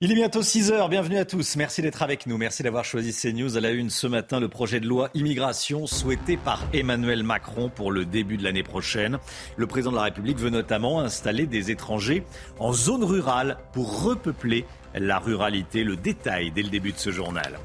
Il 0.00 0.10
est 0.10 0.14
bientôt 0.14 0.40
6 0.40 0.72
heures, 0.72 0.88
bienvenue 0.88 1.18
à 1.18 1.26
tous. 1.26 1.56
Merci 1.56 1.82
d'être 1.82 2.02
avec 2.02 2.26
nous, 2.26 2.38
merci 2.38 2.62
d'avoir 2.62 2.86
choisi 2.86 3.12
CNews. 3.12 3.58
À 3.58 3.60
la 3.60 3.70
une 3.70 3.90
ce 3.90 4.06
matin, 4.06 4.40
le 4.40 4.48
projet 4.48 4.80
de 4.80 4.86
loi 4.88 5.10
immigration 5.12 5.86
souhaité 5.86 6.38
par 6.38 6.62
Emmanuel 6.72 7.22
Macron 7.22 7.68
pour 7.68 7.92
le 7.92 8.06
début 8.06 8.38
de 8.38 8.44
l'année 8.44 8.62
prochaine. 8.62 9.18
Le 9.56 9.66
président 9.66 9.90
de 9.90 9.96
la 9.96 10.04
République 10.04 10.38
veut 10.38 10.48
notamment 10.48 11.00
installer 11.00 11.46
des 11.46 11.70
étrangers 11.70 12.24
en 12.58 12.72
zone 12.72 13.04
rurale 13.04 13.58
pour 13.74 14.04
repeupler 14.04 14.64
la 14.94 15.18
ruralité. 15.18 15.84
Le 15.84 15.96
détail 15.96 16.50
dès 16.50 16.62
le 16.62 16.70
début 16.70 16.92
de 16.92 16.98
ce 16.98 17.10
journal. 17.10 17.58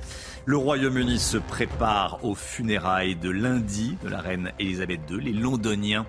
Le 0.50 0.56
Royaume-Uni 0.56 1.20
se 1.20 1.38
prépare 1.38 2.24
aux 2.24 2.34
funérailles 2.34 3.18
de 3.18 3.30
lundi 3.30 3.98
de 4.02 4.08
la 4.08 4.22
reine 4.22 4.54
Elisabeth 4.60 5.02
II. 5.10 5.20
Les 5.20 5.34
Londoniens 5.34 6.06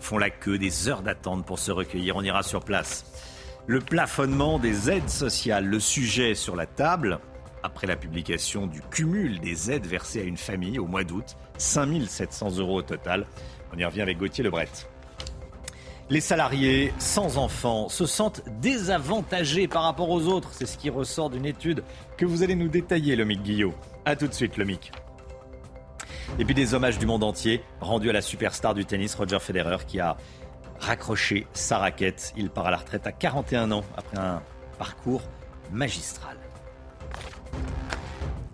font 0.00 0.16
la 0.16 0.30
queue, 0.30 0.56
des 0.56 0.88
heures 0.88 1.02
d'attente 1.02 1.44
pour 1.44 1.58
se 1.58 1.70
recueillir. 1.72 2.16
On 2.16 2.22
ira 2.22 2.42
sur 2.42 2.64
place. 2.64 3.04
Le 3.66 3.80
plafonnement 3.80 4.58
des 4.58 4.88
aides 4.88 5.10
sociales, 5.10 5.66
le 5.66 5.78
sujet 5.78 6.34
sur 6.34 6.56
la 6.56 6.64
table, 6.64 7.20
après 7.62 7.86
la 7.86 7.96
publication 7.96 8.66
du 8.66 8.80
cumul 8.80 9.40
des 9.40 9.70
aides 9.70 9.86
versées 9.86 10.22
à 10.22 10.24
une 10.24 10.38
famille 10.38 10.78
au 10.78 10.86
mois 10.86 11.04
d'août, 11.04 11.36
5700 11.58 12.60
euros 12.60 12.78
au 12.78 12.82
total. 12.82 13.26
On 13.74 13.78
y 13.78 13.84
revient 13.84 14.00
avec 14.00 14.16
Gauthier 14.16 14.42
Lebret. 14.42 14.70
Les 16.10 16.20
salariés 16.20 16.92
sans 16.98 17.38
enfants 17.38 17.88
se 17.88 18.06
sentent 18.06 18.42
désavantagés 18.60 19.68
par 19.68 19.84
rapport 19.84 20.10
aux 20.10 20.26
autres. 20.26 20.50
C'est 20.52 20.66
ce 20.66 20.76
qui 20.76 20.90
ressort 20.90 21.30
d'une 21.30 21.46
étude 21.46 21.84
que 22.16 22.26
vous 22.26 22.42
allez 22.42 22.54
nous 22.54 22.68
détailler, 22.68 23.16
Lomic 23.16 23.42
Guillot. 23.42 23.74
A 24.04 24.16
tout 24.16 24.26
de 24.26 24.34
suite, 24.34 24.56
Lomic. 24.56 24.92
Et 26.38 26.44
puis 26.44 26.54
des 26.54 26.74
hommages 26.74 26.98
du 26.98 27.06
monde 27.06 27.24
entier 27.24 27.62
rendus 27.80 28.10
à 28.10 28.12
la 28.12 28.22
superstar 28.22 28.74
du 28.74 28.84
tennis, 28.84 29.14
Roger 29.14 29.38
Federer, 29.38 29.78
qui 29.86 30.00
a 30.00 30.16
raccrocher 30.80 31.46
sa 31.52 31.78
raquette. 31.78 32.32
Il 32.36 32.50
part 32.50 32.66
à 32.66 32.70
la 32.70 32.78
retraite 32.78 33.06
à 33.06 33.12
41 33.12 33.70
ans 33.70 33.84
après 33.96 34.18
un 34.18 34.42
parcours 34.78 35.22
magistral. 35.70 36.36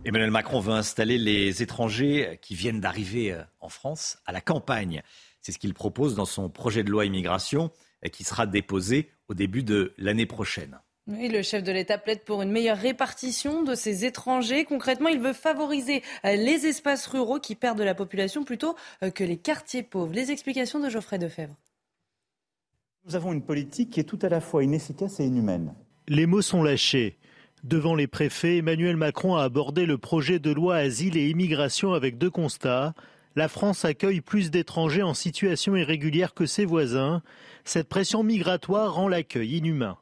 Emmanuel 0.04 0.30
Macron 0.30 0.60
veut 0.60 0.72
installer 0.72 1.18
les 1.18 1.62
étrangers 1.62 2.38
qui 2.40 2.54
viennent 2.54 2.80
d'arriver 2.80 3.32
euh, 3.32 3.42
en 3.60 3.68
France 3.68 4.18
à 4.26 4.32
la 4.32 4.40
campagne. 4.40 5.02
C'est 5.40 5.52
ce 5.52 5.58
qu'il 5.58 5.74
propose 5.74 6.14
dans 6.14 6.24
son 6.24 6.48
projet 6.48 6.82
de 6.84 6.90
loi 6.90 7.04
immigration 7.04 7.70
euh, 8.04 8.08
qui 8.08 8.24
sera 8.24 8.46
déposé 8.46 9.10
au 9.28 9.34
début 9.34 9.62
de 9.62 9.92
l'année 9.98 10.26
prochaine. 10.26 10.78
Oui, 11.06 11.28
le 11.28 11.42
chef 11.42 11.62
de 11.62 11.72
l'État 11.72 11.96
plaide 11.96 12.22
pour 12.24 12.42
une 12.42 12.50
meilleure 12.50 12.76
répartition 12.76 13.62
de 13.62 13.74
ces 13.74 14.04
étrangers. 14.04 14.64
Concrètement, 14.64 15.08
il 15.08 15.20
veut 15.20 15.32
favoriser 15.32 16.02
euh, 16.24 16.36
les 16.36 16.66
espaces 16.66 17.06
ruraux 17.06 17.40
qui 17.40 17.54
perdent 17.54 17.78
de 17.78 17.84
la 17.84 17.94
population 17.94 18.44
plutôt 18.44 18.76
que 19.14 19.24
les 19.24 19.38
quartiers 19.38 19.82
pauvres. 19.82 20.12
Les 20.12 20.30
explications 20.30 20.80
de 20.80 20.90
Geoffrey 20.90 21.18
Defebvre. 21.18 21.56
Nous 23.06 23.16
avons 23.16 23.32
une 23.32 23.42
politique 23.42 23.90
qui 23.90 24.00
est 24.00 24.04
tout 24.04 24.18
à 24.20 24.28
la 24.28 24.40
fois 24.40 24.62
inefficace 24.62 25.18
et 25.18 25.24
inhumaine. 25.24 25.74
Les 26.08 26.26
mots 26.26 26.42
sont 26.42 26.62
lâchés. 26.62 27.16
Devant 27.64 27.94
les 27.94 28.06
préfets, 28.06 28.58
Emmanuel 28.58 28.96
Macron 28.96 29.36
a 29.36 29.42
abordé 29.42 29.86
le 29.86 29.98
projet 29.98 30.38
de 30.38 30.50
loi 30.50 30.76
asile 30.76 31.16
et 31.16 31.28
immigration 31.28 31.92
avec 31.92 32.18
deux 32.18 32.30
constats. 32.30 32.94
La 33.38 33.46
France 33.46 33.84
accueille 33.84 34.20
plus 34.20 34.50
d'étrangers 34.50 35.04
en 35.04 35.14
situation 35.14 35.76
irrégulière 35.76 36.34
que 36.34 36.44
ses 36.44 36.64
voisins. 36.64 37.22
Cette 37.62 37.88
pression 37.88 38.24
migratoire 38.24 38.94
rend 38.94 39.06
l'accueil 39.06 39.58
inhumain. 39.58 39.96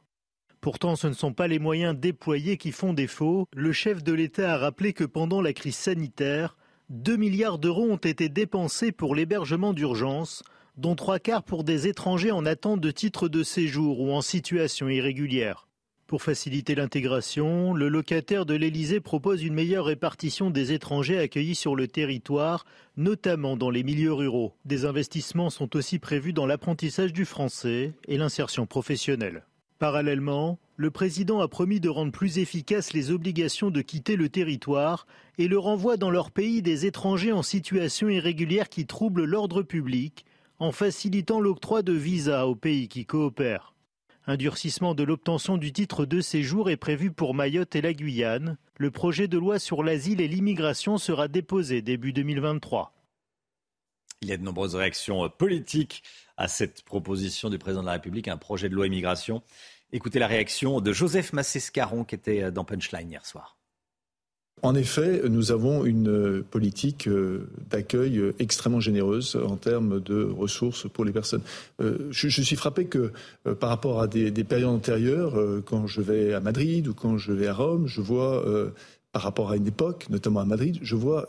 Pourtant, 0.59 0.95
ce 0.95 1.05
ne 1.05 1.13
sont 1.13 1.33
pas 1.33 1.47
les 1.47 1.59
moyens 1.59 1.95
déployés 1.95 2.57
qui 2.57 2.71
font 2.71 2.93
défaut. 2.93 3.47
Le 3.55 3.71
chef 3.71 4.03
de 4.03 4.11
l'État 4.11 4.55
a 4.55 4.57
rappelé 4.57 4.91
que 4.91 5.03
pendant 5.03 5.39
la 5.39 5.53
crise 5.53 5.75
sanitaire, 5.75 6.57
2 6.89 7.15
milliards 7.15 7.59
d'euros 7.59 7.87
ont 7.87 7.97
été 7.97 8.27
dépensés 8.27 8.91
pour 8.91 9.13
l'hébergement 9.13 9.71
d'urgence, 9.71 10.41
dont 10.75 10.95
trois 10.95 11.19
quarts 11.19 11.43
pour 11.43 11.63
des 11.63 11.85
étrangers 11.87 12.31
en 12.31 12.43
attente 12.43 12.81
de 12.81 12.89
titre 12.89 13.29
de 13.29 13.43
séjour 13.43 13.99
ou 14.01 14.13
en 14.13 14.21
situation 14.21 14.89
irrégulière. 14.89 15.66
Pour 16.07 16.21
faciliter 16.21 16.73
l'intégration, 16.73 17.73
le 17.73 17.89
locataire 17.89 18.45
de 18.45 18.53
l'Élysée 18.53 19.01
propose 19.01 19.43
une 19.43 19.53
meilleure 19.53 19.83
répartition 19.83 20.49
des 20.49 20.71
étrangers 20.71 21.19
accueillis 21.19 21.53
sur 21.53 21.75
le 21.75 21.89
territoire, 21.89 22.65
notamment 22.95 23.57
dans 23.57 23.69
les 23.69 23.83
milieux 23.83 24.13
ruraux. 24.13 24.53
Des 24.63 24.85
investissements 24.85 25.49
sont 25.49 25.75
aussi 25.75 25.99
prévus 25.99 26.31
dans 26.31 26.45
l'apprentissage 26.45 27.11
du 27.11 27.25
français 27.25 27.91
et 28.07 28.17
l'insertion 28.17 28.65
professionnelle. 28.65 29.43
Parallèlement, 29.79 30.59
le 30.77 30.91
président 30.91 31.41
a 31.41 31.49
promis 31.49 31.81
de 31.81 31.89
rendre 31.89 32.13
plus 32.13 32.37
efficaces 32.37 32.93
les 32.93 33.11
obligations 33.11 33.69
de 33.69 33.81
quitter 33.81 34.15
le 34.15 34.29
territoire 34.29 35.07
et 35.37 35.49
le 35.49 35.59
renvoi 35.59 35.97
dans 35.97 36.09
leur 36.09 36.31
pays 36.31 36.61
des 36.61 36.85
étrangers 36.85 37.33
en 37.33 37.43
situation 37.43 38.07
irrégulière 38.07 38.69
qui 38.69 38.85
troublent 38.85 39.25
l'ordre 39.25 39.61
public, 39.61 40.23
en 40.59 40.71
facilitant 40.71 41.41
l'octroi 41.41 41.81
de 41.81 41.91
visas 41.91 42.45
aux 42.45 42.55
pays 42.55 42.87
qui 42.87 43.05
coopèrent. 43.05 43.73
Un 44.29 44.35
durcissement 44.35 44.93
de 44.93 45.03
l'obtention 45.03 45.55
du 45.55 45.71
titre 45.71 46.05
de 46.05 46.19
séjour 46.19 46.69
est 46.69 46.75
prévu 46.75 47.11
pour 47.11 47.33
Mayotte 47.33 47.77
et 47.77 47.81
la 47.81 47.93
Guyane. 47.93 48.57
Le 48.75 48.91
projet 48.91 49.29
de 49.29 49.37
loi 49.37 49.57
sur 49.57 49.83
l'asile 49.83 50.19
et 50.19 50.27
l'immigration 50.27 50.97
sera 50.97 51.29
déposé 51.29 51.81
début 51.81 52.11
2023. 52.11 52.93
Il 54.21 54.27
y 54.27 54.33
a 54.33 54.37
de 54.37 54.43
nombreuses 54.43 54.75
réactions 54.75 55.23
euh, 55.23 55.29
politiques 55.29 56.03
à 56.35 56.49
cette 56.49 56.83
proposition 56.83 57.49
du 57.49 57.57
président 57.57 57.83
de 57.83 57.85
la 57.85 57.93
République, 57.93 58.27
un 58.27 58.35
projet 58.35 58.67
de 58.67 58.75
loi 58.75 58.87
immigration. 58.87 59.43
Écoutez 59.93 60.19
la 60.19 60.27
réaction 60.27 60.81
de 60.81 60.91
Joseph 60.91 61.31
Massescaron 61.31 62.03
qui 62.03 62.15
était 62.15 62.43
euh, 62.43 62.51
dans 62.51 62.65
Punchline 62.65 63.09
hier 63.09 63.25
soir. 63.25 63.56
En 64.63 64.73
effet, 64.73 65.21
nous 65.29 65.51
avons 65.51 65.85
une 65.85 66.41
politique 66.41 67.07
euh, 67.07 67.47
d'accueil 67.69 68.17
euh, 68.17 68.33
extrêmement 68.39 68.79
généreuse 68.79 69.35
en 69.35 69.55
termes 69.55 69.99
de 69.99 70.23
ressources 70.23 70.89
pour 70.89 71.05
les 71.05 71.11
personnes. 71.11 71.43
Euh, 71.79 72.07
je, 72.09 72.41
suis 72.41 72.55
frappé 72.55 72.85
que 72.85 73.11
par 73.59 73.69
rapport 73.69 74.01
à 74.01 74.07
des, 74.07 74.31
périodes 74.43 74.69
antérieures, 74.69 75.35
quand 75.65 75.85
je 75.85 76.01
vais 76.01 76.33
à 76.33 76.39
Madrid 76.39 76.87
ou 76.87 76.93
quand 76.95 77.17
je 77.17 77.33
vais 77.33 77.47
à 77.47 77.53
Rome, 77.53 77.87
je 77.87 78.01
vois, 78.01 78.43
par 79.11 79.21
rapport 79.21 79.51
à 79.51 79.57
une 79.57 79.67
époque, 79.67 80.07
notamment 80.09 80.39
à 80.39 80.45
Madrid, 80.45 80.79
je 80.81 80.95
vois 80.95 81.27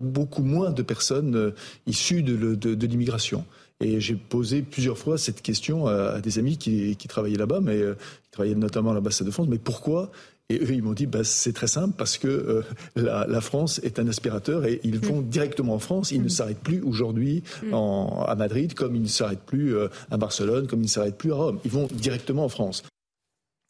beaucoup 0.00 0.42
moins 0.42 0.70
de 0.70 0.82
personnes 0.82 1.52
issues 1.86 2.22
de, 2.22 2.86
l'immigration. 2.86 3.44
Et 3.80 4.00
j'ai 4.00 4.14
posé 4.14 4.62
plusieurs 4.62 4.96
fois 4.96 5.18
cette 5.18 5.42
question 5.42 5.86
à, 5.86 6.20
des 6.20 6.38
amis 6.38 6.56
qui, 6.56 6.96
qui 6.96 7.08
travaillaient 7.08 7.36
là-bas, 7.36 7.60
mais 7.60 7.80
qui 8.24 8.30
travaillaient 8.30 8.54
notamment 8.54 8.92
à 8.92 8.94
l'ambassade 8.94 9.26
de 9.26 9.32
France. 9.32 9.48
Mais 9.48 9.58
pourquoi 9.58 10.10
et 10.50 10.58
eux, 10.58 10.74
ils 10.74 10.82
m'ont 10.82 10.92
dit, 10.92 11.06
bah, 11.06 11.24
c'est 11.24 11.54
très 11.54 11.66
simple 11.66 11.94
parce 11.96 12.18
que 12.18 12.28
euh, 12.28 12.62
la, 12.96 13.40
France 13.40 13.80
est 13.82 13.98
un 13.98 14.06
aspirateur 14.08 14.66
et 14.66 14.80
ils 14.84 14.98
vont 14.98 15.22
mm. 15.22 15.28
directement 15.28 15.74
en 15.74 15.78
France. 15.78 16.10
Ils 16.10 16.20
ne 16.20 16.26
mm. 16.26 16.30
s'arrêtent 16.30 16.62
plus 16.62 16.82
aujourd'hui 16.82 17.42
mm. 17.62 17.74
à 17.74 18.34
Madrid, 18.34 18.74
comme 18.74 18.94
ils 18.94 19.02
ne 19.02 19.08
s'arrêtent 19.08 19.46
plus 19.46 19.74
euh, 19.74 19.88
à 20.10 20.18
Barcelone, 20.18 20.66
comme 20.66 20.80
ils 20.80 20.84
ne 20.84 20.88
s'arrêtent 20.88 21.16
plus 21.16 21.32
à 21.32 21.36
Rome. 21.36 21.60
Ils 21.64 21.70
vont 21.70 21.88
directement 21.90 22.44
en 22.44 22.50
France. 22.50 22.82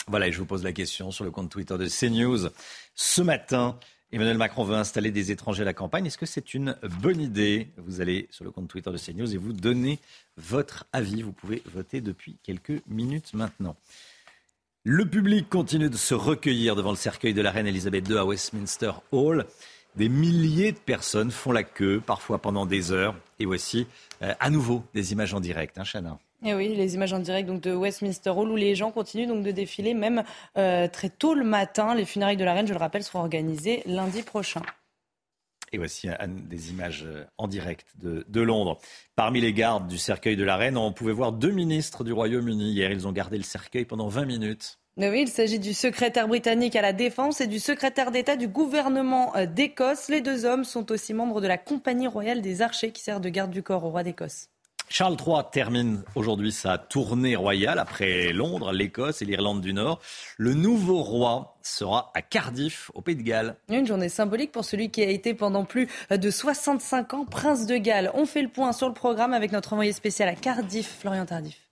Voilà, 0.08 0.26
et 0.26 0.32
je 0.32 0.38
vous 0.38 0.46
pose 0.46 0.64
la 0.64 0.72
question 0.72 1.12
sur 1.12 1.24
le 1.24 1.30
compte 1.30 1.48
Twitter 1.48 1.78
de 1.78 1.86
CNews. 1.86 2.48
Ce 2.94 3.22
matin, 3.22 3.78
Emmanuel 4.10 4.36
Macron 4.36 4.64
veut 4.64 4.74
installer 4.74 5.12
des 5.12 5.30
étrangers 5.30 5.62
à 5.62 5.64
la 5.64 5.74
campagne. 5.74 6.06
Est-ce 6.06 6.18
que 6.18 6.26
c'est 6.26 6.54
une 6.54 6.76
bonne 7.00 7.20
idée? 7.20 7.68
Vous 7.78 8.00
allez 8.00 8.26
sur 8.30 8.44
le 8.44 8.50
compte 8.50 8.68
Twitter 8.68 8.90
de 8.90 8.98
CNews 8.98 9.32
et 9.32 9.38
vous 9.38 9.52
donnez 9.52 10.00
votre 10.36 10.86
avis. 10.92 11.22
Vous 11.22 11.32
pouvez 11.32 11.62
voter 11.72 12.00
depuis 12.00 12.36
quelques 12.42 12.82
minutes 12.88 13.32
maintenant. 13.32 13.76
Le 14.86 15.06
public 15.06 15.48
continue 15.48 15.88
de 15.88 15.96
se 15.96 16.12
recueillir 16.12 16.76
devant 16.76 16.90
le 16.90 16.96
cercueil 16.96 17.32
de 17.32 17.40
la 17.40 17.50
reine 17.50 17.66
Elisabeth 17.66 18.06
II 18.06 18.18
à 18.18 18.26
Westminster 18.26 18.90
Hall. 19.12 19.46
Des 19.96 20.10
milliers 20.10 20.72
de 20.72 20.78
personnes 20.78 21.30
font 21.30 21.52
la 21.52 21.62
queue, 21.62 22.02
parfois 22.04 22.36
pendant 22.36 22.66
des 22.66 22.92
heures. 22.92 23.14
Et 23.38 23.46
voici 23.46 23.86
euh, 24.20 24.34
à 24.40 24.50
nouveau 24.50 24.84
des 24.92 25.12
images 25.12 25.32
en 25.32 25.40
direct, 25.40 25.78
hein, 25.78 25.84
Chana 25.90 26.18
et 26.42 26.50
eh 26.50 26.54
oui, 26.54 26.74
les 26.74 26.94
images 26.94 27.14
en 27.14 27.20
direct 27.20 27.48
donc, 27.48 27.62
de 27.62 27.72
Westminster 27.72 28.28
Hall 28.28 28.50
où 28.50 28.56
les 28.56 28.74
gens 28.74 28.90
continuent 28.90 29.26
donc 29.26 29.42
de 29.42 29.50
défiler 29.50 29.94
même 29.94 30.22
euh, 30.58 30.86
très 30.88 31.08
tôt 31.08 31.32
le 31.32 31.44
matin. 31.44 31.94
Les 31.94 32.04
funérailles 32.04 32.36
de 32.36 32.44
la 32.44 32.52
reine, 32.52 32.66
je 32.66 32.74
le 32.74 32.78
rappelle, 32.78 33.02
seront 33.02 33.20
organisées 33.20 33.82
lundi 33.86 34.22
prochain. 34.22 34.60
Et 35.74 35.76
voici 35.76 36.08
des 36.48 36.70
images 36.70 37.02
euh, 37.04 37.24
en 37.36 37.48
direct 37.48 37.84
de, 38.00 38.24
de, 38.28 38.40
Londres. 38.40 38.78
Parmi 39.16 39.40
les 39.40 39.52
gardes 39.52 39.88
du 39.88 39.98
cercueil 39.98 40.36
de 40.36 40.44
la 40.44 40.56
reine, 40.56 40.76
on 40.76 40.92
pouvait 40.92 41.12
voir 41.12 41.32
deux 41.32 41.50
ministres 41.50 42.04
du 42.04 42.12
Royaume-Uni. 42.12 42.70
Hier, 42.70 42.92
ils 42.92 43.08
ont 43.08 43.12
gardé 43.12 43.38
le 43.38 43.42
cercueil 43.42 43.84
pendant 43.84 44.06
20 44.06 44.24
minutes. 44.24 44.78
Oui, 44.98 45.22
il 45.22 45.28
s'agit 45.28 45.58
du 45.58 45.74
secrétaire 45.74 46.28
britannique 46.28 46.76
à 46.76 46.82
la 46.82 46.92
Défense 46.92 47.40
et 47.40 47.48
du 47.48 47.58
secrétaire 47.58 48.12
d'État 48.12 48.36
du 48.36 48.46
gouvernement 48.46 49.34
euh, 49.34 49.46
d'Écosse. 49.46 50.08
Les 50.08 50.20
deux 50.20 50.44
hommes 50.44 50.62
sont 50.62 50.92
aussi 50.92 51.12
membres 51.12 51.40
de 51.40 51.48
la 51.48 51.58
Compagnie 51.58 52.06
royale 52.06 52.40
des 52.40 52.62
archers 52.62 52.92
qui 52.92 53.02
sert 53.02 53.18
de 53.18 53.28
garde 53.28 53.50
du 53.50 53.64
corps 53.64 53.84
au 53.84 53.90
roi 53.90 54.04
d'Écosse. 54.04 54.50
Charles 54.88 55.16
III 55.26 55.42
termine 55.50 56.02
aujourd'hui 56.14 56.52
sa 56.52 56.78
tournée 56.78 57.36
royale 57.36 57.78
après 57.78 58.32
Londres, 58.32 58.72
l'Écosse 58.72 59.22
et 59.22 59.24
l'Irlande 59.24 59.60
du 59.60 59.72
Nord. 59.72 60.00
Le 60.36 60.54
nouveau 60.54 61.02
roi 61.02 61.56
sera 61.62 62.12
à 62.14 62.22
Cardiff, 62.22 62.90
au 62.94 63.00
Pays 63.00 63.16
de 63.16 63.22
Galles. 63.22 63.56
Une 63.68 63.86
journée 63.86 64.08
symbolique 64.08 64.52
pour 64.52 64.64
celui 64.64 64.90
qui 64.90 65.02
a 65.02 65.08
été 65.08 65.34
pendant 65.34 65.64
plus 65.64 65.88
de 66.10 66.30
65 66.30 67.14
ans 67.14 67.24
prince 67.24 67.66
de 67.66 67.76
Galles. 67.76 68.10
On 68.14 68.26
fait 68.26 68.42
le 68.42 68.48
point 68.48 68.72
sur 68.72 68.88
le 68.88 68.94
programme 68.94 69.32
avec 69.32 69.52
notre 69.52 69.72
envoyé 69.72 69.92
spécial 69.92 70.28
à 70.28 70.34
Cardiff, 70.34 70.98
Florian 71.00 71.26
Tardif. 71.26 71.63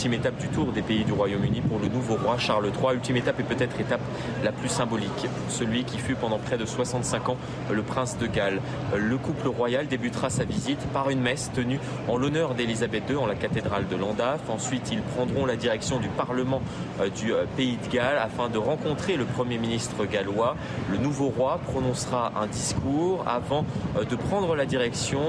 Ultime 0.00 0.14
étape 0.14 0.38
du 0.38 0.48
tour 0.48 0.72
des 0.72 0.80
pays 0.80 1.04
du 1.04 1.12
Royaume-Uni 1.12 1.60
pour 1.60 1.78
le 1.78 1.88
nouveau 1.88 2.14
roi 2.14 2.38
Charles 2.38 2.68
III. 2.68 2.94
Ultime 2.94 3.18
étape 3.18 3.38
et 3.38 3.42
peut-être 3.42 3.78
étape 3.78 4.00
la 4.42 4.50
plus 4.50 4.70
symbolique 4.70 5.26
celui 5.50 5.84
qui 5.84 5.98
fut 5.98 6.14
pendant 6.14 6.38
près 6.38 6.56
de 6.56 6.64
65 6.64 7.28
ans 7.28 7.36
le 7.70 7.82
prince 7.82 8.16
de 8.16 8.26
Galles. 8.26 8.62
Le 8.96 9.18
couple 9.18 9.48
royal 9.48 9.88
débutera 9.88 10.30
sa 10.30 10.44
visite 10.44 10.80
par 10.94 11.10
une 11.10 11.20
messe 11.20 11.50
tenue 11.52 11.78
en 12.08 12.16
l'honneur 12.16 12.54
d'Élisabeth 12.54 13.10
II 13.10 13.16
en 13.16 13.26
la 13.26 13.34
cathédrale 13.34 13.88
de 13.88 13.96
Llandaff. 13.96 14.40
Ensuite, 14.48 14.90
ils 14.90 15.02
prendront 15.02 15.44
la 15.44 15.56
direction 15.56 16.00
du 16.00 16.08
Parlement 16.08 16.62
euh, 17.02 17.10
du 17.10 17.34
euh, 17.34 17.44
pays 17.58 17.76
de 17.76 17.94
Galles 17.94 18.16
afin 18.16 18.48
de 18.48 18.56
rencontrer 18.56 19.18
le 19.18 19.26
Premier 19.26 19.58
ministre 19.58 20.06
gallois. 20.06 20.56
Le 20.90 20.96
nouveau 20.96 21.28
roi 21.28 21.60
prononcera 21.66 22.32
un 22.40 22.46
discours 22.46 23.24
avant 23.26 23.66
euh, 23.98 24.04
de 24.04 24.16
prendre 24.16 24.56
la 24.56 24.64
direction 24.64 25.20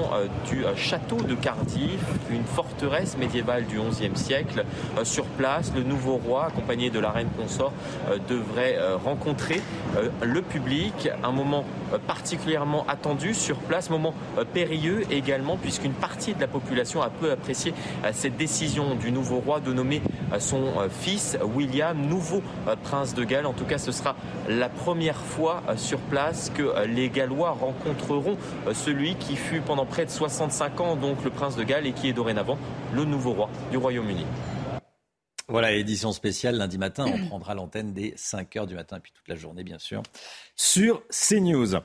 du 0.48 0.64
château 0.76 1.16
de 1.16 1.34
Cardiff, 1.34 2.00
une 2.30 2.44
forteresse 2.44 3.18
médiévale 3.18 3.66
du 3.66 3.78
XIe 3.78 4.16
siècle 4.16 4.61
euh, 4.98 5.04
sur 5.04 5.24
place. 5.24 5.72
Le 5.74 5.82
nouveau 5.82 6.16
roi, 6.16 6.46
accompagné 6.46 6.90
de 6.90 6.98
la 6.98 7.10
reine 7.10 7.28
consort, 7.38 7.72
euh, 8.10 8.18
devrait 8.28 8.76
euh, 8.76 8.96
rencontrer 8.96 9.60
le 10.22 10.42
public. 10.42 11.10
Un 11.22 11.32
moment 11.32 11.64
particulièrement 12.06 12.86
attendu 12.88 13.34
sur 13.34 13.56
place, 13.56 13.90
moment 13.90 14.14
périlleux 14.54 15.02
également, 15.10 15.56
puisqu'une 15.56 15.92
partie 15.92 16.34
de 16.34 16.40
la 16.40 16.46
population 16.46 17.02
a 17.02 17.10
peu 17.10 17.30
apprécié 17.30 17.74
cette 18.12 18.36
décision 18.36 18.94
du 18.94 19.12
nouveau 19.12 19.38
roi 19.38 19.60
de 19.60 19.72
nommer 19.72 20.00
son 20.38 20.72
fils 20.90 21.36
William 21.54 21.98
nouveau 22.00 22.42
prince 22.84 23.14
de 23.14 23.24
Galles. 23.24 23.44
En 23.44 23.52
tout 23.52 23.66
cas, 23.66 23.76
ce 23.76 23.92
sera 23.92 24.16
la 24.48 24.70
première 24.70 25.18
fois 25.18 25.62
sur 25.76 25.98
place 25.98 26.50
que 26.54 26.86
les 26.86 27.10
Gallois 27.10 27.50
rencontreront 27.50 28.38
celui 28.72 29.16
qui 29.16 29.36
fut 29.36 29.60
pendant 29.60 29.84
près 29.84 30.06
de 30.06 30.10
65 30.10 30.80
ans 30.80 30.96
donc 30.96 31.22
le 31.24 31.30
prince 31.30 31.56
de 31.56 31.62
Galles 31.62 31.86
et 31.86 31.92
qui 31.92 32.08
est 32.08 32.12
dorénavant 32.12 32.58
le 32.94 33.04
nouveau 33.04 33.32
roi 33.32 33.48
du 33.70 33.76
Royaume-Uni. 33.76 34.26
Voilà, 35.52 35.72
édition 35.72 36.12
spéciale 36.12 36.56
lundi 36.56 36.78
matin. 36.78 37.04
On 37.04 37.26
prendra 37.28 37.52
l'antenne 37.52 37.92
dès 37.92 38.14
5 38.16 38.54
h 38.54 38.66
du 38.66 38.74
matin 38.74 39.00
puis 39.00 39.12
toute 39.12 39.28
la 39.28 39.36
journée, 39.36 39.64
bien 39.64 39.78
sûr, 39.78 40.02
sur 40.56 41.02
CNews. 41.10 41.78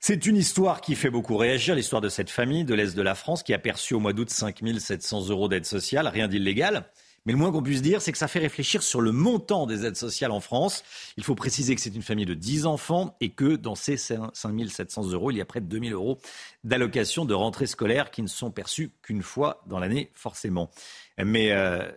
C'est 0.00 0.24
une 0.24 0.36
histoire 0.38 0.80
qui 0.80 0.94
fait 0.94 1.10
beaucoup 1.10 1.36
réagir, 1.36 1.74
l'histoire 1.74 2.00
de 2.00 2.08
cette 2.08 2.30
famille 2.30 2.64
de 2.64 2.72
l'Est 2.72 2.96
de 2.96 3.02
la 3.02 3.14
France 3.14 3.42
qui 3.42 3.52
a 3.52 3.58
perçu 3.58 3.92
au 3.92 4.00
mois 4.00 4.14
d'août 4.14 4.30
5 4.30 4.62
700 4.78 5.28
euros 5.28 5.46
d'aide 5.46 5.66
sociale, 5.66 6.08
rien 6.08 6.26
d'illégal. 6.26 6.86
Mais 7.26 7.32
le 7.32 7.38
moins 7.38 7.52
qu'on 7.52 7.62
puisse 7.62 7.82
dire, 7.82 8.00
c'est 8.00 8.12
que 8.12 8.18
ça 8.18 8.28
fait 8.28 8.38
réfléchir 8.38 8.82
sur 8.82 9.02
le 9.02 9.12
montant 9.12 9.66
des 9.66 9.84
aides 9.84 9.96
sociales 9.96 10.30
en 10.30 10.40
France. 10.40 10.82
Il 11.18 11.24
faut 11.24 11.34
préciser 11.34 11.74
que 11.74 11.82
c'est 11.82 11.94
une 11.94 12.02
famille 12.02 12.24
de 12.24 12.32
10 12.32 12.64
enfants 12.64 13.14
et 13.20 13.28
que 13.28 13.56
dans 13.56 13.74
ces 13.74 13.98
5 13.98 14.32
700 14.68 15.10
euros, 15.10 15.30
il 15.32 15.36
y 15.36 15.42
a 15.42 15.44
près 15.44 15.60
de 15.60 15.66
2 15.66 15.88
000 15.88 15.92
euros 15.92 16.18
d'allocations 16.64 17.26
de 17.26 17.34
rentrée 17.34 17.66
scolaire 17.66 18.10
qui 18.10 18.22
ne 18.22 18.26
sont 18.26 18.50
perçues 18.50 18.92
qu'une 19.02 19.22
fois 19.22 19.62
dans 19.66 19.80
l'année, 19.80 20.12
forcément. 20.14 20.70
Mais 21.18 21.52
euh, 21.52 21.90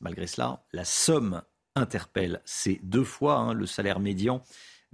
malgré 0.00 0.26
cela, 0.26 0.64
la 0.72 0.84
somme 0.84 1.42
interpelle. 1.74 2.40
C'est 2.44 2.80
deux 2.82 3.04
fois 3.04 3.36
hein, 3.36 3.52
le 3.52 3.66
salaire 3.66 4.00
médian 4.00 4.42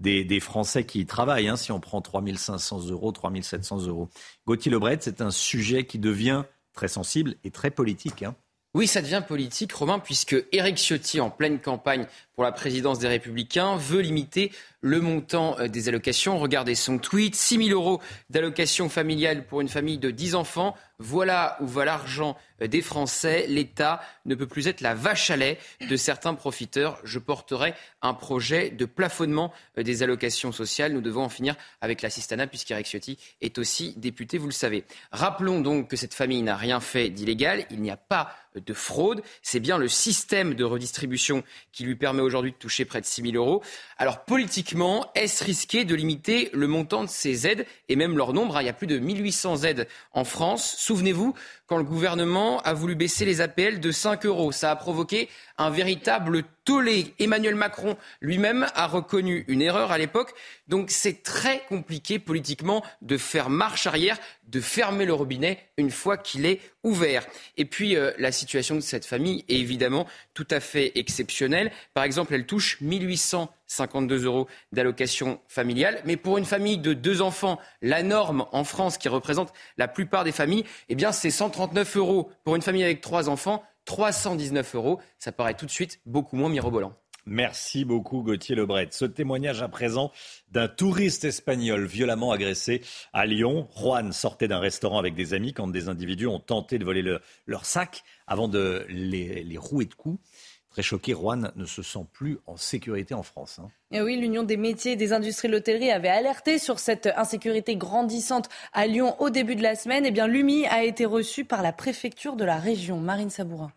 des, 0.01 0.41
Français 0.41 0.85
qui 0.85 1.01
y 1.01 1.07
travaillent. 1.07 1.49
Hein, 1.49 1.57
si 1.57 1.73
on 1.73 1.81
prend 1.81 2.01
3 2.01 2.23
500 2.37 2.89
euros, 2.89 3.13
3 3.13 3.33
700 3.43 3.87
euros. 3.87 4.09
Gauthier 4.47 4.71
Lebret, 4.71 4.99
c'est 5.01 5.21
un 5.21 5.31
sujet 5.31 5.85
qui 5.85 5.99
devient 5.99 6.45
très 6.73 6.89
sensible 6.89 7.37
et 7.45 7.51
très 7.51 7.71
politique. 7.71 8.23
Hein. 8.23 8.35
Oui, 8.75 8.87
ça 8.87 9.03
devient 9.03 9.23
politique, 9.27 9.73
Romain, 9.73 9.99
puisque 9.99 10.37
Éric 10.53 10.79
Ciotti, 10.79 11.21
en 11.21 11.29
pleine 11.29 11.61
campagne 11.61 12.07
pour 12.41 12.47
la 12.47 12.53
présidence 12.53 12.99
des 12.99 13.07
Républicains, 13.07 13.77
veut 13.77 14.01
limiter 14.01 14.51
le 14.81 15.03
montant 15.03 15.59
euh, 15.59 15.69
des 15.69 15.89
allocations. 15.89 16.39
Regardez 16.39 16.75
son 16.75 16.99
tweet 16.99 17.35
6 17.35 17.67
000 17.67 17.79
euros 17.79 18.01
d'allocation 18.31 18.89
familiale 18.89 19.45
pour 19.47 19.61
une 19.61 19.69
famille 19.69 19.99
de 19.99 20.11
10 20.11 20.35
enfants. 20.35 20.75
Voilà 20.99 21.59
où 21.61 21.67
va 21.67 21.85
l'argent 21.85 22.39
euh, 22.63 22.67
des 22.67 22.81
Français. 22.81 23.45
L'État 23.47 24.01
ne 24.25 24.35
peut 24.35 24.47
plus 24.47 24.69
être 24.69 24.81
la 24.81 24.95
vache 24.95 25.31
à 25.31 25.37
lait 25.37 25.59
de 25.87 25.97
certains 25.97 26.33
profiteurs. 26.35 26.99
Je 27.05 27.19
porterai 27.19 27.75
un 28.01 28.15
projet 28.15 28.71
de 28.71 28.87
plafonnement 28.87 29.53
euh, 29.77 29.83
des 29.83 30.03
allocations 30.03 30.51
sociales. 30.51 30.95
Nous 30.95 31.03
devons 31.03 31.25
en 31.25 31.29
finir 31.29 31.57
avec 31.83 32.01
l'assistanat 32.01 32.47
puisqu'Eric 32.47 32.87
Ciotti 32.87 33.19
est 33.43 33.59
aussi 33.59 33.95
député, 33.99 34.39
vous 34.39 34.47
le 34.47 34.53
savez. 34.53 34.85
Rappelons 35.13 35.61
donc 35.61 35.89
que 35.89 35.97
cette 35.97 36.15
famille 36.15 36.41
n'a 36.41 36.57
rien 36.57 36.81
fait 36.81 37.11
d'illégal. 37.11 37.67
Il 37.71 37.83
n'y 37.83 37.91
a 37.91 37.99
pas 37.99 38.35
de 38.57 38.75
fraude. 38.75 39.23
C'est 39.43 39.61
bien 39.61 39.79
le 39.79 39.89
système 39.89 40.55
de 40.55 40.65
redistribution 40.65 41.45
qui 41.73 41.85
lui 41.85 41.97
permet 41.97 42.23
aujourd'hui 42.31 42.53
de 42.53 42.57
toucher 42.57 42.85
près 42.85 43.01
de 43.01 43.07
6 43.07 43.33
000 43.33 43.35
euros. 43.35 43.63
Alors 43.99 44.25
politiquement, 44.25 45.11
est-ce 45.15 45.45
risqué 45.45 45.85
de 45.85 45.95
limiter 45.95 46.49
le 46.53 46.69
montant 46.69 47.03
de 47.03 47.09
ces 47.09 47.47
aides 47.47 47.67
et 47.89 47.97
même 47.97 48.17
leur 48.17 48.33
nombre 48.33 48.57
hein? 48.57 48.63
Il 48.63 48.67
y 48.67 48.71
a 48.71 48.73
plus 48.73 48.87
de 48.87 48.99
1800 48.99 49.65
aides 49.65 49.89
en 50.13 50.25
France. 50.25 50.77
Souvenez-vous, 50.79 51.35
quand 51.71 51.79
le 51.79 51.85
gouvernement 51.85 52.61
a 52.63 52.75
voulu 52.75 52.97
baisser 52.97 53.25
les 53.25 53.41
APL 53.41 53.79
de 53.79 53.93
5 53.93 54.27
euros, 54.27 54.51
ça 54.51 54.73
a 54.73 54.77
provoqué 54.77 55.29
un 55.57 55.71
véritable 55.71 56.43
tollé. 56.65 57.15
Emmanuel 57.21 57.55
Macron 57.55 57.97
lui-même 58.21 58.67
a 58.75 58.89
reconnu 58.89 59.45
une 59.47 59.63
erreur 59.63 59.93
à 59.93 59.99
l'époque. 59.99 60.35
Donc 60.67 60.91
c'est 60.91 61.23
très 61.23 61.63
compliqué 61.69 62.19
politiquement 62.19 62.85
de 63.03 63.17
faire 63.17 63.51
marche 63.51 63.87
arrière, 63.87 64.19
de 64.49 64.61
fermer 64.61 65.05
le 65.05 65.15
robinet 65.15 65.61
une 65.77 65.93
fois 65.93 66.17
qu'il 66.17 66.45
est 66.45 66.61
ouvert. 66.83 67.25
Et 67.57 67.67
puis 67.67 67.95
euh, 67.95 68.11
la 68.19 68.33
situation 68.33 68.75
de 68.75 68.81
cette 68.81 69.07
famille 69.07 69.45
est 69.49 69.61
évidemment 69.61 70.09
tout 70.35 70.49
à 70.51 70.59
fait 70.59 70.91
exceptionnelle. 70.97 71.71
Par 71.95 72.03
exemple, 72.03 72.35
elle 72.35 72.47
touche 72.47 72.79
1852 73.71 74.25
euros 74.25 74.49
d'allocation 74.73 75.41
familiale. 75.49 76.03
Mais 76.05 76.17
pour 76.17 76.39
une 76.39 76.45
famille 76.45 76.79
de 76.79 76.93
deux 76.93 77.23
enfants, 77.23 77.59
la 77.83 78.03
norme 78.03 78.47
en 78.53 78.65
France, 78.65 78.99
qui 78.99 79.09
représente 79.09 79.53
la 79.79 79.89
plupart 79.89 80.25
des 80.25 80.33
familles, 80.33 80.65
eh 80.89 80.95
bien 80.95 81.13
c'est 81.13 81.31
139 81.31 81.97
euros. 81.97 82.31
Pour 82.45 82.57
une 82.57 82.63
famille 82.63 82.85
avec 82.85 83.01
trois 83.01 83.29
enfants, 83.29 83.63
319 83.85 84.75
euros. 84.75 85.01
Ça 85.19 85.33
paraît 85.33 85.55
tout 85.55 85.67
de 85.67 85.71
suite 85.71 86.01
beaucoup 86.05 86.37
moins 86.37 86.49
mirobolant. 86.49 86.95
Merci 87.27 87.85
beaucoup 87.85 88.23
Gauthier 88.23 88.55
Lebret. 88.57 88.89
Ce 88.91 89.05
témoignage 89.05 89.63
à 89.63 89.69
présent 89.69 90.11
d'un 90.51 90.69
touriste 90.69 91.25
espagnol 91.25 91.85
violemment 91.85 92.33
agressé 92.33 92.83
à 93.13 93.27
Lyon. 93.27 93.69
Juan 93.77 94.13
sortait 94.13 94.49
d'un 94.49 94.59
restaurant 94.59 94.99
avec 94.99 95.15
des 95.15 95.35
amis 95.35 95.53
quand 95.53 95.69
des 95.69 95.89
individus 95.89 96.27
ont 96.27 96.41
tenté 96.41 96.79
de 96.79 96.85
voler 96.85 97.05
leur 97.47 97.67
sac 97.67 98.03
avant 98.27 98.49
de 98.49 98.87
les, 98.89 99.59
rouer 99.59 99.85
de 99.85 99.95
coups. 99.95 100.19
Très 100.71 100.83
choqué, 100.83 101.13
Juan 101.13 101.51
ne 101.57 101.65
se 101.65 101.83
sent 101.83 102.07
plus 102.13 102.39
en 102.47 102.57
sécurité 102.57 103.13
en 103.13 103.25
France. 103.25 103.59
Hein. 103.59 103.69
Et 103.91 104.01
oui, 104.01 104.17
l'Union 104.17 104.45
des 104.45 104.57
métiers 104.57 104.93
et 104.93 104.97
des 104.97 105.13
industries 105.13 105.49
de 105.49 105.53
l'hôtellerie 105.55 105.91
avait 105.91 106.09
alerté 106.09 106.59
sur 106.59 106.79
cette 106.79 107.09
insécurité 107.17 107.75
grandissante 107.75 108.49
à 108.73 108.87
Lyon 108.87 109.17
au 109.21 109.31
début 109.31 109.57
de 109.57 109.63
la 109.63 109.75
semaine. 109.75 110.07
Eh 110.07 110.13
bien, 110.13 110.29
l'UMI 110.29 110.67
a 110.67 110.85
été 110.85 111.05
reçu 111.07 111.45
par 111.45 111.63
la 111.63 111.73
préfecture 111.73 112.37
de 112.37 112.45
la 112.45 112.57
région. 112.57 113.01
Marine 113.01 113.31
Sabourin. 113.31 113.73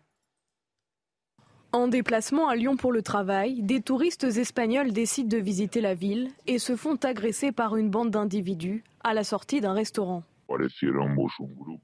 En 1.72 1.88
déplacement 1.88 2.48
à 2.48 2.54
Lyon 2.54 2.76
pour 2.76 2.92
le 2.92 3.02
travail, 3.02 3.60
des 3.60 3.80
touristes 3.80 4.22
espagnols 4.22 4.92
décident 4.92 5.36
de 5.36 5.42
visiter 5.42 5.80
la 5.80 5.94
ville 5.94 6.30
et 6.46 6.60
se 6.60 6.76
font 6.76 6.94
agresser 7.02 7.50
par 7.50 7.74
une 7.74 7.90
bande 7.90 8.12
d'individus 8.12 8.84
à 9.02 9.12
la 9.12 9.24
sortie 9.24 9.60
d'un 9.60 9.72
restaurant. 9.72 10.22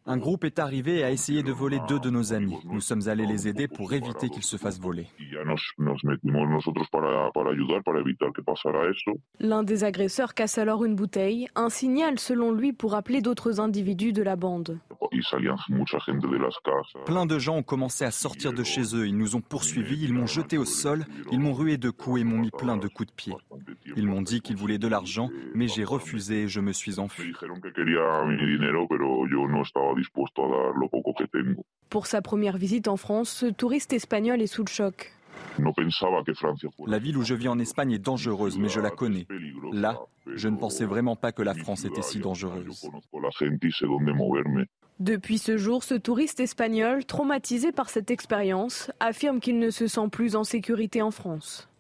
Un 0.07 0.17
groupe 0.17 0.45
est 0.45 0.59
arrivé 0.59 0.99
et 0.99 1.05
a 1.05 1.11
essayé 1.11 1.43
de 1.43 1.53
voler 1.53 1.79
deux 1.89 1.99
de 1.99 2.11
nos 2.11 2.33
amis. 2.33 2.57
Nous 2.65 2.81
sommes 2.81 3.09
allés 3.09 3.27
les 3.27 3.49
aider 3.49 3.69
pour 3.69 3.93
éviter 3.93 4.29
qu'ils 4.29 4.43
se 4.43 4.57
fassent 4.57 4.81
voler. 4.81 5.07
L'un 9.41 9.63
des 9.63 9.85
agresseurs 9.85 10.35
casse 10.35 10.59
alors 10.59 10.85
une 10.85 10.95
bouteille, 10.95 11.49
un 11.55 11.71
signal 11.71 12.19
selon 12.19 12.53
lui 12.53 12.73
pour 12.73 12.95
appeler 12.95 13.21
d'autres 13.21 13.61
individus 13.61 14.13
de 14.13 14.23
la 14.23 14.37
bande. 14.37 14.79
Plein 17.07 17.27
de 17.27 17.39
gens 17.39 17.57
ont 17.57 17.63
commencé 17.63 18.05
à 18.05 18.11
sortir 18.11 18.53
de 18.53 18.63
chez 18.63 18.95
eux. 18.95 19.07
Ils 19.07 19.17
nous 19.17 19.37
ont 19.37 19.41
poursuivis, 19.41 20.03
ils 20.03 20.13
m'ont 20.15 20.27
jeté 20.27 20.59
au 20.59 20.65
sol, 20.65 21.05
ils 21.33 21.41
m'ont 21.41 21.53
rué 21.53 21.79
de 21.79 21.91
coups 21.91 22.21
et 22.21 22.25
m'ont 22.25 22.39
mis 22.39 22.51
plein 22.51 22.77
de 22.77 22.89
coups 22.89 23.09
de 23.09 23.15
pied. 23.15 23.35
Ils 23.97 24.07
m'ont 24.07 24.23
dit 24.23 24.41
qu'ils 24.41 24.57
voulaient 24.57 24.79
de 24.79 24.89
l'argent, 24.89 25.31
mais 25.55 25.69
j'ai 25.69 25.85
refusé 25.85 26.43
et 26.43 26.49
je 26.49 26.61
me 26.61 26.73
suis 26.73 26.99
enfui. 26.99 27.33
Pour 31.89 32.07
sa 32.07 32.23
première 32.23 32.57
visite 32.57 32.89
en 32.89 32.97
France, 32.97 33.31
ce 33.31 33.47
touriste 33.47 33.93
espagnol 33.93 34.41
est 34.41 34.47
sous 34.47 34.65
le 34.65 34.71
choc. 34.71 35.13
La 36.87 36.99
ville 36.99 37.17
où 37.17 37.23
je 37.23 37.35
vis 37.35 37.49
en 37.49 37.59
Espagne 37.59 37.93
est 37.93 37.99
dangereuse, 37.99 38.59
mais 38.59 38.69
je 38.69 38.81
la 38.81 38.91
connais. 38.91 39.27
Là, 39.73 39.99
je 40.27 40.49
ne 40.49 40.57
pensais 40.57 40.85
vraiment 40.85 41.17
pas 41.17 41.33
que 41.33 41.43
la 41.43 41.55
France 41.55 41.85
était 41.85 42.03
si 42.03 42.19
dangereuse. 42.19 42.89
Depuis 45.01 45.39
ce 45.39 45.57
jour, 45.57 45.83
ce 45.83 45.95
touriste 45.95 46.41
espagnol, 46.41 47.05
traumatisé 47.07 47.73
par 47.73 47.89
cette 47.89 48.11
expérience, 48.11 48.91
affirme 49.01 49.41
qu'il 49.41 49.59
ne 49.59 49.71
se 49.71 49.87
sent 49.87 50.09
plus 50.13 50.37
en 50.37 50.45
sécurité 50.45 51.01
en 51.01 51.11
France. 51.11 51.71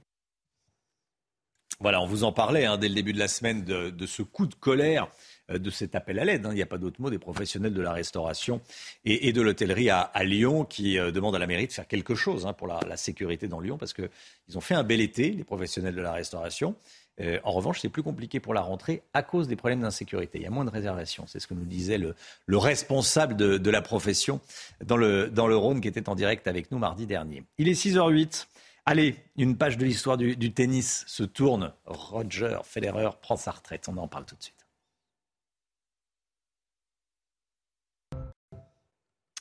Voilà, 1.80 2.02
on 2.02 2.06
vous 2.06 2.24
en 2.24 2.32
parlait 2.32 2.66
hein, 2.66 2.76
dès 2.76 2.88
le 2.88 2.94
début 2.94 3.14
de 3.14 3.18
la 3.18 3.28
semaine 3.28 3.64
de, 3.64 4.06
ce 4.06 4.22
coup 4.22 4.46
de 4.46 4.54
colère 4.54 5.08
de 5.50 5.70
cet 5.70 5.94
appel 5.94 6.18
à 6.18 6.24
l'aide. 6.24 6.46
Hein. 6.46 6.50
Il 6.52 6.56
n'y 6.56 6.62
a 6.62 6.66
pas 6.66 6.78
d'autre 6.78 7.00
mot 7.00 7.10
des 7.10 7.18
professionnels 7.18 7.74
de 7.74 7.82
la 7.82 7.92
restauration 7.92 8.60
et, 9.04 9.32
de 9.32 9.42
l'hôtellerie 9.42 9.90
à, 9.90 10.10
Lyon 10.22 10.64
qui 10.64 10.96
demandent 10.96 11.36
à 11.36 11.38
la 11.38 11.46
mairie 11.46 11.66
de 11.66 11.72
faire 11.72 11.88
quelque 11.88 12.14
chose 12.14 12.46
hein, 12.46 12.52
pour 12.52 12.66
la, 12.66 12.80
la, 12.88 12.96
sécurité 12.96 13.48
dans 13.48 13.60
Lyon 13.60 13.78
parce 13.78 13.92
qu'ils 13.92 14.08
ont 14.54 14.60
fait 14.60 14.74
un 14.74 14.84
bel 14.84 15.00
été, 15.00 15.30
les 15.30 15.44
professionnels 15.44 15.94
de 15.94 16.02
la 16.02 16.12
restauration. 16.12 16.74
Euh, 17.20 17.38
en 17.44 17.52
revanche, 17.52 17.80
c'est 17.80 17.88
plus 17.88 18.02
compliqué 18.02 18.40
pour 18.40 18.54
la 18.54 18.60
rentrée 18.60 19.02
à 19.12 19.22
cause 19.22 19.48
des 19.48 19.56
problèmes 19.56 19.80
d'insécurité. 19.80 20.38
Il 20.38 20.42
y 20.42 20.46
a 20.46 20.50
moins 20.50 20.64
de 20.64 20.70
réservations. 20.70 21.26
C'est 21.26 21.40
ce 21.40 21.46
que 21.46 21.54
nous 21.54 21.64
disait 21.64 21.98
le, 21.98 22.14
responsable 22.56 23.36
de, 23.36 23.70
la 23.70 23.82
profession 23.82 24.40
dans 24.84 24.96
le, 24.96 25.28
dans 25.28 25.46
le 25.46 25.56
Rhône 25.56 25.80
qui 25.80 25.88
était 25.88 26.08
en 26.08 26.14
direct 26.14 26.46
avec 26.46 26.70
nous 26.70 26.78
mardi 26.78 27.06
dernier. 27.06 27.44
Il 27.58 27.68
est 27.68 27.72
6h08. 27.72 28.46
Allez, 28.86 29.16
une 29.36 29.56
page 29.56 29.76
de 29.76 29.84
l'histoire 29.84 30.16
du, 30.16 30.36
du 30.36 30.52
tennis 30.52 31.04
se 31.06 31.22
tourne. 31.22 31.72
Roger 31.84 32.58
Federer 32.64 33.10
prend 33.20 33.36
sa 33.36 33.50
retraite. 33.50 33.88
On 33.88 33.96
en 33.98 34.08
parle 34.08 34.24
tout 34.24 34.36
de 34.36 34.42
suite. 34.42 34.59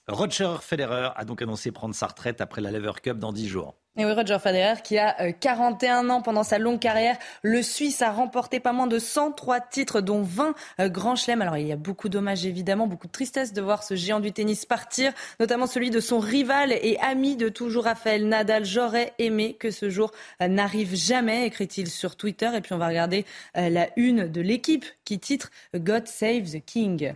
Roger 0.09 0.55
Federer 0.61 1.09
a 1.15 1.23
donc 1.23 1.41
annoncé 1.41 1.71
prendre 1.71 1.93
sa 1.93 2.07
retraite 2.07 2.41
après 2.41 2.61
la 2.61 2.71
Lever 2.71 2.93
Cup 3.01 3.19
dans 3.19 3.31
10 3.31 3.47
jours. 3.47 3.75
Et 3.97 4.05
oui, 4.05 4.11
Roger 4.13 4.37
Federer, 4.39 4.81
qui 4.81 4.97
a 4.97 5.33
41 5.33 6.05
euh, 6.05 6.09
ans 6.09 6.21
pendant 6.21 6.43
sa 6.43 6.57
longue 6.57 6.79
carrière, 6.79 7.17
le 7.43 7.61
Suisse 7.61 8.01
a 8.01 8.11
remporté 8.11 8.59
pas 8.59 8.71
moins 8.71 8.87
de 8.87 8.97
103 8.97 9.59
titres, 9.59 9.99
dont 10.01 10.21
20 10.21 10.55
euh, 10.79 10.89
grands 10.89 11.15
chelems. 11.15 11.41
Alors 11.41 11.57
il 11.57 11.67
y 11.67 11.71
a 11.71 11.75
beaucoup 11.75 12.07
d'hommages 12.07 12.45
évidemment, 12.45 12.87
beaucoup 12.87 13.07
de 13.07 13.11
tristesse 13.11 13.51
de 13.51 13.61
voir 13.61 13.83
ce 13.83 13.95
géant 13.95 14.19
du 14.19 14.31
tennis 14.31 14.65
partir, 14.65 15.11
notamment 15.39 15.67
celui 15.67 15.89
de 15.89 15.99
son 15.99 16.19
rival 16.19 16.71
et 16.71 16.97
ami 17.01 17.35
de 17.35 17.49
toujours 17.49 17.83
Raphaël 17.83 18.27
Nadal. 18.27 18.63
J'aurais 18.63 19.13
aimé 19.19 19.57
que 19.59 19.69
ce 19.69 19.89
jour 19.89 20.11
euh, 20.41 20.47
n'arrive 20.47 20.95
jamais, 20.95 21.45
écrit-il 21.45 21.89
sur 21.89 22.15
Twitter. 22.15 22.49
Et 22.55 22.61
puis 22.61 22.73
on 22.73 22.77
va 22.77 22.87
regarder 22.87 23.25
la 23.55 23.89
une 23.95 24.27
de 24.27 24.41
l'équipe 24.41 24.85
qui 25.03 25.19
titre 25.19 25.51
God 25.75 26.07
Save 26.07 26.51
the 26.51 26.63
King. 26.63 27.15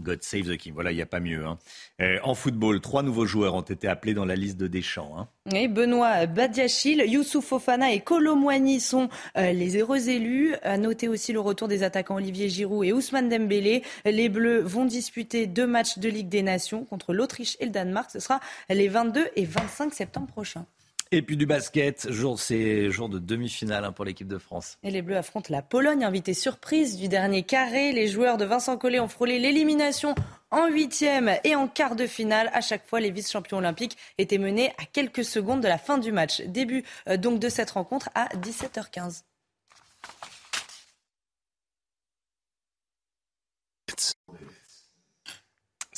God 0.00 0.22
save 0.22 0.44
the 0.44 0.56
king. 0.56 0.74
Voilà, 0.74 0.92
il 0.92 0.96
n'y 0.96 1.02
a 1.02 1.06
pas 1.06 1.20
mieux. 1.20 1.44
Hein. 1.44 1.58
Euh, 2.00 2.18
en 2.22 2.34
football, 2.34 2.80
trois 2.80 3.02
nouveaux 3.02 3.26
joueurs 3.26 3.54
ont 3.54 3.62
été 3.62 3.88
appelés 3.88 4.14
dans 4.14 4.24
la 4.24 4.36
liste 4.36 4.56
de 4.56 4.66
Deschamps. 4.66 5.14
Hein. 5.18 5.28
Benoît 5.68 6.26
Badiachil, 6.26 7.04
Youssouf 7.06 7.44
Fofana 7.44 7.92
et 7.92 8.00
Colomwani 8.00 8.80
sont 8.80 9.08
euh, 9.36 9.52
les 9.52 9.76
heureux 9.76 10.08
élus. 10.08 10.54
À 10.62 10.78
noter 10.78 11.08
aussi 11.08 11.32
le 11.32 11.40
retour 11.40 11.68
des 11.68 11.82
attaquants 11.82 12.16
Olivier 12.16 12.48
Giroud 12.48 12.86
et 12.86 12.92
Ousmane 12.92 13.28
Dembélé. 13.28 13.82
Les 14.04 14.28
Bleus 14.28 14.60
vont 14.60 14.84
disputer 14.84 15.46
deux 15.46 15.66
matchs 15.66 15.98
de 15.98 16.08
Ligue 16.08 16.28
des 16.28 16.42
Nations 16.42 16.84
contre 16.84 17.12
l'Autriche 17.12 17.56
et 17.60 17.66
le 17.66 17.70
Danemark. 17.70 18.10
Ce 18.10 18.20
sera 18.20 18.40
les 18.68 18.88
22 18.88 19.28
et 19.36 19.44
25 19.44 19.92
septembre 19.92 20.26
prochains. 20.26 20.66
Et 21.14 21.22
puis 21.22 21.36
du 21.36 21.46
basket, 21.46 22.10
jour, 22.10 22.40
c'est 22.40 22.90
jour 22.90 23.08
de 23.08 23.20
demi-finale 23.20 23.84
hein, 23.84 23.92
pour 23.92 24.04
l'équipe 24.04 24.26
de 24.26 24.36
France. 24.36 24.78
Et 24.82 24.90
les 24.90 25.00
Bleus 25.00 25.16
affrontent 25.16 25.46
la 25.48 25.62
Pologne, 25.62 26.02
invité 26.02 26.34
surprise 26.34 26.96
du 26.96 27.06
dernier 27.06 27.44
carré. 27.44 27.92
Les 27.92 28.08
joueurs 28.08 28.36
de 28.36 28.44
Vincent 28.44 28.76
Collet 28.76 28.98
ont 28.98 29.06
frôlé 29.06 29.38
l'élimination 29.38 30.16
en 30.50 30.66
huitième 30.66 31.30
et 31.44 31.54
en 31.54 31.68
quart 31.68 31.94
de 31.94 32.08
finale. 32.08 32.50
À 32.52 32.60
chaque 32.60 32.84
fois, 32.84 32.98
les 32.98 33.12
vice-champions 33.12 33.58
olympiques 33.58 33.96
étaient 34.18 34.38
menés 34.38 34.70
à 34.70 34.86
quelques 34.92 35.24
secondes 35.24 35.60
de 35.60 35.68
la 35.68 35.78
fin 35.78 35.98
du 35.98 36.10
match. 36.10 36.40
Début 36.48 36.82
euh, 37.08 37.16
donc 37.16 37.38
de 37.38 37.48
cette 37.48 37.70
rencontre 37.70 38.10
à 38.16 38.26
17h15. 38.34 39.22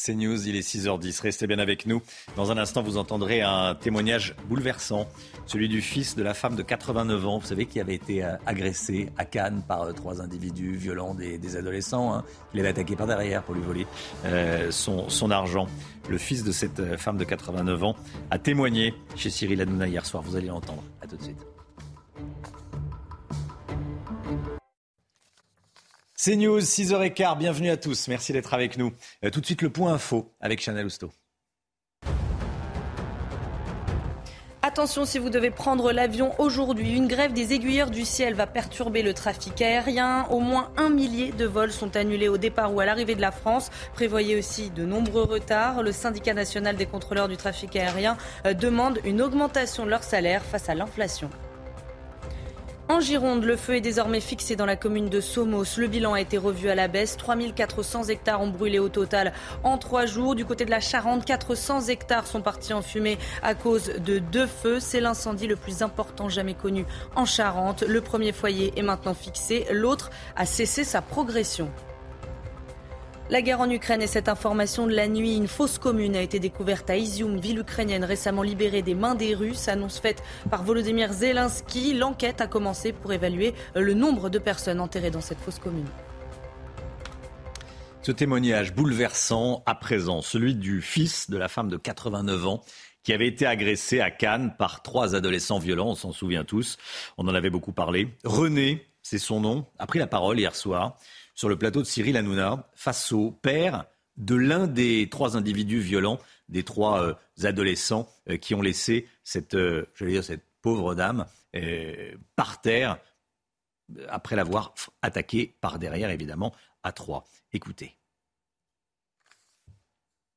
C'est 0.06 0.14
News, 0.14 0.46
il 0.46 0.54
est 0.54 0.60
6h10. 0.60 1.20
Restez 1.20 1.48
bien 1.48 1.58
avec 1.58 1.84
nous. 1.84 2.00
Dans 2.36 2.52
un 2.52 2.58
instant, 2.58 2.80
vous 2.80 2.96
entendrez 2.96 3.42
un 3.42 3.74
témoignage 3.74 4.36
bouleversant, 4.48 5.08
celui 5.46 5.68
du 5.68 5.80
fils 5.80 6.14
de 6.14 6.22
la 6.22 6.32
femme 6.32 6.54
de 6.54 6.62
89 6.62 7.26
ans, 7.26 7.38
vous 7.38 7.46
savez, 7.48 7.66
qui 7.66 7.80
avait 7.80 7.96
été 7.96 8.22
euh, 8.22 8.36
agressé 8.46 9.08
à 9.18 9.24
Cannes 9.24 9.64
par 9.66 9.82
euh, 9.82 9.90
trois 9.90 10.22
individus 10.22 10.76
violents, 10.76 11.12
des, 11.12 11.56
adolescents, 11.56 12.14
hein, 12.14 12.24
qui 12.52 12.58
l'avaient 12.58 12.68
attaqué 12.68 12.94
par 12.94 13.08
derrière 13.08 13.42
pour 13.42 13.56
lui 13.56 13.62
voler 13.62 13.84
euh, 14.26 14.70
son, 14.70 15.08
son, 15.08 15.32
argent. 15.32 15.66
Le 16.08 16.18
fils 16.18 16.44
de 16.44 16.52
cette 16.52 16.96
femme 16.96 17.16
de 17.16 17.24
89 17.24 17.82
ans 17.82 17.96
a 18.30 18.38
témoigné 18.38 18.94
chez 19.16 19.30
Cyril 19.30 19.60
Hanouna 19.60 19.88
hier 19.88 20.06
soir. 20.06 20.22
Vous 20.22 20.36
allez 20.36 20.46
l'entendre. 20.46 20.84
À 21.02 21.08
tout 21.08 21.16
de 21.16 21.22
suite. 21.24 21.44
C'est 26.18 26.34
News, 26.34 26.60
6h15, 26.60 27.36
bienvenue 27.36 27.68
à 27.68 27.76
tous, 27.76 28.08
merci 28.08 28.32
d'être 28.32 28.54
avec 28.54 28.78
nous. 28.78 28.90
Euh, 29.22 29.28
tout 29.28 29.42
de 29.42 29.44
suite 29.44 29.60
le 29.60 29.68
point 29.68 29.92
info 29.92 30.32
avec 30.40 30.62
Chanel 30.62 30.86
Housteau. 30.86 31.12
Attention 34.62 35.04
si 35.04 35.18
vous 35.18 35.28
devez 35.28 35.50
prendre 35.50 35.92
l'avion 35.92 36.32
aujourd'hui, 36.40 36.96
une 36.96 37.06
grève 37.06 37.34
des 37.34 37.52
aiguilleurs 37.52 37.90
du 37.90 38.06
ciel 38.06 38.32
va 38.32 38.46
perturber 38.46 39.02
le 39.02 39.12
trafic 39.12 39.60
aérien. 39.60 40.26
Au 40.30 40.40
moins 40.40 40.72
un 40.78 40.88
millier 40.88 41.32
de 41.32 41.44
vols 41.44 41.70
sont 41.70 41.94
annulés 41.96 42.28
au 42.28 42.38
départ 42.38 42.72
ou 42.72 42.80
à 42.80 42.86
l'arrivée 42.86 43.14
de 43.14 43.20
la 43.20 43.30
France. 43.30 43.70
Prévoyez 43.92 44.38
aussi 44.38 44.70
de 44.70 44.86
nombreux 44.86 45.24
retards. 45.24 45.82
Le 45.82 45.92
syndicat 45.92 46.32
national 46.32 46.76
des 46.76 46.86
contrôleurs 46.86 47.28
du 47.28 47.36
trafic 47.36 47.76
aérien 47.76 48.16
euh, 48.46 48.54
demande 48.54 49.00
une 49.04 49.20
augmentation 49.20 49.84
de 49.84 49.90
leur 49.90 50.02
salaire 50.02 50.42
face 50.42 50.70
à 50.70 50.74
l'inflation. 50.74 51.28
En 52.88 53.00
Gironde, 53.00 53.42
le 53.42 53.56
feu 53.56 53.74
est 53.74 53.80
désormais 53.80 54.20
fixé 54.20 54.54
dans 54.54 54.64
la 54.64 54.76
commune 54.76 55.08
de 55.08 55.20
Somos. 55.20 55.76
Le 55.76 55.88
bilan 55.88 56.12
a 56.12 56.20
été 56.20 56.38
revu 56.38 56.68
à 56.68 56.76
la 56.76 56.86
baisse. 56.86 57.16
3400 57.16 58.04
hectares 58.04 58.40
ont 58.40 58.50
brûlé 58.50 58.78
au 58.78 58.88
total 58.88 59.32
en 59.64 59.76
trois 59.76 60.06
jours. 60.06 60.36
Du 60.36 60.44
côté 60.44 60.64
de 60.64 60.70
la 60.70 60.78
Charente, 60.78 61.24
400 61.24 61.88
hectares 61.88 62.28
sont 62.28 62.42
partis 62.42 62.72
en 62.72 62.82
fumée 62.82 63.18
à 63.42 63.56
cause 63.56 63.90
de 63.98 64.20
deux 64.20 64.46
feux. 64.46 64.78
C'est 64.78 65.00
l'incendie 65.00 65.48
le 65.48 65.56
plus 65.56 65.82
important 65.82 66.28
jamais 66.28 66.54
connu 66.54 66.86
en 67.16 67.24
Charente. 67.24 67.82
Le 67.82 68.00
premier 68.00 68.30
foyer 68.30 68.72
est 68.76 68.82
maintenant 68.82 69.14
fixé. 69.14 69.66
L'autre 69.72 70.10
a 70.36 70.46
cessé 70.46 70.84
sa 70.84 71.02
progression. 71.02 71.68
La 73.28 73.42
guerre 73.42 73.60
en 73.60 73.68
Ukraine 73.68 74.02
et 74.02 74.06
cette 74.06 74.28
information 74.28 74.86
de 74.86 74.94
la 74.94 75.08
nuit, 75.08 75.34
une 75.34 75.48
fausse 75.48 75.78
commune 75.78 76.14
a 76.14 76.22
été 76.22 76.38
découverte 76.38 76.88
à 76.90 76.96
Izium, 76.96 77.40
ville 77.40 77.58
ukrainienne 77.58 78.04
récemment 78.04 78.42
libérée 78.42 78.82
des 78.82 78.94
mains 78.94 79.16
des 79.16 79.34
Russes. 79.34 79.66
Annonce 79.66 79.98
faite 79.98 80.22
par 80.48 80.62
Volodymyr 80.62 81.12
Zelensky. 81.12 81.92
L'enquête 81.92 82.40
a 82.40 82.46
commencé 82.46 82.92
pour 82.92 83.12
évaluer 83.12 83.52
le 83.74 83.94
nombre 83.94 84.30
de 84.30 84.38
personnes 84.38 84.78
enterrées 84.78 85.10
dans 85.10 85.20
cette 85.20 85.40
fausse 85.40 85.58
commune. 85.58 85.88
Ce 88.02 88.12
témoignage 88.12 88.72
bouleversant 88.72 89.64
à 89.66 89.74
présent, 89.74 90.22
celui 90.22 90.54
du 90.54 90.80
fils 90.80 91.28
de 91.28 91.36
la 91.36 91.48
femme 91.48 91.68
de 91.68 91.76
89 91.76 92.46
ans 92.46 92.62
qui 93.02 93.12
avait 93.12 93.26
été 93.26 93.44
agressé 93.44 94.00
à 94.00 94.12
Cannes 94.12 94.54
par 94.56 94.82
trois 94.82 95.16
adolescents 95.16 95.58
violents, 95.58 95.88
on 95.88 95.94
s'en 95.96 96.12
souvient 96.12 96.44
tous, 96.44 96.76
on 97.18 97.26
en 97.26 97.34
avait 97.34 97.50
beaucoup 97.50 97.72
parlé. 97.72 98.14
René, 98.22 98.86
c'est 99.02 99.18
son 99.18 99.40
nom, 99.40 99.66
a 99.80 99.86
pris 99.88 99.98
la 99.98 100.06
parole 100.06 100.38
hier 100.38 100.54
soir 100.54 100.96
sur 101.36 101.48
le 101.48 101.56
plateau 101.56 101.80
de 101.80 101.86
Cyril 101.86 102.16
Hanouna 102.16 102.66
face 102.74 103.12
au 103.12 103.30
père 103.30 103.84
de 104.16 104.34
l'un 104.34 104.66
des 104.66 105.08
trois 105.10 105.36
individus 105.36 105.78
violents, 105.78 106.18
des 106.48 106.64
trois 106.64 107.02
euh, 107.02 107.14
adolescents 107.44 108.08
euh, 108.30 108.38
qui 108.38 108.54
ont 108.54 108.62
laissé 108.62 109.06
cette, 109.22 109.54
euh, 109.54 109.86
dire, 110.00 110.24
cette 110.24 110.44
pauvre 110.62 110.96
dame 110.96 111.26
par 112.34 112.60
terre 112.60 112.98
après 114.08 114.36
l'avoir 114.36 114.74
attaquée 115.00 115.56
par 115.62 115.78
derrière, 115.78 116.10
évidemment, 116.10 116.54
à 116.82 116.92
trois. 116.92 117.24
Écoutez. 117.54 117.96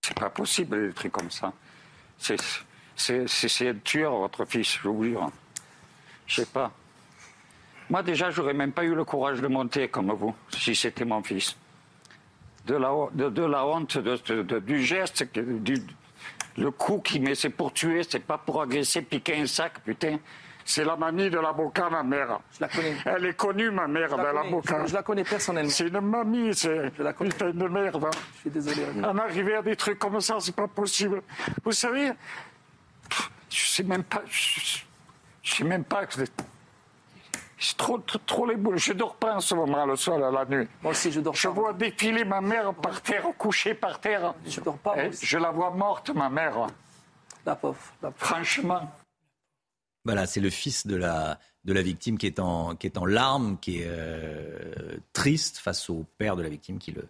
C'est 0.02 0.18
pas 0.18 0.30
possible 0.30 0.88
des 0.88 0.94
trucs 0.94 1.12
comme 1.12 1.30
ça. 1.30 1.52
C'est 2.18 3.68
un 3.68 3.74
tueur, 3.84 4.18
votre 4.18 4.46
fils, 4.46 4.78
je 4.82 4.88
vous 4.88 5.04
jure. 5.04 5.30
Je 6.26 6.36
sais 6.36 6.46
pas. 6.46 6.72
Moi, 7.90 8.04
déjà, 8.04 8.30
j'aurais 8.30 8.54
même 8.54 8.72
pas 8.72 8.84
eu 8.84 8.94
le 8.94 9.04
courage 9.04 9.42
de 9.42 9.48
monter 9.48 9.88
comme 9.88 10.12
vous, 10.12 10.36
si 10.50 10.76
c'était 10.76 11.06
mon 11.06 11.24
fils. 11.24 11.56
De 12.66 12.76
la, 12.76 12.92
de, 13.14 13.46
la 13.46 13.66
honte, 13.66 13.98
du 13.98 14.84
geste, 14.84 15.26
le 16.58 16.72
coup 16.72 17.00
qui 17.00 17.20
met, 17.20 17.34
c'est 17.34 17.50
pour 17.50 17.74
tuer, 17.74 18.04
c'est 18.08 18.20
pas 18.20 18.38
pour 18.38 18.62
agresser, 18.62 19.02
piquer 19.02 19.38
un 19.38 19.48
sac, 19.48 19.80
putain. 19.84 20.18
C'est 20.66 20.84
la 20.86 20.96
mamie 20.96 21.32
de 21.32 21.40
l'avocat, 21.40 21.90
ma 21.90 22.04
mère. 22.04 22.42
Je 22.54 22.62
la 22.62 22.68
connais. 22.68 22.96
Elle 23.06 23.26
est 23.26 23.34
connue, 23.34 23.72
ma 23.72 23.88
mère, 23.88 24.16
de 24.16 24.22
l'avocat. 24.22 24.86
Je, 24.86 24.94
la 24.94 25.02
connais 25.02 25.24
personnellement. 25.24 25.72
C'est 25.72 25.88
une 25.88 26.00
mamie, 26.00 26.54
c'est 26.54 26.92
putain 26.92 27.50
de 27.50 27.68
merde. 27.68 28.06
Hein. 28.06 28.12
Je 28.36 28.40
suis 28.42 28.50
désolé. 28.52 28.84
En 29.04 29.18
arriver 29.18 29.56
à 29.56 29.64
des 29.64 29.76
trucs 29.76 29.98
comme 29.98 30.22
ça, 30.22 30.38
c'est 30.40 30.56
pas 30.56 30.68
possible. 30.68 31.24
Vous 31.64 31.72
savez, 31.72 32.12
je 33.50 33.66
sais 33.66 33.84
même 33.84 34.04
pas, 34.04 34.22
je, 34.30 34.82
je 35.42 35.56
sais 35.56 35.64
même 35.64 35.86
pas 35.86 36.06
que 36.06 36.14
c'est 37.60 37.78
trop, 37.78 38.00
trop, 38.00 38.46
les 38.46 38.56
boules. 38.56 38.78
Je 38.78 38.94
dors 38.94 39.16
pas 39.16 39.36
en 39.36 39.40
ce 39.40 39.54
moment 39.54 39.86
le 39.86 39.96
soir, 39.96 40.24
à 40.24 40.32
la 40.32 40.46
nuit. 40.46 40.68
Moi 40.82 40.92
aussi, 40.92 41.12
je 41.12 41.20
dors 41.20 41.36
Je 41.36 41.48
vois 41.50 41.74
défiler 41.74 42.24
ma 42.24 42.42
mère 42.42 42.74
par 42.74 43.02
terre, 43.02 43.26
couchée 43.38 43.74
par 43.74 44.00
terre. 44.00 44.34
Je 44.46 44.62
dors 44.62 44.78
pas. 44.78 44.96
Eh, 44.98 45.12
je 45.12 45.38
la 45.38 45.52
vois 45.52 45.72
morte, 45.72 46.10
ma 46.12 46.30
mère. 46.30 46.68
La 47.46 47.56
pauvre. 47.56 47.78
Franchement. 48.16 48.90
Voilà, 50.06 50.26
c'est 50.26 50.40
le 50.40 50.50
fils 50.50 50.88
de 50.88 50.96
la, 50.96 51.38
de 51.66 51.74
la 51.74 51.82
victime 51.82 52.18
qui 52.18 52.28
est 52.28 52.40
en, 52.40 52.76
qui 52.76 52.88
est 52.88 52.98
en 52.98 53.06
larmes, 53.06 53.58
qui 53.60 53.82
est 53.82 53.88
euh, 53.88 54.98
triste 55.14 55.58
face 55.58 55.90
au 55.90 56.06
père 56.18 56.36
de 56.36 56.42
la 56.42 56.50
victime 56.50 56.80
qui 56.80 56.92
le, 56.92 57.08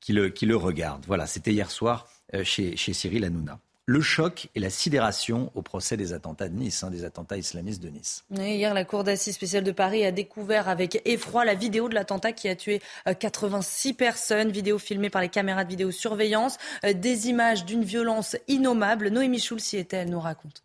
qui 0.00 0.12
le, 0.12 0.28
qui 0.28 0.46
le 0.46 0.56
regarde. 0.56 1.04
Voilà, 1.06 1.26
c'était 1.26 1.52
hier 1.52 1.70
soir 1.70 2.06
euh, 2.34 2.44
chez, 2.44 2.76
chez 2.76 2.92
Cyril 2.92 3.24
Hanouna. 3.24 3.58
Le 3.88 4.02
choc 4.02 4.48
et 4.54 4.60
la 4.60 4.68
sidération 4.68 5.50
au 5.54 5.62
procès 5.62 5.96
des 5.96 6.12
attentats 6.12 6.50
de 6.50 6.54
Nice, 6.54 6.82
hein, 6.82 6.90
des 6.90 7.06
attentats 7.06 7.38
islamistes 7.38 7.82
de 7.82 7.88
Nice. 7.88 8.22
hier, 8.30 8.74
la 8.74 8.84
Cour 8.84 9.02
d'assises 9.02 9.34
spéciale 9.34 9.64
de 9.64 9.72
Paris 9.72 10.04
a 10.04 10.12
découvert 10.12 10.68
avec 10.68 11.00
effroi 11.06 11.46
la 11.46 11.54
vidéo 11.54 11.88
de 11.88 11.94
l'attentat 11.94 12.32
qui 12.32 12.50
a 12.50 12.54
tué 12.54 12.82
86 13.18 13.88
euh, 13.88 13.94
personnes, 13.94 14.50
vidéo 14.50 14.78
filmée 14.78 15.08
par 15.08 15.22
les 15.22 15.30
caméras 15.30 15.64
de 15.64 15.70
vidéosurveillance, 15.70 16.58
euh, 16.84 16.92
des 16.92 17.28
images 17.28 17.64
d'une 17.64 17.82
violence 17.82 18.36
innommable. 18.46 19.08
Noémie 19.08 19.40
Schulz 19.40 19.72
y 19.72 19.78
était, 19.78 19.96
elle 19.96 20.10
nous 20.10 20.20
raconte. 20.20 20.62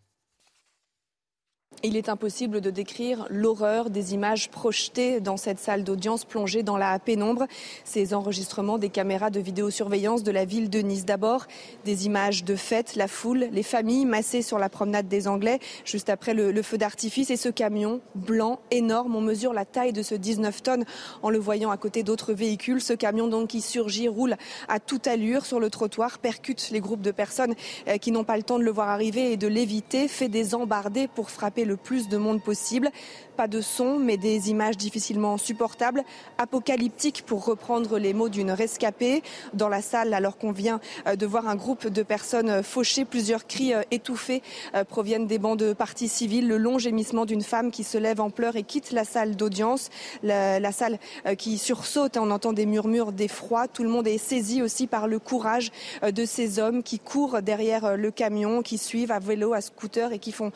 Il 1.82 1.98
est 1.98 2.08
impossible 2.08 2.62
de 2.62 2.70
décrire 2.70 3.26
l'horreur 3.30 3.90
des 3.90 4.14
images 4.14 4.50
projetées 4.50 5.20
dans 5.20 5.38
cette 5.38 5.60
salle 5.60 5.84
d'audience 5.84 6.24
plongée 6.24 6.64
dans 6.64 6.78
la 6.78 6.98
pénombre. 7.00 7.46
Ces 7.84 8.14
enregistrements 8.14 8.78
des 8.78 8.90
caméras 8.90 9.30
de 9.30 9.40
vidéosurveillance 9.40 10.24
de 10.24 10.32
la 10.32 10.46
ville 10.46 10.70
de 10.70 10.80
Nice. 10.80 11.06
D'abord, 11.06 11.46
des 11.84 12.06
images 12.06 12.44
de 12.44 12.56
fête, 12.56 12.96
la 12.96 13.08
foule, 13.08 13.48
les 13.52 13.64
familles 13.64 14.06
massées 14.06 14.42
sur 14.42 14.60
la 14.60 14.70
promenade 14.70 15.08
des 15.08 15.28
Anglais 15.28 15.60
juste 15.86 16.10
après 16.10 16.34
le, 16.34 16.62
feu 16.62 16.78
d'artifice 16.78 17.30
et 17.30 17.38
ce 17.38 17.50
camion 17.50 18.02
blanc 18.16 18.60
énorme. 18.72 19.16
On 19.16 19.22
mesure 19.22 19.54
la 19.54 19.66
taille 19.66 19.94
de 19.94 20.04
ce 20.04 20.16
19 20.16 20.64
tonnes 20.64 20.86
en 21.22 21.30
le 21.30 21.40
voyant 21.40 21.72
à 21.72 21.78
côté 21.78 22.04
d'autres 22.04 22.34
véhicules. 22.34 22.82
Ce 22.82 22.94
camion 22.94 23.28
donc 23.28 23.50
qui 23.50 23.62
surgit 23.62 24.08
roule 24.08 24.36
à 24.68 24.80
toute 24.80 25.08
allure 25.08 25.46
sur 25.46 25.60
le 25.60 25.70
trottoir, 25.70 26.20
percute 26.20 26.70
les 26.72 26.80
groupes 26.80 27.02
de 27.02 27.12
personnes 27.12 27.56
euh, 27.88 27.98
qui 27.98 28.12
n'ont 28.12 28.24
pas 28.24 28.38
le 28.38 28.44
temps 28.44 28.60
de 28.60 28.64
le 28.64 28.72
voir 28.72 28.90
arriver 28.90 29.32
et 29.32 29.38
de 29.38 29.48
l'éviter, 29.48 30.08
fait 30.08 30.30
des 30.30 30.56
embardées 30.56 31.08
pour 31.08 31.30
frapper 31.30 31.63
le 31.66 31.78
plus 31.78 32.10
de 32.10 32.18
monde 32.18 32.42
possible. 32.42 32.90
Pas 33.36 33.48
de 33.48 33.62
son, 33.62 33.98
mais 33.98 34.18
des 34.18 34.52
images 34.52 34.78
difficilement 34.78 35.38
supportables, 35.38 36.04
apocalyptiques 36.38 37.24
pour 37.26 37.46
reprendre 37.46 37.98
les 37.98 38.14
mots 38.14 38.30
d'une 38.30 38.52
rescapée. 38.52 39.24
Dans 39.54 39.70
la 39.70 39.82
salle, 39.82 40.14
alors 40.14 40.38
qu'on 40.38 40.52
vient 40.52 40.80
euh, 41.08 41.16
de 41.16 41.26
voir 41.26 41.48
un 41.48 41.56
groupe 41.56 41.88
de 41.88 42.04
personnes 42.04 42.50
euh, 42.50 42.64
fauchées, 42.64 43.06
plusieurs 43.06 43.48
cris 43.48 43.74
euh, 43.74 43.82
étouffés 43.90 44.44
proviennent 44.90 45.28
des 45.28 45.40
bancs 45.40 45.58
de 45.58 45.74
partis 45.74 46.08
civils. 46.08 46.48
Le 46.48 46.58
long 46.58 46.78
gémissement 46.78 47.26
d'une 47.26 47.42
femme 47.42 47.72
qui 47.72 47.84
se 47.84 47.98
lève 47.98 48.22
en 48.22 48.30
pleurs 48.30 48.56
et 48.56 48.64
quitte 48.64 48.92
la 48.92 49.04
salle 49.04 49.36
d'audience. 49.36 49.90
La, 50.22 50.72
salle 50.72 51.00
qui 51.38 51.58
sursaute, 51.58 52.18
on 52.18 52.32
entend 52.32 52.54
des 52.54 52.66
murmures 52.66 53.12
d'effroi. 53.12 53.68
Tout 53.68 53.84
le 53.84 53.90
monde 53.90 54.08
est 54.08 54.18
saisi 54.18 54.62
aussi 54.62 54.88
par 54.88 55.08
le 55.08 55.20
courage 55.20 55.72
de 56.04 56.26
ces 56.26 56.60
hommes 56.60 56.84
qui 56.84 57.00
courent 57.00 57.42
derrière 57.42 57.98
le 57.98 58.12
camion, 58.12 58.62
qui 58.62 58.78
suivent 58.78 59.12
à 59.12 59.20
vélo, 59.20 59.54
à 59.54 59.62
scooter 59.62 60.12
et 60.12 60.20
qui 60.20 60.32
font 60.32 60.52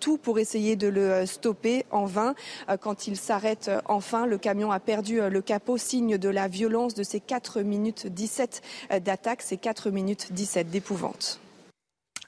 tout 0.00 0.18
pour 0.18 0.38
essayer 0.38 0.76
de 0.76 0.88
le 0.88 1.26
stopper 1.26 1.84
en 1.90 2.04
vain. 2.04 2.21
Euh, 2.68 2.76
quand 2.76 3.06
il 3.06 3.16
s'arrête 3.16 3.68
euh, 3.68 3.80
enfin, 3.86 4.26
le 4.26 4.38
camion 4.38 4.70
a 4.70 4.80
perdu 4.80 5.20
euh, 5.20 5.28
le 5.28 5.42
capot, 5.42 5.78
signe 5.78 6.18
de 6.18 6.28
la 6.28 6.48
violence 6.48 6.94
de 6.94 7.02
ces 7.02 7.20
4 7.20 7.62
minutes 7.62 8.06
17 8.06 8.62
d'attaque, 9.04 9.42
ces 9.42 9.56
4 9.56 9.90
minutes 9.90 10.32
17 10.32 10.70
d'épouvante. 10.70 11.40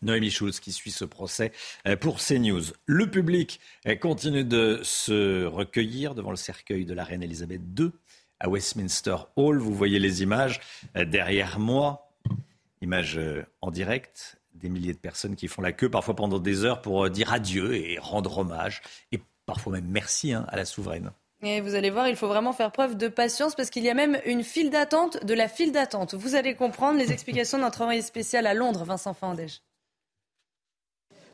Noémie 0.03 0.31
Schulz 0.31 0.61
qui 0.61 0.73
suit 0.73 0.91
ce 0.91 1.05
procès 1.05 1.53
pour 2.01 2.19
CNews. 2.19 2.63
Le 2.85 3.11
public 3.11 3.59
continue 4.03 4.45
de 4.45 4.81
se 4.83 5.47
recueillir 5.47 6.15
devant 6.15 6.31
le 6.31 6.37
cercueil 6.37 6.85
de 6.85 6.93
la 6.93 7.05
reine 7.05 7.23
Elisabeth 7.23 7.63
II 7.79 7.91
à 8.39 8.51
Westminster 8.51 9.17
Hall. 9.37 9.59
Vous 9.59 9.73
voyez 9.73 9.99
les 9.99 10.23
images 10.23 10.61
derrière 10.95 11.59
moi, 11.59 12.13
images 12.83 13.19
en 13.63 13.71
direct, 13.71 14.37
des 14.55 14.69
milliers 14.69 14.93
de 14.93 14.99
personnes 14.99 15.37
qui 15.37 15.49
font 15.49 15.63
la 15.63 15.73
queue 15.73 15.89
parfois 15.89 16.15
pendant 16.15 16.39
des 16.39 16.65
heures 16.65 16.83
pour 16.83 17.09
dire 17.09 17.33
adieu 17.33 17.75
et 17.75 17.99
rendre 17.99 18.39
hommage. 18.39 18.83
Et 19.11 19.21
parfois 19.47 19.73
même 19.73 19.87
merci 19.89 20.33
hein, 20.33 20.47
à 20.49 20.57
la 20.57 20.65
souveraine. 20.65 21.11
Et 21.43 21.61
vous 21.61 21.75
allez 21.75 21.91
voir, 21.91 22.09
il 22.09 22.17
faut 22.17 22.29
vraiment 22.29 22.53
faire 22.53 22.73
preuve 22.73 22.97
de 22.97 23.09
patience 23.09 23.55
parce 23.55 23.69
qu'il 23.69 23.83
y 23.83 23.91
a 23.91 23.95
même 23.95 24.19
une 24.25 24.43
file 24.43 24.71
d'attente 24.71 25.25
de 25.27 25.35
la 25.35 25.49
file 25.49 25.73
d'attente. 25.73 26.15
Vous 26.15 26.35
allez 26.35 26.55
comprendre 26.55 26.99
les 26.99 27.13
explications 27.13 27.59
de 27.59 27.65
notre 27.65 27.83
envoyé 27.83 28.01
spécial 28.01 28.47
à 28.47 28.55
Londres, 28.55 28.85
Vincent 28.85 29.13
Fandège. 29.13 29.61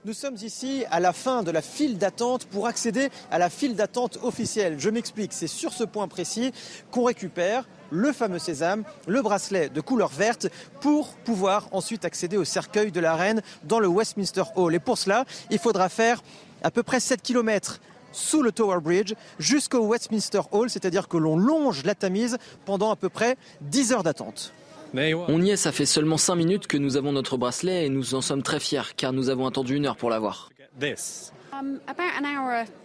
Nous 0.07 0.15
sommes 0.15 0.37
ici 0.37 0.85
à 0.91 0.99
la 0.99 1.13
fin 1.13 1.43
de 1.43 1.51
la 1.51 1.61
file 1.61 1.99
d'attente 1.99 2.47
pour 2.47 2.67
accéder 2.67 3.11
à 3.31 3.39
la 3.39 3.51
file 3.51 3.77
d'attente 3.77 4.19
officielle. 4.23 4.77
Je 4.79 4.89
m'explique, 4.89 5.35
c'est 5.35 5.47
sur 5.47 5.75
ce 5.75 5.85
point 5.85 6.09
précis 6.09 6.53
qu'on 6.91 7.05
récupère 7.05 7.69
le 7.91 8.11
fameux 8.13 8.39
sésame, 8.39 8.85
le 9.07 9.21
bracelet 9.21 9.69
de 9.69 9.81
couleur 9.83 10.09
verte, 10.09 10.49
pour 10.81 11.15
pouvoir 11.19 11.69
ensuite 11.73 12.07
accéder 12.07 12.39
au 12.39 12.45
cercueil 12.45 12.93
de 12.93 13.01
la 13.01 13.15
reine 13.15 13.43
dans 13.65 13.79
le 13.79 13.89
Westminster 13.89 14.45
Hall. 14.57 14.75
Et 14.75 14.79
pour 14.79 14.97
cela, 14.97 15.27
il 15.51 15.59
faudra 15.59 15.91
faire 15.91 16.23
à 16.63 16.71
peu 16.71 16.83
près 16.83 16.99
7 16.99 17.21
km 17.21 17.79
sous 18.13 18.43
le 18.43 18.53
Tower 18.53 18.81
Bridge 18.81 19.15
jusqu'au 19.39 19.87
Westminster 19.87 20.41
Hall, 20.53 20.71
c'est-à-dire 20.71 21.09
que 21.09 21.17
l'on 21.17 21.37
longe 21.37 21.85
la 21.85 21.95
Tamise 21.95 22.39
pendant 22.65 22.91
à 22.91 22.97
peu 22.97 23.09
près 23.09 23.37
10 23.63 23.93
heures 23.93 24.03
d'attente. 24.03 24.53
On 24.95 25.41
y 25.41 25.51
est, 25.51 25.57
ça 25.57 25.71
fait 25.71 25.87
seulement 25.87 26.17
5 26.17 26.35
minutes 26.35 26.67
que 26.67 26.77
nous 26.77 26.97
avons 26.97 27.13
notre 27.13 27.37
bracelet 27.37 27.87
et 27.87 27.89
nous 27.89 28.15
en 28.15 28.21
sommes 28.21 28.43
très 28.43 28.59
fiers 28.59 28.95
car 28.97 29.13
nous 29.13 29.29
avons 29.29 29.47
attendu 29.47 29.77
une 29.77 29.87
heure 29.87 29.97
pour 29.97 30.11
l'avoir. 30.11 30.51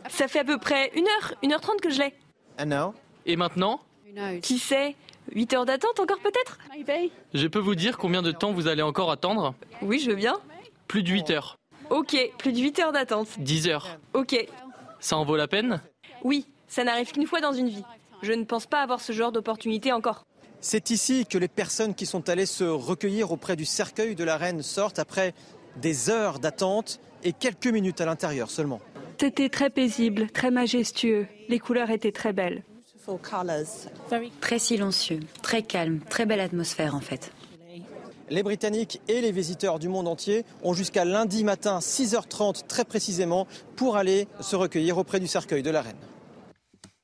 Ça 0.10 0.28
fait 0.28 0.40
à 0.40 0.44
peu 0.44 0.60
près 0.60 0.92
une 0.96 1.06
heure, 1.06 1.34
une 1.42 1.54
heure 1.54 1.62
trente 1.62 1.82
que 1.82 1.90
je 1.90 2.00
l'ai. 2.00 2.14
Et 3.26 3.36
maintenant? 3.36 3.82
Qui 4.42 4.60
sait? 4.60 4.96
8 5.34 5.54
heures 5.56 5.66
d'attente 5.66 6.00
encore 6.00 6.20
peut-être? 6.20 6.60
Je 7.34 7.48
peux 7.48 7.60
vous 7.60 7.74
dire 7.74 7.98
combien 7.98 8.22
de 8.22 8.32
temps 8.32 8.52
vous 8.52 8.68
allez 8.68 8.84
encore 8.84 9.10
attendre? 9.10 9.56
Oui, 9.82 10.00
je 10.00 10.12
veux 10.12 10.16
bien. 10.16 10.36
Plus 10.88 11.02
de 11.02 11.10
8 11.10 11.32
heures. 11.32 11.58
Ok, 11.90 12.16
plus 12.38 12.54
de 12.54 12.60
8 12.60 12.80
heures 12.80 12.92
d'attente. 12.92 13.28
10 13.40 13.68
heures. 13.68 13.98
Ok. 14.14 14.48
Ça 15.06 15.18
en 15.18 15.24
vaut 15.24 15.36
la 15.36 15.48
peine? 15.48 15.82
Oui, 16.24 16.48
ça 16.68 16.84
n'arrive 16.84 17.12
qu'une 17.12 17.28
fois 17.28 17.40
dans 17.40 17.54
une 17.54 17.70
vie. 17.70 17.84
Je 18.24 18.34
ne 18.34 18.44
pense 18.44 18.66
pas 18.66 18.82
avoir 18.82 19.02
ce 19.02 19.14
genre 19.14 19.32
d'opportunité 19.32 19.92
encore. 19.92 20.26
C'est 20.62 20.90
ici 20.90 21.28
que 21.28 21.38
les 21.38 21.48
personnes 21.48 21.94
qui 21.94 22.08
sont 22.08 22.28
allées 22.28 22.48
se 22.48 22.64
recueillir 22.64 23.32
auprès 23.32 23.56
du 23.56 23.66
cercueil 23.66 24.16
de 24.16 24.24
la 24.24 24.36
reine 24.36 24.64
sortent 24.64 24.98
après 24.98 25.36
des 25.76 26.10
heures 26.10 26.40
d'attente 26.40 27.00
et 27.24 27.34
quelques 27.34 27.68
minutes 27.68 28.02
à 28.02 28.08
l'intérieur 28.08 28.50
seulement. 28.50 28.82
C'était 29.20 29.50
très 29.50 29.70
paisible, 29.70 30.32
très 30.32 30.50
majestueux. 30.50 31.28
Les 31.50 31.60
couleurs 31.60 31.92
étaient 31.92 32.12
très 32.12 32.34
belles. 32.34 32.64
Très 34.42 34.58
silencieux, 34.58 35.20
très 35.44 35.62
calme, 35.62 36.00
très 36.10 36.26
belle 36.26 36.40
atmosphère 36.40 36.96
en 36.96 37.00
fait. 37.00 37.32
Les 38.30 38.42
Britanniques 38.42 39.02
et 39.08 39.22
les 39.22 39.32
visiteurs 39.32 39.78
du 39.78 39.88
monde 39.88 40.08
entier 40.08 40.46
ont 40.64 40.74
jusqu'à 40.74 41.06
lundi 41.06 41.44
matin 41.44 41.78
6h30 41.78 42.66
très 42.68 42.84
précisément 42.84 43.48
pour 43.76 43.98
aller 43.98 44.28
se 44.40 44.56
recueillir 44.56 44.98
auprès 44.98 45.20
du 45.20 45.28
cercueil 45.28 45.62
de 45.62 45.70
la 45.70 45.84
reine. 45.84 45.96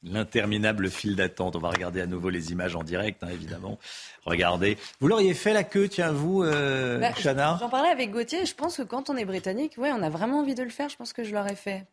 L'interminable 0.04 0.90
file 0.90 1.16
d'attente. 1.16 1.56
On 1.56 1.60
va 1.60 1.70
regarder 1.70 2.02
à 2.02 2.08
nouveau 2.08 2.30
les 2.30 2.52
images 2.52 2.76
en 2.76 2.82
direct, 2.82 3.24
hein, 3.24 3.30
évidemment. 3.32 3.78
Regardez. 4.26 4.80
Vous 5.00 5.08
l'auriez 5.08 5.36
fait 5.36 5.54
la 5.54 5.64
queue, 5.64 5.88
tiens, 5.88 6.12
vous, 6.12 6.42
euh, 6.42 6.98
bah, 6.98 7.12
Chana 7.14 7.58
J'en 7.60 7.70
parlais 7.70 7.90
avec 7.90 8.10
Gauthier. 8.10 8.48
Je 8.48 8.56
pense 8.56 8.78
que 8.78 8.82
quand 8.82 9.12
on 9.12 9.16
est 9.16 9.26
britannique, 9.26 9.76
ouais, 9.78 9.92
on 9.92 10.02
a 10.02 10.10
vraiment 10.10 10.40
envie 10.40 10.56
de 10.56 10.64
le 10.64 10.72
faire. 10.72 10.90
Je 10.90 10.96
pense 10.96 11.14
que 11.14 11.24
je 11.24 11.36
l'aurais 11.36 11.56
fait. 11.56 11.86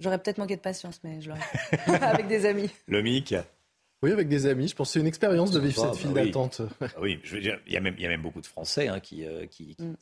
J'aurais 0.00 0.18
peut-être 0.18 0.38
manqué 0.38 0.56
de 0.56 0.60
patience, 0.60 0.98
mais 1.04 1.20
je 1.20 1.28
l'aurais 1.28 1.40
fait. 1.40 1.78
avec 2.02 2.26
des 2.26 2.46
amis. 2.46 2.68
Le 2.88 3.00
mic 3.00 3.32
oui, 4.02 4.12
avec 4.12 4.28
des 4.28 4.46
amis. 4.46 4.68
Je 4.68 4.74
pense 4.74 4.88
que 4.88 4.92
c'est 4.94 5.00
une 5.00 5.06
expérience 5.06 5.50
de 5.50 5.60
vivre 5.60 5.80
cette 5.80 5.96
file 5.96 6.12
bah 6.12 6.24
d'attente. 6.24 6.62
oui, 7.00 7.18
je 7.22 7.36
veux 7.36 7.40
dire, 7.40 7.58
il 7.66 7.72
y, 7.72 7.76
a 7.76 7.80
même, 7.80 7.94
il 7.96 8.02
y 8.02 8.06
a 8.06 8.08
même 8.08 8.22
beaucoup 8.22 8.40
de 8.40 8.46
Français 8.46 8.88
hein, 8.88 9.00
qui, 9.00 9.24
euh, 9.24 9.46
qui, 9.46 9.76
mm 9.78 9.94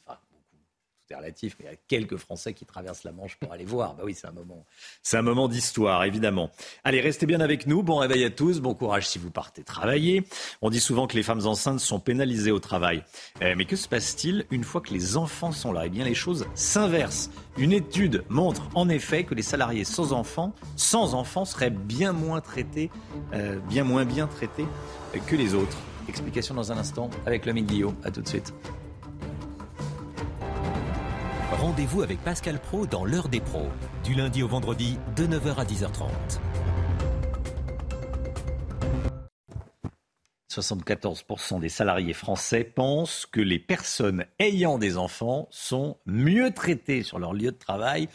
relatif, 1.16 1.56
mais 1.58 1.66
il 1.66 1.70
y 1.70 1.74
a 1.74 1.78
quelques 1.88 2.16
Français 2.16 2.52
qui 2.52 2.64
traversent 2.64 3.04
la 3.04 3.12
Manche 3.12 3.36
pour 3.36 3.52
aller 3.52 3.64
voir. 3.64 3.94
Bah 3.94 4.02
oui, 4.04 4.14
c'est 4.14 4.26
un 4.26 4.32
moment, 4.32 4.64
c'est 5.02 5.16
un 5.16 5.22
moment 5.22 5.48
d'histoire, 5.48 6.04
évidemment. 6.04 6.50
Allez, 6.84 7.00
restez 7.00 7.26
bien 7.26 7.40
avec 7.40 7.66
nous. 7.66 7.82
Bon 7.82 7.96
réveil 7.96 8.24
à 8.24 8.30
tous. 8.30 8.60
Bon 8.60 8.74
courage 8.74 9.08
si 9.08 9.18
vous 9.18 9.30
partez 9.30 9.62
travailler. 9.62 10.24
On 10.62 10.70
dit 10.70 10.80
souvent 10.80 11.06
que 11.06 11.16
les 11.16 11.22
femmes 11.22 11.46
enceintes 11.46 11.80
sont 11.80 12.00
pénalisées 12.00 12.52
au 12.52 12.58
travail. 12.58 13.04
Eh, 13.40 13.54
mais 13.54 13.64
que 13.64 13.76
se 13.76 13.88
passe-t-il 13.88 14.46
une 14.50 14.64
fois 14.64 14.80
que 14.80 14.92
les 14.92 15.16
enfants 15.16 15.52
sont 15.52 15.72
là? 15.72 15.86
Eh 15.86 15.90
bien, 15.90 16.04
les 16.04 16.14
choses 16.14 16.46
s'inversent. 16.54 17.30
Une 17.56 17.72
étude 17.72 18.24
montre 18.28 18.68
en 18.74 18.88
effet 18.88 19.24
que 19.24 19.34
les 19.34 19.42
salariés 19.42 19.84
sans 19.84 20.12
enfants, 20.12 20.54
sans 20.76 21.14
enfants, 21.14 21.44
seraient 21.44 21.70
bien 21.70 22.12
moins 22.12 22.40
traités, 22.40 22.90
euh, 23.32 23.58
bien 23.68 23.84
moins 23.84 24.04
bien 24.04 24.26
traités 24.26 24.66
que 25.26 25.36
les 25.36 25.54
autres. 25.54 25.76
Explication 26.08 26.54
dans 26.54 26.72
un 26.72 26.78
instant 26.78 27.10
avec 27.26 27.46
le 27.46 27.52
Guillaume. 27.52 27.96
À 28.04 28.10
tout 28.10 28.22
de 28.22 28.28
suite. 28.28 28.52
Rendez-vous 31.60 32.00
avec 32.00 32.24
Pascal 32.24 32.58
Pro 32.58 32.86
dans 32.86 33.04
l'heure 33.04 33.28
des 33.28 33.40
pros, 33.40 33.68
du 34.02 34.14
lundi 34.14 34.42
au 34.42 34.48
vendredi 34.48 34.98
de 35.14 35.26
9h 35.26 35.56
à 35.56 35.64
10h30. 35.66 36.08
74% 40.50 41.60
des 41.60 41.68
salariés 41.68 42.14
français 42.14 42.64
pensent 42.64 43.26
que 43.26 43.42
les 43.42 43.58
personnes 43.58 44.24
ayant 44.38 44.78
des 44.78 44.96
enfants 44.96 45.48
sont 45.50 45.98
mieux 46.06 46.50
traitées 46.52 47.02
sur 47.02 47.18
leur 47.18 47.34
lieu 47.34 47.52
de 47.52 47.58
travail 47.58 48.08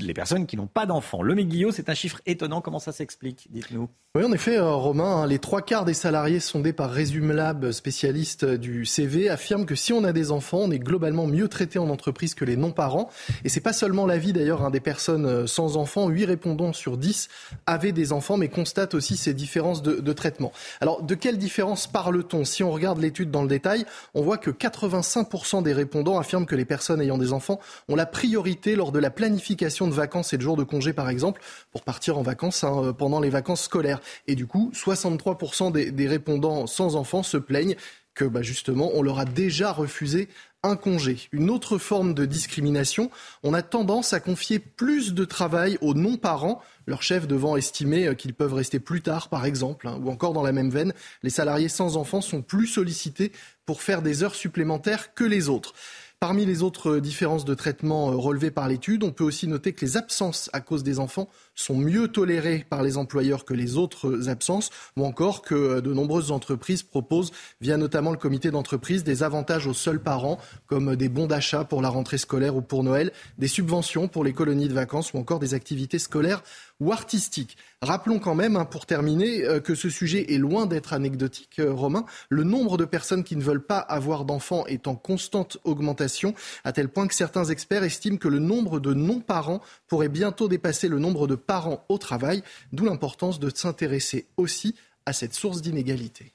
les 0.00 0.14
personnes 0.14 0.46
qui 0.46 0.56
n'ont 0.56 0.66
pas 0.66 0.86
d'enfants. 0.86 1.22
Le 1.22 1.34
Guillot, 1.34 1.72
c'est 1.72 1.88
un 1.88 1.94
chiffre 1.94 2.20
étonnant. 2.26 2.60
Comment 2.60 2.78
ça 2.78 2.92
s'explique 2.92 3.48
Dites-nous? 3.50 3.88
Oui, 4.16 4.24
en 4.24 4.32
effet, 4.32 4.56
euh, 4.56 4.72
Romain, 4.72 5.22
hein, 5.22 5.26
les 5.28 5.38
trois 5.38 5.62
quarts 5.62 5.84
des 5.84 5.94
salariés 5.94 6.40
sondés 6.40 6.72
par 6.72 6.92
Lab, 6.94 7.70
spécialiste 7.70 8.44
du 8.44 8.84
CV, 8.84 9.30
affirment 9.30 9.66
que 9.66 9.76
si 9.76 9.92
on 9.92 10.02
a 10.02 10.12
des 10.12 10.32
enfants, 10.32 10.58
on 10.62 10.70
est 10.72 10.80
globalement 10.80 11.28
mieux 11.28 11.46
traité 11.46 11.78
en 11.78 11.88
entreprise 11.90 12.34
que 12.34 12.44
les 12.44 12.56
non-parents. 12.56 13.08
Et 13.44 13.48
c'est 13.48 13.60
pas 13.60 13.72
seulement 13.72 14.06
l'avis 14.06 14.32
d'ailleurs 14.32 14.64
hein, 14.64 14.70
des 14.70 14.80
personnes 14.80 15.26
euh, 15.26 15.46
sans 15.46 15.76
enfants. 15.76 16.08
8 16.08 16.24
répondants 16.24 16.72
sur 16.72 16.96
10 16.96 17.28
avaient 17.66 17.92
des 17.92 18.12
enfants, 18.12 18.36
mais 18.36 18.48
constatent 18.48 18.94
aussi 18.94 19.16
ces 19.16 19.32
différences 19.32 19.80
de, 19.82 20.00
de 20.00 20.12
traitement. 20.12 20.50
Alors, 20.80 21.02
de 21.02 21.14
quelles 21.14 21.38
différences 21.38 21.50
différence 21.50 21.88
parle-t-on? 21.88 22.44
Si 22.44 22.62
on 22.62 22.70
regarde 22.70 23.00
l'étude 23.00 23.32
dans 23.32 23.42
le 23.42 23.48
détail, 23.48 23.84
on 24.14 24.22
voit 24.22 24.38
que 24.38 24.50
85% 24.50 25.64
des 25.64 25.72
répondants 25.72 26.16
affirment 26.18 26.46
que 26.46 26.54
les 26.54 26.64
personnes 26.64 27.00
ayant 27.00 27.18
des 27.18 27.32
enfants 27.32 27.58
ont 27.88 27.96
la 27.96 28.06
priorité 28.06 28.76
lors 28.76 28.92
de 28.92 29.00
la 29.00 29.10
planification 29.10 29.49
de 29.56 29.94
vacances 29.94 30.32
et 30.32 30.36
de 30.36 30.42
jours 30.42 30.56
de 30.56 30.64
congé, 30.64 30.92
par 30.92 31.08
exemple, 31.08 31.40
pour 31.72 31.82
partir 31.82 32.18
en 32.18 32.22
vacances 32.22 32.64
hein, 32.64 32.94
pendant 32.96 33.20
les 33.20 33.30
vacances 33.30 33.62
scolaires. 33.62 34.00
Et 34.26 34.34
du 34.34 34.46
coup, 34.46 34.70
63% 34.74 35.72
des, 35.72 36.08
répondants 36.08 36.66
sans 36.66 36.96
enfants 36.96 37.22
se 37.22 37.36
plaignent 37.36 37.76
que 38.14 38.24
bah, 38.24 38.42
justement 38.42 38.90
on 38.94 39.02
leur 39.02 39.20
a 39.20 39.24
déjà 39.24 39.72
refusé 39.72 40.28
un 40.62 40.76
congé. 40.76 41.28
Une 41.32 41.48
autre 41.48 41.78
forme 41.78 42.12
de 42.12 42.26
discrimination, 42.26 43.10
on 43.42 43.54
a 43.54 43.62
tendance 43.62 44.12
à 44.12 44.20
confier 44.20 44.58
plus 44.58 45.14
de 45.14 45.24
travail 45.24 45.78
aux 45.80 45.94
non-parents, 45.94 46.60
leurs 46.86 47.02
chefs 47.02 47.26
devant 47.26 47.56
estimer 47.56 48.08
euh, 48.08 48.14
qu'ils 48.14 48.34
peuvent 48.34 48.52
rester 48.52 48.78
plus 48.78 49.00
tard, 49.00 49.28
par 49.28 49.46
exemple, 49.46 49.88
hein, 49.88 49.98
ou 50.02 50.10
encore 50.10 50.32
dans 50.32 50.42
la 50.42 50.52
même 50.52 50.70
veine, 50.70 50.92
les 51.22 51.30
salariés 51.30 51.68
sans 51.68 51.96
enfants 51.96 52.20
sont 52.20 52.42
plus 52.42 52.66
sollicités 52.66 53.32
pour 53.64 53.80
faire 53.80 54.02
des 54.02 54.22
heures 54.22 54.34
supplémentaires 54.34 55.14
que 55.14 55.24
les 55.24 55.48
autres. 55.48 55.72
Parmi 56.20 56.44
les 56.44 56.62
autres 56.62 56.98
différences 56.98 57.46
de 57.46 57.54
traitement 57.54 58.10
euh, 58.10 58.14
relevées 58.14 58.50
par 58.50 58.68
l'étude, 58.68 59.04
on 59.04 59.10
peut 59.10 59.24
aussi 59.24 59.46
noter 59.46 59.72
que 59.72 59.82
les 59.82 59.96
absences 59.96 60.50
à 60.52 60.60
cause 60.60 60.82
des 60.82 61.00
enfants 61.00 61.30
sont 61.54 61.78
mieux 61.78 62.08
tolérées 62.08 62.66
par 62.68 62.82
les 62.82 62.98
employeurs 62.98 63.46
que 63.46 63.54
les 63.54 63.78
autres 63.78 64.28
absences, 64.28 64.68
ou 64.98 65.06
encore 65.06 65.40
que 65.40 65.54
euh, 65.54 65.80
de 65.80 65.94
nombreuses 65.94 66.30
entreprises 66.30 66.82
proposent, 66.82 67.32
via 67.62 67.78
notamment 67.78 68.10
le 68.10 68.18
comité 68.18 68.50
d'entreprise, 68.50 69.02
des 69.02 69.22
avantages 69.22 69.66
aux 69.66 69.72
seuls 69.72 70.02
parents, 70.02 70.36
comme 70.66 70.94
des 70.94 71.08
bons 71.08 71.26
d'achat 71.26 71.64
pour 71.64 71.80
la 71.80 71.88
rentrée 71.88 72.18
scolaire 72.18 72.54
ou 72.54 72.60
pour 72.60 72.84
Noël, 72.84 73.12
des 73.38 73.48
subventions 73.48 74.06
pour 74.06 74.22
les 74.22 74.34
colonies 74.34 74.68
de 74.68 74.74
vacances 74.74 75.14
ou 75.14 75.16
encore 75.16 75.38
des 75.38 75.54
activités 75.54 75.98
scolaires 75.98 76.42
ou 76.80 76.92
artistiques. 76.92 77.56
Rappelons 77.82 78.18
quand 78.18 78.34
même, 78.34 78.56
hein, 78.56 78.64
pour 78.64 78.86
terminer, 78.86 79.44
euh, 79.44 79.60
que 79.60 79.74
ce 79.74 79.88
sujet 79.88 80.32
est 80.32 80.38
loin 80.38 80.66
d'être 80.66 80.92
anecdotique, 80.92 81.58
euh, 81.60 81.72
Romain. 81.72 82.04
Le 82.28 82.42
nombre 82.42 82.76
de 82.76 82.84
personnes 82.84 83.22
qui 83.22 83.36
ne 83.36 83.42
veulent 83.42 83.64
pas 83.64 83.78
avoir 83.78 84.24
d'enfants 84.24 84.66
est 84.66 84.88
en 84.88 84.96
constante 84.96 85.58
augmentation, 85.64 86.34
à 86.64 86.72
tel 86.72 86.88
point 86.88 87.06
que 87.06 87.14
certains 87.14 87.44
experts 87.44 87.84
estiment 87.84 88.16
que 88.16 88.28
le 88.28 88.38
nombre 88.38 88.80
de 88.80 88.94
non-parents 88.94 89.60
pourrait 89.86 90.08
bientôt 90.08 90.48
dépasser 90.48 90.88
le 90.88 90.98
nombre 90.98 91.26
de 91.26 91.34
parents 91.34 91.84
au 91.88 91.98
travail, 91.98 92.42
d'où 92.72 92.84
l'importance 92.84 93.38
de 93.38 93.50
s'intéresser 93.54 94.26
aussi 94.36 94.74
à 95.06 95.12
cette 95.12 95.34
source 95.34 95.62
d'inégalité. 95.62 96.32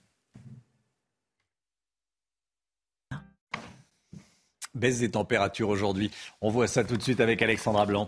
Baisse 4.74 5.00
des 5.00 5.12
températures 5.12 5.70
aujourd'hui. 5.70 6.12
On 6.42 6.50
voit 6.50 6.68
ça 6.68 6.84
tout 6.84 6.98
de 6.98 7.02
suite 7.02 7.22
avec 7.22 7.42
Alexandra 7.42 7.86
Blanc. 7.86 8.08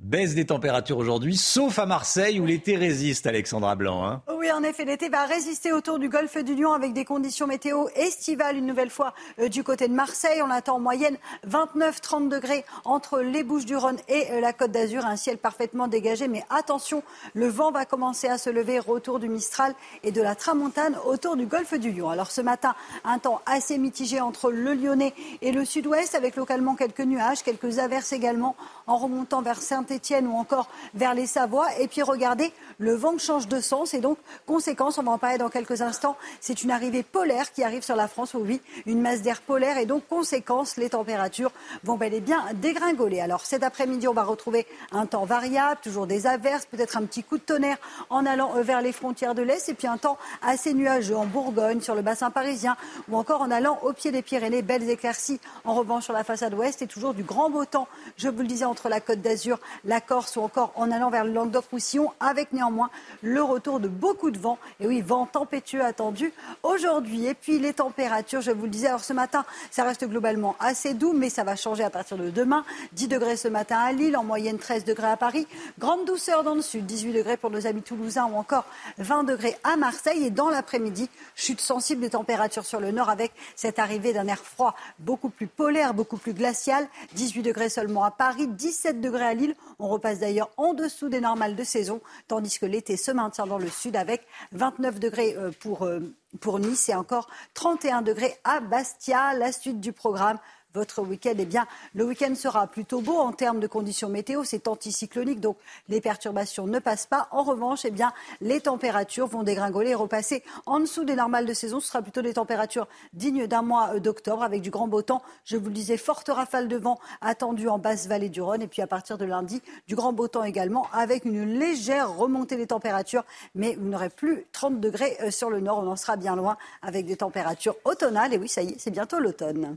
Baisse 0.00 0.34
des 0.34 0.44
températures 0.44 0.98
aujourd'hui, 0.98 1.36
sauf 1.36 1.78
à 1.78 1.86
Marseille 1.86 2.40
où 2.40 2.44
l'été 2.44 2.74
résiste, 2.74 3.28
Alexandra 3.28 3.76
Blanc. 3.76 4.04
Hein. 4.04 4.22
Oui, 4.36 4.50
en 4.50 4.64
effet, 4.64 4.84
l'été 4.84 5.08
va 5.08 5.24
résister 5.24 5.72
autour 5.72 6.00
du 6.00 6.08
golfe 6.08 6.36
du 6.36 6.56
Lion 6.56 6.72
avec 6.72 6.92
des 6.92 7.04
conditions 7.04 7.46
météo 7.46 7.86
estivales 7.94 8.56
une 8.56 8.66
nouvelle 8.66 8.90
fois 8.90 9.14
euh, 9.38 9.48
du 9.48 9.62
côté 9.62 9.86
de 9.86 9.94
Marseille. 9.94 10.42
On 10.42 10.50
attend 10.50 10.76
en 10.76 10.80
moyenne 10.80 11.16
29-30 11.48 12.28
degrés 12.28 12.64
entre 12.84 13.20
les 13.20 13.44
Bouches-du-Rhône 13.44 13.98
et 14.08 14.32
euh, 14.32 14.40
la 14.40 14.52
Côte 14.52 14.72
d'Azur. 14.72 15.06
Un 15.06 15.14
ciel 15.14 15.38
parfaitement 15.38 15.86
dégagé, 15.86 16.26
mais 16.26 16.44
attention, 16.50 17.04
le 17.32 17.46
vent 17.46 17.70
va 17.70 17.86
commencer 17.86 18.26
à 18.26 18.36
se 18.36 18.50
lever, 18.50 18.80
retour 18.80 19.20
du 19.20 19.28
Mistral 19.28 19.74
et 20.02 20.10
de 20.10 20.20
la 20.20 20.34
Tramontane 20.34 20.98
autour 21.06 21.36
du 21.36 21.46
golfe 21.46 21.74
du 21.74 21.92
Lion. 21.92 22.10
Alors 22.10 22.32
ce 22.32 22.40
matin, 22.40 22.74
un 23.04 23.20
temps 23.20 23.40
assez 23.46 23.78
mitigé 23.78 24.20
entre 24.20 24.50
le 24.50 24.74
Lyonnais 24.74 25.14
et 25.40 25.52
le 25.52 25.64
Sud-Ouest 25.64 26.16
avec 26.16 26.34
localement 26.34 26.74
quelques 26.74 27.00
nuages, 27.00 27.44
quelques 27.44 27.78
averses 27.78 28.12
également 28.12 28.56
en 28.88 28.96
remontant 28.98 29.40
vers 29.40 29.62
saint 29.62 29.83
ou 30.22 30.36
encore 30.36 30.68
vers 30.94 31.14
les 31.14 31.26
Savoies. 31.26 31.66
Et 31.78 31.88
puis 31.88 32.02
regardez, 32.02 32.52
le 32.78 32.94
vent 32.94 33.18
change 33.18 33.48
de 33.48 33.60
sens. 33.60 33.94
Et 33.94 34.00
donc 34.00 34.18
conséquence, 34.46 34.98
on 34.98 35.02
va 35.02 35.12
en 35.12 35.18
parler 35.18 35.38
dans 35.38 35.48
quelques 35.48 35.82
instants, 35.82 36.16
c'est 36.40 36.62
une 36.62 36.70
arrivée 36.70 37.02
polaire 37.02 37.52
qui 37.52 37.62
arrive 37.62 37.82
sur 37.82 37.96
la 37.96 38.08
France, 38.08 38.34
oui, 38.34 38.60
une 38.86 39.00
masse 39.00 39.22
d'air 39.22 39.40
polaire. 39.40 39.78
Et 39.78 39.86
donc 39.86 40.06
conséquence, 40.08 40.76
les 40.76 40.90
températures 40.90 41.52
vont 41.82 41.96
bel 41.96 42.14
et 42.14 42.20
bien 42.20 42.44
dégringoler. 42.54 43.20
Alors 43.20 43.44
cet 43.44 43.62
après-midi, 43.62 44.08
on 44.08 44.14
va 44.14 44.24
retrouver 44.24 44.66
un 44.92 45.06
temps 45.06 45.24
variable, 45.24 45.80
toujours 45.82 46.06
des 46.06 46.26
averses, 46.26 46.66
peut-être 46.66 46.96
un 46.96 47.04
petit 47.04 47.22
coup 47.22 47.38
de 47.38 47.42
tonnerre 47.42 47.78
en 48.10 48.26
allant 48.26 48.56
euh, 48.56 48.62
vers 48.62 48.80
les 48.80 48.92
frontières 48.92 49.34
de 49.34 49.42
l'Est. 49.42 49.68
Et 49.68 49.74
puis 49.74 49.86
un 49.86 49.98
temps 49.98 50.18
assez 50.42 50.74
nuageux 50.74 51.16
en 51.16 51.26
Bourgogne, 51.26 51.80
sur 51.80 51.94
le 51.94 52.02
bassin 52.02 52.30
parisien 52.30 52.76
ou 53.08 53.16
encore 53.16 53.42
en 53.42 53.50
allant 53.50 53.78
au 53.82 53.92
pied 53.92 54.10
des 54.10 54.22
Pyrénées, 54.22 54.62
belles 54.62 54.88
éclaircies 54.88 55.40
en 55.64 55.74
revanche 55.74 56.04
sur 56.04 56.12
la 56.12 56.24
façade 56.24 56.54
ouest. 56.54 56.82
Et 56.82 56.86
toujours 56.86 57.14
du 57.14 57.22
grand 57.22 57.50
beau 57.50 57.64
temps, 57.64 57.88
je 58.16 58.28
vous 58.28 58.42
le 58.42 58.46
disais, 58.46 58.64
entre 58.64 58.88
la 58.88 59.00
Côte 59.00 59.20
d'Azur, 59.20 59.58
la 59.84 60.00
Corse 60.00 60.36
ou 60.36 60.40
encore 60.40 60.72
en 60.76 60.90
allant 60.90 61.10
vers 61.10 61.24
le 61.24 61.32
Languedoc-Roussillon 61.32 62.12
avec 62.20 62.52
néanmoins 62.52 62.90
le 63.22 63.42
retour 63.42 63.80
de 63.80 63.88
beaucoup 63.88 64.30
de 64.30 64.38
vent. 64.38 64.58
Et 64.80 64.86
oui, 64.86 65.00
vent 65.00 65.26
tempétueux 65.26 65.84
attendu 65.84 66.32
aujourd'hui. 66.62 67.26
Et 67.26 67.34
puis 67.34 67.58
les 67.58 67.74
températures, 67.74 68.40
je 68.40 68.50
vous 68.50 68.64
le 68.64 68.70
disais, 68.70 68.88
alors 68.88 69.04
ce 69.04 69.12
matin, 69.12 69.44
ça 69.70 69.84
reste 69.84 70.06
globalement 70.06 70.56
assez 70.60 70.94
doux, 70.94 71.12
mais 71.12 71.30
ça 71.30 71.44
va 71.44 71.56
changer 71.56 71.84
à 71.84 71.90
partir 71.90 72.16
de 72.16 72.30
demain. 72.30 72.64
10 72.92 73.08
degrés 73.08 73.36
ce 73.36 73.48
matin 73.48 73.78
à 73.78 73.92
Lille, 73.92 74.16
en 74.16 74.24
moyenne 74.24 74.58
13 74.58 74.84
degrés 74.84 75.08
à 75.08 75.16
Paris. 75.16 75.46
Grande 75.78 76.04
douceur 76.04 76.44
dans 76.44 76.54
le 76.54 76.62
sud, 76.62 76.86
18 76.86 77.12
degrés 77.12 77.36
pour 77.36 77.50
nos 77.50 77.66
amis 77.66 77.82
toulousains 77.82 78.26
ou 78.26 78.36
encore 78.36 78.64
20 78.98 79.24
degrés 79.24 79.56
à 79.64 79.76
Marseille. 79.76 80.24
Et 80.24 80.30
dans 80.30 80.48
l'après-midi, 80.48 81.08
chute 81.34 81.60
sensible 81.60 82.00
des 82.00 82.10
températures 82.10 82.64
sur 82.64 82.80
le 82.80 82.90
nord 82.90 83.10
avec 83.10 83.32
cette 83.56 83.78
arrivée 83.78 84.12
d'un 84.12 84.26
air 84.26 84.38
froid 84.38 84.74
beaucoup 84.98 85.28
plus 85.28 85.46
polaire, 85.46 85.94
beaucoup 85.94 86.16
plus 86.16 86.34
glacial. 86.34 86.86
18 87.14 87.42
degrés 87.42 87.68
seulement 87.68 88.04
à 88.04 88.10
Paris, 88.10 88.46
17 88.48 89.00
degrés 89.00 89.24
à 89.24 89.34
Lille. 89.34 89.54
On 89.78 89.88
repasse 89.88 90.18
d'ailleurs 90.20 90.50
en 90.56 90.74
dessous 90.74 91.08
des 91.08 91.20
normales 91.20 91.56
de 91.56 91.64
saison, 91.64 92.00
tandis 92.28 92.58
que 92.58 92.66
l'été 92.66 92.96
se 92.96 93.10
maintient 93.10 93.46
dans 93.46 93.58
le 93.58 93.68
sud 93.68 93.96
avec 93.96 94.26
29 94.52 95.00
degrés 95.00 95.34
euh, 95.36 95.50
pour, 95.60 95.84
euh, 95.84 96.00
pour 96.40 96.58
Nice 96.58 96.88
et 96.88 96.94
encore 96.94 97.28
31 97.54 98.02
degrés 98.02 98.34
à 98.44 98.60
Bastia. 98.60 99.34
La 99.34 99.52
suite 99.52 99.80
du 99.80 99.92
programme 99.92 100.38
votre 100.74 101.02
week-end, 101.02 101.34
eh 101.38 101.44
bien, 101.44 101.66
le 101.94 102.04
week-end 102.04 102.34
sera 102.34 102.66
plutôt 102.66 103.00
beau 103.00 103.16
en 103.16 103.32
termes 103.32 103.60
de 103.60 103.66
conditions 103.66 104.08
météo. 104.08 104.42
C'est 104.44 104.66
anticyclonique, 104.66 105.40
donc 105.40 105.56
les 105.88 106.00
perturbations 106.00 106.66
ne 106.66 106.80
passent 106.80 107.06
pas. 107.06 107.28
En 107.30 107.44
revanche, 107.44 107.84
eh 107.84 107.90
bien, 107.90 108.12
les 108.40 108.60
températures 108.60 109.28
vont 109.28 109.44
dégringoler 109.44 109.90
et 109.90 109.94
repasser 109.94 110.42
en 110.66 110.80
dessous 110.80 111.04
des 111.04 111.14
normales 111.14 111.46
de 111.46 111.54
saison. 111.54 111.78
Ce 111.78 111.88
sera 111.88 112.02
plutôt 112.02 112.22
des 112.22 112.34
températures 112.34 112.88
dignes 113.12 113.46
d'un 113.46 113.62
mois 113.62 114.00
d'octobre 114.00 114.42
avec 114.42 114.62
du 114.62 114.70
grand 114.70 114.88
beau 114.88 115.02
temps. 115.02 115.22
Je 115.44 115.56
vous 115.56 115.66
le 115.66 115.72
disais, 115.72 115.96
forte 115.96 116.28
rafale 116.28 116.66
de 116.66 116.76
vent 116.76 116.98
attendue 117.20 117.68
en 117.68 117.78
basse 117.78 118.08
vallée 118.08 118.28
du 118.28 118.42
Rhône. 118.42 118.62
Et 118.62 118.68
puis 118.68 118.82
à 118.82 118.88
partir 118.88 119.16
de 119.16 119.24
lundi, 119.24 119.62
du 119.86 119.94
grand 119.94 120.12
beau 120.12 120.26
temps 120.26 120.44
également 120.44 120.88
avec 120.92 121.24
une 121.24 121.58
légère 121.58 122.16
remontée 122.16 122.56
des 122.56 122.66
températures. 122.66 123.24
Mais 123.54 123.76
vous 123.76 123.88
n'aurez 123.88 124.10
plus 124.10 124.46
30 124.50 124.80
degrés 124.80 125.16
euh, 125.22 125.30
sur 125.30 125.50
le 125.50 125.60
nord. 125.60 125.78
On 125.78 125.86
en 125.86 125.96
sera 125.96 126.16
bien 126.16 126.34
loin 126.34 126.56
avec 126.82 127.06
des 127.06 127.16
températures 127.16 127.76
automnales. 127.84 128.34
Et 128.34 128.38
oui, 128.38 128.48
ça 128.48 128.62
y 128.62 128.70
est, 128.70 128.78
c'est 128.78 128.90
bientôt 128.90 129.20
l'automne. 129.20 129.76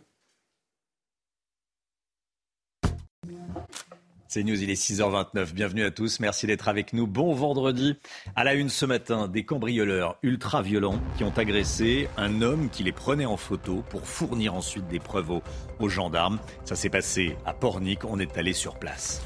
C'est 4.30 4.44
News, 4.44 4.62
il 4.62 4.70
est 4.70 4.74
6h29. 4.74 5.54
Bienvenue 5.54 5.86
à 5.86 5.92
tous. 5.92 6.20
Merci 6.20 6.48
d'être 6.48 6.68
avec 6.68 6.92
nous. 6.92 7.08
Bon 7.08 7.34
vendredi. 7.34 7.96
À 8.36 8.44
la 8.44 8.56
une 8.56 8.68
ce 8.68 8.86
matin, 8.86 9.30
des 9.30 9.46
cambrioleurs 9.46 10.18
ultra 10.22 10.62
violents 10.62 11.00
qui 11.18 11.24
ont 11.24 11.32
agressé 11.38 12.10
un 12.18 12.42
homme 12.42 12.70
qui 12.70 12.84
les 12.84 12.92
prenait 12.92 13.26
en 13.26 13.38
photo 13.38 13.86
pour 13.90 14.06
fournir 14.06 14.54
ensuite 14.54 14.86
des 14.90 15.00
preuves 15.00 15.32
aux, 15.80 15.90
gendarmes. 15.90 16.40
Ça 16.66 16.76
s'est 16.76 16.90
passé 16.90 17.38
à 17.46 17.54
Pornic. 17.54 18.04
On 18.04 18.20
est 18.20 18.38
allé 18.38 18.52
sur 18.52 18.76
place. 18.76 19.22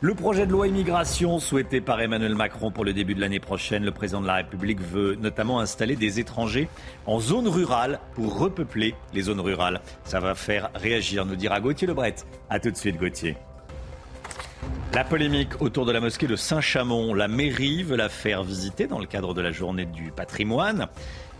Le 0.00 0.14
projet 0.14 0.46
de 0.46 0.52
loi 0.52 0.66
immigration 0.66 1.38
souhaité 1.38 1.82
par 1.82 2.00
Emmanuel 2.00 2.34
Macron 2.34 2.70
pour 2.70 2.86
le 2.86 2.94
début 2.94 3.14
de 3.14 3.20
l'année 3.20 3.38
prochaine, 3.38 3.84
le 3.84 3.92
président 3.92 4.22
de 4.22 4.26
la 4.26 4.36
République 4.36 4.80
veut 4.80 5.14
notamment 5.14 5.60
installer 5.60 5.94
des 5.94 6.20
étrangers 6.20 6.68
en 7.04 7.20
zone 7.20 7.46
rurale 7.46 8.00
pour 8.14 8.38
repeupler 8.38 8.94
les 9.12 9.22
zones 9.22 9.40
rurales. 9.40 9.82
Ça 10.04 10.20
va 10.20 10.34
faire 10.34 10.70
réagir, 10.74 11.26
nous 11.26 11.36
dira 11.36 11.60
Gauthier 11.60 11.86
Lebret. 11.86 12.16
A 12.48 12.58
tout 12.58 12.70
de 12.70 12.76
suite 12.76 12.96
Gauthier. 12.96 13.36
La 14.94 15.04
polémique 15.04 15.62
autour 15.62 15.86
de 15.86 15.92
la 15.92 16.00
mosquée 16.00 16.26
de 16.26 16.36
Saint-Chamond. 16.36 17.14
La 17.14 17.26
mairie 17.26 17.82
veut 17.82 17.96
la 17.96 18.10
faire 18.10 18.44
visiter 18.44 18.86
dans 18.86 18.98
le 18.98 19.06
cadre 19.06 19.32
de 19.32 19.40
la 19.40 19.50
journée 19.50 19.86
du 19.86 20.12
patrimoine. 20.12 20.86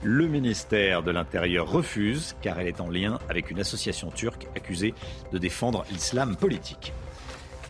Le 0.03 0.27
ministère 0.27 1.03
de 1.03 1.11
l'Intérieur 1.11 1.71
refuse 1.71 2.35
car 2.41 2.59
elle 2.59 2.67
est 2.67 2.81
en 2.81 2.89
lien 2.89 3.19
avec 3.29 3.51
une 3.51 3.61
association 3.61 4.11
turque 4.11 4.49
accusée 4.57 4.95
de 5.33 5.39
défendre 5.39 5.85
l'islam 5.91 6.35
politique. 6.35 6.95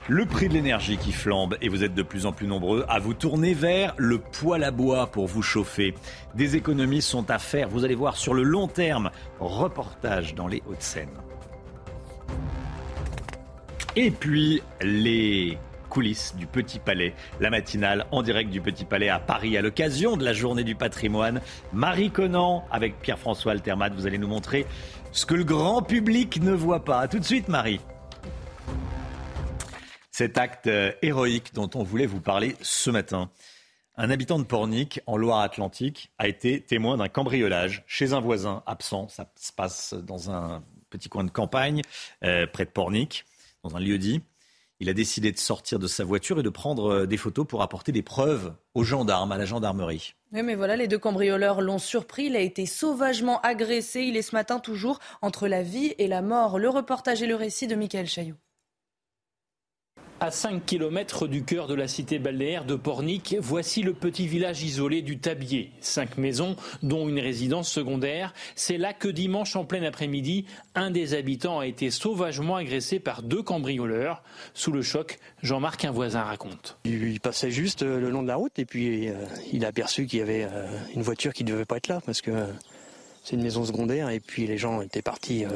Le 0.07 0.25
prix 0.25 0.49
de 0.49 0.55
l'énergie 0.55 0.99
qui 0.99 1.11
flambe 1.11 1.57
et 1.61 1.69
vous 1.69 1.83
êtes 1.83 1.95
de 1.95 2.03
plus 2.03 2.27
en 2.27 2.33
plus 2.33 2.47
nombreux 2.47 2.85
à 2.88 3.01
vous 3.01 3.15
tourner 3.15 3.53
vers 3.53 3.93
le 3.97 4.19
poêle 4.19 4.62
à 4.62 4.71
bois 4.71 5.09
pour 5.09 5.27
vous 5.27 5.43
chauffer. 5.43 5.95
Des 6.37 6.55
économies 6.55 7.03
sont 7.03 7.29
à 7.29 7.41
faire, 7.41 7.69
vous 7.69 7.85
allez 7.85 7.97
voir 7.97 8.17
sur 8.17 8.35
le 8.35 8.45
long 8.45 8.69
terme. 8.69 9.11
Reportage 9.41 10.37
dans 10.37 10.47
les 10.47 10.62
Hauts-de-Seine. 10.69 11.11
Et 13.94 14.11
puis 14.11 14.62
les 14.81 15.59
coulisses 15.90 16.35
du 16.37 16.46
Petit 16.46 16.78
Palais, 16.78 17.14
la 17.40 17.50
matinale 17.50 18.07
en 18.11 18.22
direct 18.22 18.48
du 18.48 18.62
Petit 18.62 18.87
Palais 18.87 19.11
à 19.11 19.18
Paris 19.18 19.59
à 19.59 19.61
l'occasion 19.61 20.16
de 20.16 20.24
la 20.24 20.33
journée 20.33 20.64
du 20.64 20.74
patrimoine. 20.74 21.42
Marie 21.74 22.11
Conan 22.11 22.64
avec 22.70 22.98
Pierre-François 23.00 23.52
Altermat, 23.52 23.90
vous 23.90 24.07
allez 24.07 24.16
nous 24.16 24.28
montrer 24.28 24.64
ce 25.12 25.26
que 25.26 25.35
le 25.35 25.44
grand 25.44 25.83
public 25.83 26.40
ne 26.40 26.52
voit 26.52 26.85
pas. 26.85 27.00
A 27.00 27.09
tout 27.09 27.18
de 27.18 27.24
suite 27.24 27.48
Marie. 27.48 27.81
cet 30.11 30.38
acte 30.38 30.68
euh, 30.68 30.92
héroïque 31.02 31.52
dont 31.52 31.68
on 31.74 31.83
voulait 31.83 32.07
vous 32.07 32.20
parler 32.20 32.57
ce 32.62 32.90
matin. 32.90 33.31
Un 33.98 34.09
habitant 34.09 34.38
de 34.38 34.44
Pornic, 34.44 35.00
en 35.07 35.18
Loire-Atlantique, 35.18 36.11
a 36.16 36.28
été 36.28 36.62
témoin 36.62 36.96
d'un 36.96 37.09
cambriolage 37.09 37.85
chez 37.87 38.14
un 38.14 38.20
voisin 38.20 38.62
absent. 38.64 39.09
Ça 39.09 39.31
se 39.37 39.52
passe 39.52 39.92
dans 39.92 40.31
un 40.31 40.62
petit 40.88 41.11
coin 41.11 41.24
de 41.24 41.31
campagne, 41.31 41.83
euh, 42.24 42.46
près 42.46 42.64
de 42.64 42.70
Pornic, 42.70 43.26
dans 43.62 43.77
un 43.77 43.81
lieu 43.81 43.98
dit. 43.98 44.20
Il 44.81 44.88
a 44.88 44.94
décidé 44.94 45.31
de 45.31 45.38
sortir 45.38 45.79
de 45.79 45.87
sa 45.87 46.03
voiture 46.03 46.40
et 46.40 46.42
de 46.42 46.48
prendre 46.48 46.90
euh, 46.90 47.07
des 47.07 47.16
photos 47.16 47.46
pour 47.46 47.62
apporter 47.62 47.92
des 47.92 48.03
preuves 48.03 48.53
aux 48.75 48.83
gendarmes, 48.83 49.31
à 49.31 49.38
la 49.38 49.44
gendarmerie. 49.44 50.14
Oui, 50.33 50.42
mais 50.42 50.57
voilà, 50.57 50.75
les 50.75 50.88
deux 50.88 50.98
cambrioleurs 50.98 51.61
l'ont 51.61 51.79
surpris. 51.79 52.25
Il 52.25 52.35
a 52.35 52.40
été 52.40 52.66
sauvagement 52.66 53.40
agressé. 53.42 54.01
Il 54.01 54.16
est 54.16 54.22
ce 54.22 54.35
matin 54.35 54.59
toujours 54.59 54.98
entre 55.20 55.46
la 55.46 55.62
vie 55.62 55.94
et 55.98 56.09
la 56.09 56.20
mort. 56.20 56.59
Le 56.59 56.68
reportage 56.68 57.22
et 57.22 57.29
le 57.29 57.37
récit 57.37 57.68
de 57.68 57.77
Michael 57.77 58.09
Chaillot. 58.09 58.35
À 60.23 60.31
5 60.31 60.65
km 60.65 61.27
du 61.27 61.43
cœur 61.43 61.67
de 61.67 61.75
la 61.75 61.89
cité 61.89 62.21
balnéaire 62.21 62.65
de 62.65 62.77
Pornic, 62.77 63.35
voici 63.41 63.83
le 63.83 63.93
petit 63.93 64.29
village 64.29 64.63
isolé 64.63 65.03
du 65.03 65.19
Tabier. 65.19 65.73
Cinq 65.81 66.17
maisons, 66.17 66.55
dont 66.85 67.09
une 67.09 67.19
résidence 67.19 67.69
secondaire. 67.69 68.33
C'est 68.55 68.79
là 68.79 68.93
que 68.93 69.09
dimanche 69.09 69.57
en 69.57 69.65
plein 69.65 69.83
après-midi, 69.83 70.45
un 70.77 70.93
des 70.93 71.15
habitants 71.15 71.59
a 71.59 71.67
été 71.67 71.91
sauvagement 71.91 72.55
agressé 72.55 73.01
par 73.01 73.25
deux 73.25 73.43
cambrioleurs. 73.43 74.23
Sous 74.55 74.71
le 74.71 74.81
choc, 74.81 75.19
Jean-Marc, 75.43 75.85
un 75.87 75.91
voisin, 75.91 76.23
raconte. 76.23 76.79
Il 76.85 77.19
passait 77.19 77.51
juste 77.51 77.83
euh, 77.83 77.99
le 77.99 78.09
long 78.09 78.23
de 78.23 78.29
la 78.29 78.37
route 78.37 78.57
et 78.61 78.65
puis 78.65 79.09
euh, 79.09 79.15
il 79.53 79.65
a 79.65 79.69
aperçu 79.71 80.07
qu'il 80.07 80.21
y 80.21 80.23
avait 80.23 80.45
euh, 80.45 80.69
une 80.95 81.03
voiture 81.03 81.33
qui 81.33 81.43
ne 81.43 81.51
devait 81.51 81.65
pas 81.65 81.79
être 81.79 81.89
là 81.89 82.01
parce 82.07 82.21
que 82.21 82.31
c'est 83.25 83.35
une 83.35 83.43
maison 83.43 83.65
secondaire 83.65 84.09
et 84.09 84.21
puis 84.21 84.47
les 84.47 84.57
gens 84.57 84.83
étaient 84.83 85.03
partis, 85.03 85.47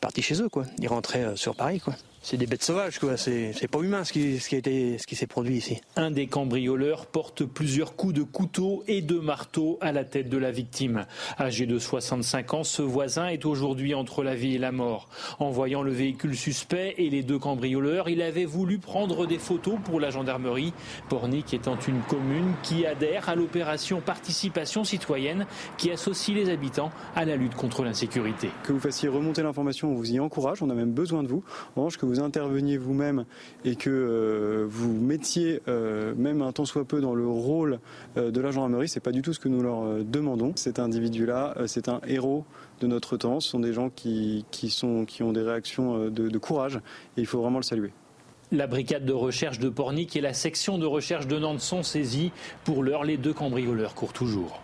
partis 0.00 0.22
chez 0.22 0.40
eux. 0.40 0.48
Quoi. 0.48 0.66
Ils 0.78 0.86
rentraient 0.86 1.34
sur 1.34 1.56
Paris. 1.56 1.80
Quoi 1.80 1.96
c'est 2.26 2.36
des 2.36 2.48
bêtes 2.48 2.64
sauvages, 2.64 2.98
quoi. 2.98 3.16
C'est, 3.16 3.68
pas 3.70 3.78
humain 3.78 4.02
ce 4.02 4.12
qui, 4.12 4.40
ce 4.40 4.48
qui, 4.48 4.56
a 4.56 4.58
été, 4.58 4.98
ce 4.98 5.06
qui 5.06 5.14
s'est 5.14 5.28
produit 5.28 5.58
ici. 5.58 5.80
Un 5.94 6.10
des 6.10 6.26
cambrioleurs 6.26 7.06
porte 7.06 7.44
plusieurs 7.44 7.94
coups 7.94 8.14
de 8.14 8.24
couteau 8.24 8.82
et 8.88 9.00
de 9.00 9.20
marteau 9.20 9.78
à 9.80 9.92
la 9.92 10.04
tête 10.04 10.28
de 10.28 10.36
la 10.36 10.50
victime. 10.50 11.06
Âgé 11.38 11.66
de 11.66 11.78
65 11.78 12.54
ans, 12.54 12.64
ce 12.64 12.82
voisin 12.82 13.28
est 13.28 13.44
aujourd'hui 13.44 13.94
entre 13.94 14.24
la 14.24 14.34
vie 14.34 14.56
et 14.56 14.58
la 14.58 14.72
mort. 14.72 15.08
En 15.38 15.50
voyant 15.50 15.82
le 15.84 15.92
véhicule 15.92 16.36
suspect 16.36 16.96
et 16.98 17.10
les 17.10 17.22
deux 17.22 17.38
cambrioleurs, 17.38 18.08
il 18.08 18.20
avait 18.22 18.44
voulu 18.44 18.78
prendre 18.78 19.24
des 19.26 19.38
photos 19.38 19.78
pour 19.84 20.00
la 20.00 20.10
gendarmerie. 20.10 20.72
Pornic 21.08 21.54
étant 21.54 21.78
une 21.86 22.00
commune 22.00 22.54
qui 22.64 22.86
adhère 22.86 23.28
à 23.28 23.36
l'opération 23.36 24.00
participation 24.00 24.82
citoyenne 24.82 25.46
qui 25.78 25.92
associe 25.92 26.36
les 26.36 26.50
habitants 26.50 26.90
à 27.14 27.24
la 27.24 27.36
lutte 27.36 27.54
contre 27.54 27.84
l'insécurité. 27.84 28.50
Que 28.64 28.72
vous 28.72 28.80
fassiez 28.80 29.08
remonter 29.08 29.44
l'information, 29.44 29.92
on 29.92 29.94
vous 29.94 30.10
y 30.10 30.18
encourage, 30.18 30.60
on 30.60 30.70
a 30.70 30.74
même 30.74 30.92
besoin 30.92 31.22
de 31.22 31.28
vous. 31.28 31.44
En 31.76 31.82
revanche, 31.82 31.98
que 31.98 32.04
vous 32.04 32.15
interveniez 32.20 32.76
vous-même 32.76 33.24
et 33.64 33.76
que 33.76 33.90
euh, 33.90 34.66
vous 34.68 34.92
mettiez 34.92 35.60
euh, 35.68 36.14
même 36.16 36.42
un 36.42 36.52
temps 36.52 36.64
soit 36.64 36.84
peu 36.84 37.00
dans 37.00 37.14
le 37.14 37.26
rôle 37.26 37.80
euh, 38.16 38.30
de 38.30 38.40
la 38.40 38.50
gendarmerie, 38.50 38.88
c'est 38.88 39.00
pas 39.00 39.12
du 39.12 39.22
tout 39.22 39.32
ce 39.32 39.40
que 39.40 39.48
nous 39.48 39.62
leur 39.62 40.04
demandons. 40.04 40.52
Cet 40.56 40.78
individu-là, 40.78 41.56
c'est 41.66 41.88
un 41.88 42.00
héros 42.06 42.44
de 42.80 42.86
notre 42.86 43.16
temps. 43.16 43.40
Ce 43.40 43.48
sont 43.48 43.60
des 43.60 43.72
gens 43.72 43.90
qui, 43.90 44.44
sont, 44.68 45.04
qui 45.04 45.22
ont 45.22 45.32
des 45.32 45.42
réactions 45.42 46.08
de, 46.08 46.28
de 46.28 46.38
courage 46.38 46.76
et 47.16 47.20
il 47.20 47.26
faut 47.26 47.40
vraiment 47.40 47.58
le 47.58 47.64
saluer. 47.64 47.92
La 48.52 48.68
brigade 48.68 49.04
de 49.04 49.12
recherche 49.12 49.58
de 49.58 49.68
Pornic 49.68 50.14
et 50.14 50.20
la 50.20 50.32
section 50.32 50.78
de 50.78 50.86
recherche 50.86 51.26
de 51.26 51.38
Nantes 51.38 51.60
sont 51.60 51.82
saisies. 51.82 52.30
Pour 52.64 52.84
l'heure, 52.84 53.02
les 53.02 53.16
deux 53.16 53.32
cambrioleurs 53.32 53.94
courent 53.94 54.12
toujours. 54.12 54.62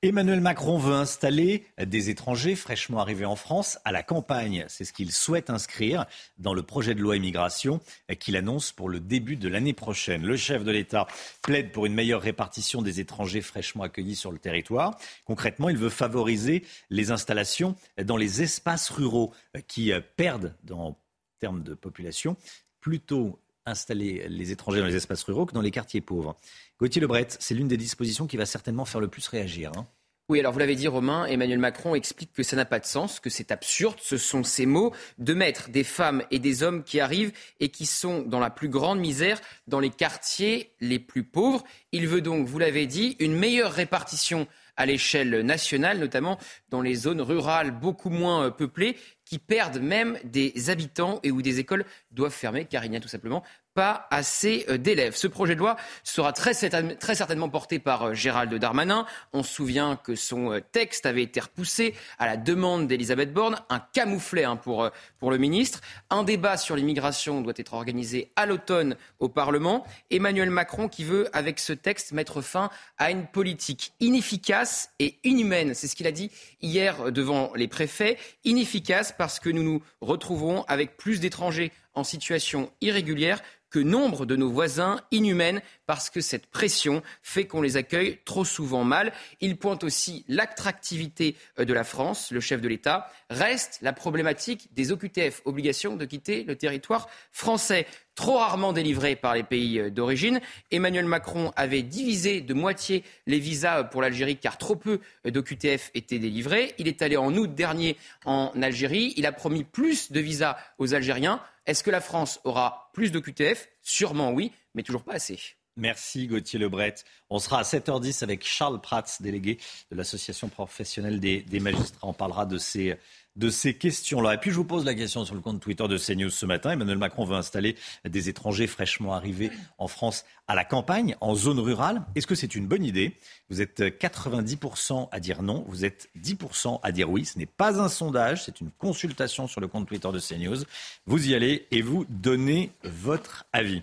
Emmanuel 0.00 0.40
Macron 0.40 0.78
veut 0.78 0.94
installer 0.94 1.66
des 1.84 2.08
étrangers 2.08 2.54
fraîchement 2.54 3.00
arrivés 3.00 3.24
en 3.24 3.34
France 3.34 3.80
à 3.84 3.90
la 3.90 4.04
campagne. 4.04 4.64
C'est 4.68 4.84
ce 4.84 4.92
qu'il 4.92 5.10
souhaite 5.10 5.50
inscrire 5.50 6.06
dans 6.38 6.54
le 6.54 6.62
projet 6.62 6.94
de 6.94 7.00
loi 7.00 7.16
immigration 7.16 7.80
qu'il 8.20 8.36
annonce 8.36 8.70
pour 8.70 8.88
le 8.88 9.00
début 9.00 9.34
de 9.34 9.48
l'année 9.48 9.72
prochaine. 9.72 10.24
Le 10.24 10.36
chef 10.36 10.62
de 10.62 10.70
l'État 10.70 11.08
plaide 11.42 11.72
pour 11.72 11.84
une 11.84 11.94
meilleure 11.94 12.22
répartition 12.22 12.80
des 12.80 13.00
étrangers 13.00 13.40
fraîchement 13.40 13.82
accueillis 13.82 14.14
sur 14.14 14.30
le 14.30 14.38
territoire. 14.38 14.96
Concrètement, 15.24 15.68
il 15.68 15.76
veut 15.76 15.88
favoriser 15.88 16.64
les 16.90 17.10
installations 17.10 17.74
dans 18.00 18.16
les 18.16 18.40
espaces 18.40 18.90
ruraux 18.90 19.34
qui 19.66 19.90
perdent 20.14 20.54
en 20.70 20.96
termes 21.40 21.64
de 21.64 21.74
population 21.74 22.36
plutôt 22.80 23.40
installer 23.68 24.26
les 24.28 24.50
étrangers 24.50 24.80
dans 24.80 24.86
les 24.86 24.96
espaces 24.96 25.22
ruraux 25.24 25.46
que 25.46 25.52
dans 25.52 25.60
les 25.60 25.70
quartiers 25.70 26.00
pauvres. 26.00 26.36
Gauthier 26.78 27.00
Lebret, 27.00 27.26
c'est 27.40 27.54
l'une 27.54 27.66
des 27.66 27.76
dispositions 27.76 28.28
qui 28.28 28.36
va 28.36 28.46
certainement 28.46 28.84
faire 28.84 29.00
le 29.00 29.08
plus 29.08 29.26
réagir. 29.26 29.72
Hein. 29.76 29.86
Oui, 30.28 30.38
alors 30.38 30.52
vous 30.52 30.58
l'avez 30.58 30.76
dit, 30.76 30.86
Romain, 30.86 31.24
Emmanuel 31.24 31.58
Macron 31.58 31.94
explique 31.94 32.32
que 32.34 32.42
ça 32.42 32.54
n'a 32.54 32.66
pas 32.66 32.78
de 32.78 32.84
sens, 32.84 33.18
que 33.18 33.30
c'est 33.30 33.50
absurde, 33.50 33.96
ce 34.00 34.18
sont 34.18 34.44
ces 34.44 34.66
mots, 34.66 34.94
de 35.16 35.34
mettre 35.34 35.70
des 35.70 35.84
femmes 35.84 36.22
et 36.30 36.38
des 36.38 36.62
hommes 36.62 36.84
qui 36.84 37.00
arrivent 37.00 37.32
et 37.60 37.70
qui 37.70 37.86
sont 37.86 38.22
dans 38.22 38.38
la 38.38 38.50
plus 38.50 38.68
grande 38.68 39.00
misère 39.00 39.40
dans 39.66 39.80
les 39.80 39.90
quartiers 39.90 40.70
les 40.80 40.98
plus 40.98 41.24
pauvres. 41.24 41.64
Il 41.92 42.06
veut 42.06 42.20
donc, 42.20 42.46
vous 42.46 42.58
l'avez 42.58 42.86
dit, 42.86 43.16
une 43.18 43.34
meilleure 43.34 43.72
répartition 43.72 44.46
à 44.76 44.86
l'échelle 44.86 45.40
nationale, 45.40 45.98
notamment 45.98 46.38
dans 46.68 46.82
les 46.82 46.94
zones 46.94 47.20
rurales 47.20 47.72
beaucoup 47.72 48.10
moins 48.10 48.44
euh, 48.44 48.50
peuplées, 48.50 48.96
qui 49.24 49.38
perdent 49.38 49.80
même 49.80 50.18
des 50.24 50.70
habitants 50.70 51.20
et 51.22 51.30
où 51.30 51.42
des 51.42 51.58
écoles 51.58 51.84
doivent 52.10 52.32
fermer 52.32 52.64
car 52.64 52.84
il 52.84 52.90
n'y 52.90 52.96
a 52.96 53.00
tout 53.00 53.08
simplement 53.08 53.42
pas 53.78 54.08
assez 54.10 54.64
euh, 54.68 54.76
d'élèves. 54.76 55.14
Ce 55.14 55.28
projet 55.28 55.54
de 55.54 55.60
loi 55.60 55.76
sera 56.02 56.32
très, 56.32 56.52
certainement 56.52 57.48
porté 57.48 57.78
par 57.78 58.08
euh, 58.08 58.12
Gérald 58.12 58.52
Darmanin. 58.52 59.06
On 59.32 59.44
se 59.44 59.54
souvient 59.54 59.94
que 59.94 60.16
son 60.16 60.50
euh, 60.50 60.60
texte 60.60 61.06
avait 61.06 61.22
été 61.22 61.38
repoussé 61.38 61.94
à 62.18 62.26
la 62.26 62.36
demande 62.36 62.88
d'Elisabeth 62.88 63.32
Borne, 63.32 63.56
un 63.68 63.78
camouflet 63.78 64.42
hein, 64.42 64.56
pour 64.56 64.90
le 65.30 65.38
ministre. 65.38 65.80
Un 66.10 66.24
débat 66.24 66.56
sur 66.56 66.74
l'immigration 66.74 67.40
doit 67.40 67.52
être 67.56 67.74
organisé 67.74 68.32
à 68.34 68.46
l'automne 68.46 68.96
au 69.20 69.28
Parlement. 69.28 69.86
Emmanuel 70.10 70.50
Macron 70.50 70.88
qui 70.88 71.04
veut, 71.04 71.28
avec 71.32 71.60
ce 71.60 71.72
texte, 71.72 72.10
mettre 72.10 72.40
fin 72.40 72.70
à 72.96 73.12
une 73.12 73.26
politique 73.26 73.92
inefficace 74.00 74.90
et 74.98 75.20
inhumaine. 75.22 75.74
C'est 75.74 75.86
ce 75.86 75.94
qu'il 75.94 76.08
a 76.08 76.12
dit 76.12 76.32
hier 76.60 77.12
devant 77.12 77.52
les 77.54 77.68
préfets. 77.68 78.18
Inefficace 78.42 79.14
parce 79.16 79.38
que 79.38 79.50
nous 79.50 79.62
nous 79.62 79.82
retrouvons 80.00 80.64
avec 80.64 80.96
plus 80.96 81.20
d'étrangers 81.20 81.70
en 81.98 82.04
situation 82.04 82.72
irrégulière 82.80 83.42
que 83.70 83.78
nombre 83.78 84.26
de 84.26 84.36
nos 84.36 84.50
voisins 84.50 85.00
inhumaines 85.10 85.60
parce 85.86 86.10
que 86.10 86.20
cette 86.20 86.46
pression 86.46 87.02
fait 87.22 87.46
qu'on 87.46 87.60
les 87.60 87.76
accueille 87.76 88.18
trop 88.24 88.44
souvent 88.44 88.84
mal. 88.84 89.12
Il 89.40 89.58
pointe 89.58 89.84
aussi 89.84 90.24
l'attractivité 90.28 91.36
euh, 91.58 91.64
de 91.64 91.72
la 91.72 91.84
France. 91.84 92.30
Le 92.30 92.40
chef 92.40 92.60
de 92.60 92.68
l'État 92.68 93.10
reste 93.30 93.78
la 93.82 93.92
problématique 93.92 94.72
des 94.74 94.92
OQTF, 94.92 95.42
obligation 95.44 95.96
de 95.96 96.04
quitter 96.04 96.44
le 96.44 96.56
territoire 96.56 97.08
français 97.30 97.86
trop 98.18 98.38
rarement 98.38 98.72
délivrés 98.72 99.14
par 99.14 99.36
les 99.36 99.44
pays 99.44 99.78
euh, 99.78 99.90
d'origine. 99.90 100.40
Emmanuel 100.72 101.04
Macron 101.04 101.52
avait 101.54 101.82
divisé 101.82 102.40
de 102.40 102.52
moitié 102.52 103.04
les 103.28 103.38
visas 103.38 103.84
pour 103.84 104.02
l'Algérie 104.02 104.36
car 104.36 104.58
trop 104.58 104.74
peu 104.74 104.98
d'OQTF 105.24 105.92
étaient 105.94 106.18
délivrés. 106.18 106.74
Il 106.78 106.88
est 106.88 107.00
allé 107.00 107.16
en 107.16 107.32
août 107.36 107.54
dernier 107.54 107.96
en 108.24 108.50
Algérie. 108.60 109.14
Il 109.16 109.24
a 109.24 109.30
promis 109.30 109.62
plus 109.62 110.10
de 110.10 110.18
visas 110.18 110.56
aux 110.78 110.94
Algériens. 110.94 111.40
Est-ce 111.66 111.84
que 111.84 111.92
la 111.92 112.00
France 112.00 112.40
aura 112.42 112.90
plus 112.92 113.12
d'OQTF 113.12 113.68
Sûrement 113.82 114.32
oui, 114.32 114.50
mais 114.74 114.82
toujours 114.82 115.04
pas 115.04 115.14
assez. 115.14 115.38
Merci 115.78 116.26
Gauthier 116.26 116.58
Lebret. 116.58 116.96
On 117.30 117.38
sera 117.38 117.60
à 117.60 117.62
7h10 117.62 118.24
avec 118.24 118.44
Charles 118.44 118.80
Prats, 118.80 119.04
délégué 119.20 119.58
de 119.92 119.96
l'Association 119.96 120.48
professionnelle 120.48 121.20
des, 121.20 121.60
magistrats. 121.60 122.08
On 122.08 122.12
parlera 122.12 122.46
de 122.46 122.58
ces, 122.58 122.96
de 123.36 123.48
ces 123.48 123.74
questions-là. 123.74 124.34
Et 124.34 124.38
puis 124.38 124.50
je 124.50 124.56
vous 124.56 124.64
pose 124.64 124.84
la 124.84 124.94
question 124.94 125.24
sur 125.24 125.36
le 125.36 125.40
compte 125.40 125.60
Twitter 125.60 125.86
de 125.86 125.96
CNews 125.96 126.30
ce 126.30 126.46
matin. 126.46 126.72
Emmanuel 126.72 126.98
Macron 126.98 127.24
veut 127.24 127.36
installer 127.36 127.76
des 128.04 128.28
étrangers 128.28 128.66
fraîchement 128.66 129.14
arrivés 129.14 129.52
en 129.78 129.86
France 129.86 130.24
à 130.48 130.56
la 130.56 130.64
campagne, 130.64 131.14
en 131.20 131.36
zone 131.36 131.60
rurale. 131.60 132.02
Est-ce 132.16 132.26
que 132.26 132.34
c'est 132.34 132.56
une 132.56 132.66
bonne 132.66 132.84
idée? 132.84 133.16
Vous 133.48 133.60
êtes 133.62 133.80
90% 133.80 135.08
à 135.12 135.20
dire 135.20 135.42
non, 135.42 135.64
vous 135.68 135.84
êtes 135.84 136.10
10% 136.20 136.80
à 136.82 136.90
dire 136.90 137.08
oui. 137.08 137.24
Ce 137.24 137.38
n'est 137.38 137.46
pas 137.46 137.80
un 137.80 137.88
sondage, 137.88 138.44
c'est 138.44 138.60
une 138.60 138.72
consultation 138.72 139.46
sur 139.46 139.60
le 139.60 139.68
compte 139.68 139.86
Twitter 139.86 140.10
de 140.12 140.18
CNews. 140.18 140.64
Vous 141.06 141.28
y 141.28 141.36
allez 141.36 141.68
et 141.70 141.82
vous 141.82 142.04
donnez 142.08 142.72
votre 142.82 143.44
avis. 143.52 143.82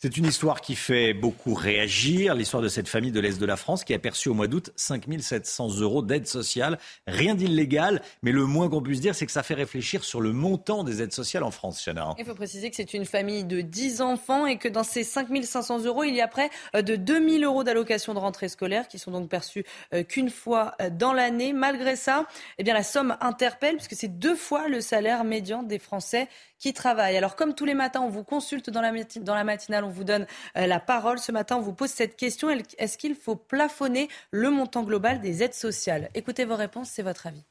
C'est 0.00 0.16
une 0.16 0.26
histoire 0.26 0.60
qui 0.60 0.76
fait 0.76 1.12
beaucoup 1.12 1.54
réagir, 1.54 2.36
l'histoire 2.36 2.62
de 2.62 2.68
cette 2.68 2.86
famille 2.86 3.10
de 3.10 3.18
l'Est 3.18 3.40
de 3.40 3.46
la 3.46 3.56
France 3.56 3.82
qui 3.82 3.92
a 3.94 3.98
perçu 3.98 4.28
au 4.28 4.34
mois 4.34 4.46
d'août 4.46 4.70
5 4.76 5.06
700 5.18 5.80
euros 5.80 6.02
d'aide 6.02 6.28
sociale. 6.28 6.78
Rien 7.08 7.34
d'illégal, 7.34 8.00
mais 8.22 8.30
le 8.30 8.46
moins 8.46 8.68
qu'on 8.68 8.80
puisse 8.80 9.00
dire, 9.00 9.16
c'est 9.16 9.26
que 9.26 9.32
ça 9.32 9.42
fait 9.42 9.54
réfléchir 9.54 10.04
sur 10.04 10.20
le 10.20 10.32
montant 10.32 10.84
des 10.84 11.02
aides 11.02 11.12
sociales 11.12 11.42
en 11.42 11.50
France, 11.50 11.84
Chana. 11.84 12.14
Il 12.16 12.24
faut 12.24 12.36
préciser 12.36 12.70
que 12.70 12.76
c'est 12.76 12.94
une 12.94 13.06
famille 13.06 13.42
de 13.42 13.60
10 13.60 14.00
enfants 14.00 14.46
et 14.46 14.56
que 14.56 14.68
dans 14.68 14.84
ces 14.84 15.02
5 15.02 15.26
500 15.42 15.80
euros, 15.80 16.04
il 16.04 16.14
y 16.14 16.20
a 16.20 16.28
près 16.28 16.50
euh, 16.76 16.82
de 16.82 16.94
2 16.94 17.38
000 17.40 17.42
euros 17.42 17.64
d'allocation 17.64 18.14
de 18.14 18.20
rentrée 18.20 18.48
scolaire 18.48 18.86
qui 18.86 19.00
sont 19.00 19.10
donc 19.10 19.28
perçus 19.28 19.64
euh, 19.94 20.04
qu'une 20.04 20.30
fois 20.30 20.76
euh, 20.80 20.90
dans 20.90 21.12
l'année. 21.12 21.52
Malgré 21.52 21.96
ça, 21.96 22.28
eh 22.58 22.62
bien, 22.62 22.74
la 22.74 22.84
somme 22.84 23.16
interpelle 23.20 23.74
puisque 23.74 23.96
c'est 23.96 24.16
deux 24.16 24.36
fois 24.36 24.68
le 24.68 24.80
salaire 24.80 25.24
médian 25.24 25.64
des 25.64 25.80
Français 25.80 26.28
qui 26.58 26.72
travaillent. 26.72 27.16
Alors 27.16 27.36
comme 27.36 27.54
tous 27.54 27.64
les 27.64 27.74
matins, 27.74 28.00
on 28.00 28.08
vous 28.08 28.24
consulte 28.24 28.70
dans 28.70 28.82
la, 28.82 29.44
matinale, 29.44 29.84
on 29.84 29.90
vous 29.90 30.04
donne 30.04 30.26
euh, 30.56 30.66
la 30.66 30.80
parole. 30.80 31.18
Ce 31.18 31.32
matin, 31.32 31.56
on 31.56 31.60
vous 31.62 31.74
pose 31.74 31.90
cette 31.90 32.16
question. 32.16 32.48
Est-ce 32.50 32.98
qu'il 32.98 33.14
faut 33.14 33.36
plafonner 33.36 34.08
le 34.30 34.50
montant 34.50 34.82
global 34.82 35.20
des 35.20 35.42
aides 35.42 35.54
sociales? 35.54 36.10
Écoutez 36.14 36.44
vos 36.44 36.56
réponses, 36.56 36.90
c'est 36.90 37.02
votre 37.02 37.26
avis. 37.26 37.44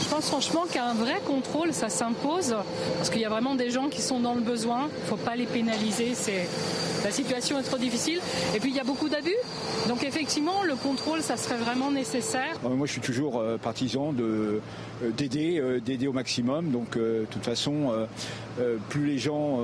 Je 0.00 0.08
pense 0.08 0.28
franchement 0.28 0.64
qu'un 0.70 0.94
vrai 0.94 1.20
contrôle, 1.26 1.72
ça 1.72 1.88
s'impose, 1.88 2.54
parce 2.96 3.10
qu'il 3.10 3.20
y 3.20 3.24
a 3.24 3.28
vraiment 3.28 3.54
des 3.54 3.70
gens 3.70 3.88
qui 3.88 4.02
sont 4.02 4.20
dans 4.20 4.34
le 4.34 4.40
besoin. 4.40 4.88
Il 4.98 5.02
ne 5.02 5.08
faut 5.08 5.16
pas 5.16 5.36
les 5.36 5.46
pénaliser. 5.46 6.14
La 7.04 7.10
situation 7.10 7.58
est 7.58 7.62
trop 7.62 7.76
difficile. 7.76 8.18
Et 8.54 8.60
puis 8.60 8.70
il 8.70 8.76
y 8.76 8.80
a 8.80 8.84
beaucoup 8.84 9.10
d'abus. 9.10 9.36
Donc 9.88 10.02
effectivement, 10.02 10.62
le 10.62 10.74
contrôle, 10.74 11.20
ça 11.20 11.36
serait 11.36 11.58
vraiment 11.58 11.90
nécessaire. 11.90 12.56
Moi, 12.62 12.86
je 12.86 12.92
suis 12.92 13.00
toujours 13.02 13.38
euh, 13.38 13.58
partisan 13.58 14.14
euh, 14.18 14.60
d'aider, 15.14 15.58
euh, 15.58 15.80
d'aider 15.80 16.06
au 16.06 16.14
maximum. 16.14 16.70
Donc, 16.70 16.96
de 16.96 17.26
toute 17.30 17.44
façon, 17.44 17.92
plus 18.88 19.06
les 19.06 19.18
gens 19.18 19.58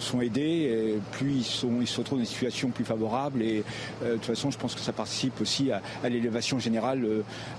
sont 0.00 0.20
aidés, 0.20 0.96
plus 1.12 1.32
ils, 1.32 1.44
sont, 1.44 1.80
ils 1.80 1.86
se 1.86 1.98
retrouvent 1.98 2.18
dans 2.18 2.24
des 2.24 2.30
situations 2.30 2.70
plus 2.70 2.84
favorables. 2.84 3.42
Et 3.42 3.62
de 4.04 4.14
toute 4.14 4.24
façon, 4.24 4.50
je 4.50 4.58
pense 4.58 4.74
que 4.74 4.80
ça 4.80 4.92
participe 4.92 5.40
aussi 5.40 5.70
à, 5.70 6.08
l'élévation 6.08 6.58
générale, 6.58 7.06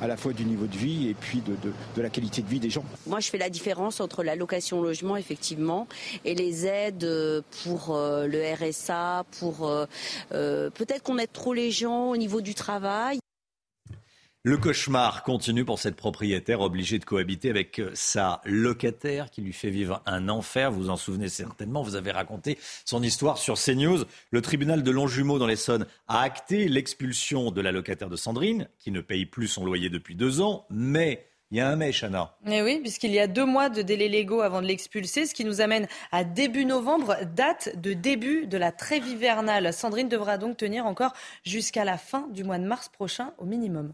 à 0.01 0.07
la 0.07 0.17
fois 0.17 0.33
du 0.33 0.43
niveau 0.43 0.65
de 0.65 0.75
vie 0.75 1.07
et 1.09 1.13
puis 1.13 1.41
de, 1.45 1.71
la 1.97 2.09
qualité 2.09 2.41
de 2.41 2.47
vie 2.47 2.59
des 2.59 2.69
gens. 2.69 2.83
Moi, 3.07 3.19
je 3.19 3.29
fais 3.29 3.37
la 3.37 3.49
différence 3.49 3.99
entre 3.99 4.23
la 4.23 4.35
location 4.35 4.81
logement, 4.81 5.17
effectivement, 5.17 5.87
et 6.23 6.35
les 6.35 6.65
aides 6.65 7.43
pour 7.63 7.95
le 7.97 8.55
RSA, 8.55 9.25
pour 9.39 9.71
peut-être 10.29 11.03
qu'on 11.03 11.17
aide 11.17 11.31
trop 11.31 11.53
les 11.53 11.71
gens 11.71 12.09
au 12.09 12.17
niveau 12.17 12.41
du 12.41 12.53
travail. 12.53 13.19
Le 14.47 14.57
cauchemar 14.57 15.23
continue 15.23 15.65
pour 15.65 15.79
cette 15.79 15.95
propriétaire 15.95 16.61
obligée 16.61 16.99
de 16.99 17.03
cohabiter 17.03 17.49
avec 17.49 17.79
euh, 17.79 17.89
sa 17.95 18.41
locataire 18.45 19.31
qui 19.31 19.41
lui 19.41 19.53
fait 19.53 19.71
vivre 19.71 20.03
un 20.05 20.29
enfer. 20.29 20.69
Vous 20.69 20.83
vous 20.83 20.89
en 20.91 20.97
souvenez 20.97 21.29
certainement, 21.29 21.81
vous 21.81 21.95
avez 21.95 22.11
raconté 22.11 22.59
son 22.85 23.01
histoire 23.01 23.39
sur 23.39 23.55
CNews. 23.57 24.03
Le 24.29 24.41
tribunal 24.43 24.83
de 24.83 24.91
Longjumeau 24.91 25.39
dans 25.39 25.47
l'Essonne 25.47 25.87
a 26.07 26.19
acté 26.19 26.67
l'expulsion 26.67 27.49
de 27.49 27.59
la 27.59 27.71
locataire 27.71 28.07
de 28.07 28.15
Sandrine 28.15 28.69
qui 28.77 28.91
ne 28.91 29.01
paye 29.01 29.25
plus 29.25 29.47
son 29.47 29.65
loyer 29.65 29.89
depuis 29.89 30.13
deux 30.13 30.41
ans, 30.41 30.67
mais 30.69 31.25
il 31.51 31.57
y 31.57 31.61
a 31.61 31.69
un 31.69 31.75
mais, 31.75 31.91
Chana. 31.91 32.35
Eh 32.47 32.61
oui, 32.63 32.79
puisqu'il 32.79 33.11
y 33.11 33.19
a 33.19 33.27
deux 33.27 33.45
mois 33.45 33.69
de 33.69 33.81
délai 33.81 34.09
légaux 34.09 34.41
avant 34.41 34.61
de 34.61 34.67
l'expulser, 34.67 35.25
ce 35.25 35.35
qui 35.35 35.45
nous 35.45 35.61
amène 35.61 35.87
à 36.11 36.23
début 36.23 36.65
novembre, 36.65 37.17
date 37.35 37.79
de 37.79 37.93
début 37.93 38.47
de 38.47 38.57
la 38.57 38.71
trêve 38.71 39.07
hivernale. 39.07 39.71
Sandrine 39.71 40.09
devra 40.09 40.37
donc 40.37 40.57
tenir 40.57 40.85
encore 40.85 41.13
jusqu'à 41.43 41.85
la 41.85 41.97
fin 41.97 42.27
du 42.29 42.43
mois 42.43 42.57
de 42.57 42.65
mars 42.65 42.89
prochain 42.89 43.33
au 43.37 43.45
minimum. 43.45 43.93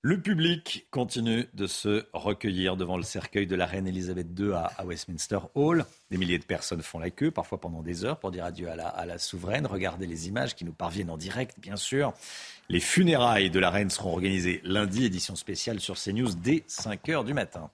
Le 0.00 0.20
public 0.20 0.86
continue 0.92 1.48
de 1.54 1.66
se 1.66 2.06
recueillir 2.12 2.76
devant 2.76 2.96
le 2.96 3.02
cercueil 3.02 3.48
de 3.48 3.56
la 3.56 3.66
reine 3.66 3.88
Elisabeth 3.88 4.28
II 4.38 4.52
à, 4.52 4.84
Westminster 4.84 5.40
Hall. 5.56 5.84
Des 6.12 6.16
milliers 6.16 6.38
de 6.38 6.44
personnes 6.44 6.82
font 6.82 7.00
la 7.00 7.10
queue, 7.10 7.32
parfois 7.32 7.60
pendant 7.60 7.82
des 7.82 8.04
heures, 8.04 8.20
pour 8.20 8.30
dire 8.30 8.44
adieu 8.44 8.70
à 8.70 8.76
la, 8.76 8.86
à 8.86 9.04
la 9.06 9.18
souveraine. 9.18 9.66
Regardez 9.66 10.06
les 10.06 10.28
images 10.28 10.54
qui 10.54 10.64
nous 10.64 10.72
parviennent 10.72 11.10
en 11.10 11.16
direct, 11.16 11.58
bien 11.58 11.74
sûr. 11.74 12.14
Les 12.70 12.80
funérailles 12.80 13.48
de 13.48 13.58
la 13.58 13.70
reine 13.70 13.88
seront 13.88 14.12
organisées 14.12 14.60
lundi, 14.62 15.06
édition 15.06 15.36
spéciale 15.36 15.80
sur 15.80 15.96
CNews 15.96 16.34
dès 16.34 16.64
5 16.66 17.08
heures 17.08 17.24
du 17.24 17.32
matin. 17.32 17.70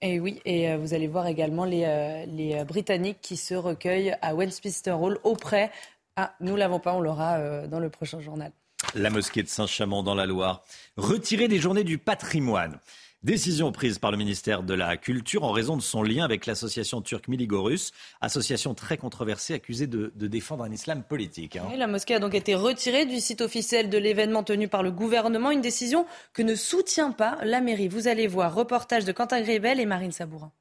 Et 0.00 0.18
oui, 0.18 0.40
et 0.44 0.70
euh, 0.70 0.76
vous 0.76 0.92
allez 0.92 1.06
voir 1.06 1.28
également 1.28 1.64
les, 1.64 1.84
euh, 1.84 2.26
les 2.26 2.54
euh, 2.54 2.64
Britanniques 2.64 3.18
qui 3.20 3.36
se 3.36 3.54
recueillent 3.54 4.16
à 4.20 4.34
Westminster 4.34 4.92
Hall 4.92 5.18
auprès. 5.22 5.70
Ah, 6.16 6.34
nous 6.40 6.56
l'avons 6.56 6.80
pas, 6.80 6.94
on 6.94 7.00
l'aura 7.00 7.66
dans 7.68 7.78
le 7.78 7.90
prochain 7.90 8.20
journal. 8.20 8.50
La 8.94 9.10
mosquée 9.10 9.44
de 9.44 9.48
Saint-Chamond 9.48 10.02
dans 10.02 10.16
la 10.16 10.26
Loire, 10.26 10.64
retirée 10.96 11.46
des 11.46 11.58
journées 11.58 11.84
du 11.84 11.98
patrimoine. 11.98 12.80
Décision 13.24 13.72
prise 13.72 13.98
par 13.98 14.12
le 14.12 14.16
ministère 14.16 14.62
de 14.62 14.74
la 14.74 14.96
Culture 14.96 15.42
en 15.42 15.50
raison 15.50 15.76
de 15.76 15.82
son 15.82 16.04
lien 16.04 16.24
avec 16.24 16.46
l'association 16.46 17.02
turque 17.02 17.26
Miligorus, 17.26 17.90
association 18.20 18.74
très 18.74 18.96
controversée 18.96 19.54
accusée 19.54 19.88
de, 19.88 20.12
défendre 20.14 20.62
un 20.62 20.70
islam 20.70 21.02
politique. 21.02 21.56
Hein. 21.56 21.64
la 21.76 21.88
mosquée 21.88 22.14
a 22.14 22.20
donc 22.20 22.36
été 22.36 22.54
retirée 22.54 23.06
du 23.06 23.18
site 23.18 23.40
officiel 23.40 23.90
de 23.90 23.98
l'événement 23.98 24.44
tenu 24.44 24.68
par 24.68 24.84
le 24.84 24.92
gouvernement, 24.92 25.50
une 25.50 25.60
décision 25.60 26.06
que 26.32 26.42
ne 26.42 26.54
soutient 26.54 27.10
pas 27.10 27.38
la 27.42 27.60
mairie. 27.60 27.88
Vous 27.88 28.06
allez 28.06 28.28
voir, 28.28 28.54
reportage 28.54 29.04
de 29.04 29.10
Quentin 29.10 29.40
Grébel 29.40 29.80
et 29.80 29.86
Marine 29.86 30.12
Sabourin. 30.12 30.52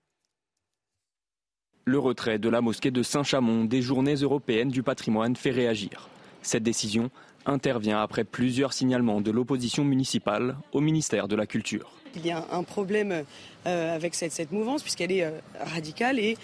Le 1.86 2.00
retrait 2.00 2.40
de 2.40 2.50
la 2.50 2.62
mosquée 2.62 2.90
de 2.90 3.04
Saint-Chamond 3.04 3.66
des 3.66 3.84
journées 3.84 4.16
européennes 4.16 4.70
du 4.70 4.82
patrimoine 4.82 5.36
fait 5.36 5.52
réagir. 5.52 6.10
Cette 6.42 6.64
décision 6.64 7.12
intervient 7.46 8.02
après 8.02 8.24
plusieurs 8.24 8.74
signalements 8.74 9.22
de 9.22 9.30
l'opposition 9.30 9.86
municipale 9.86 10.58
au 10.72 10.82
ministère 10.82 11.28
de 11.28 11.36
la 11.36 11.46
Culture. 11.46 11.97
Il 12.16 12.26
y 12.26 12.32
a 12.32 12.46
un 12.52 12.64
problème 12.64 13.24
euh, 13.66 13.96
avec 13.96 14.16
cette, 14.16 14.52
mouvance 14.52 14.82
puisqu'elle 14.82 15.12
est 15.12 15.24
euh, 15.24 15.32
radicale 15.60 16.20
et 16.20 16.38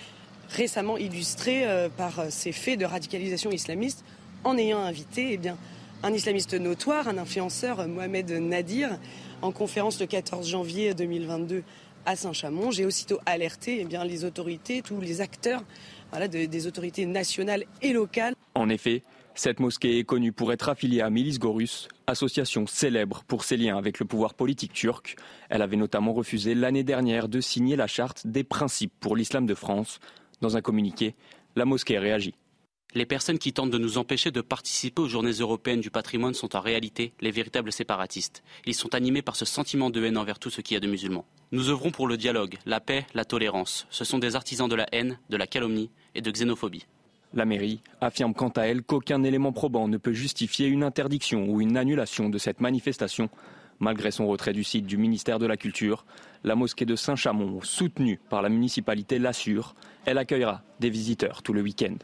récemment 0.49 0.97
illustrée 0.97 1.65
euh, 1.65 1.89
par 1.89 2.25
ces 2.29 2.51
faits 2.51 2.79
de 2.79 2.85
radicalisation 2.85 3.51
islamiste 3.51 4.03
en 4.43 4.57
ayant 4.57 4.79
invité 4.79 5.39
eh 5.43 5.49
un 6.05 6.13
islamiste 6.13 6.53
notoire, 6.53 7.07
un 7.07 7.17
influenceur, 7.17 7.87
Mohamed 7.87 8.29
Nadir, 8.31 8.99
en 9.41 9.53
conférence 9.53 10.01
le 10.01 10.05
14 10.05 10.49
janvier 10.49 10.93
2022 10.93 11.63
à 12.05 12.17
Saint-Chamond. 12.17 12.71
J'ai 12.71 12.85
aussitôt 12.85 13.19
alerté 13.25 13.87
eh 13.89 13.97
les 14.05 14.25
autorités, 14.25 14.81
tous 14.81 14.99
les 14.99 15.21
acteurs 15.21 15.63
voilà, 16.11 16.27
des 16.27 16.67
autorités 16.67 17.05
nationales 17.05 17.63
et 17.81 17.93
locales. 17.93 18.35
En 18.55 18.67
effet, 18.67 19.01
cette 19.35 19.59
mosquée 19.59 19.97
est 19.97 20.03
connue 20.03 20.31
pour 20.31 20.53
être 20.53 20.69
affiliée 20.69 21.01
à 21.01 21.09
Milis 21.09 21.39
Gorus, 21.39 21.87
association 22.05 22.67
célèbre 22.67 23.23
pour 23.27 23.43
ses 23.43 23.57
liens 23.57 23.77
avec 23.77 23.99
le 23.99 24.05
pouvoir 24.05 24.35
politique 24.35 24.73
turc. 24.73 25.15
Elle 25.49 25.63
avait 25.63 25.75
notamment 25.75 26.13
refusé 26.13 26.53
l'année 26.53 26.83
dernière 26.83 27.27
de 27.27 27.41
signer 27.41 27.75
la 27.75 27.87
charte 27.87 28.27
des 28.27 28.43
principes 28.43 28.93
pour 28.99 29.15
l'islam 29.15 29.45
de 29.45 29.55
France. 29.55 29.99
Dans 30.41 30.55
un 30.55 30.61
communiqué, 30.61 31.15
la 31.55 31.65
mosquée 31.65 31.97
réagit. 31.97 32.35
Les 32.95 33.07
personnes 33.07 33.39
qui 33.39 33.53
tentent 33.53 33.71
de 33.71 33.79
nous 33.79 33.97
empêcher 33.97 34.29
de 34.29 34.41
participer 34.41 35.01
aux 35.01 35.07
journées 35.07 35.31
européennes 35.31 35.81
du 35.81 35.89
patrimoine 35.89 36.35
sont 36.35 36.55
en 36.55 36.61
réalité 36.61 37.13
les 37.21 37.31
véritables 37.31 37.71
séparatistes. 37.71 38.43
Ils 38.67 38.75
sont 38.75 38.93
animés 38.93 39.23
par 39.23 39.35
ce 39.35 39.45
sentiment 39.45 39.89
de 39.89 40.03
haine 40.05 40.17
envers 40.17 40.37
tout 40.37 40.51
ce 40.51 40.61
qui 40.61 40.75
y 40.75 40.77
a 40.77 40.79
de 40.79 40.87
musulmans. 40.87 41.25
Nous 41.51 41.69
œuvrons 41.69 41.89
pour 41.89 42.05
le 42.05 42.17
dialogue, 42.17 42.59
la 42.67 42.79
paix, 42.79 43.07
la 43.15 43.25
tolérance. 43.25 43.87
Ce 43.89 44.05
sont 44.05 44.19
des 44.19 44.35
artisans 44.35 44.69
de 44.69 44.75
la 44.75 44.85
haine, 44.91 45.17
de 45.31 45.37
la 45.37 45.47
calomnie 45.47 45.89
et 46.13 46.21
de 46.21 46.29
xénophobie. 46.29 46.85
La 47.33 47.45
mairie 47.45 47.81
affirme 47.99 48.35
quant 48.35 48.49
à 48.49 48.63
elle 48.63 48.83
qu'aucun 48.83 49.23
élément 49.23 49.51
probant 49.51 49.87
ne 49.87 49.97
peut 49.97 50.13
justifier 50.13 50.67
une 50.67 50.83
interdiction 50.83 51.49
ou 51.49 51.61
une 51.61 51.77
annulation 51.77 52.29
de 52.29 52.37
cette 52.37 52.61
manifestation. 52.61 53.29
Malgré 53.79 54.11
son 54.11 54.27
retrait 54.27 54.53
du 54.53 54.63
site 54.63 54.85
du 54.85 54.97
ministère 54.97 55.39
de 55.39 55.47
la 55.47 55.57
Culture, 55.57 56.05
la 56.43 56.55
mosquée 56.55 56.85
de 56.85 56.95
Saint-Chamond, 56.95 57.61
soutenue 57.63 58.19
par 58.29 58.43
la 58.43 58.49
municipalité, 58.49 59.17
l'assure, 59.17 59.73
elle 60.05 60.19
accueillera 60.19 60.61
des 60.79 60.91
visiteurs 60.91 61.41
tout 61.41 61.53
le 61.53 61.61
week-end. 61.61 61.95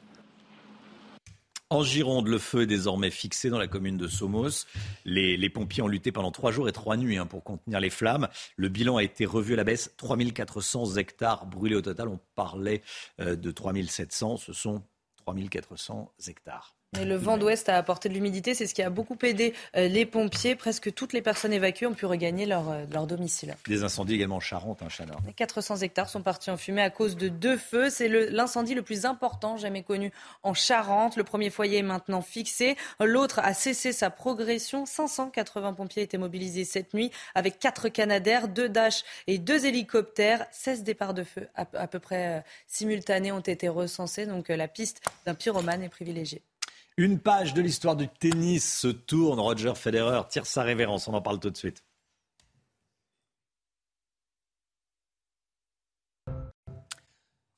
En 1.69 1.83
Gironde, 1.83 2.27
le 2.27 2.39
feu 2.39 2.63
est 2.63 2.65
désormais 2.65 3.11
fixé 3.11 3.51
dans 3.51 3.59
la 3.59 3.67
commune 3.67 3.97
de 3.97 4.07
Somos. 4.07 4.65
Les, 5.05 5.49
pompiers 5.51 5.83
ont 5.83 5.87
lutté 5.87 6.11
pendant 6.11 6.31
trois 6.31 6.51
jours 6.51 6.67
et 6.67 6.71
trois 6.71 6.97
nuits 6.97 7.17
hein, 7.17 7.27
pour 7.27 7.43
contenir 7.43 7.79
les 7.79 7.91
flammes. 7.91 8.27
Le 8.55 8.69
bilan 8.69 8.97
a 8.97 9.03
été 9.03 9.27
revu 9.27 9.53
à 9.53 9.57
la 9.57 9.63
baisse. 9.63 9.93
3400 9.97 10.95
hectares 10.95 11.45
brûlés 11.45 11.75
au 11.75 11.81
total. 11.81 12.07
On 12.07 12.19
parlait 12.33 12.81
euh, 13.19 13.35
de 13.35 13.51
3700. 13.51 14.37
Ce 14.37 14.51
sont 14.51 14.81
3400 15.33 16.27
hectares. 16.27 16.78
Et 16.97 17.06
le 17.06 17.15
vent 17.15 17.38
d'ouest 17.38 17.69
a 17.69 17.78
apporté 17.78 18.10
de 18.10 18.15
l'humidité, 18.15 18.56
c'est 18.56 18.65
ce 18.65 18.73
qui 18.73 18.82
a 18.82 18.89
beaucoup 18.89 19.17
aidé 19.21 19.54
euh, 19.78 19.88
les 19.88 20.08
pompiers. 20.08 20.56
Presque 20.56 20.91
toutes 20.91 21.13
les 21.13 21.21
personnes 21.21 21.54
évacuées 21.54 21.86
ont 21.86 21.93
pu 21.93 22.08
regagner 22.08 22.47
leur, 22.47 22.67
euh, 22.71 22.86
leur 22.91 23.06
domicile. 23.06 23.56
Des 23.67 23.84
incendies 23.84 24.15
également 24.15 24.38
en 24.38 24.39
Charente, 24.39 24.82
hein, 24.82 24.88
Chana. 24.89 25.13
400 25.36 25.78
hectares 25.78 26.10
sont 26.10 26.23
partis 26.23 26.49
en 26.49 26.58
fumée 26.58 26.82
à 26.82 26.89
cause 26.89 27.15
de 27.15 27.28
deux 27.30 27.58
feux. 27.58 27.91
C'est 27.91 28.08
l'incendie 28.08 28.73
le, 28.73 28.80
le, 28.80 28.84
plus 28.84 29.06
important 29.06 29.56
jamais 29.56 29.84
connu 29.84 30.12
en 30.41 30.56
Charente. 30.56 31.15
Le 31.15 31.23
premier 31.23 31.52
foyer 31.52 31.78
est 31.78 31.84
maintenant 31.84 32.23
fixé. 32.23 32.75
L'autre 32.99 33.38
a 33.43 33.54
cessé 33.54 33.91
sa 33.91 34.10
progression. 34.10 34.88
580 34.88 35.73
pompiers 35.73 36.02
étaient 36.02 36.17
mobilisés 36.17 36.65
cette 36.65 36.95
nuit 36.95 37.12
avec 37.36 37.60
quatre 37.60 37.89
canadaires, 37.89 38.47
deux 38.47 38.67
Dash 38.67 39.04
et 39.28 39.38
deux 39.38 39.67
hélicoptères. 39.67 40.47
16 40.52 40.84
départs 40.84 41.13
de 41.13 41.23
feu 41.23 41.47
à, 41.54 41.67
à 41.73 41.86
peu 41.86 41.99
près 41.99 42.39
euh, 42.39 42.41
simultanés 42.65 43.32
ont 43.32 43.41
été 43.41 43.67
recensés. 43.67 44.25
Donc 44.25 44.49
la 44.49 44.67
piste 44.67 45.02
d'un 45.28 45.36
pyromane 45.36 45.84
est 45.84 45.89
privilégiée. 45.89 46.41
Une 46.99 47.17
page 47.17 47.53
de 47.53 47.62
l'histoire 47.62 47.95
du 47.95 48.09
tennis 48.09 48.77
se 48.77 48.89
tourne. 48.89 49.39
Roger 49.39 49.73
Federer 49.73 50.23
tire 50.27 50.45
sa 50.45 50.63
révérence. 50.63 51.07
On 51.07 51.13
en 51.13 51.21
parle 51.21 51.39
tout 51.39 51.49
de 51.49 51.55
suite. 51.55 51.81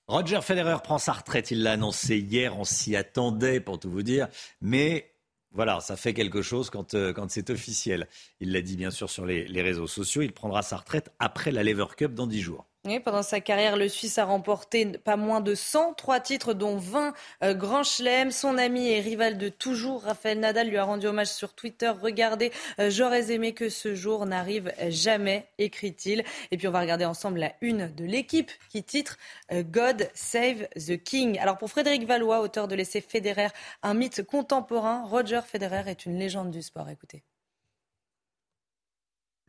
Roger 0.05 0.41
Federer 0.43 0.77
prend 0.83 0.99
sa 0.99 1.13
retraite. 1.13 1.49
Il 1.49 1.63
l'a 1.63 1.71
annoncé 1.71 2.19
hier. 2.19 2.55
On 2.59 2.63
s'y 2.63 2.95
attendait, 2.95 3.59
pour 3.59 3.79
tout 3.79 3.89
vous 3.89 4.03
dire. 4.03 4.27
Mais 4.61 5.11
voilà, 5.49 5.79
ça 5.79 5.95
fait 5.95 6.13
quelque 6.13 6.43
chose 6.43 6.69
quand, 6.69 6.93
euh, 6.93 7.11
c'est 7.27 7.49
officiel. 7.49 8.07
Il 8.41 8.51
l'a 8.51 8.61
dit 8.61 8.77
bien 8.77 8.91
sûr 8.91 9.09
sur 9.09 9.25
les, 9.25 9.47
les 9.47 9.63
réseaux 9.63 9.87
sociaux. 9.87 10.21
Il 10.21 10.33
prendra 10.33 10.61
sa 10.61 10.77
retraite 10.77 11.11
après 11.17 11.51
la 11.51 11.63
Lever 11.63 11.87
Cup 11.97 12.13
dans 12.13 12.27
10 12.27 12.41
jours 12.41 12.70
pendant 13.03 13.21
sa 13.21 13.41
carrière, 13.41 13.77
le 13.77 13.87
Suisse 13.87 14.17
a 14.17 14.25
remporté 14.25 14.85
pas 14.85 15.15
moins 15.15 15.39
de 15.39 15.53
103 15.53 16.19
titres, 16.19 16.53
dont 16.53 16.77
20 16.77 17.13
euh, 17.43 17.53
grands 17.53 17.83
chelems. 17.83 18.31
Son 18.31 18.57
ami 18.57 18.89
et 18.89 18.99
rival 18.99 19.37
de 19.37 19.49
toujours, 19.49 20.01
Raphaël 20.01 20.39
Nadal, 20.39 20.67
lui 20.67 20.77
a 20.77 20.83
rendu 20.83 21.05
hommage 21.05 21.27
sur 21.27 21.53
Twitter. 21.53 21.89
Regardez, 21.89 22.51
euh, 22.79 22.89
j'aurais 22.89 23.31
aimé 23.31 23.53
que 23.53 23.69
ce 23.69 23.93
jour 23.93 24.25
n'arrive 24.25 24.73
jamais, 24.89 25.47
écrit-il. 25.59 26.23
Et 26.49 26.57
puis 26.57 26.67
on 26.67 26.71
va 26.71 26.81
regarder 26.81 27.05
ensemble 27.05 27.39
la 27.39 27.53
une 27.61 27.93
de 27.93 28.03
l'équipe 28.03 28.51
qui 28.69 28.83
titre 28.83 29.17
euh, 29.51 29.61
God 29.61 30.09
Save 30.15 30.67
the 30.75 31.01
King. 31.01 31.37
Alors 31.39 31.59
pour 31.59 31.69
Frédéric 31.69 32.07
Valois, 32.07 32.41
auteur 32.41 32.67
de 32.67 32.73
l'essai 32.73 33.01
Federer, 33.01 33.49
un 33.83 33.93
mythe 33.93 34.23
contemporain, 34.23 35.05
Roger 35.05 35.41
Federer 35.45 35.83
est 35.87 36.07
une 36.07 36.17
légende 36.17 36.49
du 36.49 36.63
sport. 36.63 36.89
Écoutez. 36.89 37.23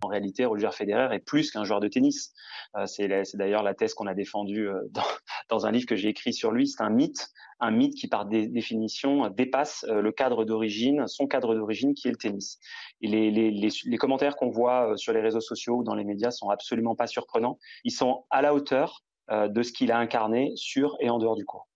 En 0.03 0.09
réalité, 0.09 0.45
Roger 0.45 0.71
Federer 0.73 1.15
est 1.15 1.21
plus 1.21 1.51
qu'un 1.51 1.65
joueur 1.65 1.81
de 1.81 1.87
tennis. 1.87 2.35
Euh, 2.77 2.87
c'est 2.87 3.37
d'ailleurs 3.37 3.63
la 3.63 3.75
thèse 3.75 3.95
qu'on 3.95 4.07
a 4.07 4.15
défendue 4.15 4.69
euh, 4.69 4.81
dans, 5.49 5.65
un 5.67 5.71
livre 5.71 5.87
que 5.87 5.97
j'ai 5.97 6.09
écrit 6.09 6.33
sur 6.33 6.51
lui. 6.51 6.67
C'est 6.67 6.83
un 6.83 6.91
mythe, 6.91 7.31
un 7.61 7.71
mythe 7.71 7.95
qui 7.95 8.09
par 8.09 8.27
définition 8.27 9.29
dépasse 9.29 9.85
le 9.89 10.11
cadre 10.11 10.45
d'origine, 10.45 11.07
son 11.07 11.29
cadre 11.29 11.55
d'origine 11.55 11.95
qui 11.95 12.09
est 12.09 12.11
le 12.11 12.17
tennis. 12.17 12.59
Et 13.01 13.09
les, 13.09 13.97
commentaires 13.99 14.35
qu'on 14.35 14.51
voit 14.51 14.97
sur 14.97 15.13
les 15.13 15.21
réseaux 15.21 15.41
sociaux 15.41 15.77
ou 15.77 15.85
dans 15.85 15.95
les 15.95 16.05
médias 16.05 16.33
sont 16.33 16.51
absolument 16.51 16.97
pas 16.97 17.07
surprenants. 17.07 17.59
Ils 17.85 17.93
sont 17.93 18.25
à 18.31 18.43
la 18.43 18.55
hauteur 18.55 19.05
de 19.31 19.63
ce 19.63 19.73
qu'il 19.73 19.93
a 19.93 19.99
incarné 19.99 20.53
sur 20.57 20.97
et 20.99 21.09
en 21.09 21.19
dehors 21.19 21.37
du 21.37 21.45
court. 21.45 21.69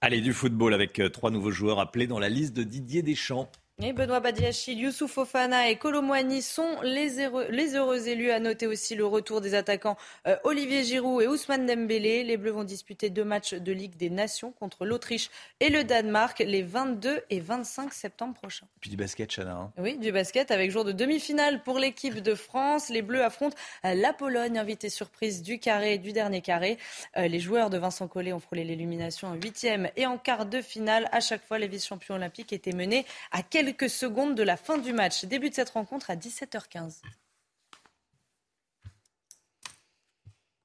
Allez, 0.00 0.20
du 0.20 0.32
football 0.32 0.74
avec 0.74 1.00
trois 1.12 1.30
nouveaux 1.30 1.52
joueurs 1.52 1.78
appelés 1.78 2.08
dans 2.08 2.18
la 2.18 2.28
liste 2.28 2.56
de 2.56 2.64
Didier 2.64 3.02
Deschamps. 3.02 3.48
Et 3.82 3.94
Benoît 3.94 4.20
Badiachil, 4.20 4.78
Youssouf 4.78 5.12
Fofana 5.12 5.70
et 5.70 5.76
Colomwani 5.76 6.42
sont 6.42 6.82
les 6.82 7.18
heureux, 7.18 7.46
les 7.48 7.76
heureux 7.76 8.08
élus. 8.08 8.30
À 8.30 8.38
noter 8.38 8.66
aussi 8.66 8.94
le 8.94 9.06
retour 9.06 9.40
des 9.40 9.54
attaquants 9.54 9.96
euh, 10.26 10.36
Olivier 10.44 10.84
Giroud 10.84 11.22
et 11.22 11.26
Ousmane 11.26 11.64
Dembélé. 11.64 12.22
Les 12.22 12.36
Bleus 12.36 12.50
vont 12.50 12.64
disputer 12.64 13.08
deux 13.08 13.24
matchs 13.24 13.54
de 13.54 13.72
Ligue 13.72 13.96
des 13.96 14.10
Nations 14.10 14.52
contre 14.52 14.84
l'Autriche 14.84 15.30
et 15.60 15.70
le 15.70 15.82
Danemark 15.82 16.40
les 16.40 16.60
22 16.62 17.22
et 17.30 17.40
25 17.40 17.94
septembre 17.94 18.34
prochains. 18.34 18.66
Puis 18.82 18.90
du 18.90 18.98
basket, 18.98 19.34
Chana. 19.34 19.52
Hein. 19.52 19.72
Oui, 19.78 19.96
du 19.96 20.12
basket 20.12 20.50
avec 20.50 20.70
jour 20.70 20.84
de 20.84 20.92
demi-finale 20.92 21.62
pour 21.62 21.78
l'équipe 21.78 22.20
de 22.20 22.34
France. 22.34 22.90
Les 22.90 23.00
Bleus 23.00 23.24
affrontent 23.24 23.56
euh, 23.86 23.94
la 23.94 24.12
Pologne, 24.12 24.58
invité 24.58 24.90
surprise 24.90 25.42
du 25.42 25.58
carré 25.58 25.96
du 25.96 26.12
dernier 26.12 26.42
carré. 26.42 26.76
Euh, 27.16 27.28
les 27.28 27.40
joueurs 27.40 27.70
de 27.70 27.78
Vincent 27.78 28.08
Collet 28.08 28.34
ont 28.34 28.40
frôlé 28.40 28.62
l'illumination 28.62 29.28
en 29.28 29.34
huitième 29.36 29.88
et 29.96 30.04
en 30.04 30.18
quart 30.18 30.44
de 30.44 30.60
finale. 30.60 31.08
À 31.12 31.20
chaque 31.20 31.42
fois, 31.42 31.58
les 31.58 31.66
vice-champions 31.66 32.16
olympiques 32.16 32.52
étaient 32.52 32.72
menés 32.72 33.06
à 33.32 33.42
quelques 33.42 33.69
quelques 33.72 33.90
secondes 33.90 34.34
de 34.34 34.42
la 34.42 34.56
fin 34.56 34.78
du 34.78 34.92
match. 34.92 35.24
Début 35.24 35.50
de 35.50 35.54
cette 35.54 35.70
rencontre 35.70 36.10
à 36.10 36.16
17h15. 36.16 37.02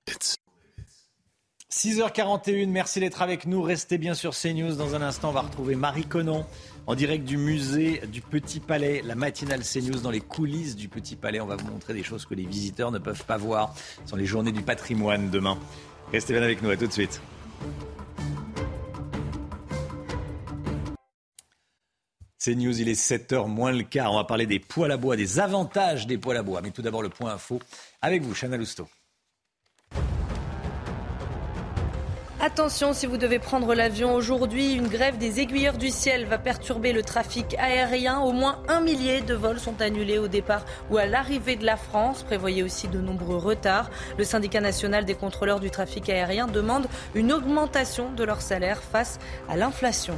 «6h41, 1.72 2.70
merci 2.70 3.00
d'être 3.02 3.22
avec 3.22 3.46
nous. 3.46 3.62
Restez 3.62 3.98
bien 3.98 4.14
sur 4.14 4.34
CNews. 4.34 4.76
Dans 4.76 4.96
un 4.96 5.02
instant, 5.02 5.30
on 5.30 5.34
va 5.34 5.42
retrouver 5.42 5.76
Marie 5.76 6.06
Conan 6.06 6.48
en 6.88 6.96
direct 6.96 7.26
du 7.26 7.38
musée 7.38 8.02
du 8.08 8.22
Petit 8.22 8.62
Palais, 8.62 9.02
la 9.04 9.16
matinale 9.16 9.62
CNews 9.62 10.00
dans 10.00 10.12
les 10.12 10.22
coulisses 10.22 10.76
du 10.76 10.88
Petit 10.88 11.18
Palais. 11.18 11.42
On 11.42 11.46
va 11.46 11.58
vous 11.58 11.68
montrer 11.68 11.94
des 11.94 12.04
choses 12.04 12.26
que 12.26 12.34
les 12.34 12.46
visiteurs 12.46 12.92
ne 12.92 13.00
peuvent 13.00 13.26
pas 13.26 13.38
voir. 13.38 13.76
Ce 14.06 14.12
sont 14.12 14.16
les 14.16 14.26
journées 14.26 14.54
du 14.54 14.62
patrimoine 14.62 15.30
demain. 15.30 15.60
Restez 16.12 16.34
bien 16.34 16.44
avec 16.44 16.62
nous, 16.62 16.70
à 16.70 16.78
tout 16.78 16.88
de 16.88 16.94
suite. 16.94 17.22
C'est 22.46 22.54
News, 22.54 22.80
il 22.80 22.88
est 22.90 22.94
7h 22.94 23.48
moins 23.48 23.72
le 23.72 23.82
quart. 23.82 24.12
On 24.12 24.18
va 24.18 24.24
parler 24.24 24.46
des 24.46 24.60
poils 24.60 24.92
à 24.92 24.98
bois, 24.98 25.16
des 25.16 25.40
avantages 25.40 26.06
des 26.06 26.20
poils 26.20 26.38
à 26.38 26.44
bois. 26.44 26.62
Mais 26.62 26.70
tout 26.70 26.84
d'abord, 26.84 27.02
le 27.02 27.10
point 27.10 27.34
info 27.34 27.60
avec 28.04 28.22
vous, 28.22 28.36
Chana 28.36 28.56
Lousteau. 28.56 28.88
Attention, 32.40 32.94
si 32.94 33.08
vous 33.08 33.18
devez 33.18 33.40
prendre 33.40 33.74
l'avion 33.74 34.14
aujourd'hui, 34.14 34.74
une 34.74 34.90
grève 34.90 35.18
des 35.18 35.40
aiguilleurs 35.40 35.80
du 35.80 35.90
ciel 35.90 36.28
va 36.28 36.38
perturber 36.38 36.94
le 36.94 37.02
trafic 37.02 37.56
aérien. 37.58 38.20
Au 38.20 38.32
moins 38.32 38.62
un 38.68 38.82
millier 38.82 39.22
de 39.22 39.34
vols 39.34 39.60
sont 39.60 39.82
annulés 39.82 40.20
au 40.20 40.28
départ 40.28 40.66
ou 40.92 40.98
à 40.98 41.08
l'arrivée 41.08 41.56
de 41.56 41.66
la 41.66 41.78
France. 41.78 42.22
Prévoyez 42.22 42.62
aussi 42.62 42.88
de 42.88 43.02
nombreux 43.02 43.38
retards. 43.38 43.90
Le 44.20 44.24
syndicat 44.24 44.62
national 44.62 45.04
des 45.04 45.16
contrôleurs 45.16 45.60
du 45.60 45.72
trafic 45.72 46.10
aérien 46.10 46.46
demande 46.46 46.86
une 47.16 47.34
augmentation 47.34 48.12
de 48.12 48.24
leur 48.24 48.42
salaire 48.42 48.84
face 48.84 49.18
à 49.50 49.58
l'inflation. 49.58 50.16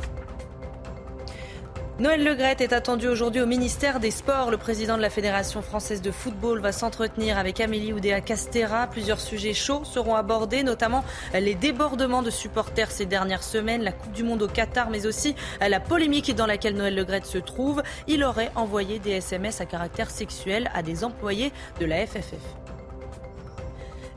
Noël 1.99 2.23
Legrette 2.23 2.61
est 2.61 2.73
attendu 2.73 3.07
aujourd'hui 3.07 3.41
au 3.41 3.47
ministère 3.47 3.99
des 3.99 4.11
Sports. 4.11 4.51
Le 4.51 4.57
président 4.57 4.97
de 4.97 5.01
la 5.01 5.09
Fédération 5.09 5.63
française 5.63 5.99
de 5.99 6.11
football 6.11 6.61
va 6.61 6.71
s'entretenir 6.71 7.39
avec 7.39 7.59
Amélie 7.59 7.91
Oudéa 7.91 8.21
Castera. 8.21 8.85
Plusieurs 8.85 9.19
sujets 9.19 9.55
chauds 9.55 9.83
seront 9.83 10.13
abordés, 10.13 10.61
notamment 10.61 11.03
les 11.33 11.55
débordements 11.55 12.21
de 12.21 12.29
supporters 12.29 12.91
ces 12.91 13.07
dernières 13.07 13.41
semaines, 13.41 13.81
la 13.81 13.93
Coupe 13.93 14.11
du 14.11 14.21
Monde 14.21 14.43
au 14.43 14.47
Qatar, 14.47 14.91
mais 14.91 15.07
aussi 15.07 15.33
la 15.59 15.79
polémique 15.79 16.35
dans 16.35 16.45
laquelle 16.45 16.75
Noël 16.75 16.93
Legrette 16.93 17.25
se 17.25 17.39
trouve. 17.39 17.81
Il 18.07 18.23
aurait 18.23 18.51
envoyé 18.53 18.99
des 18.99 19.13
SMS 19.13 19.59
à 19.59 19.65
caractère 19.65 20.11
sexuel 20.11 20.69
à 20.75 20.83
des 20.83 21.03
employés 21.03 21.51
de 21.79 21.87
la 21.87 22.05
FFF. 22.05 22.66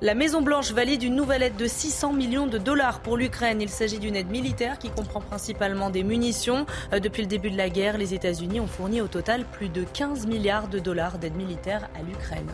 La 0.03 0.15
Maison-Blanche 0.15 0.73
valide 0.73 1.03
une 1.03 1.15
nouvelle 1.15 1.43
aide 1.43 1.57
de 1.57 1.67
600 1.67 2.15
millions 2.15 2.47
de 2.47 2.57
dollars 2.57 3.03
pour 3.03 3.19
l'Ukraine. 3.19 3.61
Il 3.61 3.69
s'agit 3.69 3.99
d'une 3.99 4.17
aide 4.17 4.31
militaire 4.31 4.79
qui 4.79 4.89
comprend 4.89 5.21
principalement 5.21 5.91
des 5.91 6.05
munitions. 6.05 6.65
Euh, 6.95 7.01
depuis 7.01 7.21
le 7.21 7.29
début 7.29 7.51
de 7.51 7.59
la 7.59 7.69
guerre, 7.69 7.99
les 7.99 8.15
États-Unis 8.15 8.61
ont 8.61 8.67
fourni 8.67 9.03
au 9.03 9.09
total 9.09 9.45
plus 9.45 9.69
de 9.69 9.85
15 9.85 10.27
milliards 10.27 10.69
de 10.69 10.79
dollars 10.79 11.19
d'aide 11.19 11.37
militaire 11.37 11.91
à 11.95 12.03
l'Ukraine. 12.03 12.51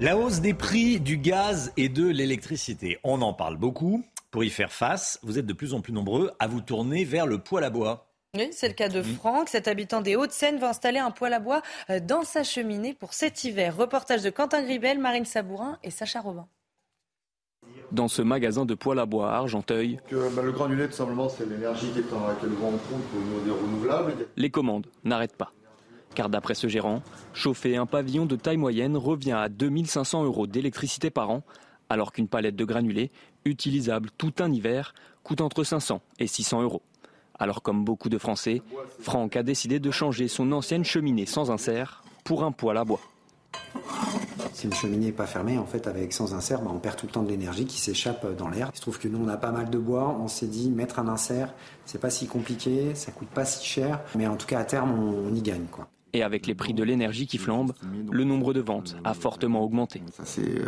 La 0.00 0.18
hausse 0.18 0.40
des 0.40 0.52
prix 0.52 1.00
du 1.00 1.16
gaz 1.16 1.72
et 1.78 1.88
de 1.88 2.06
l'électricité, 2.06 2.98
on 3.02 3.22
en 3.22 3.32
parle 3.32 3.56
beaucoup. 3.56 4.04
Pour 4.30 4.44
y 4.44 4.50
faire 4.50 4.70
face, 4.70 5.18
vous 5.22 5.38
êtes 5.38 5.46
de 5.46 5.54
plus 5.54 5.72
en 5.72 5.80
plus 5.80 5.94
nombreux 5.94 6.30
à 6.40 6.46
vous 6.46 6.60
tourner 6.60 7.06
vers 7.06 7.26
le 7.26 7.38
poêle 7.38 7.64
à 7.64 7.70
bois. 7.70 8.06
Oui, 8.36 8.48
c'est 8.50 8.66
le 8.66 8.74
cas 8.74 8.88
de 8.88 9.00
Franck. 9.00 9.48
Cet 9.48 9.68
habitant 9.68 10.00
des 10.00 10.16
Hauts-de-Seine 10.16 10.58
va 10.58 10.70
installer 10.70 10.98
un 10.98 11.12
poêle 11.12 11.34
à 11.34 11.38
bois 11.38 11.62
euh, 11.88 12.00
dans 12.00 12.24
sa 12.24 12.42
cheminée 12.42 12.92
pour 12.92 13.14
cet 13.14 13.44
hiver. 13.44 13.76
Reportage 13.76 14.22
de 14.22 14.30
Quentin 14.30 14.62
Gribel, 14.64 14.98
Marine 14.98 15.24
Sabourin 15.24 15.78
et 15.84 15.90
Sacha 15.90 16.20
Robin. 16.20 16.48
Dans 17.92 18.08
ce 18.08 18.22
magasin 18.22 18.64
de 18.64 18.74
poêle 18.74 18.98
à 18.98 19.06
bois 19.06 19.30
à 19.30 19.36
Argenteuil, 19.36 20.00
bah, 20.10 20.42
le 20.42 20.50
granulé, 20.50 20.86
tout 20.88 20.94
simplement, 20.94 21.28
c'est 21.28 21.48
l'énergie 21.48 21.90
qui 21.92 22.00
est 22.00 22.02
le 22.02 22.08
pour 22.08 23.44
des 23.44 23.50
renouvelables. 23.52 24.14
Les 24.36 24.50
commandes 24.50 24.88
n'arrêtent 25.04 25.36
pas. 25.36 25.52
Car 26.16 26.28
d'après 26.28 26.54
ce 26.54 26.66
gérant, 26.66 27.02
chauffer 27.34 27.76
un 27.76 27.86
pavillon 27.86 28.26
de 28.26 28.34
taille 28.34 28.56
moyenne 28.56 28.96
revient 28.96 29.32
à 29.32 29.48
2500 29.48 30.24
euros 30.24 30.48
d'électricité 30.48 31.10
par 31.10 31.30
an, 31.30 31.42
alors 31.88 32.12
qu'une 32.12 32.28
palette 32.28 32.56
de 32.56 32.64
granulés, 32.64 33.12
utilisable 33.44 34.10
tout 34.18 34.32
un 34.40 34.52
hiver, 34.52 34.92
coûte 35.22 35.40
entre 35.40 35.62
500 35.62 36.00
et 36.18 36.26
600 36.26 36.62
euros. 36.62 36.82
Alors 37.38 37.62
comme 37.62 37.84
beaucoup 37.84 38.08
de 38.08 38.18
Français, 38.18 38.62
Franck 39.00 39.36
a 39.36 39.42
décidé 39.42 39.80
de 39.80 39.90
changer 39.90 40.28
son 40.28 40.52
ancienne 40.52 40.84
cheminée 40.84 41.26
sans 41.26 41.50
insert 41.50 42.02
pour 42.24 42.44
un 42.44 42.52
poêle 42.52 42.76
à 42.76 42.84
bois. 42.84 43.00
Si 44.52 44.66
une 44.66 44.72
cheminée 44.72 45.06
n'est 45.06 45.12
pas 45.12 45.26
fermée, 45.26 45.58
en 45.58 45.66
fait, 45.66 45.86
avec 45.88 46.12
sans 46.12 46.32
insert, 46.32 46.62
bah, 46.62 46.70
on 46.72 46.78
perd 46.78 46.96
tout 46.96 47.06
le 47.06 47.12
temps 47.12 47.22
de 47.22 47.28
l'énergie 47.28 47.66
qui 47.66 47.80
s'échappe 47.80 48.36
dans 48.36 48.48
l'air. 48.48 48.70
Il 48.72 48.76
se 48.76 48.82
trouve 48.82 48.98
que 48.98 49.08
nous, 49.08 49.18
on 49.22 49.28
a 49.28 49.36
pas 49.36 49.50
mal 49.50 49.68
de 49.68 49.78
bois. 49.78 50.16
On 50.20 50.28
s'est 50.28 50.46
dit, 50.46 50.70
mettre 50.70 51.00
un 51.00 51.08
insert, 51.08 51.52
c'est 51.86 52.00
pas 52.00 52.10
si 52.10 52.28
compliqué, 52.28 52.94
ça 52.94 53.10
coûte 53.10 53.28
pas 53.28 53.44
si 53.44 53.64
cher, 53.64 54.00
mais 54.14 54.26
en 54.26 54.36
tout 54.36 54.46
cas, 54.46 54.60
à 54.60 54.64
terme, 54.64 54.92
on, 54.92 55.34
y 55.34 55.42
gagne. 55.42 55.66
Quoi. 55.70 55.88
Et 56.14 56.22
avec 56.22 56.46
les 56.46 56.54
prix 56.54 56.74
de 56.74 56.84
l'énergie 56.84 57.26
qui 57.26 57.38
flambent, 57.38 57.72
le 58.10 58.22
nombre 58.22 58.54
de 58.54 58.60
ventes 58.60 58.96
a 59.02 59.14
fortement 59.14 59.64
augmenté. 59.64 60.00
Ça 60.12 60.24
s'est 60.24 60.60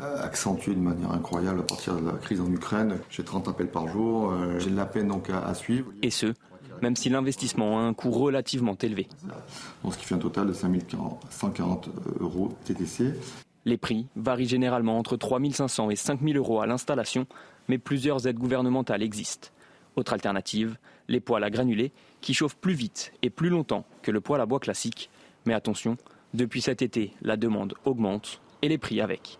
euh, 0.00 0.22
accentué 0.22 0.74
de 0.74 0.80
manière 0.80 1.12
incroyable 1.12 1.60
à 1.60 1.62
partir 1.62 1.94
de 1.94 2.04
la 2.04 2.14
crise 2.14 2.40
en 2.40 2.50
Ukraine. 2.50 2.98
J'ai 3.08 3.22
30 3.22 3.46
appels 3.46 3.70
par 3.70 3.86
jour, 3.86 4.32
euh, 4.32 4.58
j'ai 4.58 4.70
de 4.70 4.76
la 4.76 4.84
peine 4.84 5.06
donc 5.06 5.30
à, 5.30 5.54
suivre. 5.54 5.92
Et 6.02 6.10
ce, 6.10 6.34
même 6.82 6.96
si 6.96 7.10
l'investissement 7.10 7.78
a 7.78 7.82
un 7.82 7.94
coût 7.94 8.10
relativement 8.10 8.76
élevé. 8.82 9.08
ce 9.88 9.96
qui 9.96 10.04
fait 10.04 10.16
un 10.16 10.18
total 10.18 10.48
de 10.48 10.52
5140 10.52 11.88
euros 12.18 12.52
TTC. 12.64 13.14
Les 13.64 13.76
prix 13.76 14.08
varient 14.16 14.48
généralement 14.48 14.98
entre 14.98 15.16
3500 15.16 15.90
et 15.90 15.96
5000 15.96 16.36
euros 16.36 16.60
à 16.60 16.66
l'installation, 16.66 17.28
mais 17.68 17.78
plusieurs 17.78 18.26
aides 18.26 18.38
gouvernementales 18.38 19.04
existent. 19.04 19.50
Autre 19.94 20.12
alternative, 20.12 20.76
les 21.06 21.20
poêles 21.20 21.44
à 21.44 21.50
granulés 21.50 21.92
qui 22.22 22.32
chauffent 22.32 22.56
plus 22.56 22.72
vite 22.72 23.12
et 23.20 23.28
plus 23.28 23.50
longtemps 23.50 23.84
que 24.00 24.10
le 24.10 24.22
poêle 24.22 24.40
à 24.40 24.46
bois 24.46 24.60
classique. 24.60 25.10
Mais 25.44 25.52
attention, 25.52 25.98
depuis 26.32 26.62
cet 26.62 26.80
été, 26.80 27.12
la 27.20 27.36
demande 27.36 27.74
augmente 27.84 28.40
et 28.62 28.68
les 28.68 28.78
prix 28.78 29.02
avec. 29.02 29.38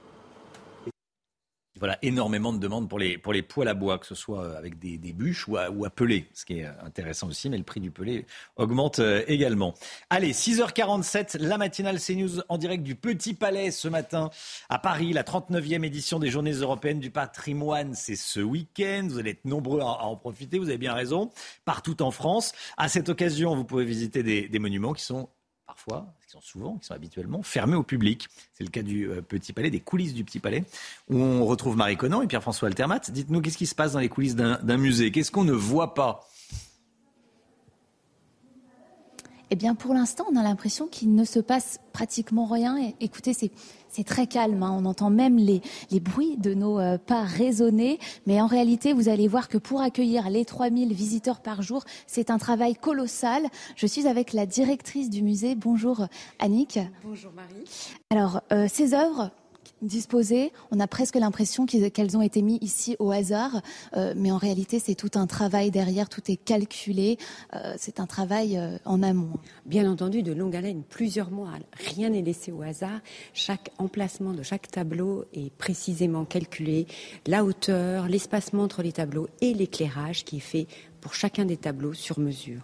Voilà, 1.82 1.98
énormément 2.02 2.52
de 2.52 2.60
demandes 2.60 2.88
pour 2.88 3.00
les, 3.00 3.18
pour 3.18 3.32
les 3.32 3.42
poêles 3.42 3.66
à 3.66 3.74
bois, 3.74 3.98
que 3.98 4.06
ce 4.06 4.14
soit 4.14 4.44
euh, 4.44 4.56
avec 4.56 4.78
des, 4.78 4.98
bûches 5.12 5.48
ou 5.48 5.56
à, 5.56 5.68
ou 5.68 5.84
ce 5.84 6.44
qui 6.44 6.60
est 6.60 6.64
euh, 6.64 6.70
intéressant 6.84 7.26
aussi, 7.26 7.50
mais 7.50 7.58
le 7.58 7.64
prix 7.64 7.80
du 7.80 7.90
pelé 7.90 8.24
augmente 8.54 9.00
euh, 9.00 9.24
également. 9.26 9.74
Allez, 10.08 10.30
6h47, 10.30 11.38
la 11.38 11.58
matinale 11.58 11.98
CNews 11.98 12.40
en 12.48 12.56
direct 12.56 12.84
du 12.84 12.94
Petit 12.94 13.34
Palais 13.34 13.72
ce 13.72 13.88
matin 13.88 14.30
à 14.68 14.78
Paris, 14.78 15.12
la 15.12 15.24
39e 15.24 15.84
édition 15.84 16.20
des 16.20 16.30
Journées 16.30 16.52
européennes 16.52 17.00
du 17.00 17.10
patrimoine, 17.10 17.96
c'est 17.96 18.14
ce 18.14 18.38
week-end. 18.38 19.08
Vous 19.10 19.18
allez 19.18 19.30
être 19.30 19.44
nombreux 19.44 19.80
à, 19.80 20.04
en 20.04 20.14
profiter, 20.14 20.60
vous 20.60 20.68
avez 20.68 20.78
bien 20.78 20.94
raison, 20.94 21.32
partout 21.64 22.00
en 22.00 22.12
France. 22.12 22.52
À 22.76 22.86
cette 22.88 23.08
occasion, 23.08 23.56
vous 23.56 23.64
pouvez 23.64 23.84
visiter 23.84 24.22
des 24.22 24.58
monuments 24.60 24.92
qui 24.92 25.02
sont 25.02 25.28
parfois, 25.72 26.06
qui 26.22 26.30
sont 26.30 26.40
souvent, 26.42 26.76
qui 26.76 26.86
sont 26.86 26.94
habituellement 26.94 27.42
fermés 27.42 27.76
au 27.76 27.82
public. 27.82 28.28
C'est 28.52 28.64
le 28.64 28.70
cas 28.70 28.82
du 28.82 29.08
euh, 29.08 29.22
Petit 29.22 29.54
Palais, 29.54 29.70
des 29.70 29.80
coulisses 29.80 30.12
du 30.12 30.22
Petit 30.22 30.38
Palais, 30.38 30.64
où 31.08 31.16
on 31.16 31.46
retrouve 31.46 31.76
Marie 31.76 31.96
Conan 31.96 32.20
et 32.20 32.26
Pierre-François 32.26 32.68
Altermat. 32.68 33.00
Dites-nous, 33.08 33.40
qu'est-ce 33.40 33.56
qui 33.56 33.66
se 33.66 33.74
passe 33.74 33.92
dans 33.92 34.00
les 34.00 34.10
coulisses 34.10 34.36
d'un 34.36 34.76
musée? 34.76 35.10
Qu'est-ce 35.10 35.30
qu'on 35.30 35.44
ne 35.44 35.52
voit 35.52 35.94
pas? 35.94 36.28
Eh 39.52 39.54
bien, 39.54 39.74
pour 39.74 39.92
l'instant, 39.92 40.24
on 40.32 40.36
a 40.36 40.42
l'impression 40.42 40.86
qu'il 40.86 41.14
ne 41.14 41.24
se 41.24 41.38
passe 41.38 41.78
pratiquement 41.92 42.46
rien. 42.46 42.78
Et, 42.78 42.94
écoutez, 43.00 43.34
c'est 43.34 43.50
c'est 43.90 44.02
très 44.02 44.26
calme. 44.26 44.62
Hein. 44.62 44.74
On 44.74 44.86
entend 44.86 45.10
même 45.10 45.36
les, 45.36 45.60
les 45.90 46.00
bruits 46.00 46.38
de 46.38 46.54
nos 46.54 46.80
euh, 46.80 46.96
pas 46.96 47.24
résonner. 47.24 47.98
Mais 48.26 48.40
en 48.40 48.46
réalité, 48.46 48.94
vous 48.94 49.10
allez 49.10 49.28
voir 49.28 49.50
que 49.50 49.58
pour 49.58 49.82
accueillir 49.82 50.30
les 50.30 50.46
3000 50.46 50.94
visiteurs 50.94 51.40
par 51.40 51.60
jour, 51.60 51.84
c'est 52.06 52.30
un 52.30 52.38
travail 52.38 52.74
colossal. 52.74 53.42
Je 53.76 53.86
suis 53.86 54.06
avec 54.06 54.32
la 54.32 54.46
directrice 54.46 55.10
du 55.10 55.22
musée. 55.22 55.54
Bonjour 55.54 56.06
Annick. 56.38 56.78
Bonjour 57.04 57.32
Marie. 57.32 57.64
Alors, 58.08 58.40
euh, 58.54 58.68
ces 58.72 58.94
œuvres, 58.94 59.32
disposées. 59.82 60.52
On 60.70 60.80
a 60.80 60.86
presque 60.86 61.16
l'impression 61.16 61.66
qu'elles 61.66 62.16
ont 62.16 62.22
été 62.22 62.42
mises 62.42 62.58
ici 62.62 62.96
au 62.98 63.10
hasard, 63.10 63.60
euh, 63.96 64.14
mais 64.16 64.30
en 64.30 64.36
réalité, 64.36 64.78
c'est 64.78 64.94
tout 64.94 65.10
un 65.14 65.26
travail 65.26 65.70
derrière, 65.70 66.08
tout 66.08 66.22
est 66.30 66.36
calculé. 66.36 67.18
Euh, 67.54 67.74
c'est 67.76 68.00
un 68.00 68.06
travail 68.06 68.56
euh, 68.56 68.78
en 68.84 69.02
amont. 69.02 69.38
Bien 69.66 69.90
entendu, 69.90 70.22
de 70.22 70.32
longue 70.32 70.56
haleine, 70.56 70.82
plusieurs 70.88 71.30
mois. 71.30 71.50
Rien 71.94 72.10
n'est 72.10 72.22
laissé 72.22 72.52
au 72.52 72.62
hasard. 72.62 73.00
Chaque 73.34 73.70
emplacement 73.78 74.32
de 74.32 74.42
chaque 74.42 74.70
tableau 74.70 75.24
est 75.34 75.52
précisément 75.52 76.24
calculé. 76.24 76.86
La 77.26 77.44
hauteur, 77.44 78.08
l'espacement 78.08 78.62
entre 78.62 78.82
les 78.82 78.92
tableaux 78.92 79.28
et 79.40 79.54
l'éclairage 79.54 80.24
qui 80.24 80.36
est 80.36 80.40
fait 80.40 80.66
pour 81.00 81.14
chacun 81.14 81.44
des 81.44 81.56
tableaux 81.56 81.94
sur 81.94 82.18
mesure. 82.18 82.62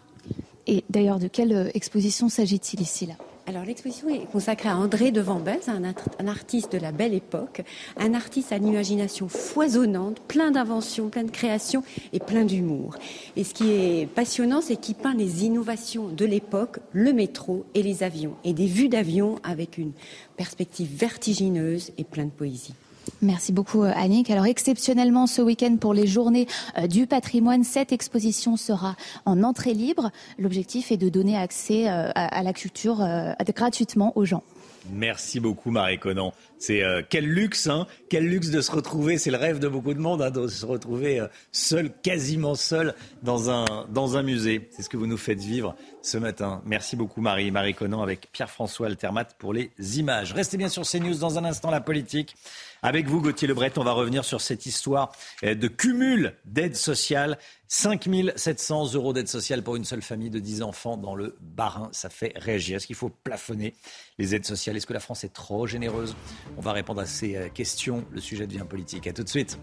Et 0.69 0.85
d'ailleurs, 0.91 1.19
de 1.19 1.29
quelle 1.29 1.71
exposition 1.75 2.29
s'agit-il 2.29 2.83
ici 2.83 3.07
là? 3.07 3.15
Alors 3.49 3.65
l'exposition 3.65 4.11
est 4.11 4.31
consacrée 4.31 4.69
à 4.69 4.77
André 4.77 5.11
de 5.11 5.23
Vambez, 5.23 5.61
un, 5.69 5.83
un, 5.83 6.27
artiste 6.27 6.71
de 6.71 6.77
la 6.77 6.93
belle 6.93 7.15
époque, 7.15 7.63
un 7.97 8.13
artiste 8.13 8.53
à 8.53 8.57
une 8.57 8.67
imagination 8.67 9.31
foisonnante, 9.31 10.21
plein 10.21 10.51
d'inventions, 10.51 11.09
plein 11.09 11.25
de 11.25 11.31
créations 11.31 11.83
et 12.13 12.21
plein 12.21 12.45
d'humour. 12.45 12.97
Et 13.37 13.45
ce 13.45 13.55
qui 13.55 13.71
est 13.71 14.07
passionnant, 14.07 14.61
c'est 14.61 14.77
qu'il 14.77 14.97
peint 14.97 15.15
les 15.15 15.47
innovations 15.47 16.09
de 16.09 16.27
l'époque, 16.27 16.81
le 16.93 17.15
métro 17.15 17.65
et 17.75 17.83
les 17.83 18.03
avions, 18.03 18.35
et 18.45 18.53
des 18.53 18.67
vues 18.67 18.91
d'avions 18.91 19.37
avec 19.43 19.79
une 19.79 19.93
perspective 20.37 20.95
vertigineuse 20.95 21.93
et 21.97 22.05
plein 22.05 22.27
de 22.27 22.31
poésie. 22.31 22.75
Merci 23.23 23.53
beaucoup 23.53 23.83
euh, 23.83 23.93
Annick. 23.95 24.31
Alors 24.31 24.47
exceptionnellement 24.47 25.27
ce 25.27 25.43
week-end 25.43 25.77
pour 25.77 25.95
les 25.95 26.07
journées 26.07 26.47
euh, 26.77 26.87
du 26.87 27.07
patrimoine, 27.07 27.65
cette 27.65 27.93
exposition 27.93 28.57
sera 28.57 28.97
en 29.25 29.43
entrée 29.43 29.75
libre. 29.75 30.11
L'objectif 30.39 30.93
est 30.93 30.97
de 30.97 31.09
donner 31.09 31.37
accès 31.37 31.89
euh, 31.89 32.11
à 32.15 32.43
la 32.43 32.53
culture 32.53 33.07
gratuitement 33.55 34.13
aux 34.17 34.25
gens. 34.25 34.43
Merci 34.91 35.41
beaucoup 35.41 35.71
Marie 35.71 35.99
Conan. 35.99 36.33
C'est 36.59 36.83
quel 37.11 37.27
luxe, 37.27 37.67
hein 37.67 37.87
Quel 38.09 38.25
luxe 38.27 38.51
de 38.51 38.61
se 38.61 38.71
retrouver. 38.71 39.19
C'est 39.19 39.31
le 39.31 39.37
rêve 39.37 39.59
de 39.59 39.69
beaucoup 39.69 39.93
de 39.93 39.99
monde, 39.99 40.23
hein, 40.23 40.31
de 40.31 40.47
se 40.49 40.65
retrouver 40.65 41.23
seul, 41.53 41.91
quasiment 42.03 42.55
seul, 42.55 42.95
dans 43.23 43.51
un 43.51 43.65
dans 43.91 44.17
un 44.17 44.23
musée. 44.23 44.69
C'est 44.71 44.83
ce 44.83 44.89
que 44.89 44.97
vous 44.97 45.07
nous 45.07 45.19
faites 45.19 45.41
vivre 45.41 45.75
ce 46.01 46.17
matin. 46.17 46.63
Merci 46.65 46.97
beaucoup 46.97 47.21
Marie. 47.21 47.51
Marie 47.51 47.75
Conan 47.75 48.03
avec 48.03 48.31
Pierre-François 48.33 48.87
Altermat 48.87 49.25
pour 49.39 49.53
les 49.53 49.71
images. 49.99 50.33
Restez 50.33 50.57
bien 50.57 50.69
sur 50.69 50.85
CNews 50.85 51.19
dans 51.19 51.39
un 51.39 51.45
instant 51.45 51.71
la 51.71 51.81
politique. 51.81 52.35
Avec 52.83 53.09
vous, 53.09 53.21
Gauthier 53.21 53.49
Lebret, 53.49 53.73
on 53.77 53.85
va 53.85 53.93
revenir 53.93 54.25
sur 54.25 54.41
cette 54.41 54.67
histoire 54.67 55.13
euh, 55.45 55.55
de 55.55 55.69
cumul 55.69 56.35
d'aide 56.45 56.77
sociale. 56.77 57.39
5 57.67 58.09
700 58.37 58.95
euros 58.95 59.13
d'aide 59.13 59.29
sociale 59.29 59.63
pour 59.63 59.77
une 59.77 59.85
seule 59.85 60.01
famille 60.01 60.31
de 60.31 60.39
10 60.39 60.63
enfants 60.63 60.97
dans 60.97 61.15
le 61.15 61.37
Barin. 61.41 61.89
Ça 61.93 62.09
fait 62.09 62.33
réagir. 62.37 62.77
Est-ce 62.77 62.87
qu'il 62.87 62.97
faut 62.97 63.11
plafonner 63.11 63.75
les 64.19 64.35
aides 64.35 64.47
sociales? 64.47 64.77
Est-ce 64.77 64.87
que 64.87 64.93
la 64.93 65.01
France 65.01 65.25
est 65.25 65.33
trop 65.33 65.67
généreuse? 65.67 66.15
On 66.57 66.61
va 66.61 66.73
répondre 66.73 67.01
à 67.01 67.07
ces 67.07 67.37
euh, 67.37 67.49
questions. 67.49 68.05
Le 68.11 68.21
sujet 68.21 68.47
devient 68.47 68.65
politique. 68.69 69.07
À 69.07 69.13
tout 69.13 69.25
de 69.25 69.29
suite. 69.29 69.59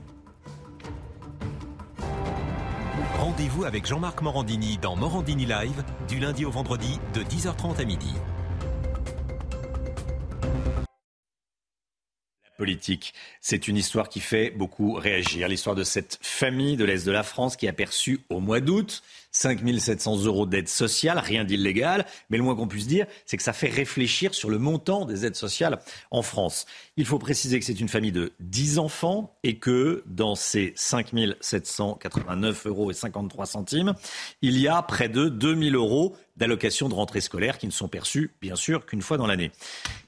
Rendez-vous 3.18 3.64
avec 3.64 3.86
Jean-Marc 3.86 4.22
Morandini 4.22 4.78
dans 4.78 4.96
Morandini 4.96 5.46
Live 5.46 5.84
du 6.08 6.20
lundi 6.20 6.46
au 6.46 6.52
vendredi 6.52 7.00
de 7.14 7.22
10h30 7.22 7.80
à 7.80 7.86
midi. 7.86 8.14
Politique. 12.58 13.14
C'est 13.42 13.68
une 13.68 13.78
histoire 13.78 14.10
qui 14.10 14.20
fait 14.20 14.50
beaucoup 14.50 14.94
réagir. 14.94 15.48
L'histoire 15.48 15.76
de 15.76 15.84
cette 15.84 16.20
famille 16.22 16.78
de 16.78 16.86
l'Est 16.86 17.06
de 17.06 17.12
la 17.12 17.24
France 17.24 17.56
qui 17.56 17.68
a 17.68 17.74
perçu 17.74 18.20
au 18.30 18.40
mois 18.40 18.60
d'août 18.60 19.04
5 19.36 19.60
700 19.80 20.24
euros 20.24 20.46
d'aide 20.46 20.70
sociale, 20.70 21.20
rien 21.20 21.44
d'illégal, 21.44 22.06
mais 22.30 22.38
le 22.38 22.44
moins 22.44 22.56
qu'on 22.56 22.68
puisse 22.68 22.88
dire, 22.88 23.06
c'est 23.26 23.36
que 23.36 23.44
ça 23.44 23.52
fait 23.52 23.70
réfléchir 23.70 24.34
sur 24.34 24.50
le 24.50 24.58
montant 24.58 25.04
des 25.04 25.26
aides 25.26 25.36
sociales 25.36 25.80
en 26.10 26.22
France. 26.22 26.66
Il 26.96 27.06
faut 27.06 27.20
préciser 27.20 27.60
que 27.60 27.66
c'est 27.66 27.80
une 27.80 27.90
famille 27.90 28.14
de 28.14 28.32
10 28.40 28.80
enfants 28.80 29.36
et 29.44 29.58
que 29.58 30.04
dans 30.06 30.36
ces 30.36 30.72
5 30.78 31.14
789 31.42 32.66
euros 32.68 32.92
et 32.92 32.94
53 32.94 33.46
centimes, 33.46 33.94
il 34.42 34.58
y 34.58 34.70
a 34.70 34.82
près 34.82 35.10
de 35.10 35.28
2000 35.28 35.76
euros 35.76 36.16
d'allocations 36.38 36.90
de 36.90 36.94
rentrée 36.94 37.22
scolaire 37.22 37.58
qui 37.58 37.68
ne 37.68 37.72
sont 37.72 37.88
perçues, 37.88 38.32
bien 38.42 38.56
sûr, 38.56 38.86
qu'une 38.86 39.02
fois 39.02 39.18
dans 39.18 39.28
l'année. 39.28 39.52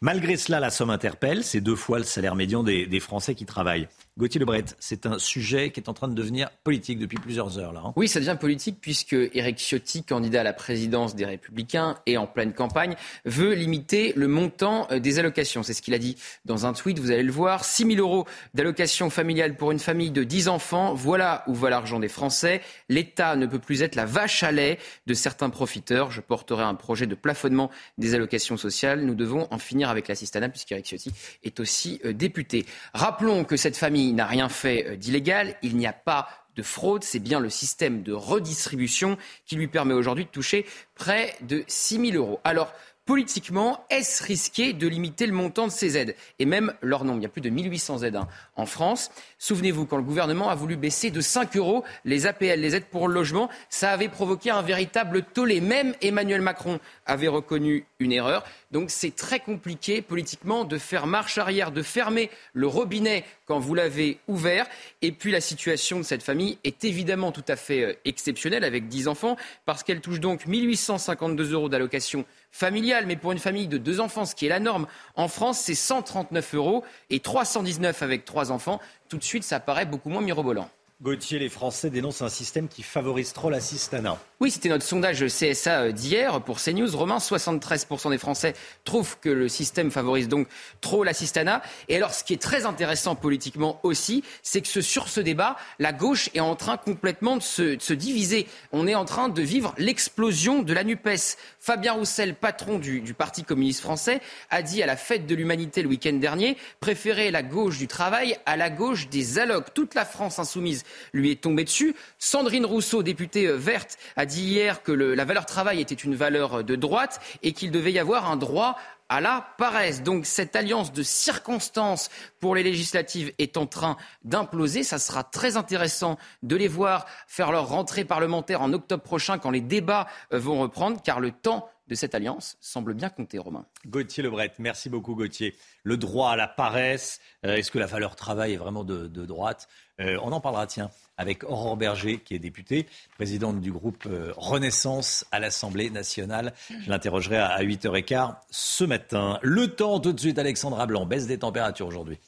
Malgré 0.01 0.38
cela, 0.38 0.59
la 0.59 0.69
somme 0.69 0.89
interpelle. 0.89 1.43
C'est 1.43 1.61
deux 1.61 1.75
fois 1.75 1.99
le 1.99 2.05
salaire 2.05 2.36
médian 2.36 2.63
des, 2.63 2.86
des 2.86 2.99
Français 2.99 3.36
qui 3.36 3.45
travaillent. 3.45 3.88
Gauthier 4.18 4.39
Lebret, 4.39 4.65
c'est 4.80 5.05
un 5.05 5.20
sujet 5.20 5.70
qui 5.70 5.80
est 5.80 5.89
en 5.89 5.93
train 5.93 6.07
de 6.07 6.15
devenir 6.15 6.49
politique 6.63 6.97
depuis 6.97 7.20
plusieurs 7.20 7.59
heures. 7.59 7.72
Là, 7.72 7.84
hein. 7.86 7.93
Oui, 7.95 8.07
ça 8.07 8.20
devient 8.20 8.36
politique 8.39 8.80
puisque 8.82 9.13
Éric 9.13 9.59
Ciotti, 9.59 10.03
candidat 10.03 10.41
à 10.41 10.43
la 10.43 10.53
présidence 10.53 11.15
des 11.15 11.26
Républicains 11.26 11.99
et 12.07 12.18
en 12.18 12.26
pleine 12.26 12.53
campagne, 12.53 12.95
veut 13.26 13.53
limiter 13.53 14.13
le 14.15 14.28
montant 14.28 14.88
euh, 14.89 14.97
des 14.97 15.20
allocations. 15.20 15.61
C'est 15.61 15.74
ce 15.74 15.84
qu'il 15.84 15.93
a 15.93 15.99
dit 15.99 16.18
dans 16.45 16.65
un 16.65 16.74
tweet, 16.74 16.97
vous 16.97 17.11
allez 17.11 17.22
le 17.22 17.32
voir. 17.32 17.63
6 17.63 17.95
000 17.95 17.99
euros 17.99 18.26
d'allocation 18.55 19.11
familiale 19.11 19.55
pour 19.55 19.72
une 19.72 19.78
famille 19.78 20.09
de 20.09 20.24
10 20.24 20.47
enfants, 20.47 20.95
voilà 20.95 21.43
où 21.45 21.53
va 21.53 21.70
l'argent 21.70 21.99
des 21.99 22.09
Français. 22.09 22.61
L'État 22.89 23.36
ne 23.36 23.45
peut 23.45 23.59
plus 23.59 23.84
être 23.84 23.93
la 23.93 24.07
vache 24.07 24.41
à 24.41 24.51
lait 24.51 24.80
de 25.05 25.13
certains 25.13 25.51
profiteurs. 25.51 26.09
Je 26.09 26.22
porterai 26.22 26.63
un 26.63 26.74
projet 26.76 27.05
de 27.05 27.13
plafonnement 27.13 27.70
des 27.99 28.15
allocations 28.15 28.57
sociales. 28.57 29.01
Nous 29.01 29.15
devons 29.15 29.47
en 29.51 29.59
finir 29.59 29.91
avec 29.91 30.07
l'assistanat 30.07 30.49
puisqu'Éric 30.49 30.88
Ciotti 30.88 31.11
est 31.43 31.59
aussi 31.59 32.01
euh, 32.03 32.13
député. 32.13 32.65
Rappelons 32.95 33.43
que 33.43 33.57
cette 33.57 33.78
famille 33.78 34.07
n'a 34.14 34.26
rien 34.26 34.49
fait 34.49 34.86
euh, 34.88 34.95
d'illégal, 34.95 35.55
il 35.62 35.78
n'y 35.78 35.88
a 35.88 35.93
pas 35.93 36.28
de 36.55 36.64
fraude, 36.64 37.03
c'est 37.03 37.20
bien 37.20 37.39
le 37.39 37.49
système 37.49 38.01
de 38.01 38.14
redistribution 38.14 39.18
qui 39.45 39.55
lui 39.55 39.68
permet 39.68 39.93
aujourd'hui 39.93 40.26
de 40.26 40.30
toucher 40.30 40.66
près 40.95 41.36
de 41.41 41.64
6 41.68 42.12
000 42.12 42.18
euros. 42.18 42.39
Alors, 42.43 42.74
politiquement, 43.08 43.86
est-ce 43.89 44.22
risqué 44.22 44.74
de 44.74 44.86
limiter 44.86 45.26
le 45.28 45.34
montant 45.34 45.66
de 45.66 45.72
ces 45.72 45.97
aides 45.97 46.14
et 46.39 46.45
même 46.45 46.74
leur 46.82 47.05
nombre? 47.05 47.20
Il 47.20 47.24
y 47.24 47.26
a 47.26 47.30
plus 47.30 47.41
de 47.41 47.49
1800 47.49 48.03
aides 48.03 48.18
hein, 48.18 48.28
en 48.58 48.66
France. 48.66 49.10
Souvenez-vous, 49.39 49.86
quand 49.86 49.95
le 49.95 50.03
gouvernement 50.03 50.49
a 50.49 50.55
voulu 50.55 50.76
baisser 50.76 51.10
de 51.10 51.22
5 51.22 51.55
euros 51.55 51.86
les 52.03 52.28
APL, 52.28 52.60
les 52.60 52.76
aides 52.76 52.86
pour 52.86 53.08
le 53.08 53.14
logement, 53.14 53.49
ça 53.70 53.91
avait 53.91 54.10
provoqué 54.10 54.51
un 54.51 54.62
véritable 54.62 55.24
tollé. 55.24 55.62
Même 55.62 55.95
Emmanuel 56.01 56.41
Macron 56.41 56.80
avait 57.05 57.30
reconnu 57.30 57.86
une 57.99 58.12
erreur. 58.12 58.43
Donc 58.72 58.91
c'est 58.91 59.16
très 59.16 59.39
compliqué 59.39 60.01
politiquement 60.01 60.66
de 60.66 60.78
faire 60.78 61.08
marche 61.08 61.38
arrière, 61.38 61.72
de 61.72 61.82
fermer 61.82 62.30
le 62.53 62.68
robinet 62.68 63.24
quand 63.45 63.60
vous 63.60 63.74
l'avez 63.74 64.20
ouvert. 64.28 64.68
Et 65.01 65.14
puis 65.14 65.32
la 65.32 65.39
situation 65.39 65.99
de 65.99 66.03
cette 66.03 66.24
famille 66.24 66.58
est 66.66 66.84
évidemment 66.84 67.32
tout 67.32 67.45
à 67.47 67.55
fait 67.55 67.84
euh, 67.84 67.93
exceptionnelle 68.03 68.66
avec 68.66 68.89
10 68.89 69.08
enfants 69.08 69.38
parce 69.66 69.84
qu'elle 69.84 70.01
touche 70.01 70.20
donc 70.20 70.45
1852 70.45 71.53
euros 71.53 71.70
d'allocation 71.70 72.26
familiale. 72.51 73.05
Mais 73.05 73.15
pour 73.15 73.31
une 73.31 73.39
famille 73.39 73.67
de 73.67 73.77
deux 73.77 73.99
enfants, 73.99 74.25
ce 74.25 74.35
qui 74.35 74.45
est 74.45 74.49
la 74.49 74.59
norme 74.59 74.87
en 75.15 75.27
France, 75.27 75.59
c'est 75.59 75.75
139 75.75 76.55
euros 76.55 76.83
et 77.09 77.19
319 77.19 78.01
avec 78.01 78.25
trois 78.25 78.51
enfants. 78.51 78.79
Tout 79.09 79.17
de 79.17 79.23
suite, 79.23 79.43
ça 79.43 79.59
paraît 79.59 79.85
beaucoup 79.85 80.09
moins 80.09 80.21
mirobolant. 80.21 80.69
Gauthier, 80.99 81.37
les 81.37 81.49
Français 81.49 81.91
dénoncent 81.91 82.23
un 82.23 82.29
système 82.29 82.67
qui 82.67 82.81
favorise 82.81 83.31
trop 83.31 83.51
l'assistanat. 83.51 84.17
Oui, 84.39 84.49
c'était 84.49 84.69
notre 84.69 84.83
sondage 84.83 85.23
CSA 85.27 85.81
euh, 85.81 85.91
d'hier 85.91 86.41
pour 86.41 86.59
CNews. 86.59 86.89
Romain, 86.97 87.19
73% 87.19 88.09
des 88.09 88.17
Français 88.17 88.55
trouvent 88.83 89.19
que 89.19 89.29
le 89.29 89.47
système 89.47 89.91
favorise 89.91 90.27
donc 90.27 90.47
trop 90.81 91.03
l'assistanat. 91.03 91.61
Et 91.87 91.97
alors, 91.97 92.15
ce 92.15 92.23
qui 92.23 92.33
est 92.33 92.41
très 92.41 92.65
intéressant 92.65 93.15
politiquement 93.15 93.79
aussi, 93.83 94.23
c'est 94.41 94.61
que 94.61 94.81
sur 94.81 95.07
ce 95.07 95.19
débat, 95.19 95.55
la 95.77 95.93
gauche 95.93 96.31
est 96.33 96.39
en 96.39 96.55
train 96.55 96.77
complètement 96.77 97.37
de 97.37 97.43
se, 97.43 97.93
diviser. 97.93 98.47
On 98.71 98.87
est 98.87 98.95
en 98.95 99.05
train 99.05 99.29
de 99.29 99.41
vivre 99.43 99.75
l'explosion 99.77 100.63
de 100.63 100.73
la 100.73 100.83
NUPES. 100.83 101.37
Fabien 101.68 101.91
Roussel, 101.91 102.34
patron 102.34 102.80
du, 102.80 103.13
Parti 103.13 103.43
communiste 103.43 103.82
français, 103.82 104.22
a 104.49 104.61
dit 104.61 104.82
à 104.82 104.86
la 104.86 104.95
fête 104.95 105.26
de 105.28 105.36
l'humanité 105.36 105.82
le 105.82 105.89
week-end 105.89 106.13
dernier 106.13 106.55
préférer 106.80 107.30
la 107.30 107.43
gauche 107.43 107.78
du 107.78 107.88
travail 107.88 108.38
à 108.45 108.55
la 108.55 108.70
gauche 108.70 109.09
des 109.09 109.38
allocs. 109.38 109.74
Toute 109.74 109.93
la 109.93 110.05
France 110.05 110.39
insoumise 110.39 110.86
lui 111.11 111.32
est 111.32 111.41
tombée 111.41 111.65
dessus. 111.65 111.93
Sandrine 112.20 112.65
Rousseau, 112.65 113.03
députée 113.03 113.47
euh, 113.47 113.57
verte, 113.57 113.97
a 114.15 114.26
dit 114.26 114.43
hier 114.43 114.82
que 114.82 114.93
la 114.93 115.26
valeur 115.26 115.45
travail 115.45 115.82
était 115.82 115.93
une 115.93 116.15
valeur 116.15 116.63
de 116.63 116.78
droite 116.78 117.20
et 117.43 117.51
qu'il 117.51 117.70
devait 117.70 117.91
y 117.91 117.99
avoir 117.99 118.32
un 118.32 118.38
droit 118.38 118.78
à 119.10 119.22
la 119.22 119.53
paresse. 119.58 120.03
Donc 120.03 120.26
cette 120.26 120.55
alliance 120.55 120.91
de 120.91 121.03
circonstances 121.03 122.10
pour 122.39 122.55
les 122.55 122.64
législatives 122.64 123.34
est 123.38 123.58
en 123.58 123.66
train 123.66 123.97
d'imploser. 124.24 124.84
Ça 124.84 124.99
sera 124.99 125.24
très 125.24 125.58
intéressant 125.58 126.18
de 126.43 126.55
les 126.55 126.68
voir 126.68 127.05
faire 127.28 127.51
leur 127.51 127.70
rentrée 127.70 128.05
parlementaire 128.05 128.62
en 128.62 128.74
octobre 128.74 129.03
prochain 129.03 129.38
quand 129.38 129.51
les 129.51 129.62
débats 129.62 130.08
euh, 130.34 130.39
vont 130.39 130.60
reprendre, 130.60 131.01
car 131.01 131.20
le 131.20 131.32
temps 131.32 131.70
de 131.88 131.95
cette 131.95 132.16
alliance 132.16 132.58
semble 132.60 132.93
bien 132.93 133.10
compter, 133.10 133.38
Romain. 133.38 133.66
Gauthier 133.86 134.24
Lebret, 134.24 134.53
merci 134.60 134.89
beaucoup 134.89 135.16
Gauthier. 135.16 135.55
Le 135.84 135.97
droit 135.97 136.32
à 136.32 136.36
la 136.36 136.47
paresse, 136.47 137.20
euh, 137.45 137.55
est-ce 137.55 137.72
que 137.72 137.80
la 137.80 137.86
valeur 137.86 138.16
travail 138.16 138.53
est 138.53 138.58
vraiment 138.58 138.84
de, 138.84 139.08
droite? 139.08 139.68
Euh, 140.01 140.17
On 140.21 140.31
en 140.31 140.39
parlera, 140.39 140.67
tiens, 140.67 140.89
avec 141.17 141.43
Aurore 141.43 141.77
Berger, 141.77 142.19
qui 142.19 142.35
est 142.35 142.39
députée, 142.39 142.87
présidente 143.15 143.59
du 143.59 143.71
groupe 143.71 144.05
euh, 144.05 144.31
Renaissance 144.37 145.25
à 145.31 145.39
l'Assemblée 145.39 145.89
nationale. 145.89 146.53
Je 146.69 146.89
l'interrogerai 146.89 147.37
à 147.37 147.61
8h15 147.63 148.35
ce 148.49 148.83
matin. 148.83 149.39
Le 149.41 149.67
temps, 149.67 149.99
tout 149.99 150.13
de 150.13 150.19
suite, 150.19 150.39
Alexandra 150.39 150.85
Blanc, 150.85 151.05
baisse 151.05 151.27
des 151.27 151.39
températures 151.39 151.87
aujourd'hui. 151.87 152.19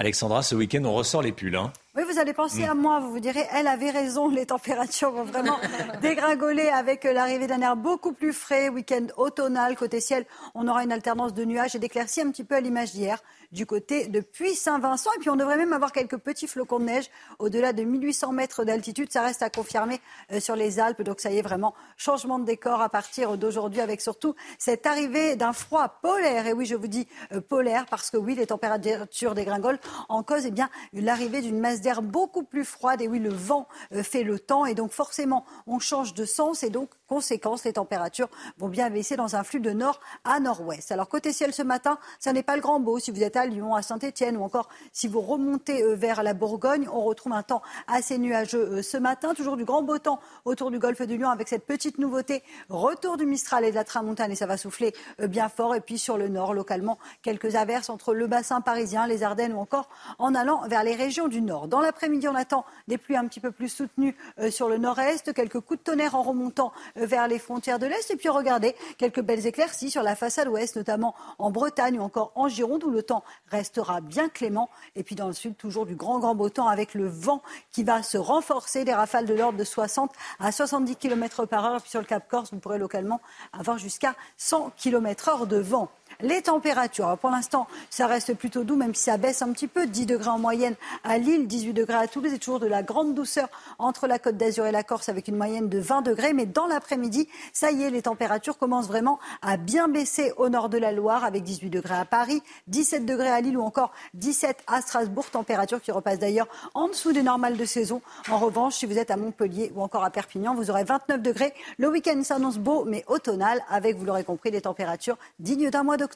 Alexandra, 0.00 0.42
ce 0.42 0.54
week-end, 0.54 0.82
on 0.86 0.94
ressort 0.94 1.20
les 1.20 1.30
pulls. 1.30 1.56
Hein. 1.56 1.74
Oui, 1.94 2.04
vous 2.10 2.18
allez 2.18 2.32
penser 2.32 2.62
mm. 2.62 2.70
à 2.70 2.74
moi, 2.74 3.00
vous 3.00 3.10
vous 3.10 3.20
direz, 3.20 3.46
elle 3.52 3.66
avait 3.66 3.90
raison, 3.90 4.30
les 4.30 4.46
températures 4.46 5.10
vont 5.10 5.24
vraiment 5.24 5.58
dégringoler 6.00 6.68
avec 6.68 7.04
euh, 7.04 7.12
l'arrivée 7.12 7.46
d'un 7.46 7.60
air 7.60 7.76
beaucoup 7.76 8.14
plus 8.14 8.32
frais, 8.32 8.70
week-end 8.70 9.08
automnal, 9.18 9.76
côté 9.76 10.00
ciel, 10.00 10.24
on 10.54 10.66
aura 10.68 10.84
une 10.84 10.92
alternance 10.92 11.34
de 11.34 11.44
nuages 11.44 11.74
et 11.74 11.78
d'éclaircies 11.78 12.22
un 12.22 12.30
petit 12.30 12.44
peu 12.44 12.54
à 12.54 12.60
l'image 12.60 12.92
d'hier 12.92 13.22
du 13.52 13.66
côté 13.66 14.06
de 14.06 14.20
Puy-Saint-Vincent. 14.20 15.10
Et 15.16 15.18
puis 15.20 15.30
on 15.30 15.36
devrait 15.36 15.56
même 15.56 15.72
avoir 15.72 15.92
quelques 15.92 16.18
petits 16.18 16.46
flocons 16.46 16.78
de 16.78 16.84
neige 16.84 17.10
au-delà 17.38 17.72
de 17.72 17.82
1800 17.82 18.32
mètres 18.32 18.64
d'altitude. 18.64 19.12
Ça 19.12 19.22
reste 19.22 19.42
à 19.42 19.50
confirmer 19.50 20.00
euh, 20.32 20.40
sur 20.40 20.56
les 20.56 20.80
Alpes. 20.80 21.02
Donc 21.02 21.20
ça 21.20 21.30
y 21.30 21.38
est, 21.38 21.42
vraiment 21.42 21.74
changement 21.96 22.38
de 22.38 22.44
décor 22.44 22.80
à 22.80 22.88
partir 22.88 23.36
d'aujourd'hui 23.36 23.80
avec 23.80 24.00
surtout 24.00 24.34
cette 24.58 24.86
arrivée 24.86 25.36
d'un 25.36 25.52
froid 25.52 25.88
polaire. 26.02 26.46
Et 26.46 26.52
oui, 26.52 26.66
je 26.66 26.74
vous 26.74 26.86
dis 26.86 27.08
euh, 27.32 27.40
polaire 27.40 27.86
parce 27.90 28.10
que 28.10 28.16
oui, 28.16 28.34
les 28.34 28.46
températures 28.46 29.34
dégringolent 29.34 29.78
en 30.08 30.22
cause 30.22 30.46
eh 30.46 30.50
bien 30.50 30.70
l'arrivée 30.92 31.40
d'une 31.40 31.58
masse 31.58 31.80
d'air 31.80 32.02
beaucoup 32.02 32.44
plus 32.44 32.64
froide. 32.64 33.00
Et 33.00 33.08
oui, 33.08 33.18
le 33.18 33.30
vent 33.30 33.66
euh, 33.92 34.02
fait 34.02 34.22
le 34.22 34.38
temps. 34.38 34.66
Et 34.66 34.74
donc, 34.74 34.92
forcément, 34.92 35.44
on 35.66 35.78
change 35.78 36.14
de 36.14 36.24
sens. 36.24 36.62
Et 36.62 36.70
donc, 36.70 36.90
conséquence, 37.06 37.64
les 37.64 37.72
températures 37.72 38.28
vont 38.58 38.68
bien 38.68 38.90
baisser 38.90 39.16
dans 39.16 39.36
un 39.36 39.42
flux 39.42 39.60
de 39.60 39.70
nord 39.70 40.00
à 40.24 40.40
nord-ouest. 40.40 40.92
Alors, 40.92 41.08
côté 41.08 41.32
ciel 41.32 41.52
ce 41.52 41.62
matin, 41.62 41.98
ça 42.18 42.32
n'est 42.32 42.42
pas 42.42 42.56
le 42.56 42.62
grand 42.62 42.80
beau. 42.80 42.98
Si 42.98 43.10
vous 43.10 43.22
êtes 43.22 43.36
Lyon, 43.46 43.74
à 43.74 43.82
Saint-Etienne 43.82 44.36
ou 44.36 44.42
encore 44.42 44.68
si 44.92 45.08
vous 45.08 45.20
remontez 45.20 45.82
euh, 45.82 45.94
vers 45.94 46.22
la 46.22 46.34
Bourgogne, 46.34 46.88
on 46.92 47.00
retrouve 47.02 47.32
un 47.32 47.42
temps 47.42 47.62
assez 47.86 48.18
nuageux 48.18 48.78
euh, 48.78 48.82
ce 48.82 48.96
matin. 48.96 49.34
Toujours 49.34 49.56
du 49.56 49.64
grand 49.64 49.82
beau 49.82 49.98
temps 49.98 50.20
autour 50.44 50.70
du 50.70 50.78
golfe 50.78 51.02
du 51.02 51.16
Lion 51.18 51.30
avec 51.30 51.48
cette 51.48 51.66
petite 51.66 51.98
nouveauté. 51.98 52.42
Retour 52.68 53.16
du 53.16 53.26
Mistral 53.26 53.64
et 53.64 53.70
de 53.70 53.76
la 53.76 53.84
Tramontane 53.84 54.32
et 54.32 54.36
ça 54.36 54.46
va 54.46 54.56
souffler 54.56 54.94
bien 55.18 55.48
fort. 55.48 55.74
Et 55.74 55.80
puis, 55.80 55.98
sur 55.98 56.16
le 56.16 56.28
nord, 56.28 56.54
localement, 56.54 56.98
quelques 57.22 57.54
averses 57.56 57.90
entre 57.90 58.14
le 58.14 58.26
bassin 58.26 58.60
parisien, 58.60 59.06
les 59.06 59.22
Ardennes 59.22 59.52
ou 59.52 59.58
encore 59.58 59.88
en 60.18 60.34
allant 60.34 60.62
vers 60.68 60.84
les 60.84 60.94
régions 60.94 61.28
du 61.28 61.42
nord. 61.42 61.68
Dans 61.68 61.80
l'après-midi, 61.80 62.28
on 62.28 62.34
attend 62.34 62.64
des 62.88 62.98
pluies 62.98 63.16
un 63.16 63.26
petit 63.26 63.40
peu 63.40 63.50
plus 63.50 63.68
soutenues 63.68 64.16
euh, 64.38 64.50
sur 64.50 64.68
le 64.68 64.78
nord-est, 64.78 65.32
quelques 65.32 65.60
coups 65.60 65.78
de 65.80 65.84
tonnerre 65.84 66.14
en 66.14 66.22
remontant 66.22 66.72
euh, 66.96 67.06
vers 67.06 67.28
les 67.28 67.38
frontières 67.38 67.78
de 67.78 67.86
l'est. 67.86 68.10
Et 68.10 68.16
puis 68.16 68.28
regardez, 68.28 68.74
quelques 68.98 69.20
belles 69.20 69.46
éclaircies 69.46 69.90
sur 69.90 70.02
la 70.02 70.14
façade 70.16 70.48
ouest, 70.48 70.76
notamment 70.76 71.14
en 71.38 71.50
Bretagne 71.50 71.98
ou 71.98 72.02
encore 72.02 72.32
en 72.34 72.48
Gironde, 72.48 72.84
où 72.84 72.90
le 72.90 73.02
temps 73.02 73.24
restera 73.50 74.00
bien 74.00 74.28
clément. 74.28 74.70
Et 74.96 75.02
puis 75.02 75.14
dans 75.14 75.26
le 75.26 75.32
sud, 75.32 75.56
toujours 75.56 75.86
du 75.86 75.94
grand, 75.94 76.18
grand 76.18 76.34
beau 76.34 76.48
temps 76.48 76.68
avec 76.68 76.94
le 76.94 77.08
vent 77.08 77.42
qui 77.72 77.84
va 77.84 78.02
se 78.02 78.18
renforcer, 78.18 78.84
des 78.84 78.94
rafales 78.94 79.26
de 79.26 79.34
l'ordre 79.34 79.58
de 79.58 79.64
60 79.64 80.12
à 80.38 80.52
70 80.52 80.96
km 80.96 81.46
par 81.46 81.64
heure. 81.64 81.80
Puis 81.80 81.90
sur 81.90 82.00
le 82.00 82.06
Cap 82.06 82.28
Corse, 82.28 82.52
vous 82.52 82.60
pourrez 82.60 82.78
localement 82.78 83.20
avoir 83.52 83.78
jusqu'à 83.78 84.14
100 84.36 84.72
km 84.76 85.28
heure 85.28 85.46
de 85.46 85.58
vent. 85.58 85.90
Les 86.22 86.42
températures, 86.42 87.16
pour 87.18 87.30
l'instant, 87.30 87.66
ça 87.88 88.06
reste 88.06 88.34
plutôt 88.34 88.62
doux, 88.62 88.76
même 88.76 88.94
si 88.94 89.04
ça 89.04 89.16
baisse 89.16 89.40
un 89.40 89.52
petit 89.52 89.66
peu. 89.66 89.86
10 89.86 90.04
degrés 90.04 90.28
en 90.28 90.38
moyenne 90.38 90.74
à 91.02 91.16
Lille, 91.16 91.46
18 91.46 91.72
degrés 91.72 91.94
à 91.96 92.06
Toulouse 92.06 92.32
et 92.32 92.38
toujours 92.38 92.60
de 92.60 92.66
la 92.66 92.82
grande 92.82 93.14
douceur 93.14 93.48
entre 93.78 94.06
la 94.06 94.18
Côte 94.18 94.36
d'Azur 94.36 94.66
et 94.66 94.72
la 94.72 94.82
Corse 94.82 95.08
avec 95.08 95.28
une 95.28 95.36
moyenne 95.36 95.68
de 95.68 95.78
20 95.78 96.02
degrés. 96.02 96.34
Mais 96.34 96.44
dans 96.44 96.66
l'après-midi, 96.66 97.28
ça 97.54 97.70
y 97.70 97.84
est, 97.84 97.90
les 97.90 98.02
températures 98.02 98.58
commencent 98.58 98.88
vraiment 98.88 99.18
à 99.40 99.56
bien 99.56 99.88
baisser 99.88 100.32
au 100.36 100.50
nord 100.50 100.68
de 100.68 100.76
la 100.76 100.92
Loire 100.92 101.24
avec 101.24 101.42
18 101.42 101.70
degrés 101.70 101.96
à 101.96 102.04
Paris, 102.04 102.42
17 102.66 103.06
degrés 103.06 103.30
à 103.30 103.40
Lille 103.40 103.56
ou 103.56 103.62
encore 103.62 103.92
17 104.14 104.58
à 104.66 104.82
Strasbourg. 104.82 105.30
Température 105.30 105.80
qui 105.80 105.90
repasse 105.90 106.18
d'ailleurs 106.18 106.48
en 106.74 106.88
dessous 106.88 107.12
des 107.12 107.22
normales 107.22 107.56
de 107.56 107.64
saison. 107.64 108.02
En 108.30 108.38
revanche, 108.38 108.74
si 108.74 108.86
vous 108.86 108.98
êtes 108.98 109.10
à 109.10 109.16
Montpellier 109.16 109.72
ou 109.74 109.82
encore 109.82 110.04
à 110.04 110.10
Perpignan, 110.10 110.54
vous 110.54 110.70
aurez 110.70 110.84
29 110.84 111.22
degrés. 111.22 111.54
Le 111.78 111.88
week-end 111.88 112.22
s'annonce 112.22 112.58
beau 112.58 112.84
mais 112.84 113.04
automnal 113.08 113.62
avec, 113.70 113.96
vous 113.96 114.04
l'aurez 114.04 114.24
compris, 114.24 114.50
des 114.50 114.60
températures 114.60 115.16
dignes 115.38 115.70
d'un 115.70 115.82
mois 115.82 115.96
d'octobre 115.96 116.09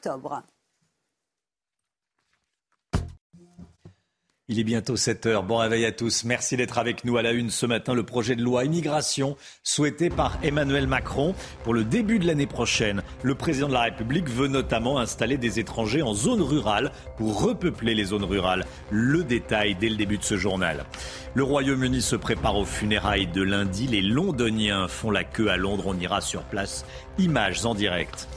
Il 4.47 4.59
est 4.59 4.63
bientôt 4.63 4.95
7 4.95 5.25
heures. 5.25 5.41
Bon 5.41 5.57
réveil 5.57 5.85
à 5.85 5.91
tous. 5.91 6.23
Merci 6.23 6.55
d'être 6.55 6.77
avec 6.77 7.03
nous 7.03 7.17
à 7.17 7.23
la 7.23 7.31
une 7.31 7.49
ce 7.49 7.65
matin. 7.65 7.95
Le 7.95 8.03
projet 8.03 8.35
de 8.35 8.43
loi 8.43 8.63
immigration 8.63 9.37
souhaité 9.63 10.11
par 10.11 10.37
Emmanuel 10.43 10.85
Macron 10.85 11.33
pour 11.63 11.73
le 11.73 11.83
début 11.83 12.19
de 12.19 12.27
l'année 12.27 12.45
prochaine. 12.45 13.01
Le 13.23 13.33
président 13.33 13.69
de 13.69 13.73
la 13.73 13.81
République 13.81 14.29
veut 14.29 14.47
notamment 14.47 14.99
installer 14.99 15.37
des 15.37 15.59
étrangers 15.59 16.03
en 16.03 16.13
zone 16.13 16.43
rurale 16.43 16.91
pour 17.17 17.41
repeupler 17.41 17.95
les 17.95 18.03
zones 18.05 18.23
rurales. 18.23 18.65
Le 18.91 19.23
détail 19.23 19.73
dès 19.73 19.89
le 19.89 19.95
début 19.95 20.19
de 20.19 20.23
ce 20.23 20.37
journal. 20.37 20.85
Le 21.33 21.43
Royaume-Uni 21.43 22.03
se 22.03 22.15
prépare 22.15 22.55
aux 22.55 22.65
funérailles 22.65 23.25
de 23.25 23.41
lundi. 23.41 23.87
Les 23.87 24.03
Londoniens 24.03 24.87
font 24.87 25.09
la 25.09 25.23
queue 25.23 25.49
à 25.49 25.57
Londres. 25.57 25.85
On 25.87 25.99
ira 25.99 26.21
sur 26.21 26.43
place. 26.43 26.85
Images 27.17 27.65
en 27.65 27.73
direct. 27.73 28.27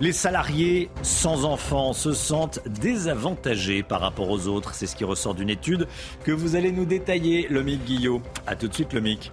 Les 0.00 0.12
salariés 0.12 0.90
sans 1.02 1.44
enfants 1.44 1.92
se 1.92 2.12
sentent 2.12 2.60
désavantagés 2.66 3.84
par 3.84 4.00
rapport 4.00 4.28
aux 4.28 4.48
autres. 4.48 4.74
C'est 4.74 4.86
ce 4.86 4.96
qui 4.96 5.04
ressort 5.04 5.34
d'une 5.34 5.50
étude 5.50 5.86
que 6.24 6.32
vous 6.32 6.56
allez 6.56 6.72
nous 6.72 6.84
détailler, 6.84 7.46
Lomic 7.48 7.84
Guillot. 7.84 8.20
A 8.46 8.56
tout 8.56 8.66
de 8.66 8.74
suite, 8.74 8.92
Lomic. 8.92 9.30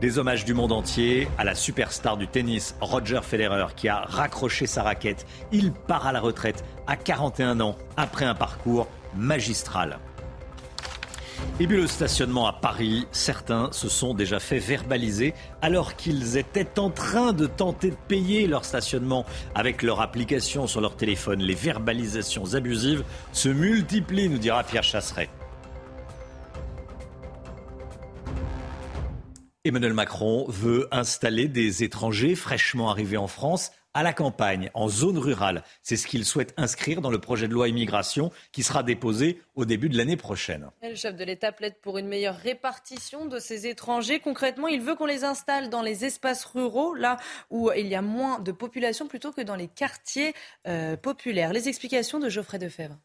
Des 0.00 0.18
hommages 0.18 0.44
du 0.44 0.54
monde 0.54 0.72
entier 0.72 1.28
à 1.36 1.44
la 1.44 1.54
superstar 1.54 2.16
du 2.16 2.28
tennis, 2.28 2.76
Roger 2.80 3.20
Federer, 3.22 3.66
qui 3.74 3.88
a 3.88 4.02
raccroché 4.02 4.66
sa 4.66 4.82
raquette. 4.82 5.26
Il 5.50 5.72
part 5.72 6.06
à 6.06 6.12
la 6.12 6.20
retraite 6.20 6.64
à 6.86 6.96
41 6.96 7.60
ans 7.60 7.76
après 7.96 8.24
un 8.24 8.34
parcours 8.34 8.86
magistral. 9.16 9.98
Et 11.60 11.66
puis 11.66 11.76
le 11.76 11.86
stationnement 11.86 12.46
à 12.46 12.52
Paris, 12.52 13.06
certains 13.12 13.70
se 13.72 13.88
sont 13.88 14.14
déjà 14.14 14.40
fait 14.40 14.58
verbaliser 14.58 15.34
alors 15.60 15.96
qu'ils 15.96 16.36
étaient 16.36 16.78
en 16.78 16.90
train 16.90 17.32
de 17.32 17.46
tenter 17.46 17.90
de 17.90 17.96
payer 18.08 18.46
leur 18.46 18.64
stationnement 18.64 19.24
avec 19.54 19.82
leur 19.82 20.00
application 20.00 20.66
sur 20.66 20.80
leur 20.80 20.96
téléphone. 20.96 21.40
Les 21.40 21.54
verbalisations 21.54 22.54
abusives 22.54 23.04
se 23.32 23.48
multiplient, 23.48 24.28
nous 24.28 24.38
dira 24.38 24.64
Pierre 24.64 24.82
Chasseret. 24.82 25.28
Emmanuel 29.64 29.92
Macron 29.92 30.46
veut 30.48 30.88
installer 30.90 31.46
des 31.46 31.84
étrangers 31.84 32.34
fraîchement 32.34 32.90
arrivés 32.90 33.16
en 33.16 33.28
France 33.28 33.70
à 33.94 34.02
la 34.02 34.12
campagne, 34.12 34.70
en 34.74 34.88
zone 34.88 35.18
rurale. 35.18 35.62
C'est 35.82 35.96
ce 35.96 36.06
qu'il 36.06 36.24
souhaite 36.24 36.54
inscrire 36.56 37.00
dans 37.00 37.10
le 37.10 37.20
projet 37.20 37.48
de 37.48 37.52
loi 37.52 37.68
immigration 37.68 38.30
qui 38.52 38.62
sera 38.62 38.82
déposé 38.82 39.40
au 39.54 39.64
début 39.64 39.88
de 39.88 39.96
l'année 39.96 40.16
prochaine. 40.16 40.70
Le 40.82 40.94
chef 40.94 41.16
de 41.16 41.24
l'État 41.24 41.52
plaide 41.52 41.76
pour 41.80 41.98
une 41.98 42.08
meilleure 42.08 42.36
répartition 42.36 43.26
de 43.26 43.38
ces 43.38 43.66
étrangers. 43.66 44.20
Concrètement, 44.20 44.68
il 44.68 44.80
veut 44.80 44.94
qu'on 44.94 45.06
les 45.06 45.24
installe 45.24 45.70
dans 45.70 45.82
les 45.82 46.04
espaces 46.04 46.44
ruraux, 46.44 46.94
là 46.94 47.16
où 47.50 47.70
il 47.76 47.86
y 47.86 47.94
a 47.94 48.02
moins 48.02 48.38
de 48.40 48.52
population, 48.52 49.08
plutôt 49.08 49.32
que 49.32 49.42
dans 49.42 49.56
les 49.56 49.68
quartiers 49.68 50.34
euh, 50.66 50.96
populaires. 50.96 51.52
Les 51.52 51.68
explications 51.68 52.18
de 52.18 52.28
Geoffrey 52.28 52.58
Defebvre. 52.58 52.98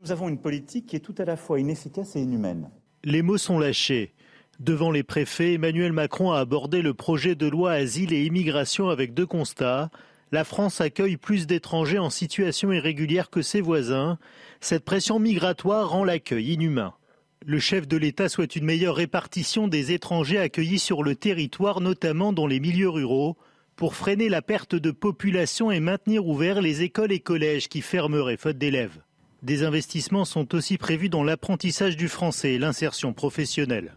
Nous 0.00 0.12
avons 0.12 0.28
une 0.28 0.40
politique 0.40 0.86
qui 0.86 0.96
est 0.96 1.00
tout 1.00 1.14
à 1.18 1.24
la 1.24 1.36
fois 1.36 1.58
inefficace 1.58 2.16
et 2.16 2.20
inhumaine. 2.20 2.70
Les 3.02 3.22
mots 3.22 3.38
sont 3.38 3.58
lâchés. 3.58 4.14
Devant 4.58 4.90
les 4.90 5.02
préfets, 5.02 5.54
Emmanuel 5.54 5.92
Macron 5.92 6.32
a 6.32 6.38
abordé 6.40 6.80
le 6.80 6.94
projet 6.94 7.34
de 7.34 7.46
loi 7.46 7.72
asile 7.72 8.14
et 8.14 8.24
immigration 8.24 8.88
avec 8.88 9.12
deux 9.12 9.26
constats. 9.26 9.90
La 10.32 10.44
France 10.44 10.80
accueille 10.80 11.18
plus 11.18 11.46
d'étrangers 11.46 11.98
en 11.98 12.08
situation 12.08 12.72
irrégulière 12.72 13.28
que 13.28 13.42
ses 13.42 13.60
voisins. 13.60 14.18
Cette 14.60 14.84
pression 14.84 15.18
migratoire 15.18 15.90
rend 15.90 16.04
l'accueil 16.04 16.54
inhumain. 16.54 16.94
Le 17.44 17.60
chef 17.60 17.86
de 17.86 17.98
l'État 17.98 18.30
souhaite 18.30 18.56
une 18.56 18.64
meilleure 18.64 18.96
répartition 18.96 19.68
des 19.68 19.92
étrangers 19.92 20.38
accueillis 20.38 20.78
sur 20.78 21.02
le 21.02 21.14
territoire, 21.14 21.82
notamment 21.82 22.32
dans 22.32 22.46
les 22.46 22.58
milieux 22.58 22.88
ruraux, 22.88 23.36
pour 23.76 23.94
freiner 23.94 24.30
la 24.30 24.40
perte 24.40 24.74
de 24.74 24.90
population 24.90 25.70
et 25.70 25.80
maintenir 25.80 26.26
ouverts 26.26 26.62
les 26.62 26.82
écoles 26.82 27.12
et 27.12 27.20
collèges 27.20 27.68
qui 27.68 27.82
fermeraient 27.82 28.38
faute 28.38 28.56
d'élèves. 28.56 29.02
Des 29.42 29.64
investissements 29.64 30.24
sont 30.24 30.54
aussi 30.54 30.78
prévus 30.78 31.10
dans 31.10 31.22
l'apprentissage 31.22 31.96
du 31.96 32.08
français 32.08 32.54
et 32.54 32.58
l'insertion 32.58 33.12
professionnelle. 33.12 33.94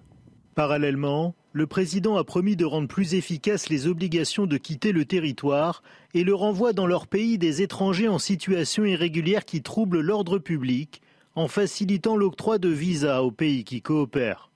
Parallèlement, 0.60 1.36
le 1.53 1.68
président 1.68 2.18
a 2.18 2.26
promis 2.26 2.57
de 2.57 2.66
rendre 2.66 2.89
plus 2.89 3.14
efficaces 3.14 3.70
les 3.70 3.88
obligations 3.88 4.45
de 4.45 4.57
quitter 4.57 4.91
le 4.91 5.05
territoire 5.05 5.84
et 6.14 6.26
le 6.26 6.36
renvoi 6.36 6.74
dans 6.74 6.86
leur 6.86 7.07
pays 7.07 7.38
des 7.38 7.62
étrangers 7.62 8.10
en 8.10 8.20
situation 8.20 8.84
irrégulière 8.84 9.45
qui 9.45 9.62
troublent 9.62 10.01
l'ordre 10.01 10.38
public, 10.38 11.01
en 11.34 11.47
facilitant 11.47 12.18
l'octroi 12.18 12.57
de 12.57 12.68
visas 12.68 13.22
aux 13.22 13.32
pays 13.32 13.64
qui 13.64 13.82
coopèrent. 13.82 14.51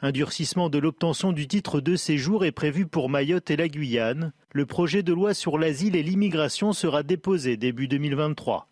Un 0.00 0.12
durcissement 0.12 0.70
de 0.70 0.78
l'obtention 0.78 1.32
du 1.32 1.48
titre 1.48 1.80
de 1.80 1.96
séjour 1.96 2.44
est 2.44 2.52
prévu 2.52 2.86
pour 2.86 3.10
Mayotte 3.10 3.50
et 3.50 3.56
la 3.56 3.66
Guyane. 3.66 4.32
Le 4.52 4.64
projet 4.64 5.02
de 5.02 5.12
loi 5.12 5.34
sur 5.34 5.58
l'asile 5.58 5.96
et 5.96 6.04
l'immigration 6.04 6.72
sera 6.72 7.02
déposé 7.02 7.56
début 7.56 7.88
2023. 7.88 8.68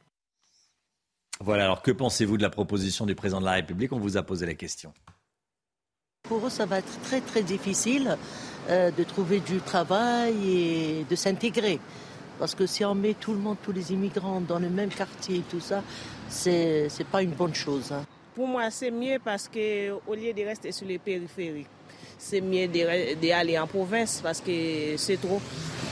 Voilà, 1.40 1.64
alors 1.64 1.82
que 1.82 1.90
pensez-vous 1.90 2.36
de 2.36 2.42
la 2.42 2.50
proposition 2.50 3.06
du 3.06 3.16
président 3.16 3.40
de 3.40 3.46
la 3.46 3.54
République? 3.54 3.92
On 3.92 3.98
vous 3.98 4.16
a 4.16 4.22
posé 4.22 4.46
la 4.46 4.54
question. 4.54 4.92
Pour 6.28 6.46
eux, 6.46 6.50
ça 6.50 6.66
va 6.66 6.78
être 6.78 7.00
très 7.02 7.20
très 7.20 7.42
difficile 7.42 8.16
euh, 8.68 8.90
de 8.90 9.04
trouver 9.04 9.40
du 9.40 9.60
travail 9.60 10.34
et 10.44 11.06
de 11.08 11.14
s'intégrer. 11.14 11.78
Parce 12.38 12.54
que 12.54 12.66
si 12.66 12.84
on 12.84 12.94
met 12.94 13.14
tout 13.14 13.32
le 13.32 13.38
monde, 13.38 13.56
tous 13.62 13.72
les 13.72 13.92
immigrants 13.92 14.40
dans 14.40 14.58
le 14.58 14.68
même 14.68 14.90
quartier, 14.90 15.42
tout 15.48 15.60
ça, 15.60 15.82
c'est 16.28 16.88
n'est 16.98 17.04
pas 17.04 17.22
une 17.22 17.30
bonne 17.30 17.54
chose. 17.54 17.92
Hein. 17.92 18.04
Pour 18.34 18.46
moi, 18.46 18.70
c'est 18.70 18.90
mieux 18.90 19.18
parce 19.24 19.48
qu'au 19.48 20.14
lieu 20.14 20.32
de 20.32 20.44
rester 20.44 20.72
sur 20.72 20.86
les 20.86 20.98
périphéries, 20.98 21.66
c'est 22.18 22.40
mieux 22.40 22.68
d'aller 22.68 23.58
en 23.58 23.66
province 23.66 24.20
parce 24.22 24.40
que 24.40 24.96
c'est 24.96 25.20
trop. 25.20 25.40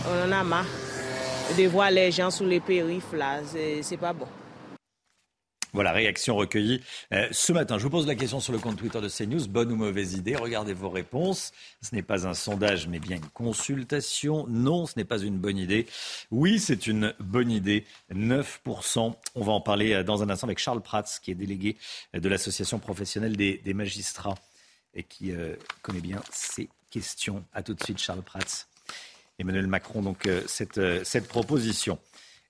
On 0.06 0.28
en 0.28 0.32
a 0.32 0.44
marre 0.44 0.66
de 1.56 1.66
voir 1.68 1.90
les 1.90 2.10
gens 2.10 2.30
sur 2.30 2.44
les 2.44 2.60
périphéries, 2.60 3.18
là, 3.18 3.40
c'est 3.82 3.96
pas 3.96 4.12
bon. 4.12 4.26
Voilà, 5.74 5.90
réaction 5.90 6.36
recueillie 6.36 6.80
euh, 7.12 7.26
ce 7.32 7.52
matin. 7.52 7.78
Je 7.78 7.82
vous 7.82 7.90
pose 7.90 8.06
la 8.06 8.14
question 8.14 8.38
sur 8.38 8.52
le 8.52 8.60
compte 8.60 8.76
Twitter 8.76 9.00
de 9.00 9.08
CNews. 9.08 9.48
Bonne 9.48 9.72
ou 9.72 9.76
mauvaise 9.76 10.14
idée? 10.14 10.36
Regardez 10.36 10.72
vos 10.72 10.88
réponses. 10.88 11.50
Ce 11.82 11.92
n'est 11.96 12.02
pas 12.02 12.28
un 12.28 12.34
sondage, 12.34 12.86
mais 12.86 13.00
bien 13.00 13.16
une 13.16 13.28
consultation. 13.30 14.46
Non, 14.48 14.86
ce 14.86 14.92
n'est 14.96 15.04
pas 15.04 15.18
une 15.18 15.36
bonne 15.36 15.58
idée. 15.58 15.86
Oui, 16.30 16.60
c'est 16.60 16.86
une 16.86 17.12
bonne 17.18 17.50
idée. 17.50 17.86
9%. 18.14 19.14
On 19.34 19.42
va 19.42 19.52
en 19.52 19.60
parler 19.60 19.94
euh, 19.94 20.04
dans 20.04 20.22
un 20.22 20.30
instant 20.30 20.46
avec 20.46 20.60
Charles 20.60 20.80
Prats, 20.80 21.02
qui 21.20 21.32
est 21.32 21.34
délégué 21.34 21.76
euh, 22.14 22.20
de 22.20 22.28
l'Association 22.28 22.78
professionnelle 22.78 23.36
des, 23.36 23.74
magistrats 23.74 24.36
et 24.94 25.02
qui 25.02 25.32
connaît 25.82 26.00
bien 26.00 26.22
ces 26.30 26.68
questions. 26.88 27.44
À 27.52 27.64
tout 27.64 27.74
de 27.74 27.82
suite, 27.82 27.98
Charles 27.98 28.22
Prats. 28.22 28.68
Emmanuel 29.40 29.66
Macron, 29.66 30.02
donc, 30.02 30.28
cette, 30.46 31.26
proposition. 31.26 31.98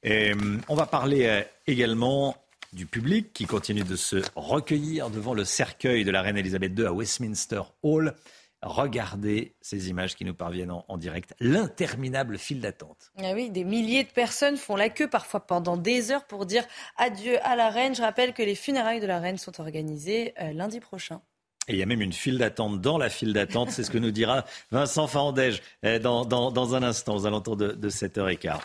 Et, 0.02 0.34
on 0.68 0.74
va 0.74 0.84
parler 0.84 1.42
également 1.66 2.36
du 2.74 2.86
public 2.86 3.32
qui 3.32 3.46
continue 3.46 3.84
de 3.84 3.96
se 3.96 4.16
recueillir 4.34 5.10
devant 5.10 5.32
le 5.32 5.44
cercueil 5.44 6.04
de 6.04 6.10
la 6.10 6.22
reine 6.22 6.36
Elisabeth 6.36 6.78
II 6.78 6.86
à 6.86 6.92
Westminster 6.92 7.62
Hall. 7.82 8.14
Regardez 8.62 9.54
ces 9.60 9.90
images 9.90 10.16
qui 10.16 10.24
nous 10.24 10.34
parviennent 10.34 10.72
en, 10.72 10.96
direct. 10.96 11.34
L'interminable 11.38 12.38
file 12.38 12.60
d'attente. 12.60 13.12
Ah 13.18 13.32
oui, 13.34 13.50
des 13.50 13.62
milliers 13.62 14.04
de 14.04 14.10
personnes 14.10 14.56
font 14.56 14.74
la 14.74 14.88
queue 14.88 15.08
parfois 15.08 15.40
pendant 15.40 15.76
des 15.76 16.10
heures 16.10 16.26
pour 16.26 16.46
dire 16.46 16.64
adieu 16.96 17.38
à 17.42 17.56
la 17.56 17.68
reine. 17.68 17.94
Je 17.94 18.02
rappelle 18.02 18.32
que 18.32 18.42
les 18.42 18.54
funérailles 18.54 19.00
de 19.00 19.06
la 19.06 19.20
reine 19.20 19.36
sont 19.36 19.60
organisées 19.60 20.32
euh, 20.40 20.52
lundi 20.52 20.80
prochain. 20.80 21.20
Et 21.68 21.72
il 21.72 21.78
y 21.78 21.82
a 21.82 21.86
même 21.86 22.02
une 22.02 22.12
file 22.12 22.38
d'attente 22.38 22.80
dans 22.80 22.98
la 22.98 23.08
file 23.08 23.32
d'attente. 23.32 23.70
C'est 23.70 23.84
ce 23.84 23.90
que 23.90 23.98
nous 23.98 24.10
dira 24.10 24.44
Vincent 24.70 25.06
Fandège 25.06 25.62
euh, 25.84 25.98
dans, 25.98 26.24
dans, 26.24 26.74
un 26.74 26.82
instant, 26.82 27.16
aux 27.16 27.26
alentours 27.26 27.56
de, 27.56 27.72
de 27.72 27.90
7h15. 27.90 28.58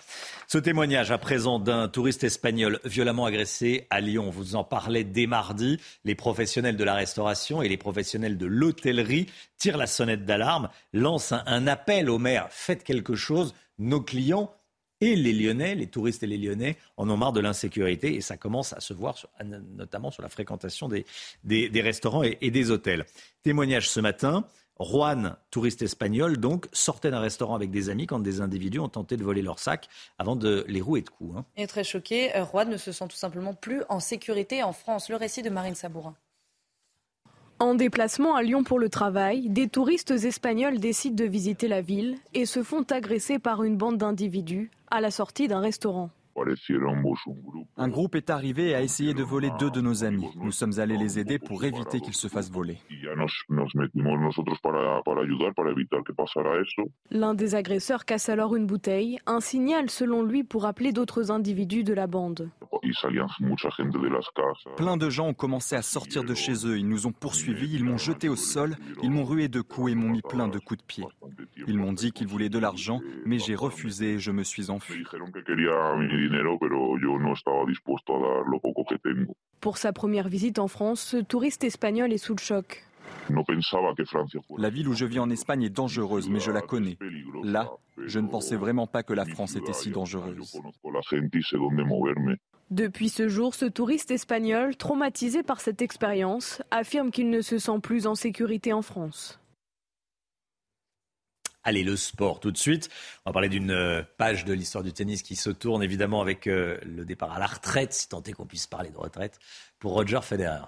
Ce 0.48 0.58
témoignage 0.58 1.12
à 1.12 1.18
présent 1.18 1.60
d'un 1.60 1.88
touriste 1.88 2.24
espagnol 2.24 2.80
violemment 2.84 3.26
agressé 3.26 3.88
à 3.90 4.02
Lyon. 4.02 4.30
Vous 4.30 4.56
en 4.56 4.64
parlez 4.64 5.04
dès 5.04 5.28
mardi. 5.28 5.80
Les 6.04 6.16
professionnels 6.16 6.76
de 6.76 6.84
la 6.84 6.96
restauration 6.96 7.62
et 7.62 7.70
les 7.70 7.78
professionnels 7.78 8.38
de 8.38 8.46
l'hôtellerie 8.46 9.28
tirent 9.58 9.78
la 9.78 9.88
sonnette 9.88 10.26
d'alarme, 10.26 10.70
lancent 10.92 11.34
un 11.46 11.68
appel 11.68 12.10
aux 12.10 12.20
maires. 12.20 12.48
Faites 12.50 12.84
quelque 12.84 13.16
chose. 13.16 13.54
Nos 13.78 14.02
clients 14.02 14.54
et 15.02 15.16
les 15.16 15.34
Lyonnais, 15.34 15.76
les 15.76 15.88
touristes 15.88 16.24
et 16.24 16.28
les 16.28 16.38
Lyonnais, 16.38 16.78
en 16.98 17.10
ont 17.10 17.18
marre 17.18 17.34
de 17.34 17.40
l'insécurité 17.40 18.16
et 18.16 18.22
ça 18.22 18.38
commence 18.38 18.74
à 18.74 18.80
se 18.80 18.94
voir 18.94 19.16
notamment 19.76 20.12
sur 20.12 20.24
la 20.24 20.30
fréquentation 20.30 20.90
des, 20.90 21.06
des, 21.44 21.82
restaurants 21.82 22.24
et, 22.24 22.52
des 22.52 22.72
hôtels. 22.72 23.06
Témoignage 23.44 23.90
ce 23.90 24.00
matin. 24.00 24.46
Juan, 24.82 25.36
touriste 25.52 25.82
espagnol, 25.82 26.38
donc, 26.38 26.68
sortait 26.72 27.12
d'un 27.12 27.20
restaurant 27.20 27.54
avec 27.54 27.70
des 27.70 27.90
amis 27.90 28.08
quand 28.08 28.20
des 28.20 28.40
individus 28.40 28.80
ont 28.80 28.88
tenté 28.88 29.18
de 29.18 29.24
voler 29.26 29.42
leur 29.42 29.60
sac 29.60 29.90
avant 30.18 30.38
de 30.38 30.64
les 30.70 30.80
rouer 30.80 31.02
de 31.02 31.10
coups. 31.10 31.36
Hein. 31.38 31.46
Et 31.58 31.68
très 31.68 31.84
choqué, 31.84 32.34
euh, 32.38 32.46
Juan 32.46 32.70
ne 32.70 32.78
se 32.78 32.94
sent 32.94 33.08
tout 33.10 33.18
simplement 33.18 33.54
plus 33.54 33.84
en 33.90 34.00
sécurité 34.00 34.64
en 34.64 34.72
France. 34.72 35.10
Le 35.10 35.18
récit 35.18 35.42
de 35.42 35.50
Marine 35.50 35.76
Sabourin. 35.76 36.16
En 37.62 37.76
déplacement 37.76 38.36
à 38.36 38.42
Lyon 38.42 38.64
pour 38.64 38.80
le 38.80 38.88
travail, 38.88 39.50
des 39.50 39.68
touristes 39.68 40.12
espagnols 40.12 40.80
décident 40.80 41.22
de 41.22 41.30
visiter 41.30 41.68
la 41.68 41.82
ville 41.82 42.16
et 42.34 42.46
se 42.46 42.64
font 42.64 42.84
agresser 42.90 43.38
par 43.38 43.64
une 43.64 43.76
bande 43.76 43.98
d'individus 43.98 44.72
à 44.90 45.02
la 45.02 45.12
sortie 45.12 45.50
d'un 45.50 45.60
restaurant. 45.60 46.10
Un 47.78 47.88
groupe 47.88 48.16
est 48.16 48.30
arrivé 48.30 48.70
et 48.70 48.76
a 48.76 48.82
essayé 48.82 49.14
de 49.14 49.24
voler 49.24 49.50
deux 49.60 49.70
de 49.70 49.82
nos 49.82 50.04
amis. 50.04 50.28
Nous 50.36 50.52
sommes 50.52 50.80
allés 50.80 50.98
les 50.98 51.20
aider 51.20 51.40
pour 51.40 51.64
éviter 51.64 52.00
qu'ils 52.00 52.16
se 52.16 52.28
fassent 52.28 52.52
voler. 52.52 52.78
L'un 57.12 57.34
des 57.34 57.56
agresseurs 57.56 58.06
casse 58.06 58.30
alors 58.30 58.56
une 58.56 58.66
bouteille, 58.66 59.20
un 59.26 59.40
signal 59.40 59.90
selon 59.90 60.24
lui 60.24 60.44
pour 60.44 60.66
appeler 60.66 60.92
d'autres 60.92 61.32
individus 61.32 61.84
de 61.84 61.94
la 61.94 62.08
bande. 62.08 62.50
Plein 64.78 64.98
de 64.98 65.10
gens 65.10 65.28
ont 65.28 65.34
commencé 65.34 65.76
à 65.76 65.82
sortir 65.82 66.24
de 66.24 66.34
chez 66.34 66.66
eux. 66.66 66.78
Ils 66.78 66.88
nous 66.88 67.08
ont 67.08 67.12
poursuivis, 67.12 67.74
ils 67.74 67.84
m'ont 67.84 67.98
jeté 67.98 68.30
au 68.30 68.36
sol, 68.36 68.76
ils 69.04 69.12
m'ont 69.12 69.26
rué 69.26 69.48
de 69.48 69.62
coups 69.62 69.92
et 69.92 69.96
m'ont 69.96 70.10
mis 70.10 70.22
plein 70.22 70.48
de 70.48 70.60
coups 70.60 70.80
de 70.80 70.86
pied. 70.86 71.06
Ils 71.68 71.78
m'ont 71.78 71.94
dit 71.94 72.12
qu'ils 72.12 72.28
voulaient 72.28 72.50
de 72.50 72.60
l'argent, 72.60 73.02
mais 73.26 73.40
j'ai 73.40 73.56
refusé 73.56 74.14
et 74.14 74.20
je 74.20 74.32
me 74.32 74.44
suis 74.44 74.70
enfui. 74.70 75.04
Pour 79.62 79.78
sa 79.78 79.94
première 79.94 80.28
visite 80.30 80.60
en 80.60 80.68
France, 80.68 81.02
ce 81.02 81.18
touriste 81.18 81.64
espagnol 81.64 82.14
est 82.14 82.18
sous 82.18 82.36
le 82.36 82.42
choc. 82.42 82.86
La 84.58 84.70
ville 84.70 84.88
où 84.88 84.94
je 84.94 85.06
vis 85.06 85.20
en 85.20 85.30
Espagne 85.30 85.64
est 85.64 85.70
dangereuse, 85.70 86.30
mais 86.30 86.40
je 86.40 86.52
la 86.52 86.62
connais. 86.62 86.98
Là, 87.44 87.70
je 87.98 88.20
ne 88.20 88.28
pensais 88.28 88.56
vraiment 88.56 88.88
pas 88.88 89.04
que 89.04 89.14
la 89.14 89.26
France 89.26 89.56
était 89.56 89.74
si 89.74 89.92
dangereuse. 89.92 90.60
Depuis 92.72 93.10
ce 93.10 93.28
jour, 93.28 93.56
ce 93.56 93.66
touriste 93.66 94.12
espagnol, 94.12 94.76
traumatisé 94.76 95.42
par 95.42 95.60
cette 95.60 95.82
expérience, 95.82 96.62
affirme 96.70 97.10
qu'il 97.10 97.32
ne 97.32 97.42
se 97.42 97.58
sent 97.58 97.80
plus 97.82 98.06
en 98.06 98.14
sécurité 98.14 98.74
en 98.74 98.84
France. 98.84 99.39
Allez, 101.70 101.84
le 101.84 101.98
sport 101.98 102.40
tout 102.40 102.50
de 102.50 102.58
suite. 102.58 102.90
On 103.26 103.30
va 103.30 103.34
parler 103.34 103.48
d'une 103.48 103.70
euh, 103.70 104.02
page 104.18 104.44
de 104.44 104.54
l'histoire 104.54 104.84
du 104.84 104.92
tennis 104.92 105.22
qui 105.22 105.36
se 105.36 105.52
tourne 105.52 105.84
évidemment 105.84 106.20
avec 106.20 106.48
euh, 106.48 106.80
le 106.82 107.06
départ 107.06 107.32
à 107.32 107.38
la 107.38 107.46
retraite, 107.46 107.94
si 107.94 108.10
tant 108.10 108.24
est 108.24 108.34
qu'on 108.34 108.48
puisse 108.48 108.66
parler 108.66 108.90
de 108.90 108.98
retraite, 108.98 109.38
pour 109.78 109.94
Roger 109.94 110.22
Federer. 110.24 110.66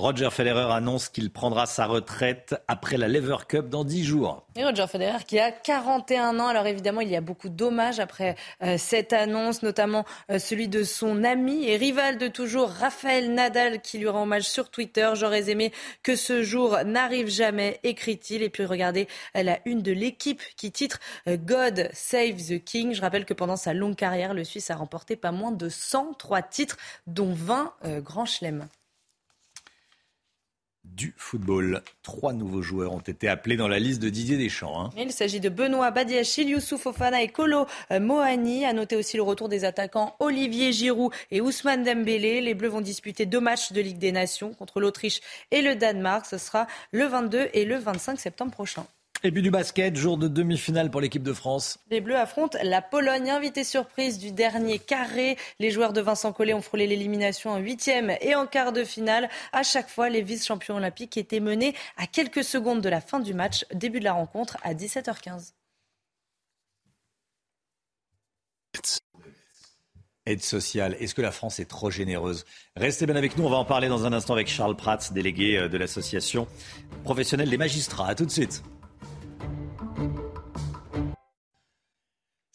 Roger 0.00 0.30
Federer 0.30 0.72
annonce 0.72 1.10
qu'il 1.10 1.30
prendra 1.30 1.66
sa 1.66 1.84
retraite 1.84 2.54
après 2.68 2.96
la 2.96 3.06
Lever 3.06 3.36
Cup 3.46 3.68
dans 3.68 3.84
10 3.84 4.04
jours. 4.04 4.46
Et 4.56 4.64
Roger 4.64 4.86
Federer 4.86 5.24
qui 5.26 5.38
a 5.38 5.52
41 5.52 6.40
ans. 6.40 6.46
Alors 6.48 6.66
évidemment, 6.66 7.02
il 7.02 7.10
y 7.10 7.16
a 7.16 7.20
beaucoup 7.20 7.50
d'hommages 7.50 8.00
après 8.00 8.34
euh, 8.62 8.78
cette 8.78 9.12
annonce, 9.12 9.62
notamment 9.62 10.06
euh, 10.30 10.38
celui 10.38 10.68
de 10.68 10.84
son 10.84 11.22
ami 11.22 11.68
et 11.68 11.76
rival 11.76 12.16
de 12.16 12.28
toujours, 12.28 12.70
Raphaël 12.70 13.34
Nadal, 13.34 13.82
qui 13.82 13.98
lui 13.98 14.08
rend 14.08 14.22
hommage 14.22 14.48
sur 14.48 14.70
Twitter. 14.70 15.10
J'aurais 15.16 15.50
aimé 15.50 15.70
que 16.02 16.16
ce 16.16 16.42
jour 16.42 16.78
n'arrive 16.86 17.28
jamais, 17.28 17.78
écrit-il. 17.82 18.42
Et 18.42 18.48
puis 18.48 18.64
regardez 18.64 19.06
la 19.34 19.58
une 19.66 19.82
de 19.82 19.92
l'équipe 19.92 20.40
qui 20.56 20.72
titre 20.72 20.98
euh, 21.28 21.36
God 21.36 21.90
Save 21.92 22.36
the 22.36 22.64
King. 22.64 22.94
Je 22.94 23.02
rappelle 23.02 23.26
que 23.26 23.34
pendant 23.34 23.56
sa 23.56 23.74
longue 23.74 23.96
carrière, 23.96 24.32
le 24.32 24.44
Suisse 24.44 24.70
a 24.70 24.76
remporté 24.76 25.14
pas 25.14 25.30
moins 25.30 25.52
de 25.52 25.68
103 25.68 26.40
titres, 26.40 26.78
dont 27.06 27.34
20 27.34 27.74
grands 28.02 28.24
chelems 28.24 28.66
du 30.96 31.14
football. 31.16 31.82
Trois 32.02 32.32
nouveaux 32.32 32.62
joueurs 32.62 32.92
ont 32.92 33.00
été 33.00 33.28
appelés 33.28 33.56
dans 33.56 33.68
la 33.68 33.78
liste 33.78 34.02
de 34.02 34.08
Didier 34.08 34.36
Deschamps. 34.36 34.84
Hein. 34.84 34.90
Il 34.96 35.12
s'agit 35.12 35.40
de 35.40 35.48
Benoît 35.48 35.90
Badiachil, 35.90 36.48
Youssouf 36.48 36.82
Fofana 36.82 37.22
et 37.22 37.28
Kolo 37.28 37.66
euh, 37.90 38.00
Mohani. 38.00 38.64
À 38.64 38.72
noter 38.72 38.96
aussi 38.96 39.16
le 39.16 39.22
retour 39.22 39.48
des 39.48 39.64
attaquants 39.64 40.16
Olivier 40.18 40.72
Giroud 40.72 41.12
et 41.30 41.40
Ousmane 41.40 41.84
Dembélé. 41.84 42.40
Les 42.40 42.54
Bleus 42.54 42.68
vont 42.68 42.80
disputer 42.80 43.26
deux 43.26 43.40
matchs 43.40 43.72
de 43.72 43.80
Ligue 43.80 43.98
des 43.98 44.12
Nations 44.12 44.52
contre 44.54 44.80
l'Autriche 44.80 45.20
et 45.50 45.62
le 45.62 45.74
Danemark. 45.76 46.26
Ce 46.26 46.38
sera 46.38 46.66
le 46.92 47.06
22 47.06 47.48
et 47.52 47.64
le 47.64 47.76
25 47.76 48.18
septembre 48.18 48.52
prochain. 48.52 48.86
Et 49.22 49.30
puis 49.30 49.42
du 49.42 49.50
basket, 49.50 49.96
jour 49.96 50.16
de 50.16 50.28
demi-finale 50.28 50.90
pour 50.90 51.02
l'équipe 51.02 51.22
de 51.22 51.34
France. 51.34 51.78
Les 51.90 52.00
Bleus 52.00 52.16
affrontent 52.16 52.56
la 52.62 52.80
Pologne, 52.80 53.28
invité 53.30 53.64
surprise 53.64 54.18
du 54.18 54.32
dernier 54.32 54.78
carré. 54.78 55.36
Les 55.58 55.70
joueurs 55.70 55.92
de 55.92 56.00
Vincent 56.00 56.32
Collet 56.32 56.54
ont 56.54 56.62
frôlé 56.62 56.86
l'élimination 56.86 57.50
en 57.50 57.58
huitième 57.58 58.16
et 58.22 58.34
en 58.34 58.46
quart 58.46 58.72
de 58.72 58.82
finale. 58.82 59.28
À 59.52 59.62
chaque 59.62 59.90
fois, 59.90 60.08
les 60.08 60.22
vice-champions 60.22 60.76
olympiques 60.76 61.18
étaient 61.18 61.40
menés 61.40 61.74
à 61.98 62.06
quelques 62.06 62.44
secondes 62.44 62.80
de 62.80 62.88
la 62.88 63.02
fin 63.02 63.20
du 63.20 63.34
match. 63.34 63.66
Début 63.74 64.00
de 64.00 64.04
la 64.04 64.14
rencontre 64.14 64.56
à 64.62 64.72
17h15. 64.72 65.52
Aide 70.24 70.42
sociale, 70.42 70.96
est-ce 70.98 71.14
que 71.14 71.22
la 71.22 71.32
France 71.32 71.60
est 71.60 71.68
trop 71.68 71.90
généreuse? 71.90 72.46
Restez 72.74 73.04
bien 73.04 73.16
avec 73.16 73.36
nous, 73.36 73.44
on 73.44 73.50
va 73.50 73.56
en 73.56 73.64
parler 73.66 73.88
dans 73.88 74.06
un 74.06 74.12
instant 74.14 74.32
avec 74.32 74.48
Charles 74.48 74.76
Prats, 74.76 75.10
délégué 75.12 75.58
euh, 75.58 75.68
de 75.68 75.76
l'association 75.76 76.46
professionnelle 77.04 77.50
des 77.50 77.58
magistrats. 77.58 78.08
A 78.08 78.14
tout 78.14 78.24
de 78.24 78.30
suite. 78.30 78.62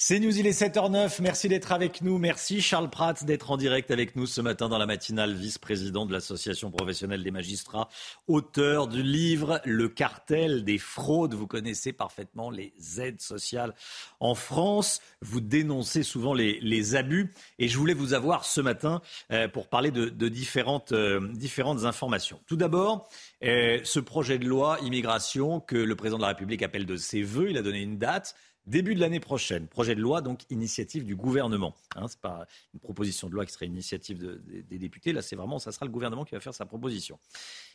C'est 0.08 0.20
News, 0.20 0.38
il 0.38 0.46
est 0.46 0.62
7h09. 0.62 1.20
Merci 1.20 1.50
d'être 1.50 1.72
avec 1.72 2.04
nous. 2.04 2.20
Merci 2.20 2.62
Charles 2.62 2.92
Pratt 2.92 3.24
d'être 3.24 3.50
en 3.50 3.58
direct 3.58 3.90
avec 3.90 4.16
nous 4.16 4.28
ce 4.28 4.40
matin 4.40 4.70
dans 4.70 4.78
la 4.78 4.86
matinale, 4.86 5.34
vice-président 5.34 6.06
de 6.06 6.14
l'Association 6.14 6.70
professionnelle 6.70 7.24
des 7.24 7.32
magistrats, 7.32 7.90
auteur 8.28 8.88
du 8.88 9.02
livre 9.02 9.62
Le 9.66 9.90
cartel 9.90 10.64
des 10.64 10.78
fraudes. 10.78 11.34
Vous 11.34 11.48
connaissez 11.48 11.92
parfaitement 11.92 12.52
les 12.52 12.72
aides 13.00 13.20
sociales 13.20 13.74
en 14.20 14.36
France. 14.36 15.02
Vous 15.24 15.42
dénoncez 15.42 16.04
souvent 16.04 16.36
les, 16.36 16.96
abus. 16.96 17.34
Et 17.58 17.68
je 17.68 17.76
voulais 17.76 17.96
vous 17.96 18.14
avoir 18.14 18.46
ce 18.46 18.62
matin 18.62 19.02
euh, 19.32 19.48
pour 19.48 19.70
parler 19.70 19.90
de, 19.90 20.30
différentes, 20.30 20.92
euh, 20.92 21.34
différentes 21.34 21.86
informations. 21.86 22.40
Tout 22.46 22.58
d'abord, 22.58 23.10
euh, 23.44 23.80
ce 23.84 24.00
projet 24.00 24.38
de 24.38 24.46
loi 24.46 24.78
immigration 24.84 25.60
que 25.62 25.76
le 25.76 25.96
président 25.96 26.18
de 26.18 26.22
la 26.22 26.28
République 26.28 26.62
appelle 26.62 26.86
de 26.86 26.96
ses 26.96 27.24
voeux, 27.24 27.50
il 27.50 27.58
a 27.58 27.64
donné 27.64 27.82
une 27.82 27.98
date. 27.98 28.36
Début 28.68 28.96
de 28.96 29.00
l'année 29.00 29.20
prochaine, 29.20 29.68
projet 29.68 29.94
de 29.94 30.02
loi, 30.02 30.22
donc 30.22 30.42
initiative 30.50 31.06
du 31.06 31.16
gouvernement. 31.16 31.76
Hein, 31.96 32.08
ce 32.08 32.16
n'est 32.16 32.22
pas 32.22 32.48
une 32.74 32.80
proposition 32.80 33.30
de 33.30 33.34
loi 33.34 33.46
qui 33.46 33.54
serait 33.54 33.68
initiative 33.68 34.40
des 34.48 34.78
députés. 34.80 35.14
Là, 35.14 35.22
c'est 35.22 35.36
vraiment, 35.36 35.60
ça 35.60 35.72
sera 35.72 35.86
le 35.86 35.92
gouvernement 35.92 36.26
qui 36.26 36.34
va 36.34 36.42
faire 36.42 36.54
sa 36.54 36.66
proposition. 36.66 37.20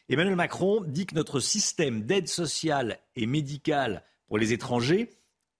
Emmanuel 0.08 0.34
Macron 0.34 0.82
dit 0.84 1.06
que 1.06 1.14
notre 1.14 1.38
système 1.38 2.02
d'aide 2.02 2.26
sociale 2.26 2.98
et 3.14 3.26
médicale 3.26 4.02
pour 4.26 4.38
les 4.38 4.52
étrangers, 4.52 5.10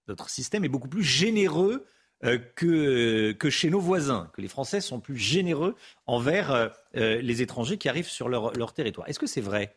notre 0.07 0.29
système 0.29 0.65
est 0.65 0.69
beaucoup 0.69 0.89
plus 0.89 1.03
généreux 1.03 1.85
euh, 2.23 2.37
que, 2.55 3.31
que, 3.31 3.49
chez 3.49 3.71
nos 3.71 3.79
voisins, 3.79 4.29
que 4.33 4.41
les 4.41 4.47
Français 4.47 4.79
sont 4.79 4.99
plus 4.99 5.17
généreux 5.17 5.75
envers 6.05 6.51
euh, 6.51 6.67
euh, 6.95 7.19
les 7.19 7.41
étrangers 7.41 7.79
qui 7.79 7.89
arrivent 7.89 8.07
sur 8.07 8.29
leur, 8.29 8.53
leur 8.53 8.73
territoire. 8.73 9.09
Est-ce 9.09 9.17
que 9.17 9.25
c'est 9.25 9.41
vrai? 9.41 9.75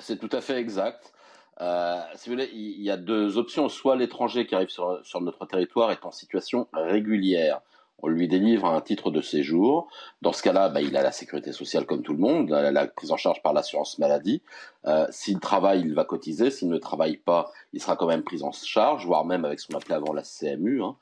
C'est 0.00 0.18
tout 0.18 0.28
à 0.36 0.42
fait 0.42 0.58
exact. 0.58 1.13
Euh, 1.60 2.00
si 2.16 2.28
vous 2.28 2.34
voulez, 2.34 2.50
il 2.52 2.82
y 2.82 2.90
a 2.90 2.96
deux 2.96 3.38
options. 3.38 3.68
Soit 3.68 3.96
l'étranger 3.96 4.46
qui 4.46 4.54
arrive 4.54 4.68
sur, 4.68 5.00
sur, 5.04 5.20
notre 5.20 5.46
territoire 5.46 5.90
est 5.90 6.04
en 6.04 6.10
situation 6.10 6.68
régulière. 6.72 7.60
On 8.02 8.08
lui 8.08 8.28
délivre 8.28 8.66
un 8.66 8.80
titre 8.80 9.10
de 9.10 9.22
séjour. 9.22 9.88
Dans 10.20 10.32
ce 10.32 10.42
cas-là, 10.42 10.68
bah, 10.68 10.82
il 10.82 10.96
a 10.96 11.02
la 11.02 11.12
sécurité 11.12 11.52
sociale 11.52 11.86
comme 11.86 12.02
tout 12.02 12.12
le 12.12 12.18
monde, 12.18 12.50
la, 12.50 12.70
la 12.70 12.86
prise 12.86 13.12
en 13.12 13.16
charge 13.16 13.40
par 13.42 13.52
l'assurance 13.52 13.98
maladie. 13.98 14.42
Euh, 14.84 15.06
s'il 15.10 15.40
travaille, 15.40 15.80
il 15.80 15.94
va 15.94 16.04
cotiser. 16.04 16.50
S'il 16.50 16.68
ne 16.68 16.76
travaille 16.78 17.16
pas, 17.16 17.50
il 17.72 17.80
sera 17.80 17.96
quand 17.96 18.06
même 18.06 18.22
pris 18.22 18.42
en 18.42 18.52
charge, 18.52 19.06
voire 19.06 19.24
même 19.24 19.44
avec 19.44 19.60
ce 19.60 19.68
qu'on 19.68 19.78
appelait 19.78 19.94
avant 19.94 20.12
la 20.12 20.22
CMU. 20.22 20.82
Hein. 20.82 20.96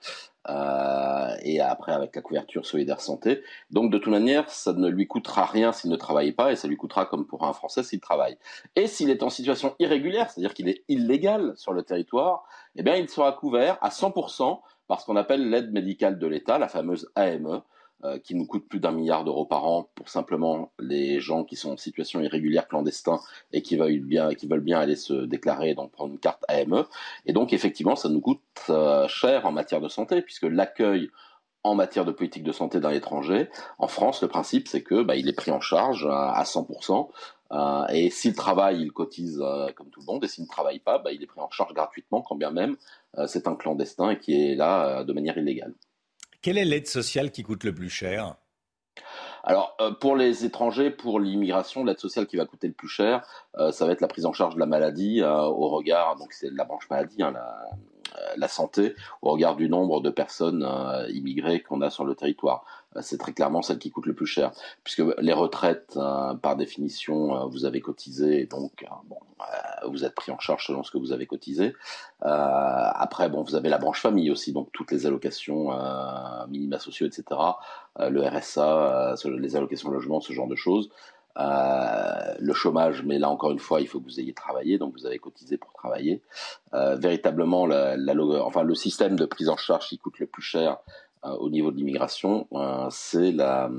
Euh, 0.48 1.36
et 1.42 1.60
après 1.60 1.92
avec 1.92 2.16
la 2.16 2.22
couverture 2.22 2.66
solidaire 2.66 3.00
santé. 3.00 3.42
Donc 3.70 3.92
de 3.92 3.98
toute 3.98 4.10
manière, 4.10 4.50
ça 4.50 4.72
ne 4.72 4.88
lui 4.88 5.06
coûtera 5.06 5.44
rien 5.44 5.72
s'il 5.72 5.90
ne 5.90 5.96
travaille 5.96 6.32
pas 6.32 6.50
et 6.50 6.56
ça 6.56 6.66
lui 6.66 6.76
coûtera 6.76 7.06
comme 7.06 7.26
pour 7.26 7.44
un 7.44 7.52
Français 7.52 7.84
s'il 7.84 8.00
travaille. 8.00 8.36
Et 8.74 8.88
s'il 8.88 9.10
est 9.10 9.22
en 9.22 9.30
situation 9.30 9.76
irrégulière, 9.78 10.30
c'est-à-dire 10.30 10.52
qu'il 10.52 10.68
est 10.68 10.82
illégal 10.88 11.52
sur 11.56 11.72
le 11.72 11.84
territoire, 11.84 12.44
eh 12.74 12.82
bien 12.82 12.96
il 12.96 13.08
sera 13.08 13.30
couvert 13.32 13.78
à 13.82 13.90
100% 13.90 14.60
par 14.88 15.00
ce 15.00 15.06
qu'on 15.06 15.16
appelle 15.16 15.48
l'aide 15.48 15.72
médicale 15.72 16.18
de 16.18 16.26
l'État, 16.26 16.58
la 16.58 16.68
fameuse 16.68 17.10
AME, 17.14 17.62
qui 18.24 18.34
nous 18.34 18.46
coûte 18.46 18.68
plus 18.68 18.80
d'un 18.80 18.90
milliard 18.90 19.24
d'euros 19.24 19.44
par 19.44 19.64
an 19.64 19.88
pour 19.94 20.08
simplement 20.08 20.72
les 20.80 21.20
gens 21.20 21.44
qui 21.44 21.56
sont 21.56 21.72
en 21.72 21.76
situation 21.76 22.20
irrégulière 22.20 22.66
clandestin 22.66 23.20
et 23.52 23.62
qui 23.62 23.76
veulent 23.76 24.00
bien, 24.00 24.34
qui 24.34 24.46
veulent 24.46 24.60
bien 24.60 24.80
aller 24.80 24.96
se 24.96 25.12
déclarer 25.12 25.74
donc 25.74 25.92
prendre 25.92 26.12
une 26.12 26.18
carte 26.18 26.44
AME. 26.48 26.84
Et 27.26 27.32
donc 27.32 27.52
effectivement, 27.52 27.96
ça 27.96 28.08
nous 28.08 28.20
coûte 28.20 28.40
euh, 28.70 29.06
cher 29.08 29.46
en 29.46 29.52
matière 29.52 29.80
de 29.80 29.88
santé 29.88 30.22
puisque 30.22 30.44
l'accueil 30.44 31.10
en 31.64 31.76
matière 31.76 32.04
de 32.04 32.10
politique 32.10 32.42
de 32.42 32.50
santé 32.50 32.80
d'un 32.80 32.90
étranger, 32.90 33.48
en 33.78 33.86
France, 33.86 34.20
le 34.20 34.28
principe 34.28 34.66
c'est 34.66 34.82
que 34.82 35.02
bah, 35.02 35.14
il 35.14 35.28
est 35.28 35.32
pris 35.32 35.52
en 35.52 35.60
charge 35.60 36.08
à 36.10 36.42
100%. 36.42 37.08
Euh, 37.52 37.86
et 37.88 38.10
s'il 38.10 38.34
travaille, 38.34 38.82
il 38.82 38.90
cotise 38.92 39.40
comme 39.76 39.90
tout 39.90 40.00
le 40.00 40.06
monde, 40.06 40.24
et 40.24 40.28
s'il 40.28 40.44
ne 40.44 40.48
travaille 40.48 40.80
pas, 40.80 40.98
bah, 40.98 41.12
il 41.12 41.22
est 41.22 41.26
pris 41.26 41.40
en 41.40 41.50
charge 41.50 41.72
gratuitement, 41.72 42.22
quand 42.22 42.34
bien 42.34 42.50
même 42.50 42.76
c'est 43.26 43.46
un 43.46 43.54
clandestin 43.54 44.10
et 44.10 44.18
qui 44.18 44.32
est 44.34 44.54
là 44.56 45.04
de 45.04 45.12
manière 45.12 45.38
illégale. 45.38 45.74
Quelle 46.42 46.58
est 46.58 46.64
l'aide 46.64 46.88
sociale 46.88 47.30
qui 47.30 47.44
coûte 47.44 47.62
le 47.62 47.72
plus 47.72 47.88
cher? 47.88 48.34
Alors, 49.44 49.76
euh, 49.80 49.92
pour 49.92 50.16
les 50.16 50.44
étrangers, 50.44 50.90
pour 50.90 51.20
l'immigration, 51.20 51.84
l'aide 51.84 51.98
sociale 51.98 52.26
qui 52.26 52.36
va 52.36 52.46
coûter 52.46 52.66
le 52.66 52.74
plus 52.74 52.88
cher, 52.88 53.24
euh, 53.56 53.70
ça 53.70 53.86
va 53.86 53.92
être 53.92 54.00
la 54.00 54.08
prise 54.08 54.26
en 54.26 54.32
charge 54.32 54.54
de 54.54 54.60
la 54.60 54.66
maladie 54.66 55.20
euh, 55.20 55.42
au 55.42 55.68
regard, 55.68 56.16
donc 56.16 56.32
c'est 56.32 56.50
la 56.52 56.64
branche 56.64 56.88
maladie, 56.90 57.22
hein, 57.22 57.34
la, 58.36 58.48
santé, 58.48 58.94
au 59.22 59.30
regard 59.32 59.56
du 59.56 59.68
nombre 59.68 60.00
de 60.00 60.10
personnes 60.10 60.68
immigrées 61.10 61.62
qu'on 61.62 61.80
a 61.80 61.90
sur 61.90 62.04
le 62.04 62.14
territoire. 62.14 62.64
c'est 63.00 63.18
très 63.18 63.32
clairement 63.32 63.62
celle 63.62 63.78
qui 63.78 63.90
coûte 63.90 64.06
le 64.06 64.14
plus 64.14 64.26
cher, 64.26 64.52
puisque 64.84 65.02
les 65.18 65.32
retraites, 65.32 65.98
par 66.42 66.56
définition, 66.56 67.46
vous 67.48 67.64
avez 67.64 67.80
cotisé, 67.80 68.46
donc 68.46 68.86
bon, 69.04 69.18
vous 69.88 70.04
êtes 70.04 70.14
pris 70.14 70.32
en 70.32 70.38
charge 70.38 70.66
selon 70.66 70.82
ce 70.82 70.90
que 70.90 70.98
vous 70.98 71.12
avez 71.12 71.26
cotisé. 71.26 71.74
après, 72.20 73.28
bon, 73.28 73.42
vous 73.42 73.54
avez 73.54 73.68
la 73.68 73.78
branche 73.78 74.00
famille 74.00 74.30
aussi, 74.30 74.52
donc 74.52 74.70
toutes 74.72 74.92
les 74.92 75.06
allocations 75.06 75.70
minima 76.48 76.78
sociaux, 76.78 77.06
etc. 77.06 77.24
le 77.98 78.26
RSA, 78.26 79.14
les 79.24 79.56
allocations 79.56 79.90
logement, 79.90 80.20
ce 80.20 80.32
genre 80.32 80.48
de 80.48 80.56
choses. 80.56 80.90
Euh, 81.38 82.34
le 82.38 82.52
chômage, 82.52 83.02
mais 83.04 83.18
là 83.18 83.30
encore 83.30 83.52
une 83.52 83.58
fois, 83.58 83.80
il 83.80 83.88
faut 83.88 84.00
que 84.00 84.04
vous 84.04 84.20
ayez 84.20 84.34
travaillé, 84.34 84.78
donc 84.78 84.94
vous 84.98 85.06
avez 85.06 85.18
cotisé 85.18 85.56
pour 85.56 85.72
travailler. 85.72 86.22
Euh, 86.74 86.96
véritablement, 86.96 87.66
la, 87.66 87.96
le 87.96 88.74
système 88.74 89.16
de 89.16 89.24
prise 89.24 89.48
en 89.48 89.56
charge 89.56 89.88
qui 89.88 89.98
coûte 89.98 90.18
le 90.18 90.26
plus 90.26 90.42
cher 90.42 90.78
euh, 91.24 91.30
au 91.36 91.48
niveau 91.48 91.70
de 91.70 91.76
l'immigration, 91.76 92.48
c'est 92.90 93.32
la, 93.32 93.70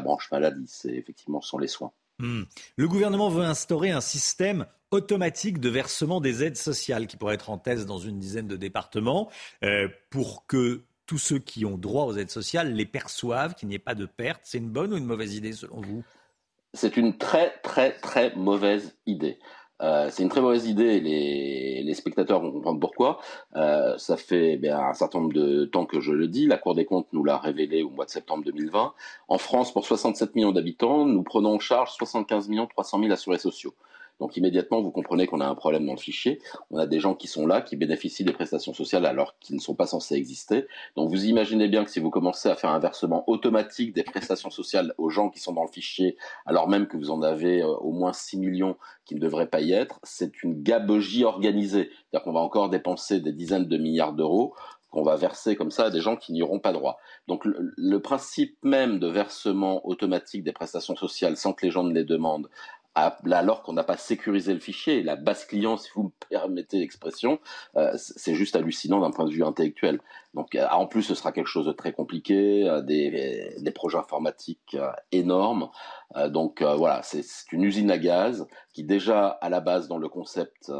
branche 0.00 0.30
maladie, 0.30 0.64
c'est 0.66 0.94
effectivement 0.94 1.40
les 1.58 1.68
soins. 1.68 1.92
Hmm. 2.18 2.42
Le 2.76 2.88
gouvernement 2.88 3.28
veut 3.28 3.44
instaurer 3.44 3.90
un 3.90 4.00
système 4.00 4.66
automatique 4.90 5.60
de 5.60 5.68
versement 5.68 6.20
des 6.20 6.42
aides 6.42 6.56
sociales 6.56 7.06
qui 7.06 7.16
pourrait 7.16 7.34
être 7.34 7.50
en 7.50 7.58
thèse 7.58 7.86
dans 7.86 7.98
une 7.98 8.18
dizaine 8.18 8.48
de 8.48 8.56
départements 8.56 9.30
pour 10.10 10.46
que 10.46 10.82
tous 11.06 11.18
ceux 11.18 11.38
qui 11.38 11.64
ont 11.64 11.76
droit 11.76 12.04
aux 12.04 12.16
aides 12.16 12.30
sociales 12.30 12.72
les 12.72 12.86
perçoivent, 12.86 13.54
qu'il 13.54 13.68
n'y 13.68 13.74
ait 13.74 13.80
pas 13.80 13.94
de 13.94 14.06
perte. 14.06 14.42
C'est 14.44 14.58
une 14.58 14.70
bonne 14.70 14.92
ou 14.92 14.96
une 14.96 15.06
mauvaise 15.06 15.34
idée 15.34 15.52
selon 15.52 15.80
vous? 15.80 16.04
C'est 16.74 16.96
une 16.96 17.16
très 17.18 17.50
très 17.62 17.92
très 17.92 18.34
mauvaise 18.36 18.96
idée. 19.06 19.38
Euh, 19.82 20.08
c'est 20.10 20.22
une 20.22 20.28
très 20.28 20.42
mauvaise 20.42 20.66
idée. 20.66 21.00
Les, 21.00 21.82
les 21.82 21.94
spectateurs 21.94 22.40
vont 22.40 22.52
comprendre 22.52 22.80
pourquoi. 22.80 23.18
Euh, 23.56 23.96
ça 23.96 24.16
fait 24.16 24.56
bien, 24.56 24.78
un 24.78 24.92
certain 24.92 25.20
nombre 25.20 25.32
de 25.32 25.64
temps 25.64 25.86
que 25.86 26.00
je 26.00 26.12
le 26.12 26.28
dis. 26.28 26.46
La 26.46 26.58
Cour 26.58 26.74
des 26.74 26.84
comptes 26.84 27.08
nous 27.12 27.24
l'a 27.24 27.38
révélé 27.38 27.82
au 27.82 27.90
mois 27.90 28.04
de 28.04 28.10
septembre 28.10 28.44
2020. 28.44 28.92
En 29.28 29.38
France, 29.38 29.72
pour 29.72 29.86
67 29.86 30.34
millions 30.34 30.52
d'habitants, 30.52 31.06
nous 31.06 31.22
prenons 31.22 31.54
en 31.54 31.58
charge 31.58 31.92
75 31.92 32.48
millions 32.48 32.66
300 32.66 33.00
000 33.00 33.12
assurés 33.12 33.38
sociaux. 33.38 33.74
Donc 34.20 34.36
immédiatement, 34.36 34.80
vous 34.80 34.90
comprenez 34.90 35.26
qu'on 35.26 35.40
a 35.40 35.46
un 35.46 35.54
problème 35.54 35.86
dans 35.86 35.94
le 35.94 35.98
fichier. 35.98 36.40
On 36.70 36.78
a 36.78 36.86
des 36.86 37.00
gens 37.00 37.14
qui 37.14 37.26
sont 37.26 37.46
là, 37.46 37.62
qui 37.62 37.76
bénéficient 37.76 38.24
des 38.24 38.32
prestations 38.32 38.74
sociales 38.74 39.06
alors 39.06 39.36
qu'ils 39.40 39.56
ne 39.56 39.60
sont 39.60 39.74
pas 39.74 39.86
censés 39.86 40.14
exister. 40.14 40.66
Donc 40.96 41.10
vous 41.10 41.24
imaginez 41.24 41.68
bien 41.68 41.84
que 41.84 41.90
si 41.90 42.00
vous 42.00 42.10
commencez 42.10 42.48
à 42.48 42.54
faire 42.54 42.70
un 42.70 42.78
versement 42.78 43.24
automatique 43.28 43.94
des 43.94 44.02
prestations 44.02 44.50
sociales 44.50 44.94
aux 44.98 45.10
gens 45.10 45.30
qui 45.30 45.40
sont 45.40 45.52
dans 45.52 45.64
le 45.64 45.70
fichier, 45.70 46.16
alors 46.46 46.68
même 46.68 46.86
que 46.86 46.96
vous 46.96 47.10
en 47.10 47.22
avez 47.22 47.62
euh, 47.62 47.68
au 47.68 47.92
moins 47.92 48.12
6 48.12 48.38
millions 48.38 48.76
qui 49.04 49.14
ne 49.14 49.20
devraient 49.20 49.48
pas 49.48 49.60
y 49.60 49.72
être, 49.72 49.98
c'est 50.02 50.42
une 50.42 50.62
gabegie 50.62 51.24
organisée. 51.24 51.90
C'est-à-dire 51.90 52.24
qu'on 52.24 52.32
va 52.32 52.40
encore 52.40 52.68
dépenser 52.68 53.20
des 53.20 53.32
dizaines 53.32 53.66
de 53.66 53.76
milliards 53.78 54.12
d'euros 54.12 54.54
qu'on 54.90 55.02
va 55.02 55.16
verser 55.16 55.56
comme 55.56 55.70
ça 55.70 55.84
à 55.84 55.90
des 55.90 56.00
gens 56.00 56.16
qui 56.16 56.32
n'y 56.32 56.42
auront 56.42 56.58
pas 56.58 56.72
droit. 56.72 56.98
Donc 57.28 57.44
le, 57.44 57.98
principe 58.00 58.56
même 58.64 58.98
de 58.98 59.06
versement 59.06 59.86
automatique 59.86 60.42
des 60.42 60.52
prestations 60.52 60.96
sociales 60.96 61.36
sans 61.36 61.52
que 61.52 61.64
les 61.64 61.70
gens 61.70 61.84
ne 61.84 61.94
les 61.94 62.04
demandent 62.04 62.48
alors 62.94 63.62
qu'on 63.62 63.72
n'a 63.72 63.84
pas 63.84 63.96
sécurisé 63.96 64.52
le 64.52 64.60
fichier, 64.60 65.02
la 65.02 65.16
base 65.16 65.44
client, 65.44 65.76
si 65.76 65.90
vous 65.94 66.04
me 66.04 66.10
permettez 66.28 66.78
l'expression, 66.78 67.38
euh, 67.76 67.92
c'est 67.96 68.34
juste 68.34 68.56
hallucinant 68.56 69.00
d'un 69.00 69.10
point 69.10 69.24
de 69.24 69.30
vue 69.30 69.44
intellectuel. 69.44 70.00
Donc, 70.34 70.54
euh, 70.54 70.66
en 70.70 70.86
plus, 70.86 71.02
ce 71.02 71.14
sera 71.14 71.32
quelque 71.32 71.46
chose 71.46 71.66
de 71.66 71.72
très 71.72 71.92
compliqué, 71.92 72.68
euh, 72.68 72.82
des, 72.82 73.54
des, 73.58 73.70
projets 73.70 73.98
informatiques 73.98 74.76
énormes. 75.12 75.70
donc 76.28 76.62
voilà, 76.62 77.02
c'est 77.02 77.22
une 77.52 77.64
usine 77.64 77.90
à 77.90 77.98
gaz 77.98 78.46
qui 78.74 78.84
déjà 78.84 79.28
à 79.28 79.48
la 79.48 79.60
base 79.60 79.88
dans 79.88 79.96
le 79.96 80.08
concept 80.08 80.70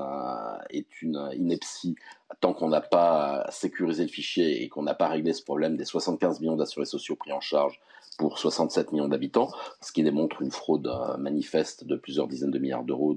est 0.70 1.02
une 1.02 1.30
ineptie 1.34 1.94
tant 2.40 2.52
qu'on 2.52 2.68
n'a 2.68 2.80
pas 2.80 3.46
sécurisé 3.50 4.02
le 4.02 4.08
fichier 4.08 4.62
et 4.62 4.68
qu'on 4.68 4.82
n'a 4.82 4.94
pas 4.94 5.08
réglé 5.08 5.32
ce 5.32 5.42
problème 5.42 5.76
des 5.76 5.84
75 5.84 6.40
millions 6.40 6.56
d'assurés 6.56 6.84
sociaux 6.84 7.16
pris 7.16 7.32
en 7.32 7.40
charge 7.40 7.80
pour 8.20 8.38
67 8.38 8.92
millions 8.92 9.08
d'habitants, 9.08 9.50
ce 9.80 9.92
qui 9.92 10.02
démontre 10.02 10.42
une 10.42 10.50
fraude 10.50 10.86
euh, 10.88 11.16
manifeste 11.16 11.84
de 11.84 11.96
plusieurs 11.96 12.28
dizaines 12.28 12.50
de 12.50 12.58
milliards 12.58 12.84
d'euros 12.84 13.16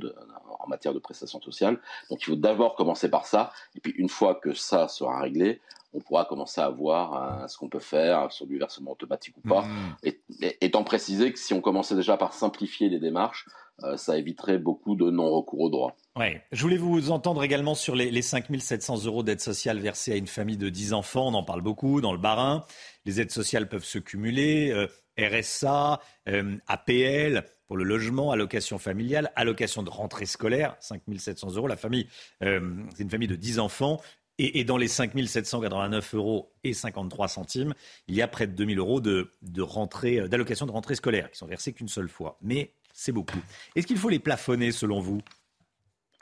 en 0.61 0.67
matière 0.69 0.93
de 0.93 0.99
prestations 0.99 1.41
sociales. 1.41 1.77
Donc 2.09 2.21
il 2.21 2.25
faut 2.25 2.37
d'abord 2.37 2.75
commencer 2.75 3.09
par 3.09 3.25
ça, 3.25 3.51
et 3.75 3.81
puis 3.81 3.91
une 3.97 4.07
fois 4.07 4.35
que 4.35 4.53
ça 4.53 4.87
sera 4.87 5.19
réglé, 5.19 5.59
on 5.93 5.99
pourra 5.99 6.23
commencer 6.23 6.61
à 6.61 6.69
voir 6.69 7.41
euh, 7.43 7.47
ce 7.47 7.57
qu'on 7.57 7.67
peut 7.67 7.79
faire 7.79 8.31
sur 8.31 8.47
du 8.47 8.57
versement 8.57 8.93
automatique 8.93 9.35
ou 9.43 9.47
pas. 9.47 9.63
Mmh. 9.63 9.95
Et, 10.03 10.21
étant 10.61 10.85
précisé 10.85 11.33
que 11.33 11.37
si 11.37 11.53
on 11.53 11.59
commençait 11.59 11.95
déjà 11.95 12.15
par 12.15 12.31
simplifier 12.31 12.87
les 12.87 12.99
démarches, 12.99 13.45
euh, 13.49 13.72
ça 13.97 14.17
éviterait 14.17 14.59
beaucoup 14.59 14.95
de 14.95 15.09
non-recours 15.09 15.61
au 15.61 15.69
droit. 15.69 15.97
Ouais. 16.15 16.43
Je 16.51 16.61
voulais 16.61 16.77
vous 16.77 17.11
entendre 17.11 17.43
également 17.43 17.75
sur 17.75 17.95
les, 17.95 18.11
les 18.11 18.21
5 18.21 18.45
700 18.59 19.05
euros 19.05 19.23
d'aide 19.23 19.41
sociale 19.41 19.79
versée 19.79 20.13
à 20.13 20.15
une 20.15 20.27
famille 20.27 20.57
de 20.57 20.69
10 20.69 20.93
enfants. 20.93 21.27
On 21.27 21.33
en 21.33 21.43
parle 21.43 21.61
beaucoup 21.61 21.99
dans 21.99 22.11
le 22.11 22.19
Barin. 22.19 22.63
Les 23.05 23.19
aides 23.19 23.31
sociales 23.31 23.67
peuvent 23.67 23.83
se 23.83 23.99
cumuler. 23.99 24.71
Euh, 24.71 24.87
RSA, 25.19 25.99
euh, 26.27 26.57
APL 26.67 27.45
pour 27.67 27.77
le 27.77 27.83
logement, 27.83 28.31
allocation 28.31 28.79
familiale, 28.79 29.31
allocation 29.35 29.83
de 29.83 29.89
rentrée 29.89 30.25
scolaire, 30.25 30.75
5 30.79 31.01
700 31.17 31.55
euros. 31.55 31.67
La 31.67 31.77
famille, 31.77 32.07
c'est 32.41 33.03
une 33.03 33.09
famille 33.09 33.27
de 33.27 33.35
10 33.35 33.59
enfants. 33.59 34.01
Et, 34.39 34.63
dans 34.63 34.77
les 34.77 34.87
5 34.87 35.11
789 35.27 36.15
euros 36.15 36.51
et 36.63 36.73
53 36.73 37.27
centimes, 37.27 37.75
il 38.07 38.15
y 38.15 38.21
a 38.23 38.27
près 38.27 38.47
de 38.47 38.53
2 38.53 38.65
000 38.65 38.79
euros 38.79 38.99
de, 38.99 39.31
euh, 39.43 40.27
d'allocation 40.27 40.65
de 40.65 40.71
rentrée 40.71 40.95
scolaire 40.95 41.29
qui 41.29 41.37
sont 41.37 41.45
versés 41.45 41.71
qu'une 41.71 41.87
seule 41.87 42.09
fois. 42.09 42.39
Mais 42.41 42.73
c'est 42.93 43.11
beaucoup. 43.11 43.39
Est-ce 43.75 43.87
qu'il 43.87 43.97
faut 43.97 44.09
les 44.09 44.19
plafonner 44.19 44.71
selon 44.71 44.99
vous? 44.99 45.21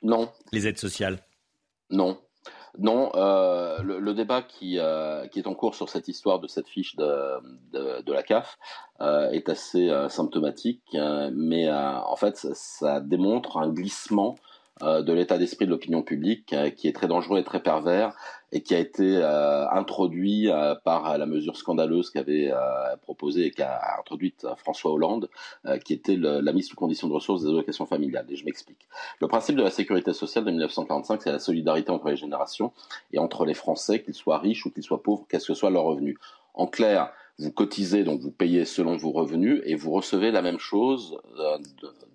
Non. 0.01 0.31
Les 0.51 0.67
aides 0.67 0.79
sociales? 0.79 1.19
Non. 1.91 2.19
Non, 2.79 3.11
euh, 3.15 3.81
le, 3.83 4.13
débat 4.13 4.41
qui, 4.41 4.79
euh, 4.79 5.27
qui 5.27 5.39
est 5.39 5.47
en 5.47 5.53
cours 5.53 5.75
sur 5.75 5.89
cette 5.89 6.07
histoire 6.07 6.39
de 6.39 6.47
cette 6.47 6.69
fiche 6.69 6.95
de, 6.95 8.01
de, 8.01 8.13
la 8.13 8.23
CAF 8.23 8.57
est 8.99 9.49
assez 9.49 9.91
symptomatique, 10.07 10.81
mais 11.33 11.69
en 11.69 12.15
fait, 12.15 12.37
ça 12.37 13.01
démontre 13.01 13.57
un 13.57 13.67
glissement 13.67 14.37
euh, 14.83 15.03
de 15.03 15.13
l'état 15.13 15.37
d'esprit 15.37 15.65
de 15.65 15.69
l'opinion 15.69 16.01
publique 16.01 16.53
euh, 16.53 16.71
qui 16.71 16.87
est 16.87 16.93
très 16.93 17.07
dangereux 17.07 17.39
et 17.39 17.43
très 17.43 17.61
pervers 17.61 18.15
et 18.51 18.61
qui 18.61 18.75
a 18.75 18.79
été 18.79 19.17
euh, 19.17 19.69
introduit 19.69 20.49
par 20.83 21.17
la 21.17 21.25
mesure 21.25 21.57
scandaleuse 21.57 22.09
qu'avait 22.09 22.51
proposée 23.01 23.47
et 23.47 23.51
qu'a 23.51 23.79
introduite 23.99 24.45
François 24.57 24.91
Hollande, 24.91 25.29
qui 25.85 25.93
était 25.93 26.17
la 26.17 26.53
mise 26.53 26.67
sous 26.67 26.75
condition 26.75 27.07
de 27.07 27.13
ressources 27.13 27.43
des 27.43 27.49
allocations 27.49 27.85
familiales. 27.85 28.25
Et 28.29 28.35
je 28.35 28.45
m'explique. 28.45 28.87
Le 29.19 29.27
principe 29.27 29.55
de 29.55 29.63
la 29.63 29.69
sécurité 29.69 30.13
sociale 30.13 30.45
de 30.45 30.51
1945, 30.51 31.21
c'est 31.21 31.31
la 31.31 31.39
solidarité 31.39 31.91
entre 31.91 32.09
les 32.09 32.17
générations 32.17 32.73
et 33.13 33.19
entre 33.19 33.45
les 33.45 33.53
Français, 33.53 34.01
qu'ils 34.01 34.13
soient 34.13 34.39
riches 34.39 34.65
ou 34.65 34.71
qu'ils 34.71 34.83
soient 34.83 35.01
pauvres, 35.01 35.25
quels 35.29 35.41
que 35.41 35.53
soit 35.53 35.69
leur 35.69 35.83
revenu. 35.83 36.17
En 36.53 36.67
clair, 36.67 37.11
vous 37.39 37.51
cotisez, 37.51 38.03
donc 38.03 38.21
vous 38.21 38.31
payez 38.31 38.65
selon 38.65 38.97
vos 38.97 39.11
revenus 39.11 39.61
et 39.65 39.75
vous 39.75 39.91
recevez 39.91 40.31
la 40.31 40.41
même 40.41 40.59
chose 40.59 41.17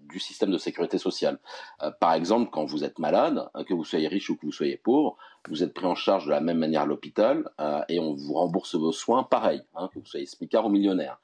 du 0.09 0.19
système 0.19 0.51
de 0.51 0.59
sécurité 0.59 0.99
sociale. 0.99 1.39
Euh, 1.83 1.91
par 1.91 2.15
exemple, 2.15 2.51
quand 2.51 2.65
vous 2.65 2.85
êtes 2.85 2.99
malade, 2.99 3.49
hein, 3.55 3.65
que 3.65 3.75
vous 3.75 3.85
soyez 3.85 4.09
riche 4.09 4.31
ou 4.31 4.37
que 4.37 4.47
vous 4.47 4.53
soyez 4.53 4.77
pauvre, 4.77 5.17
vous 5.49 5.63
êtes 5.63 5.75
pris 5.75 5.87
en 5.87 5.95
charge 5.95 6.27
de 6.27 6.31
la 6.31 6.41
même 6.41 6.59
manière 6.59 6.83
à 6.83 6.87
l'hôpital 6.87 7.49
euh, 7.61 7.83
et 7.89 8.01
on 8.01 8.15
vous 8.15 8.35
rembourse 8.35 8.75
vos 8.75 8.93
soins 8.93 9.23
pareil, 9.23 9.63
hein, 9.75 9.89
que 9.93 9.99
vous 9.99 10.07
soyez 10.07 10.27
smicard 10.27 10.67
ou 10.67 10.71
millionnaire. 10.71 11.19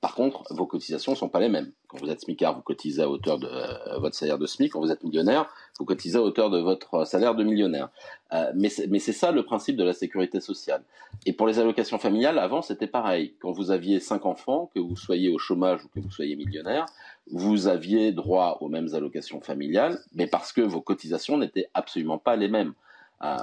Par 0.00 0.14
contre, 0.14 0.42
vos 0.50 0.66
cotisations 0.66 1.12
ne 1.12 1.16
sont 1.16 1.28
pas 1.28 1.40
les 1.40 1.48
mêmes. 1.48 1.70
Quand 1.88 1.98
vous 1.98 2.10
êtes 2.10 2.22
smicard, 2.22 2.54
vous 2.54 2.62
cotisez 2.62 3.02
à 3.02 3.08
hauteur 3.08 3.38
de 3.38 3.46
euh, 3.46 3.98
votre 3.98 4.14
salaire 4.14 4.38
de 4.38 4.46
SMIC. 4.46 4.72
Quand 4.72 4.80
vous 4.80 4.90
êtes 4.90 5.04
millionnaire, 5.04 5.46
vous 5.78 5.84
cotisez 5.84 6.16
à 6.16 6.22
hauteur 6.22 6.50
de 6.50 6.58
votre 6.58 7.06
salaire 7.06 7.34
de 7.34 7.44
millionnaire. 7.44 7.90
Euh, 8.32 8.50
mais 8.54 8.68
c'est 8.68 9.12
ça 9.12 9.30
le 9.30 9.44
principe 9.44 9.76
de 9.76 9.84
la 9.84 9.92
sécurité 9.92 10.40
sociale. 10.40 10.82
Et 11.26 11.32
pour 11.32 11.46
les 11.46 11.58
allocations 11.58 11.98
familiales, 11.98 12.38
avant, 12.38 12.62
c'était 12.62 12.86
pareil. 12.86 13.34
Quand 13.40 13.52
vous 13.52 13.70
aviez 13.70 14.00
cinq 14.00 14.26
enfants, 14.26 14.70
que 14.74 14.80
vous 14.80 14.96
soyez 14.96 15.28
au 15.28 15.38
chômage 15.38 15.84
ou 15.84 15.88
que 15.88 16.00
vous 16.00 16.10
soyez 16.10 16.34
millionnaire, 16.34 16.86
vous 17.30 17.68
aviez 17.68 18.12
droit 18.12 18.58
aux 18.60 18.68
mêmes 18.68 18.88
allocations 18.94 19.40
familiales, 19.40 20.00
mais 20.12 20.26
parce 20.26 20.52
que 20.52 20.60
vos 20.60 20.80
cotisations 20.80 21.38
n'étaient 21.38 21.68
absolument 21.74 22.18
pas 22.18 22.36
les 22.36 22.48
mêmes. 22.48 22.74
Euh, 23.22 23.38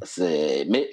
mais 0.00 0.90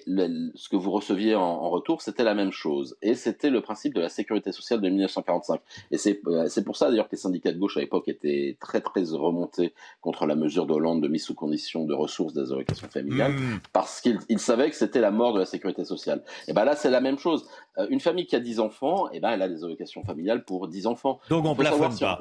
ce 0.56 0.70
que 0.70 0.76
vous 0.76 0.92
receviez 0.92 1.36
en, 1.36 1.70
retour, 1.70 2.02
c'était 2.02 2.24
la 2.24 2.34
même 2.34 2.52
chose. 2.52 2.98
Et 3.02 3.16
c'était 3.16 3.50
le 3.50 3.62
principe 3.62 3.94
de 3.94 4.02
la 4.02 4.10
sécurité 4.10 4.52
sociale 4.52 4.82
de 4.82 4.90
1945. 4.90 5.62
Et 5.92 5.98
euh, 6.28 6.48
c'est 6.48 6.64
pour 6.64 6.76
ça 6.76 6.90
d'ailleurs 6.90 7.08
que 7.08 7.16
les 7.16 7.22
syndicats 7.22 7.52
de 7.52 7.58
gauche 7.58 7.78
à 7.78 7.80
l'époque 7.80 8.08
étaient 8.08 8.58
très 8.60 8.82
très 8.82 9.04
remontés 9.12 9.74
contre 10.02 10.26
la 10.26 10.36
mesure 10.36 10.66
de 10.66 10.74
Hollande 10.74 11.02
de 11.02 11.08
mise 11.08 11.24
sous 11.24 11.36
condition 11.36 11.86
de 11.86 11.94
ressources 11.94 12.34
des 12.34 12.52
allocations 12.52 12.90
familiales, 12.90 13.34
mmh. 13.34 13.60
parce 13.74 14.02
qu'ils 14.02 14.40
savaient 14.40 14.70
que 14.70 14.76
c'était 14.76 15.02
la 15.02 15.12
mort 15.12 15.34
de 15.34 15.40
la 15.40 15.46
sécurité 15.46 15.86
sociale. 15.86 16.24
Et 16.48 16.54
ben 16.54 16.66
là, 16.66 16.76
c'est 16.76 16.90
la 16.90 17.02
même 17.02 17.18
chose. 17.18 17.48
Euh, 17.78 17.88
une 17.90 18.00
famille 18.00 18.26
qui 18.26 18.36
a 18.36 18.40
10 18.40 18.60
enfants, 18.60 19.10
et 19.12 19.20
ben 19.20 19.32
elle 19.32 19.42
a 19.42 19.50
des 19.50 19.64
allocations 19.64 20.04
familiales 20.04 20.44
pour 20.44 20.68
10 20.68 20.88
enfants. 20.88 21.20
Donc 21.30 21.46
on 21.46 21.56
plafonne 21.56 21.98
pas. 21.98 22.20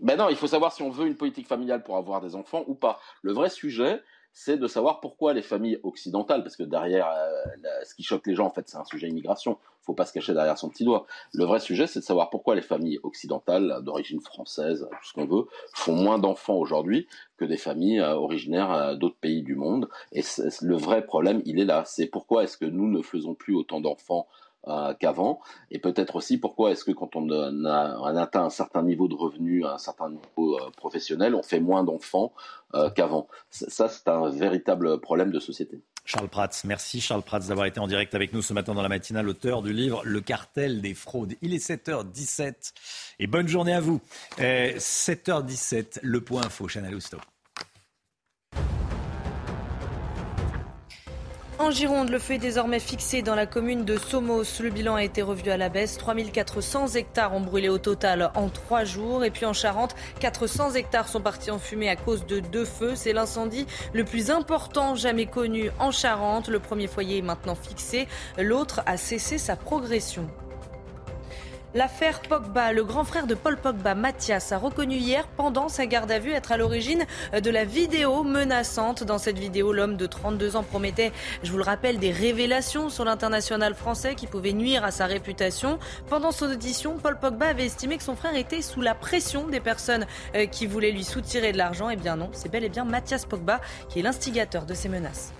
Ben 0.00 0.16
non, 0.16 0.28
il 0.28 0.36
faut 0.36 0.46
savoir 0.46 0.72
si 0.72 0.82
on 0.82 0.90
veut 0.90 1.06
une 1.06 1.16
politique 1.16 1.48
familiale 1.48 1.82
pour 1.82 1.96
avoir 1.96 2.20
des 2.20 2.36
enfants 2.36 2.64
ou 2.68 2.74
pas. 2.74 3.00
Le 3.22 3.32
vrai 3.32 3.50
sujet, 3.50 4.00
c'est 4.40 4.56
de 4.56 4.68
savoir 4.68 5.00
pourquoi 5.00 5.34
les 5.34 5.42
familles 5.42 5.80
occidentales, 5.82 6.44
parce 6.44 6.56
que 6.56 6.62
derrière, 6.62 7.08
euh, 7.08 7.84
ce 7.84 7.92
qui 7.96 8.04
choque 8.04 8.24
les 8.28 8.36
gens, 8.36 8.46
en 8.46 8.50
fait, 8.50 8.68
c'est 8.68 8.76
un 8.76 8.84
sujet 8.84 9.08
immigration. 9.08 9.58
Il 9.82 9.86
faut 9.86 9.94
pas 9.94 10.06
se 10.06 10.12
cacher 10.12 10.32
derrière 10.32 10.56
son 10.56 10.68
petit 10.68 10.84
doigt. 10.84 11.06
Le 11.32 11.44
vrai 11.44 11.58
sujet, 11.58 11.88
c'est 11.88 11.98
de 11.98 12.04
savoir 12.04 12.30
pourquoi 12.30 12.54
les 12.54 12.62
familles 12.62 13.00
occidentales, 13.02 13.80
d'origine 13.82 14.20
française, 14.20 14.86
tout 14.88 15.08
ce 15.08 15.12
qu'on 15.12 15.26
veut, 15.26 15.46
font 15.74 15.96
moins 15.96 16.20
d'enfants 16.20 16.54
aujourd'hui 16.54 17.08
que 17.36 17.44
des 17.44 17.56
familles 17.56 17.98
euh, 17.98 18.14
originaires 18.14 18.70
euh, 18.70 18.94
d'autres 18.94 19.18
pays 19.20 19.42
du 19.42 19.56
monde. 19.56 19.88
Et 20.12 20.22
le 20.62 20.76
vrai 20.76 21.04
problème, 21.04 21.42
il 21.44 21.58
est 21.58 21.64
là. 21.64 21.82
C'est 21.84 22.06
pourquoi 22.06 22.44
est-ce 22.44 22.56
que 22.56 22.64
nous 22.64 22.86
ne 22.86 23.02
faisons 23.02 23.34
plus 23.34 23.56
autant 23.56 23.80
d'enfants 23.80 24.28
euh, 24.66 24.92
qu'avant, 24.94 25.40
et 25.70 25.78
peut-être 25.78 26.16
aussi 26.16 26.36
pourquoi 26.36 26.72
est-ce 26.72 26.84
que 26.84 26.90
quand 26.90 27.14
on 27.14 27.30
atteint 28.16 28.44
un 28.44 28.50
certain 28.50 28.82
niveau 28.82 29.06
de 29.06 29.14
revenu, 29.14 29.64
un 29.64 29.78
certain 29.78 30.10
niveau 30.10 30.58
euh, 30.58 30.70
professionnel, 30.76 31.36
on 31.36 31.44
fait 31.44 31.60
moins 31.60 31.84
d'enfants 31.84 32.32
euh, 32.74 32.90
qu'avant? 32.90 33.28
Ça, 33.50 33.88
c'est 33.88 34.08
un 34.08 34.28
véritable 34.28 35.00
problème 35.00 35.30
de 35.30 35.38
société. 35.38 35.80
Charles 36.04 36.28
Prats, 36.28 36.50
merci 36.64 37.00
Charles 37.00 37.22
Prats 37.22 37.38
d'avoir 37.38 37.66
été 37.66 37.78
en 37.78 37.86
direct 37.86 38.14
avec 38.16 38.32
nous 38.32 38.42
ce 38.42 38.52
matin 38.52 38.74
dans 38.74 38.82
la 38.82 38.88
matinale, 38.88 39.28
auteur 39.28 39.62
du 39.62 39.72
livre 39.72 40.02
Le 40.04 40.20
cartel 40.20 40.80
des 40.80 40.94
fraudes. 40.94 41.34
Il 41.40 41.54
est 41.54 41.64
7h17 41.64 42.72
et 43.20 43.26
bonne 43.28 43.46
journée 43.46 43.74
à 43.74 43.80
vous. 43.80 44.00
7h17, 44.38 46.00
le 46.02 46.20
point 46.20 46.42
info, 46.44 46.66
Chanel 46.66 46.94
Housteau. 46.94 47.18
En 51.60 51.72
Gironde, 51.72 52.10
le 52.10 52.20
feu 52.20 52.34
est 52.34 52.38
désormais 52.38 52.78
fixé 52.78 53.20
dans 53.20 53.34
la 53.34 53.44
commune 53.44 53.84
de 53.84 53.96
Somos. 53.96 54.60
Le 54.60 54.70
bilan 54.70 54.94
a 54.94 55.02
été 55.02 55.22
revu 55.22 55.50
à 55.50 55.56
la 55.56 55.68
baisse. 55.68 55.98
3400 55.98 56.94
hectares 56.94 57.34
ont 57.34 57.40
brûlé 57.40 57.68
au 57.68 57.78
total 57.78 58.30
en 58.36 58.48
trois 58.48 58.84
jours. 58.84 59.24
Et 59.24 59.30
puis 59.30 59.44
en 59.44 59.52
Charente, 59.52 59.96
400 60.20 60.74
hectares 60.74 61.08
sont 61.08 61.20
partis 61.20 61.50
en 61.50 61.58
fumée 61.58 61.88
à 61.88 61.96
cause 61.96 62.26
de 62.26 62.38
deux 62.38 62.64
feux. 62.64 62.94
C'est 62.94 63.12
l'incendie 63.12 63.66
le 63.92 64.04
plus 64.04 64.30
important 64.30 64.94
jamais 64.94 65.26
connu 65.26 65.70
en 65.80 65.90
Charente. 65.90 66.48
Le 66.48 66.60
premier 66.60 66.86
foyer 66.86 67.18
est 67.18 67.22
maintenant 67.22 67.56
fixé. 67.56 68.06
L'autre 68.38 68.82
a 68.86 68.96
cessé 68.96 69.36
sa 69.36 69.56
progression. 69.56 70.28
L'affaire 71.74 72.20
Pogba, 72.22 72.72
le 72.72 72.82
grand 72.82 73.04
frère 73.04 73.26
de 73.26 73.34
Paul 73.34 73.58
Pogba, 73.58 73.94
Mathias, 73.94 74.52
a 74.52 74.58
reconnu 74.58 74.96
hier 74.96 75.28
pendant 75.36 75.68
sa 75.68 75.84
garde 75.84 76.10
à 76.10 76.18
vue 76.18 76.32
être 76.32 76.50
à 76.50 76.56
l'origine 76.56 77.04
de 77.34 77.50
la 77.50 77.66
vidéo 77.66 78.22
menaçante. 78.22 79.04
Dans 79.04 79.18
cette 79.18 79.38
vidéo, 79.38 79.74
l'homme 79.74 79.98
de 79.98 80.06
32 80.06 80.56
ans 80.56 80.62
promettait, 80.62 81.12
je 81.42 81.52
vous 81.52 81.58
le 81.58 81.64
rappelle, 81.64 81.98
des 81.98 82.10
révélations 82.10 82.88
sur 82.88 83.04
l'international 83.04 83.74
français 83.74 84.14
qui 84.14 84.26
pouvaient 84.26 84.54
nuire 84.54 84.82
à 84.82 84.90
sa 84.90 85.04
réputation. 85.04 85.78
Pendant 86.08 86.32
son 86.32 86.50
audition, 86.50 86.96
Paul 86.96 87.18
Pogba 87.18 87.48
avait 87.48 87.66
estimé 87.66 87.98
que 87.98 88.02
son 88.02 88.16
frère 88.16 88.34
était 88.34 88.62
sous 88.62 88.80
la 88.80 88.94
pression 88.94 89.46
des 89.46 89.60
personnes 89.60 90.06
euh, 90.36 90.46
qui 90.46 90.66
voulaient 90.66 90.90
lui 90.90 91.04
soutirer 91.04 91.52
de 91.52 91.58
l'argent. 91.58 91.90
Eh 91.90 91.96
bien 91.96 92.16
non, 92.16 92.30
c'est 92.32 92.50
bel 92.50 92.64
et 92.64 92.70
bien 92.70 92.86
Mathias 92.86 93.26
Pogba 93.26 93.60
qui 93.90 93.98
est 93.98 94.02
l'instigateur 94.02 94.64
de 94.64 94.72
ces 94.72 94.88
menaces. 94.88 95.34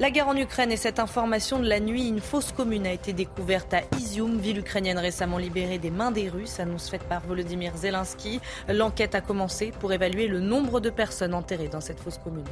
La 0.00 0.12
guerre 0.12 0.28
en 0.28 0.36
Ukraine 0.36 0.70
et 0.70 0.76
cette 0.76 1.00
information 1.00 1.58
de 1.58 1.68
la 1.68 1.80
nuit, 1.80 2.06
une 2.06 2.20
fausse 2.20 2.52
commune 2.52 2.86
a 2.86 2.92
été 2.92 3.12
découverte 3.12 3.74
à 3.74 3.80
Izium, 3.98 4.38
ville 4.38 4.58
ukrainienne 4.58 4.96
récemment 4.96 5.38
libérée 5.38 5.78
des 5.78 5.90
mains 5.90 6.12
des 6.12 6.28
Russes, 6.28 6.60
annonce 6.60 6.88
faite 6.88 7.02
par 7.02 7.20
Volodymyr 7.26 7.76
Zelensky. 7.76 8.40
L'enquête 8.68 9.16
a 9.16 9.20
commencé 9.20 9.72
pour 9.80 9.92
évaluer 9.92 10.28
le 10.28 10.38
nombre 10.38 10.78
de 10.78 10.90
personnes 10.90 11.34
enterrées 11.34 11.66
dans 11.66 11.80
cette 11.80 11.98
fausse 11.98 12.18
commune. 12.18 12.44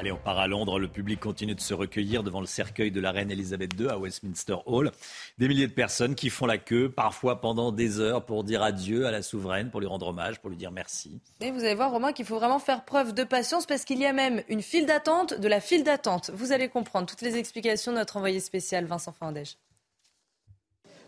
Allez, 0.00 0.12
on 0.12 0.16
part 0.16 0.38
à 0.38 0.48
Londres. 0.48 0.78
Le 0.78 0.88
public 0.88 1.20
continue 1.20 1.54
de 1.54 1.60
se 1.60 1.74
recueillir 1.74 2.22
devant 2.22 2.40
le 2.40 2.46
cercueil 2.46 2.90
de 2.90 3.02
la 3.02 3.12
reine 3.12 3.30
Elisabeth 3.30 3.72
II 3.78 3.90
à 3.90 3.98
Westminster 3.98 4.56
Hall. 4.64 4.92
Des 5.36 5.46
milliers 5.46 5.66
de 5.66 5.74
personnes 5.74 6.14
qui 6.14 6.30
font 6.30 6.46
la 6.46 6.56
queue, 6.56 6.88
parfois 6.88 7.42
pendant 7.42 7.70
des 7.70 8.00
heures, 8.00 8.24
pour 8.24 8.42
dire 8.42 8.62
adieu 8.62 9.04
à 9.04 9.10
la 9.10 9.20
souveraine, 9.20 9.70
pour 9.70 9.78
lui 9.78 9.86
rendre 9.86 10.08
hommage, 10.08 10.40
pour 10.40 10.48
lui 10.48 10.56
dire 10.56 10.70
merci. 10.72 11.20
Et 11.42 11.50
vous 11.50 11.60
allez 11.64 11.74
voir, 11.74 11.90
Romain, 11.90 12.14
qu'il 12.14 12.24
faut 12.24 12.36
vraiment 12.36 12.58
faire 12.58 12.86
preuve 12.86 13.12
de 13.12 13.24
patience 13.24 13.66
parce 13.66 13.84
qu'il 13.84 13.98
y 13.98 14.06
a 14.06 14.14
même 14.14 14.42
une 14.48 14.62
file 14.62 14.86
d'attente 14.86 15.38
de 15.38 15.48
la 15.48 15.60
file 15.60 15.84
d'attente. 15.84 16.30
Vous 16.32 16.52
allez 16.52 16.70
comprendre 16.70 17.04
toutes 17.04 17.20
les 17.20 17.36
explications 17.36 17.92
de 17.92 17.98
notre 17.98 18.16
envoyé 18.16 18.40
spécial, 18.40 18.86
Vincent 18.86 19.12
Fandège. 19.12 19.58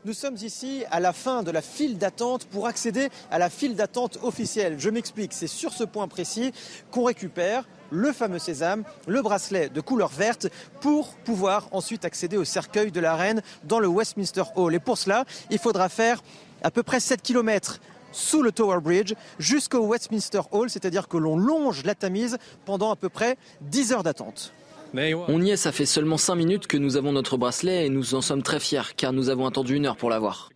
Nous 0.04 0.12
sommes 0.12 0.36
ici 0.36 0.84
à 0.90 1.00
la 1.00 1.14
fin 1.14 1.42
de 1.42 1.50
la 1.50 1.62
file 1.62 1.96
d'attente 1.96 2.44
pour 2.44 2.66
accéder 2.66 3.08
à 3.30 3.38
la 3.38 3.48
file 3.48 3.74
d'attente 3.74 4.18
officielle. 4.22 4.78
Je 4.78 4.90
m'explique, 4.90 5.32
c'est 5.32 5.46
sur 5.46 5.72
ce 5.72 5.84
point 5.84 6.08
précis 6.08 6.52
qu'on 6.90 7.04
récupère 7.04 7.64
le 7.92 8.12
fameux 8.12 8.40
sésame, 8.40 8.82
le 9.06 9.22
bracelet 9.22 9.68
de 9.68 9.80
couleur 9.80 10.08
verte, 10.08 10.48
pour 10.80 11.14
pouvoir 11.18 11.68
ensuite 11.70 12.04
accéder 12.04 12.36
au 12.36 12.44
cercueil 12.44 12.90
de 12.90 13.00
la 13.00 13.14
reine 13.14 13.42
dans 13.64 13.78
le 13.78 13.86
Westminster 13.86 14.42
Hall. 14.56 14.74
Et 14.74 14.80
pour 14.80 14.98
cela, 14.98 15.24
il 15.50 15.58
faudra 15.58 15.88
faire 15.88 16.22
à 16.62 16.70
peu 16.70 16.82
près 16.82 16.98
7 16.98 17.22
km 17.22 17.78
sous 18.10 18.42
le 18.42 18.52
Tower 18.52 18.80
Bridge 18.80 19.14
jusqu'au 19.38 19.86
Westminster 19.86 20.40
Hall, 20.50 20.70
c'est-à-dire 20.70 21.08
que 21.08 21.16
l'on 21.16 21.36
longe 21.36 21.84
la 21.84 21.94
Tamise 21.94 22.38
pendant 22.64 22.90
à 22.90 22.96
peu 22.96 23.08
près 23.08 23.36
10 23.60 23.92
heures 23.92 24.02
d'attente. 24.02 24.52
On 24.94 25.40
y 25.40 25.50
est, 25.50 25.56
ça 25.56 25.72
fait 25.72 25.86
seulement 25.86 26.18
5 26.18 26.34
minutes 26.34 26.66
que 26.66 26.76
nous 26.76 26.96
avons 26.96 27.12
notre 27.12 27.38
bracelet 27.38 27.86
et 27.86 27.88
nous 27.88 28.14
en 28.14 28.20
sommes 28.20 28.42
très 28.42 28.60
fiers 28.60 28.94
car 28.96 29.12
nous 29.12 29.30
avons 29.30 29.46
attendu 29.46 29.76
une 29.76 29.86
heure 29.86 29.96
pour 29.96 30.10
l'avoir. 30.10 30.50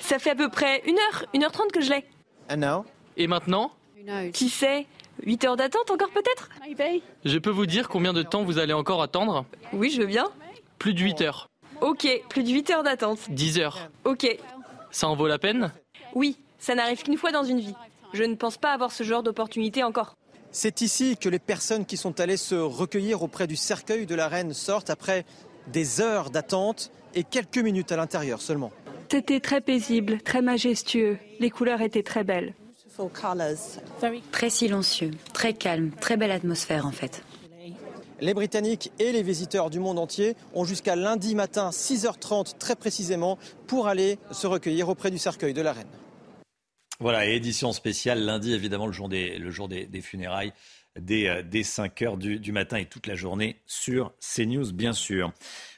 Ça 0.00 0.18
fait 0.18 0.30
à 0.30 0.34
peu 0.36 0.48
près 0.48 0.82
une 0.86 0.96
heure, 0.96 1.24
une 1.34 1.44
heure 1.44 1.52
trente 1.52 1.72
que 1.72 1.80
je 1.80 1.90
l'ai. 1.90 2.04
Et 3.16 3.26
maintenant? 3.26 3.72
Qui 4.32 4.48
sait? 4.48 4.86
8 5.24 5.44
heures 5.44 5.56
d'attente 5.56 5.90
encore 5.90 6.10
peut-être? 6.10 6.48
Je 7.24 7.38
peux 7.38 7.50
vous 7.50 7.66
dire 7.66 7.88
combien 7.88 8.12
de 8.12 8.22
temps 8.22 8.44
vous 8.44 8.58
allez 8.58 8.72
encore 8.72 9.02
attendre? 9.02 9.44
Oui, 9.72 9.90
je 9.90 10.00
veux 10.00 10.06
bien. 10.06 10.26
Plus 10.78 10.94
de 10.94 11.00
8 11.00 11.22
heures. 11.22 11.48
Ok, 11.80 12.06
plus 12.28 12.44
de 12.44 12.50
8 12.50 12.70
heures 12.70 12.82
d'attente. 12.82 13.18
10 13.30 13.58
heures. 13.58 13.90
Ok. 14.04 14.26
Ça 14.90 15.08
en 15.08 15.16
vaut 15.16 15.26
la 15.26 15.38
peine? 15.38 15.72
Oui, 16.14 16.38
ça 16.58 16.74
n'arrive 16.74 17.02
qu'une 17.02 17.16
fois 17.16 17.32
dans 17.32 17.44
une 17.44 17.60
vie. 17.60 17.74
Je 18.12 18.24
ne 18.24 18.34
pense 18.34 18.56
pas 18.56 18.72
avoir 18.72 18.92
ce 18.92 19.02
genre 19.02 19.22
d'opportunité 19.22 19.82
encore. 19.82 20.16
C'est 20.50 20.80
ici 20.80 21.16
que 21.16 21.28
les 21.28 21.38
personnes 21.38 21.84
qui 21.84 21.96
sont 21.96 22.20
allées 22.20 22.38
se 22.38 22.54
recueillir 22.54 23.22
auprès 23.22 23.46
du 23.46 23.56
cercueil 23.56 24.06
de 24.06 24.14
la 24.14 24.28
reine 24.28 24.54
sortent 24.54 24.90
après 24.90 25.26
des 25.66 26.00
heures 26.00 26.30
d'attente 26.30 26.90
et 27.14 27.22
quelques 27.22 27.58
minutes 27.58 27.92
à 27.92 27.96
l'intérieur 27.96 28.40
seulement. 28.40 28.72
C'était 29.10 29.40
très 29.40 29.60
paisible, 29.60 30.20
très 30.22 30.42
majestueux. 30.42 31.18
Les 31.38 31.50
couleurs 31.50 31.82
étaient 31.82 32.02
très 32.02 32.24
belles. 32.24 32.54
Très 34.32 34.50
silencieux, 34.50 35.10
très 35.32 35.54
calme, 35.54 35.90
très 36.00 36.16
belle 36.16 36.30
atmosphère 36.30 36.86
en 36.86 36.92
fait. 36.92 37.22
Les 38.20 38.34
Britanniques 38.34 38.90
et 38.98 39.12
les 39.12 39.22
visiteurs 39.22 39.70
du 39.70 39.78
monde 39.78 39.98
entier 39.98 40.34
ont 40.52 40.64
jusqu'à 40.64 40.96
lundi 40.96 41.36
matin 41.36 41.70
6h30 41.70 42.58
très 42.58 42.74
précisément 42.74 43.38
pour 43.68 43.86
aller 43.86 44.18
se 44.32 44.48
recueillir 44.48 44.88
auprès 44.88 45.12
du 45.12 45.18
cercueil 45.18 45.54
de 45.54 45.62
la 45.62 45.72
reine. 45.72 45.86
Voilà, 47.00 47.26
édition 47.26 47.72
spéciale 47.72 48.24
lundi, 48.24 48.52
évidemment, 48.52 48.86
le 48.86 48.92
jour 48.92 49.08
des, 49.08 49.38
le 49.38 49.50
jour 49.50 49.68
des, 49.68 49.88
funérailles, 50.00 50.52
dès, 50.98 51.62
5 51.62 52.02
heures 52.02 52.16
du, 52.16 52.50
matin 52.50 52.78
et 52.78 52.86
toute 52.86 53.06
la 53.06 53.14
journée 53.14 53.60
sur 53.66 54.12
CNews, 54.18 54.72
bien 54.72 54.92
sûr. 54.92 55.32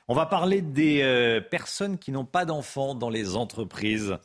On 0.08 0.14
va 0.14 0.24
parler 0.24 0.62
des 0.62 1.02
euh, 1.02 1.42
personnes 1.42 1.98
qui 1.98 2.10
n'ont 2.10 2.24
pas 2.24 2.46
d'enfants 2.46 2.94
dans 2.94 3.10
les 3.10 3.36
entreprises. 3.36 4.16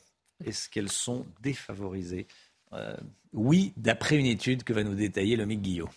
Est-ce 0.45 0.69
qu'elles 0.69 0.91
sont 0.91 1.25
défavorisées? 1.41 2.27
euh, 2.27 2.44
Oui, 3.33 3.73
d'après 3.75 4.17
une 4.17 4.25
étude 4.25 4.63
que 4.63 4.73
va 4.73 4.83
nous 4.83 4.95
détailler 4.95 5.35
Lomique 5.35 5.61
Guillot. 5.61 5.89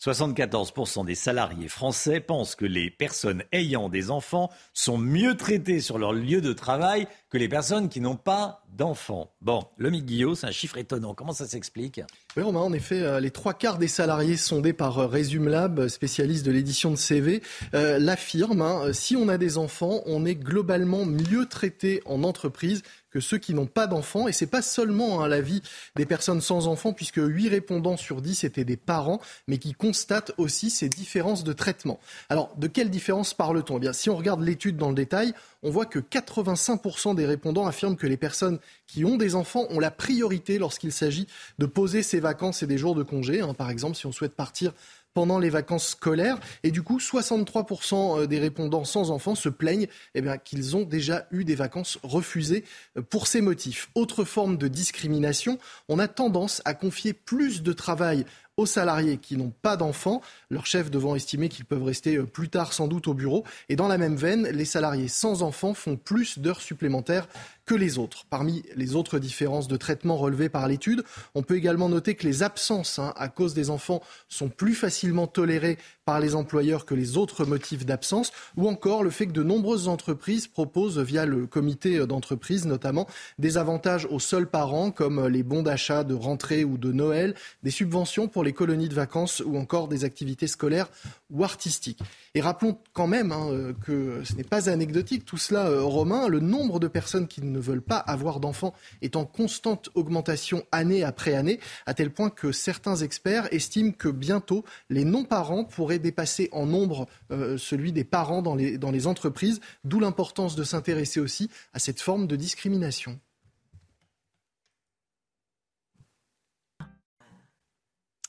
74% 0.00 1.06
des 1.06 1.14
salariés 1.14 1.68
français 1.68 2.20
pensent 2.20 2.54
que 2.54 2.66
les 2.66 2.90
personnes 2.90 3.42
ayant 3.52 3.88
des 3.88 4.10
enfants 4.10 4.50
sont 4.74 4.98
mieux 4.98 5.36
traitées 5.36 5.80
sur 5.80 5.98
leur 5.98 6.12
lieu 6.12 6.40
de 6.40 6.52
travail 6.52 7.08
que 7.30 7.38
les 7.38 7.48
personnes 7.48 7.88
qui 7.88 8.00
n'ont 8.00 8.16
pas 8.16 8.62
d'enfants. 8.76 9.32
Bon, 9.40 9.64
le 9.78 9.90
Guillot, 9.90 10.34
c'est 10.34 10.46
un 10.46 10.52
chiffre 10.52 10.76
étonnant. 10.76 11.14
Comment 11.14 11.32
ça 11.32 11.46
s'explique? 11.46 12.00
Oui, 12.36 12.42
en 12.42 12.72
effet, 12.72 13.00
euh, 13.00 13.20
les 13.20 13.30
trois 13.30 13.54
quarts 13.54 13.78
des 13.78 13.88
salariés 13.88 14.36
sondés 14.36 14.74
par 14.74 14.98
euh, 14.98 15.06
ResumLab, 15.06 15.88
spécialiste 15.88 16.44
de 16.44 16.52
l'édition 16.52 16.90
de 16.90 16.96
CV, 16.96 17.42
euh, 17.74 17.98
l'affirment. 17.98 18.62
Hein, 18.62 18.92
si 18.92 19.16
on 19.16 19.28
a 19.28 19.38
des 19.38 19.56
enfants, 19.56 20.02
on 20.06 20.26
est 20.26 20.34
globalement 20.34 21.06
mieux 21.06 21.46
traité 21.46 22.02
en 22.04 22.22
entreprise 22.22 22.82
que 23.10 23.20
ceux 23.20 23.38
qui 23.38 23.54
n'ont 23.54 23.66
pas 23.66 23.86
d'enfants. 23.86 24.28
Et 24.28 24.32
c'est 24.32 24.46
pas 24.46 24.62
seulement 24.62 25.22
hein, 25.22 25.28
l'avis 25.28 25.62
des 25.94 26.06
personnes 26.06 26.40
sans 26.40 26.66
enfants, 26.68 26.92
puisque 26.92 27.20
8 27.22 27.48
répondants 27.48 27.96
sur 27.96 28.20
10 28.22 28.44
étaient 28.44 28.64
des 28.64 28.76
parents, 28.76 29.20
mais 29.46 29.58
qui 29.58 29.72
constatent 29.72 30.32
aussi 30.38 30.70
ces 30.70 30.88
différences 30.88 31.44
de 31.44 31.52
traitement. 31.52 31.98
Alors, 32.28 32.54
de 32.56 32.66
quelles 32.66 32.90
différences 32.90 33.34
parle-t-on? 33.34 33.76
Eh 33.76 33.80
bien, 33.80 33.92
Si 33.92 34.10
on 34.10 34.16
regarde 34.16 34.42
l'étude 34.42 34.76
dans 34.76 34.88
le 34.88 34.94
détail, 34.94 35.34
on 35.62 35.70
voit 35.70 35.86
que 35.86 35.98
85% 35.98 37.14
des 37.14 37.26
répondants 37.26 37.66
affirment 37.66 37.96
que 37.96 38.06
les 38.06 38.16
personnes 38.16 38.58
qui 38.86 39.04
ont 39.04 39.16
des 39.16 39.34
enfants 39.34 39.66
ont 39.70 39.80
la 39.80 39.90
priorité 39.90 40.58
lorsqu'il 40.58 40.92
s'agit 40.92 41.26
de 41.58 41.66
poser 41.66 42.02
ses 42.02 42.20
vacances 42.20 42.62
et 42.62 42.66
des 42.66 42.78
jours 42.78 42.94
de 42.94 43.02
congé. 43.02 43.40
Hein. 43.40 43.54
Par 43.54 43.70
exemple, 43.70 43.96
si 43.96 44.06
on 44.06 44.12
souhaite 44.12 44.34
partir 44.34 44.72
pendant 45.16 45.38
les 45.38 45.48
vacances 45.48 45.88
scolaires. 45.88 46.38
Et 46.62 46.70
du 46.70 46.82
coup, 46.82 46.98
63% 46.98 48.20
euh, 48.20 48.26
des 48.26 48.38
répondants 48.38 48.84
sans 48.84 49.10
enfants 49.10 49.34
se 49.34 49.48
plaignent 49.48 49.86
eh 50.14 50.22
qu'ils 50.44 50.76
ont 50.76 50.82
déjà 50.82 51.26
eu 51.30 51.44
des 51.44 51.54
vacances 51.54 51.98
refusées 52.02 52.64
euh, 52.98 53.00
pour 53.00 53.26
ces 53.26 53.40
motifs. 53.40 53.88
Autre 53.94 54.24
forme 54.24 54.58
de 54.58 54.68
discrimination, 54.68 55.58
on 55.88 55.98
a 55.98 56.06
tendance 56.06 56.60
à 56.66 56.74
confier 56.74 57.14
plus 57.14 57.62
de 57.62 57.72
travail 57.72 58.26
aux 58.56 58.66
salariés 58.66 59.18
qui 59.18 59.36
n'ont 59.36 59.52
pas 59.62 59.76
d'enfants, 59.76 60.22
leur 60.50 60.64
chef 60.66 60.90
devant 60.90 61.14
estimer 61.14 61.48
qu'ils 61.48 61.66
peuvent 61.66 61.82
rester 61.82 62.16
euh, 62.16 62.24
plus 62.24 62.48
tard 62.48 62.72
sans 62.72 62.88
doute 62.88 63.06
au 63.08 63.14
bureau. 63.14 63.44
Et 63.68 63.76
dans 63.76 63.88
la 63.88 63.98
même 63.98 64.16
veine, 64.16 64.46
les 64.48 64.64
salariés 64.64 65.08
sans 65.08 65.42
enfants 65.42 65.74
font 65.74 65.96
plus 65.96 66.38
d'heures 66.38 66.60
supplémentaires 66.60 67.28
que 67.66 67.74
les 67.74 67.98
autres. 67.98 68.24
Parmi 68.30 68.62
les 68.76 68.94
autres 68.94 69.18
différences 69.18 69.68
de 69.68 69.76
traitement 69.76 70.16
relevées 70.16 70.48
par 70.48 70.68
l'étude, 70.68 71.02
on 71.34 71.42
peut 71.42 71.56
également 71.56 71.88
noter 71.88 72.14
que 72.14 72.26
les 72.26 72.42
absences 72.42 72.98
hein, 72.98 73.12
à 73.16 73.28
cause 73.28 73.54
des 73.54 73.70
enfants 73.70 74.02
sont 74.28 74.48
plus 74.48 74.74
facilement 74.74 75.26
tolérées 75.26 75.78
par 76.04 76.20
les 76.20 76.36
employeurs 76.36 76.86
que 76.86 76.94
les 76.94 77.16
autres 77.16 77.44
motifs 77.44 77.84
d'absence, 77.84 78.32
ou 78.56 78.68
encore 78.68 79.02
le 79.02 79.10
fait 79.10 79.26
que 79.26 79.32
de 79.32 79.42
nombreuses 79.42 79.88
entreprises 79.88 80.46
proposent, 80.46 81.00
via 81.00 81.26
le 81.26 81.46
comité 81.46 82.06
d'entreprise 82.06 82.64
notamment, 82.64 83.08
des 83.40 83.58
avantages 83.58 84.06
aux 84.10 84.20
seuls 84.20 84.48
parents, 84.48 84.92
comme 84.92 85.26
les 85.26 85.42
bons 85.42 85.64
d'achat 85.64 86.04
de 86.04 86.14
rentrée 86.14 86.64
ou 86.64 86.78
de 86.78 86.92
Noël, 86.92 87.34
des 87.64 87.72
subventions 87.72 88.28
pour 88.28 88.44
les 88.44 88.52
colonies 88.52 88.88
de 88.88 88.94
vacances 88.94 89.42
ou 89.44 89.58
encore 89.58 89.88
des 89.88 90.04
activités 90.04 90.46
scolaires 90.46 90.88
ou 91.30 91.42
artistiques. 91.42 92.00
Et 92.36 92.40
rappelons 92.40 92.78
quand 92.92 93.08
même 93.08 93.32
hein, 93.32 93.74
que 93.84 94.22
ce 94.22 94.34
n'est 94.34 94.44
pas 94.44 94.70
anecdotique 94.70 95.24
tout 95.24 95.38
cela, 95.38 95.66
euh, 95.66 95.82
Romain, 95.82 96.28
le 96.28 96.38
nombre 96.38 96.78
de 96.78 96.86
personnes 96.86 97.26
qui 97.26 97.42
ne 97.42 97.55
veulent 97.58 97.82
pas 97.82 97.98
avoir 97.98 98.40
d'enfants 98.40 98.74
est 99.02 99.16
en 99.16 99.24
constante 99.24 99.90
augmentation 99.94 100.64
année 100.72 101.04
après 101.04 101.34
année, 101.34 101.60
à 101.86 101.94
tel 101.94 102.10
point 102.12 102.30
que 102.30 102.52
certains 102.52 102.96
experts 102.96 103.52
estiment 103.52 103.92
que 103.92 104.08
bientôt 104.08 104.64
les 104.90 105.04
non-parents 105.04 105.64
pourraient 105.64 105.98
dépasser 105.98 106.48
en 106.52 106.66
nombre 106.66 107.06
euh, 107.30 107.58
celui 107.58 107.92
des 107.92 108.04
parents 108.04 108.42
dans 108.42 108.54
les 108.54 109.06
entreprises, 109.06 109.60
d'où 109.84 110.00
l'importance 110.00 110.56
de 110.56 110.64
s'intéresser 110.64 111.20
aussi 111.20 111.50
à 111.72 111.78
cette 111.78 112.00
forme 112.00 112.26
de 112.26 112.36
discrimination. 112.36 113.18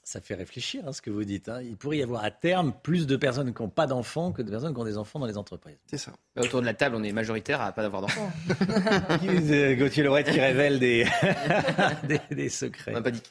Ça 0.07 0.21
fait 0.21 0.35
réfléchir 0.35 0.85
à 0.85 0.87
hein, 0.87 0.93
ce 0.93 1.01
que 1.01 1.09
vous 1.09 1.25
dites. 1.25 1.49
Hein. 1.49 1.59
Il 1.61 1.75
pourrait 1.75 1.97
y 1.97 2.01
avoir 2.01 2.23
à 2.23 2.31
terme 2.31 2.71
plus 2.81 3.07
de 3.07 3.17
personnes 3.17 3.53
qui 3.53 3.61
n'ont 3.61 3.67
pas 3.67 3.87
d'enfants 3.87 4.31
que 4.31 4.41
de 4.41 4.49
personnes 4.49 4.73
qui 4.73 4.79
ont 4.79 4.85
des 4.85 4.97
enfants 4.97 5.19
dans 5.19 5.25
les 5.25 5.37
entreprises. 5.37 5.75
C'est 5.85 5.97
ça. 5.97 6.13
Autour 6.39 6.61
de 6.61 6.65
la 6.65 6.73
table, 6.73 6.95
on 6.95 7.03
est 7.03 7.11
majoritaire 7.11 7.59
à 7.59 7.73
pas 7.73 7.83
avoir 7.83 8.03
d'enfants. 8.03 8.31
Gauthier 9.77 10.03
Lorette 10.03 10.31
qui 10.31 10.39
révèle 10.39 10.79
des, 10.79 11.05
des, 12.31 12.47
secrets. 12.47 12.91
On 12.91 12.93
n'a 12.93 13.01
pas 13.01 13.11
dit 13.11 13.21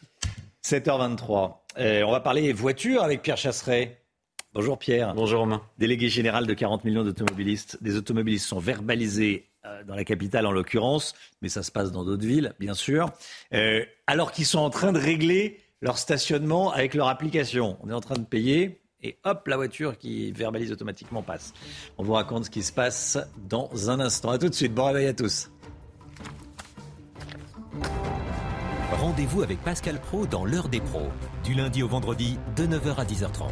7h23. 0.63 1.55
Euh, 1.79 2.03
on 2.03 2.11
va 2.11 2.21
parler 2.21 2.53
voiture 2.53 3.03
avec 3.03 3.23
Pierre 3.23 3.39
Chasseret. 3.39 4.03
Bonjour 4.53 4.79
Pierre. 4.79 5.15
Bonjour 5.15 5.41
Romain. 5.41 5.63
Délégué 5.79 6.11
général 6.11 6.47
de 6.47 6.53
40 6.53 6.85
millions 6.85 7.05
d'automobilistes. 7.05 7.79
Des 7.83 7.97
automobilistes 7.97 8.49
sont 8.49 8.59
verbalisés 8.59 9.49
euh, 9.65 9.83
dans 9.85 9.95
la 9.95 10.05
capitale 10.05 10.45
en 10.45 10.53
l'occurrence, 10.53 11.15
mais 11.41 11.49
ça 11.49 11.63
se 11.63 11.73
passe 11.73 11.91
dans 11.91 12.05
d'autres 12.05 12.27
villes, 12.27 12.53
bien 12.61 12.75
sûr, 12.75 13.11
euh, 13.55 13.83
alors 14.07 14.31
qu'ils 14.31 14.45
sont 14.45 14.59
en 14.59 14.69
train 14.69 14.93
de 14.93 14.99
régler 14.99 15.59
leur 15.81 15.99
stationnement 15.99 16.73
avec 16.73 16.95
leur 16.95 17.09
application. 17.09 17.77
On 17.83 17.91
est 17.91 17.95
en 17.95 18.01
train 18.01 18.17
de 18.17 18.25
payer 18.25 18.81
et 19.03 19.19
hop, 19.25 19.47
la 19.47 19.57
voiture 19.57 19.99
qui 19.99 20.33
verbalise 20.33 20.73
automatiquement 20.73 21.23
passe. 21.23 21.53
On 21.99 22.03
vous 22.03 22.15
raconte 22.15 22.47
ce 22.47 22.51
qui 22.51 22.63
se 22.63 22.73
passe 22.73 23.19
dans 23.49 23.91
un 23.91 24.01
instant. 24.01 24.31
A 24.31 24.39
tout 24.39 24.49
de 24.49 24.55
suite. 24.55 24.75
Bon 24.75 24.87
réveil 24.87 25.07
à 25.07 25.15
tous. 25.15 25.51
Rendez-vous 28.93 29.43
avec 29.43 29.63
Pascal 29.63 30.01
Pro 30.01 30.27
dans 30.27 30.45
l'heure 30.45 30.69
des 30.69 30.81
pros, 30.81 31.09
du 31.45 31.55
lundi 31.55 31.83
au 31.83 31.89
vendredi 31.89 32.39
de 32.57 32.67
9h 32.67 32.97
à 32.97 33.05
10h30. 33.05 33.51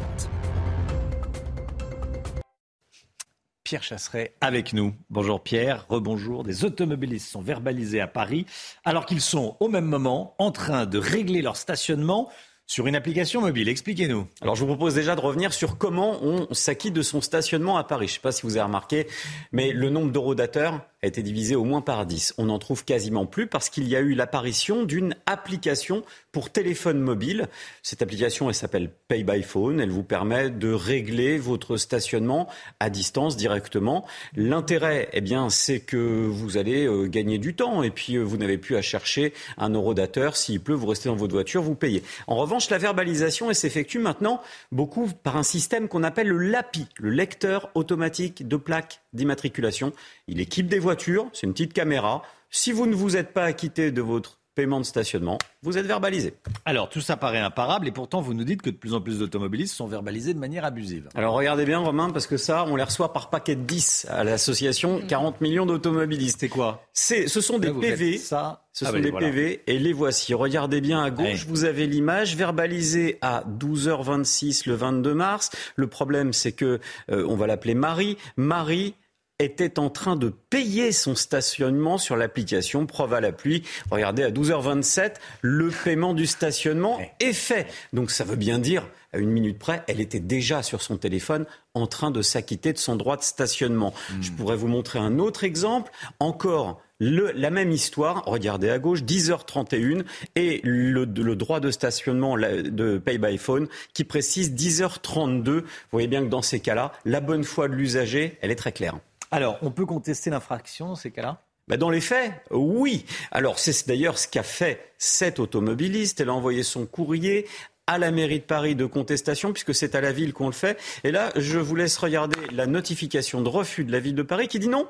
Pierre 3.65 3.81
Chasseret 3.81 4.35
avec 4.41 4.73
nous. 4.73 4.93
Bonjour 5.09 5.41
Pierre, 5.41 5.87
rebonjour. 5.89 6.43
Des 6.43 6.65
automobilistes 6.65 7.31
sont 7.31 7.41
verbalisés 7.41 7.99
à 7.99 8.05
Paris 8.05 8.45
alors 8.83 9.07
qu'ils 9.07 9.21
sont 9.21 9.57
au 9.59 9.69
même 9.69 9.85
moment 9.85 10.35
en 10.37 10.51
train 10.51 10.85
de 10.85 10.99
régler 10.99 11.41
leur 11.41 11.57
stationnement 11.57 12.29
sur 12.67 12.87
une 12.87 12.95
application 12.95 13.41
mobile. 13.41 13.69
Expliquez-nous. 13.69 14.27
Alors 14.41 14.55
je 14.55 14.61
vous 14.61 14.67
propose 14.67 14.95
déjà 14.95 15.15
de 15.15 15.21
revenir 15.21 15.53
sur 15.53 15.77
comment 15.77 16.23
on 16.23 16.51
s'acquitte 16.53 16.93
de 16.93 17.01
son 17.01 17.21
stationnement 17.21 17.77
à 17.77 17.83
Paris. 17.83 18.07
Je 18.07 18.13
ne 18.13 18.15
sais 18.15 18.21
pas 18.21 18.31
si 18.31 18.43
vous 18.43 18.57
avez 18.57 18.65
remarqué, 18.65 19.07
mais 19.51 19.71
le 19.71 19.89
nombre 19.89 20.11
d'eurodateurs 20.11 20.81
a 21.03 21.07
été 21.07 21.21
divisé 21.21 21.55
au 21.55 21.63
moins 21.63 21.81
par 21.81 22.05
10. 22.05 22.33
On 22.37 22.45
n'en 22.45 22.57
trouve 22.57 22.83
quasiment 22.83 23.25
plus 23.25 23.47
parce 23.47 23.69
qu'il 23.69 23.87
y 23.87 23.95
a 23.95 23.99
eu 23.99 24.15
l'apparition 24.15 24.83
d'une 24.83 25.15
application 25.27 26.03
pour 26.31 26.49
téléphone 26.49 26.99
mobile. 26.99 27.47
Cette 27.83 28.01
application, 28.01 28.49
elle 28.49 28.55
s'appelle 28.55 28.89
Pay 29.07 29.23
by 29.23 29.43
Phone. 29.43 29.79
Elle 29.79 29.91
vous 29.91 30.03
permet 30.03 30.49
de 30.49 30.73
régler 30.73 31.37
votre 31.37 31.77
stationnement 31.77 32.49
à 32.79 32.89
distance 32.89 33.37
directement. 33.37 34.05
L'intérêt, 34.35 35.09
eh 35.13 35.21
bien, 35.21 35.49
c'est 35.49 35.81
que 35.81 35.97
vous 35.97 36.57
allez 36.57 36.87
euh, 36.87 37.07
gagner 37.07 37.37
du 37.37 37.55
temps 37.55 37.83
et 37.83 37.91
puis 37.91 38.15
euh, 38.15 38.23
vous 38.23 38.37
n'avez 38.37 38.57
plus 38.57 38.75
à 38.75 38.81
chercher 38.81 39.33
un 39.57 39.69
eurodateur. 39.69 40.35
S'il 40.35 40.59
pleut, 40.59 40.75
vous 40.75 40.87
restez 40.87 41.09
dans 41.09 41.15
votre 41.15 41.33
voiture, 41.33 41.61
vous 41.61 41.75
payez. 41.75 42.03
En 42.27 42.35
revanche, 42.35 42.54
la 42.69 42.77
verbalisation, 42.77 43.51
s'effectue 43.53 43.99
maintenant 43.99 44.41
beaucoup 44.71 45.07
par 45.23 45.37
un 45.37 45.43
système 45.43 45.87
qu'on 45.87 46.03
appelle 46.03 46.27
le 46.27 46.37
LAPI, 46.37 46.87
le 46.97 47.09
lecteur 47.09 47.69
automatique 47.75 48.47
de 48.47 48.55
plaques 48.55 49.01
d'immatriculation. 49.13 49.93
Il 50.27 50.39
équipe 50.39 50.67
des 50.67 50.79
voitures, 50.79 51.29
c'est 51.33 51.47
une 51.47 51.53
petite 51.53 51.73
caméra. 51.73 52.23
Si 52.49 52.71
vous 52.71 52.85
ne 52.85 52.95
vous 52.95 53.17
êtes 53.17 53.33
pas 53.33 53.43
acquitté 53.43 53.91
de 53.91 54.01
votre 54.01 54.39
paiement 54.55 54.79
de 54.79 54.85
stationnement, 54.85 55.37
vous 55.61 55.77
êtes 55.77 55.85
verbalisé. 55.85 56.33
Alors 56.65 56.89
tout 56.89 57.01
ça 57.01 57.17
paraît 57.17 57.39
imparable 57.39 57.87
et 57.87 57.91
pourtant 57.91 58.21
vous 58.21 58.33
nous 58.33 58.45
dites 58.45 58.61
que 58.61 58.69
de 58.69 58.75
plus 58.75 58.93
en 58.93 59.01
plus 59.01 59.19
d'automobilistes 59.19 59.75
sont 59.75 59.87
verbalisés 59.87 60.33
de 60.33 60.39
manière 60.39 60.65
abusive. 60.65 61.09
Alors 61.13 61.35
regardez 61.35 61.65
bien 61.65 61.79
Romain 61.79 62.09
parce 62.09 62.25
que 62.25 62.37
ça 62.37 62.65
on 62.67 62.75
les 62.75 62.83
reçoit 62.83 63.13
par 63.13 63.29
paquet 63.29 63.55
de 63.55 63.61
10 63.61 64.07
à 64.09 64.23
l'association 64.23 65.01
40 65.07 65.41
millions 65.41 65.65
d'automobilistes. 65.65 66.39
C'est 66.39 66.49
quoi? 66.49 66.83
C'est 66.93 67.27
ce 67.27 67.41
sont 67.41 67.59
des 67.59 67.71
PV. 67.71 68.17
Ça 68.17 68.61
ce 68.71 68.83
ah 68.83 68.91
sont 68.91 68.99
des 68.99 69.11
PV 69.11 69.61
et 69.67 69.79
les 69.79 69.93
voici. 69.93 70.33
Regardez 70.33 70.81
bien 70.81 71.01
à 71.01 71.09
gauche, 71.09 71.45
vous 71.47 71.63
avez 71.63 71.87
l'image 71.87 72.35
verbalisée 72.35 73.17
à 73.21 73.45
12h26 73.59 74.67
le 74.67 74.75
22 74.75 75.13
mars. 75.13 75.49
Le 75.77 75.87
problème 75.87 76.33
c'est 76.33 76.51
que 76.51 76.79
euh, 77.09 77.25
on 77.27 77.35
va 77.35 77.47
l'appeler 77.47 77.73
Marie. 77.73 78.17
Marie 78.35 78.95
était 79.39 79.79
en 79.79 79.89
train 79.89 80.15
de 80.15 80.29
payer 80.29 80.91
son 80.91 81.13
stationnement 81.13 81.97
sur 81.97 82.15
l'application 82.15 82.85
Preuve 82.85 83.13
à 83.13 83.21
la 83.21 83.31
pluie. 83.31 83.63
Regardez, 83.91 84.23
à 84.23 84.31
12h27, 84.31 85.15
le 85.41 85.69
paiement 85.69 86.13
du 86.13 86.25
stationnement 86.25 86.99
est 87.19 87.33
fait. 87.33 87.67
Donc 87.91 88.11
ça 88.11 88.23
veut 88.23 88.37
bien 88.37 88.59
dire, 88.59 88.87
à 89.11 89.17
une 89.17 89.29
minute 89.29 89.59
près, 89.59 89.83
elle 89.87 89.99
était 89.99 90.21
déjà 90.21 90.63
sur 90.63 90.81
son 90.81 90.97
téléphone 90.97 91.45
en 91.73 91.87
train 91.87 92.11
de 92.11 92.21
s'acquitter 92.21 92.71
de 92.71 92.77
son 92.77 92.95
droit 92.95 93.17
de 93.17 93.23
stationnement. 93.23 93.93
Hmm. 94.09 94.21
Je 94.21 94.31
pourrais 94.31 94.55
vous 94.55 94.67
montrer 94.67 94.99
un 94.99 95.19
autre 95.19 95.43
exemple. 95.43 95.91
Encore 96.19 96.81
la 97.01 97.49
même 97.49 97.71
histoire, 97.71 98.23
regardez 98.25 98.69
à 98.69 98.79
gauche, 98.79 99.03
10h31 99.03 100.05
et 100.35 100.61
le, 100.63 101.05
droit 101.05 101.59
de 101.59 101.69
stationnement 101.69 102.37
de 102.37 102.97
Pay 102.97 103.17
by 103.17 103.37
Phone 103.37 103.67
qui 103.93 104.05
précise 104.05 104.53
10h32. 104.53 105.43
Vous 105.49 105.63
voyez 105.91 106.07
bien 106.07 106.21
que 106.21 106.29
dans 106.29 106.41
ces 106.41 106.61
cas-là, 106.61 106.93
la 107.03 107.19
bonne 107.19 107.43
foi 107.43 107.67
de 107.67 107.73
l'usager, 107.73 108.37
elle 108.41 108.51
est 108.51 108.55
très 108.55 108.71
claire. 108.71 108.97
Alors, 109.31 109.57
on 109.61 109.71
peut 109.71 109.85
contester 109.85 110.29
l'infraction 110.29 110.89
dans 110.89 110.95
ces 110.95 111.11
cas-là? 111.11 111.41
Bah, 111.67 111.77
dans 111.77 111.89
les 111.89 112.01
faits, 112.01 112.31
oui. 112.51 113.05
Alors 113.31 113.57
c'est 113.57 113.87
d'ailleurs 113.87 114.19
ce 114.19 114.27
qu'a 114.27 114.43
fait 114.43 114.93
cette 114.99 115.39
automobiliste. 115.39 116.21
Elle 116.21 116.29
a 116.29 116.33
envoyé 116.33 116.61
son 116.61 116.85
courrier 116.85 117.47
à 117.87 117.97
la 117.97 118.11
mairie 118.11 118.39
de 118.39 118.45
Paris 118.45 118.75
de 118.75 118.85
contestation, 118.85 119.51
puisque 119.51 119.73
c'est 119.73 119.95
à 119.95 120.01
la 120.01 120.11
ville 120.11 120.33
qu'on 120.33 120.47
le 120.47 120.53
fait. 120.53 120.79
Et 121.03 121.11
là, 121.11 121.31
je 121.35 121.59
vous 121.59 121.75
laisse 121.75 121.97
regarder 121.97 122.39
la 122.51 122.65
notification 122.67 123.41
de 123.41 123.49
refus 123.49 123.83
de 123.83 123.91
la 123.91 123.99
ville 123.99 124.15
de 124.15 124.23
Paris 124.23 124.47
qui 124.47 124.59
dit 124.59 124.67
non, 124.67 124.87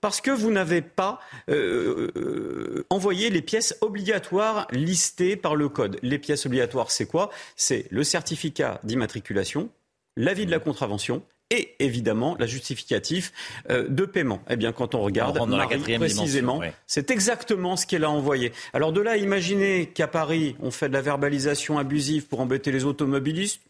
parce 0.00 0.20
que 0.20 0.30
vous 0.30 0.50
n'avez 0.50 0.82
pas 0.82 1.20
euh, 1.48 2.10
euh, 2.16 2.86
envoyé 2.90 3.30
les 3.30 3.42
pièces 3.42 3.76
obligatoires 3.80 4.66
listées 4.70 5.36
par 5.36 5.56
le 5.56 5.68
code. 5.68 5.98
Les 6.02 6.18
pièces 6.18 6.46
obligatoires, 6.46 6.90
c'est 6.90 7.06
quoi? 7.06 7.30
C'est 7.56 7.86
le 7.90 8.04
certificat 8.04 8.80
d'immatriculation, 8.84 9.68
l'avis 10.16 10.46
de 10.46 10.50
la 10.50 10.60
contravention 10.60 11.22
et 11.50 11.74
évidemment 11.78 12.36
la 12.38 12.46
justificatif 12.46 13.32
euh, 13.70 13.88
de 13.88 14.04
paiement. 14.04 14.40
Eh 14.50 14.56
bien, 14.56 14.72
quand 14.72 14.94
on 14.94 15.00
regarde 15.00 15.38
on 15.40 15.46
Marie, 15.46 15.78
précisément, 15.96 16.60
c'est 16.86 17.10
exactement 17.10 17.76
ce 17.76 17.86
qu'elle 17.86 18.04
a 18.04 18.10
envoyé. 18.10 18.52
Alors 18.72 18.92
de 18.92 19.00
là, 19.00 19.16
imaginez 19.16 19.86
qu'à 19.86 20.08
Paris, 20.08 20.56
on 20.60 20.70
fait 20.70 20.88
de 20.88 20.94
la 20.94 21.02
verbalisation 21.02 21.78
abusive 21.78 22.26
pour 22.26 22.40
embêter 22.40 22.72
les 22.72 22.84
automobilistes. 22.84 23.60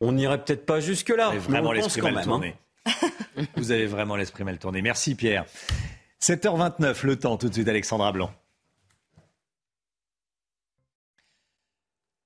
On 0.00 0.12
n'irait 0.12 0.42
peut-être 0.42 0.66
pas 0.66 0.80
jusque-là. 0.80 1.32
mais 1.48 1.58
on 1.58 1.74
pense 1.74 1.96
quand 1.96 2.12
même. 2.12 2.28
Hein. 2.28 2.52
Vous 3.56 3.70
avez 3.70 3.86
vraiment 3.86 4.16
l'esprit 4.16 4.44
mal 4.44 4.58
tourné. 4.58 4.82
Merci 4.82 5.14
Pierre. 5.14 5.44
7h29, 6.20 7.06
le 7.06 7.16
temps 7.16 7.36
tout 7.36 7.48
de 7.48 7.54
suite, 7.54 7.68
Alexandra 7.68 8.12
Blanc. 8.12 8.32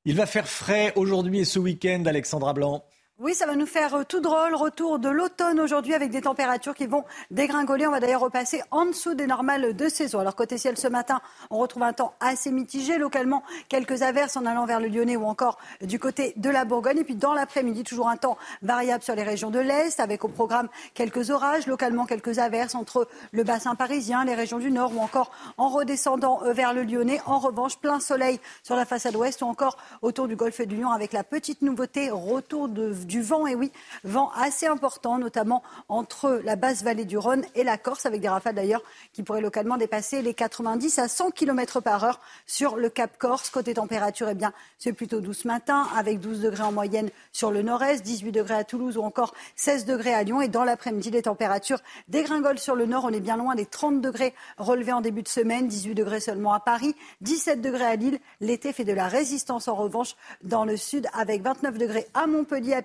Il 0.04 0.16
va 0.16 0.26
faire 0.26 0.48
frais 0.48 0.92
aujourd'hui 0.96 1.40
et 1.40 1.44
ce 1.44 1.58
week-end, 1.58 2.04
Alexandra 2.06 2.52
Blanc. 2.54 2.84
Oui, 3.24 3.34
ça 3.34 3.46
va 3.46 3.54
nous 3.54 3.66
faire 3.66 3.94
euh, 3.94 4.02
tout 4.02 4.18
drôle. 4.18 4.56
Retour 4.56 4.98
de 4.98 5.08
l'automne 5.08 5.60
aujourd'hui 5.60 5.94
avec 5.94 6.10
des 6.10 6.22
températures 6.22 6.74
qui 6.74 6.86
vont 6.86 7.04
dégringoler. 7.30 7.86
On 7.86 7.92
va 7.92 8.00
d'ailleurs 8.00 8.22
repasser 8.22 8.62
en 8.72 8.84
dessous 8.84 9.14
des 9.14 9.28
normales 9.28 9.76
de 9.76 9.88
saison. 9.88 10.18
Alors 10.18 10.34
côté 10.34 10.58
ciel 10.58 10.76
ce 10.76 10.88
matin, 10.88 11.20
on 11.48 11.58
retrouve 11.58 11.84
un 11.84 11.92
temps 11.92 12.14
assez 12.18 12.50
mitigé. 12.50 12.98
Localement, 12.98 13.44
quelques 13.68 14.02
averses 14.02 14.36
en 14.36 14.44
allant 14.44 14.66
vers 14.66 14.80
le 14.80 14.88
Lyonnais 14.88 15.14
ou 15.14 15.26
encore 15.26 15.58
du 15.82 16.00
côté 16.00 16.32
de 16.36 16.50
la 16.50 16.64
Bourgogne. 16.64 16.98
Et 16.98 17.04
puis 17.04 17.14
dans 17.14 17.32
l'après-midi, 17.32 17.84
toujours 17.84 18.08
un 18.08 18.16
temps 18.16 18.36
variable 18.60 19.04
sur 19.04 19.14
les 19.14 19.22
régions 19.22 19.50
de 19.50 19.60
l'Est 19.60 20.00
avec 20.00 20.24
au 20.24 20.28
programme 20.28 20.68
quelques 20.94 21.30
orages. 21.30 21.68
Localement, 21.68 22.06
quelques 22.06 22.40
averses 22.40 22.74
entre 22.74 23.06
le 23.30 23.44
bassin 23.44 23.76
parisien, 23.76 24.24
les 24.24 24.34
régions 24.34 24.58
du 24.58 24.72
Nord 24.72 24.96
ou 24.96 25.00
encore 25.00 25.30
en 25.58 25.68
redescendant 25.68 26.40
euh, 26.42 26.52
vers 26.54 26.74
le 26.74 26.82
Lyonnais. 26.82 27.20
En 27.26 27.38
revanche, 27.38 27.78
plein 27.78 28.00
soleil 28.00 28.40
sur 28.64 28.74
la 28.74 28.84
façade 28.84 29.14
ouest 29.14 29.42
ou 29.42 29.44
encore 29.44 29.78
autour 30.02 30.26
du 30.26 30.34
golfe 30.34 30.60
du 30.62 30.74
Lion 30.74 30.90
avec 30.90 31.12
la 31.12 31.22
petite 31.22 31.62
nouveauté, 31.62 32.10
retour 32.10 32.66
de 32.66 32.90
du 33.12 33.20
vent, 33.20 33.46
et 33.46 33.54
oui, 33.54 33.70
vent 34.04 34.30
assez 34.34 34.66
important, 34.66 35.18
notamment 35.18 35.62
entre 35.90 36.40
la 36.44 36.56
basse 36.56 36.82
vallée 36.82 37.04
du 37.04 37.18
Rhône 37.18 37.44
et 37.54 37.62
la 37.62 37.76
Corse, 37.76 38.06
avec 38.06 38.22
des 38.22 38.28
rafales 38.28 38.54
d'ailleurs 38.54 38.80
qui 39.12 39.22
pourraient 39.22 39.42
localement 39.42 39.76
dépasser 39.76 40.22
les 40.22 40.32
90 40.32 40.98
à 40.98 41.08
100 41.08 41.30
km 41.32 41.82
par 41.82 42.04
heure 42.04 42.20
sur 42.46 42.76
le 42.76 42.88
Cap 42.88 43.18
Corse. 43.18 43.50
Côté 43.50 43.74
température, 43.74 44.30
eh 44.30 44.34
bien, 44.34 44.54
c'est 44.78 44.94
plutôt 44.94 45.20
doux 45.20 45.34
ce 45.34 45.46
matin, 45.46 45.86
avec 45.94 46.20
12 46.20 46.40
degrés 46.40 46.62
en 46.62 46.72
moyenne 46.72 47.10
sur 47.32 47.50
le 47.50 47.60
nord-est, 47.60 48.02
18 48.02 48.32
degrés 48.32 48.54
à 48.54 48.64
Toulouse 48.64 48.96
ou 48.96 49.02
encore 49.02 49.34
16 49.56 49.84
degrés 49.84 50.14
à 50.14 50.22
Lyon. 50.22 50.40
Et 50.40 50.48
dans 50.48 50.64
l'après-midi, 50.64 51.10
les 51.10 51.22
températures 51.22 51.80
dégringolent 52.08 52.58
sur 52.58 52.76
le 52.76 52.86
nord. 52.86 53.04
On 53.04 53.10
est 53.10 53.20
bien 53.20 53.36
loin 53.36 53.54
des 53.54 53.66
30 53.66 54.00
degrés 54.00 54.32
relevés 54.56 54.94
en 54.94 55.02
début 55.02 55.22
de 55.22 55.28
semaine, 55.28 55.68
18 55.68 55.94
degrés 55.94 56.20
seulement 56.20 56.54
à 56.54 56.60
Paris, 56.60 56.96
17 57.20 57.60
degrés 57.60 57.84
à 57.84 57.96
Lille. 57.96 58.18
L'été 58.40 58.72
fait 58.72 58.84
de 58.84 58.94
la 58.94 59.06
résistance 59.06 59.68
en 59.68 59.74
revanche 59.74 60.16
dans 60.42 60.64
le 60.64 60.78
sud, 60.78 61.08
avec 61.12 61.42
29 61.42 61.76
degrés 61.76 62.06
à 62.14 62.26
Montpellier, 62.26 62.72
à 62.72 62.80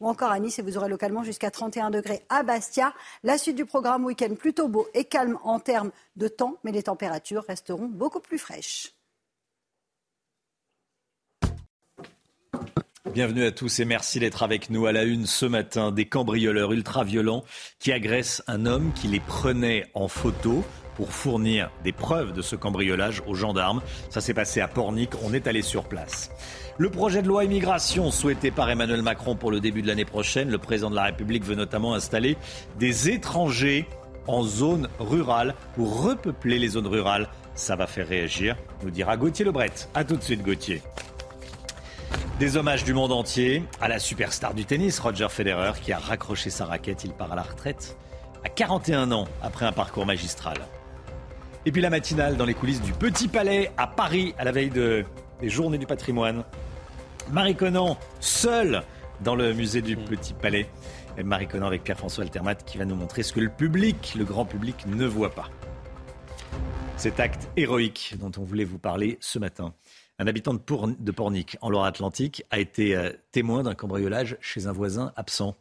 Ou 0.00 0.08
encore 0.08 0.30
à 0.30 0.38
Nice 0.38 0.58
et 0.58 0.62
vous 0.62 0.76
aurez 0.76 0.88
localement 0.88 1.24
jusqu'à 1.24 1.50
31 1.50 1.90
degrés 1.90 2.24
à 2.28 2.42
Bastia. 2.42 2.92
La 3.22 3.38
suite 3.38 3.56
du 3.56 3.64
programme 3.64 4.04
week-end 4.04 4.34
plutôt 4.34 4.68
beau 4.68 4.86
et 4.94 5.04
calme 5.04 5.38
en 5.44 5.60
termes 5.60 5.90
de 6.16 6.28
temps, 6.28 6.56
mais 6.64 6.72
les 6.72 6.84
températures 6.84 7.44
resteront 7.44 7.88
beaucoup 7.88 8.20
plus 8.20 8.38
fraîches. 8.38 8.94
Bienvenue 13.12 13.44
à 13.44 13.52
tous 13.52 13.78
et 13.78 13.84
merci 13.84 14.18
d'être 14.18 14.42
avec 14.42 14.70
nous 14.70 14.86
à 14.86 14.92
la 14.92 15.04
une 15.04 15.26
ce 15.26 15.46
matin. 15.46 15.92
Des 15.92 16.06
cambrioleurs 16.06 16.72
ultra-violents 16.72 17.44
qui 17.78 17.92
agressent 17.92 18.42
un 18.48 18.66
homme 18.66 18.92
qui 18.92 19.06
les 19.06 19.20
prenait 19.20 19.86
en 19.94 20.08
photo 20.08 20.64
pour 20.96 21.12
fournir 21.12 21.70
des 21.84 21.92
preuves 21.92 22.32
de 22.32 22.42
ce 22.42 22.56
cambriolage 22.56 23.22
aux 23.26 23.34
gendarmes. 23.34 23.82
Ça 24.10 24.20
s'est 24.20 24.34
passé 24.34 24.60
à 24.60 24.68
Pornic, 24.68 25.10
on 25.22 25.32
est 25.32 25.46
allé 25.46 25.62
sur 25.62 25.84
place. 25.84 26.30
Le 26.76 26.90
projet 26.90 27.22
de 27.22 27.28
loi 27.28 27.44
immigration 27.44 28.10
souhaité 28.10 28.50
par 28.50 28.68
Emmanuel 28.68 29.00
Macron 29.00 29.36
pour 29.36 29.52
le 29.52 29.60
début 29.60 29.80
de 29.80 29.86
l'année 29.86 30.04
prochaine, 30.04 30.50
le 30.50 30.58
président 30.58 30.90
de 30.90 30.96
la 30.96 31.04
République 31.04 31.44
veut 31.44 31.54
notamment 31.54 31.94
installer 31.94 32.36
des 32.80 33.10
étrangers 33.10 33.86
en 34.26 34.42
zone 34.42 34.88
rurale 34.98 35.54
pour 35.76 36.02
repeupler 36.02 36.58
les 36.58 36.70
zones 36.70 36.88
rurales. 36.88 37.28
Ça 37.54 37.76
va 37.76 37.86
faire 37.86 38.08
réagir, 38.08 38.56
nous 38.82 38.90
dira 38.90 39.16
Gauthier 39.16 39.44
Lebret. 39.44 39.70
A 39.94 40.02
tout 40.02 40.16
de 40.16 40.22
suite 40.22 40.42
Gauthier. 40.42 40.82
Des 42.40 42.56
hommages 42.56 42.82
du 42.82 42.92
monde 42.92 43.12
entier 43.12 43.62
à 43.80 43.86
la 43.86 44.00
superstar 44.00 44.52
du 44.52 44.64
tennis, 44.64 44.98
Roger 44.98 45.28
Federer, 45.28 45.74
qui 45.80 45.92
a 45.92 45.98
raccroché 45.98 46.50
sa 46.50 46.64
raquette. 46.64 47.04
Il 47.04 47.12
part 47.12 47.30
à 47.30 47.36
la 47.36 47.42
retraite 47.42 47.96
à 48.44 48.48
41 48.48 49.12
ans 49.12 49.28
après 49.44 49.64
un 49.64 49.72
parcours 49.72 50.06
magistral. 50.06 50.56
Et 51.66 51.70
puis 51.70 51.80
la 51.80 51.90
matinale 51.90 52.36
dans 52.36 52.44
les 52.44 52.54
coulisses 52.54 52.82
du 52.82 52.92
Petit 52.92 53.28
Palais 53.28 53.70
à 53.76 53.86
Paris 53.86 54.34
à 54.38 54.44
la 54.44 54.50
veille 54.50 54.70
de 54.70 55.04
les 55.40 55.48
journées 55.48 55.78
du 55.78 55.86
patrimoine. 55.86 56.44
Marie 57.30 57.56
Conan, 57.56 57.96
seule 58.20 58.82
dans 59.22 59.34
le 59.34 59.52
musée 59.52 59.82
du 59.82 59.96
Petit 59.96 60.34
Palais. 60.34 60.68
Marie 61.22 61.46
Conan 61.46 61.66
avec 61.66 61.84
Pierre-François 61.84 62.24
Altermat 62.24 62.56
qui 62.56 62.78
va 62.78 62.84
nous 62.84 62.96
montrer 62.96 63.22
ce 63.22 63.32
que 63.32 63.40
le 63.40 63.48
public, 63.48 64.14
le 64.16 64.24
grand 64.24 64.44
public, 64.44 64.86
ne 64.86 65.06
voit 65.06 65.34
pas. 65.34 65.48
Cet 66.96 67.20
acte 67.20 67.48
héroïque 67.56 68.14
dont 68.18 68.32
on 68.38 68.42
voulait 68.42 68.64
vous 68.64 68.78
parler 68.78 69.18
ce 69.20 69.38
matin. 69.38 69.74
Un 70.18 70.26
habitant 70.26 70.54
de 70.54 71.12
Pornic, 71.12 71.56
en 71.60 71.70
Loire-Atlantique, 71.70 72.44
a 72.50 72.60
été 72.60 72.94
euh, 72.94 73.10
témoin 73.32 73.64
d'un 73.64 73.74
cambriolage 73.74 74.36
chez 74.40 74.66
un 74.66 74.72
voisin 74.72 75.12
absent 75.16 75.56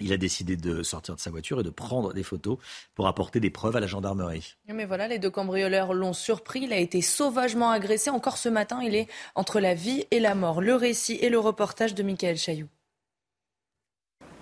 il 0.00 0.12
a 0.12 0.16
décidé 0.16 0.56
de 0.56 0.82
sortir 0.82 1.14
de 1.14 1.20
sa 1.20 1.30
voiture 1.30 1.60
et 1.60 1.62
de 1.62 1.70
prendre 1.70 2.12
des 2.12 2.22
photos 2.22 2.58
pour 2.94 3.06
apporter 3.06 3.40
des 3.40 3.50
preuves 3.50 3.76
à 3.76 3.80
la 3.80 3.86
gendarmerie. 3.86 4.56
Mais 4.68 4.84
voilà, 4.84 5.08
les 5.08 5.18
deux 5.18 5.30
cambrioleurs 5.30 5.94
l'ont 5.94 6.12
surpris. 6.12 6.62
Il 6.62 6.72
a 6.72 6.78
été 6.78 7.00
sauvagement 7.00 7.70
agressé. 7.70 8.10
Encore 8.10 8.36
ce 8.36 8.48
matin, 8.48 8.80
il 8.82 8.94
est 8.94 9.08
entre 9.34 9.60
la 9.60 9.74
vie 9.74 10.04
et 10.10 10.20
la 10.20 10.34
mort. 10.34 10.60
Le 10.60 10.74
récit 10.74 11.18
et 11.20 11.28
le 11.28 11.38
reportage 11.38 11.94
de 11.94 12.02
Michael 12.02 12.36
Chailloux. 12.36 12.68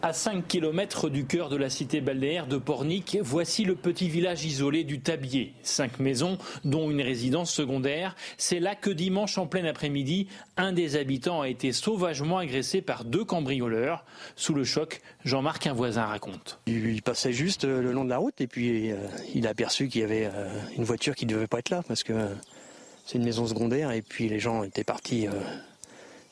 À 0.04 0.12
5 0.12 0.48
km 0.48 1.08
du 1.08 1.26
cœur 1.26 1.48
de 1.48 1.54
la 1.54 1.70
cité 1.70 2.00
balnéaire 2.00 2.48
de 2.48 2.56
Pornic, 2.56 3.18
voici 3.22 3.62
le 3.62 3.76
petit 3.76 4.08
village 4.08 4.44
isolé 4.44 4.82
du 4.82 4.98
Tabier. 4.98 5.54
Cinq 5.62 6.00
maisons, 6.00 6.38
dont 6.64 6.90
une 6.90 7.00
résidence 7.00 7.52
secondaire. 7.52 8.16
C'est 8.36 8.58
là 8.58 8.74
que 8.74 8.90
dimanche 8.90 9.38
en 9.38 9.46
plein 9.46 9.64
après-midi, 9.64 10.26
un 10.56 10.72
des 10.72 10.96
habitants 10.96 11.42
a 11.42 11.48
été 11.48 11.70
sauvagement 11.70 12.38
agressé 12.38 12.82
par 12.82 13.04
deux 13.04 13.24
cambrioleurs. 13.24 14.04
Sous 14.34 14.54
le 14.54 14.64
choc, 14.64 15.00
Jean-Marc, 15.24 15.68
un 15.68 15.72
voisin, 15.72 16.06
raconte. 16.06 16.58
Il 16.66 17.00
passait 17.02 17.32
juste 17.32 17.64
euh, 17.64 17.80
le 17.80 17.92
long 17.92 18.04
de 18.04 18.10
la 18.10 18.18
route 18.18 18.40
et 18.40 18.48
puis 18.48 18.90
euh, 18.90 18.96
il 19.36 19.46
a 19.46 19.50
aperçu 19.50 19.86
qu'il 19.86 20.00
y 20.00 20.04
avait 20.04 20.26
euh, 20.26 20.48
une 20.76 20.82
voiture 20.82 21.14
qui 21.14 21.26
ne 21.26 21.30
devait 21.34 21.46
pas 21.46 21.60
être 21.60 21.70
là 21.70 21.84
parce 21.86 22.02
que 22.02 22.14
c'est 23.06 23.18
une 23.18 23.24
maison 23.24 23.46
secondaire 23.46 23.92
et 23.92 24.02
puis 24.02 24.28
les 24.28 24.40
gens 24.40 24.64
étaient 24.64 24.82
partis, 24.82 25.28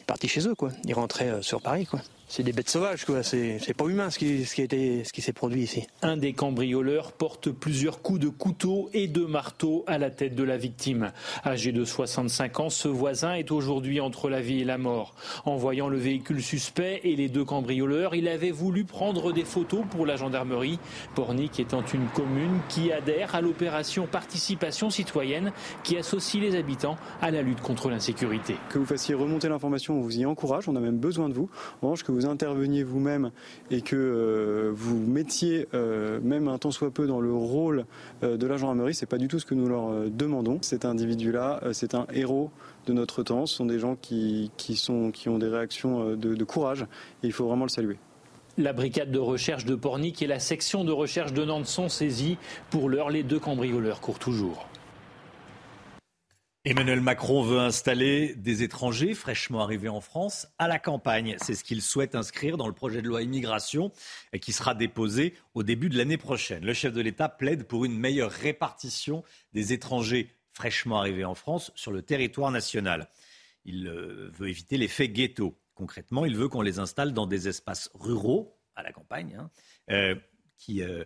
partis 0.08 0.26
chez 0.26 0.48
eux. 0.48 0.56
Quoi. 0.56 0.72
Ils 0.86 0.94
rentraient 0.94 1.40
sur 1.40 1.62
Paris. 1.62 1.86
Quoi 1.86 2.00
c'est 2.30 2.44
des 2.44 2.52
bêtes 2.52 2.70
sauvages, 2.70 3.04
quoi. 3.04 3.24
C'est, 3.24 3.74
pas 3.76 3.86
humain 3.86 4.08
ce 4.08 4.16
qui, 4.16 4.46
ce 4.46 4.54
qui, 4.54 4.62
été, 4.62 5.02
ce 5.02 5.12
qui 5.12 5.20
s'est 5.20 5.32
produit 5.32 5.62
ici. 5.62 5.88
Un 6.00 6.16
des 6.16 6.32
cambrioleurs 6.32 7.10
porte 7.10 7.50
plusieurs 7.50 8.02
coups 8.02 8.20
de 8.20 8.28
couteau 8.28 8.88
et 8.94 9.08
de 9.08 9.24
marteau 9.24 9.82
à 9.88 9.98
la 9.98 10.10
tête 10.10 10.36
de 10.36 10.44
la 10.44 10.56
victime. 10.56 11.10
Âgé 11.44 11.72
de 11.72 11.84
65 11.84 12.60
ans, 12.60 12.70
ce 12.70 12.86
voisin 12.86 13.34
est 13.34 13.50
aujourd'hui 13.50 14.00
entre 14.00 14.30
la 14.30 14.40
vie 14.40 14.60
et 14.60 14.64
la 14.64 14.78
mort. 14.78 15.16
En 15.44 15.56
voyant 15.56 15.88
le 15.88 15.98
véhicule 15.98 16.40
suspect 16.40 17.00
et 17.02 17.16
les 17.16 17.28
deux 17.28 17.44
cambrioleurs, 17.44 18.14
il 18.14 18.28
avait 18.28 18.52
voulu 18.52 18.84
prendre 18.84 19.32
des 19.32 19.44
photos 19.44 19.82
pour 19.90 20.06
la 20.06 20.14
gendarmerie. 20.14 20.78
Pornic 21.16 21.58
étant 21.58 21.82
une 21.92 22.06
commune 22.06 22.60
qui 22.68 22.92
adhère 22.92 23.34
à 23.34 23.40
l'opération 23.40 24.06
participation 24.06 24.88
citoyenne 24.88 25.50
qui 25.82 25.96
associe 25.96 26.40
les 26.40 26.56
habitants 26.56 26.96
à 27.20 27.32
la 27.32 27.42
lutte 27.42 27.60
contre 27.60 27.90
l'insécurité. 27.90 28.54
Que 28.68 28.78
vous 28.78 28.86
fassiez 28.86 29.16
remonter 29.16 29.48
l'information, 29.48 29.98
on 29.98 30.00
vous 30.00 30.16
y 30.16 30.24
encourage, 30.24 30.68
on 30.68 30.76
a 30.76 30.80
même 30.80 30.98
besoin 30.98 31.28
de 31.28 31.34
vous. 31.34 31.50
En 31.82 31.88
revanche, 31.88 32.04
que 32.04 32.12
vous 32.12 32.19
vous 32.20 32.26
interveniez 32.26 32.82
vous-même 32.82 33.30
et 33.70 33.80
que 33.80 34.72
vous 34.74 34.98
mettiez 34.98 35.66
même 35.72 36.48
un 36.48 36.58
temps 36.58 36.70
soit 36.70 36.90
peu 36.90 37.06
dans 37.06 37.20
le 37.20 37.32
rôle 37.32 37.86
de 38.22 38.46
la 38.46 38.56
gendarmerie, 38.56 38.94
c'est 38.94 39.06
pas 39.06 39.18
du 39.18 39.28
tout 39.28 39.38
ce 39.38 39.46
que 39.46 39.54
nous 39.54 39.68
leur 39.68 40.10
demandons. 40.10 40.58
Cet 40.62 40.84
individu-là, 40.84 41.62
c'est 41.72 41.94
un 41.94 42.06
héros 42.12 42.50
de 42.86 42.92
notre 42.92 43.22
temps. 43.22 43.46
Ce 43.46 43.56
sont 43.56 43.66
des 43.66 43.78
gens 43.78 43.96
qui, 44.00 44.50
sont, 44.74 45.10
qui 45.10 45.28
ont 45.28 45.38
des 45.38 45.48
réactions 45.48 46.10
de, 46.10 46.34
de 46.34 46.44
courage 46.44 46.82
et 47.22 47.26
il 47.26 47.32
faut 47.32 47.46
vraiment 47.46 47.64
le 47.64 47.70
saluer. 47.70 47.96
La 48.58 48.72
brigade 48.72 49.10
de 49.10 49.18
recherche 49.18 49.64
de 49.64 49.74
Pornic 49.74 50.20
et 50.22 50.26
la 50.26 50.38
section 50.38 50.84
de 50.84 50.92
recherche 50.92 51.32
de 51.32 51.44
Nantes 51.44 51.66
sont 51.66 51.88
saisies. 51.88 52.36
Pour 52.68 52.88
l'heure, 52.88 53.08
les 53.08 53.22
deux 53.22 53.38
cambrioleurs 53.38 54.00
courent 54.00 54.18
toujours. 54.18 54.69
Emmanuel 56.66 57.00
Macron 57.00 57.42
veut 57.42 57.58
installer 57.58 58.34
des 58.34 58.62
étrangers 58.62 59.14
fraîchement 59.14 59.62
arrivés 59.62 59.88
en 59.88 60.02
France 60.02 60.46
à 60.58 60.68
la 60.68 60.78
campagne. 60.78 61.36
C'est 61.40 61.54
ce 61.54 61.64
qu'il 61.64 61.80
souhaite 61.80 62.14
inscrire 62.14 62.58
dans 62.58 62.66
le 62.66 62.74
projet 62.74 63.00
de 63.00 63.08
loi 63.08 63.22
immigration 63.22 63.92
qui 64.42 64.52
sera 64.52 64.74
déposé 64.74 65.32
au 65.54 65.62
début 65.62 65.88
de 65.88 65.96
l'année 65.96 66.18
prochaine. 66.18 66.62
Le 66.62 66.74
chef 66.74 66.92
de 66.92 67.00
l'État 67.00 67.30
plaide 67.30 67.64
pour 67.64 67.86
une 67.86 67.98
meilleure 67.98 68.30
répartition 68.30 69.24
des 69.54 69.72
étrangers 69.72 70.34
fraîchement 70.52 70.98
arrivés 70.98 71.24
en 71.24 71.34
France 71.34 71.72
sur 71.76 71.92
le 71.92 72.02
territoire 72.02 72.50
national. 72.50 73.08
Il 73.64 73.88
euh, 73.88 74.30
veut 74.38 74.50
éviter 74.50 74.76
l'effet 74.76 75.08
ghetto. 75.08 75.58
Concrètement, 75.74 76.26
il 76.26 76.36
veut 76.36 76.48
qu'on 76.48 76.60
les 76.60 76.78
installe 76.78 77.14
dans 77.14 77.26
des 77.26 77.48
espaces 77.48 77.88
ruraux, 77.94 78.60
à 78.76 78.82
la 78.82 78.92
campagne, 78.92 79.34
hein, 79.40 79.50
euh, 79.90 80.14
qui, 80.58 80.82
euh, 80.82 81.04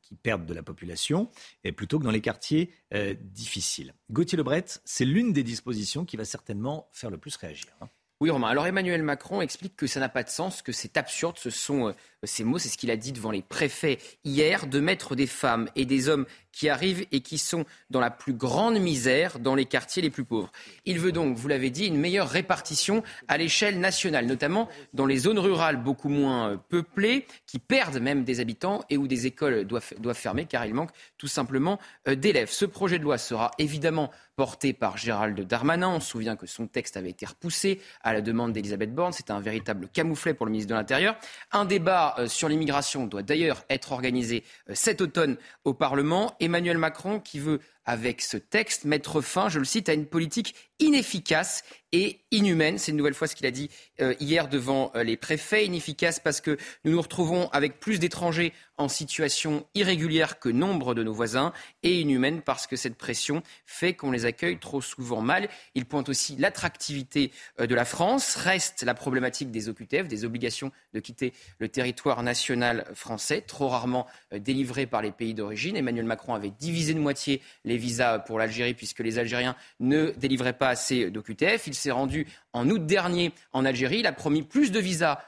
qui, 0.00 0.14
perdent 0.14 0.46
de 0.46 0.54
la 0.54 0.62
population, 0.62 1.30
et 1.64 1.72
plutôt 1.72 1.98
que 1.98 2.04
dans 2.04 2.10
les 2.10 2.20
quartiers 2.20 2.72
difficiles. 3.20 3.94
Gauthier 4.10 4.36
Lebret, 4.36 4.64
c'est 4.84 5.04
l'une 5.04 5.32
des 5.32 5.42
dispositions 5.42 6.04
qui 6.04 6.16
va 6.16 6.24
certainement 6.24 6.88
faire 6.92 7.10
le 7.10 7.18
plus 7.18 7.36
réagir. 7.36 7.72
Hein. 7.80 7.88
Oui, 8.22 8.30
Romain. 8.30 8.50
Alors 8.50 8.68
Emmanuel 8.68 9.02
Macron 9.02 9.42
explique 9.42 9.74
que 9.74 9.88
ça 9.88 9.98
n'a 9.98 10.08
pas 10.08 10.22
de 10.22 10.28
sens, 10.28 10.62
que 10.62 10.70
c'est 10.70 10.96
absurde. 10.96 11.38
Ce 11.38 11.50
sont 11.50 11.92
ces 12.22 12.44
mots, 12.44 12.58
c'est 12.58 12.68
ce 12.68 12.78
qu'il 12.78 12.92
a 12.92 12.96
dit 12.96 13.10
devant 13.10 13.32
les 13.32 13.42
préfets 13.42 13.98
hier, 14.24 14.68
de 14.68 14.78
mettre 14.78 15.16
des 15.16 15.26
femmes 15.26 15.68
et 15.74 15.86
des 15.86 16.08
hommes 16.08 16.24
qui 16.52 16.68
arrivent 16.68 17.04
et 17.10 17.20
qui 17.20 17.36
sont 17.36 17.64
dans 17.90 17.98
la 17.98 18.10
plus 18.10 18.32
grande 18.32 18.78
misère 18.78 19.40
dans 19.40 19.56
les 19.56 19.64
quartiers 19.64 20.02
les 20.02 20.10
plus 20.10 20.22
pauvres. 20.24 20.52
Il 20.84 21.00
veut 21.00 21.10
donc, 21.10 21.36
vous 21.36 21.48
l'avez 21.48 21.70
dit, 21.70 21.86
une 21.86 21.96
meilleure 21.96 22.28
répartition 22.28 23.02
à 23.26 23.38
l'échelle 23.38 23.80
nationale, 23.80 24.26
notamment 24.26 24.68
dans 24.92 25.06
les 25.06 25.16
zones 25.16 25.40
rurales 25.40 25.82
beaucoup 25.82 26.10
moins 26.10 26.50
euh, 26.50 26.56
peuplées, 26.56 27.26
qui 27.46 27.58
perdent 27.58 27.98
même 27.98 28.22
des 28.22 28.38
habitants 28.38 28.84
et 28.88 28.98
où 28.98 29.08
des 29.08 29.26
écoles 29.26 29.64
doivent, 29.64 29.94
doivent 29.98 30.16
fermer 30.16 30.44
car 30.44 30.64
il 30.64 30.74
manque 30.74 30.90
tout 31.18 31.26
simplement 31.26 31.80
euh, 32.06 32.14
d'élèves. 32.14 32.50
Ce 32.50 32.66
projet 32.66 33.00
de 33.00 33.04
loi 33.04 33.18
sera 33.18 33.50
évidemment 33.58 34.12
porté 34.36 34.72
par 34.72 34.96
Gérald 34.96 35.40
Darmanin. 35.40 35.88
On 35.88 36.00
se 36.00 36.10
souvient 36.10 36.36
que 36.36 36.46
son 36.46 36.66
texte 36.66 36.96
avait 36.96 37.10
été 37.10 37.26
repoussé 37.26 37.80
à 38.02 38.12
la 38.12 38.20
demande 38.20 38.52
d'Elisabeth 38.52 38.94
Borne. 38.94 39.12
C'était 39.12 39.32
un 39.32 39.40
véritable 39.40 39.88
camouflet 39.88 40.34
pour 40.34 40.46
le 40.46 40.52
ministre 40.52 40.70
de 40.70 40.74
l'Intérieur. 40.74 41.16
Un 41.52 41.64
débat 41.64 42.14
euh, 42.18 42.26
sur 42.28 42.48
l'immigration 42.48 43.06
doit 43.06 43.22
d'ailleurs 43.22 43.64
être 43.68 43.92
organisé 43.92 44.44
cet 44.72 45.00
automne 45.00 45.36
au 45.64 45.74
Parlement 45.74 46.34
Emmanuel 46.40 46.78
Macron 46.78 47.20
qui 47.20 47.38
veut, 47.38 47.60
avec 47.84 48.22
ce 48.22 48.36
texte, 48.36 48.84
mettre 48.84 49.20
fin, 49.20 49.48
je 49.48 49.58
le 49.58 49.64
cite, 49.64 49.88
à 49.88 49.94
une 49.94 50.06
politique 50.06 50.54
inefficace 50.82 51.62
et 51.92 52.20
inhumaine. 52.30 52.78
C'est 52.78 52.90
une 52.90 52.96
nouvelle 52.96 53.14
fois 53.14 53.28
ce 53.28 53.36
qu'il 53.36 53.46
a 53.46 53.50
dit 53.50 53.70
euh, 54.00 54.14
hier 54.18 54.48
devant 54.48 54.90
euh, 54.94 55.04
les 55.04 55.16
préfets. 55.16 55.66
Inefficace 55.66 56.18
parce 56.18 56.40
que 56.40 56.56
nous 56.84 56.92
nous 56.92 57.00
retrouvons 57.00 57.48
avec 57.50 57.78
plus 57.80 57.98
d'étrangers 57.98 58.52
en 58.78 58.88
situation 58.88 59.66
irrégulière 59.74 60.40
que 60.40 60.48
nombre 60.48 60.94
de 60.94 61.02
nos 61.02 61.12
voisins 61.12 61.52
et 61.82 62.00
inhumaine 62.00 62.40
parce 62.40 62.66
que 62.66 62.76
cette 62.76 62.96
pression 62.96 63.42
fait 63.66 63.94
qu'on 63.94 64.10
les 64.10 64.24
accueille 64.24 64.58
trop 64.58 64.80
souvent 64.80 65.20
mal. 65.20 65.48
Il 65.74 65.84
pointe 65.84 66.08
aussi 66.08 66.36
l'attractivité 66.36 67.30
euh, 67.60 67.66
de 67.66 67.74
la 67.74 67.84
France. 67.84 68.34
Reste 68.36 68.82
la 68.82 68.94
problématique 68.94 69.50
des 69.50 69.68
OQTF, 69.68 70.08
des 70.08 70.24
obligations 70.24 70.72
de 70.94 71.00
quitter 71.00 71.32
le 71.58 71.68
territoire 71.68 72.22
national 72.22 72.86
français, 72.94 73.42
trop 73.42 73.68
rarement 73.68 74.06
délivrées 74.32 74.86
par 74.86 75.02
les 75.02 75.12
pays 75.12 75.34
d'origine. 75.34 75.76
Emmanuel 75.76 76.06
Macron 76.06 76.34
avait 76.34 76.50
divisé 76.50 76.94
de 76.94 76.98
moitié 76.98 77.40
les 77.64 77.71
visas 77.76 78.18
pour 78.18 78.38
l'Algérie 78.38 78.74
puisque 78.74 79.00
les 79.00 79.18
Algériens 79.18 79.56
ne 79.80 80.12
délivraient 80.16 80.52
pas 80.52 80.68
assez 80.68 81.10
d'OQTF. 81.10 81.66
Il 81.66 81.74
s'est 81.74 81.90
rendu 81.90 82.26
en 82.52 82.68
août 82.68 82.84
dernier 82.84 83.32
en 83.52 83.64
Algérie. 83.64 84.00
Il 84.00 84.06
a 84.06 84.12
promis 84.12 84.42
plus 84.42 84.72
de 84.72 84.80
visas 84.80 85.18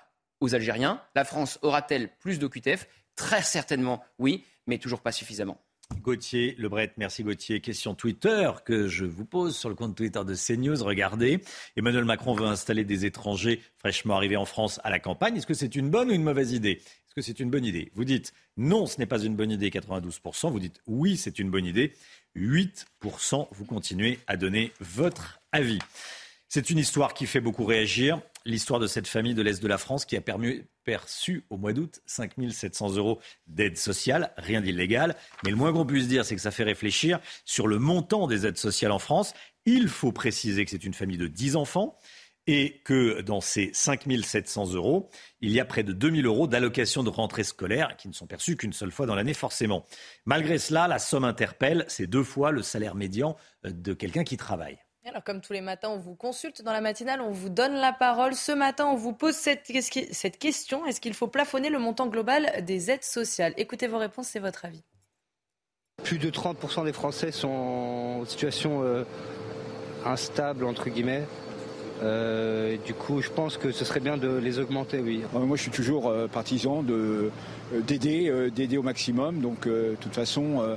aux 0.40 0.54
Algériens. 0.54 1.00
La 1.14 1.24
France 1.24 1.58
aura-t-elle 1.62 2.10
plus 2.18 2.38
d'OQTF 2.38 2.86
Très 3.16 3.42
certainement 3.42 4.02
oui, 4.18 4.44
mais 4.66 4.78
toujours 4.78 5.00
pas 5.00 5.12
suffisamment. 5.12 5.60
Gauthier 6.02 6.54
Lebret, 6.58 6.92
merci 6.96 7.22
Gauthier. 7.22 7.60
Question 7.60 7.94
Twitter 7.94 8.50
que 8.64 8.88
je 8.88 9.04
vous 9.04 9.24
pose 9.24 9.56
sur 9.56 9.68
le 9.68 9.74
compte 9.74 9.94
Twitter 9.94 10.20
de 10.24 10.34
CNews. 10.34 10.82
Regardez, 10.82 11.40
Emmanuel 11.76 12.04
Macron 12.04 12.34
veut 12.34 12.46
installer 12.46 12.84
des 12.84 13.04
étrangers 13.04 13.60
fraîchement 13.78 14.16
arrivés 14.16 14.36
en 14.36 14.44
France 14.44 14.80
à 14.84 14.90
la 14.90 14.98
campagne. 14.98 15.36
Est-ce 15.36 15.46
que 15.46 15.54
c'est 15.54 15.76
une 15.76 15.90
bonne 15.90 16.10
ou 16.10 16.14
une 16.14 16.22
mauvaise 16.22 16.52
idée? 16.52 16.80
Est-ce 16.80 17.14
que 17.14 17.20
c'est 17.20 17.38
une 17.40 17.50
bonne 17.50 17.64
idée? 17.64 17.92
Vous 17.94 18.04
dites 18.04 18.32
non, 18.56 18.86
ce 18.86 18.98
n'est 18.98 19.06
pas 19.06 19.20
une 19.20 19.36
bonne 19.36 19.50
idée, 19.50 19.70
92%. 19.70 20.50
Vous 20.50 20.60
dites 20.60 20.80
oui, 20.86 21.16
c'est 21.16 21.38
une 21.38 21.50
bonne 21.50 21.66
idée, 21.66 21.92
8%. 22.36 23.48
Vous 23.50 23.64
continuez 23.64 24.18
à 24.26 24.36
donner 24.36 24.72
votre 24.80 25.40
avis. 25.52 25.78
C'est 26.48 26.70
une 26.70 26.78
histoire 26.78 27.14
qui 27.14 27.26
fait 27.26 27.40
beaucoup 27.40 27.64
réagir. 27.64 28.20
L'histoire 28.44 28.78
de 28.78 28.86
cette 28.86 29.08
famille 29.08 29.34
de 29.34 29.42
l'Est 29.42 29.62
de 29.62 29.68
la 29.68 29.78
France 29.78 30.04
qui 30.04 30.16
a 30.16 30.20
perçu 30.84 31.44
au 31.48 31.56
mois 31.56 31.72
d'août 31.72 32.00
5 32.06 32.32
700 32.50 32.96
euros 32.96 33.20
d'aide 33.46 33.78
sociale, 33.78 34.32
rien 34.36 34.60
d'illégal. 34.60 35.16
Mais 35.42 35.50
le 35.50 35.56
moins 35.56 35.72
qu'on 35.72 35.86
puisse 35.86 36.06
dire, 36.08 36.24
c'est 36.24 36.36
que 36.36 36.42
ça 36.42 36.50
fait 36.50 36.62
réfléchir 36.62 37.18
sur 37.44 37.66
le 37.66 37.78
montant 37.78 38.26
des 38.26 38.46
aides 38.46 38.58
sociales 38.58 38.92
en 38.92 38.98
France. 38.98 39.32
Il 39.66 39.88
faut 39.88 40.12
préciser 40.12 40.64
que 40.64 40.70
c'est 40.70 40.84
une 40.84 40.94
famille 40.94 41.18
de 41.18 41.26
10 41.26 41.56
enfants 41.56 41.98
et 42.46 42.80
que 42.84 43.22
dans 43.22 43.40
ces 43.40 43.70
5 43.72 44.04
700 44.22 44.74
euros, 44.74 45.08
il 45.40 45.52
y 45.52 45.60
a 45.60 45.64
près 45.64 45.82
de 45.82 45.92
2 45.92 46.22
000 46.22 46.26
euros 46.26 46.46
d'allocations 46.46 47.02
de 47.02 47.10
rentrée 47.10 47.44
scolaire 47.44 47.96
qui 47.96 48.08
ne 48.08 48.12
sont 48.12 48.26
perçues 48.26 48.56
qu'une 48.56 48.72
seule 48.72 48.90
fois 48.90 49.06
dans 49.06 49.14
l'année 49.14 49.34
forcément. 49.34 49.86
Malgré 50.26 50.58
cela, 50.58 50.88
la 50.88 50.98
somme 50.98 51.24
interpelle, 51.24 51.84
c'est 51.88 52.06
deux 52.06 52.24
fois 52.24 52.50
le 52.50 52.62
salaire 52.62 52.94
médian 52.94 53.36
de 53.64 53.94
quelqu'un 53.94 54.24
qui 54.24 54.36
travaille. 54.36 54.78
Alors, 55.06 55.22
comme 55.22 55.42
tous 55.42 55.52
les 55.52 55.60
matins, 55.60 55.90
on 55.90 55.98
vous 55.98 56.14
consulte 56.14 56.62
dans 56.62 56.72
la 56.72 56.80
matinale, 56.80 57.20
on 57.20 57.30
vous 57.30 57.50
donne 57.50 57.74
la 57.74 57.92
parole. 57.92 58.34
Ce 58.34 58.52
matin, 58.52 58.86
on 58.86 58.96
vous 58.96 59.12
pose 59.12 59.34
cette, 59.34 59.70
cette 60.12 60.38
question 60.38 60.86
est-ce 60.86 60.98
qu'il 60.98 61.12
faut 61.12 61.28
plafonner 61.28 61.68
le 61.68 61.78
montant 61.78 62.06
global 62.06 62.64
des 62.64 62.90
aides 62.90 63.04
sociales? 63.04 63.52
Écoutez 63.58 63.86
vos 63.86 63.98
réponses, 63.98 64.28
c'est 64.28 64.38
votre 64.40 64.64
avis. 64.64 64.82
Plus 66.02 66.18
de 66.18 66.30
30% 66.30 66.84
des 66.84 66.94
Français 66.94 67.32
sont 67.32 67.48
en 67.48 68.24
situation 68.24 68.82
euh, 68.82 69.04
instable, 70.06 70.64
entre 70.64 70.88
guillemets. 70.88 71.24
Euh, 72.02 72.76
du 72.84 72.94
coup, 72.94 73.22
je 73.22 73.30
pense 73.30 73.56
que 73.56 73.70
ce 73.70 73.84
serait 73.84 74.00
bien 74.00 74.16
de 74.16 74.36
les 74.36 74.58
augmenter, 74.58 75.00
oui. 75.00 75.22
Moi, 75.32 75.56
je 75.56 75.62
suis 75.62 75.70
toujours 75.70 76.08
euh, 76.08 76.26
partisan 76.26 76.84
d'aider, 77.86 78.50
d'aider 78.54 78.78
au 78.78 78.82
maximum. 78.82 79.40
Donc, 79.40 79.66
de 79.66 79.96
toute 80.00 80.14
façon, 80.14 80.76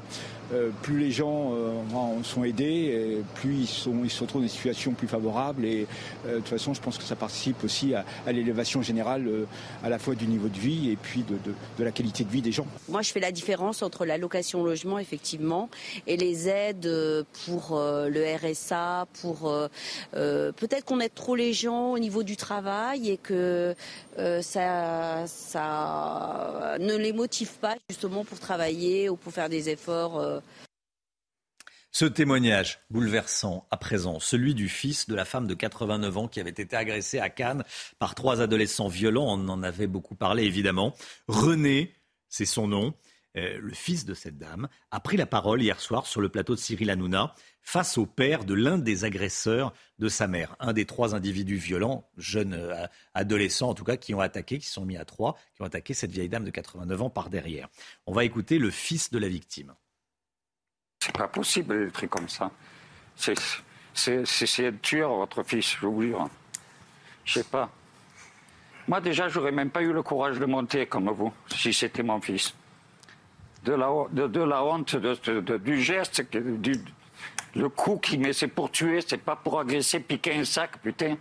euh, 0.53 0.69
plus 0.81 0.97
les 0.99 1.11
gens 1.11 1.51
euh, 1.53 2.23
sont 2.23 2.43
aidés, 2.43 3.21
plus 3.35 3.55
ils, 3.55 3.67
sont, 3.67 4.03
ils 4.03 4.09
se 4.09 4.21
retrouvent 4.21 4.41
dans 4.41 4.47
des 4.47 4.53
situations 4.53 4.93
plus 4.93 5.07
favorables. 5.07 5.65
Et 5.65 5.87
euh, 6.25 6.35
de 6.35 6.37
toute 6.37 6.47
façon, 6.47 6.73
je 6.73 6.81
pense 6.81 6.97
que 6.97 7.03
ça 7.03 7.15
participe 7.15 7.63
aussi 7.63 7.93
à, 7.93 8.05
l'élévation 8.27 8.81
générale, 8.81 9.29
à 9.83 9.89
la 9.89 9.99
fois 9.99 10.15
du 10.15 10.27
niveau 10.27 10.47
de 10.47 10.57
vie 10.57 10.91
et 10.91 10.95
puis 10.95 11.23
de, 11.23 11.83
la 11.83 11.91
qualité 11.91 12.23
de 12.23 12.29
vie 12.29 12.41
des 12.41 12.51
gens. 12.51 12.67
Moi, 12.89 13.01
je 13.01 13.11
fais 13.11 13.19
la 13.19 13.31
différence 13.31 13.81
entre 13.81 14.05
l'allocation 14.05 14.63
logement, 14.63 14.99
effectivement, 14.99 15.69
et 16.05 16.17
les 16.17 16.47
aides 16.47 17.25
pour 17.45 17.79
le 17.79 18.35
RSA, 18.37 19.07
pour 19.21 19.51
peut-être 20.11 20.85
qu'on 20.85 20.99
aide 20.99 21.13
trop 21.13 21.35
les 21.35 21.53
gens 21.53 21.93
au 21.93 21.99
niveau 21.99 22.23
du 22.23 22.37
travail 22.37 23.09
et 23.09 23.17
que 23.17 23.75
ça, 24.41 25.25
ça 25.25 26.75
ne 26.79 26.95
les 26.95 27.13
motive 27.13 27.53
pas 27.59 27.75
justement 27.89 28.23
pour 28.23 28.39
travailler 28.39 29.09
ou 29.09 29.15
pour 29.15 29.33
faire 29.33 29.49
des 29.49 29.69
efforts 29.69 30.36
ce 31.91 32.05
témoignage 32.05 32.79
bouleversant 32.91 33.65
à 33.71 33.77
présent, 33.77 34.19
celui 34.19 34.53
du 34.53 34.69
fils 34.69 35.07
de 35.07 35.15
la 35.15 35.25
femme 35.25 35.47
de 35.47 35.55
89 35.55 36.17
ans 36.17 36.27
qui 36.27 36.39
avait 36.39 36.51
été 36.51 36.75
agressée 36.75 37.17
à 37.17 37.31
Cannes 37.31 37.63
par 37.97 38.13
trois 38.13 38.39
adolescents 38.39 38.87
violents, 38.87 39.25
on 39.27 39.49
en 39.49 39.63
avait 39.63 39.87
beaucoup 39.87 40.13
parlé 40.13 40.43
évidemment. 40.43 40.93
René, 41.27 41.95
c'est 42.29 42.45
son 42.45 42.67
nom, 42.67 42.93
euh, 43.35 43.57
le 43.59 43.73
fils 43.73 44.05
de 44.05 44.13
cette 44.13 44.37
dame, 44.37 44.67
a 44.91 44.99
pris 44.99 45.17
la 45.17 45.25
parole 45.25 45.61
hier 45.61 45.79
soir 45.79 46.05
sur 46.05 46.21
le 46.21 46.29
plateau 46.29 46.53
de 46.53 46.59
Cyril 46.59 46.91
Hanouna 46.91 47.33
face 47.61 47.97
au 47.97 48.05
père 48.05 48.45
de 48.45 48.53
l'un 48.53 48.77
des 48.77 49.03
agresseurs 49.03 49.73
de 49.97 50.07
sa 50.07 50.27
mère, 50.27 50.55
un 50.59 50.73
des 50.73 50.85
trois 50.85 51.15
individus 51.15 51.55
violents, 51.55 52.07
jeunes 52.15 52.53
euh, 52.53 52.85
adolescents 53.15 53.69
en 53.69 53.73
tout 53.73 53.83
cas, 53.83 53.97
qui 53.97 54.13
ont 54.13 54.19
attaqué, 54.19 54.59
qui 54.59 54.67
sont 54.67 54.85
mis 54.85 54.97
à 54.97 55.05
trois, 55.05 55.35
qui 55.55 55.63
ont 55.63 55.65
attaqué 55.65 55.95
cette 55.95 56.11
vieille 56.11 56.29
dame 56.29 56.45
de 56.45 56.51
89 56.51 57.01
ans 57.01 57.09
par 57.09 57.29
derrière. 57.31 57.69
On 58.05 58.13
va 58.13 58.23
écouter 58.23 58.59
le 58.59 58.69
fils 58.69 59.09
de 59.09 59.17
la 59.17 59.27
victime. 59.27 59.73
C'est 61.07 61.15
pas 61.15 61.29
possible, 61.29 61.85
des 61.85 61.91
trucs 61.91 62.09
comme 62.09 62.27
ça. 62.27 62.51
C'est 63.15 63.33
de 64.17 64.77
tueur, 64.81 65.15
votre 65.15 65.41
fils, 65.41 65.77
je 65.79 65.87
vous 65.87 66.01
jure. 66.01 66.29
Je 67.23 67.35
sais 67.35 67.45
pas. 67.45 67.69
Moi, 68.89 68.99
déjà, 68.99 69.29
j'aurais 69.29 69.53
même 69.53 69.69
pas 69.69 69.81
eu 69.81 69.93
le 69.93 70.03
courage 70.03 70.37
de 70.37 70.45
monter 70.45 70.85
comme 70.85 71.09
vous, 71.09 71.31
si 71.55 71.73
c'était 71.73 72.03
mon 72.03 72.19
fils. 72.19 72.53
De 73.63 73.71
la, 73.71 73.89
de, 74.11 74.43
la 74.43 74.63
honte, 74.65 74.97
du 74.97 75.81
geste, 75.81 76.21
du, 76.33 76.73
le 77.55 77.69
coup 77.69 77.97
qui 77.97 78.17
met, 78.17 78.33
c'est 78.33 78.49
pour 78.49 78.69
tuer, 78.69 78.99
c'est 78.99 79.17
pas 79.17 79.37
pour 79.37 79.61
agresser, 79.61 80.01
piquer 80.01 80.35
un 80.35 80.43
sac, 80.43 80.77
putain. 80.83 81.15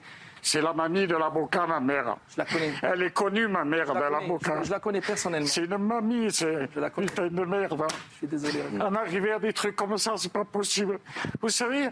C'est 0.47 0.61
la 0.63 0.73
mamie 0.73 1.09
de 1.09 1.17
la 1.17 1.29
Boca, 1.29 1.67
ma 1.67 1.81
mère. 1.81 2.17
Je 2.29 2.39
la 2.39 2.45
connais. 2.45 2.73
Elle 2.81 3.03
est 3.03 3.11
connue, 3.11 3.49
ma 3.49 3.65
mère, 3.65 3.93
la 3.93 4.01
de 4.01 4.13
la. 4.13 4.21
Boca. 4.21 4.63
Je 4.63 4.71
la 4.71 4.79
connais 4.79 5.01
personnellement. 5.01 5.49
C'est 5.49 5.65
une 5.65 5.77
mamie, 5.77 6.31
c'est 6.31 6.69
putain 6.69 7.27
de 7.27 7.45
merde. 7.45 7.83
hein. 7.83 7.87
Je 8.13 8.17
suis 8.19 8.27
désolé. 8.29 8.63
En 8.81 8.95
arriver 8.95 9.33
à 9.33 9.41
des 9.41 9.53
trucs 9.53 9.75
comme 9.75 9.99
ça, 9.99 10.13
c'est 10.17 10.31
pas 10.33 10.45
possible. 10.45 11.01
Vous 11.43 11.49
savez, 11.49 11.89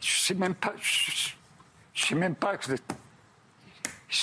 je 0.00 0.16
sais 0.16 0.32
même 0.32 0.54
pas. 0.54 0.72
Je, 0.80 1.32
je 1.92 2.06
sais 2.06 2.14
même 2.14 2.36
pas 2.36 2.56
que 2.56 2.64
c'est. 2.64 2.82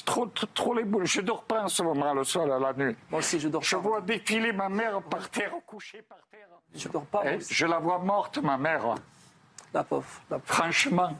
Trop, 0.04 0.26
trop, 0.26 0.48
trop 0.48 0.74
les 0.74 0.84
boules. 0.84 1.06
Je 1.06 1.22
dors 1.22 1.44
pas 1.44 1.66
en 1.66 1.68
ce 1.68 1.84
moment 1.84 2.16
le 2.16 2.24
soir, 2.24 2.52
à 2.52 2.58
la 2.58 2.74
nuit. 2.74 2.96
Moi 3.12 3.20
aussi, 3.20 3.40
je 3.40 3.48
dors 3.48 3.62
Je 3.62 3.76
vois 3.76 4.02
défiler 4.02 4.52
ma 4.54 4.70
mère 4.70 5.04
par 5.04 5.30
terre, 5.30 5.52
couchée 5.68 6.02
par 6.02 6.18
terre. 6.32 6.48
Je 6.74 6.90
dors 6.90 7.06
pas. 7.06 7.22
Eh, 7.26 7.36
aussi. 7.36 7.54
Je 7.54 7.68
la 7.68 7.78
vois 7.78 8.00
morte, 8.00 8.40
ma 8.40 8.58
mère. 8.58 8.96
La 9.72 9.84
pauvre. 9.84 10.04
La 10.32 10.40
pauvre. 10.40 10.52
Franchement. 10.52 11.16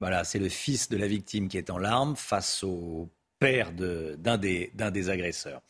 Voilà, 0.00 0.24
c'est 0.24 0.38
le 0.38 0.48
fils 0.48 0.88
de 0.88 0.96
la 0.96 1.06
victime 1.06 1.48
qui 1.48 1.58
est 1.58 1.70
en 1.70 1.78
larmes 1.78 2.16
face 2.16 2.62
au 2.62 3.10
père 3.38 3.72
d'un 3.72 4.38
des, 4.38 4.70
des 4.74 5.10
agresseurs. 5.10 5.62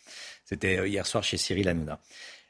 C'était 0.45 0.79
euh, 0.79 0.89
hier 0.89 1.07
soir 1.07 1.25
chez 1.25 1.37
Cyril 1.37 1.69
Hanouna. 1.69 2.01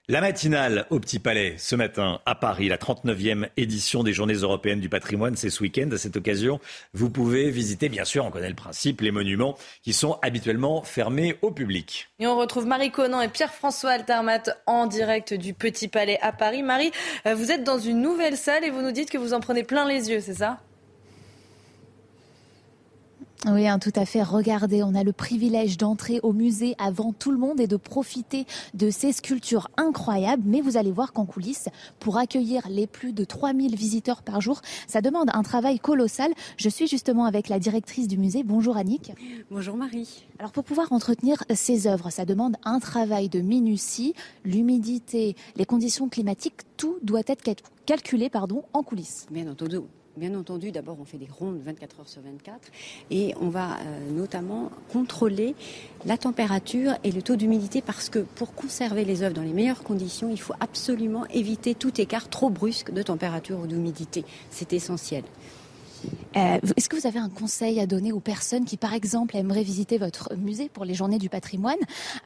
La 0.09 0.21
matinale 0.21 0.87
au 0.91 1.01
Petit 1.01 1.19
Palais 1.19 1.57
ce 1.59 1.75
matin 1.75 2.21
à 2.27 2.37
Paris, 2.37 2.69
la 2.69 2.77
39e 2.77 3.49
édition 3.57 4.05
des 4.05 4.13
Journées 4.13 4.35
européennes 4.35 4.79
du 4.79 4.89
patrimoine, 4.89 5.35
c'est 5.35 5.51
ce 5.51 5.61
week-end. 5.65 5.91
À 5.91 5.99
cette 5.99 6.17
occasion, 6.17 6.61
vous 6.95 7.11
pouvez 7.11 7.51
visiter, 7.51 7.89
bien 7.89 8.05
sûr, 8.05 8.25
on 8.25 8.31
connaît 8.31 8.49
le 8.49 8.55
principe, 8.55 9.01
les 9.01 9.11
monuments 9.11 9.59
qui 9.83 9.93
sont 9.93 10.17
habituellement 10.23 10.83
fermés 10.83 11.37
au 11.43 11.51
public. 11.51 12.09
Et 12.21 12.29
on 12.29 12.39
retrouve 12.39 12.67
Marie 12.67 12.93
Conan 12.93 13.21
et 13.21 13.29
Pierre-François 13.29 13.91
Altermat 13.91 14.43
en 14.67 14.87
direct 14.87 15.35
du 15.35 15.55
Petit 15.55 15.89
Palais 15.89 16.21
à 16.23 16.31
Paris. 16.31 16.63
Marie, 16.63 16.93
euh, 17.27 17.35
vous 17.35 17.51
êtes 17.51 17.65
dans 17.65 17.81
une 17.81 18.01
nouvelle 18.01 18.37
salle 18.37 18.63
et 18.63 18.71
vous 18.71 18.83
nous 18.83 18.93
dites 18.93 19.11
que 19.11 19.19
vous 19.19 19.35
en 19.35 19.41
prenez 19.41 19.65
plein 19.65 19.89
les 19.89 20.09
yeux, 20.09 20.21
c'est 20.21 20.35
ça? 20.35 20.61
Oui, 23.45 23.69
hein, 23.69 23.79
tout 23.79 23.93
à 23.95 24.07
fait. 24.07 24.23
Regardez, 24.23 24.83
on 24.83 24.95
a 24.95 25.05
le 25.05 25.13
privilège 25.13 25.77
d'entrer 25.77 26.21
au 26.23 26.33
musée 26.33 26.75
avant 26.79 27.13
tout 27.13 27.31
le 27.31 27.37
monde 27.39 27.61
et 27.61 27.67
de 27.67 27.77
profiter 27.77 28.47
de 28.75 28.91
ces 28.91 29.13
sculptures 29.13 29.69
incroyables. 29.77 30.43
Mais 30.47 30.61
vous 30.63 30.77
allez 30.77 30.91
voir 30.91 31.13
qu'en 31.13 31.27
coulisses, 31.27 31.69
pour 32.01 32.17
accueillir 32.17 32.63
les 32.69 32.87
plus 32.87 33.13
de 33.13 33.25
3000 33.25 33.77
visiteurs 33.77 34.23
par 34.23 34.41
jour, 34.41 34.63
ça 34.89 35.01
demande 35.03 35.29
un 35.33 35.43
travail 35.43 35.79
colossal. 35.79 36.33
Je 36.57 36.69
suis 36.69 36.89
justement 36.89 37.27
avec 37.27 37.49
la 37.49 37.59
directrice 37.59 38.09
du 38.09 38.17
musée. 38.19 38.43
Bonjour 38.43 38.77
Annick. 38.79 39.13
Bonjour 39.51 39.77
Marie. 39.77 40.25
Alors 40.39 40.51
pour 40.53 40.65
pouvoir 40.65 40.91
entretenir 40.93 41.45
ces 41.55 41.87
œuvres, 41.87 42.11
ça 42.11 42.25
demande 42.25 42.57
un 42.65 42.81
travail 42.81 43.29
de 43.29 43.41
minutie, 43.41 44.15
l'humidité, 44.45 45.37
les 45.57 45.67
conditions 45.67 46.09
climatiques, 46.09 46.63
tout 46.77 46.97
doit 47.03 47.23
être 47.27 47.43
cal- 47.43 47.55
calculé 47.85 48.31
pardon, 48.31 48.65
en 48.73 48.83
coulisses. 48.83 49.27
Bien 49.31 49.47
entendu. 49.49 49.77
Bien 50.17 50.35
entendu, 50.35 50.73
d'abord 50.73 50.97
on 50.99 51.05
fait 51.05 51.19
des 51.19 51.29
rondes 51.31 51.61
24 51.63 52.01
heures 52.01 52.09
sur 52.09 52.23
24 52.23 52.59
et 53.11 53.35
on 53.39 53.51
va 53.51 53.75
euh, 53.75 54.11
notamment 54.13 54.71
contrôler 54.91 55.55
la 56.07 56.17
température 56.17 56.95
et 57.05 57.13
le 57.13 57.21
taux 57.21 57.37
d'humidité 57.37 57.83
parce 57.83 58.09
que 58.09 58.21
pour 58.21 58.55
conserver 58.55 59.05
les 59.05 59.23
œuvres 59.23 59.35
dans 59.35 59.43
les 59.43 59.53
meilleures 59.53 59.83
conditions, 59.83 60.31
il 60.31 60.41
faut 60.41 60.55
absolument 60.59 61.27
éviter 61.27 61.75
tout 61.75 62.01
écart 62.01 62.31
trop 62.31 62.49
brusque 62.49 62.93
de 62.93 63.03
température 63.03 63.61
ou 63.61 63.67
d'humidité. 63.67 64.25
C'est 64.49 64.73
essentiel. 64.73 65.25
Euh, 66.37 66.59
Est-ce 66.77 66.89
que 66.89 66.97
vous 66.97 67.07
avez 67.07 67.19
un 67.19 67.29
conseil 67.29 67.81
à 67.81 67.87
donner 67.87 68.13
aux 68.13 68.21
personnes 68.21 68.65
qui, 68.65 68.77
par 68.77 68.95
exemple, 68.95 69.37
aimeraient 69.37 69.63
visiter 69.63 69.99
votre 69.99 70.35
musée 70.37 70.69
pour 70.69 70.85
les 70.85 70.95
journées 70.95 71.19
du 71.19 71.29
patrimoine? 71.29 71.79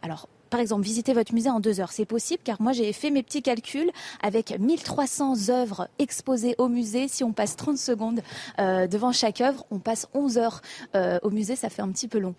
Alors, 0.03 0.29
par 0.51 0.59
exemple, 0.59 0.83
visiter 0.83 1.13
votre 1.13 1.33
musée 1.33 1.49
en 1.49 1.61
deux 1.61 1.81
heures, 1.81 1.93
c'est 1.93 2.05
possible 2.05 2.43
car 2.45 2.61
moi 2.61 2.73
j'ai 2.73 2.93
fait 2.93 3.11
mes 3.11 3.23
petits 3.23 3.41
calculs 3.41 3.91
avec 4.21 4.59
1300 4.59 5.49
œuvres 5.49 5.89
exposées 6.01 6.57
au 6.59 6.69
musée. 6.69 7.07
Si 7.07 7.23
on 7.23 7.33
passe 7.33 7.55
30 7.55 7.79
secondes 7.79 8.21
euh, 8.59 8.89
devant 8.89 9.13
chaque 9.13 9.41
œuvre, 9.41 9.65
on 9.71 9.79
passe 9.79 10.09
11 10.13 10.39
heures 10.39 10.61
euh, 10.97 11.21
au 11.23 11.31
musée, 11.31 11.55
ça 11.55 11.71
fait 11.71 11.83
un 11.83 11.89
petit 11.89 12.09
peu 12.09 12.19
long. 12.19 12.35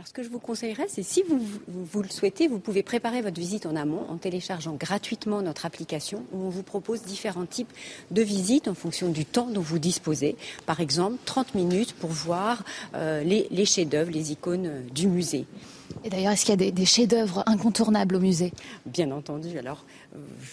Alors, 0.00 0.08
ce 0.08 0.14
que 0.14 0.22
je 0.22 0.30
vous 0.30 0.38
conseillerais, 0.38 0.86
c'est 0.88 1.02
si 1.02 1.22
vous, 1.28 1.38
vous, 1.38 1.84
vous 1.84 2.02
le 2.02 2.08
souhaitez, 2.08 2.48
vous 2.48 2.58
pouvez 2.58 2.82
préparer 2.82 3.20
votre 3.20 3.38
visite 3.38 3.66
en 3.66 3.76
amont 3.76 4.06
en 4.08 4.16
téléchargeant 4.16 4.72
gratuitement 4.72 5.42
notre 5.42 5.66
application 5.66 6.24
où 6.32 6.38
on 6.38 6.48
vous 6.48 6.62
propose 6.62 7.02
différents 7.02 7.44
types 7.44 7.70
de 8.10 8.22
visites 8.22 8.66
en 8.66 8.72
fonction 8.72 9.10
du 9.10 9.26
temps 9.26 9.48
dont 9.48 9.60
vous 9.60 9.78
disposez. 9.78 10.36
Par 10.64 10.80
exemple, 10.80 11.18
30 11.26 11.54
minutes 11.54 11.92
pour 11.92 12.08
voir 12.08 12.64
euh, 12.94 13.22
les, 13.24 13.46
les 13.50 13.66
chefs-d'œuvre, 13.66 14.10
les 14.10 14.32
icônes 14.32 14.66
euh, 14.68 14.80
du 14.90 15.06
musée. 15.06 15.44
Et 16.02 16.08
d'ailleurs, 16.08 16.32
est-ce 16.32 16.46
qu'il 16.46 16.52
y 16.52 16.54
a 16.54 16.56
des, 16.56 16.72
des 16.72 16.86
chefs-d'œuvre 16.86 17.42
incontournables 17.44 18.16
au 18.16 18.20
musée? 18.20 18.54
Bien 18.86 19.10
entendu. 19.10 19.58
Alors, 19.58 19.84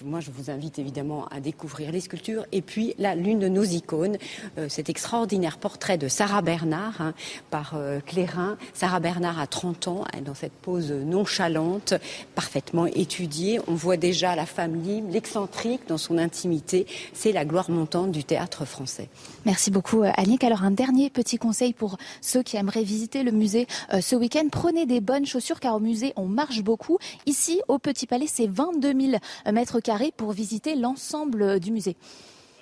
moi, 0.03 0.19
je 0.19 0.31
vous 0.31 0.51
invite 0.51 0.79
évidemment 0.79 1.25
à 1.29 1.39
découvrir 1.39 1.91
les 1.91 2.01
sculptures. 2.01 2.45
Et 2.51 2.61
puis, 2.61 2.93
là, 2.97 3.15
l'une 3.15 3.39
de 3.39 3.47
nos 3.47 3.63
icônes, 3.63 4.17
euh, 4.57 4.69
cet 4.69 4.89
extraordinaire 4.89 5.57
portrait 5.57 5.97
de 5.97 6.07
Sarah 6.07 6.41
Bernard 6.41 7.01
hein, 7.01 7.13
par 7.49 7.73
euh, 7.75 7.99
Clérin. 7.99 8.57
Sarah 8.73 8.99
Bernard 8.99 9.39
a 9.39 9.47
30 9.47 9.87
ans, 9.87 10.03
dans 10.23 10.35
cette 10.35 10.53
pose 10.53 10.91
nonchalante, 10.91 11.93
parfaitement 12.35 12.85
étudiée. 12.85 13.59
On 13.67 13.73
voit 13.73 13.97
déjà 13.97 14.35
la 14.35 14.45
femme 14.45 14.81
libre, 14.81 15.09
l'excentrique 15.11 15.81
dans 15.87 15.97
son 15.97 16.17
intimité. 16.17 16.85
C'est 17.13 17.31
la 17.31 17.45
gloire 17.45 17.69
montante 17.69 18.11
du 18.11 18.23
théâtre 18.23 18.65
français. 18.65 19.09
Merci 19.45 19.71
beaucoup, 19.71 20.03
euh, 20.03 20.11
Annick. 20.17 20.43
Alors, 20.43 20.63
un 20.63 20.71
dernier 20.71 21.09
petit 21.09 21.37
conseil 21.37 21.73
pour 21.73 21.97
ceux 22.21 22.43
qui 22.43 22.57
aimeraient 22.57 22.83
visiter 22.83 23.23
le 23.23 23.31
musée 23.31 23.67
euh, 23.93 24.01
ce 24.01 24.15
week-end. 24.15 24.47
Prenez 24.51 24.85
des 24.85 24.99
bonnes 24.99 25.25
chaussures 25.25 25.59
car 25.59 25.75
au 25.75 25.79
musée, 25.79 26.13
on 26.15 26.25
marche 26.25 26.61
beaucoup. 26.61 26.97
Ici, 27.25 27.61
au 27.67 27.79
Petit 27.79 28.07
Palais, 28.07 28.27
c'est 28.27 28.47
22 28.47 28.93
000 28.99 29.17
mètres 29.51 29.79
carrés 29.79 30.11
pour 30.15 30.31
visiter 30.31 30.75
l'ensemble 30.75 31.41
euh, 31.41 31.59
du 31.59 31.71
musée. 31.71 31.95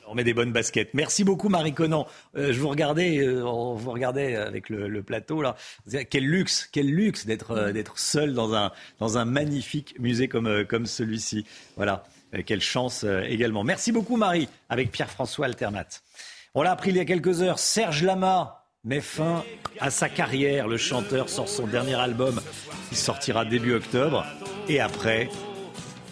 On 0.08 0.14
met 0.14 0.24
des 0.24 0.36
bonnes 0.36 0.52
baskets. 0.52 0.94
Merci 0.94 1.24
beaucoup, 1.24 1.50
Marie 1.50 1.74
Conan. 1.74 2.06
Euh, 2.38 2.54
je 2.54 2.60
vous 2.60 2.70
regardais, 2.70 3.18
euh, 3.18 3.44
on 3.44 3.74
vous 3.74 3.92
regardait 3.92 4.36
avec 4.36 4.70
le, 4.70 5.02
plateau 5.02 5.42
là. 5.42 5.56
Quel 6.10 6.26
luxe, 6.26 6.70
quel 6.72 6.88
luxe 6.88 7.26
d'être 7.26 7.52
euh, 7.52 7.84
seul 7.96 8.34
dans 8.34 9.18
un 9.18 9.26
magnifique 9.26 9.96
musée 10.00 10.28
comme 10.28 10.48
euh, 10.48 10.86
celui-ci. 10.86 11.46
Voilà, 11.76 12.04
Euh, 12.36 12.42
quelle 12.46 12.62
chance 12.62 13.04
euh, 13.04 13.24
également. 13.24 13.64
Merci 13.64 13.92
beaucoup, 13.92 14.18
Marie, 14.18 14.48
avec 14.70 14.92
Pierre-François 14.92 15.46
Alternat. 15.46 15.88
On 16.54 16.62
l'a 16.62 16.72
appris 16.72 16.92
il 16.92 16.98
y 16.98 17.00
a 17.00 17.06
quelques 17.06 17.42
heures. 17.42 17.60
Serge 17.60 18.04
Lama 18.04 18.64
met 18.84 19.02
fin 19.02 19.44
à 19.80 19.90
sa 19.90 20.10
carrière. 20.10 20.68
Le 20.68 20.78
chanteur 20.78 21.30
sort 21.30 21.50
son 21.50 21.68
dernier 21.68 21.96
album 21.96 22.42
qui 22.90 22.96
sortira 22.96 23.46
début 23.46 23.74
octobre. 23.74 24.26
Et 24.70 24.80
après, 24.80 25.30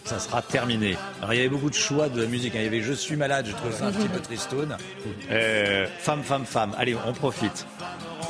ça 0.05 0.19
sera 0.19 0.41
terminé. 0.41 0.97
Alors 1.21 1.33
il 1.33 1.37
y 1.37 1.39
avait 1.39 1.49
beaucoup 1.49 1.69
de 1.69 1.75
choix 1.75 2.09
de 2.09 2.25
musique. 2.25 2.55
hein. 2.55 2.59
Il 2.59 2.65
y 2.65 2.67
avait 2.67 2.81
Je 2.81 2.93
suis 2.93 3.15
malade, 3.15 3.45
je 3.47 3.53
trouve 3.53 3.71
ça 3.71 3.85
un 3.87 3.91
petit 3.91 4.07
peu 4.09 4.19
tristoun. 4.19 4.77
Euh, 5.31 5.87
femme, 5.99 6.23
femme, 6.23 6.45
femme. 6.45 6.73
Allez, 6.77 6.95
on 7.05 7.13
profite. 7.13 7.65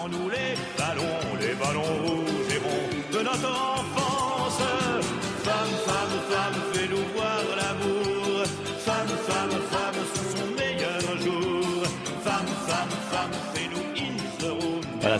Les 0.06 0.56
ballons, 0.78 1.04
les 1.40 1.54
ballons 1.54 1.82
rouges 2.06 2.54
et 2.54 2.58
ronds 2.58 3.18
de 3.20 3.24
notre 3.24 3.84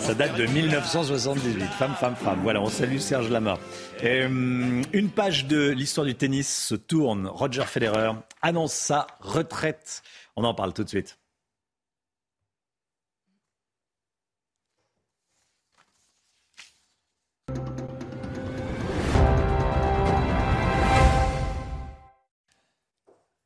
ça 0.04 0.12
date 0.12 0.36
de 0.36 0.44
1978. 0.44 1.64
Femme, 1.64 1.94
femme, 1.94 2.14
femme. 2.14 2.40
Voilà, 2.42 2.60
on 2.60 2.68
salue 2.68 2.98
Serge 2.98 3.30
Lama. 3.30 3.58
Euh, 4.02 4.82
une 4.92 5.08
page 5.08 5.46
de 5.46 5.70
l'histoire 5.70 6.06
du 6.06 6.14
tennis 6.14 6.66
se 6.66 6.74
tourne. 6.74 7.26
Roger 7.26 7.64
Federer 7.64 8.10
annonce 8.42 8.74
sa 8.74 9.06
retraite. 9.20 10.02
On 10.36 10.44
en 10.44 10.52
parle 10.52 10.74
tout 10.74 10.84
de 10.84 10.90
suite.« 10.90 11.18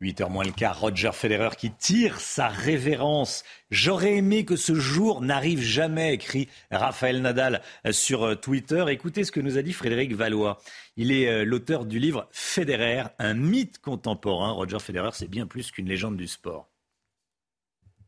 8h 0.00 0.30
moins 0.30 0.44
le 0.44 0.52
quart, 0.52 0.78
Roger 0.78 1.10
Federer 1.12 1.56
qui 1.58 1.72
tire 1.72 2.20
sa 2.20 2.46
révérence. 2.46 3.42
J'aurais 3.72 4.14
aimé 4.16 4.44
que 4.44 4.54
ce 4.54 4.74
jour 4.74 5.20
n'arrive 5.22 5.60
jamais, 5.60 6.14
écrit 6.14 6.48
Raphaël 6.70 7.20
Nadal 7.20 7.62
sur 7.90 8.22
euh, 8.22 8.34
Twitter. 8.36 8.84
Écoutez 8.90 9.24
ce 9.24 9.32
que 9.32 9.40
nous 9.40 9.58
a 9.58 9.62
dit 9.62 9.72
Frédéric 9.72 10.14
Valois. 10.14 10.60
Il 10.96 11.10
est 11.10 11.28
euh, 11.28 11.44
l'auteur 11.44 11.84
du 11.84 11.98
livre 11.98 12.28
Federer, 12.30 13.04
un 13.18 13.34
mythe 13.34 13.78
contemporain. 13.80 14.52
Roger 14.52 14.78
Federer, 14.78 15.10
c'est 15.14 15.28
bien 15.28 15.46
plus 15.46 15.72
qu'une 15.72 15.88
légende 15.88 16.16
du 16.16 16.28
sport. 16.28 16.68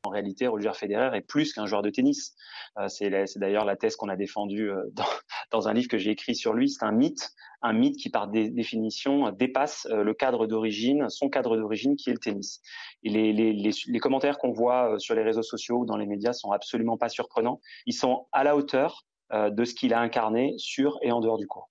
En 0.04 0.10
réalité, 0.10 0.46
Roger 0.46 0.72
Federer 0.74 1.16
est 1.16 1.20
plus 1.20 1.52
qu'un 1.52 1.66
joueur 1.66 1.82
de 1.82 1.90
tennis. 1.90 2.34
Euh, 2.78 2.88
c'est 2.88 3.10
d'ailleurs 3.38 3.64
la 3.66 3.76
thèse 3.76 3.96
qu'on 3.96 4.08
a 4.08 4.16
défendue 4.16 4.70
euh, 4.70 4.84
dans, 4.92 5.04
dans 5.50 5.68
un 5.68 5.74
livre 5.74 5.88
que 5.88 5.98
j'ai 5.98 6.10
écrit 6.10 6.34
sur 6.34 6.54
lui. 6.54 6.70
C'est 6.70 6.84
un 6.84 6.92
mythe, 6.92 7.30
un 7.60 7.74
mythe 7.74 7.96
qui 7.96 8.08
par 8.08 8.28
dé- 8.28 8.48
définition 8.50 9.30
dépasse 9.30 9.86
euh, 9.90 10.02
le 10.02 10.14
cadre 10.14 10.46
d'origine, 10.46 11.10
son 11.10 11.28
cadre 11.28 11.56
d'origine 11.56 11.96
qui 11.96 12.08
est 12.10 12.14
le 12.14 12.18
tennis. 12.18 12.62
Et 13.02 13.10
les, 13.10 13.32
les, 13.32 13.52
les, 13.52 13.70
les 13.86 13.98
commentaires 13.98 14.38
qu'on 14.38 14.52
voit 14.52 14.94
euh, 14.94 14.98
sur 14.98 15.14
les 15.14 15.22
réseaux 15.22 15.42
sociaux 15.42 15.78
ou 15.80 15.84
dans 15.86 15.96
les 15.98 16.06
médias 16.06 16.32
sont 16.32 16.50
absolument 16.50 16.96
pas 16.96 17.10
surprenants. 17.10 17.60
Ils 17.86 17.94
sont 17.94 18.26
à 18.32 18.44
la 18.44 18.56
hauteur 18.56 19.06
de 19.32 19.64
ce 19.64 19.74
qu'il 19.74 19.94
a 19.94 20.00
incarné 20.00 20.54
sur 20.58 20.98
et 21.02 21.12
en 21.12 21.20
dehors 21.20 21.38
du 21.38 21.46
court. 21.46 21.69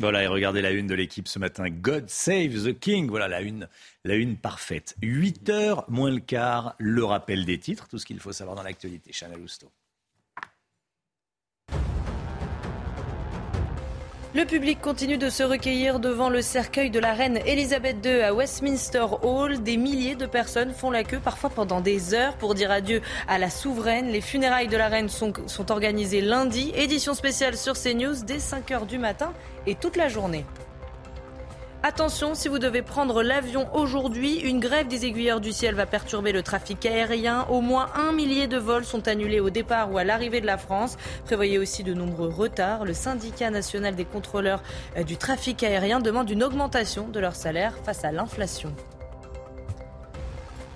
Voilà, 0.00 0.22
et 0.22 0.26
regardez 0.28 0.62
la 0.62 0.70
une 0.70 0.86
de 0.86 0.94
l'équipe 0.94 1.26
ce 1.26 1.40
matin. 1.40 1.68
God 1.70 2.08
save 2.08 2.64
the 2.64 2.78
king. 2.78 3.08
Voilà 3.08 3.26
la 3.26 3.40
une, 3.40 3.68
la 4.04 4.14
une 4.14 4.36
parfaite. 4.36 4.94
8 5.02 5.48
heures 5.48 5.90
moins 5.90 6.12
le 6.12 6.20
quart, 6.20 6.76
le 6.78 7.04
rappel 7.04 7.44
des 7.44 7.58
titres, 7.58 7.88
tout 7.88 7.98
ce 7.98 8.06
qu'il 8.06 8.20
faut 8.20 8.32
savoir 8.32 8.54
dans 8.54 8.62
l'actualité. 8.62 9.12
Chanel 9.12 9.40
Housteau. 9.40 9.72
Le 14.34 14.44
public 14.44 14.78
continue 14.82 15.16
de 15.16 15.30
se 15.30 15.42
recueillir 15.42 16.00
devant 16.00 16.28
le 16.28 16.42
cercueil 16.42 16.90
de 16.90 17.00
la 17.00 17.14
reine 17.14 17.38
Elisabeth 17.46 18.04
II 18.04 18.20
à 18.20 18.34
Westminster 18.34 19.06
Hall. 19.22 19.62
Des 19.62 19.78
milliers 19.78 20.16
de 20.16 20.26
personnes 20.26 20.74
font 20.74 20.90
la 20.90 21.02
queue, 21.02 21.18
parfois 21.18 21.48
pendant 21.48 21.80
des 21.80 22.12
heures, 22.12 22.36
pour 22.36 22.54
dire 22.54 22.70
adieu 22.70 23.00
à 23.26 23.38
la 23.38 23.48
souveraine. 23.48 24.08
Les 24.08 24.20
funérailles 24.20 24.68
de 24.68 24.76
la 24.76 24.88
reine 24.88 25.08
sont, 25.08 25.32
organisées 25.70 26.20
lundi. 26.20 26.72
Édition 26.74 27.14
spéciale 27.14 27.56
sur 27.56 27.72
CNews 27.72 28.22
dès 28.26 28.36
5h 28.36 28.86
du 28.86 28.98
matin 28.98 29.32
et 29.66 29.74
toute 29.74 29.96
la 29.96 30.08
journée. 30.08 30.44
Attention, 31.84 32.34
si 32.34 32.48
vous 32.48 32.58
devez 32.58 32.82
prendre 32.82 33.22
l'avion 33.22 33.72
aujourd'hui, 33.72 34.34
une 34.40 34.58
grève 34.58 34.88
des 34.88 35.06
aiguilleurs 35.06 35.40
du 35.40 35.52
ciel 35.52 35.76
va 35.76 35.86
perturber 35.86 36.32
le 36.32 36.42
trafic 36.42 36.84
aérien. 36.84 37.46
Au 37.50 37.60
moins 37.60 37.86
un 37.94 38.10
millier 38.10 38.48
de 38.48 38.58
vols 38.58 38.84
sont 38.84 39.06
annulés 39.06 39.38
au 39.38 39.48
départ 39.48 39.92
ou 39.92 39.96
à 39.96 40.02
l'arrivée 40.02 40.40
de 40.40 40.46
la 40.46 40.58
France. 40.58 40.96
Prévoyez 41.24 41.56
aussi 41.56 41.84
de 41.84 41.94
nombreux 41.94 42.30
retards. 42.30 42.84
Le 42.84 42.94
syndicat 42.94 43.50
national 43.50 43.94
des 43.94 44.04
contrôleurs 44.04 44.62
euh, 44.96 45.04
du 45.04 45.16
trafic 45.16 45.62
aérien 45.62 46.00
demande 46.00 46.28
une 46.28 46.42
augmentation 46.42 47.06
de 47.06 47.20
leur 47.20 47.36
salaire 47.36 47.74
face 47.84 48.04
à 48.04 48.10
l'inflation. 48.10 48.74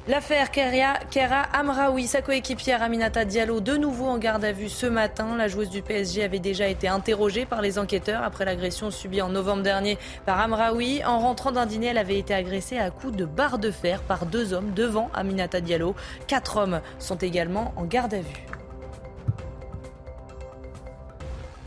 L'affaire 0.08 0.50
Kera 0.50 1.42
Amraoui, 1.52 2.08
sa 2.08 2.22
coéquipière 2.22 2.82
Aminata 2.82 3.24
Diallo, 3.24 3.60
de 3.60 3.76
nouveau 3.76 4.06
en 4.06 4.18
garde 4.18 4.44
à 4.44 4.50
vue 4.50 4.68
ce 4.68 4.86
matin. 4.86 5.36
La 5.36 5.46
joueuse 5.46 5.70
du 5.70 5.80
PSG 5.80 6.24
avait 6.24 6.40
déjà 6.40 6.66
été 6.66 6.88
interrogée 6.88 7.46
par 7.46 7.62
les 7.62 7.78
enquêteurs 7.78 8.24
après 8.24 8.44
l'agression 8.44 8.90
subie 8.90 9.22
en 9.22 9.28
novembre 9.28 9.62
dernier 9.62 9.98
par 10.26 10.40
Amraoui. 10.40 11.04
En 11.04 11.20
rentrant 11.20 11.52
d'un 11.52 11.66
dîner, 11.66 11.86
elle 11.86 11.98
avait 11.98 12.18
été 12.18 12.34
agressée 12.34 12.78
à 12.78 12.90
coups 12.90 13.16
de 13.16 13.24
barre 13.24 13.60
de 13.60 13.70
fer 13.70 14.02
par 14.02 14.26
deux 14.26 14.54
hommes 14.54 14.72
devant 14.74 15.08
Aminata 15.14 15.60
Diallo. 15.60 15.94
Quatre 16.26 16.56
hommes 16.56 16.80
sont 16.98 17.18
également 17.18 17.72
en 17.76 17.84
garde 17.84 18.14
à 18.14 18.22
vue. 18.22 18.46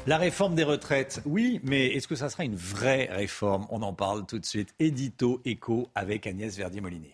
La 0.08 0.18
réforme 0.18 0.56
des 0.56 0.66
retraites, 0.66 1.22
oui, 1.26 1.62
mais 1.64 1.88
est-ce 1.88 2.10
que 2.10 2.16
ça 2.16 2.28
sera 2.28 2.44
une 2.44 2.58
vraie 2.58 3.08
réforme? 3.10 3.66
On 3.70 3.82
en 3.82 3.94
parle 3.94 4.26
tout 4.26 4.40
de 4.40 4.46
suite. 4.46 4.76
Édito 4.78 5.42
écho 5.46 5.88
avec 5.96 6.28
Agnès 6.28 6.54
Verdier-Molinier. 6.58 7.14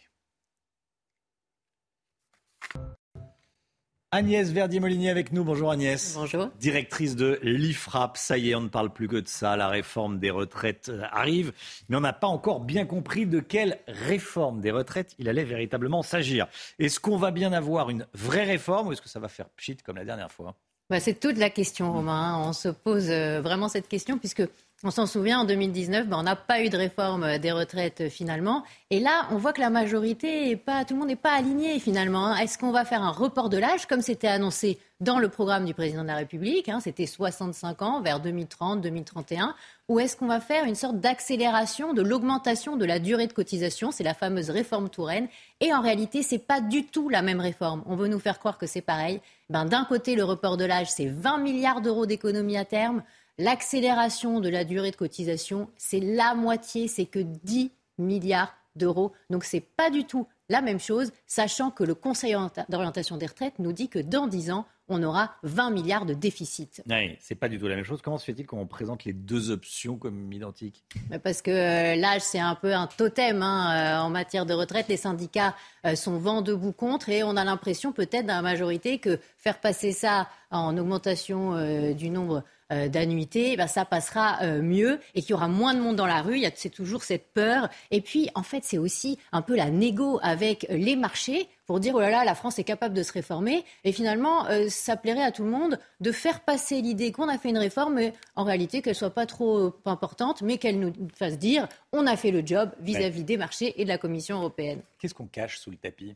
Agnès 4.13 4.51
Verdier-Molinier 4.51 5.09
avec 5.09 5.31
nous. 5.31 5.45
Bonjour 5.45 5.71
Agnès. 5.71 6.15
Bonjour. 6.15 6.49
Directrice 6.59 7.15
de 7.15 7.39
l'IFRAP. 7.43 8.17
Ça 8.17 8.37
y 8.37 8.49
est, 8.49 8.55
on 8.55 8.61
ne 8.61 8.67
parle 8.67 8.91
plus 8.91 9.07
que 9.07 9.15
de 9.15 9.27
ça. 9.27 9.55
La 9.55 9.69
réforme 9.69 10.19
des 10.19 10.31
retraites 10.31 10.89
euh, 10.89 11.03
arrive. 11.13 11.53
Mais 11.87 11.95
on 11.95 12.01
n'a 12.01 12.11
pas 12.11 12.27
encore 12.27 12.59
bien 12.59 12.85
compris 12.85 13.25
de 13.25 13.39
quelle 13.39 13.79
réforme 13.87 14.59
des 14.59 14.71
retraites 14.71 15.15
il 15.17 15.29
allait 15.29 15.45
véritablement 15.45 16.01
s'agir. 16.01 16.47
Est-ce 16.77 16.99
qu'on 16.99 17.15
va 17.15 17.31
bien 17.31 17.53
avoir 17.53 17.89
une 17.89 18.05
vraie 18.13 18.43
réforme 18.43 18.89
ou 18.89 18.91
est-ce 18.91 19.01
que 19.01 19.07
ça 19.07 19.21
va 19.21 19.29
faire 19.29 19.47
pchit 19.47 19.77
comme 19.77 19.95
la 19.95 20.03
dernière 20.03 20.29
fois? 20.29 20.55
Bah, 20.89 20.99
C'est 20.99 21.17
toute 21.17 21.37
la 21.37 21.49
question, 21.49 21.93
Romain. 21.93 22.37
On 22.45 22.51
se 22.51 22.67
pose 22.67 23.09
euh, 23.09 23.39
vraiment 23.39 23.69
cette 23.69 23.87
question 23.87 24.17
puisque 24.17 24.43
on 24.83 24.91
s'en 24.91 25.05
souvient, 25.05 25.41
en 25.41 25.45
2019, 25.45 26.07
ben, 26.07 26.17
on 26.19 26.23
n'a 26.23 26.35
pas 26.35 26.61
eu 26.61 26.69
de 26.69 26.77
réforme 26.77 27.37
des 27.37 27.51
retraites 27.51 28.01
euh, 28.01 28.09
finalement. 28.09 28.63
Et 28.89 28.99
là, 28.99 29.27
on 29.31 29.37
voit 29.37 29.53
que 29.53 29.61
la 29.61 29.69
majorité, 29.69 30.55
pas, 30.55 30.85
tout 30.85 30.95
le 30.95 30.99
monde 30.99 31.09
n'est 31.09 31.15
pas 31.15 31.33
aligné 31.33 31.79
finalement. 31.79 32.27
Hein. 32.27 32.37
Est-ce 32.37 32.57
qu'on 32.57 32.71
va 32.71 32.83
faire 32.83 33.03
un 33.03 33.11
report 33.11 33.49
de 33.49 33.57
l'âge 33.57 33.85
comme 33.85 34.01
c'était 34.01 34.27
annoncé 34.27 34.79
dans 34.99 35.19
le 35.19 35.29
programme 35.29 35.65
du 35.65 35.73
président 35.73 36.01
de 36.03 36.07
la 36.07 36.15
République 36.15 36.69
hein, 36.69 36.79
C'était 36.79 37.05
65 37.05 37.81
ans 37.81 38.01
vers 38.01 38.19
2030, 38.19 38.81
2031. 38.81 39.55
Ou 39.87 39.99
est-ce 39.99 40.15
qu'on 40.15 40.27
va 40.27 40.39
faire 40.39 40.65
une 40.65 40.75
sorte 40.75 40.99
d'accélération 40.99 41.93
de 41.93 42.01
l'augmentation 42.01 42.75
de 42.75 42.85
la 42.85 42.99
durée 42.99 43.27
de 43.27 43.33
cotisation 43.33 43.91
C'est 43.91 44.03
la 44.03 44.13
fameuse 44.13 44.49
réforme 44.49 44.89
Touraine. 44.89 45.27
Et 45.59 45.73
en 45.73 45.81
réalité, 45.81 46.23
ce 46.23 46.35
n'est 46.35 46.39
pas 46.39 46.61
du 46.61 46.85
tout 46.85 47.09
la 47.09 47.21
même 47.21 47.39
réforme. 47.39 47.83
On 47.85 47.95
veut 47.95 48.07
nous 48.07 48.19
faire 48.19 48.39
croire 48.39 48.57
que 48.57 48.67
c'est 48.67 48.81
pareil. 48.81 49.21
Ben, 49.49 49.65
D'un 49.65 49.85
côté, 49.85 50.15
le 50.15 50.23
report 50.23 50.57
de 50.57 50.65
l'âge, 50.65 50.89
c'est 50.89 51.07
20 51.07 51.39
milliards 51.39 51.81
d'euros 51.81 52.05
d'économie 52.05 52.57
à 52.57 52.65
terme. 52.65 53.03
L'accélération 53.41 54.39
de 54.39 54.49
la 54.49 54.63
durée 54.63 54.91
de 54.91 54.95
cotisation, 54.95 55.67
c'est 55.75 55.99
la 55.99 56.35
moitié, 56.35 56.87
c'est 56.87 57.07
que 57.07 57.17
10 57.17 57.71
milliards 57.97 58.53
d'euros. 58.75 59.13
Donc 59.31 59.45
ce 59.45 59.55
n'est 59.55 59.61
pas 59.61 59.89
du 59.89 60.03
tout 60.03 60.27
la 60.47 60.61
même 60.61 60.79
chose, 60.79 61.11
sachant 61.25 61.71
que 61.71 61.83
le 61.83 61.95
Conseil 61.95 62.35
d'orientation 62.69 63.17
des 63.17 63.25
retraites 63.25 63.57
nous 63.57 63.73
dit 63.73 63.89
que 63.89 63.97
dans 63.97 64.27
10 64.27 64.51
ans, 64.51 64.67
on 64.89 65.01
aura 65.01 65.33
20 65.43 65.71
milliards 65.71 66.05
de 66.05 66.13
déficit. 66.13 66.83
Oui, 66.89 67.17
c'est 67.19 67.35
pas 67.35 67.49
du 67.49 67.57
tout 67.57 67.67
la 67.67 67.75
même 67.75 67.85
chose. 67.85 68.01
Comment 68.01 68.17
se 68.17 68.25
fait-il 68.25 68.45
qu'on 68.45 68.67
présente 68.67 69.05
les 69.05 69.13
deux 69.13 69.49
options 69.49 69.97
comme 69.97 70.31
identiques? 70.33 70.83
Parce 71.23 71.41
que 71.41 71.51
euh, 71.51 71.95
l'âge, 71.95 72.21
c'est 72.21 72.39
un 72.39 72.55
peu 72.55 72.73
un 72.75 72.87
totem 72.87 73.41
hein, 73.41 74.01
euh, 74.01 74.05
en 74.05 74.09
matière 74.09 74.45
de 74.45 74.53
retraite. 74.53 74.87
Les 74.89 74.97
syndicats 74.97 75.55
euh, 75.85 75.95
sont 75.95 76.17
vent 76.17 76.41
debout 76.41 76.73
contre 76.73 77.09
et 77.09 77.23
on 77.23 77.37
a 77.37 77.45
l'impression 77.45 77.93
peut-être 77.93 78.27
dans 78.27 78.35
la 78.35 78.41
majorité 78.41 78.99
que 78.99 79.17
faire 79.37 79.59
passer 79.59 79.93
ça 79.93 80.27
en 80.51 80.77
augmentation 80.77 81.93
du 81.93 82.09
nombre 82.09 82.43
euh, 82.71 82.87
d'annuité, 82.87 83.51
eh 83.53 83.57
ben, 83.57 83.67
ça 83.67 83.85
passera 83.85 84.39
euh, 84.43 84.61
mieux 84.61 84.99
et 85.15 85.21
qu'il 85.21 85.31
y 85.31 85.33
aura 85.33 85.47
moins 85.47 85.73
de 85.73 85.79
monde 85.79 85.95
dans 85.95 86.05
la 86.05 86.21
rue. 86.21 86.43
C'est 86.55 86.69
toujours 86.69 87.03
cette 87.03 87.33
peur. 87.33 87.69
Et 87.91 88.01
puis, 88.01 88.29
en 88.35 88.43
fait, 88.43 88.63
c'est 88.63 88.77
aussi 88.77 89.17
un 89.31 89.41
peu 89.41 89.55
la 89.55 89.69
négo 89.69 90.19
avec 90.21 90.65
les 90.69 90.95
marchés 90.95 91.49
pour 91.71 91.79
dire 91.79 91.95
oh 91.95 92.01
là 92.01 92.09
là, 92.09 92.25
la 92.25 92.35
France 92.35 92.59
est 92.59 92.65
capable 92.65 92.93
de 92.93 93.01
se 93.01 93.13
réformer. 93.13 93.63
Et 93.85 93.93
finalement, 93.93 94.45
euh, 94.47 94.67
ça 94.67 94.97
plairait 94.97 95.23
à 95.23 95.31
tout 95.31 95.45
le 95.45 95.51
monde 95.51 95.79
de 96.01 96.11
faire 96.11 96.41
passer 96.41 96.81
l'idée 96.81 97.13
qu'on 97.13 97.29
a 97.29 97.37
fait 97.37 97.47
une 97.47 97.57
réforme, 97.57 97.93
mais 97.93 98.11
en 98.35 98.43
réalité 98.43 98.81
qu'elle 98.81 98.93
soit 98.93 99.11
pas 99.11 99.25
trop 99.25 99.73
importante, 99.85 100.41
mais 100.41 100.57
qu'elle 100.57 100.81
nous 100.81 100.91
fasse 101.15 101.39
dire 101.39 101.69
on 101.93 102.07
a 102.07 102.17
fait 102.17 102.31
le 102.31 102.45
job 102.45 102.71
vis-à-vis 102.81 103.23
des 103.23 103.37
marchés 103.37 103.79
et 103.79 103.85
de 103.85 103.87
la 103.87 103.97
Commission 103.97 104.39
européenne. 104.39 104.81
Qu'est-ce 104.99 105.13
qu'on 105.13 105.27
cache 105.27 105.59
sous 105.59 105.71
le 105.71 105.77
tapis? 105.77 106.13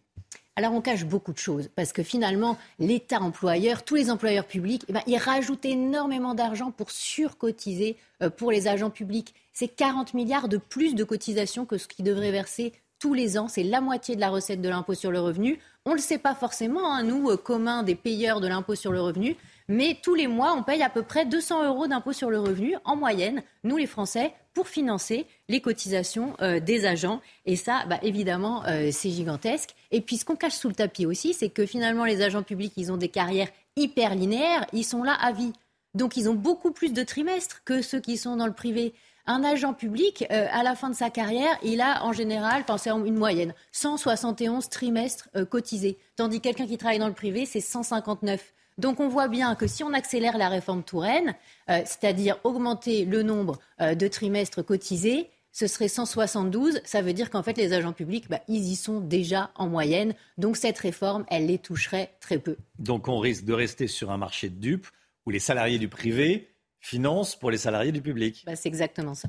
Alors 0.58 0.74
on 0.74 0.82
cache 0.82 1.06
beaucoup 1.06 1.32
de 1.32 1.38
choses 1.38 1.70
parce 1.74 1.94
que 1.94 2.04
finalement, 2.04 2.58
l'État 2.78 3.22
employeur, 3.22 3.84
tous 3.84 3.96
les 3.96 4.12
employeurs 4.12 4.48
publics, 4.48 4.84
eh 4.90 4.94
ben, 4.94 5.04
ils 5.08 5.18
rajoutent 5.18 5.64
énormément 5.64 6.34
d'argent 6.34 6.72
pour 6.72 6.92
surcotiser 6.92 7.96
euh, 8.22 8.30
pour 8.30 8.52
les 8.52 8.68
agents 8.68 8.90
publics. 8.90 9.34
C'est 9.54 9.70
40 9.70 10.14
milliards 10.16 10.50
de 10.50 10.58
plus 10.58 10.96
de 10.96 11.06
cotisations 11.06 11.66
que 11.66 11.78
ce 11.78 11.88
qu'ils 11.88 12.04
devraient 12.04 12.32
verser 12.32 12.74
tous 13.06 13.14
les 13.14 13.38
ans. 13.38 13.48
C'est 13.48 13.62
la 13.62 13.82
moitié 13.82 14.16
de 14.16 14.20
la 14.20 14.30
recette 14.30 14.64
de 14.64 14.68
l'impôt 14.68 14.96
sur 14.96 15.12
le 15.12 15.20
revenu. 15.20 15.60
On 15.86 15.92
ne 15.92 15.98
le 15.98 16.02
sait 16.02 16.18
pas 16.18 16.34
forcément, 16.34 16.92
hein, 16.92 17.04
nous, 17.04 17.30
euh, 17.30 17.38
communs 17.38 17.84
des 17.84 17.94
payeurs 17.94 18.42
de 18.42 18.48
l'impôt 18.48 18.74
sur 18.74 18.92
le 18.92 19.00
revenu, 19.00 19.36
mais 19.68 20.00
tous 20.02 20.16
les 20.16 20.26
mois, 20.26 20.56
on 20.58 20.64
paye 20.64 20.82
à 20.82 20.90
peu 20.90 21.04
près 21.04 21.24
200 21.24 21.66
euros 21.66 21.86
d'impôt 21.86 22.14
sur 22.14 22.32
le 22.32 22.40
revenu 22.40 22.76
en 22.84 22.96
moyenne, 22.96 23.44
nous 23.64 23.78
les 23.78 23.86
Français, 23.86 24.34
pour 24.56 24.68
financer 24.68 25.28
les 25.50 25.62
cotisations 25.62 26.34
euh, 26.42 26.60
des 26.60 26.88
agents. 26.88 27.22
Et 27.46 27.56
ça, 27.56 27.86
bah, 27.88 28.00
évidemment, 28.02 28.66
euh, 28.66 28.90
c'est 28.92 29.12
gigantesque. 29.12 29.76
Et 29.92 30.02
puis 30.02 30.18
ce 30.18 30.26
qu'on 30.26 30.36
cache 30.36 30.54
sous 30.54 30.70
le 30.70 30.74
tapis 30.74 31.06
aussi, 31.06 31.36
c'est 31.36 31.50
que 31.50 31.68
finalement, 31.68 32.06
les 32.06 32.24
agents 32.24 32.42
publics, 32.42 32.74
ils 32.76 32.92
ont 32.92 32.98
des 32.98 33.10
carrières 33.10 33.50
hyper 33.76 34.16
linéaires, 34.16 34.66
ils 34.74 34.84
sont 34.84 35.04
là 35.04 35.14
à 35.14 35.32
vie. 35.32 35.54
Donc 35.94 36.18
ils 36.18 36.28
ont 36.28 36.34
beaucoup 36.34 36.72
plus 36.72 36.92
de 36.92 37.04
trimestres 37.04 37.62
que 37.66 37.84
ceux 37.84 38.00
qui 38.00 38.18
sont 38.18 38.36
dans 38.36 38.48
le 38.48 38.54
privé. 38.54 38.96
Un 39.28 39.44
agent 39.44 39.74
public, 39.74 40.26
euh, 40.32 40.48
à 40.52 40.64
la 40.64 40.76
fin 40.76 40.90
de 40.90 40.96
sa 40.96 41.10
carrière, 41.10 41.58
il 41.64 41.82
a 41.82 42.06
en 42.06 42.14
général, 42.14 42.64
pensez 42.66 42.92
en 42.92 43.04
une 43.04 43.18
moyenne, 43.18 43.54
171 43.72 44.70
trimestres 44.70 45.30
cotisés. 45.50 45.98
Tandis 46.16 46.40
que 46.40 46.44
quelqu'un 46.44 46.68
qui 46.68 46.78
travaille 46.78 47.00
dans 47.00 47.08
le 47.08 47.14
privé, 47.14 47.46
c'est 47.46 47.62
159. 47.62 48.54
Donc 48.78 49.00
on 49.00 49.08
voit 49.08 49.28
bien 49.28 49.56
que 49.56 49.68
si 49.68 49.84
on 49.84 49.94
accélère 49.94 50.38
la 50.38 50.50
réforme 50.50 50.84
Touraine, 50.84 51.36
euh, 51.70 51.82
c'est-à-dire 51.86 52.38
augmenter 52.44 53.06
le 53.06 53.24
nombre 53.24 53.58
euh, 53.82 53.96
de 53.96 54.08
trimestres 54.08 54.66
cotisés, 54.66 55.30
ce 55.54 55.68
serait 55.68 55.88
172. 55.88 56.82
Ça 56.84 57.02
veut 57.02 57.14
dire 57.14 57.30
qu'en 57.30 57.42
fait, 57.42 57.58
les 57.58 57.72
agents 57.72 57.94
publics, 57.94 58.28
bah, 58.30 58.42
ils 58.50 58.70
y 58.70 58.76
sont 58.76 59.00
déjà 59.00 59.52
en 59.56 59.70
moyenne. 59.70 60.14
Donc 60.38 60.58
cette 60.58 60.78
réforme, 60.78 61.26
elle 61.30 61.46
les 61.46 61.58
toucherait 61.58 62.12
très 62.20 62.38
peu. 62.38 62.58
Donc 62.78 63.08
on 63.08 63.20
risque 63.20 63.46
de 63.46 63.54
rester 63.54 63.88
sur 63.88 64.12
un 64.12 64.18
marché 64.18 64.50
de 64.50 64.60
dupes 64.60 64.88
où 65.26 65.30
les 65.30 65.40
salariés 65.40 65.80
du 65.80 65.88
privé 65.88 66.50
financent 66.86 67.36
pour 67.36 67.50
les 67.50 67.58
salariés 67.58 67.92
du 67.92 68.02
public. 68.02 68.44
Bah, 68.46 68.56
c'est 68.56 68.70
exactement 68.70 69.16
ça. 69.16 69.28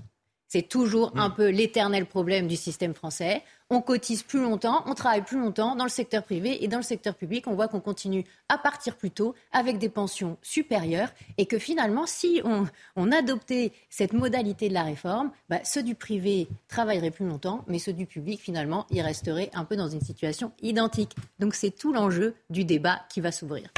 C'est 0.48 0.68
toujours 0.68 1.12
un 1.16 1.30
hmm. 1.30 1.34
peu 1.34 1.48
l'éternel 1.48 2.06
problème 2.06 2.46
du 2.46 2.54
système 2.54 2.94
français. 2.94 3.42
On 3.68 3.80
cotise 3.80 4.22
plus 4.22 4.40
longtemps, 4.40 4.84
on 4.86 4.94
travaille 4.94 5.24
plus 5.24 5.40
longtemps 5.40 5.74
dans 5.74 5.82
le 5.82 5.90
secteur 5.90 6.22
privé 6.22 6.62
et 6.62 6.68
dans 6.68 6.76
le 6.76 6.84
secteur 6.84 7.16
public, 7.16 7.48
on 7.48 7.54
voit 7.54 7.66
qu'on 7.66 7.80
continue 7.80 8.24
à 8.48 8.58
partir 8.58 8.94
plus 8.96 9.10
tôt 9.10 9.34
avec 9.50 9.78
des 9.78 9.88
pensions 9.88 10.36
supérieures 10.42 11.08
et 11.36 11.46
que 11.46 11.58
finalement, 11.58 12.06
si 12.06 12.40
on, 12.44 13.10
adoptait 13.10 13.72
cette 13.90 14.12
modalité 14.12 14.68
de 14.68 14.74
la 14.74 14.84
réforme, 14.84 15.32
bah, 15.48 15.58
ceux 15.64 15.82
du 15.82 15.96
privé 15.96 16.46
travailleraient 16.68 17.10
plus 17.10 17.26
longtemps, 17.26 17.64
mais 17.66 17.80
ceux 17.80 17.92
du 17.92 18.06
public, 18.06 18.40
finalement, 18.40 18.86
ils 18.90 19.00
resteraient 19.00 19.50
un 19.52 19.64
peu 19.64 19.74
dans 19.74 19.88
une 19.88 20.02
situation 20.02 20.52
identique. 20.62 21.16
Donc 21.40 21.54
c'est 21.54 21.72
tout 21.72 21.92
l'enjeu 21.92 22.34
du 22.50 22.64
débat 22.64 23.00
qui 23.08 23.20
va 23.20 23.32
s'ouvrir. 23.32 23.68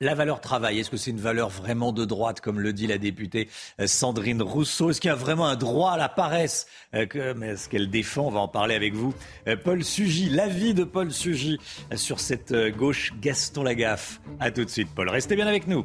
La 0.00 0.14
valeur 0.14 0.40
travail, 0.40 0.80
est-ce 0.80 0.90
que 0.90 0.96
c'est 0.96 1.10
une 1.10 1.20
valeur 1.20 1.48
vraiment 1.48 1.92
de 1.92 2.04
droite, 2.04 2.40
comme 2.40 2.60
le 2.60 2.72
dit 2.72 2.86
la 2.86 2.98
députée 2.98 3.48
euh, 3.80 3.86
Sandrine 3.86 4.42
Rousseau? 4.42 4.90
Est-ce 4.90 5.00
qu'il 5.00 5.08
y 5.08 5.12
a 5.12 5.16
vraiment 5.16 5.46
un 5.46 5.56
droit 5.56 5.92
à 5.92 5.96
la 5.96 6.08
paresse? 6.08 6.66
Euh, 6.94 7.06
que, 7.06 7.34
ce 7.56 7.68
qu'elle 7.68 7.90
défend? 7.90 8.26
On 8.26 8.30
va 8.30 8.40
en 8.40 8.48
parler 8.48 8.74
avec 8.74 8.94
vous. 8.94 9.14
Euh, 9.48 9.56
Paul 9.56 9.84
Sugy, 9.84 10.28
l'avis 10.28 10.74
de 10.74 10.84
Paul 10.84 11.12
Sugy 11.12 11.58
sur 11.94 12.20
cette 12.20 12.54
gauche 12.76 13.12
Gaston 13.20 13.62
Lagaffe. 13.62 14.20
A 14.40 14.50
tout 14.50 14.64
de 14.64 14.70
suite, 14.70 14.88
Paul. 14.94 15.08
Restez 15.08 15.36
bien 15.36 15.46
avec 15.46 15.66
nous. 15.66 15.84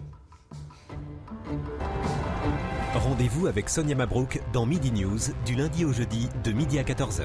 Rendez-vous 2.93 3.47
avec 3.47 3.69
Sonia 3.69 3.95
Mabrouk 3.95 4.41
dans 4.51 4.65
Midi 4.65 4.91
News 4.91 5.19
du 5.45 5.55
lundi 5.55 5.85
au 5.85 5.93
jeudi 5.93 6.27
de 6.43 6.51
midi 6.51 6.79
à 6.79 6.83
14h. 6.83 7.23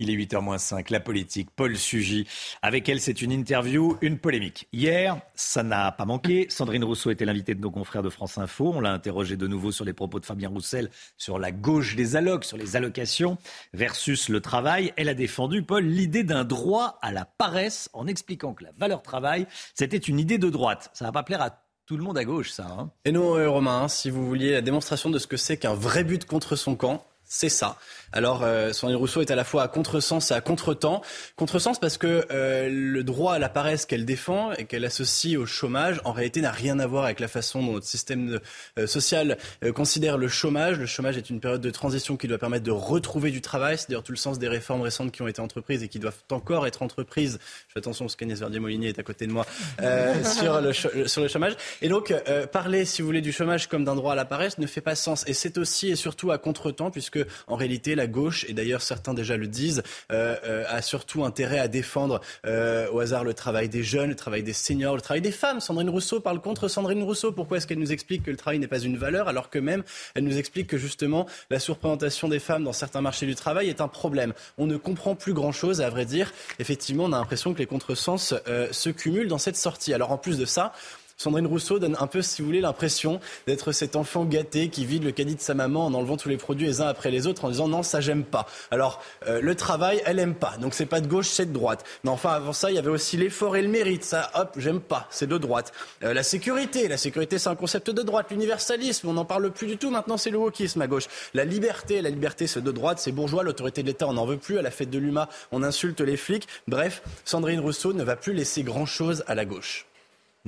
Il 0.00 0.10
est 0.10 0.14
8h05, 0.14 0.92
la 0.92 1.00
politique, 1.00 1.50
Paul 1.56 1.76
Sugy. 1.76 2.24
Avec 2.62 2.88
elle, 2.88 3.00
c'est 3.00 3.20
une 3.20 3.32
interview, 3.32 3.98
une 4.00 4.18
polémique. 4.18 4.68
Hier, 4.72 5.20
ça 5.34 5.64
n'a 5.64 5.90
pas 5.90 6.04
manqué. 6.04 6.46
Sandrine 6.50 6.84
Rousseau 6.84 7.10
était 7.10 7.24
l'invitée 7.24 7.56
de 7.56 7.60
nos 7.60 7.72
confrères 7.72 8.04
de 8.04 8.08
France 8.08 8.38
Info. 8.38 8.72
On 8.72 8.80
l'a 8.80 8.92
interrogée 8.92 9.36
de 9.36 9.48
nouveau 9.48 9.72
sur 9.72 9.84
les 9.84 9.92
propos 9.92 10.20
de 10.20 10.24
Fabien 10.24 10.50
Roussel 10.50 10.88
sur 11.16 11.40
la 11.40 11.50
gauche 11.50 11.96
des 11.96 12.14
allocs, 12.14 12.44
sur 12.44 12.56
les 12.56 12.76
allocations 12.76 13.38
versus 13.72 14.28
le 14.28 14.40
travail. 14.40 14.92
Elle 14.96 15.08
a 15.08 15.14
défendu, 15.14 15.64
Paul, 15.64 15.84
l'idée 15.84 16.22
d'un 16.22 16.44
droit 16.44 17.00
à 17.02 17.10
la 17.10 17.24
paresse 17.24 17.90
en 17.92 18.06
expliquant 18.06 18.54
que 18.54 18.62
la 18.62 18.70
valeur 18.78 19.02
travail, 19.02 19.48
c'était 19.74 19.96
une 19.96 20.20
idée 20.20 20.38
de 20.38 20.48
droite. 20.48 20.90
Ça 20.92 21.06
va 21.06 21.12
pas 21.12 21.24
plaire 21.24 21.42
à 21.42 21.64
tout 21.86 21.96
le 21.96 22.04
monde 22.04 22.18
à 22.18 22.24
gauche, 22.24 22.50
ça. 22.50 22.66
Hein. 22.66 22.90
Et 23.04 23.10
non, 23.10 23.36
euh, 23.36 23.50
Romain, 23.50 23.88
si 23.88 24.10
vous 24.10 24.24
vouliez 24.24 24.52
la 24.52 24.60
démonstration 24.60 25.10
de 25.10 25.18
ce 25.18 25.26
que 25.26 25.36
c'est 25.36 25.56
qu'un 25.56 25.74
vrai 25.74 26.04
but 26.04 26.24
contre 26.24 26.54
son 26.54 26.76
camp, 26.76 27.04
c'est 27.24 27.48
ça. 27.48 27.76
Alors, 28.12 28.42
euh, 28.42 28.72
Sandrine 28.72 28.96
Rousseau 28.96 29.20
est 29.20 29.30
à 29.30 29.36
la 29.36 29.44
fois 29.44 29.62
à 29.62 29.68
contresens 29.68 30.30
et 30.30 30.34
à 30.34 30.40
contretemps. 30.40 31.02
Contresens 31.36 31.78
parce 31.78 31.98
que 31.98 32.24
euh, 32.30 32.68
le 32.70 33.04
droit 33.04 33.34
à 33.34 33.38
la 33.38 33.50
paresse 33.50 33.84
qu'elle 33.84 34.06
défend 34.06 34.52
et 34.52 34.64
qu'elle 34.64 34.84
associe 34.84 35.36
au 35.36 35.44
chômage, 35.44 36.00
en 36.04 36.12
réalité, 36.12 36.40
n'a 36.40 36.50
rien 36.50 36.78
à 36.78 36.86
voir 36.86 37.04
avec 37.04 37.20
la 37.20 37.28
façon 37.28 37.62
dont 37.62 37.72
notre 37.74 37.86
système 37.86 38.40
euh, 38.78 38.86
social 38.86 39.36
euh, 39.62 39.72
considère 39.72 40.16
le 40.16 40.28
chômage. 40.28 40.78
Le 40.78 40.86
chômage 40.86 41.18
est 41.18 41.28
une 41.28 41.40
période 41.40 41.60
de 41.60 41.70
transition 41.70 42.16
qui 42.16 42.28
doit 42.28 42.38
permettre 42.38 42.64
de 42.64 42.70
retrouver 42.70 43.30
du 43.30 43.42
travail. 43.42 43.76
C'est 43.76 43.90
d'ailleurs 43.90 44.02
tout 44.02 44.12
le 44.12 44.18
sens 44.18 44.38
des 44.38 44.48
réformes 44.48 44.80
récentes 44.80 45.12
qui 45.12 45.20
ont 45.20 45.28
été 45.28 45.40
entreprises 45.40 45.82
et 45.82 45.88
qui 45.88 45.98
doivent 45.98 46.22
encore 46.30 46.66
être 46.66 46.82
entreprises. 46.82 47.38
Je 47.68 47.72
fais 47.74 47.78
attention 47.80 48.06
parce 48.06 48.16
qu'Agnès 48.16 48.38
Verdier-Molinier 48.38 48.88
est 48.88 48.98
à 48.98 49.02
côté 49.02 49.26
de 49.26 49.32
moi 49.32 49.44
sur, 50.24 50.60
le 50.62 50.72
sur 50.72 51.22
le 51.22 51.28
chômage. 51.28 51.56
Et 51.82 51.88
donc, 51.88 52.14
parler, 52.52 52.84
si 52.84 53.02
vous 53.02 53.08
voulez, 53.08 53.20
du 53.20 53.32
chômage 53.32 53.66
comme 53.66 53.84
d'un 53.84 53.94
droit 53.94 54.12
à 54.12 54.16
la 54.16 54.24
paresse 54.24 54.58
ne 54.58 54.66
fait 54.66 54.80
pas 54.80 54.94
sens. 54.94 55.24
Et 55.26 55.34
c'est 55.34 55.58
aussi 55.58 55.90
et 55.90 55.96
surtout 55.96 56.30
à 56.30 56.38
contretemps 56.38 56.90
puisque, 56.90 57.18
en 57.46 57.56
réalité, 57.56 57.94
la 57.98 58.06
gauche, 58.06 58.46
et 58.48 58.54
d'ailleurs 58.54 58.80
certains 58.80 59.12
déjà 59.12 59.36
le 59.36 59.46
disent, 59.46 59.82
euh, 60.10 60.36
euh, 60.44 60.64
a 60.68 60.80
surtout 60.80 61.24
intérêt 61.24 61.58
à 61.58 61.68
défendre 61.68 62.22
euh, 62.46 62.88
au 62.90 63.00
hasard 63.00 63.24
le 63.24 63.34
travail 63.34 63.68
des 63.68 63.82
jeunes, 63.82 64.08
le 64.08 64.16
travail 64.16 64.42
des 64.42 64.54
seniors, 64.54 64.94
le 64.94 65.02
travail 65.02 65.20
des 65.20 65.32
femmes. 65.32 65.60
Sandrine 65.60 65.90
Rousseau 65.90 66.20
parle 66.20 66.40
contre 66.40 66.68
Sandrine 66.68 67.02
Rousseau. 67.02 67.32
Pourquoi 67.32 67.58
est-ce 67.58 67.66
qu'elle 67.66 67.78
nous 67.78 67.92
explique 67.92 68.22
que 68.22 68.30
le 68.30 68.36
travail 68.36 68.58
n'est 68.58 68.68
pas 68.68 68.80
une 68.80 68.96
valeur 68.96 69.28
alors 69.28 69.50
que 69.50 69.58
même 69.58 69.82
elle 70.14 70.24
nous 70.24 70.38
explique 70.38 70.68
que 70.68 70.78
justement 70.78 71.26
la 71.50 71.58
surreprésentation 71.58 72.28
des 72.28 72.38
femmes 72.38 72.64
dans 72.64 72.72
certains 72.72 73.00
marchés 73.00 73.26
du 73.26 73.34
travail 73.34 73.68
est 73.68 73.80
un 73.80 73.88
problème 73.88 74.32
On 74.56 74.66
ne 74.66 74.76
comprend 74.78 75.14
plus 75.14 75.34
grand-chose, 75.34 75.80
à 75.80 75.90
vrai 75.90 76.06
dire. 76.06 76.32
Effectivement, 76.58 77.04
on 77.04 77.12
a 77.12 77.18
l'impression 77.18 77.52
que 77.52 77.58
les 77.58 77.66
contresens 77.66 78.34
se 78.70 78.90
cumulent 78.90 79.28
dans 79.28 79.38
cette 79.38 79.56
sortie. 79.56 79.92
Alors 79.92 80.12
en 80.12 80.18
plus 80.18 80.38
de 80.38 80.46
ça, 80.46 80.72
Sandrine 81.20 81.48
Rousseau 81.48 81.80
donne 81.80 81.96
un 81.98 82.06
peu, 82.06 82.22
si 82.22 82.42
vous 82.42 82.46
voulez, 82.46 82.60
l'impression 82.60 83.18
d'être 83.48 83.72
cet 83.72 83.96
enfant 83.96 84.24
gâté 84.24 84.68
qui 84.68 84.86
vide 84.86 85.02
le 85.02 85.10
caddie 85.10 85.34
de 85.34 85.40
sa 85.40 85.52
maman 85.52 85.84
en 85.84 85.92
enlevant 85.92 86.16
tous 86.16 86.28
les 86.28 86.36
produits 86.36 86.68
les 86.68 86.80
uns 86.80 86.86
après 86.86 87.10
les 87.10 87.26
autres 87.26 87.44
en 87.44 87.50
disant 87.50 87.66
non, 87.66 87.82
ça 87.82 88.00
j'aime 88.00 88.22
pas. 88.22 88.46
Alors, 88.70 89.02
euh, 89.26 89.40
le 89.40 89.56
travail, 89.56 90.00
elle 90.06 90.20
aime 90.20 90.36
pas. 90.36 90.56
Donc 90.58 90.74
c'est 90.74 90.86
pas 90.86 91.00
de 91.00 91.08
gauche, 91.08 91.26
c'est 91.26 91.46
de 91.46 91.52
droite. 91.52 91.84
Mais 92.04 92.10
enfin, 92.10 92.30
avant 92.30 92.52
ça, 92.52 92.70
il 92.70 92.76
y 92.76 92.78
avait 92.78 92.88
aussi 92.88 93.16
l'effort 93.16 93.56
et 93.56 93.62
le 93.62 93.68
mérite. 93.68 94.04
Ça, 94.04 94.30
hop, 94.36 94.52
j'aime 94.58 94.78
pas, 94.78 95.08
c'est 95.10 95.26
de 95.26 95.36
droite. 95.38 95.72
Euh, 96.04 96.14
la 96.14 96.22
sécurité, 96.22 96.86
la 96.86 96.96
sécurité, 96.96 97.40
c'est 97.40 97.48
un 97.48 97.56
concept 97.56 97.90
de 97.90 98.02
droite. 98.02 98.28
L'universalisme, 98.30 99.08
on 99.08 99.14
n'en 99.14 99.24
parle 99.24 99.50
plus 99.50 99.66
du 99.66 99.76
tout. 99.76 99.90
Maintenant, 99.90 100.18
c'est 100.18 100.30
le 100.30 100.38
wokisme 100.38 100.80
à 100.82 100.86
gauche. 100.86 101.08
La 101.34 101.44
liberté, 101.44 102.00
la 102.00 102.10
liberté, 102.10 102.46
c'est 102.46 102.62
de 102.62 102.70
droite, 102.70 103.00
c'est 103.00 103.10
bourgeois. 103.10 103.42
L'autorité 103.42 103.82
de 103.82 103.88
l'État, 103.88 104.06
on 104.06 104.12
n'en 104.12 104.24
veut 104.24 104.38
plus. 104.38 104.58
À 104.58 104.62
la 104.62 104.70
fête 104.70 104.90
de 104.90 105.00
l'UMA, 105.00 105.28
on 105.50 105.64
insulte 105.64 106.00
les 106.00 106.16
flics. 106.16 106.46
Bref, 106.68 107.02
Sandrine 107.24 107.58
Rousseau 107.58 107.92
ne 107.92 108.04
va 108.04 108.14
plus 108.14 108.34
laisser 108.34 108.62
grand-chose 108.62 109.24
à 109.26 109.34
la 109.34 109.44
gauche 109.44 109.87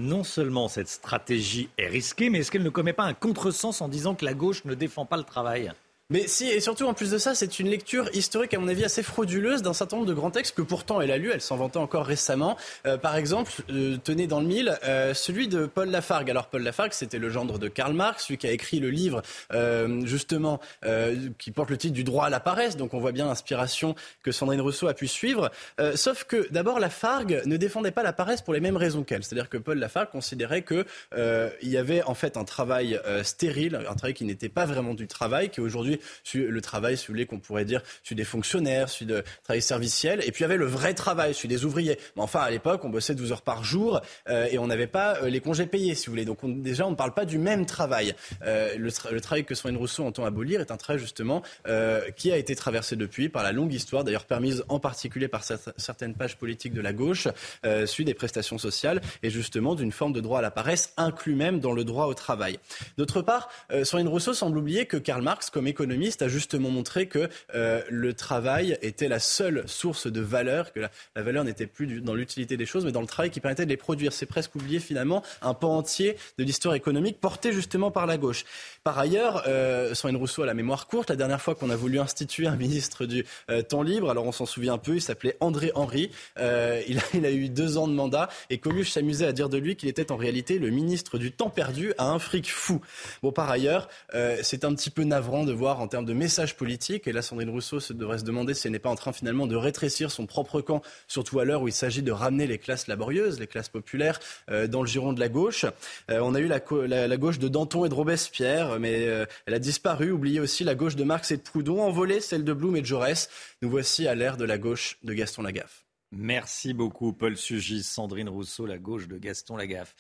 non 0.01 0.25
seulement 0.25 0.69
cette 0.69 0.89
stratégie 0.89 1.69
est 1.77 1.87
risquée, 1.87 2.31
mais 2.31 2.39
est-ce 2.39 2.51
qu'elle 2.51 2.63
ne 2.63 2.71
commet 2.71 2.95
pas 2.95 3.05
un 3.05 3.15
contresens 3.15 3.83
en 3.83 3.89
disant 3.89 4.15
que 4.15 4.25
la 4.25 4.35
gauche 4.35 4.65
ne 4.65 4.75
défend 4.75 5.05
pas 5.05 5.19
le 5.19 5.25
travail? 5.25 5.73
Mais 6.11 6.27
si, 6.27 6.49
et 6.49 6.59
surtout 6.59 6.87
en 6.87 6.95
plus 6.95 7.13
de 7.13 7.19
ça, 7.19 7.37
c'est 7.37 7.61
une 7.61 7.69
lecture 7.69 8.11
historique, 8.13 8.53
à 8.53 8.59
mon 8.59 8.67
avis, 8.67 8.85
assez 8.85 9.05
frauduleuse 9.05 9.63
d'un 9.63 9.73
certain 9.73 9.97
nombre 9.97 10.09
de 10.09 10.15
grands 10.15 10.33
textes 10.33 10.57
que 10.57 10.63
pourtant 10.63 11.01
elle 11.01 11.13
a 11.13 11.19
lu, 11.19 11.31
elle 11.33 11.41
s'en 11.41 11.57
vantait 11.57 11.79
encore 11.79 12.05
récemment. 12.05 12.57
Euh, 12.85 12.99
par 12.99 13.15
exemple, 13.15 13.53
euh, 13.71 13.97
tenez 14.03 14.27
dans 14.27 14.41
le 14.41 14.47
mille, 14.47 14.77
euh, 14.83 15.15
celui 15.15 15.47
de 15.47 15.67
Paul 15.67 15.89
Lafargue. 15.89 16.29
Alors 16.29 16.49
Paul 16.49 16.63
Lafargue, 16.63 16.93
c'était 16.93 17.19
le 17.19 17.31
gendre 17.31 17.61
de 17.61 17.69
Karl 17.69 17.93
Marx, 17.93 18.25
celui 18.25 18.39
qui 18.39 18.49
a 18.49 18.51
écrit 18.51 18.81
le 18.81 18.91
livre, 18.91 19.23
justement, 20.05 20.61
qui 21.39 21.51
porte 21.53 21.71
le 21.71 21.77
titre 21.77 21.95
du 21.95 22.05
droit 22.05 22.27
à 22.27 22.31
la 22.31 22.41
paresse. 22.41 22.77
Donc 22.77 22.93
on 22.95 22.99
voit 22.99 23.13
bien 23.13 23.27
l'inspiration 23.27 23.95
que 24.23 24.33
Sandrine 24.33 24.61
Rousseau 24.61 24.89
a 24.89 24.95
pu 24.95 25.07
suivre. 25.07 25.51
sauf 25.95 26.25
que 26.25 26.49
d'abord, 26.51 26.81
Lafargue 26.81 27.43
ne 27.47 27.57
défendait 27.57 27.91
pas 27.93 28.03
la 28.03 28.13
paresse 28.13 28.43
pour 28.43 28.55
les 28.55 28.61
mêmes 28.61 28.77
raisons 28.77 29.05
qu'elle. 29.05 29.23
C'est-à-dire 29.23 29.49
que 29.49 29.59
Paul 29.59 29.79
Lafargue 29.79 30.11
considérait 30.11 30.63
que 30.63 30.85
il 31.63 31.71
y 31.71 31.77
avait 31.77 32.03
en 32.03 32.15
fait 32.15 32.37
un 32.37 32.45
travail 32.45 32.99
stérile, 33.23 33.77
un 33.89 33.95
travail 33.95 34.15
qui 34.15 34.25
n'était 34.25 34.49
pas 34.49 34.65
vraiment 34.65 34.95
du 34.95 35.07
travail, 35.07 35.51
qui 35.51 35.61
aujourd'hui 35.61 36.00
sur 36.25 36.51
le 36.51 36.61
travail, 36.61 36.95
vous 36.95 37.05
voulez, 37.09 37.27
qu'on 37.27 37.39
pourrait 37.39 37.65
dire, 37.65 37.83
sur 38.03 38.17
des 38.17 38.25
fonctionnaires, 38.25 38.89
sur 38.89 39.07
le 39.07 39.23
travail 39.45 39.63
serviciel. 39.63 40.21
Et 40.27 40.33
puis 40.33 40.41
il 40.41 40.43
y 40.43 40.45
avait 40.45 40.57
le 40.57 40.67
vrai 40.67 40.95
travail, 40.95 41.35
sur 41.35 41.49
des 41.49 41.65
ouvriers. 41.65 41.99
Mais 42.17 42.23
enfin, 42.23 42.41
à 42.41 42.51
l'époque, 42.51 42.85
on 42.85 42.91
bossait 42.91 43.15
12 43.15 43.33
heures 43.33 43.43
par 43.43 43.65
jour 43.65 44.01
euh, 44.29 44.49
et 44.51 44.59
on 44.59 44.67
n'avait 44.67 44.87
pas 44.87 45.17
euh, 45.23 45.29
les 45.29 45.41
congés 45.41 45.67
payés, 45.67 45.95
si 45.95 46.07
vous 46.07 46.13
voulez. 46.13 46.25
Donc 46.25 46.39
déjà, 46.63 46.87
on 46.87 46.91
ne 46.91 46.97
parle 46.97 47.15
pas 47.15 47.25
du 47.25 47.39
même 47.39 47.67
travail. 47.67 48.15
Euh, 48.43 48.77
le, 48.77 49.21
travail 49.21 49.45
que 49.45 49.55
Sandrine 49.55 49.79
Rousseau 49.79 50.05
entend 50.05 50.25
abolir 50.25 50.61
est 50.61 50.71
un 50.71 50.77
travail 50.77 51.01
justement 51.01 51.43
qui 52.17 52.33
a 52.33 52.37
été 52.37 52.55
traversé 52.55 52.97
depuis 52.97 53.29
par 53.29 53.43
la 53.43 53.53
longue 53.53 53.73
histoire, 53.73 54.05
d'ailleurs 54.05 54.25
permise 54.25 54.65
en 54.69 54.79
particulier 54.81 55.29
par 55.29 55.45
certaines 55.45 56.15
pages 56.15 56.37
politiques 56.37 56.73
de 56.73 56.81
la 56.81 56.93
gauche, 56.93 57.29
celui 57.63 58.05
des 58.05 58.15
prestations 58.15 58.59
sociales 58.59 59.01
et 59.23 59.31
justement 59.31 59.75
d'une 59.75 59.93
forme 59.93 60.13
de 60.13 60.21
droit 60.21 60.39
à 60.39 60.43
la 60.43 60.51
paresse 60.51 60.93
inclus 60.97 61.35
même 61.35 61.61
dans 61.61 61.73
le 61.73 61.85
droit 61.85 62.07
au 62.07 62.15
travail. 62.15 62.59
D'autre 62.97 63.23
part, 63.23 63.49
Sandrine 63.85 64.09
Rousseau 64.09 64.35
semble 64.35 64.59
oublier 64.59 64.87
que 64.87 64.97
Karl 64.97 65.23
Marx, 65.23 65.51
comme 65.51 65.67
économiste, 65.67 65.90
a 66.21 66.29
justement 66.29 66.71
montré 66.71 67.07
que 67.07 67.29
euh, 67.55 67.83
le 67.89 68.15
travail 68.15 68.79
était 68.83 69.09
la 69.09 69.19
seule 69.19 69.65
source 69.67 70.07
de 70.07 70.21
valeur, 70.21 70.73
que 70.73 70.81
la, 70.81 70.91
valeur 71.23 71.45
n'était 71.45 71.67
plus 71.67 72.01
dans 72.01 72.15
l'utilité 72.15 72.57
des 72.57 72.67
choses, 72.67 72.85
mais 72.85 72.93
dans 72.93 73.01
le 73.01 73.07
travail 73.07 73.31
qui 73.31 73.41
permettait 73.41 73.65
de 73.65 73.71
les 73.71 73.77
produire. 73.77 74.13
C'est 74.13 74.27
presque 74.27 74.55
oublié 74.55 74.81
finalement 74.81 75.23
un 75.43 75.55
pan 75.55 75.77
entier 75.77 76.17
de 76.39 76.45
l'histoire 76.45 76.75
économique 76.75 77.21
porté 77.21 77.53
justement 77.53 77.91
par 77.91 78.07
la 78.07 78.17
gauche. 78.17 78.45
Par 78.85 78.99
ailleurs, 78.99 79.45
euh, 79.47 79.95
Sandrine 79.95 80.17
Rousseau 80.17 80.43
a 80.43 80.47
la 80.47 80.55
mémoire 80.55 80.87
courte. 80.87 81.11
La 81.11 81.17
dernière 81.17 81.41
fois 81.41 81.55
qu'on 81.55 81.71
a 81.71 81.77
voulu 81.77 81.99
instituer 81.99 82.47
un 82.47 82.57
ministre 82.57 83.07
du 83.07 83.27
euh, 83.51 83.63
temps 83.63 83.83
libre, 83.83 84.11
alors 84.11 84.27
on 84.27 84.33
s'en 84.33 84.47
souvient 84.47 84.75
un 84.75 84.79
peu, 84.79 84.97
il 84.97 85.03
s'appelait 85.03 85.37
André 85.41 85.71
Henry. 85.75 86.11
Euh, 86.39 86.81
il, 86.89 87.27
a, 87.27 87.31
eu 87.31 87.49
deux 87.49 87.77
ans 87.77 87.89
de 87.89 87.93
mandat 87.93 88.29
et 88.49 88.59
Coluche 88.59 88.91
s'amusait 88.91 89.27
à 89.27 89.33
dire 89.33 89.49
de 89.49 89.59
lui 89.59 89.77
qu'il 89.77 89.89
était 89.89 90.13
en 90.13 90.17
réalité 90.17 90.59
le 90.59 90.71
ministre 90.71 91.19
du 91.19 91.33
temps 91.33 91.51
perdu 91.51 91.93
à 91.99 92.09
un 92.11 92.19
fric 92.19 92.51
fou. 92.51 92.81
Bon, 93.23 93.33
par 93.33 93.51
ailleurs, 93.51 93.89
c'est 94.43 94.65
un 94.65 94.75
petit 94.75 94.91
peu 94.91 95.05
navrant 95.05 95.45
de 95.45 95.53
voir 95.53 95.80
en 95.81 95.89
termes 95.89 96.05
de 96.05 96.13
message 96.13 96.57
politique, 96.57 97.07
et 97.07 97.13
là 97.13 97.23
Sandrine 97.23 97.51
Rousseau 97.51 97.81
se 97.81 97.93
devrait 97.93 98.19
se 98.19 98.25
demander 98.25 98.55
si 98.55 98.67
elle 98.67 98.73
n'est 98.73 98.79
pas 98.79 98.91
en 98.91 98.97
train 98.97 99.13
finalement 99.13 99.47
de 99.47 99.57
rétrécir 99.57 100.11
son 100.11 100.27
propre 100.27 100.61
camp, 100.61 100.83
surtout 101.09 101.41
à 101.41 101.45
l'heure 101.45 101.63
où 101.63 101.69
il 101.69 101.73
s'agit 101.73 102.03
de 102.03 102.13
ramener 102.13 102.47
les 102.47 102.59
classes 102.59 102.87
laborieuses, 102.87 103.41
les 103.41 103.47
classes 103.47 103.69
populaires, 103.69 104.21
euh, 104.51 104.67
dans 104.67 104.83
le 104.83 104.89
giron 104.89 105.13
de 105.13 105.21
la 105.21 105.29
gauche. 105.29 105.65
Euh, 106.11 106.21
on 106.23 106.35
a 106.35 106.41
eu 106.41 106.47
la, 106.47 107.17
gauche 107.17 107.39
de 107.39 107.49
Danton 107.49 107.85
et 107.85 107.89
de 107.89 107.95
Robespierre, 107.95 108.79
mais 108.79 109.07
euh, 109.07 109.25
elle 109.47 109.55
a 109.55 109.59
disparu. 109.59 110.11
Oubliez 110.11 110.41
aussi 110.41 110.65
la 110.65 110.75
gauche 110.75 110.97
de 110.97 111.05
Marx 111.05 111.31
et 111.31 111.37
de 111.37 111.43
Proudhon, 111.43 111.83
envolée 111.83 112.21
celle 112.21 112.45
de 112.45 112.53
Blum 112.53 112.77
et 112.77 112.81
de 112.81 112.87
Jaurès. 112.87 113.29
Nous 113.63 113.71
voici 113.71 114.07
à 114.07 114.15
l'ère 114.15 114.37
de 114.37 114.45
la 114.45 114.59
gauche 114.59 114.99
de 115.03 115.15
Gaston 115.15 115.43
Lagaffe. 115.43 115.90
Merci 116.13 116.75
beaucoup, 116.75 117.13
Paul 117.13 117.37
Sugis, 117.37 117.85
Sandrine 117.85 118.29
Rousseau, 118.29 118.67
la 118.67 118.79
gauche 118.79 119.07
de 119.07 119.17
Gaston 119.17 119.57
Lagaffe. 119.57 119.95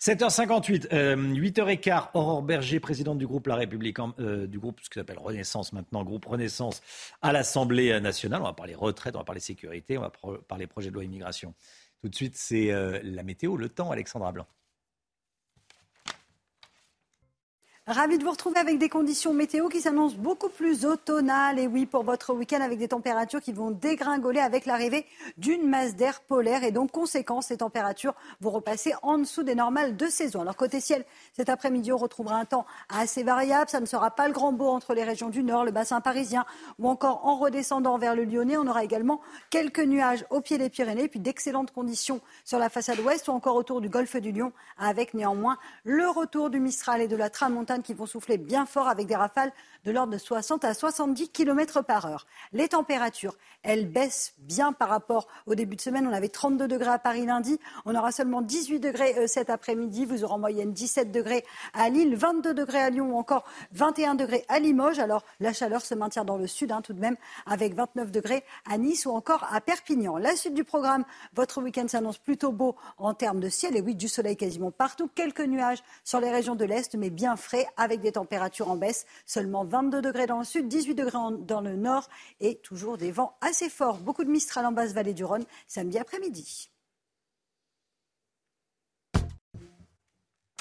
7h58, 0.00 0.88
8h15, 0.90 2.10
Aurore 2.14 2.42
Berger, 2.42 2.78
présidente 2.78 3.18
du 3.18 3.26
groupe 3.26 3.48
La 3.48 3.56
République, 3.56 3.98
euh, 4.20 4.46
du 4.46 4.60
groupe 4.60 4.78
ce 4.80 4.88
qui 4.88 4.94
s'appelle 4.94 5.18
Renaissance 5.18 5.72
maintenant, 5.72 6.04
groupe 6.04 6.24
Renaissance 6.24 6.82
à 7.20 7.32
l'Assemblée 7.32 7.98
nationale. 8.00 8.42
On 8.42 8.44
va 8.44 8.52
parler 8.52 8.76
retraite, 8.76 9.16
on 9.16 9.18
va 9.18 9.24
parler 9.24 9.40
sécurité, 9.40 9.98
on 9.98 10.02
va 10.02 10.12
parler 10.46 10.68
projet 10.68 10.90
de 10.90 10.94
loi 10.94 11.02
immigration. 11.02 11.52
Tout 12.00 12.08
de 12.08 12.14
suite, 12.14 12.36
c'est 12.36 12.70
euh, 12.70 13.00
la 13.02 13.24
météo, 13.24 13.56
le 13.56 13.68
temps, 13.68 13.90
Alexandra 13.90 14.30
Blanc. 14.30 14.46
Ravi 17.88 18.18
de 18.18 18.24
vous 18.24 18.32
retrouver 18.32 18.58
avec 18.58 18.78
des 18.78 18.88
conditions 18.88 19.32
météo 19.32 19.68
qui 19.68 19.80
s'annoncent 19.80 20.16
beaucoup 20.16 20.48
plus 20.48 20.84
automnales. 20.84 21.60
Et 21.60 21.68
oui, 21.68 21.86
pour 21.86 22.02
votre 22.02 22.34
week-end, 22.34 22.60
avec 22.60 22.80
des 22.80 22.88
températures 22.88 23.40
qui 23.40 23.52
vont 23.52 23.70
dégringoler 23.70 24.40
avec 24.40 24.66
l'arrivée 24.66 25.06
d'une 25.38 25.68
masse 25.68 25.94
d'air 25.94 26.20
polaire. 26.22 26.64
Et 26.64 26.72
donc, 26.72 26.90
conséquence, 26.90 27.46
ces 27.46 27.58
températures 27.58 28.14
vont 28.40 28.50
repasser 28.50 28.94
en 29.02 29.18
dessous 29.18 29.44
des 29.44 29.54
normales 29.54 29.96
de 29.96 30.06
saison. 30.08 30.40
Alors, 30.40 30.56
côté 30.56 30.80
ciel, 30.80 31.04
cet 31.32 31.48
après-midi, 31.48 31.92
on 31.92 31.96
retrouvera 31.96 32.34
un 32.34 32.44
temps 32.44 32.66
assez 32.88 33.22
variable. 33.22 33.70
Ça 33.70 33.78
ne 33.78 33.86
sera 33.86 34.10
pas 34.10 34.26
le 34.26 34.34
grand 34.34 34.50
beau 34.50 34.66
entre 34.66 34.92
les 34.92 35.04
régions 35.04 35.28
du 35.28 35.44
nord, 35.44 35.64
le 35.64 35.70
bassin 35.70 36.00
parisien 36.00 36.44
ou 36.80 36.88
encore 36.88 37.24
en 37.24 37.36
redescendant 37.36 37.98
vers 37.98 38.16
le 38.16 38.24
Lyonnais. 38.24 38.56
On 38.56 38.66
aura 38.66 38.82
également 38.82 39.20
quelques 39.48 39.78
nuages 39.78 40.26
au 40.30 40.40
pied 40.40 40.58
des 40.58 40.70
Pyrénées, 40.70 41.06
puis 41.06 41.20
d'excellentes 41.20 41.70
conditions 41.70 42.20
sur 42.44 42.58
la 42.58 42.68
façade 42.68 42.98
ouest 42.98 43.28
ou 43.28 43.30
encore 43.30 43.54
autour 43.54 43.80
du 43.80 43.88
golfe 43.88 44.16
du 44.16 44.32
Lion, 44.32 44.52
avec 44.76 45.14
néanmoins 45.14 45.56
le 45.84 46.08
retour 46.08 46.50
du 46.50 46.58
Mistral 46.58 47.00
et 47.00 47.06
de 47.06 47.14
la 47.14 47.30
Tramontane 47.30 47.75
qui 47.82 47.94
vont 47.94 48.06
souffler 48.06 48.38
bien 48.38 48.66
fort 48.66 48.88
avec 48.88 49.06
des 49.06 49.16
rafales 49.16 49.52
de 49.84 49.92
l'ordre 49.92 50.12
de 50.12 50.18
60 50.18 50.64
à 50.64 50.74
70 50.74 51.30
km 51.30 51.82
par 51.82 52.06
heure. 52.06 52.26
Les 52.52 52.68
températures, 52.68 53.36
elles 53.62 53.86
baissent 53.86 54.34
bien 54.38 54.72
par 54.72 54.88
rapport 54.88 55.28
au 55.46 55.54
début 55.54 55.76
de 55.76 55.80
semaine. 55.80 56.06
On 56.06 56.12
avait 56.12 56.28
32 56.28 56.68
degrés 56.68 56.90
à 56.90 56.98
Paris 56.98 57.24
lundi. 57.24 57.58
On 57.84 57.94
aura 57.94 58.12
seulement 58.12 58.42
18 58.42 58.80
degrés 58.80 59.14
euh, 59.18 59.26
cet 59.26 59.50
après-midi. 59.50 60.04
Vous 60.04 60.24
aurez 60.24 60.34
en 60.34 60.38
moyenne 60.38 60.72
17 60.72 61.12
degrés 61.12 61.44
à 61.72 61.88
Lille, 61.88 62.16
22 62.16 62.54
degrés 62.54 62.82
à 62.82 62.90
Lyon 62.90 63.14
ou 63.14 63.18
encore 63.18 63.44
21 63.72 64.14
degrés 64.16 64.44
à 64.48 64.58
Limoges. 64.58 64.98
Alors 64.98 65.24
la 65.40 65.52
chaleur 65.52 65.82
se 65.82 65.94
maintient 65.94 66.24
dans 66.24 66.36
le 66.36 66.46
sud 66.46 66.72
hein, 66.72 66.82
tout 66.82 66.92
de 66.92 67.00
même 67.00 67.16
avec 67.46 67.74
29 67.74 68.10
degrés 68.10 68.44
à 68.68 68.78
Nice 68.78 69.06
ou 69.06 69.10
encore 69.10 69.46
à 69.52 69.60
Perpignan. 69.60 70.16
La 70.16 70.34
suite 70.36 70.54
du 70.54 70.64
programme, 70.64 71.04
votre 71.34 71.62
week-end 71.62 71.86
s'annonce 71.88 72.18
plutôt 72.18 72.52
beau 72.52 72.76
en 72.98 73.14
termes 73.14 73.40
de 73.40 73.48
ciel 73.48 73.76
et 73.76 73.80
oui, 73.80 73.94
du 73.94 74.08
soleil 74.08 74.36
quasiment 74.36 74.70
partout. 74.70 75.08
Quelques 75.14 75.40
nuages 75.40 75.82
sur 76.04 76.20
les 76.20 76.30
régions 76.30 76.56
de 76.56 76.64
l'Est 76.64 76.94
mais 76.96 77.10
bien 77.10 77.36
frais 77.36 77.65
avec 77.76 78.00
des 78.00 78.12
températures 78.12 78.70
en 78.70 78.76
baisse. 78.76 79.06
Seulement 79.24 79.64
22 79.64 80.02
degrés 80.02 80.26
dans 80.26 80.38
le 80.38 80.44
sud, 80.44 80.68
18 80.68 80.94
degrés 80.94 81.18
dans 81.40 81.60
le 81.60 81.76
nord 81.76 82.08
et 82.40 82.56
toujours 82.56 82.98
des 82.98 83.12
vents 83.12 83.36
assez 83.40 83.68
forts. 83.68 83.98
Beaucoup 83.98 84.24
de 84.24 84.30
Mistral 84.30 84.66
en 84.66 84.72
basse 84.72 84.92
vallée 84.92 85.14
du 85.14 85.24
Rhône 85.24 85.44
samedi 85.66 85.98
après-midi. 85.98 86.70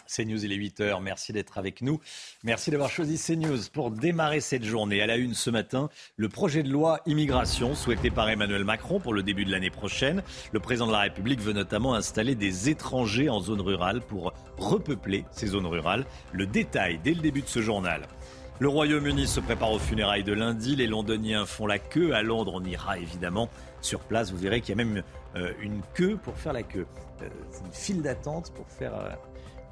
CNews, 0.08 0.46
il 0.46 0.52
est 0.52 0.58
8h. 0.58 1.02
Merci 1.02 1.34
d'être 1.34 1.58
avec 1.58 1.82
nous. 1.82 2.00
Merci 2.44 2.72
d'avoir 2.72 2.90
choisi 2.90 3.18
CNews 3.18 3.58
pour 3.74 3.92
démarrer 3.92 4.42
cette 4.42 4.64
journée. 4.64 5.02
À 5.02 5.08
la 5.08 5.18
une 5.18 5.34
ce 5.34 5.50
matin, 5.50 5.90
le 6.18 6.30
projet 6.30 6.64
de 6.64 6.70
loi 6.70 7.02
immigration 7.06 7.76
souhaité 7.76 8.10
par 8.10 8.30
Emmanuel 8.30 8.64
Macron 8.64 9.00
pour 9.00 9.14
le 9.14 9.24
début 9.24 9.46
de 9.46 9.52
l'année 9.52 9.70
prochaine. 9.70 10.24
Le 10.52 10.60
président 10.60 10.88
de 10.88 10.92
la 10.92 11.02
République 11.02 11.42
veut 11.42 11.54
notamment 11.54 11.96
installer 11.96 12.36
des 12.36 12.70
étrangers 12.70 13.30
en 13.30 13.40
zone 13.40 13.62
rurale 13.62 14.02
pour 14.02 14.34
repeupler 14.58 15.26
ces 15.32 15.48
zones 15.48 15.68
rurales. 15.68 16.06
Le 16.32 16.46
détail 16.46 17.00
dès 17.04 17.14
le 17.14 17.22
début 17.22 17.42
de 17.42 17.48
ce 17.48 17.62
journal. 17.62 18.08
Le 18.60 18.70
Royaume-Uni 18.70 19.28
se 19.28 19.42
prépare 19.42 19.72
aux 19.74 19.80
funérailles 19.80 20.24
de 20.24 20.32
lundi. 20.32 20.78
Les 20.78 20.88
Londoniens 20.88 21.46
font 21.46 21.68
la 21.68 21.78
queue. 21.78 22.14
À 22.14 22.24
Londres, 22.24 22.54
on 22.56 22.64
ira 22.64 22.98
évidemment 22.98 23.50
sur 23.82 24.00
place. 24.00 24.32
Vous 24.32 24.38
verrez 24.38 24.62
qu'il 24.62 24.70
y 24.70 24.82
a 24.82 24.86
même 24.86 25.04
euh, 25.36 25.52
une 25.60 25.82
queue 25.94 26.16
pour 26.16 26.38
faire 26.38 26.54
la 26.54 26.64
queue. 26.64 26.88
Euh, 27.22 27.28
une 27.66 27.74
file 27.74 28.02
d'attente 28.02 28.54
pour 28.54 28.66
faire 28.70 28.96
euh, 28.96 29.10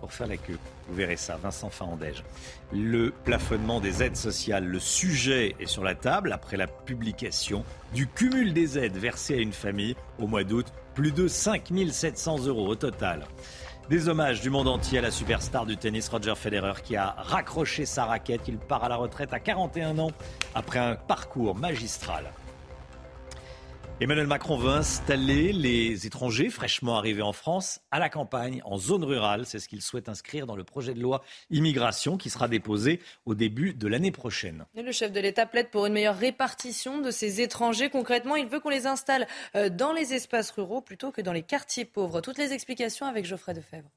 pour 0.03 0.11
faire 0.11 0.27
la 0.27 0.35
queue. 0.35 0.59
Vous 0.89 0.95
verrez 0.95 1.15
ça, 1.15 1.37
Vincent 1.41 1.69
Fahandège. 1.69 2.25
Le 2.73 3.13
plafonnement 3.23 3.79
des 3.79 4.03
aides 4.03 4.17
sociales, 4.17 4.65
le 4.65 4.77
sujet 4.77 5.55
est 5.61 5.65
sur 5.65 5.81
la 5.81 5.95
table 5.95 6.33
après 6.33 6.57
la 6.57 6.67
publication 6.67 7.63
du 7.93 8.05
cumul 8.07 8.51
des 8.51 8.77
aides 8.77 8.97
versées 8.97 9.35
à 9.35 9.37
une 9.37 9.53
famille 9.53 9.95
au 10.19 10.27
mois 10.27 10.43
d'août, 10.43 10.65
plus 10.93 11.13
de 11.13 11.29
5 11.29 11.71
700 11.89 12.47
euros 12.47 12.67
au 12.67 12.75
total. 12.75 13.25
Des 13.89 14.09
hommages 14.09 14.41
du 14.41 14.49
monde 14.49 14.67
entier 14.67 14.99
à 14.99 15.03
la 15.03 15.11
superstar 15.11 15.65
du 15.65 15.77
tennis 15.77 16.09
Roger 16.09 16.35
Federer 16.35 16.81
qui 16.83 16.97
a 16.97 17.15
raccroché 17.17 17.85
sa 17.85 18.03
raquette. 18.03 18.41
Il 18.49 18.57
part 18.57 18.83
à 18.83 18.89
la 18.89 18.97
retraite 18.97 19.31
à 19.31 19.39
41 19.39 19.99
ans 19.99 20.11
après 20.53 20.79
un 20.79 20.95
parcours 20.95 21.55
magistral. 21.55 22.25
Emmanuel 24.03 24.27
Macron 24.27 24.57
veut 24.57 24.69
installer 24.69 25.53
les 25.53 26.05
étrangers 26.05 26.49
fraîchement 26.49 26.97
arrivés 26.97 27.21
en 27.21 27.31
France 27.31 27.79
à 27.89 27.99
la 27.99 28.09
campagne, 28.09 28.61
en 28.65 28.77
zone 28.77 29.05
rurale. 29.05 29.45
C'est 29.45 29.59
ce 29.59 29.69
qu'il 29.69 29.81
souhaite 29.81 30.09
inscrire 30.09 30.45
dans 30.45 30.57
le 30.57 30.65
projet 30.65 30.93
de 30.93 30.99
loi 30.99 31.23
immigration 31.49 32.17
qui 32.17 32.29
sera 32.29 32.49
déposé 32.49 32.99
au 33.25 33.33
début 33.33 33.73
de 33.73 33.87
l'année 33.87 34.11
prochaine. 34.11 34.65
le 34.75 34.91
chef 34.91 35.13
de 35.13 35.21
l'État 35.21 35.45
plaide 35.45 35.69
pour 35.69 35.85
une 35.85 35.93
meilleure 35.93 36.17
répartition 36.17 36.99
de 36.99 37.11
ces 37.11 37.39
étrangers. 37.39 37.89
Concrètement, 37.89 38.35
il 38.35 38.47
veut 38.47 38.59
qu'on 38.59 38.67
les 38.67 38.87
installe 38.87 39.25
euh, 39.55 39.69
dans 39.69 39.93
les 39.93 40.13
espaces 40.13 40.51
ruraux 40.51 40.81
plutôt 40.81 41.13
que 41.13 41.21
dans 41.21 41.31
les 41.31 41.43
quartiers 41.43 41.85
pauvres. 41.85 42.19
Toutes 42.19 42.37
les 42.37 42.51
explications 42.51 43.05
avec 43.05 43.23
Geoffrey 43.23 43.53
Defebvre. 43.53 43.89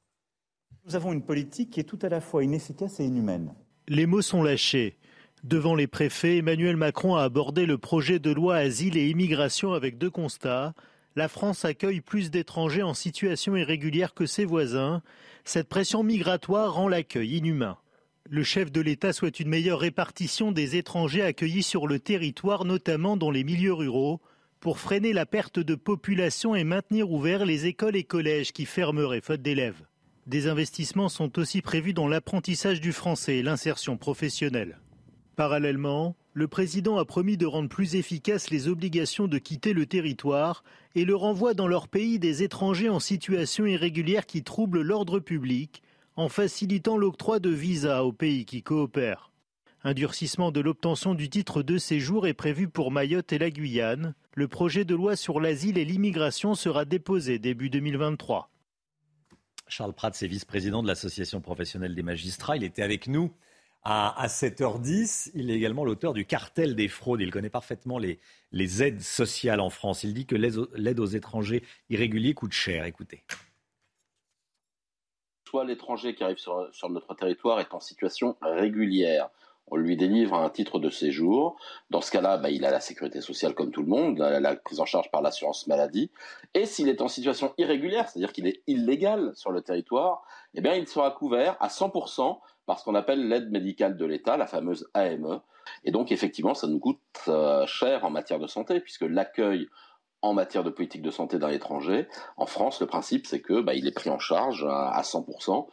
Nous 0.84 0.94
avons 0.94 1.12
une 1.12 1.24
politique 1.24 1.70
qui 1.70 1.80
est 1.80 1.82
tout 1.82 1.98
à 2.02 2.08
la 2.08 2.20
fois 2.20 2.44
inefficace 2.44 3.00
et 3.00 3.04
inhumaine. 3.06 3.52
Les 3.88 4.06
mots 4.06 4.22
sont 4.22 4.44
lâchés. 4.44 4.98
Devant 5.46 5.76
les 5.76 5.86
préfets, 5.86 6.38
Emmanuel 6.38 6.76
Macron 6.76 7.14
a 7.14 7.22
abordé 7.22 7.66
le 7.66 7.78
projet 7.78 8.18
de 8.18 8.32
loi 8.32 8.56
asile 8.56 8.96
et 8.96 9.08
immigration 9.08 9.74
avec 9.74 9.96
deux 9.96 10.10
constats. 10.10 10.74
La 11.14 11.28
France 11.28 11.64
accueille 11.64 12.00
plus 12.00 12.32
d'étrangers 12.32 12.82
en 12.82 12.94
situation 12.94 13.54
irrégulière 13.54 14.12
que 14.12 14.26
ses 14.26 14.44
voisins. 14.44 15.02
Cette 15.44 15.68
pression 15.68 16.02
migratoire 16.02 16.74
rend 16.74 16.88
l'accueil 16.88 17.36
inhumain. 17.36 17.78
Le 18.28 18.42
chef 18.42 18.72
de 18.72 18.80
l'État 18.80 19.12
souhaite 19.12 19.38
une 19.38 19.48
meilleure 19.48 19.78
répartition 19.78 20.50
des 20.50 20.74
étrangers 20.74 21.22
accueillis 21.22 21.62
sur 21.62 21.86
le 21.86 22.00
territoire, 22.00 22.64
notamment 22.64 23.16
dans 23.16 23.30
les 23.30 23.44
milieux 23.44 23.72
ruraux, 23.72 24.20
pour 24.58 24.80
freiner 24.80 25.12
la 25.12 25.26
perte 25.26 25.60
de 25.60 25.76
population 25.76 26.56
et 26.56 26.64
maintenir 26.64 27.12
ouverts 27.12 27.46
les 27.46 27.66
écoles 27.66 27.94
et 27.94 28.02
collèges 28.02 28.52
qui 28.52 28.64
fermeraient 28.64 29.20
faute 29.20 29.42
d'élèves. 29.42 29.86
Des 30.26 30.48
investissements 30.48 31.08
sont 31.08 31.38
aussi 31.38 31.62
prévus 31.62 31.92
dans 31.92 32.08
l'apprentissage 32.08 32.80
du 32.80 32.92
français 32.92 33.36
et 33.36 33.42
l'insertion 33.44 33.96
professionnelle. 33.96 34.80
Parallèlement, 35.36 36.16
le 36.32 36.48
président 36.48 36.96
a 36.96 37.04
promis 37.04 37.36
de 37.36 37.44
rendre 37.44 37.68
plus 37.68 37.94
efficaces 37.94 38.48
les 38.48 38.68
obligations 38.68 39.28
de 39.28 39.36
quitter 39.36 39.74
le 39.74 39.84
territoire 39.84 40.64
et 40.94 41.04
le 41.04 41.14
renvoi 41.14 41.52
dans 41.52 41.68
leur 41.68 41.88
pays 41.88 42.18
des 42.18 42.42
étrangers 42.42 42.88
en 42.88 43.00
situation 43.00 43.66
irrégulière 43.66 44.24
qui 44.24 44.42
troublent 44.42 44.80
l'ordre 44.80 45.20
public, 45.20 45.82
en 46.16 46.30
facilitant 46.30 46.96
l'octroi 46.96 47.38
de 47.38 47.50
visas 47.50 48.02
aux 48.02 48.14
pays 48.14 48.46
qui 48.46 48.62
coopèrent. 48.62 49.30
Un 49.84 49.92
durcissement 49.92 50.52
de 50.52 50.60
l'obtention 50.60 51.14
du 51.14 51.28
titre 51.28 51.62
de 51.62 51.76
séjour 51.76 52.26
est 52.26 52.32
prévu 52.32 52.66
pour 52.66 52.90
Mayotte 52.90 53.34
et 53.34 53.38
la 53.38 53.50
Guyane. 53.50 54.14
Le 54.32 54.48
projet 54.48 54.86
de 54.86 54.94
loi 54.94 55.16
sur 55.16 55.38
l'asile 55.38 55.76
et 55.76 55.84
l'immigration 55.84 56.54
sera 56.54 56.86
déposé 56.86 57.38
début 57.38 57.68
2023. 57.68 58.50
Charles 59.68 59.92
Prats 59.92 60.12
est 60.18 60.26
vice-président 60.26 60.82
de 60.82 60.88
l'Association 60.88 61.42
professionnelle 61.42 61.94
des 61.94 62.02
magistrats. 62.02 62.56
Il 62.56 62.64
était 62.64 62.82
avec 62.82 63.06
nous 63.06 63.32
à, 63.88 64.26
7h10. 64.26 65.30
Il 65.34 65.50
est 65.50 65.54
également 65.54 65.84
l'auteur 65.84 66.12
du 66.12 66.26
cartel 66.26 66.74
des 66.74 66.88
fraudes. 66.88 67.20
Il 67.20 67.30
connaît 67.30 67.50
parfaitement 67.50 67.98
les, 67.98 68.18
aides 68.82 69.00
sociales 69.00 69.60
en 69.60 69.70
France. 69.70 70.02
Il 70.02 70.12
dit 70.12 70.26
que 70.26 70.34
l'aide 70.34 70.98
aux 70.98 71.06
étrangers 71.06 71.62
irréguliers 71.88 72.34
coûte 72.34 72.52
cher. 72.52 72.84
Écoutez. 72.84 73.22
Soit 75.48 75.64
l'étranger 75.64 76.16
qui 76.16 76.24
arrive 76.24 76.38
sur, 76.38 76.90
notre 76.90 77.14
territoire 77.14 77.60
est 77.60 77.72
en 77.74 77.80
situation 77.80 78.36
régulière 78.42 79.30
on 79.68 79.74
lui 79.74 79.96
délivre 79.96 80.34
un 80.34 80.48
titre 80.48 80.78
de 80.78 80.90
séjour. 80.90 81.56
Dans 81.90 82.00
ce 82.00 82.12
cas-là, 82.12 82.36
bah, 82.36 82.50
il 82.50 82.64
a 82.64 82.70
la 82.70 82.78
sécurité 82.78 83.20
sociale 83.20 83.52
comme 83.52 83.72
tout 83.72 83.82
le 83.82 83.88
monde, 83.88 84.18
la, 84.18 84.54
prise 84.54 84.78
en 84.78 84.86
charge 84.86 85.10
par 85.10 85.22
l'assurance 85.22 85.66
maladie. 85.66 86.12
Et 86.54 86.66
s'il 86.66 86.88
est 86.88 87.00
en 87.00 87.08
situation 87.08 87.52
irrégulière, 87.58 88.08
c'est-à-dire 88.08 88.32
qu'il 88.32 88.46
est 88.46 88.62
illégal 88.68 89.32
sur 89.34 89.50
le 89.50 89.62
territoire, 89.62 90.22
eh 90.54 90.60
bien, 90.60 90.74
il 90.74 90.86
sera 90.86 91.10
couvert 91.10 91.56
à 91.58 91.66
100% 91.66 92.38
par 92.66 92.78
ce 92.78 92.84
qu'on 92.84 92.94
appelle 92.94 93.28
l'aide 93.28 93.50
médicale 93.50 93.96
de 93.96 94.04
l'État, 94.04 94.36
la 94.36 94.46
fameuse 94.46 94.88
AME. 94.94 95.40
Et 95.84 95.90
donc, 95.90 96.12
effectivement, 96.12 96.54
ça 96.54 96.66
nous 96.66 96.78
coûte 96.78 97.00
euh, 97.28 97.66
cher 97.66 98.04
en 98.04 98.10
matière 98.10 98.38
de 98.38 98.46
santé, 98.46 98.80
puisque 98.80 99.02
l'accueil 99.02 99.68
en 100.22 100.34
matière 100.34 100.64
de 100.64 100.70
politique 100.70 101.02
de 101.02 101.10
santé 101.10 101.38
d'un 101.38 101.50
étranger, 101.50 102.08
en 102.36 102.46
France, 102.46 102.80
le 102.80 102.86
principe, 102.86 103.26
c'est 103.26 103.40
que 103.40 103.60
bah, 103.60 103.74
il 103.74 103.86
est 103.86 103.92
pris 103.92 104.10
en 104.10 104.18
charge 104.18 104.64
à 104.68 105.00
100%. 105.02 105.68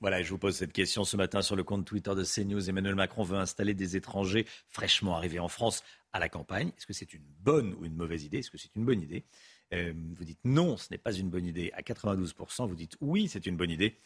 Voilà, 0.00 0.20
je 0.20 0.30
vous 0.30 0.38
pose 0.38 0.56
cette 0.56 0.72
question 0.72 1.04
ce 1.04 1.16
matin 1.16 1.42
sur 1.42 1.54
le 1.54 1.62
compte 1.62 1.84
Twitter 1.84 2.12
de 2.16 2.24
CNews. 2.24 2.68
Emmanuel 2.68 2.96
Macron 2.96 3.22
veut 3.22 3.38
installer 3.38 3.72
des 3.72 3.96
étrangers 3.96 4.46
fraîchement 4.68 5.16
arrivés 5.16 5.38
en 5.38 5.46
France 5.46 5.84
à 6.12 6.18
la 6.18 6.28
campagne. 6.28 6.72
Est-ce 6.76 6.86
que 6.86 6.92
c'est 6.92 7.14
une 7.14 7.24
bonne 7.38 7.74
ou 7.74 7.84
une 7.84 7.94
mauvaise 7.94 8.24
idée? 8.24 8.38
Est-ce 8.38 8.50
que 8.50 8.58
c'est 8.58 8.74
une 8.74 8.84
bonne 8.84 9.00
idée? 9.00 9.24
Euh, 9.72 9.92
Vous 10.16 10.24
dites 10.24 10.40
non, 10.42 10.76
ce 10.76 10.88
n'est 10.90 10.98
pas 10.98 11.12
une 11.12 11.30
bonne 11.30 11.46
idée 11.46 11.70
à 11.74 11.82
92%. 11.82 12.66
Vous 12.66 12.74
dites 12.74 12.96
oui, 13.00 13.28
c'est 13.28 13.46
une 13.46 13.56
bonne 13.56 13.70
idée 13.70 13.96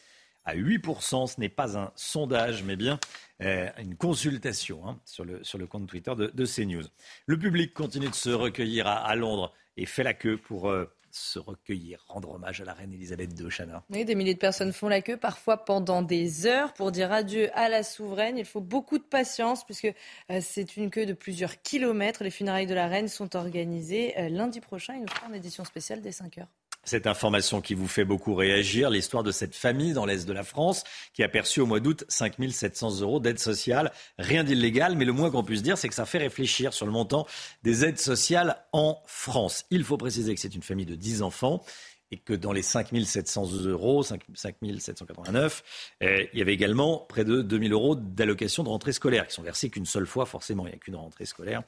à 0.47 0.56
8%. 0.56 1.27
Ce 1.27 1.40
n'est 1.40 1.48
pas 1.48 1.77
un 1.77 1.93
sondage, 1.97 2.62
mais 2.62 2.77
bien 2.77 2.98
euh, 3.43 3.68
une 3.78 3.97
consultation 3.97 4.89
hein, 4.89 4.98
sur, 5.05 5.24
le, 5.24 5.66
compte 5.66 5.86
Twitter 5.86 6.12
de, 6.16 6.47
CNews. 6.47 6.85
Le 7.27 7.39
public 7.39 7.74
continue 7.74 8.09
de 8.09 8.14
se 8.14 8.31
recueillir 8.31 8.86
à, 8.86 9.14
Londres 9.14 9.52
et 9.77 9.86
fait 9.86 10.02
la 10.02 10.14
queue 10.14 10.39
pour... 10.39 10.70
Euh, 10.70 10.90
se 11.12 11.39
recueillir, 11.39 12.05
rendre 12.09 12.32
hommage 12.32 12.60
à 12.60 12.66
la 12.66 12.74
reine 12.74 12.93
Elisabeth 12.93 13.31
II, 13.40 13.48
Chana. 13.48 13.82
Oui, 13.89 14.05
des 14.05 14.14
milliers 14.14 14.35
de 14.35 14.39
personnes 14.39 14.74
font 14.74 14.89
la 14.89 15.01
queue, 15.01 15.16
parfois 15.16 15.64
pendant 15.64 16.02
des 16.02 16.47
heures, 16.47 16.74
pour 16.74 16.93
dire 16.93 17.10
adieu 17.10 17.48
à 17.55 17.70
la 17.70 17.82
souveraine. 17.82 18.36
Il 18.36 18.44
faut 18.44 18.60
beaucoup 18.60 18.98
de 18.98 19.02
patience, 19.02 19.64
puisque 19.64 19.86
euh, 20.31 20.40
c'est 20.43 20.77
une 20.77 20.90
queue 20.90 21.06
de 21.06 21.14
plusieurs 21.14 21.62
kilomètres. 21.62 22.23
Les 22.23 22.31
funérailles 22.31 22.66
de 22.66 22.74
la 22.74 22.86
reine 22.86 23.09
sont 23.09 23.35
organisées 23.35 24.14
lundi 24.28 24.60
prochain. 24.60 24.93
Il 24.97 25.02
nous 25.02 25.09
fera 25.09 25.28
une 25.28 25.36
édition 25.36 25.64
spéciale 25.64 26.02
dès 26.02 26.12
5 26.12 26.36
heures. 26.36 26.48
Cette 26.87 27.09
information 27.09 27.61
qui 27.61 27.75
vous 27.75 27.89
fait 27.89 28.05
beaucoup 28.05 28.37
réagir, 28.37 28.91
l'histoire 28.91 29.25
de 29.25 29.33
cette 29.33 29.57
famille 29.57 29.93
dans 29.93 30.07
l'Est 30.07 30.25
de 30.25 30.33
la 30.33 30.45
France 30.45 30.85
qui 31.15 31.25
a 31.25 31.29
perçu 31.29 31.61
au 31.61 31.67
mois 31.67 31.81
d'août 31.81 32.05
5 32.07 32.35
700 32.49 33.01
euros 33.01 33.19
d'aide 33.19 33.41
sociale. 33.41 33.91
Rien 34.21 34.45
d'illégal, 34.45 34.95
mais 34.95 35.05
le 35.05 35.13
moins 35.13 35.33
qu'on 35.33 35.43
puisse 35.43 35.65
dire, 35.65 35.77
c'est 35.77 35.89
que 35.89 35.97
ça 35.97 36.07
fait 36.07 36.19
réfléchir 36.19 36.73
sur 36.73 36.87
le 36.87 36.93
montant 36.93 37.27
des 37.65 37.85
aides 37.85 37.99
sociales 37.99 38.65
en 38.73 39.03
France. 39.07 39.67
Il 39.71 39.83
faut 39.83 39.97
préciser 39.97 40.33
que 40.33 40.41
c'est 40.41 40.55
une 40.55 40.63
famille 40.63 40.87
de 40.87 40.95
10 40.95 41.23
enfants 41.23 41.65
et 42.13 42.19
que 42.19 42.33
dans 42.33 42.53
les 42.53 42.63
5 42.63 42.91
700 43.05 43.53
euros, 43.65 44.05
5 44.05 44.23
789, 44.37 45.65
eh, 46.01 46.31
il 46.33 46.39
y 46.39 46.43
avait 46.43 46.55
également 46.55 46.99
près 47.09 47.25
de 47.25 47.43
2 47.43 47.59
000 47.59 47.73
euros 47.73 47.97
d'allocations 47.97 48.63
de 48.63 48.69
rentrée 48.69 48.93
scolaire 48.93 49.27
qui 49.27 49.35
sont 49.35 49.43
versées 49.43 49.71
qu'une 49.71 49.87
seule 49.87 50.07
fois, 50.07 50.25
forcément, 50.25 50.67
il 50.67 50.71
n'y 50.71 50.77
a 50.77 50.79
qu'une 50.79 50.95
rentrée 50.95 51.27
scolaire. 51.27 51.65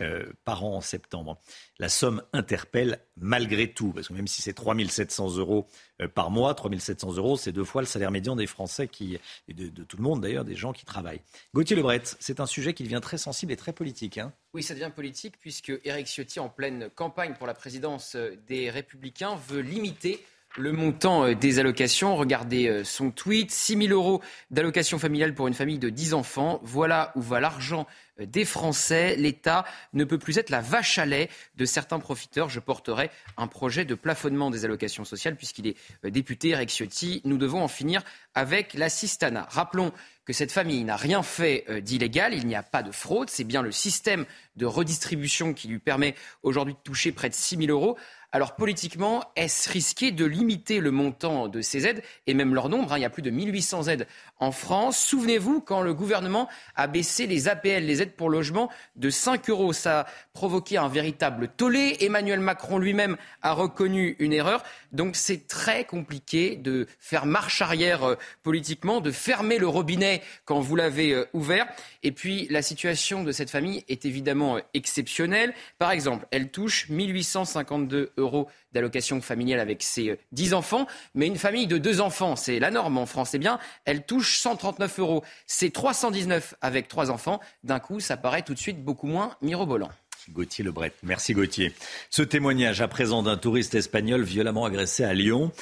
Euh, 0.00 0.32
par 0.46 0.64
an 0.64 0.76
en 0.76 0.80
septembre. 0.80 1.38
La 1.78 1.90
somme 1.90 2.22
interpelle 2.32 2.98
malgré 3.16 3.72
tout, 3.72 3.92
parce 3.92 4.08
que 4.08 4.14
même 4.14 4.26
si 4.26 4.40
c'est 4.40 4.54
3 4.54 4.74
700 4.88 5.36
euros 5.36 5.68
euh, 6.00 6.08
par 6.08 6.30
mois, 6.30 6.54
3 6.54 6.70
700 6.78 7.16
euros, 7.18 7.36
c'est 7.36 7.52
deux 7.52 7.62
fois 7.62 7.82
le 7.82 7.86
salaire 7.86 8.10
médian 8.10 8.34
des 8.34 8.46
Français 8.46 8.88
qui, 8.88 9.18
et 9.48 9.52
de, 9.52 9.84
tout 9.84 9.98
le 9.98 10.02
monde 10.02 10.22
d'ailleurs, 10.22 10.46
des 10.46 10.56
gens 10.56 10.72
qui 10.72 10.86
travaillent. 10.86 11.20
Gauthier 11.52 11.76
Lebret, 11.76 12.02
c'est 12.20 12.40
un 12.40 12.46
sujet 12.46 12.72
qui 12.72 12.84
devient 12.84 13.00
très 13.02 13.18
sensible 13.18 13.52
et 13.52 13.56
très 13.56 13.74
politique. 13.74 14.16
Hein. 14.16 14.32
oui, 14.54 14.62
ça 14.62 14.72
devient 14.72 14.90
politique 14.92 15.38
puisque 15.38 15.72
Éric 15.84 16.06
Ciotti, 16.06 16.40
en 16.40 16.48
pleine 16.48 16.88
campagne 16.94 17.34
pour 17.34 17.46
la 17.46 17.54
présidence 17.54 18.14
euh, 18.16 18.34
des 18.48 18.70
Républicains, 18.70 19.36
veut 19.36 19.60
limiter 19.60 20.24
le 20.56 20.72
montant 20.72 21.24
euh, 21.24 21.34
des 21.34 21.58
allocations. 21.58 22.16
Regardez 22.16 22.68
euh, 22.68 22.84
son 22.84 23.10
tweet. 23.10 23.50
6 23.50 23.88
000 23.88 23.92
euros 23.92 24.20
d'allocation 24.50 24.98
familiale 24.98 25.34
pour 25.34 25.48
une 25.48 25.54
famille 25.54 25.78
de 25.78 25.90
10 25.90 26.14
enfants. 26.14 26.60
Voilà 26.62 27.12
où 27.16 27.22
va 27.22 27.40
l'argent 27.40 27.86
euh, 28.20 28.26
des 28.26 28.44
Français. 28.44 29.16
L'État 29.16 29.64
ne 29.92 30.04
peut 30.04 30.18
plus 30.18 30.38
être 30.38 30.50
la 30.50 30.60
vache 30.60 30.98
à 30.98 31.06
lait 31.06 31.28
de 31.56 31.64
certains 31.64 31.98
profiteurs. 31.98 32.48
Je 32.48 32.60
porterai 32.60 33.10
un 33.36 33.46
projet 33.46 33.84
de 33.84 33.94
plafonnement 33.94 34.50
des 34.50 34.64
allocations 34.64 35.04
sociales 35.04 35.36
puisqu'il 35.36 35.66
est 35.66 35.76
député 36.04 36.50
Eric 36.50 36.70
Ciotti. 36.70 37.22
Nous 37.24 37.38
devons 37.38 37.62
en 37.62 37.68
finir 37.68 38.02
avec 38.34 38.74
l'assistanat. 38.74 39.46
Rappelons 39.50 39.92
que 40.24 40.32
cette 40.32 40.52
famille 40.52 40.84
n'a 40.84 40.96
rien 40.96 41.24
fait 41.24 41.64
d'illégal, 41.82 42.32
il 42.32 42.46
n'y 42.46 42.54
a 42.54 42.62
pas 42.62 42.84
de 42.84 42.92
fraude, 42.92 43.28
c'est 43.28 43.42
bien 43.42 43.60
le 43.60 43.72
système 43.72 44.24
de 44.54 44.66
redistribution 44.66 45.52
qui 45.52 45.66
lui 45.66 45.80
permet 45.80 46.14
aujourd'hui 46.44 46.74
de 46.74 46.78
toucher 46.78 47.10
près 47.10 47.28
de 47.28 47.34
6 47.34 47.56
000 47.56 47.70
euros. 47.70 47.98
Alors 48.34 48.54
politiquement, 48.54 49.22
est-ce 49.36 49.68
risqué 49.68 50.10
de 50.10 50.24
limiter 50.24 50.80
le 50.80 50.90
montant 50.90 51.48
de 51.48 51.60
ces 51.60 51.86
aides 51.86 52.02
et 52.26 52.32
même 52.32 52.54
leur 52.54 52.70
nombre 52.70 52.94
hein? 52.94 52.98
Il 52.98 53.02
y 53.02 53.04
a 53.04 53.10
plus 53.10 53.20
de 53.20 53.28
1800 53.28 53.88
aides 53.88 54.06
en 54.38 54.52
France. 54.52 54.96
Souvenez-vous 54.96 55.60
quand 55.60 55.82
le 55.82 55.92
gouvernement 55.92 56.48
a 56.74 56.86
baissé 56.86 57.26
les 57.26 57.48
APL, 57.48 57.84
les 57.84 58.00
aides 58.00 58.14
pour 58.14 58.30
logement, 58.30 58.70
de 58.96 59.10
5 59.10 59.50
euros. 59.50 59.74
Ça 59.74 60.00
a 60.00 60.06
provoqué 60.32 60.78
un 60.78 60.88
véritable 60.88 61.48
tollé. 61.48 61.98
Emmanuel 62.00 62.40
Macron 62.40 62.78
lui-même 62.78 63.18
a 63.42 63.52
reconnu 63.52 64.16
une 64.18 64.32
erreur. 64.32 64.62
Donc 64.92 65.14
c'est 65.14 65.46
très 65.46 65.84
compliqué 65.84 66.56
de 66.56 66.86
faire 67.00 67.26
marche 67.26 67.60
arrière 67.60 68.02
euh, 68.02 68.14
politiquement, 68.42 69.02
de 69.02 69.10
fermer 69.10 69.58
le 69.58 69.68
robinet 69.68 70.22
quand 70.46 70.60
vous 70.60 70.74
l'avez 70.74 71.12
euh, 71.12 71.26
ouvert. 71.34 71.66
Et 72.02 72.12
puis 72.12 72.46
la 72.48 72.62
situation 72.62 73.24
de 73.24 73.32
cette 73.32 73.50
famille 73.50 73.84
est 73.90 74.06
évidemment 74.06 74.56
euh, 74.56 74.60
exceptionnelle. 74.72 75.52
Par 75.78 75.90
exemple, 75.90 76.26
elle 76.30 76.50
touche 76.50 76.88
1852 76.88 78.12
euros 78.16 78.21
euros 78.22 78.48
d'allocation 78.72 79.20
familiale 79.20 79.60
avec 79.60 79.82
ses 79.82 80.18
10 80.32 80.52
euh, 80.52 80.56
enfants. 80.56 80.86
Mais 81.14 81.26
une 81.26 81.36
famille 81.36 81.66
de 81.66 81.78
deux 81.78 82.00
enfants, 82.00 82.36
c'est 82.36 82.58
la 82.58 82.70
norme 82.70 82.98
en 82.98 83.06
France, 83.06 83.34
eh 83.34 83.38
bien, 83.38 83.58
elle 83.84 84.04
touche 84.04 84.38
139 84.38 84.98
euros. 84.98 85.24
C'est 85.46 85.70
319 85.70 86.54
avec 86.60 86.88
trois 86.88 87.10
enfants. 87.10 87.40
D'un 87.64 87.80
coup, 87.80 88.00
ça 88.00 88.16
paraît 88.16 88.42
tout 88.42 88.54
de 88.54 88.58
suite 88.58 88.82
beaucoup 88.82 89.06
moins 89.06 89.36
mirobolant. 89.42 89.90
Gauthier 90.30 90.64
Lebret. 90.64 90.92
Merci 91.02 91.34
Gauthier. 91.34 91.72
Ce 92.10 92.22
témoignage 92.22 92.80
à 92.80 92.88
présent 92.88 93.22
d'un 93.22 93.36
touriste 93.36 93.74
espagnol 93.74 94.22
violemment 94.22 94.64
agressé 94.64 95.04
à 95.04 95.14
Lyon. 95.14 95.52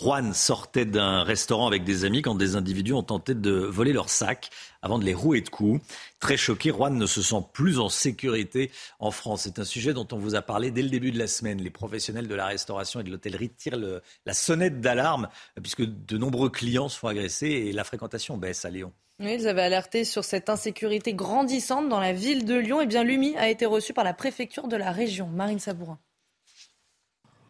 Juan 0.00 0.32
sortait 0.34 0.84
d'un 0.84 1.22
restaurant 1.22 1.66
avec 1.66 1.84
des 1.84 2.04
amis 2.04 2.22
quand 2.22 2.34
des 2.34 2.56
individus 2.56 2.92
ont 2.92 3.02
tenté 3.02 3.34
de 3.34 3.50
voler 3.50 3.92
leur 3.92 4.08
sac 4.08 4.50
avant 4.82 4.98
de 4.98 5.04
les 5.04 5.14
rouer 5.14 5.40
de 5.40 5.48
coups. 5.48 5.82
Très 6.20 6.36
choqué, 6.36 6.70
Juan 6.70 6.96
ne 6.96 7.06
se 7.06 7.22
sent 7.22 7.42
plus 7.52 7.78
en 7.78 7.88
sécurité 7.88 8.70
en 8.98 9.10
France. 9.10 9.42
C'est 9.42 9.58
un 9.58 9.64
sujet 9.64 9.92
dont 9.92 10.08
on 10.12 10.18
vous 10.18 10.34
a 10.34 10.42
parlé 10.42 10.70
dès 10.70 10.82
le 10.82 10.90
début 10.90 11.10
de 11.10 11.18
la 11.18 11.26
semaine. 11.26 11.60
Les 11.60 11.70
professionnels 11.70 12.28
de 12.28 12.34
la 12.34 12.46
restauration 12.46 13.00
et 13.00 13.04
de 13.04 13.10
l'hôtellerie 13.10 13.50
tirent 13.50 13.78
la 14.26 14.34
sonnette 14.34 14.80
d'alarme 14.80 15.28
puisque 15.62 15.82
de 15.82 16.18
nombreux 16.18 16.50
clients 16.50 16.88
se 16.88 16.98
font 16.98 17.08
agresser 17.08 17.48
et 17.48 17.72
la 17.72 17.84
fréquentation 17.84 18.38
baisse 18.38 18.64
à 18.64 18.70
Lyon. 18.70 18.92
Oui, 19.20 19.34
ils 19.34 19.48
avaient 19.48 19.60
alerté 19.60 20.04
sur 20.04 20.24
cette 20.24 20.48
insécurité 20.48 21.12
grandissante 21.12 21.90
dans 21.90 22.00
la 22.00 22.14
ville 22.14 22.46
de 22.46 22.54
Lyon. 22.54 22.80
Et 22.80 22.84
eh 22.84 22.86
bien, 22.86 23.04
l'UMI 23.04 23.36
a 23.36 23.50
été 23.50 23.66
reçu 23.66 23.92
par 23.92 24.02
la 24.02 24.14
préfecture 24.14 24.66
de 24.66 24.76
la 24.76 24.92
région. 24.92 25.26
Marine 25.26 25.58
Sabourin. 25.58 25.98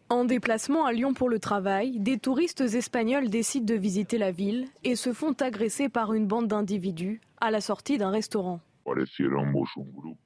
En 0.09 0.25
déplacement 0.25 0.85
à 0.85 0.91
Lyon 0.91 1.13
pour 1.13 1.29
le 1.29 1.39
travail, 1.39 1.97
des 1.97 2.17
touristes 2.17 2.59
espagnols 2.59 3.29
décident 3.29 3.73
de 3.73 3.79
visiter 3.79 4.17
la 4.17 4.31
ville 4.31 4.67
et 4.83 4.97
se 4.97 5.13
font 5.13 5.31
agresser 5.39 5.87
par 5.87 6.13
une 6.13 6.27
bande 6.27 6.49
d'individus 6.49 7.21
à 7.39 7.51
la 7.51 7.61
sortie 7.61 7.97
d'un 7.97 8.09
restaurant. 8.09 8.59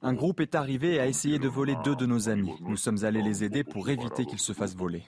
Un 0.02 0.14
groupe 0.14 0.40
est 0.40 0.54
arrivé 0.54 0.94
et 0.94 1.00
a 1.00 1.06
essayé 1.06 1.38
de 1.38 1.48
voler 1.48 1.74
deux 1.84 1.96
de 1.96 2.06
nos 2.06 2.28
amis. 2.28 2.52
Nous 2.60 2.76
sommes 2.76 3.04
allés 3.04 3.22
les 3.22 3.44
aider 3.44 3.64
pour 3.64 3.88
éviter 3.88 4.24
qu'ils 4.24 4.38
se 4.38 4.52
fassent 4.52 4.76
voler. 4.76 5.02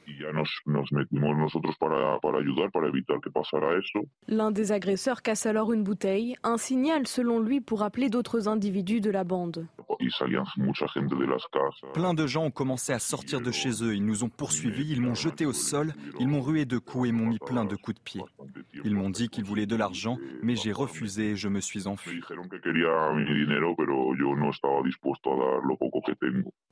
L'un 4.29 4.51
des 4.51 4.73
agresseurs 4.73 5.23
casse 5.23 5.47
alors 5.47 5.73
une 5.73 5.85
bouteille, 5.85 6.37
un 6.43 6.57
signal 6.57 7.07
selon 7.07 7.41
lui 7.41 7.61
pour 7.61 7.83
appeler 7.83 8.09
d'autres 8.09 8.49
individus 8.49 9.01
de 9.01 9.11
la 9.11 9.25
bande. 9.25 9.67
Plein 11.95 12.15
de 12.15 12.27
gens 12.27 12.45
ont 12.45 12.51
commencé 12.51 12.93
à 12.93 12.99
sortir 12.99 13.41
de 13.41 13.51
chez 13.51 13.83
eux. 13.83 13.95
Ils 13.95 14.05
nous 14.05 14.25
ont 14.25 14.29
poursuivis, 14.29 14.91
ils 14.91 15.01
m'ont 15.01 15.15
jeté 15.15 15.47
au 15.47 15.53
sol, 15.53 15.93
ils 16.21 16.29
m'ont 16.29 16.41
rué 16.41 16.65
de 16.65 16.79
coups 16.79 17.09
et 17.09 17.13
m'ont 17.13 17.27
mis 17.27 17.39
plein 17.39 17.65
de 17.65 17.77
coups 17.77 17.97
de 17.97 18.03
pied. 18.03 18.23
Ils 18.85 18.95
m'ont 18.95 19.11
dit 19.11 19.29
qu'ils 19.29 19.45
voulaient 19.45 19.67
de 19.67 19.77
l'argent, 19.77 20.19
mais 20.43 20.57
j'ai 20.57 20.73
refusé 20.73 21.31
et 21.31 21.37
je 21.37 21.49
me 21.49 21.61
suis 21.61 21.87
enfui. 21.87 22.21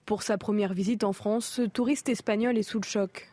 Pour 0.04 0.22
sa 0.22 0.38
première 0.38 0.72
visite 0.72 1.04
en 1.04 1.12
France, 1.12 1.46
ce 1.46 1.62
touriste 1.62 2.08
espagnol 2.08 2.56
est 2.56 2.62
sous 2.62 2.80
le 2.80 2.86
choc. 2.86 3.30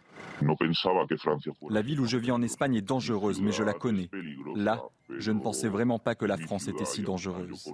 La 1.70 1.82
ville 1.82 2.00
où 2.00 2.06
je 2.06 2.18
vis 2.18 2.32
en 2.32 2.42
Espagne 2.42 2.76
est 2.76 2.82
dangereuse, 2.82 3.42
mais 3.42 3.52
je 3.52 3.64
la 3.64 3.74
connais. 3.74 4.10
Là, 4.56 4.82
je 5.10 5.32
ne 5.32 5.40
pensais 5.40 5.68
vraiment 5.68 6.00
pas 6.00 6.16
que 6.16 6.26
la 6.26 6.38
France 6.38 6.68
était 6.68 6.86
si 6.86 7.02
dangereuse. 7.02 7.72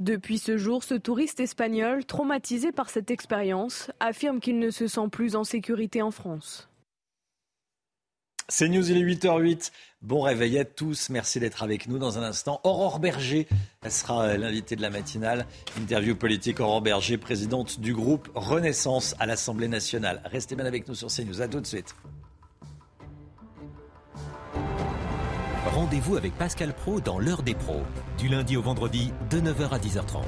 Depuis 0.00 0.38
ce 0.38 0.56
jour, 0.56 0.82
ce 0.82 0.94
touriste 0.94 1.40
espagnol, 1.40 2.06
traumatisé 2.06 2.72
par 2.72 2.88
cette 2.88 3.10
expérience, 3.10 3.90
affirme 4.00 4.40
qu'il 4.40 4.58
ne 4.58 4.70
se 4.70 4.86
sent 4.86 5.08
plus 5.12 5.36
en 5.36 5.44
sécurité 5.44 6.00
en 6.00 6.10
France. 6.10 6.69
C'est 8.52 8.68
News, 8.68 8.90
il 8.90 8.96
est 8.96 9.14
8h08. 9.14 9.70
Bon 10.02 10.22
réveil 10.22 10.58
à 10.58 10.64
tous. 10.64 11.08
Merci 11.08 11.38
d'être 11.38 11.62
avec 11.62 11.86
nous 11.86 11.98
dans 11.98 12.18
un 12.18 12.22
instant. 12.24 12.60
Aurore 12.64 12.98
Berger, 12.98 13.46
sera 13.88 14.36
l'invitée 14.36 14.74
de 14.74 14.82
la 14.82 14.90
matinale. 14.90 15.46
Interview 15.78 16.16
politique. 16.16 16.58
Aurore 16.58 16.82
Berger, 16.82 17.16
présidente 17.16 17.78
du 17.78 17.94
groupe 17.94 18.28
Renaissance 18.34 19.14
à 19.20 19.26
l'Assemblée 19.26 19.68
nationale. 19.68 20.20
Restez 20.24 20.56
bien 20.56 20.66
avec 20.66 20.88
nous 20.88 20.96
sur 20.96 21.06
CNews. 21.08 21.40
À 21.40 21.46
tout 21.46 21.60
de 21.60 21.66
suite. 21.66 21.94
Rendez-vous 25.66 26.16
avec 26.16 26.36
Pascal 26.36 26.74
Pro 26.74 27.00
dans 27.00 27.20
l'heure 27.20 27.44
des 27.44 27.54
pros. 27.54 27.82
Du 28.18 28.26
lundi 28.26 28.56
au 28.56 28.62
vendredi, 28.62 29.12
de 29.30 29.40
9h 29.40 29.68
à 29.70 29.78
10h30. 29.78 30.24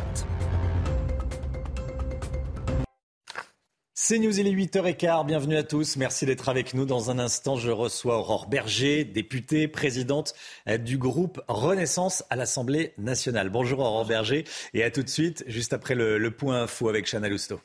C'est 4.05 4.19
News, 4.19 4.37
il 4.37 4.49
est 4.49 4.53
8h15. 4.53 5.27
Bienvenue 5.27 5.57
à 5.57 5.63
tous. 5.63 5.97
Merci 5.97 6.27
d'être 6.27 6.49
avec 6.49 6.75
nous. 6.75 6.85
Dans 6.85 7.13
un 7.13 7.21
instant, 7.21 7.55
je 7.55 7.71
reçois 7.71 8.19
Aurore 8.19 8.49
Berger, 8.49 9.05
députée, 9.05 9.69
présidente 9.69 10.35
euh, 10.69 10.77
du 10.77 10.99
groupe 10.99 11.41
Renaissance 11.47 12.25
à 12.29 12.35
l'Assemblée 12.35 12.95
nationale. 12.99 13.49
Bonjour 13.49 13.79
Aurore 13.79 14.05
Berger. 14.05 14.43
Et 14.75 14.83
à 14.83 14.91
tout 14.91 15.05
de 15.05 15.09
suite, 15.09 15.45
juste 15.47 15.73
après 15.73 15.95
le, 15.95 16.31
point 16.33 16.63
info 16.63 16.89
avec 16.89 17.07
Chana 17.09 17.29
Lousteau. 17.29 17.61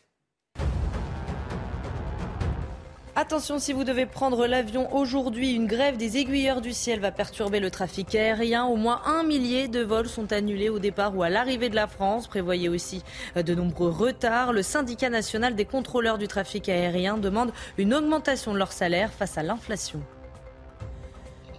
Attention, 3.19 3.57
si 3.57 3.73
vous 3.73 3.83
devez 3.83 4.05
prendre 4.05 4.45
l'avion 4.45 4.95
aujourd'hui, 4.95 5.53
une 5.53 5.65
grève 5.65 5.97
des 5.97 6.17
aiguilleurs 6.17 6.61
du 6.61 6.71
ciel 6.71 6.99
va 6.99 7.11
perturber 7.11 7.59
le 7.59 7.71
trafic 7.71 8.13
aérien. 8.13 8.65
Au 8.65 8.75
moins 8.75 9.01
un 9.07 9.23
millier 9.23 9.67
de 9.67 9.81
vols 9.81 10.07
sont 10.07 10.31
annulés 10.31 10.69
au 10.69 10.77
départ 10.77 11.17
ou 11.17 11.23
à 11.23 11.29
l'arrivée 11.29 11.69
de 11.69 11.75
la 11.75 11.87
France. 11.87 12.27
Prévoyez 12.27 12.69
aussi 12.69 13.01
euh, 13.35 13.41
de 13.41 13.55
nombreux 13.55 13.89
retards. 13.89 14.53
Le 14.53 14.61
syndicat 14.61 15.09
national 15.09 15.55
des 15.55 15.65
contrôleurs 15.65 16.19
du 16.19 16.27
trafic 16.27 16.69
aérien 16.69 17.17
demande 17.17 17.53
une 17.79 17.95
augmentation 17.95 18.53
de 18.53 18.59
leur 18.59 18.71
salaire 18.71 19.11
face 19.11 19.39
à 19.39 19.41
l'inflation. 19.41 20.03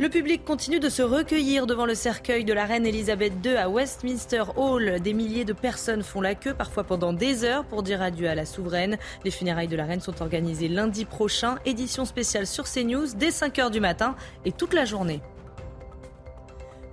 Le 0.00 0.08
public 0.08 0.44
continue 0.44 0.78
de 0.78 0.88
se 0.88 1.02
recueillir 1.02 1.66
devant 1.66 1.84
le 1.84 1.96
cercueil 1.96 2.44
de 2.44 2.52
la 2.52 2.66
reine 2.66 2.86
Elisabeth 2.86 3.32
II 3.44 3.56
à 3.56 3.68
Westminster 3.68 4.44
Hall. 4.54 5.00
Des 5.00 5.12
milliers 5.12 5.44
de 5.44 5.52
personnes 5.52 6.04
font 6.04 6.20
la 6.20 6.36
queue, 6.36 6.54
parfois 6.54 6.84
pendant 6.84 7.12
des 7.12 7.42
heures, 7.42 7.64
pour 7.64 7.82
dire 7.82 8.00
adieu 8.00 8.28
à 8.28 8.36
la 8.36 8.46
souveraine. 8.46 8.96
Les 9.24 9.32
funérailles 9.32 9.66
de 9.66 9.74
la 9.74 9.86
reine 9.86 10.00
sont 10.00 10.22
organisées 10.22 10.68
lundi 10.68 11.04
prochain. 11.04 11.56
Édition 11.66 12.04
spéciale 12.04 12.46
sur 12.46 12.70
CNews 12.72 13.08
dès 13.16 13.30
5h 13.30 13.72
du 13.72 13.80
matin 13.80 14.14
et 14.44 14.52
toute 14.52 14.72
la 14.72 14.84
journée. 14.84 15.20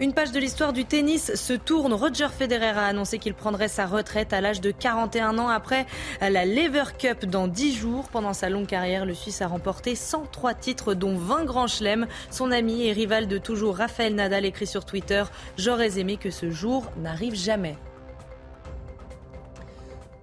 Une 0.01 0.13
page 0.13 0.33
de 0.33 0.39
l'histoire 0.39 0.73
du 0.73 0.83
tennis 0.83 1.35
se 1.35 1.53
tourne. 1.53 1.93
Roger 1.93 2.27
Federer 2.27 2.77
a 2.77 2.85
annoncé 2.85 3.17
qu'il 3.17 3.33
prendrait 3.33 3.69
sa 3.69 3.85
retraite 3.85 4.33
à 4.33 4.41
l'âge 4.41 4.59
de 4.59 4.71
41 4.71 5.37
ans 5.37 5.47
après 5.47 5.85
la 6.19 6.43
Lever 6.43 6.83
Cup 6.99 7.23
dans 7.25 7.47
10 7.47 7.75
jours. 7.75 8.09
Pendant 8.09 8.33
sa 8.33 8.49
longue 8.49 8.67
carrière, 8.67 9.05
le 9.05 9.13
Suisse 9.13 9.41
a 9.41 9.47
remporté 9.47 9.95
103 9.95 10.53
titres, 10.53 10.95
dont 10.95 11.15
20 11.15 11.45
grands 11.45 11.67
chelems. 11.67 12.07
Son 12.29 12.51
ami 12.51 12.85
et 12.85 12.91
rival 12.91 13.27
de 13.27 13.37
toujours, 13.37 13.77
Raphaël 13.77 14.15
Nadal, 14.15 14.43
écrit 14.45 14.67
sur 14.67 14.83
Twitter 14.83 15.23
J'aurais 15.57 15.97
aimé 15.97 16.17
que 16.17 16.29
ce 16.29 16.51
jour 16.51 16.91
n'arrive 16.97 17.35
jamais. 17.35 17.77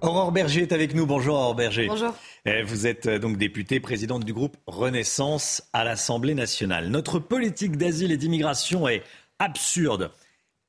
Aurore 0.03 0.33
Berger 0.33 0.63
est 0.63 0.73
avec 0.73 0.93
nous. 0.93 1.05
Bonjour 1.05 1.35
Aurore 1.35 1.55
Berger. 1.55 1.87
Bonjour. 1.87 2.13
Eh, 2.45 2.61
Vous 2.61 2.87
êtes 2.87 3.05
euh, 3.05 3.19
donc 3.19 3.37
députée 3.37 3.79
présidente 3.79 4.25
du 4.25 4.33
groupe 4.33 4.57
Renaissance 4.67 5.63
à 5.71 5.85
l'Assemblée 5.85 6.35
nationale. 6.35 6.89
Notre 6.89 7.19
politique 7.19 7.77
d'asile 7.77 8.11
et 8.11 8.17
d'immigration 8.17 8.85
est 8.89 9.01
absurde, 9.43 10.09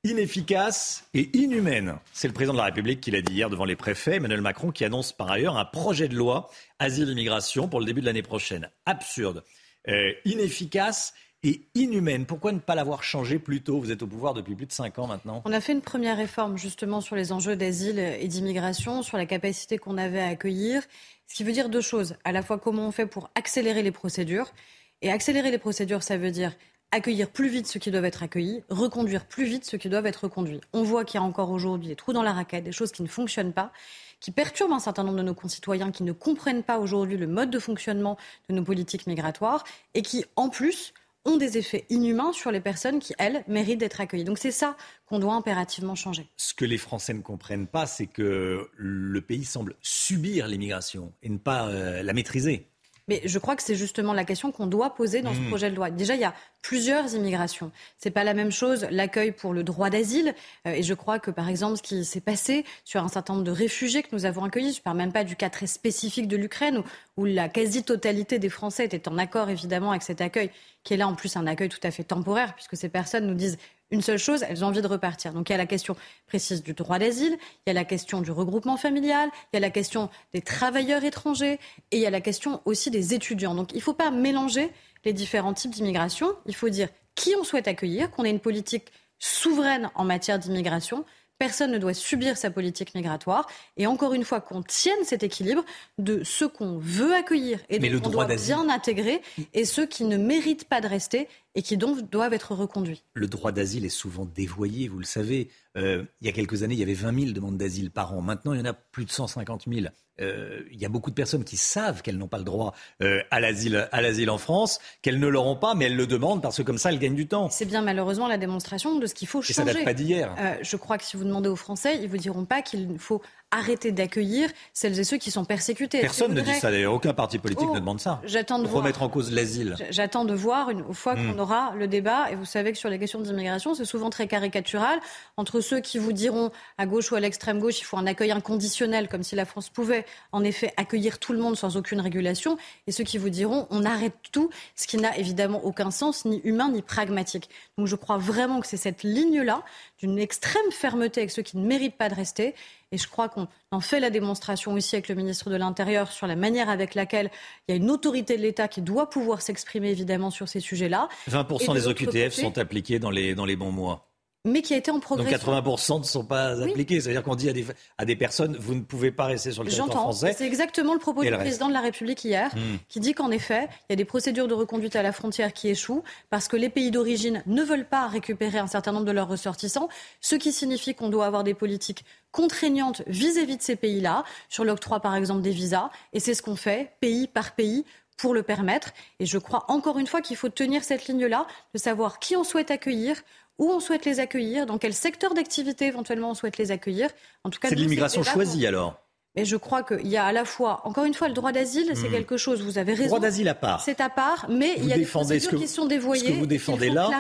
inefficace 0.03 1.05
et 1.15 1.31
inhumaine. 1.39 1.95
C'est 2.13 2.27
le 2.27 2.35
président 2.35 2.55
de 2.55 2.59
la 2.59 2.65
République 2.65 3.01
qui 3.01 3.13
l'a 3.13 3.21
dit 3.21 3.35
hier 3.35 3.49
devant 3.49 3.65
les 3.65 3.77
préfets, 3.77 4.17
Emmanuel 4.17 4.41
Macron, 4.41 4.73
qui 4.73 4.85
annonce 4.85 5.13
par 5.13 5.31
ailleurs 5.31 5.57
un 5.57 5.65
projet 5.65 6.09
de 6.09 6.17
loi 6.17 6.51
asile-immigration 6.81 7.69
pour 7.69 7.79
le 7.79 7.87
début 7.87 8.01
de 8.01 8.07
l'année 8.07 8.23
prochaine. 8.23 8.69
Absurde, 8.85 9.45
euh, 9.89 10.13
inefficace 10.25 11.15
et 11.45 11.69
inhumaine. 11.77 12.27
Pourquoi 12.27 12.51
ne 12.51 12.59
pas 12.59 12.75
l'avoir 12.75 13.05
changé 13.05 13.39
plus 13.39 13.63
tôt? 13.63 13.79
Vous 13.79 13.93
êtes 13.93 14.03
au 14.03 14.09
pouvoir 14.09 14.35
depuis 14.35 14.57
plus 14.57 14.67
de 14.67 14.73
5 14.73 14.99
ans 14.99 15.07
maintenant. 15.07 15.43
On 15.45 15.53
a 15.53 15.61
fait 15.61 15.73
une 15.73 15.81
première 15.81 16.17
réforme 16.17 16.59
justement 16.59 17.01
sur 17.01 17.15
les 17.15 17.31
enjeux 17.31 17.55
d'asile 17.55 18.01
et 18.01 18.27
d'immigration, 18.27 19.03
sur 19.03 19.19
la 19.19 19.27
capacité 19.27 19.79
qu'on 19.79 19.99
avait 19.99 20.21
à 20.21 20.27
accueillir. 20.27 20.83
Ce 21.29 21.37
qui 21.37 21.45
veut 21.45 21.53
dire 21.53 21.69
deux 21.69 21.81
choses. 21.81 22.17
À 22.25 22.33
la 22.33 22.43
fois 22.43 22.59
comment 22.59 22.89
on 22.89 22.93
fait 22.93 23.07
pour 23.07 23.31
accélérer 23.37 23.85
les 23.85 23.93
procédures. 23.93 24.53
Et 25.01 25.13
accélérer 25.13 25.51
les 25.51 25.59
procédures, 25.59 26.03
ça 26.03 26.17
veut 26.17 26.31
dire 26.31 26.57
accueillir 26.95 27.29
plus 27.29 27.49
vite 27.49 27.67
ceux 27.67 27.81
qui 27.81 27.91
doivent 27.91 28.05
être 28.05 28.23
accueillis, 28.23 28.63
reconduire 28.71 29.27
plus 29.27 29.45
vite 29.45 29.65
ceux 29.65 29.79
qui 29.79 29.89
doivent 29.89 30.07
être 30.07 30.25
reconduits. 30.25 30.61
On 30.73 30.85
voit 30.85 31.05
qu'il 31.05 31.19
y 31.21 31.23
a 31.23 31.27
encore 31.27 31.51
aujourd'hui 31.51 31.89
des 31.89 31.97
trous 31.97 32.13
dans 32.13 32.23
la 32.23 32.33
raquette, 32.33 32.65
des 32.65 32.73
choses 32.73 32.93
qui 32.93 33.03
ne 33.03 33.09
fonctionnent 33.09 33.53
pas, 33.53 33.73
qui 34.21 34.31
perturbent 34.31 34.73
un 34.73 34.79
certain 34.79 35.03
nombre 35.03 35.19
de 35.19 35.23
nos 35.23 35.35
concitoyens, 35.35 35.91
qui 35.91 36.05
ne 36.05 36.13
comprennent 36.13 36.63
pas 36.63 36.79
aujourd'hui 36.79 37.17
le 37.17 37.27
mode 37.27 37.51
de 37.51 37.59
fonctionnement 37.59 38.17
de 38.49 38.55
nos 38.55 38.63
politiques 38.63 39.09
migratoires 39.09 39.65
et 39.95 40.03
qui, 40.03 40.25
en 40.37 40.49
plus, 40.49 40.95
ont 41.25 41.37
des 41.37 41.59
effets 41.59 41.85
inhumains 41.91 42.33
sur 42.33 42.53
les 42.53 42.61
personnes 42.61 43.01
qui, 43.01 43.13
elles, 43.19 43.45
méritent 43.49 43.81
d'être 43.81 44.01
accueillies. 44.01 44.25
Donc 44.25 44.39
c'est 44.39 44.53
ça 44.53 44.77
qu'on 45.07 45.19
doit 45.19 45.35
impérativement 45.35 45.97
changer. 45.97 46.29
Ce 46.37 46.55
que 46.55 46.65
les 46.65 46.79
Français 46.79 47.15
ne 47.15 47.23
comprennent 47.23 47.67
pas, 47.67 47.87
c'est 47.87 48.07
que 48.07 48.71
le 48.77 49.21
pays 49.21 49.45
semble 49.45 49.75
subir 49.81 50.47
l'immigration 50.47 51.13
et 51.23 51.29
ne 51.29 51.39
pas 51.39 51.69
euh, 51.69 52.03
la 52.03 52.13
maîtriser. 52.13 52.69
Mais 53.09 53.21
je 53.25 53.39
crois 53.39 53.55
que 53.55 53.63
c'est 53.63 53.75
justement 53.75 54.13
la 54.13 54.25
question 54.25 54.51
qu'on 54.51 54.67
doit 54.67 54.95
poser 54.95 55.23
dans 55.23 55.33
ce 55.35 55.41
Mmh. 55.45 55.49
projet 55.49 55.71
de 55.71 55.77
loi. 55.77 55.91
Déjà, 55.91 56.15
il 56.15 56.21
y 56.21 56.25
a 56.25 56.35
plusieurs 56.63 57.15
immigrations. 57.15 57.71
C'est 57.99 58.11
pas 58.11 58.25
la 58.25 58.35
même 58.35 58.51
chose 58.51 58.87
l'accueil 58.91 59.33
pour 59.33 59.53
le 59.53 59.63
droit 59.63 59.91
d'asile. 59.91 60.35
Euh, 60.67 60.73
et 60.73 60.83
je 60.83 60.95
crois 60.95 61.19
que, 61.19 61.31
par 61.31 61.49
exemple, 61.49 61.77
ce 61.77 61.83
qui 61.83 62.05
s'est 62.05 62.21
passé 62.21 62.65
sur 62.85 63.03
un 63.03 63.09
certain 63.09 63.35
nombre 63.35 63.45
de 63.45 63.51
réfugiés 63.51 64.03
que 64.03 64.09
nous 64.13 64.25
avons 64.25 64.45
accueillis, 64.45 64.73
je 64.73 64.81
parle 64.81 64.97
même 64.97 65.13
pas 65.13 65.25
du 65.25 65.37
cas 65.37 65.51
très 65.51 65.67
spécifique 65.67 66.29
de 66.29 66.37
l'Ukraine, 66.37 66.79
où, 66.79 66.85
où 67.23 67.25
la 67.27 67.49
quasi-totalité 67.49 68.39
des 68.39 68.49
Français 68.49 68.87
était 68.87 69.09
en 69.09 69.19
accord, 69.19 69.51
évidemment, 69.51 69.91
avec 69.91 70.03
cet 70.03 70.21
accueil, 70.21 70.51
qui 70.83 70.95
est 70.95 70.97
là, 70.97 71.07
en 71.07 71.15
plus, 71.15 71.37
un 71.37 71.47
accueil 71.47 71.69
tout 71.69 71.81
à 71.83 71.91
fait 71.91 72.05
temporaire, 72.05 72.55
puisque 72.55 72.77
ces 72.77 72.89
personnes 72.89 73.27
nous 73.27 73.35
disent 73.35 73.59
une 73.95 74.03
seule 74.03 74.19
chose, 74.19 74.45
elles 74.47 74.65
ont 74.65 74.69
envie 74.69 74.83
de 74.83 74.87
repartir. 74.87 75.33
Donc 75.33 75.49
il 75.49 75.53
y 75.53 75.55
a 75.55 75.59
la 75.59 75.67
question 75.67 75.97
précise 76.27 76.63
du 76.63 76.75
droit 76.75 76.99
d'asile, 76.99 77.39
il 77.67 77.69
y 77.69 77.71
a 77.71 77.73
la 77.73 77.85
question 77.85 78.21
du 78.21 78.31
regroupement 78.33 78.77
familial, 78.77 79.31
il 79.53 79.57
y 79.57 79.59
a 79.59 79.61
la 79.61 79.71
question 79.71 80.11
des 80.35 80.43
travailleurs 80.43 81.05
étrangers 81.05 81.61
et 81.91 81.97
il 81.97 82.01
y 82.01 82.07
a 82.07 82.11
la 82.11 82.21
question 82.21 82.61
aussi 82.65 82.91
des 82.91 83.15
étudiants. 83.15 83.55
Donc 83.55 83.73
il 83.73 83.77
ne 83.77 83.83
faut 83.83 83.95
pas 83.95 84.11
mélanger 84.11 84.71
les 85.05 85.13
différents 85.13 85.55
types 85.55 85.71
d'immigration. 85.71 86.35
Il 86.47 86.55
faut 86.55 86.69
dire 86.69 86.89
qui 87.15 87.35
on 87.39 87.45
souhaite 87.45 87.69
accueillir, 87.69 88.11
qu'on 88.11 88.25
ait 88.25 88.31
une 88.31 88.41
politique 88.41 88.89
souveraine 89.19 89.91
en 89.95 90.05
matière 90.05 90.39
d'immigration. 90.39 91.05
Personne 91.39 91.73
ne 91.73 91.79
doit 91.79 91.95
subir 91.95 92.37
sa 92.37 92.51
politique 92.51 92.95
migratoire. 92.95 93.47
Et 93.77 93.87
encore 93.87 94.15
une 94.15 94.25
fois, 94.25 94.41
qu'on 94.41 94.63
tienne 94.63 95.05
cet 95.05 95.23
équilibre 95.23 95.65
de 95.99 96.23
ceux 96.25 96.49
qu'on 96.49 96.79
veut 96.79 97.15
accueillir 97.15 97.61
et 97.69 97.79
Mais 97.79 97.89
dont 97.89 97.95
le 97.95 98.07
on 98.07 98.11
droit 98.11 98.25
doit 98.27 98.37
bien 98.37 98.69
intégrer 98.69 99.21
et 99.53 99.65
ceux 99.65 99.87
qui 99.87 100.05
ne 100.05 100.17
méritent 100.17 100.69
pas 100.69 100.81
de 100.81 100.89
rester 100.89 101.29
et 101.55 101.63
qui 101.63 101.77
donc 101.77 102.11
doivent 102.11 102.33
être 102.33 102.55
reconduits. 102.55 103.05
Le 103.15 103.29
droit 103.29 103.53
d'asile 103.53 103.85
est 103.85 103.89
souvent 103.89 104.25
dévoyé, 104.25 104.89
vous 104.89 104.99
le 104.99 105.05
savez. 105.05 105.51
Euh, 105.77 106.05
il 106.21 106.27
y 106.27 106.31
a 106.31 106.33
quelques 106.33 106.63
années, 106.63 106.75
il 106.75 106.81
y 106.81 106.83
avait 106.83 106.95
20 106.95 107.19
000 107.21 107.33
demandes 107.33 107.57
d'asile 107.57 107.91
par 107.91 108.13
an. 108.13 108.21
Maintenant, 108.21 108.53
il 108.53 108.59
y 108.59 108.63
en 108.63 108.67
a 108.67 108.73
plus 108.73 109.05
de 109.05 109.11
150 109.11 109.65
000. 109.73 109.87
Euh, 110.21 110.61
il 110.71 110.81
y 110.81 110.85
a 110.85 110.89
beaucoup 110.89 111.11
de 111.11 111.15
personnes 111.15 111.43
qui 111.45 111.57
savent 111.57 112.03
qu'elles 112.03 112.19
n'ont 112.19 112.29
pas 112.29 112.39
le 112.39 112.45
droit 112.45 112.75
euh, 113.03 113.21
à 113.33 113.41
l'asile 113.41 113.89
à 113.91 114.01
l'asile 114.01 114.31
en 114.31 114.39
France, 114.39 114.79
qu'elles 115.03 115.19
ne 115.19 115.27
l'auront 115.27 115.57
pas, 115.57 115.75
mais 115.75 115.87
elles 115.87 115.97
le 115.97 116.07
demandent 116.07 116.43
parce 116.43 116.57
que 116.57 116.63
comme 116.63 116.79
ça, 116.79 116.93
elles 116.93 117.01
gagnent 117.01 117.17
du 117.17 117.27
temps. 117.27 117.49
C'est 117.51 117.65
bien 117.65 117.83
malheureusement 117.83 118.29
la 118.29 118.39
démonstration 118.39 118.99
de 118.99 119.07
ce 119.07 119.15
qu'il 119.15 119.27
faut 119.27 119.43
Et 119.43 119.53
ça 119.53 119.63
changer. 119.63 119.75
date 119.75 119.85
pas 119.85 119.95
d'hier. 119.95 120.35
Je 120.63 120.77
crois 120.77 120.99
que 120.99 121.05
si 121.05 121.17
vous 121.17 121.25
demandez 121.25 121.49
aux 121.49 121.57
Français, 121.57 121.99
ils 122.03 122.09
vous 122.09 122.17
diront 122.19 122.45
pas 122.45 122.63
qu'il 122.63 122.99
faut 122.99 123.23
arrêter 123.55 123.93
d'accueillir 123.93 124.51
celles 124.73 124.99
et 124.99 125.05
ceux 125.05 125.17
qui 125.17 125.31
sont 125.31 125.45
persécutés. 125.45 126.01
Personne 126.01 126.35
ne 126.35 126.41
dit 126.41 126.55
ça 126.55 126.71
d'ailleurs. 126.71 126.93
Aucun 126.95 127.15
parti 127.15 127.39
politique 127.39 127.67
Oh, 127.71 127.75
ne 127.75 127.81
demande 127.81 128.01
ça. 128.01 128.21
j'attends 128.25 128.59
de 128.59 128.67
voir. 128.67 128.83
Remettre 128.83 129.03
en 129.03 129.09
cause 129.09 129.33
l'asile. 129.33 129.77
J'attends 129.91 130.25
de 130.25 130.35
voir 130.35 130.71
une 130.71 130.93
fois 130.93 131.15
Hmm. 131.15 131.33
qu'on 131.33 131.39
aura 131.39 131.73
le 131.77 131.87
débat. 131.89 132.31
Et 132.31 132.35
vous 132.35 132.45
savez 132.45 132.73
que 132.73 132.79
sur 132.79 132.89
les 132.89 132.99
questions 132.99 133.21
d'immigration, 133.21 133.75
c'est 133.75 133.85
souvent 133.85 134.11
très 134.11 134.27
caricatural 134.27 134.99
entre 135.37 135.61
ceux 135.61 135.81
qui 135.81 135.99
vous 135.99 136.13
diront 136.13 136.51
à 136.79 136.87
gauche 136.87 137.13
ou 137.13 137.15
à 137.15 137.21
l'extrême 137.21 137.61
gauche, 137.61 137.81
il 137.81 137.85
faut 137.85 137.97
un 137.97 138.07
accueil 138.07 138.33
inconditionnel, 138.33 139.09
comme 139.09 139.23
si 139.23 139.35
la 139.37 139.45
France 139.45 139.69
pouvait 139.69 140.05
en 140.33 140.43
effet 140.45 140.73
accueillir 140.77 141.19
tout 141.19 141.33
le 141.33 141.39
monde 141.39 141.57
sans 141.57 141.77
aucune 141.77 142.01
régulation, 142.01 142.57
et 142.87 142.93
ceux 142.93 143.05
qui 143.05 143.19
vous 143.19 143.31
diront 143.31 143.67
on 143.71 143.85
arrête 143.85 144.15
tout, 144.33 144.51
ce 144.77 144.87
qui 144.87 144.97
n'a 144.97 145.17
évidemment 145.19 145.65
aucun 145.65 145.91
sens, 145.91 146.25
ni 146.25 146.41
humain 146.45 146.71
ni 146.71 146.83
pragmatique. 146.83 147.49
Donc 147.79 147.87
je 147.87 147.97
crois 147.97 148.19
vraiment 148.19 148.61
que 148.61 148.67
c'est 148.67 148.77
cette 148.77 149.03
ligne-là 149.03 149.63
d'une 149.99 150.19
extrême 150.19 150.71
fermeté 150.73 151.21
avec 151.21 151.31
ceux 151.31 151.43
qui 151.43 151.57
ne 151.57 151.67
méritent 151.67 151.97
pas 151.97 152.09
de 152.09 152.15
rester. 152.15 152.55
Et 152.95 152.97
je 152.97 153.09
crois 153.09 153.29
qu'on 153.29 153.49
en 153.73 153.81
fait 153.81 153.99
la 153.99 154.09
démonstration 154.09 154.73
aussi 154.73 154.95
avec 154.95 155.09
le 155.09 155.17
ministre 155.17 155.51
de 155.51 155.57
l'Intérieur 155.57 156.13
sur 156.13 156.29
la 156.29 156.37
manière 156.37 156.69
avec 156.69 156.95
laquelle 156.95 157.29
il 157.67 157.73
y 157.73 157.75
a 157.75 157.77
une 157.77 157.91
autorité 157.91 158.37
de 158.37 158.43
l'État 158.43 158.69
qui 158.69 158.83
doit 158.83 159.11
pouvoir 159.11 159.43
s'exprimer 159.43 159.91
évidemment 159.91 160.31
sur 160.31 160.49
ces 160.49 160.61
sujets-là. 160.61 161.09
20% 161.29 161.63
Et 161.63 161.67
de 161.67 161.73
des 161.75 161.89
OQTF 161.89 162.07
côté, 162.07 162.31
sont 162.31 162.57
appliqués 162.57 163.01
dans 163.01 163.11
les, 163.11 163.35
dans 163.35 163.47
les 163.47 163.57
bons 163.57 163.73
mois. 163.73 164.14
Mais 164.47 164.61
qui 164.61 164.75
a 164.75 164.77
été 164.77 164.91
en 164.91 164.95
Donc 164.95 165.05
progression. 165.05 165.39
80% 165.39 165.99
ne 166.01 166.05
sont 166.05 166.25
pas 166.25 166.55
Oui. 166.57 166.71
appliqués. 166.71 167.01
C'est-à-dire 167.01 167.23
qu'on 167.23 167.35
dit 167.35 167.49
à 167.49 167.55
des, 167.55 167.65
à 167.97 168.05
des 168.05 168.15
personnes, 168.15 168.57
vous 168.61 168.75
ne 168.75 168.83
pouvez 168.83 169.11
pas 169.11 169.25
rester 169.25 169.53
sur 169.53 169.63
le 169.65 169.71
territoire 169.71 169.89
J'entends. 169.89 170.03
français. 170.03 170.35
C'est 170.37 170.47
exactement 170.47 170.93
le 170.93 170.99
propos 170.99 171.23
du 171.23 171.31
le 171.31 171.39
président 171.39 171.67
de 171.69 171.73
la 171.73 171.81
République 171.81 172.23
hier, 172.25 172.51
Hmm. 172.55 172.77
qui 172.89 173.01
dit 173.01 173.15
qu'en 173.15 173.31
effet, 173.31 173.69
il 173.89 173.93
y 173.93 173.95
a 173.95 173.97
des 173.97 174.05
procédures 174.05 174.47
de 174.47 174.53
reconduite 174.55 174.97
à 174.97 175.03
la 175.03 175.13
frontière 175.13 175.53
qui 175.55 175.69
échouent 175.71 176.03
parce 176.29 176.47
que 176.49 176.57
les 176.57 176.69
pays 176.69 176.91
d'origine 176.91 177.43
ne 177.47 177.63
veulent 177.63 177.89
pas 177.89 178.07
récupérer 178.07 178.59
un 178.59 178.67
certain 178.67 178.93
nombre 178.93 179.07
de 179.07 179.13
leurs 179.13 179.29
ressortissants, 179.29 179.89
ce 180.21 180.37
qui 180.37 180.53
signifie 180.53 180.95
qu'on 180.95 181.09
doit 181.09 181.25
avoir 181.25 181.43
des 181.43 181.55
politiques 181.55 182.05
contraignantes 182.31 183.01
vis-à-vis 183.07 183.57
de 183.57 183.63
ces 183.63 183.77
pays-là, 183.77 184.25
sur 184.51 184.65
l'octroi 184.65 185.01
par 185.01 185.15
exemple 185.17 185.41
des 185.41 185.53
visas. 185.53 185.89
Et 186.13 186.21
c'est 186.21 186.35
ce 186.35 186.43
qu'on 186.43 186.57
fait, 186.57 186.93
pays 187.01 187.29
par 187.29 187.53
pays 187.55 187.85
pour 188.17 188.35
le 188.35 188.43
permettre. 188.43 188.91
Et 189.21 189.27
je 189.27 189.39
crois 189.39 189.65
encore 189.69 189.99
une 189.99 190.07
fois 190.07 190.21
qu'il 190.21 190.37
faut 190.37 190.49
tenir 190.49 190.85
cette 190.85 191.07
ligne-là, 191.07 191.47
de 191.73 191.79
savoir 191.79 192.19
qui 192.21 192.37
on 192.37 192.45
souhaite 192.45 192.71
accueillir, 192.71 193.17
où 193.59 193.71
on 193.71 193.81
souhaite 193.81 194.05
les 194.05 194.21
accueillir, 194.21 194.67
dans 194.67 194.79
quel 194.79 194.95
secteur 194.95 195.35
d'activité 195.35 195.87
éventuellement 195.87 196.31
on 196.31 196.35
souhaite 196.35 196.59
les 196.59 196.71
accueillir. 196.71 197.09
En 197.45 197.51
tout 197.51 197.61
cas, 197.61 197.69
C'est 197.69 197.75
de 197.77 197.81
l'immigration 197.81 198.23
choisie 198.23 198.67
alors. 198.67 199.01
mais 199.37 199.45
je 199.45 199.57
crois 199.57 199.83
qu'il 199.83 200.07
y 200.09 200.17
a 200.17 200.25
à 200.25 200.33
la 200.33 200.45
fois, 200.45 200.81
encore 200.85 201.05
une 201.05 201.15
fois, 201.15 201.29
le 201.29 201.35
droit 201.35 201.53
d'asile, 201.53 201.91
c'est 201.95 202.09
Hmm. 202.09 202.13
quelque 202.13 202.37
chose, 202.37 202.63
vous 202.63 202.79
avez 202.79 202.95
raison. 202.95 203.09
Droit 203.09 203.21
d'asile 203.21 203.49
à 203.49 203.55
part. 203.55 203.81
C'est 203.83 204.01
à 204.01 204.09
part, 204.11 204.47
mais 204.49 204.75
Vous 204.77 204.83
il 204.85 204.89
y 204.89 204.93
a 204.93 204.97
des 204.99 205.05
procédures 205.07 205.51
que, 205.51 205.57
qui 205.57 205.69
sont 205.69 205.87
dévoyées. 205.87 206.25
ce 206.27 206.29
que 206.33 206.39
vous 206.39 206.47
défendez 206.47 206.91
là, 206.91 207.11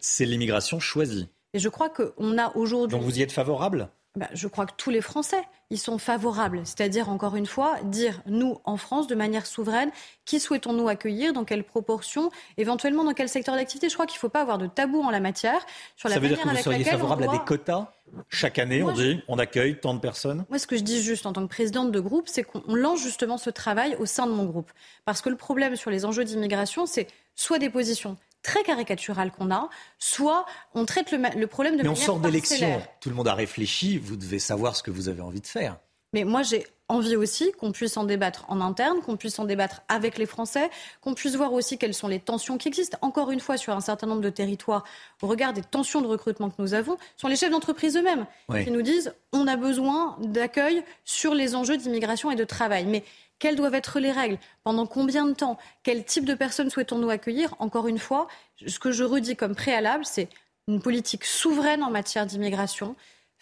c'est 0.00 0.24
l'immigration 0.26 0.80
choisie. 0.80 1.28
Et 1.54 1.58
je 1.58 1.68
crois 1.68 1.90
qu'on 1.90 2.38
a 2.38 2.56
aujourd'hui. 2.56 2.96
Donc 2.96 3.04
vous 3.04 3.18
y 3.18 3.22
êtes 3.22 3.32
favorable? 3.32 3.88
Bah, 4.14 4.28
je 4.34 4.46
crois 4.46 4.66
que 4.66 4.74
tous 4.76 4.90
les 4.90 5.00
Français 5.00 5.42
y 5.70 5.78
sont 5.78 5.96
favorables. 5.96 6.60
C'est-à-dire, 6.64 7.08
encore 7.08 7.34
une 7.34 7.46
fois, 7.46 7.78
dire, 7.84 8.20
nous, 8.26 8.58
en 8.64 8.76
France, 8.76 9.06
de 9.06 9.14
manière 9.14 9.46
souveraine, 9.46 9.90
qui 10.26 10.38
souhaitons-nous 10.38 10.86
accueillir, 10.86 11.32
dans 11.32 11.44
quelle 11.44 11.64
proportion, 11.64 12.30
éventuellement 12.58 13.04
dans 13.04 13.14
quel 13.14 13.30
secteur 13.30 13.54
d'activité. 13.54 13.88
Je 13.88 13.94
crois 13.94 14.04
qu'il 14.04 14.16
ne 14.16 14.20
faut 14.20 14.28
pas 14.28 14.42
avoir 14.42 14.58
de 14.58 14.66
tabou 14.66 15.00
en 15.00 15.08
la 15.08 15.20
matière. 15.20 15.64
Sur 15.96 16.10
la 16.10 16.16
Ça 16.16 16.20
veut 16.20 16.28
dire 16.28 16.42
que 16.42 16.46
vous 16.46 16.56
seriez 16.56 16.84
favorable 16.84 17.24
à 17.24 17.28
des 17.28 17.38
quotas? 17.38 17.90
Chaque 18.28 18.58
année, 18.58 18.82
Moi, 18.82 18.92
on 18.92 18.94
dit 18.94 19.22
on 19.28 19.38
accueille 19.38 19.80
tant 19.80 19.94
de 19.94 19.98
personnes 19.98 20.44
Moi, 20.50 20.58
ce 20.58 20.66
que 20.66 20.76
je 20.76 20.82
dis 20.82 21.02
juste 21.02 21.24
en 21.24 21.32
tant 21.32 21.40
que 21.40 21.48
présidente 21.48 21.90
de 21.90 22.00
groupe, 22.00 22.28
c'est 22.28 22.42
qu'on 22.42 22.74
lance 22.74 23.00
justement 23.00 23.38
ce 23.38 23.48
travail 23.48 23.96
au 23.98 24.04
sein 24.04 24.26
de 24.26 24.32
mon 24.32 24.44
groupe. 24.44 24.70
Parce 25.06 25.22
que 25.22 25.30
le 25.30 25.36
problème 25.36 25.76
sur 25.76 25.90
les 25.90 26.04
enjeux 26.04 26.24
d'immigration, 26.24 26.84
c'est 26.84 27.06
soit 27.34 27.58
des 27.58 27.70
positions 27.70 28.18
très 28.42 28.62
caricaturales 28.62 29.30
qu'on 29.30 29.50
a, 29.50 29.68
soit 29.98 30.46
on 30.74 30.84
traite 30.84 31.12
le, 31.12 31.46
problème 31.46 31.76
de 31.76 31.82
Mais 31.82 31.88
on 31.88 31.94
sort 31.94 32.20
d'élections. 32.20 32.82
Tout 33.00 33.08
le 33.08 33.14
monde 33.14 33.28
a 33.28 33.34
réfléchi. 33.34 33.98
Vous 33.98 34.16
devez 34.16 34.38
savoir 34.38 34.76
ce 34.76 34.82
que 34.82 34.90
vous 34.90 35.08
avez 35.08 35.22
envie 35.22 35.40
de 35.40 35.46
faire. 35.46 35.78
Mais 36.12 36.24
moi, 36.24 36.42
j'ai 36.42 36.66
envie 36.88 37.16
aussi 37.16 37.52
qu'on 37.52 37.72
puisse 37.72 37.96
en 37.96 38.04
débattre 38.04 38.44
en 38.48 38.60
interne, 38.60 39.00
qu'on 39.00 39.16
puisse 39.16 39.38
en 39.38 39.44
débattre 39.44 39.82
avec 39.88 40.18
les 40.18 40.26
Français, 40.26 40.70
qu'on 41.00 41.14
puisse 41.14 41.34
voir 41.36 41.52
aussi 41.52 41.78
quelles 41.78 41.94
sont 41.94 42.08
les 42.08 42.20
tensions 42.20 42.58
qui 42.58 42.68
existent. 42.68 42.98
Encore 43.00 43.30
une 43.30 43.40
fois, 43.40 43.56
sur 43.56 43.74
un 43.74 43.80
certain 43.80 44.06
nombre 44.06 44.20
de 44.20 44.30
territoires, 44.30 44.84
au 45.22 45.26
regard 45.26 45.52
des 45.52 45.62
tensions 45.62 46.00
de 46.00 46.06
recrutement 46.06 46.50
que 46.50 46.60
nous 46.60 46.74
avons, 46.74 46.96
ce 47.16 47.22
sont 47.22 47.28
les 47.28 47.36
chefs 47.36 47.50
d'entreprise 47.50 47.96
eux-mêmes 47.96 48.26
Oui. 48.48 48.64
qui 48.64 48.70
nous 48.70 48.82
disent 48.82 49.14
on 49.32 49.46
a 49.46 49.56
besoin 49.56 50.16
d'accueil 50.20 50.82
sur 51.04 51.34
les 51.34 51.54
enjeux 51.54 51.76
d'immigration 51.76 52.30
et 52.30 52.36
de 52.36 52.44
travail. 52.44 52.84
Mais 52.84 53.04
quelles 53.38 53.56
doivent 53.56 53.74
être 53.74 53.98
les 53.98 54.12
règles? 54.12 54.38
Pendant 54.62 54.86
combien 54.86 55.26
de 55.26 55.32
temps? 55.32 55.58
Quel 55.82 56.04
type 56.04 56.24
de 56.24 56.34
personnes 56.34 56.70
souhaitons-nous 56.70 57.10
accueillir? 57.10 57.54
Encore 57.58 57.88
une 57.88 57.98
fois, 57.98 58.28
ce 58.66 58.78
que 58.78 58.92
je 58.92 59.02
redis 59.02 59.34
comme 59.34 59.54
préalable, 59.54 60.04
c'est 60.04 60.28
une 60.68 60.80
politique 60.80 61.24
souveraine 61.24 61.82
en 61.82 61.90
matière 61.90 62.24
d'immigration, 62.26 62.94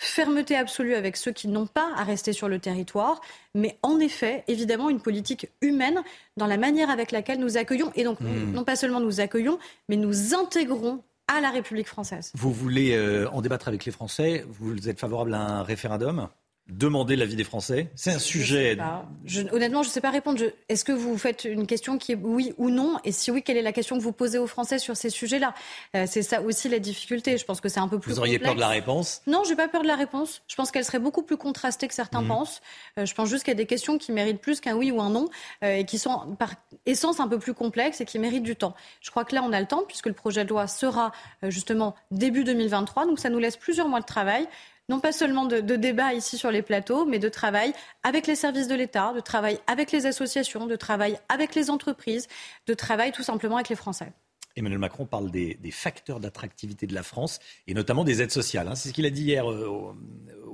fermeté 0.03 0.57
absolue 0.57 0.95
avec 0.95 1.17
ceux 1.17 1.31
qui 1.31 1.47
n'ont 1.47 1.67
pas 1.67 1.91
à 1.95 2.05
rester 2.05 2.33
sur 2.33 2.49
le 2.49 2.59
territoire, 2.59 3.21
mais 3.55 3.79
en 3.83 4.01
effet, 4.01 4.45
évidemment, 4.49 4.89
une 4.89 5.01
politique 5.01 5.49
humaine 5.61 6.01
dans 6.39 6.47
la 6.47 6.57
manière 6.57 6.89
avec 6.89 7.13
laquelle 7.13 7.39
nous 7.39 7.59
accueillons, 7.59 7.93
et 7.95 8.03
donc 8.05 8.19
Hmm. 8.21 8.53
non 8.53 8.65
pas 8.65 8.77
seulement 8.77 9.01
nous 9.01 9.21
accueillons, 9.21 9.59
mais 9.89 9.97
nous 9.97 10.35
intégrons 10.35 11.03
à 11.29 11.41
la 11.41 11.51
République 11.51 11.87
française. 11.87 12.33
Vous 12.35 12.53
voulez 12.53 12.93
euh, 12.97 13.29
en 13.31 13.41
débattre 13.41 13.69
avec 13.69 13.85
les 13.85 13.93
Français 13.93 14.45
Vous 14.49 14.89
êtes 14.89 14.99
favorable 14.99 15.35
à 15.35 15.41
un 15.41 15.63
référendum? 15.63 16.29
Demander 16.69 17.17
l'avis 17.17 17.35
des 17.35 17.43
Français 17.43 17.91
C'est 17.97 18.13
un 18.13 18.21
sujet. 18.21 18.79
Je- 19.25 19.43
honnêtement, 19.53 19.83
je 19.83 19.89
ne 19.89 19.93
sais 19.93 20.01
pas 20.01 20.11
répondre. 20.11 20.39
Je- 20.39 20.45
Est-ce 20.69 20.85
que 20.85 20.93
vous 20.93 21.19
faites 21.19 21.43
une 21.45 21.67
question 21.67 21.99
qui 21.99 22.13
est 22.13 22.19
oui 22.23 22.55
ou 22.59 22.71
non? 22.71 22.97
Et 23.03 23.11
si 23.11 23.33
oui, 23.33 23.43
quelle 23.43 23.57
est 23.57 23.63
la 23.63 23.73
question 23.73 23.99
que 23.99 24.03
vous 24.03 24.13
posez 24.13 24.39
aux 24.39 24.47
Français 24.47 24.79
sur 24.79 24.97
ces 24.97 25.11
sujets-là? 25.11 25.53
Euh, 25.97 26.05
C'est 26.07 26.23
ça 26.23 26.41
aussi 26.43 26.69
la 26.69 26.79
difficulté. 26.79 27.39
Je 27.39 27.45
pense 27.45 27.61
que 27.61 27.69
c'est 27.69 27.81
un 27.81 27.89
peu 27.89 27.99
plus 27.99 28.13
Vous 28.13 28.19
auriez 28.21 28.39
peur 28.39 28.51
complexe. 28.51 28.57
de 28.57 28.61
la 28.61 28.69
réponse? 28.81 29.21
Non, 29.27 29.43
j'ai 29.49 29.57
pas 29.57 29.67
peur 29.67 29.83
de 29.83 29.89
la 29.89 29.97
réponse. 29.97 30.43
Je 30.47 30.55
pense 30.55 30.71
qu'elle 30.71 30.85
serait 30.85 31.01
beaucoup 31.01 31.23
plus 31.25 31.37
contrastée 31.37 31.89
que 31.89 31.95
certains 31.95 32.23
Mhm. 32.23 32.29
pensent. 32.29 32.61
Euh, 32.99 33.05
je 33.05 33.15
pense 33.17 33.29
juste 33.29 33.43
qu'il 33.43 33.51
y 33.51 33.57
a 33.57 33.59
des 33.59 33.67
questions 33.67 33.99
qui 33.99 34.13
méritent 34.13 34.41
plus 34.41 34.61
qu'un 34.61 34.77
oui 34.77 34.93
ou 34.93 35.01
un 35.01 35.11
non 35.11 35.29
euh, 35.65 35.75
et 35.75 35.85
qui 35.85 35.99
sont 35.99 36.37
par 36.39 36.53
essence 36.87 37.19
un 37.19 37.27
peu 37.27 37.41
plus 37.41 37.53
complexes 37.55 38.01
et 38.01 38.05
qui 38.05 38.21
méritent 38.21 38.45
du 38.45 38.55
temps. 38.55 38.77
Je 39.01 39.11
crois 39.11 39.25
que 39.25 39.35
là, 39.35 39.43
on 39.45 39.53
a 39.53 39.59
le 39.61 39.67
temps 39.67 39.83
puisque 39.89 40.07
le 40.07 40.13
projet 40.13 40.45
de 40.45 40.51
loi 40.51 40.69
sera 40.69 41.11
justement 41.43 41.97
début 42.13 42.45
2023. 42.45 43.07
Donc 43.07 43.19
ça 43.19 43.29
nous 43.29 43.41
laisse 43.41 43.57
plusieurs 43.57 43.89
mois 43.89 44.01
de 44.01 44.07
travail. 44.07 44.47
Non 44.91 44.99
pas 44.99 45.13
seulement 45.13 45.47
de, 45.47 45.61
de 45.61 45.77
débat 45.77 46.15
ici 46.15 46.37
sur 46.37 46.51
les 46.51 46.63
plateaux, 46.63 47.07
mais 47.07 47.21
de 47.21 47.29
travail 47.29 47.73
avec 48.03 48.27
les 48.27 48.35
services 48.35 48.67
de 48.67 48.75
l'État, 48.75 49.13
de 49.15 49.21
travail 49.21 49.61
avec 49.69 49.93
les 49.93 50.05
associations, 50.05 50.67
de 50.67 50.75
travail 50.75 51.17
avec 51.29 51.55
les 51.55 51.71
entreprises, 51.71 52.27
de 52.67 52.75
travail 52.75 53.13
tout 53.13 53.23
simplement 53.23 53.55
avec 53.55 53.69
les 53.69 53.77
Français. 53.77 54.13
Emmanuel 54.57 54.81
Macron 54.81 55.07
parle 55.07 55.31
des, 55.31 55.57
facteurs 55.71 56.19
d'attractivité 56.19 56.89
de 56.89 56.95
la 56.95 57.05
France 57.05 57.39
et 57.69 57.75
notamment 57.75 58.03
des 58.03 58.21
aides 58.21 58.33
sociales. 58.33 58.67
hein. 58.67 58.75
C'est 58.75 58.89
ce 58.89 58.93
qu'il 58.93 59.07
a 59.07 59.11
dit 59.11 59.23
hier 59.23 59.49
euh, 59.49 59.95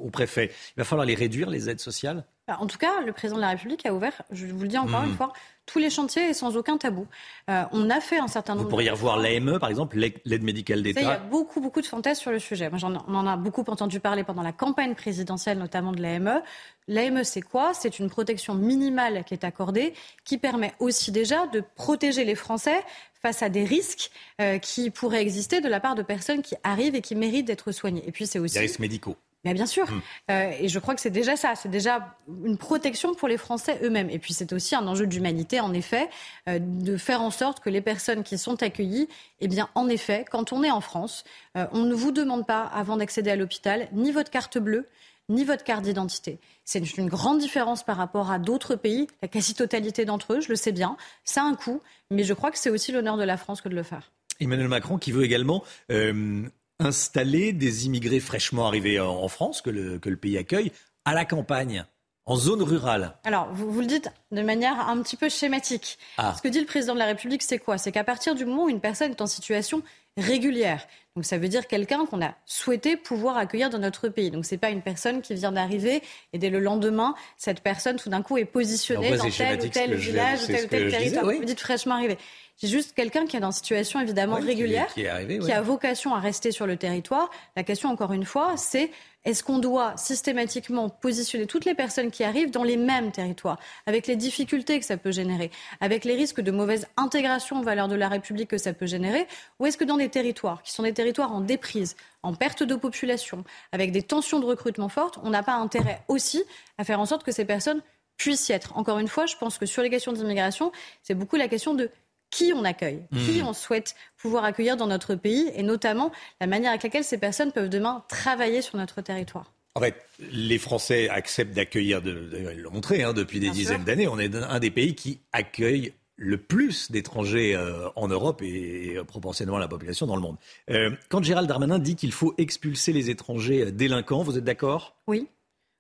au, 0.07 0.09
au 0.09 0.11
préfet. 0.11 0.51
Il 0.77 0.79
va 0.81 0.85
falloir 0.85 1.07
les 1.07 1.15
réduire, 1.15 1.51
les 1.51 1.69
aides 1.69 1.81
sociales? 1.81 2.25
Bah, 2.49 2.59
En 2.61 2.67
tout 2.67 2.79
cas, 2.79 3.01
le 3.05 3.13
président 3.13 3.37
de 3.37 3.41
la 3.43 3.51
République 3.51 3.85
a 3.87 3.93
ouvert, 3.93 4.23
je 4.31 4.47
vous 4.47 4.61
le 4.63 4.69
dis 4.69 4.79
encore 4.79 5.01
Mhm. 5.03 5.09
une 5.11 5.17
fois, 5.17 5.33
tous 5.67 5.81
les 5.81 5.91
chantiers 5.91 6.29
et 6.31 6.33
sans 6.35 6.57
aucun 6.57 6.77
tabou. 6.79 7.09
Euh, 7.51 7.65
on 7.73 7.91
a 7.91 8.01
fait 8.01 8.19
un 8.21 8.29
certain 8.29 8.55
nombre 8.55 8.65
Vous 8.67 8.71
pourriez 8.71 8.87
de 8.87 8.93
revoir 8.95 9.17
l'AME, 9.19 9.59
par 9.59 9.69
exemple, 9.69 9.99
l'aide 9.99 10.43
médicale 10.45 10.79
savez, 10.79 10.91
Il 10.91 11.03
y 11.03 11.05
a 11.07 11.15
d'État? 11.15 11.25
beaucoup, 11.29 11.61
beaucoup 11.61 11.81
de 11.81 11.87
fantasmes 11.87 12.21
sur 12.23 12.31
le 12.31 12.39
sujet. 12.39 12.71
Moi, 12.71 12.79
on 12.85 13.15
en 13.17 13.27
a 13.27 13.37
beaucoup 13.37 13.65
entendu 13.67 13.99
parler 13.99 14.23
pendant 14.23 14.43
la 14.43 14.53
campagne 14.53 14.95
présidentielle, 14.95 15.59
notamment 15.59 15.91
de 15.91 16.01
l'AME. 16.01 16.41
L'AME, 16.87 17.25
c'est 17.25 17.41
quoi? 17.43 17.75
C'est 17.75 17.99
une 17.99 18.09
protection 18.09 18.55
minimale 18.55 19.25
qui 19.25 19.35
est 19.35 19.43
accordée, 19.43 19.93
qui 20.25 20.39
permet 20.39 20.73
aussi 20.79 21.11
déjà 21.11 21.49
de 21.49 21.65
protéger 21.75 22.25
les 22.25 22.37
Français 22.37 22.81
face 23.21 23.43
à 23.43 23.49
des 23.49 23.65
risques 23.65 24.13
euh, 24.41 24.59
qui 24.59 24.91
pourraient 24.91 25.21
exister 25.23 25.61
de 25.61 25.69
la 25.69 25.81
part 25.81 25.97
de 25.97 26.03
personnes 26.03 26.43
qui 26.43 26.55
arrivent 26.63 26.95
et 26.95 27.01
qui 27.03 27.17
méritent 27.17 27.47
d'être 27.47 27.73
soignées. 27.73 28.05
Et 28.07 28.13
puis, 28.13 28.29
c'est 28.29 28.39
aussi 28.39 28.55
Des 28.55 28.61
risques 28.61 28.79
médicaux. 28.79 29.17
Mais 29.47 29.55
bien 29.55 29.67
sûr. 29.67 29.91
Mm. 29.91 30.03
Euh, 30.31 30.51
et 30.61 30.69
je 30.69 30.79
crois 30.79 30.95
que 30.95 31.01
c'est 31.01 31.11
déjà 31.11 31.37
ça. 31.37 31.55
C'est 31.55 31.69
déjà 31.69 32.17
une 32.45 32.59
protection 32.59 33.15
pour 33.15 33.29
les 33.29 33.39
Français 33.39 33.79
eux-mêmes. 33.83 34.11
Et 34.11 34.19
puis 34.19 34.35
c'est 34.35 34.53
aussi 34.53 34.75
un 34.75 34.87
enjeu 34.87 35.07
d'humanité, 35.07 35.61
en 35.61 35.73
effet, 35.73 36.09
euh, 36.49 36.59
de 36.61 36.97
faire 36.97 37.23
en 37.23 37.31
sorte 37.31 37.61
que 37.61 37.71
les 37.71 37.81
personnes 37.81 38.25
qui 38.25 38.39
sont 38.39 38.63
accueillies, 38.63 39.09
eh 39.41 39.49
bien, 39.49 39.69
en 39.75 39.89
effet, 39.89 40.25
quand 40.31 40.53
on 40.53 40.65
est 40.65 40.71
en 40.71 40.81
France, 40.81 41.25
euh, 41.57 41.67
on 41.73 41.83
ne 41.83 41.95
vous 41.95 42.11
demande 42.11 42.45
pas, 42.45 42.63
avant 42.63 42.97
d'accéder 42.97 43.31
à 43.31 43.37
l'hôpital, 43.37 43.89
ni 43.93 44.11
votre 44.11 44.31
carte 44.31 44.59
bleue, 44.59 44.89
ni 45.29 45.45
votre 45.45 45.63
carte 45.63 45.85
d'identité. 45.85 46.39
C'est 46.65 46.97
une 46.97 47.09
grande 47.09 47.39
différence 47.39 47.85
par 47.85 47.97
rapport 47.97 48.33
à 48.33 48.41
d'autres 48.41 48.75
pays, 48.75 49.07
la 49.23 49.29
quasi-totalité 49.29 50.05
d'entre 50.05 50.35
eux, 50.35 50.41
je 50.41 50.49
le 50.49 50.57
sais 50.57 50.73
bien. 50.73 50.97
Ça 51.25 51.43
a 51.43 51.45
un 51.45 51.55
coût, 51.55 51.81
mais 52.11 52.25
je 52.25 52.35
crois 52.35 52.51
que 52.51 52.59
c'est 52.59 52.71
aussi 52.71 52.91
l'honneur 52.91 53.17
de 53.17 53.25
la 53.25 53.37
France 53.37 53.61
que 53.61 53.69
de 53.69 53.75
le 53.75 53.85
faire. 53.85 54.11
Emmanuel 54.41 54.69
Macron 54.69 54.99
qui 54.99 55.13
veut 55.13 55.25
également 55.25 55.65
euh, 55.91 56.43
installer 56.79 57.53
des 57.53 57.87
immigrés 57.87 58.21
fraîchement 58.21 58.67
arrivés 58.67 59.01
en, 59.01 59.29
France, 59.29 59.63
que 59.63 59.71
le, 59.71 59.99
que 59.99 60.09
le 60.09 60.17
pays 60.17 60.39
accueille, 60.39 60.73
à 61.05 61.15
la 61.15 61.25
campagne, 61.25 61.85
en 62.27 62.37
zone 62.37 62.63
rurale. 62.63 63.17
Alors, 63.25 63.49
vous, 63.53 63.71
vous 63.71 63.81
le 63.81 63.87
dites 63.87 64.11
de 64.33 64.43
manière 64.43 64.89
un 64.89 65.01
petit 65.03 65.17
peu 65.17 65.29
schématique. 65.29 65.99
Ah. 66.19 66.35
Ce 66.37 66.43
que 66.43 66.49
dit 66.49 66.61
le 66.61 66.67
président 66.67 66.95
de 66.95 66.99
la 66.99 67.07
République, 67.07 67.43
c'est 67.43 67.59
quoi? 67.59 67.79
C'est 67.79 67.93
qu'à 67.93 68.05
partir 68.05 68.35
du 68.35 68.45
moment 68.45 68.65
où 68.65 68.69
une 68.69 68.81
personne 68.81 69.13
est 69.13 69.21
en 69.21 69.27
situation 69.27 69.83
régulière, 70.17 70.87
donc 71.15 71.25
ça 71.25 71.39
veut 71.39 71.49
dire 71.49 71.67
quelqu'un 71.67 72.05
qu'on 72.07 72.23
a 72.23 72.35
souhaité 72.45 72.97
pouvoir 72.97 73.37
accueillir 73.37 73.71
dans 73.71 73.79
notre 73.79 74.09
pays. 74.09 74.31
Donc 74.31 74.45
c'est 74.45 74.59
pas 74.59 74.71
une 74.71 74.83
personne 74.83 75.23
qui 75.23 75.35
vient 75.35 75.53
d'arriver 75.53 76.03
et 76.33 76.39
dès 76.39 76.51
le 76.51 76.59
lendemain, 76.59 77.15
cette 77.37 77.61
personne 77.61 77.97
tout 77.97 78.11
d'un 78.11 78.23
coup 78.23 78.37
est 78.37 78.45
positionnée 78.45 79.13
Alors, 79.13 79.27
dans 79.27 79.31
tel 79.31 79.61
ou 79.61 79.69
tel 79.69 79.95
village 79.95 80.47
tel 80.47 80.65
ou 80.65 80.69
tel 80.69 80.91
territoire. 80.91 81.03
disais, 81.03 81.21
oui. 81.25 81.39
Vous 81.39 81.45
dites 81.45 81.61
fraîchement 81.61 81.95
arrivé. 81.95 82.19
C'est 82.59 82.69
juste 82.69 82.95
quelqu'un 82.95 83.27
qui 83.27 83.37
est 83.37 83.41
dans 83.41 83.49
une 83.49 83.53
situation 83.53 84.01
évidemment 84.01 84.37
Oui, 84.37 84.41
qui- 84.43 84.47
régulière, 84.49 84.87
qui 84.95 85.03
est 85.03 85.09
arrivé, 85.09 85.39
qui 85.39 85.45
oui. 85.47 85.53
a 85.53 85.61
vocation 85.61 86.15
à 86.15 86.21
rester 86.21 86.53
sur 86.53 86.67
le 86.67 86.77
territoire. 86.79 87.29
La 87.55 87.63
question, 87.65 87.91
encore 87.91 88.13
une 88.15 88.25
fois, 88.25 88.57
c'est 88.57 88.91
est-ce 89.27 89.43
qu'on 89.45 89.59
doit 89.59 89.95
systématiquement 89.99 90.89
positionner 90.89 91.47
toutes 91.47 91.67
les 91.67 91.75
personnes 91.75 92.11
qui 92.11 92.25
arrivent 92.25 92.51
dans 92.51 92.63
les 92.63 92.77
mêmes 92.79 93.13
territoires, 93.13 93.59
avec 93.85 94.07
les 94.07 94.17
difficultés 94.17 94.79
que 94.79 94.87
ça 94.87 94.97
peut 94.97 95.11
générer, 95.13 95.51
avec 95.81 96.05
les 96.07 96.15
risques 96.15 96.41
de 96.41 96.51
mauvaise 96.51 96.87
intégration 96.97 97.61
aux 97.61 97.63
valeurs 97.63 97.89
de 97.89 97.95
la 97.97 98.09
République 98.09 98.49
que 98.49 98.59
ça 98.59 98.73
peut 98.73 98.87
générer, 98.87 99.27
ou 99.59 99.67
est-ce 99.67 99.77
que 99.77 99.85
dans 99.85 99.97
des 99.99 100.09
territoires 100.09 100.63
qui 100.63 100.73
sont 100.73 100.85
des 100.85 100.95
territoires 100.95 101.33
en 101.35 101.41
déprise, 101.41 101.95
en 102.23 102.33
perte 102.35 102.63
de 102.63 102.75
population, 102.77 103.45
avec 103.73 103.93
des 103.93 104.03
tensions 104.03 104.39
de 104.41 104.47
recrutement 104.47 104.89
fortes, 104.89 105.19
on 105.23 105.29
n'a 105.31 105.43
pas 105.43 105.55
intérêt 105.55 106.01
aussi 106.09 106.43
à 106.79 106.85
faire 106.85 107.01
en 107.01 107.07
sorte 107.07 107.23
que 107.23 107.33
ces 107.33 107.45
personnes 107.45 107.83
puissent 108.17 108.49
y 108.49 108.53
être? 108.53 108.79
Encore 108.79 108.99
une 108.99 109.09
fois, 109.09 109.27
je 109.27 109.37
pense 109.37 109.59
que 109.59 109.67
sur 109.67 109.83
les 109.83 109.91
questions 109.91 110.13
d'immigration, 110.13 110.73
c'est 111.03 111.15
beaucoup 111.15 111.37
la 111.37 111.49
question 111.49 111.75
de 111.75 111.91
qui 112.31 112.53
on 112.55 112.65
accueille, 112.65 113.03
qui 113.13 113.41
Mhm. 113.41 113.49
on 113.49 113.53
souhaite 113.53 113.95
pouvoir 114.17 114.45
accueillir 114.45 114.77
dans 114.77 114.87
notre 114.87 115.15
pays, 115.15 115.51
et 115.55 115.63
notamment 115.63 116.13
la 116.41 116.47
manière 116.47 116.71
avec 116.71 116.83
laquelle 116.83 117.05
ces 117.05 117.19
personnes 117.19 117.53
peuvent 117.53 117.69
demain 117.69 118.05
travailler 118.09 118.63
sur 118.63 118.77
notre 118.77 119.01
territoire. 119.01 119.53
En 119.75 119.81
fait, 119.81 119.95
les 120.33 120.59
Français 120.59 121.09
acceptent 121.11 121.55
d'accueillir, 121.55 122.01
ils 122.05 122.61
l'ont 122.63 122.71
montré 122.71 123.03
hein, 123.03 123.13
depuis 123.13 123.41
des 123.41 123.47
Bien 123.47 123.55
dizaines 123.55 123.85
d'années, 123.85 124.09
on 124.09 124.19
est 124.19 124.35
un 124.35 124.59
des 124.59 124.71
pays 124.71 124.95
qui 124.95 125.21
accueille 125.33 125.93
le 126.17 126.39
plus 126.39 126.91
d'étrangers 126.91 127.55
euh, 127.55 127.89
en 127.95 128.09
Europe 128.09 128.41
et, 128.43 128.97
proportionnellement 129.07 129.59
à 129.59 129.61
la 129.61 129.69
population 129.69 130.07
dans 130.07 130.17
le 130.17 130.23
monde. 130.23 130.37
Euh, 130.71 130.91
quand 131.11 131.23
Gérald 131.23 131.47
Darmanin 131.47 131.79
dit 131.79 131.95
qu'il 131.95 132.13
faut 132.13 132.35
expulser 132.39 132.95
les 132.95 133.11
étrangers 133.11 133.67
euh, 133.67 133.71
délinquants, 133.71 134.23
vous 134.23 134.39
êtes 134.39 134.45
d'accord? 134.45 134.97
Oui. 135.07 135.29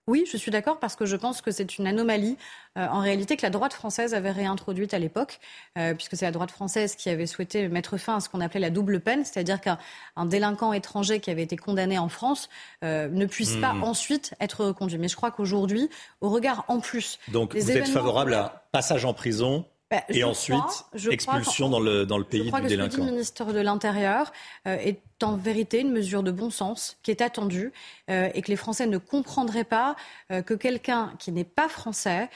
Oui, 0.08 0.24
je 0.30 0.36
suis 0.36 0.52
d'accord 0.52 0.78
parce 0.78 0.94
que 0.94 1.04
je 1.04 1.16
pense 1.16 1.40
que 1.42 1.50
c'est 1.50 1.78
une 1.78 1.86
anomalie 1.88 2.36
euh, 2.78 2.86
en 2.86 3.00
réalité 3.00 3.36
que 3.36 3.42
la 3.42 3.50
droite 3.50 3.72
française 3.72 4.14
avait 4.14 4.30
réintroduite 4.30 4.94
à 4.94 5.00
l'époque, 5.00 5.40
euh, 5.76 5.94
puisque 5.94 6.14
c'est 6.16 6.26
la 6.26 6.30
droite 6.30 6.52
française 6.52 6.94
qui 6.94 7.10
avait 7.10 7.26
souhaité 7.26 7.66
mettre 7.66 7.96
fin 7.96 8.16
à 8.18 8.20
ce 8.20 8.28
qu'on 8.28 8.40
appelait 8.40 8.60
la 8.60 8.70
double 8.70 9.00
peine, 9.00 9.24
c'est-à-dire 9.24 9.60
qu'un 9.60 9.78
un 10.14 10.24
délinquant 10.24 10.72
étranger 10.72 11.18
qui 11.18 11.32
avait 11.32 11.42
été 11.42 11.56
condamné 11.56 11.98
en 11.98 12.08
France 12.08 12.48
euh, 12.84 13.08
ne 13.08 13.26
puisse 13.26 13.56
pas 13.56 13.72
Mhm. 13.72 13.82
ensuite 13.82 14.34
être 14.40 14.66
reconduit. 14.66 14.98
Mais 14.98 15.08
je 15.08 15.16
crois 15.16 15.32
qu'aujourd'hui, 15.32 15.90
au 16.20 16.30
regard 16.30 16.64
en 16.68 16.78
plus 16.78 17.18
Donc 17.26 17.56
vous 17.56 17.70
êtes 17.72 17.88
favorable 17.88 18.34
à 18.34 18.62
passage 18.70 19.04
en 19.04 19.12
prison 19.12 19.64
Bah, 19.88 20.02
et 20.08 20.24
ensuite 20.24 20.58
crois- 20.58 20.86
je 20.94 21.10
expulsion 21.10 21.68
dans 21.68 21.78
le, 21.78 22.06
dans 22.06 22.18
le 22.18 22.24
pays 22.24 22.42
Je 22.42 22.48
crois 22.48 22.60
du 22.60 22.66
que 22.66 22.72
ce 22.72 22.74
que 22.76 22.82
dit 22.82 22.88
délinquant 22.88 23.04
le 23.06 23.12
ministre 23.12 23.52
de 23.52 23.60
l'Intérieur 23.60 24.32
euh, 24.66 24.76
est 24.78 25.00
en 25.22 25.36
vérité 25.36 25.78
une 25.80 25.92
mesure 25.92 26.24
de 26.24 26.32
bon 26.32 26.50
sens 26.50 26.96
qui 27.04 27.12
est 27.12 27.20
attendue 27.20 27.72
euh, 28.10 28.28
et 28.34 28.42
que 28.42 28.48
les 28.50 28.56
Français 28.56 28.88
ne 28.88 28.98
comprendraient 28.98 29.62
pas 29.64 29.94
euh, 30.32 30.42
que 30.42 30.54
quelqu'un 30.54 31.12
qui 31.20 31.30
n'est 31.30 31.44
pas 31.44 31.68
français, 31.68 32.28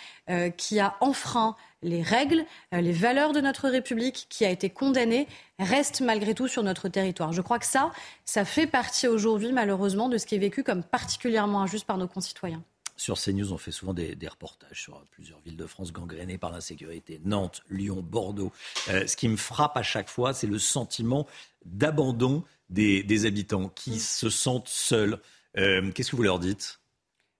qui 0.56 0.78
a 0.78 0.96
enfreint 1.00 1.56
les 1.82 2.02
règles, 2.02 2.44
les 2.72 2.92
valeurs 2.92 3.32
de 3.32 3.40
notre 3.40 3.68
République, 3.68 4.26
qui 4.28 4.44
a 4.44 4.50
été 4.50 4.70
condamné, 4.70 5.26
reste 5.58 6.02
malgré 6.02 6.34
tout 6.34 6.46
sur 6.46 6.62
notre 6.62 6.88
territoire. 6.88 7.32
Je 7.32 7.40
crois 7.42 7.58
que 7.58 7.66
ça, 7.66 7.90
ça 8.24 8.44
fait 8.44 8.68
partie 8.68 9.08
aujourd'hui 9.08 9.50
malheureusement 9.52 10.08
de 10.08 10.18
ce 10.18 10.26
qui 10.26 10.36
est 10.36 10.38
vécu 10.38 10.62
comme 10.62 10.84
particulièrement 10.84 11.62
injuste 11.62 11.86
par 11.86 11.98
nos 11.98 12.06
concitoyens. 12.06 12.62
Sur 13.00 13.18
CNews, 13.18 13.50
on 13.54 13.56
fait 13.56 13.70
souvent 13.70 13.94
des, 13.94 14.14
reportages 14.28 14.82
sur 14.82 15.02
plusieurs 15.10 15.40
villes 15.40 15.56
de 15.56 15.66
France 15.66 15.90
gangrénées 15.90 16.36
par 16.36 16.52
l'insécurité. 16.52 17.18
Nantes, 17.24 17.62
Lyon, 17.70 18.02
Bordeaux. 18.02 18.52
Euh, 18.90 19.06
ce 19.06 19.16
qui 19.16 19.26
me 19.26 19.38
frappe 19.38 19.78
à 19.78 19.82
chaque 19.82 20.10
fois, 20.10 20.34
c'est 20.34 20.46
le 20.46 20.58
sentiment 20.58 21.26
d'abandon 21.64 22.44
des, 22.68 23.24
habitants 23.24 23.70
qui 23.70 24.00
se 24.00 24.28
sentent 24.28 24.68
seuls. 24.68 25.18
Euh, 25.56 25.90
Qu'est-ce 25.92 26.10
que 26.10 26.16
vous 26.16 26.22
leur 26.22 26.38
dites? 26.38 26.79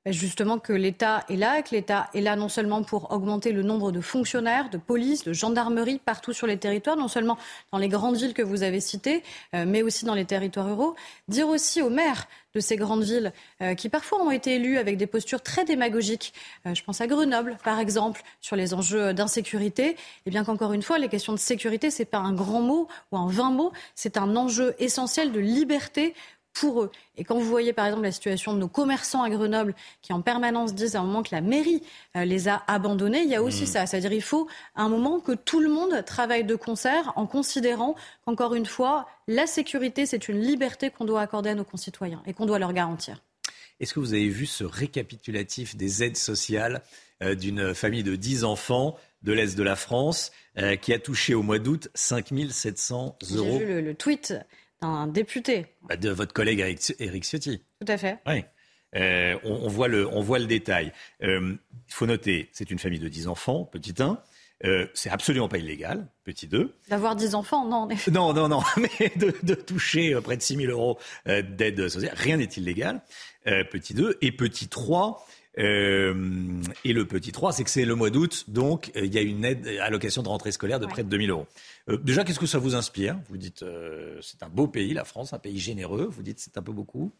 Justement 0.06 0.58
que 0.58 0.72
l'État 0.72 1.24
est 1.28 1.36
là, 1.36 1.60
que 1.60 1.74
l'État 1.74 2.08
est 2.14 2.22
là 2.22 2.34
non 2.34 2.48
seulement 2.48 2.82
pour 2.82 3.12
augmenter 3.12 3.52
le 3.52 3.62
nombre 3.62 3.92
de 3.92 4.00
fonctionnaires, 4.00 4.70
de 4.70 4.78
police, 4.78 5.24
de 5.24 5.34
gendarmerie 5.34 5.98
partout 5.98 6.32
sur 6.32 6.46
les 6.46 6.56
territoires, 6.56 6.96
non 6.96 7.06
seulement 7.06 7.36
dans 7.70 7.76
les 7.76 7.88
grandes 7.88 8.16
villes 8.16 8.32
que 8.32 8.40
vous 8.40 8.62
avez 8.62 8.80
citées, 8.80 9.22
euh, 9.54 9.66
mais 9.68 9.82
aussi 9.82 10.06
dans 10.06 10.14
les 10.14 10.24
territoires 10.24 10.64
ruraux. 10.64 10.94
Dire 11.28 11.48
aussi 11.48 11.82
aux 11.82 11.90
maires 11.90 12.28
de 12.54 12.60
ces 12.60 12.76
grandes 12.76 13.02
villes 13.02 13.34
euh, 13.60 13.74
qui 13.74 13.90
parfois 13.90 14.22
ont 14.22 14.30
été 14.30 14.54
élus 14.54 14.78
avec 14.78 14.96
des 14.96 15.06
postures 15.06 15.42
très 15.42 15.66
démagogiques, 15.66 16.32
euh, 16.64 16.74
je 16.74 16.82
pense 16.82 17.02
à 17.02 17.06
Grenoble 17.06 17.58
par 17.62 17.78
exemple, 17.78 18.22
sur 18.40 18.56
les 18.56 18.72
enjeux 18.72 19.12
d'insécurité, 19.12 19.98
et 20.24 20.30
bien 20.30 20.44
qu'encore 20.44 20.72
une 20.72 20.82
fois, 20.82 20.98
les 20.98 21.08
questions 21.08 21.34
de 21.34 21.38
sécurité, 21.38 21.90
c'est 21.90 22.06
pas 22.06 22.18
un 22.18 22.32
grand 22.32 22.62
mot 22.62 22.88
ou 23.12 23.18
un 23.18 23.28
vain 23.28 23.50
mot, 23.50 23.70
c'est 23.94 24.16
un 24.16 24.34
enjeu 24.34 24.74
essentiel 24.78 25.30
de 25.30 25.40
liberté 25.40 26.14
pour 26.52 26.82
eux. 26.82 26.90
Et 27.16 27.24
quand 27.24 27.36
vous 27.38 27.44
voyez 27.48 27.72
par 27.72 27.86
exemple 27.86 28.02
la 28.02 28.12
situation 28.12 28.52
de 28.52 28.58
nos 28.58 28.68
commerçants 28.68 29.22
à 29.22 29.30
Grenoble 29.30 29.74
qui 30.02 30.12
en 30.12 30.20
permanence 30.20 30.74
disent 30.74 30.96
à 30.96 31.00
un 31.00 31.04
moment 31.04 31.22
que 31.22 31.34
la 31.34 31.40
mairie 31.40 31.82
euh, 32.16 32.24
les 32.24 32.48
a 32.48 32.62
abandonnés, 32.66 33.22
il 33.22 33.28
y 33.30 33.34
a 33.36 33.42
aussi 33.42 33.62
Mmh. 33.64 33.66
ça. 33.66 33.86
C'est-à-dire 33.86 34.12
il 34.12 34.22
faut 34.22 34.48
à 34.74 34.82
un 34.82 34.88
moment 34.88 35.20
que 35.20 35.32
tout 35.32 35.60
le 35.60 35.68
monde 35.68 36.04
travaille 36.04 36.44
de 36.44 36.54
concert 36.56 37.12
en 37.16 37.26
considérant 37.26 37.94
qu'encore 38.24 38.54
une 38.54 38.66
fois, 38.66 39.06
la 39.28 39.46
sécurité, 39.46 40.06
c'est 40.06 40.28
une 40.28 40.40
liberté 40.40 40.90
qu'on 40.90 41.04
doit 41.04 41.20
accorder 41.20 41.50
à 41.50 41.54
nos 41.54 41.64
concitoyens 41.64 42.22
et 42.26 42.32
qu'on 42.32 42.46
doit 42.46 42.58
leur 42.58 42.72
garantir. 42.72 43.22
Est-ce 43.80 43.94
que 43.94 44.00
vous 44.00 44.12
avez 44.12 44.28
vu 44.28 44.44
ce 44.46 44.64
récapitulatif 44.64 45.76
des 45.76 46.02
aides 46.02 46.16
sociales 46.16 46.82
euh, 47.22 47.34
d'une 47.34 47.74
famille 47.74 48.02
de 48.02 48.16
10 48.16 48.44
enfants 48.44 48.96
de 49.22 49.32
l'Est 49.32 49.56
de 49.56 49.62
la 49.62 49.76
France 49.76 50.32
euh, 50.58 50.76
qui 50.76 50.92
a 50.92 50.98
touché 50.98 51.34
au 51.34 51.42
mois 51.42 51.58
d'août 51.58 51.88
5 51.94 52.28
700 52.50 53.16
J'ai 53.22 53.36
euros? 53.36 53.58
vu 53.58 53.66
le, 53.66 53.80
le 53.80 53.94
tweet 53.94 54.34
d'un 54.82 55.06
député, 55.06 55.66
Bah, 55.82 55.96
de 55.96 56.10
votre 56.10 56.32
collègue 56.32 56.60
Eric, 56.98 57.24
Ciotti 57.24 57.62
tout 57.80 57.92
à 57.92 57.98
fait. 57.98 58.18
Oui. 58.26 58.44
Euh, 58.96 59.36
on, 59.44 59.52
on 59.52 59.68
voit 59.68 59.88
le, 59.88 60.06
on 60.08 60.20
voit 60.20 60.38
le 60.38 60.46
détail. 60.46 60.92
Euh, 61.22 61.54
Il 61.88 61.92
faut 61.94 62.06
noter, 62.06 62.48
c'est 62.52 62.70
une 62.70 62.78
famille 62.78 62.98
de 62.98 63.08
10 63.08 63.28
enfants, 63.28 63.64
petit 63.64 63.94
1. 64.00 64.18
Euh, 64.64 64.86
c'est 64.92 65.08
absolument 65.10 65.48
pas 65.48 65.56
illégal, 65.58 66.06
petit 66.24 66.46
2. 66.46 66.74
D'avoir 66.88 67.14
10 67.16 67.34
enfants, 67.34 67.66
non. 67.66 67.84
on 67.84 67.90
est- 67.90 68.08
Non, 68.08 68.32
non, 68.34 68.48
non, 68.48 68.60
mais 68.76 69.10
de, 69.16 69.32
de 69.42 69.54
toucher 69.54 70.12
euh, 70.14 70.20
près 70.20 70.36
de 70.36 70.42
6 70.42 70.56
000 70.56 70.70
euros 70.72 70.98
euh, 71.28 71.40
d'aide 71.42 71.88
sociale, 71.88 72.12
rien 72.16 72.36
n'est 72.38 72.44
illégal. 72.44 73.00
Euh, 73.46 73.64
petit 73.64 73.94
2 73.94 74.18
et 74.20 74.32
petit 74.32 74.68
3. 74.68 75.24
Euh, 75.58 76.62
et 76.84 76.92
le 76.92 77.04
petit 77.06 77.32
3, 77.32 77.52
c'est 77.52 77.64
que 77.64 77.70
c'est 77.70 77.84
le 77.84 77.94
mois 77.94 78.10
d'août, 78.10 78.44
donc 78.48 78.92
euh, 78.96 79.04
il 79.04 79.12
y 79.14 79.18
a 79.18 79.22
une 79.22 79.44
aide 79.44 79.66
euh, 79.66 79.82
allocation 79.82 80.22
de 80.22 80.28
rentrée 80.28 80.52
scolaire 80.52 80.78
de 80.80 80.86
près 80.86 81.02
de 81.02 81.08
2 81.08 81.26
000 81.26 81.30
euros. 81.30 81.46
Euh, 81.88 81.96
déjà, 81.96 82.24
qu'est-ce 82.24 82.38
que 82.38 82.46
ça 82.46 82.58
vous 82.58 82.74
inspire? 82.74 83.18
Vous 83.28 83.36
dites, 83.36 83.64
c'est 84.22 84.42
un 84.42 84.48
beau 84.48 84.68
pays, 84.68 84.94
la 84.94 85.04
France, 85.04 85.32
un 85.32 85.38
pays 85.38 85.58
généreux. 85.58 86.08
Vous 86.10 86.22
dites, 86.22 86.38
c'est 86.38 86.56
un 86.56 86.62
peu 86.62 86.72
beaucoup. 86.72 87.12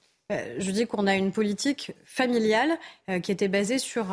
Je 0.59 0.70
dis 0.70 0.86
qu'on 0.86 1.09
a 1.09 1.16
une 1.16 1.32
politique 1.32 1.90
familiale 2.05 2.78
qui 3.20 3.32
était 3.32 3.48
basée 3.48 3.81
sur 3.81 4.07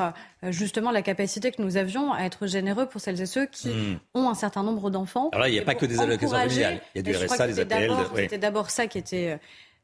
justement 0.46 0.90
la 0.90 1.04
capacité 1.04 1.52
que 1.52 1.62
nous 1.62 1.78
avions 1.78 2.12
à 2.12 2.24
être 2.24 2.48
généreux 2.48 2.88
pour 2.88 3.00
celles 3.00 3.22
et 3.22 3.28
ceux 3.28 3.46
qui 3.46 3.68
Hmm. 3.70 4.00
ont 4.16 4.28
un 4.28 4.34
certain 4.34 4.64
nombre 4.64 4.90
d'enfants. 4.90 5.30
Alors 5.30 5.44
là, 5.44 5.50
il 5.50 5.52
n'y 5.52 5.60
a 5.60 5.64
pas 5.64 5.76
que 5.76 5.86
des 5.86 6.00
allocations 6.00 6.36
familiales. 6.36 6.82
Il 6.96 7.06
y 7.06 7.08
a 7.08 7.20
du 7.20 7.24
RSA, 7.24 7.46
des 7.46 7.54
c'était 7.54 7.76
APL. 7.76 7.92
C'était 8.16 8.38
d'abord 8.40 8.72
ça 8.72 8.88
qui 8.88 8.98
était 8.98 9.38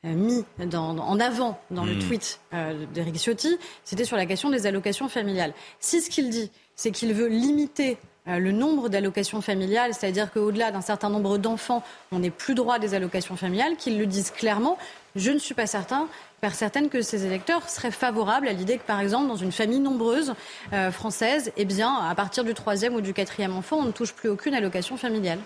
mis 0.04 0.44
dans- 0.58 0.98
en 0.98 1.20
avant 1.20 1.60
dans 1.72 1.86
le 1.86 1.94
Hmm. 1.96 2.00
tweet 2.08 2.40
euh, 2.54 2.86
d'Éric 2.94 3.16
Ciotti, 3.18 3.58
c'était 3.86 4.04
sur 4.06 4.18
la 4.18 4.26
question 4.26 4.50
des 4.50 4.68
allocations 4.68 5.08
familiales. 5.10 5.54
Si 5.80 6.02
ce 6.02 6.10
qu'il 6.10 6.30
dit, 6.30 6.52
c'est 6.76 6.92
qu'il 6.92 7.14
veut 7.14 7.28
limiter 7.28 7.98
euh, 8.28 8.38
le 8.40 8.52
nombre 8.54 8.88
d'allocations 8.90 9.42
familiales, 9.42 9.94
c'est-à-dire 9.94 10.32
qu'au-delà 10.32 10.72
d'un 10.72 10.80
certain 10.82 11.10
nombre 11.10 11.38
d'enfants, 11.38 11.84
on 12.14 12.20
n'ait 12.20 12.30
plus 12.30 12.56
droit 12.56 12.76
à 12.76 12.80
des 12.80 12.94
allocations 12.94 13.36
familiales, 13.36 13.76
qu'ils 13.76 13.98
le 14.00 14.06
disent 14.06 14.32
clairement, 14.32 14.78
je 15.16 15.30
ne 15.32 15.38
suis 15.40 15.54
pas 15.54 15.68
certain, 15.68 16.08
pas 16.40 16.50
certaine 16.50 16.88
que 16.90 17.02
ces 17.02 17.26
électeurs 17.26 17.68
seraient 17.70 17.92
favorables 17.92 18.48
à 18.48 18.54
l'idée 18.54 18.78
que, 18.78 18.84
par 18.84 19.02
exemple, 19.02 19.28
dans 19.28 19.36
une 19.36 19.52
famille 19.52 19.80
nombreuse 19.82 20.36
euh, 20.72 20.90
française, 20.92 21.52
eh 21.58 21.66
bien, 21.66 21.94
à 21.94 22.16
partir 22.16 22.44
du 22.46 22.54
troisième 22.54 22.96
ou 22.96 23.02
du 23.02 23.14
quatrième 23.14 23.56
enfant, 23.58 23.78
on 23.80 23.84
ne 23.84 23.92
touche 23.92 24.14
plus 24.14 24.30
aucune 24.30 24.54
allocation 24.54 24.96
familiale. 24.96 25.40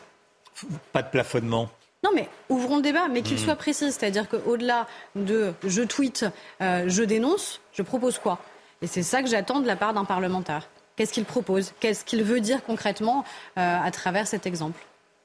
Pas 0.93 1.01
de 1.01 1.09
plafonnement. 1.09 1.69
Non, 2.03 2.11
mais 2.13 2.29
ouvrons 2.49 2.77
le 2.77 2.81
débat, 2.83 3.07
mais 3.07 3.21
qu'il 3.21 3.37
Mhm. 3.37 3.43
soit 3.43 3.55
précis. 3.55 3.91
C'est-à-dire 3.91 4.29
qu'au-delà 4.29 4.87
de 5.15 5.53
je 5.63 5.81
tweete, 5.81 6.25
euh, 6.61 6.85
je 6.87 7.03
dénonce, 7.03 7.59
je 7.73 7.81
propose 7.81 8.19
quoi? 8.19 8.39
Et 8.81 8.87
c'est 8.87 9.03
ça 9.03 9.23
que 9.23 9.29
j'attends 9.29 9.59
de 9.59 9.67
la 9.67 9.75
part 9.75 9.93
d'un 9.93 10.05
parlementaire. 10.05 10.69
Qu'est-ce 10.95 11.11
qu'il 11.13 11.25
propose? 11.25 11.73
Qu'est-ce 11.79 12.05
qu'il 12.05 12.23
veut 12.23 12.39
dire 12.39 12.63
concrètement 12.63 13.23
euh, 13.57 13.79
à 13.81 13.89
travers 13.91 14.27
cet 14.27 14.45
exemple? 14.45 14.79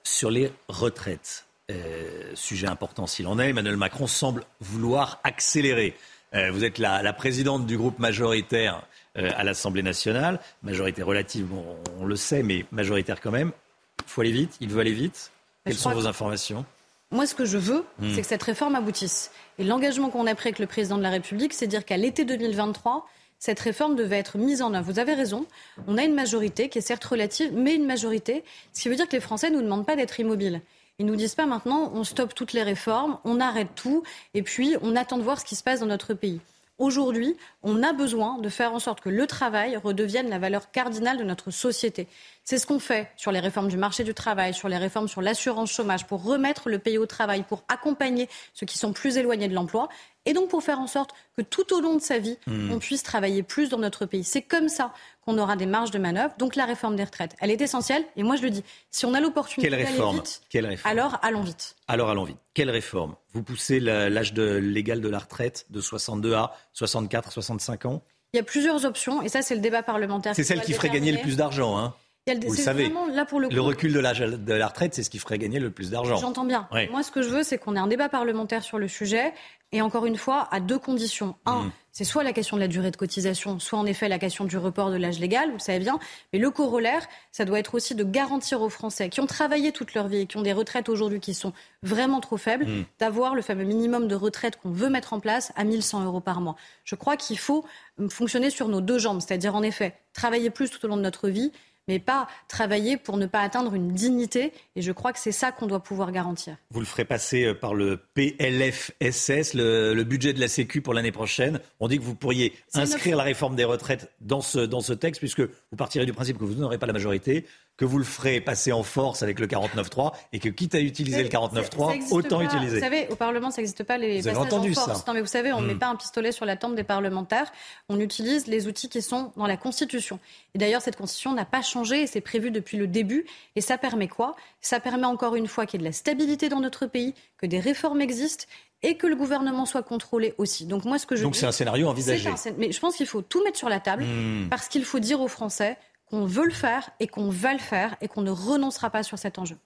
Sur 0.04 0.30
les 0.30 0.52
retraites, 0.68 1.44
euh, 1.70 2.30
sujet 2.34 2.66
important 2.66 3.06
s'il 3.06 3.26
en 3.26 3.38
est, 3.38 3.50
Emmanuel 3.50 3.76
Macron 3.76 4.06
semble 4.06 4.44
vouloir 4.60 5.20
accélérer. 5.24 5.96
Euh, 6.34 6.50
vous 6.50 6.64
êtes 6.64 6.78
la, 6.78 7.02
la 7.02 7.12
présidente 7.12 7.66
du 7.66 7.76
groupe 7.76 7.98
majoritaire 7.98 8.82
à 9.14 9.44
l'Assemblée 9.44 9.82
nationale, 9.82 10.40
majorité 10.62 11.02
relative, 11.02 11.44
bon, 11.44 11.62
on 12.00 12.06
le 12.06 12.16
sait, 12.16 12.42
mais 12.42 12.64
majoritaire 12.72 13.20
quand 13.20 13.30
même. 13.30 13.52
Il 13.98 14.08
faut 14.08 14.22
aller 14.22 14.32
vite, 14.32 14.56
il 14.60 14.70
veut 14.70 14.80
aller 14.80 14.94
vite. 14.94 15.30
Mais 15.64 15.72
Quelles 15.72 15.80
sont 15.80 15.90
vos 15.90 16.02
que- 16.02 16.06
informations? 16.06 16.64
Moi, 17.10 17.26
ce 17.26 17.34
que 17.34 17.44
je 17.44 17.58
veux, 17.58 17.84
Hmm. 17.98 18.14
c'est 18.14 18.22
que 18.22 18.26
cette 18.26 18.42
réforme 18.42 18.74
aboutisse. 18.74 19.30
Et 19.58 19.64
l'engagement 19.64 20.08
qu'on 20.10 20.26
a 20.26 20.34
pris 20.34 20.48
avec 20.48 20.58
le 20.58 20.66
président 20.66 20.96
de 20.96 21.02
la 21.02 21.10
République, 21.10 21.52
c'est 21.52 21.66
dire 21.66 21.84
qu'à 21.84 21.96
l'été 21.98 22.24
2023, 22.24 23.06
cette 23.38 23.60
réforme 23.60 23.96
devait 23.96 24.18
être 24.18 24.38
mise 24.38 24.62
en 24.62 24.72
œuvre. 24.72 24.90
Vous 24.90 24.98
avez 24.98 25.14
raison. 25.14 25.46
On 25.86 25.98
a 25.98 26.04
une 26.04 26.14
majorité 26.14 26.68
qui 26.68 26.78
est 26.78 26.82
certes 26.82 27.04
relative, 27.04 27.52
mais 27.52 27.74
une 27.74 27.86
majorité. 27.86 28.44
Ce 28.72 28.82
qui 28.82 28.88
veut 28.88 28.96
dire 28.96 29.06
que 29.08 29.16
les 29.16 29.20
Français 29.20 29.50
ne 29.50 29.56
nous 29.56 29.62
demandent 29.62 29.84
pas 29.86 29.96
d'être 29.96 30.18
immobiles. 30.20 30.62
Ils 30.98 31.06
nous 31.06 31.16
disent 31.16 31.34
pas 31.34 31.46
maintenant, 31.46 31.90
on 31.94 32.04
stoppe 32.04 32.34
toutes 32.34 32.52
les 32.52 32.62
réformes, 32.62 33.18
on 33.24 33.40
arrête 33.40 33.68
tout, 33.74 34.04
et 34.34 34.42
puis 34.42 34.76
on 34.82 34.94
attend 34.96 35.18
de 35.18 35.22
voir 35.22 35.38
ce 35.40 35.44
qui 35.44 35.56
se 35.56 35.62
passe 35.62 35.80
dans 35.80 35.86
notre 35.86 36.14
pays. 36.14 36.40
Aujourd'hui, 36.82 37.36
on 37.62 37.80
a 37.84 37.92
besoin 37.92 38.38
de 38.38 38.48
faire 38.48 38.72
en 38.74 38.80
sorte 38.80 39.00
que 39.00 39.08
le 39.08 39.28
travail 39.28 39.76
redevienne 39.76 40.28
la 40.28 40.40
valeur 40.40 40.72
cardinale 40.72 41.16
de 41.16 41.22
notre 41.22 41.52
société. 41.52 42.08
C'est 42.42 42.58
ce 42.58 42.66
qu'on 42.66 42.80
fait 42.80 43.08
sur 43.16 43.30
les 43.30 43.38
réformes 43.38 43.68
du 43.68 43.76
marché 43.76 44.02
du 44.02 44.14
travail, 44.14 44.52
sur 44.52 44.68
les 44.68 44.78
réformes 44.78 45.06
sur 45.06 45.22
l'assurance 45.22 45.70
chômage, 45.70 46.08
pour 46.08 46.24
remettre 46.24 46.68
le 46.68 46.80
pays 46.80 46.98
au 46.98 47.06
travail, 47.06 47.44
pour 47.48 47.62
accompagner 47.68 48.28
ceux 48.52 48.66
qui 48.66 48.78
sont 48.78 48.92
plus 48.92 49.16
éloignés 49.16 49.46
de 49.46 49.54
l'emploi, 49.54 49.88
et 50.26 50.32
donc 50.32 50.48
pour 50.48 50.64
faire 50.64 50.80
en 50.80 50.88
sorte 50.88 51.12
que 51.36 51.42
tout 51.42 51.72
au 51.72 51.80
long 51.80 51.94
de 51.94 52.00
sa 52.00 52.18
vie, 52.18 52.36
Hmm. 52.48 52.72
on 52.72 52.80
puisse 52.80 53.04
travailler 53.04 53.44
plus 53.44 53.68
dans 53.68 53.78
notre 53.78 54.04
pays. 54.04 54.24
C'est 54.24 54.42
comme 54.42 54.68
ça 54.68 54.92
qu'on 55.24 55.38
aura 55.38 55.56
des 55.56 55.66
marges 55.66 55.90
de 55.90 55.98
manœuvre. 55.98 56.34
Donc 56.38 56.56
la 56.56 56.64
réforme 56.66 56.96
des 56.96 57.04
retraites, 57.04 57.34
elle 57.40 57.50
est 57.50 57.60
essentielle. 57.60 58.04
Et 58.16 58.22
moi, 58.22 58.36
je 58.36 58.42
le 58.42 58.50
dis, 58.50 58.62
si 58.90 59.06
on 59.06 59.14
a 59.14 59.20
l'opportunité 59.20 59.70
d'aller 59.70 59.84
vite, 59.84 60.42
Quelle 60.50 60.66
réforme 60.66 60.90
alors 60.96 61.18
allons 61.22 61.42
vite. 61.42 61.76
Alors 61.88 62.10
allons 62.10 62.24
vite. 62.24 62.38
Quelle 62.54 62.70
réforme 62.70 63.14
Vous 63.32 63.42
poussez 63.42 63.80
la- 63.80 64.10
l'âge 64.10 64.34
légal 64.34 65.00
de 65.00 65.08
la 65.08 65.18
retraite 65.20 65.66
de 65.70 65.80
62 65.80 66.34
à 66.34 66.52
64, 66.72 67.32
65 67.32 67.86
ans 67.86 68.02
Il 68.34 68.36
y 68.36 68.40
a 68.40 68.42
plusieurs 68.42 68.84
options, 68.84 69.22
et 69.22 69.28
ça, 69.28 69.42
c'est 69.42 69.54
le 69.54 69.60
débat 69.60 69.82
parlementaire. 69.82 70.34
C'est 70.34 70.44
celle 70.44 70.60
qui 70.62 70.72
ferait 70.72 70.90
gagner 70.90 71.12
le 71.12 71.18
plus 71.20 71.36
d'argent. 71.36 71.78
Hein 71.78 71.94
le- 72.26 72.34
Vous 72.46 72.52
le 72.52 72.58
savez. 72.58 72.84
vraiment, 72.84 73.06
là, 73.08 73.24
pour 73.24 73.40
le 73.40 73.48
coup, 73.48 73.54
Le 73.54 73.60
recul 73.60 73.92
de 73.92 73.98
l'âge 73.98 74.20
de 74.20 74.52
la 74.54 74.68
retraite, 74.68 74.94
c'est 74.94 75.02
ce 75.02 75.10
qui 75.10 75.18
ferait 75.18 75.38
gagner 75.38 75.58
le 75.58 75.70
plus 75.70 75.90
d'argent. 75.90 76.16
J'entends 76.16 76.44
bien. 76.44 76.68
Ouais. 76.72 76.88
Moi, 76.88 77.02
ce 77.02 77.10
que 77.10 77.20
je 77.20 77.28
veux, 77.28 77.42
c'est 77.42 77.58
qu'on 77.58 77.74
ait 77.74 77.80
un 77.80 77.88
débat 77.88 78.08
parlementaire 78.08 78.62
sur 78.62 78.78
le 78.78 78.86
sujet. 78.88 79.32
Et 79.74 79.80
encore 79.80 80.04
une 80.04 80.16
fois, 80.18 80.48
à 80.50 80.60
deux 80.60 80.78
conditions. 80.78 81.34
Un, 81.46 81.62
Mm. 81.62 81.72
c'est 81.92 82.04
soit 82.04 82.22
la 82.22 82.32
question 82.34 82.56
de 82.56 82.60
la 82.62 82.68
durée 82.68 82.90
de 82.90 82.96
cotisation, 82.96 83.58
soit 83.58 83.78
en 83.78 83.86
effet 83.86 84.06
la 84.08 84.18
question 84.18 84.44
du 84.44 84.58
report 84.58 84.90
de 84.90 84.96
l'âge 84.96 85.18
légal, 85.18 85.48
vous 85.48 85.54
le 85.56 85.60
savez 85.60 85.78
bien. 85.78 85.98
Mais 86.32 86.38
le 86.38 86.50
corollaire, 86.50 87.06
ça 87.32 87.44
doit 87.46 87.58
être 87.58 87.74
aussi 87.74 87.94
de 87.94 88.04
garantir 88.04 88.60
aux 88.60 88.68
Français 88.68 89.08
qui 89.08 89.20
ont 89.20 89.26
travaillé 89.26 89.72
toute 89.72 89.94
leur 89.94 90.08
vie 90.08 90.18
et 90.18 90.26
qui 90.26 90.36
ont 90.36 90.42
des 90.42 90.52
retraites 90.52 90.88
aujourd'hui 90.90 91.20
qui 91.20 91.32
sont 91.32 91.52
vraiment 91.82 92.20
trop 92.20 92.36
faibles, 92.36 92.66
Mm. 92.66 92.84
d'avoir 92.98 93.34
le 93.34 93.40
fameux 93.42 93.64
minimum 93.64 94.08
de 94.08 94.14
retraite 94.14 94.56
qu'on 94.56 94.72
veut 94.72 94.90
mettre 94.90 95.14
en 95.14 95.20
place 95.20 95.52
à 95.56 95.64
1100 95.64 96.04
euros 96.04 96.20
par 96.20 96.40
mois. 96.42 96.56
Je 96.84 96.94
crois 96.94 97.16
qu'il 97.16 97.38
faut 97.38 97.64
fonctionner 98.10 98.50
sur 98.50 98.68
nos 98.68 98.80
deux 98.82 98.98
jambes, 98.98 99.20
c'est-à-dire 99.20 99.54
en 99.54 99.62
effet 99.62 99.94
travailler 100.12 100.50
plus 100.50 100.68
tout 100.70 100.84
au 100.84 100.88
long 100.88 100.96
de 100.98 101.02
notre 101.02 101.28
vie, 101.30 101.50
mais 101.92 101.98
pas 101.98 102.26
travailler 102.48 102.96
pour 102.96 103.18
ne 103.18 103.26
pas 103.26 103.40
atteindre 103.40 103.74
une 103.74 103.92
dignité. 103.92 104.52
Et 104.76 104.82
je 104.82 104.92
crois 104.92 105.12
que 105.12 105.18
c'est 105.18 105.32
ça 105.32 105.52
qu'on 105.52 105.66
doit 105.66 105.82
pouvoir 105.82 106.10
garantir. 106.10 106.56
Vous 106.70 106.80
le 106.80 106.86
ferez 106.86 107.04
passer 107.04 107.44
euh, 107.44 107.54
par 107.54 107.74
le 107.74 107.98
PLFSS, 108.14 109.52
le, 109.52 109.92
le 109.92 110.04
budget 110.04 110.32
de 110.32 110.40
la 110.40 110.48
Sécu 110.48 110.80
pour 110.80 110.94
l'année 110.94 111.12
prochaine. 111.12 111.60
On 111.80 111.88
dit 111.88 111.98
que 111.98 112.02
vous 112.02 112.14
pourriez 112.14 112.54
inscrire 112.72 113.16
la 113.18 113.24
réforme 113.24 113.56
des 113.56 113.64
retraites 113.64 114.10
dans 114.22 114.40
ce, 114.40 114.60
dans 114.60 114.80
ce 114.80 114.94
texte, 114.94 115.20
puisque 115.20 115.40
vous 115.40 115.76
partirez 115.76 116.06
du 116.06 116.14
principe 116.14 116.38
que 116.38 116.44
vous 116.44 116.54
n'aurez 116.54 116.78
pas 116.78 116.86
la 116.86 116.94
majorité, 116.94 117.44
que 117.82 117.86
vous 117.86 117.98
le 117.98 118.04
ferez 118.04 118.40
passer 118.40 118.70
en 118.70 118.84
force 118.84 119.24
avec 119.24 119.40
le 119.40 119.48
49.3, 119.48 120.12
et 120.32 120.38
que 120.38 120.48
quitte 120.48 120.76
à 120.76 120.80
utiliser 120.80 121.24
le 121.24 121.28
Ça 121.30 121.36
49.3, 121.38 121.94
existe 121.94 122.12
autant 122.12 122.38
pas. 122.38 122.44
utiliser. 122.44 122.76
Vous 122.76 122.82
savez, 122.84 123.08
au 123.10 123.16
Parlement, 123.16 123.50
ça 123.50 123.56
n'existe 123.60 123.82
pas 123.82 123.98
les 123.98 124.20
Vous 124.20 124.28
passages 124.28 124.38
entendu 124.42 124.70
en 124.70 124.74
force. 124.74 124.98
ça 125.00 125.04
Non, 125.08 125.14
mais 125.14 125.20
vous 125.20 125.26
savez, 125.26 125.52
on 125.52 125.60
ne 125.60 125.64
Hmm. 125.64 125.68
met 125.72 125.74
pas 125.74 125.88
un 125.88 125.96
pistolet 125.96 126.30
sur 126.30 126.46
la 126.46 126.54
tempe 126.56 126.76
des 126.76 126.84
parlementaires. 126.84 127.50
On 127.88 127.98
utilise 127.98 128.46
les 128.46 128.68
outils 128.68 128.88
qui 128.88 129.02
sont 129.02 129.32
dans 129.36 129.48
la 129.48 129.56
Constitution. 129.56 130.20
Et 130.54 130.58
d'ailleurs, 130.58 130.80
cette 130.80 130.94
Constitution 130.96 131.32
n'a 131.34 131.44
pas 131.44 131.60
changé 131.62 132.02
et 132.02 132.06
c'est 132.06 132.20
prévu 132.20 132.52
depuis 132.52 132.78
le 132.78 132.86
début. 132.86 133.26
Et 133.56 133.60
ça 133.60 133.78
permet 133.78 134.06
quoi? 134.06 134.36
Ça 134.60 134.78
permet 134.78 135.06
encore 135.06 135.34
une 135.34 135.48
fois 135.48 135.66
qu'il 135.66 135.80
y 135.80 135.82
ait 135.82 135.86
de 135.86 135.88
la 135.88 135.92
stabilité 135.92 136.48
dans 136.48 136.60
notre 136.60 136.86
pays, 136.86 137.14
que 137.36 137.46
des 137.46 137.58
réformes 137.58 138.00
existent 138.00 138.44
et 138.84 138.96
que 138.96 139.06
le 139.08 139.16
gouvernement 139.16 139.66
soit 139.66 139.82
contrôlé 139.82 140.34
aussi. 140.38 140.66
Donc 140.66 140.84
moi, 140.84 140.98
ce 140.98 141.06
que 141.06 141.16
je 141.16 141.22
Donc 141.24 141.34
c'est 141.36 141.46
un 141.46 141.52
scénario 141.52 141.88
envisagé. 141.88 142.28
un 142.28 142.34
Mais 142.58 142.70
je 142.70 142.78
pense 142.80 142.94
qu'il 142.96 143.06
faut 143.06 143.22
tout 143.22 143.42
mettre 143.44 143.58
sur 143.58 143.68
la 143.68 143.80
table 143.80 144.04
Hmm. 144.04 144.48
parce 144.50 144.68
qu'il 144.68 144.84
faut 144.84 144.98
dire 145.00 145.20
aux 145.20 145.28
Français 145.28 145.76
qu'on 146.12 146.26
veut 146.26 146.44
le 146.44 146.52
faire 146.52 146.90
et 147.00 147.06
qu'on 147.06 147.30
va 147.30 147.54
le 147.54 147.58
faire 147.58 147.96
et 148.02 148.08
qu'on 148.08 148.20
ne 148.20 148.30
renoncera 148.30 148.90
pas 148.90 149.02
sur 149.02 149.18
cet 149.18 149.38
enjeu. 149.38 149.56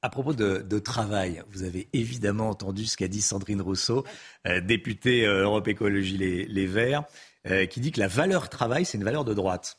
À 0.00 0.08
propos 0.08 0.32
de, 0.32 0.64
de 0.66 0.78
travail, 0.78 1.42
vous 1.50 1.62
avez 1.62 1.88
évidemment 1.92 2.48
entendu 2.48 2.86
ce 2.86 2.96
qu'a 2.96 3.06
dit 3.06 3.20
Sandrine 3.20 3.60
Rousseau, 3.60 4.06
euh, 4.46 4.62
députée 4.62 5.26
euh, 5.26 5.42
Europe 5.42 5.68
Écologie 5.68 6.16
Les, 6.16 6.46
Les 6.46 6.64
Verts, 6.64 7.04
euh, 7.46 7.66
qui 7.66 7.80
dit 7.80 7.92
que 7.92 8.00
la 8.00 8.08
valeur 8.08 8.48
travail, 8.48 8.86
c'est 8.86 8.96
une 8.96 9.04
valeur 9.04 9.26
de 9.26 9.34
droite. 9.34 9.78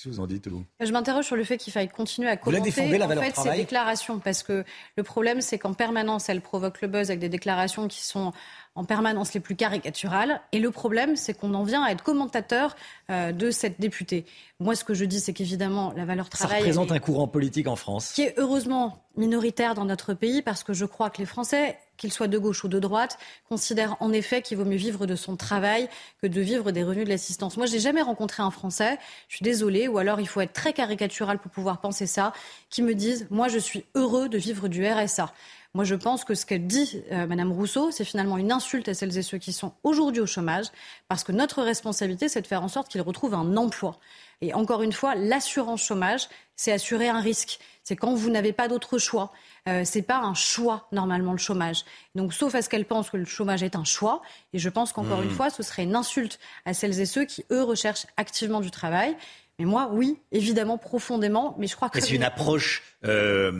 Qu'est-ce 0.00 0.08
que 0.08 0.14
vous 0.14 0.20
en 0.22 0.26
dites, 0.26 0.48
vous? 0.48 0.64
Je 0.80 0.90
m'interroge 0.92 1.26
sur 1.26 1.36
le 1.36 1.44
fait 1.44 1.58
qu'il 1.58 1.74
faille 1.74 1.88
continuer 1.88 2.30
à 2.30 2.38
commenter 2.38 2.62
défendez, 2.62 2.96
la 2.96 3.06
en 3.06 3.10
fait, 3.20 3.36
ces 3.36 3.50
déclarations 3.54 4.18
parce 4.18 4.42
que 4.42 4.64
le 4.96 5.02
problème 5.02 5.42
c'est 5.42 5.58
qu'en 5.58 5.74
permanence 5.74 6.30
elle 6.30 6.40
provoque 6.40 6.80
le 6.80 6.88
buzz 6.88 7.10
avec 7.10 7.20
des 7.20 7.28
déclarations 7.28 7.86
qui 7.86 8.02
sont 8.02 8.32
en 8.76 8.84
permanence 8.84 9.34
les 9.34 9.40
plus 9.40 9.56
caricaturales 9.56 10.40
et 10.52 10.58
le 10.58 10.70
problème 10.70 11.16
c'est 11.16 11.34
qu'on 11.34 11.52
en 11.52 11.64
vient 11.64 11.82
à 11.84 11.90
être 11.90 12.02
commentateur 12.02 12.76
euh, 13.10 13.32
de 13.32 13.50
cette 13.50 13.78
députée. 13.78 14.24
Moi 14.58 14.74
ce 14.74 14.84
que 14.84 14.94
je 14.94 15.04
dis 15.04 15.20
c'est 15.20 15.34
qu'évidemment 15.34 15.92
la 15.94 16.06
valeur 16.06 16.26
Ça 16.32 16.38
travail 16.38 16.60
représente 16.60 16.88
elle 16.90 16.94
est- 16.94 16.96
un 16.96 17.00
courant 17.00 17.28
politique 17.28 17.66
en 17.68 17.76
France. 17.76 18.12
qui 18.12 18.22
est 18.22 18.34
heureusement 18.38 19.04
minoritaire 19.18 19.74
dans 19.74 19.84
notre 19.84 20.14
pays 20.14 20.40
parce 20.40 20.62
que 20.62 20.72
je 20.72 20.86
crois 20.86 21.10
que 21.10 21.18
les 21.18 21.26
Français 21.26 21.78
qu'il 22.00 22.12
soit 22.12 22.28
de 22.28 22.38
gauche 22.38 22.64
ou 22.64 22.68
de 22.68 22.78
droite, 22.78 23.18
considère 23.48 23.96
en 24.00 24.12
effet 24.12 24.42
qu'il 24.42 24.56
vaut 24.56 24.64
mieux 24.64 24.76
vivre 24.76 25.06
de 25.06 25.14
son 25.14 25.36
travail 25.36 25.88
que 26.20 26.26
de 26.26 26.40
vivre 26.40 26.72
des 26.72 26.82
revenus 26.82 27.04
de 27.04 27.10
l'assistance. 27.10 27.56
Moi, 27.56 27.66
je 27.66 27.74
n'ai 27.74 27.78
jamais 27.78 28.02
rencontré 28.02 28.42
un 28.42 28.50
Français, 28.50 28.98
je 29.28 29.36
suis 29.36 29.44
désolée, 29.44 29.86
ou 29.86 29.98
alors 29.98 30.18
il 30.18 30.26
faut 30.26 30.40
être 30.40 30.54
très 30.54 30.72
caricatural 30.72 31.38
pour 31.38 31.50
pouvoir 31.50 31.80
penser 31.80 32.06
ça, 32.06 32.32
qui 32.70 32.82
me 32.82 32.94
dise, 32.94 33.26
moi, 33.30 33.48
je 33.48 33.58
suis 33.58 33.84
heureux 33.94 34.28
de 34.28 34.38
vivre 34.38 34.68
du 34.68 34.84
RSA. 34.86 35.32
Moi, 35.72 35.84
je 35.84 35.94
pense 35.94 36.24
que 36.24 36.34
ce 36.34 36.44
que 36.44 36.56
dit 36.56 37.00
euh, 37.12 37.28
Madame 37.28 37.52
Rousseau, 37.52 37.92
c'est 37.92 38.04
finalement 38.04 38.38
une 38.38 38.50
insulte 38.50 38.88
à 38.88 38.94
celles 38.94 39.16
et 39.16 39.22
ceux 39.22 39.38
qui 39.38 39.52
sont 39.52 39.72
aujourd'hui 39.84 40.20
au 40.20 40.26
chômage, 40.26 40.66
parce 41.06 41.22
que 41.22 41.30
notre 41.30 41.62
responsabilité, 41.62 42.28
c'est 42.28 42.42
de 42.42 42.46
faire 42.48 42.64
en 42.64 42.68
sorte 42.68 42.88
qu'ils 42.88 43.02
retrouvent 43.02 43.34
un 43.34 43.56
emploi. 43.56 43.98
Et 44.40 44.52
encore 44.52 44.82
une 44.82 44.92
fois, 44.92 45.14
l'assurance 45.14 45.84
chômage, 45.84 46.28
c'est 46.56 46.72
assurer 46.72 47.08
un 47.08 47.20
risque. 47.20 47.60
C'est 47.84 47.94
quand 47.94 48.14
vous 48.14 48.30
n'avez 48.30 48.52
pas 48.52 48.66
d'autre 48.66 48.98
choix. 48.98 49.32
Euh, 49.68 49.82
c'est 49.84 50.02
pas 50.02 50.18
un 50.18 50.34
choix 50.34 50.88
normalement 50.92 51.32
le 51.32 51.38
chômage. 51.38 51.84
Donc, 52.14 52.32
sauf 52.32 52.54
à 52.54 52.62
ce 52.62 52.68
qu'elle 52.68 52.84
pense 52.84 53.10
que 53.10 53.16
le 53.16 53.24
chômage 53.24 53.62
est 53.62 53.76
un 53.76 53.84
choix. 53.84 54.22
Et 54.52 54.58
je 54.58 54.68
pense 54.68 54.92
qu'encore 54.92 55.20
Mmh. 55.20 55.24
une 55.24 55.30
fois, 55.30 55.50
ce 55.50 55.62
serait 55.62 55.84
une 55.84 55.96
insulte 55.96 56.38
à 56.64 56.74
celles 56.74 57.00
et 57.00 57.06
ceux 57.06 57.24
qui 57.24 57.44
eux 57.50 57.62
recherchent 57.62 58.06
activement 58.16 58.60
du 58.60 58.70
travail. 58.70 59.16
Mais 59.58 59.66
moi, 59.66 59.90
oui, 59.92 60.18
évidemment, 60.32 60.78
profondément. 60.78 61.54
Mais 61.58 61.66
je 61.66 61.76
crois 61.76 61.90
que 61.90 62.00
c'est 62.00 62.14
une 62.14 62.22
approche 62.22 62.82
euh, 63.04 63.52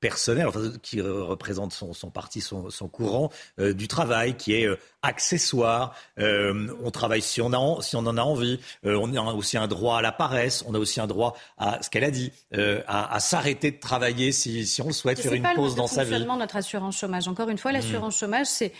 personnelle, 0.00 0.46
enfin, 0.46 0.72
qui 0.82 1.00
représente 1.00 1.72
son, 1.72 1.92
son 1.92 2.10
parti, 2.10 2.40
son, 2.40 2.70
son 2.70 2.88
courant 2.88 3.30
euh, 3.58 3.72
du 3.74 3.88
travail, 3.88 4.36
qui 4.36 4.54
est 4.54 4.66
euh, 4.66 4.78
accessoire. 5.02 5.94
Euh, 6.18 6.68
on 6.82 6.90
travaille 6.90 7.22
si 7.22 7.40
on, 7.40 7.52
a 7.52 7.56
en, 7.56 7.80
si 7.80 7.96
on 7.96 8.00
en 8.06 8.16
a 8.16 8.22
envie. 8.22 8.60
On 8.84 9.14
a 9.14 9.32
aussi 9.32 9.56
un 9.56 9.66
droit 9.68 9.98
à 9.98 10.02
la 10.02 10.12
paresse. 10.12 10.64
On 10.66 10.74
a 10.74 10.78
aussi 10.78 11.00
un 11.00 11.06
droit 11.06 11.36
à 11.56 11.82
ce 11.82 11.90
qu'elle 11.90 12.04
a 12.04 12.10
dit, 12.10 12.32
à, 12.86 13.14
à 13.14 13.20
s'arrêter 13.20 13.70
de 13.70 13.78
travailler 13.78 14.32
si, 14.32 14.66
si 14.66 14.82
on 14.82 14.86
le 14.88 14.92
souhaite, 14.92 15.18
Et 15.18 15.22
faire 15.22 15.32
c'est 15.32 15.36
une 15.36 15.42
pas 15.42 15.54
pause 15.54 15.74
dans 15.74 15.86
sa 15.86 16.04
vie. 16.04 16.18
de 16.18 16.24
notre 16.24 16.56
assurance 16.56 16.96
chômage. 16.98 17.28
Encore 17.28 17.48
une 17.48 17.58
fois, 17.58 17.72
l'assurance 17.72 18.16
Mmh. 18.16 18.18
chômage, 18.18 18.46
c'est 18.46 18.72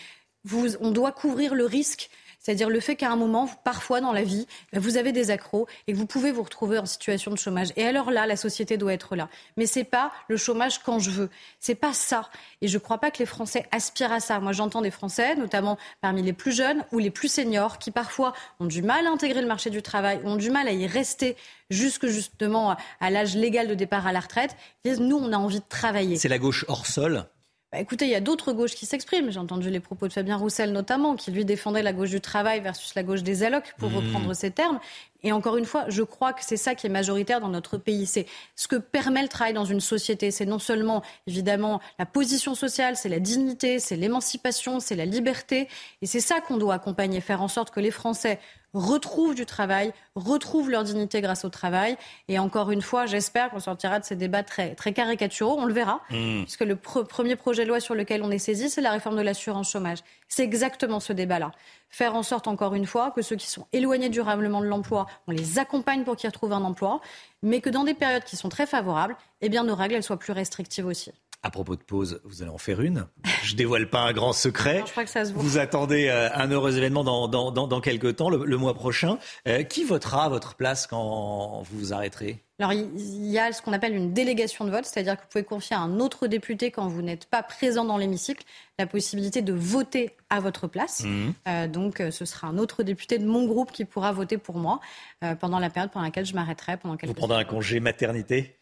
vous, 0.45 0.77
on 0.81 0.91
doit 0.91 1.13
couvrir 1.13 1.55
le 1.55 1.67
risque. 1.67 2.11
C'est-à-dire 2.39 2.71
le 2.71 2.81
fait 2.81 2.97
qu'à 2.97 3.11
un 3.11 3.17
moment, 3.17 3.49
parfois 3.65 4.01
dans 4.01 4.13
la 4.13 4.23
vie, 4.23 4.47
ben, 4.73 4.81
vous 4.81 4.97
avez 4.97 5.13
des 5.13 5.31
accros 5.31 5.67
et 5.87 5.93
que 5.93 5.99
vous 5.99 6.07
pouvez 6.07 6.33
vous 6.33 6.43
retrouver 6.43 6.79
en 6.79 6.87
situation 6.87 7.31
de 7.31 7.37
chômage. 7.37 7.69
Et 7.77 7.85
alors 7.85 8.11
là, 8.11 8.27
la 8.27 8.37
société 8.37 8.77
doit 8.77 8.93
être 8.93 9.17
là. 9.17 9.29
Mais 9.57 9.67
c'est 9.67 9.85
pas 9.85 10.13
le 10.29 10.37
chômage 10.37 10.79
quand 10.83 10.99
je 10.99 11.11
veux. 11.11 11.31
C'est 11.59 11.75
pas 11.75 11.93
ça. 11.93 12.31
Et 12.61 12.69
je 12.69 12.79
crois 12.79 12.99
pas 12.99 13.11
que 13.11 13.19
les 13.19 13.27
Français 13.27 13.67
aspirent 13.71 14.13
à 14.13 14.21
ça. 14.21 14.41
Moi, 14.41 14.53
j'entends 14.53 14.83
des 14.83 14.91
Français, 14.91 15.35
notamment 15.37 15.79
parmi 16.01 16.23
les 16.23 16.33
plus 16.33 16.53
jeunes 16.53 16.85
ou 16.93 16.99
les 16.99 17.11
plus 17.11 17.29
seniors, 17.29 17.79
qui 17.79 17.91
parfois 17.91 18.33
ont 18.61 18.67
du 18.67 18.83
mal 18.83 19.07
à 19.07 19.11
intégrer 19.11 19.41
le 19.41 19.49
marché 19.49 19.71
du 19.71 19.83
travail, 19.83 20.21
ont 20.25 20.37
du 20.37 20.51
mal 20.51 20.69
à 20.69 20.73
y 20.73 20.87
rester 20.87 21.37
jusque 21.71 22.07
justement 22.07 22.77
à 23.01 23.11
l'âge 23.11 23.35
légal 23.35 23.69
de 23.69 23.75
départ 23.75 24.07
à 24.07 24.13
la 24.13 24.21
retraite. 24.21 24.57
Nous, 24.85 25.17
on 25.17 25.33
a 25.33 25.37
envie 25.37 25.61
de 25.61 25.69
travailler. 25.69 26.17
C'est 26.17 26.29
la 26.29 26.39
gauche 26.39 26.65
hors 26.69 26.87
sol. 26.87 27.27
Bah, 27.71 27.79
écoutez, 27.81 28.07
il 28.07 28.11
y 28.11 28.15
a 28.15 28.21
d'autres 28.21 28.55
gauches 28.55 28.75
qui 28.75 28.87
s'expriment. 28.87 29.31
J'ai 29.31 29.39
entendu 29.39 29.69
les 29.69 29.81
propos 29.81 30.09
de 30.09 30.13
Fabien 30.15 30.39
Roussel 30.39 30.73
notamment, 30.73 31.17
qui 31.17 31.31
lui 31.31 31.45
défendait 31.45 31.83
la 31.83 31.93
gauche 31.93 32.09
du 32.09 32.21
travail 32.21 32.61
versus 32.61 32.95
la 32.95 33.03
gauche 33.03 33.23
des 33.23 33.43
allocs, 33.43 33.75
pour 33.77 33.91
Mmh. 33.91 33.97
reprendre 33.97 34.35
ces 34.35 34.51
termes. 34.51 34.81
Et 35.23 35.33
encore 35.33 35.59
une 35.59 35.67
fois, 35.67 35.85
je 35.89 36.03
crois 36.03 36.33
que 36.33 36.43
c'est 36.43 36.57
ça 36.57 36.75
qui 36.75 36.87
est 36.87 36.91
majoritaire 36.91 37.41
dans 37.41 37.49
notre 37.49 37.77
pays. 37.77 38.07
C'est 38.07 38.25
ce 38.57 38.69
que 38.69 38.77
permet 38.77 39.21
le 39.21 39.29
travail 39.29 39.53
dans 39.53 39.67
une 39.67 39.81
société. 39.81 40.31
C'est 40.31 40.47
non 40.47 40.59
seulement, 40.59 41.03
évidemment, 41.27 41.81
la 41.99 42.07
position 42.07 42.55
sociale, 42.55 42.97
c'est 42.97 43.11
la 43.11 43.21
dignité, 43.21 43.81
c'est 43.81 43.97
l'émancipation, 43.97 44.81
c'est 44.81 44.97
la 44.97 45.05
liberté. 45.05 45.69
Et 46.01 46.07
c'est 46.07 46.21
ça 46.21 46.41
qu'on 46.41 46.57
doit 46.57 46.73
accompagner, 46.75 47.21
faire 47.21 47.43
en 47.43 47.49
sorte 47.49 47.71
que 47.71 47.81
les 47.81 47.91
Français 47.91 48.39
retrouvent 48.75 49.35
du 49.35 49.47
travail, 49.47 49.93
retrouvent 50.15 50.71
leur 50.71 50.85
dignité 50.85 51.21
grâce 51.21 51.45
au 51.45 51.49
travail. 51.49 51.97
Et 52.29 52.39
encore 52.39 52.71
une 52.71 52.83
fois, 52.83 53.07
j'espère 53.07 53.51
qu'on 53.51 53.61
sortira 53.61 53.99
de 53.99 54.05
ces 54.05 54.17
débats 54.17 54.43
très, 54.43 54.75
très 54.75 54.93
caricaturaux. 54.93 55.57
On 55.59 55.65
le 55.65 55.73
verra, 55.73 56.01
Mmh. 56.11 56.43
puisque 56.43 56.61
le 56.61 56.75
pre- 56.75 57.07
premier 57.07 57.37
projet 57.37 57.65
de 57.65 57.69
loi 57.69 57.81
sur 57.81 57.95
lequel 57.95 58.23
on 58.23 58.31
est 58.31 58.39
saisi, 58.39 58.69
c'est 58.71 58.81
la 58.81 58.91
réforme 58.91 59.17
de 59.17 59.23
l'assurance 59.23 59.71
chômage. 59.71 59.99
C'est 60.29 60.43
exactement 60.45 61.01
ce 61.01 61.13
débat-là. 61.13 61.53
Faire 61.91 62.15
en 62.15 62.23
sorte, 62.23 62.47
encore 62.49 62.75
une 62.75 62.87
fois, 62.87 63.11
que 63.11 63.23
ceux 63.23 63.37
qui 63.37 63.47
sont 63.47 63.67
éloignés 63.73 64.11
durablement 64.11 64.61
de 64.61 64.67
l'emploi, 64.67 65.07
on 65.27 65.33
les 65.33 65.59
accompagne 65.59 66.05
pour 66.05 66.17
qu'ils 66.17 66.29
retrouvent 66.29 66.53
un 66.53 66.63
emploi, 66.65 67.01
mais 67.43 67.61
que 67.61 67.71
dans 67.71 67.85
des 67.85 67.95
périodes 67.95 68.25
qui 68.25 68.37
sont 68.37 68.49
très 68.51 68.67
favorables, 68.67 69.17
eh 69.41 69.49
bien, 69.49 69.65
nos 69.65 69.75
règles, 69.75 69.95
elles 69.95 70.03
soient 70.03 70.19
plus 70.19 70.33
restrictives 70.33 70.87
aussi. 70.87 71.13
À 71.45 71.51
propos 71.51 71.77
de 71.77 71.83
pause, 71.83 72.21
vous 72.25 72.43
allez 72.43 72.51
en 72.51 72.59
faire 72.59 72.81
une. 72.81 73.07
Je 73.45 73.55
dévoile 73.55 73.89
pas 73.89 74.01
un 74.01 74.13
grand 74.13 74.33
secret. 74.33 74.81
Non, 74.81 74.87
je 74.87 74.91
crois 74.91 75.05
que 75.05 75.11
ça 75.11 75.25
se 75.25 75.33
voit. 75.33 75.41
Vous 75.41 75.57
attendez 75.57 76.09
euh, 76.09 76.29
un 76.35 76.51
heureux 76.51 76.77
événement 76.77 77.05
dans, 77.05 77.29
dans, 77.29 77.53
dans, 77.53 77.69
dans 77.69 77.81
quelques 77.81 78.17
temps, 78.17 78.29
le, 78.29 78.45
le 78.45 78.57
mois 78.57 78.75
prochain. 78.75 79.19
Euh, 79.47 79.63
qui 79.63 79.85
votera 79.85 80.25
à 80.25 80.29
votre 80.29 80.57
place 80.57 80.89
quand 80.89 81.63
vous 81.63 81.79
vous 81.79 81.93
arrêterez? 81.93 82.43
Alors, 82.59 82.73
il 82.73 83.27
y 83.31 83.39
a 83.39 83.53
ce 83.53 83.63
qu'on 83.63 83.73
appelle 83.73 83.95
une 83.95 84.13
délégation 84.13 84.65
de 84.65 84.73
vote, 84.73 84.85
c'est-à-dire 84.85 85.17
que 85.17 85.23
vous 85.23 85.29
pouvez 85.31 85.45
confier 85.45 85.77
à 85.77 85.79
un 85.79 86.01
autre 86.01 86.27
député, 86.27 86.73
quand 86.73 86.89
vous 86.89 87.03
n'êtes 87.03 87.27
pas 87.27 87.45
présent 87.45 87.85
dans 87.85 87.99
l'hémicycle, 87.99 88.45
la 88.81 88.89
possibilité 88.89 89.41
de 89.43 89.53
voter 89.53 90.11
à 90.31 90.41
votre 90.41 90.67
place. 90.67 91.05
Mhm. 91.05 91.35
Euh, 91.47 91.69
donc, 91.69 92.03
ce 92.11 92.25
sera 92.25 92.49
un 92.49 92.59
autre 92.59 92.83
député 92.83 93.19
de 93.19 93.27
mon 93.27 93.47
groupe 93.47 93.71
qui 93.71 93.85
pourra 93.85 94.11
voter 94.11 94.39
pour 94.39 94.57
moi 94.57 94.81
euh, 95.23 95.37
pendant 95.37 95.61
la 95.61 95.71
période 95.71 95.93
pendant 95.93 96.05
laquelle 96.05 96.27
je 96.27 96.35
m'arrêterai, 96.35 96.79
pendant 96.79 96.95
Vous 96.95 96.99
quelques 96.99 97.15
prendrez 97.15 97.41
un 97.41 97.45
congé 97.45 97.79
maternité? 97.79 98.58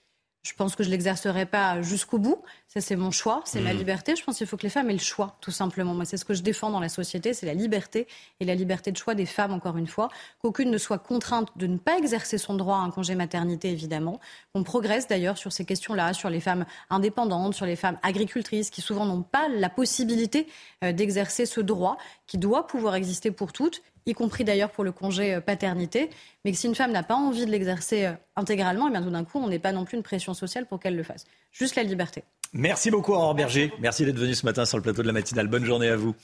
Je 0.47 0.55
pense 0.55 0.77
que 0.77 0.85
je 0.85 0.91
l'exercerai 0.91 1.45
pas 1.45 1.83
jusqu'au 1.83 2.19
bout. 2.19 2.41
Ça, 2.69 2.81
c'est 2.81 2.95
mon 2.95 3.11
choix, 3.11 3.43
c'est 3.45 3.61
ma 3.61 3.73
Mhm. 3.73 3.79
liberté. 3.79 4.15
Je 4.15 4.23
pense 4.23 4.39
qu'il 4.39 4.47
faut 4.47 4.57
que 4.57 4.63
les 4.63 4.69
femmes 4.71 4.89
aient 4.91 4.93
le 4.93 4.99
choix, 5.01 5.37
tout 5.41 5.51
simplement. 5.51 5.93
Moi, 5.93 6.05
c'est 6.05 6.17
ce 6.17 6.25
que 6.25 6.35
je 6.35 6.43
défends 6.43 6.71
dans 6.71 6.79
la 6.79 6.89
société, 6.89 7.35
c'est 7.35 7.47
la 7.47 7.55
liberté 7.55 8.07
et 8.39 8.45
la 8.45 8.55
liberté 8.55 8.93
de 8.93 8.97
choix 8.97 9.17
des 9.17 9.27
femmes, 9.27 9.53
encore 9.53 9.77
une 9.77 9.89
fois. 9.89 10.09
Qu'aucune 10.41 10.71
ne 10.71 10.79
soit 10.79 10.99
contrainte 10.99 11.49
de 11.57 11.67
ne 11.67 11.79
pas 11.79 11.99
exercer 11.99 12.39
son 12.39 12.55
droit 12.55 12.77
à 12.77 12.81
un 12.81 12.91
congé 12.91 13.17
maternité, 13.17 13.71
évidemment. 13.73 14.21
Qu'on 14.55 14.63
progresse 14.63 15.09
d'ailleurs 15.09 15.37
sur 15.37 15.53
ces 15.53 15.65
questions-là, 15.65 16.13
sur 16.13 16.31
les 16.31 16.41
femmes 16.41 16.65
indépendantes, 16.91 17.55
sur 17.55 17.67
les 17.67 17.77
femmes 17.77 17.99
agricultrices, 18.05 18.71
qui 18.71 18.83
souvent 18.83 19.05
n'ont 19.05 19.23
pas 19.23 19.49
la 19.49 19.69
possibilité 19.69 20.47
euh, 20.85 20.93
d'exercer 20.93 21.45
ce 21.47 21.61
droit 21.61 21.99
qui 22.29 22.39
doit 22.39 22.69
pouvoir 22.69 22.95
exister 22.95 23.33
pour 23.33 23.53
toutes 23.53 23.83
y 24.07 24.15
compris 24.15 24.45
d'ailleurs 24.45 24.71
pour 24.71 24.85
le 24.85 24.93
congé 24.93 25.35
euh, 25.35 25.41
paternité, 25.41 26.11
mais 26.45 26.53
que 26.53 26.59
si 26.59 26.67
une 26.67 26.75
femme 26.75 26.93
n'a 26.93 27.03
pas 27.03 27.17
envie 27.17 27.45
de 27.45 27.51
l'exercer 27.51 28.07
euh, 28.07 28.13
intégralement, 28.37 28.89
et 28.89 28.91
bien 28.91 29.03
tout 29.03 29.11
d'un 29.11 29.25
coup, 29.25 29.39
on 29.39 29.49
n'est 29.49 29.59
pas 29.59 29.73
non 29.73 29.85
plus 29.85 29.97
une 29.97 30.05
pression 30.05 30.33
sociale 30.33 30.67
pour 30.67 30.79
qu'elle 30.79 30.97
le 30.97 31.03
fasse. 31.03 31.25
Juste 31.53 31.75
la 31.75 31.83
liberté. 31.83 32.23
Merci 32.53 32.91
beaucoup, 32.91 33.13
Aurore 33.13 33.35
Berger. 33.35 33.73
Merci 33.81 34.05
d'être 34.05 34.19
venu 34.19 34.35
ce 34.35 34.47
matin 34.47 34.65
sur 34.65 34.79
le 34.79 34.83
plateau 34.83 35.03
de 35.03 35.09
la 35.09 35.13
matinale. 35.13 35.49
Bonne 35.49 35.65
journée 35.65 35.89
à 35.89 35.97
vous. 35.97 36.15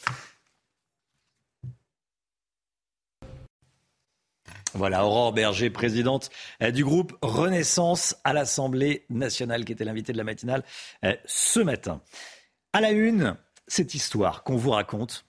Voilà, 4.74 5.04
Aurore 5.04 5.32
Berger, 5.32 5.68
présidente 5.68 6.30
euh, 6.62 6.70
du 6.70 6.84
groupe 6.84 7.18
Renaissance 7.20 8.16
à 8.22 8.32
l'Assemblée 8.32 9.04
nationale, 9.10 9.64
qui 9.64 9.72
était 9.72 9.84
l'invitée 9.84 10.12
de 10.12 10.18
la 10.18 10.24
matinale 10.24 10.62
ce 11.26 11.60
matin. 11.60 12.00
À 12.72 12.80
la 12.80 12.92
une, 12.92 13.36
cette 13.66 13.94
histoire 13.94 14.44
qu'on 14.44 14.56
vous 14.56 14.70
raconte, 14.70 15.26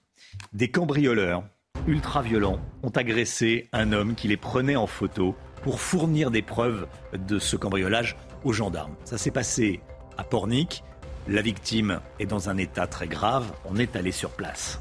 des 0.52 0.70
cambrioleurs 0.70 1.44
ultra-violents 1.86 2.60
ont 2.82 2.90
agressé 2.90 3.68
un 3.72 3.92
homme 3.92 4.14
qui 4.14 4.28
les 4.28 4.36
prenait 4.36 4.76
en 4.76 4.86
photo 4.86 5.34
pour 5.62 5.80
fournir 5.80 6.30
des 6.30 6.42
preuves 6.42 6.86
de 7.16 7.38
ce 7.38 7.56
cambriolage 7.56 8.16
aux 8.44 8.52
gendarmes. 8.52 8.94
Ça 9.04 9.18
s'est 9.18 9.30
passé 9.30 9.80
à 10.18 10.24
Pornic. 10.24 10.84
La 11.28 11.42
victime 11.42 12.00
est 12.18 12.26
dans 12.26 12.50
un 12.50 12.58
état 12.58 12.86
très 12.86 13.06
grave. 13.06 13.52
On 13.64 13.76
est 13.76 13.96
allé 13.96 14.12
sur 14.12 14.30
place. 14.30 14.80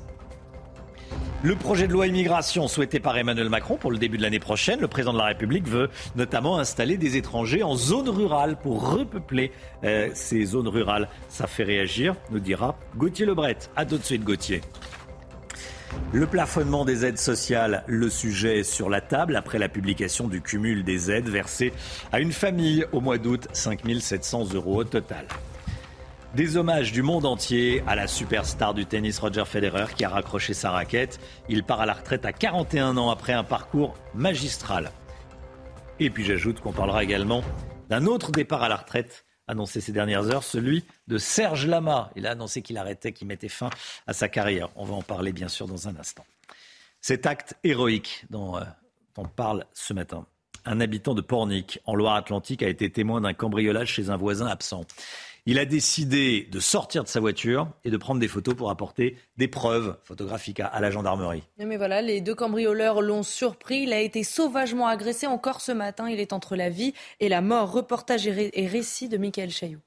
Le 1.42 1.56
projet 1.56 1.88
de 1.88 1.94
loi 1.94 2.08
immigration 2.08 2.68
souhaité 2.70 3.00
par 3.00 3.18
Emmanuel 3.18 3.50
Macron 3.50 3.76
pour 3.76 3.92
le 3.92 3.98
début 3.98 4.18
de 4.18 4.22
l'année 4.22 4.40
prochaine, 4.40 4.80
le 4.80 4.88
président 4.88 5.12
de 5.12 5.18
la 5.18 5.26
République 5.26 5.68
veut 5.68 5.90
notamment 6.16 6.58
installer 6.58 6.96
des 6.98 7.18
étrangers 7.18 7.64
en 7.64 7.76
zone 7.76 8.08
rurale 8.08 8.58
pour 8.58 8.90
repeupler 8.90 9.52
euh, 9.84 10.10
ces 10.14 10.46
zones 10.46 10.70
rurales. 10.70 11.10
Ça 11.28 11.46
fait 11.46 11.64
réagir, 11.64 12.16
nous 12.32 12.40
dira 12.40 12.78
Gauthier 12.96 13.26
Lebret. 13.26 13.58
À 13.76 13.86
tout 13.86 13.98
de 13.98 14.18
Gauthier. 14.24 14.62
Le 16.14 16.28
plafonnement 16.28 16.86
des 16.86 17.06
aides 17.06 17.18
sociales, 17.18 17.84
le 17.88 18.10
sujet 18.10 18.64
sur 18.64 18.90
la 18.90 19.02
table 19.02 19.36
après 19.36 19.58
la 19.58 19.68
publication 19.68 20.28
du 20.28 20.42
cumul 20.42 20.84
des 20.84 21.10
aides 21.10 21.28
versées 21.28 21.74
à 22.12 22.20
une 22.20 22.32
famille 22.32 22.86
au 22.92 23.02
mois 23.02 23.18
d'août, 23.18 23.48
5 23.52 23.82
700 24.00 24.54
euros 24.54 24.82
au 24.82 24.84
total. 24.84 25.26
Des 26.36 26.58
hommages 26.58 26.92
du 26.92 27.04
monde 27.04 27.26
entier 27.26 27.84
à 27.88 27.96
la 27.96 28.08
superstar 28.08 28.74
du 28.74 28.86
tennis 28.86 29.20
Roger 29.20 29.46
Federer 29.46 29.94
qui 29.96 30.04
a 30.04 30.10
raccroché 30.10 30.54
sa 30.54 30.72
raquette. 30.72 31.20
Il 31.48 31.64
part 31.64 31.82
à 31.82 31.86
la 31.86 31.94
retraite 31.94 32.26
à 32.26 32.32
41 32.32 32.98
ans 32.98 33.12
après 33.12 33.34
un 33.34 33.44
parcours 33.44 33.94
magistral. 34.16 34.92
Et 36.00 36.10
puis 36.10 36.26
j'ajoute 36.26 36.60
qu'on 36.60 36.74
parlera 36.74 37.04
également 37.04 37.44
d'un 37.90 38.08
autre 38.08 38.32
départ 38.32 38.64
à 38.64 38.70
la 38.70 38.78
retraite 38.78 39.26
annoncé 39.54 39.82
ces 39.82 39.92
dernières 39.92 40.30
heures, 40.30 40.44
celui 40.44 40.84
de 41.08 41.18
Serge 41.18 41.66
Lama. 41.66 42.12
Il 42.16 42.28
a 42.28 42.32
annoncé 42.32 42.62
qu'il 42.62 42.78
arrêtait, 42.78 43.14
qu'il 43.14 43.28
mettait 43.28 43.50
fin 43.50 43.70
à 44.06 44.14
sa 44.14 44.28
carrière. 44.28 44.70
On 44.76 44.84
va 44.84 44.96
en 44.96 45.02
parler 45.02 45.32
bien 45.32 45.48
sûr 45.48 45.68
dans 45.68 45.88
un 45.88 45.96
instant. 45.96 46.26
Cet 47.02 47.26
acte 47.26 47.56
héroïque 47.64 48.26
dont 48.30 48.58
euh, 48.58 48.62
on 49.18 49.26
parle 49.26 49.66
ce 49.74 49.94
matin. 49.94 50.26
Un 50.66 50.80
habitant 50.80 51.14
de 51.14 51.22
Pornic, 51.22 51.80
en 51.86 51.96
Loire-Atlantique, 51.96 52.64
a 52.64 52.70
été 52.70 52.90
témoin 52.90 53.22
d'un 53.22 53.34
cambriolage 53.34 53.90
chez 53.90 54.10
un 54.10 54.18
voisin 54.18 54.48
absent. 54.48 54.86
Il 55.46 55.60
a 55.60 55.66
décidé 55.66 56.48
de 56.52 56.60
sortir 56.62 57.04
de 57.04 57.10
sa 57.10 57.20
voiture 57.20 57.68
et 57.84 57.90
de 57.90 57.98
prendre 57.98 58.22
des 58.22 58.30
photos 58.30 58.56
pour 58.56 58.70
apporter 58.70 59.18
des 59.36 59.50
preuves 59.50 59.98
photographiques 60.06 60.62
à, 60.62 60.80
la 60.80 60.90
gendarmerie. 60.90 61.44
Mais 61.58 61.76
voilà, 61.76 62.02
les 62.02 62.22
deux 62.22 62.34
cambrioleurs 62.34 63.02
l'ont 63.02 63.24
surpris. 63.24 63.84
Il 63.84 63.92
a 63.92 64.00
été 64.00 64.24
sauvagement 64.24 64.88
agressé 64.88 65.28
encore 65.28 65.60
ce 65.60 65.74
matin. 65.74 66.10
Il 66.10 66.22
est 66.22 66.32
entre 66.32 66.56
la 66.56 66.70
vie 66.70 66.94
et 67.20 67.28
la 67.28 67.42
mort. 67.42 67.74
Reportage 67.74 68.26
et 68.26 68.68
récit 68.68 69.10
de 69.10 69.18
Michael 69.18 69.50
Chailloux. 69.50 69.82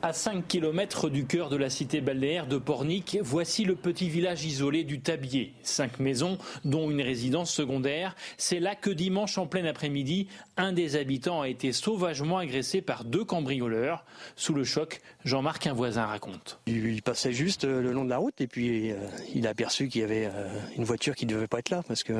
À 0.00 0.12
5 0.12 0.46
km 0.46 1.08
du 1.10 1.26
cœur 1.26 1.48
de 1.48 1.56
la 1.56 1.70
cité 1.70 2.00
balnéaire 2.00 2.46
de 2.46 2.56
Pornic, 2.56 3.18
voici 3.20 3.64
le 3.64 3.74
petit 3.74 4.08
village 4.08 4.44
isolé 4.44 4.84
du 4.84 5.00
Tabier. 5.00 5.54
Cinq 5.64 5.98
maisons, 5.98 6.38
dont 6.64 6.88
une 6.88 7.02
résidence 7.02 7.52
secondaire. 7.52 8.14
C'est 8.36 8.60
là 8.60 8.76
que 8.76 8.90
dimanche 8.90 9.38
en 9.38 9.48
plein 9.48 9.64
après-midi, 9.64 10.28
un 10.56 10.72
des 10.72 10.94
habitants 10.94 11.40
a 11.40 11.48
été 11.48 11.72
sauvagement 11.72 12.38
agressé 12.38 12.80
par 12.80 13.04
deux 13.04 13.24
cambrioleurs. 13.24 14.04
Sous 14.36 14.54
le 14.54 14.62
choc, 14.62 15.00
Jean-Marc, 15.24 15.66
un 15.66 15.72
voisin, 15.72 16.06
raconte. 16.06 16.60
Il 16.68 17.02
passait 17.02 17.32
juste 17.32 17.64
euh, 17.64 17.82
le 17.82 17.90
long 17.90 18.04
de 18.04 18.10
la 18.10 18.18
route 18.18 18.40
et 18.40 18.46
puis 18.46 18.92
euh, 18.92 18.96
il 19.34 19.48
a 19.48 19.50
aperçu 19.50 19.88
qu'il 19.88 20.02
y 20.02 20.04
avait 20.04 20.26
euh, 20.26 20.48
une 20.76 20.84
voiture 20.84 21.16
qui 21.16 21.26
ne 21.26 21.34
devait 21.34 21.48
pas 21.48 21.58
être 21.58 21.70
là 21.70 21.82
parce 21.88 22.04
que 22.04 22.14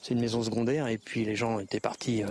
c'est 0.00 0.14
une 0.14 0.20
maison 0.20 0.44
secondaire 0.44 0.86
et 0.86 0.98
puis 0.98 1.24
les 1.24 1.34
gens 1.34 1.58
étaient 1.58 1.80
partis, 1.80 2.22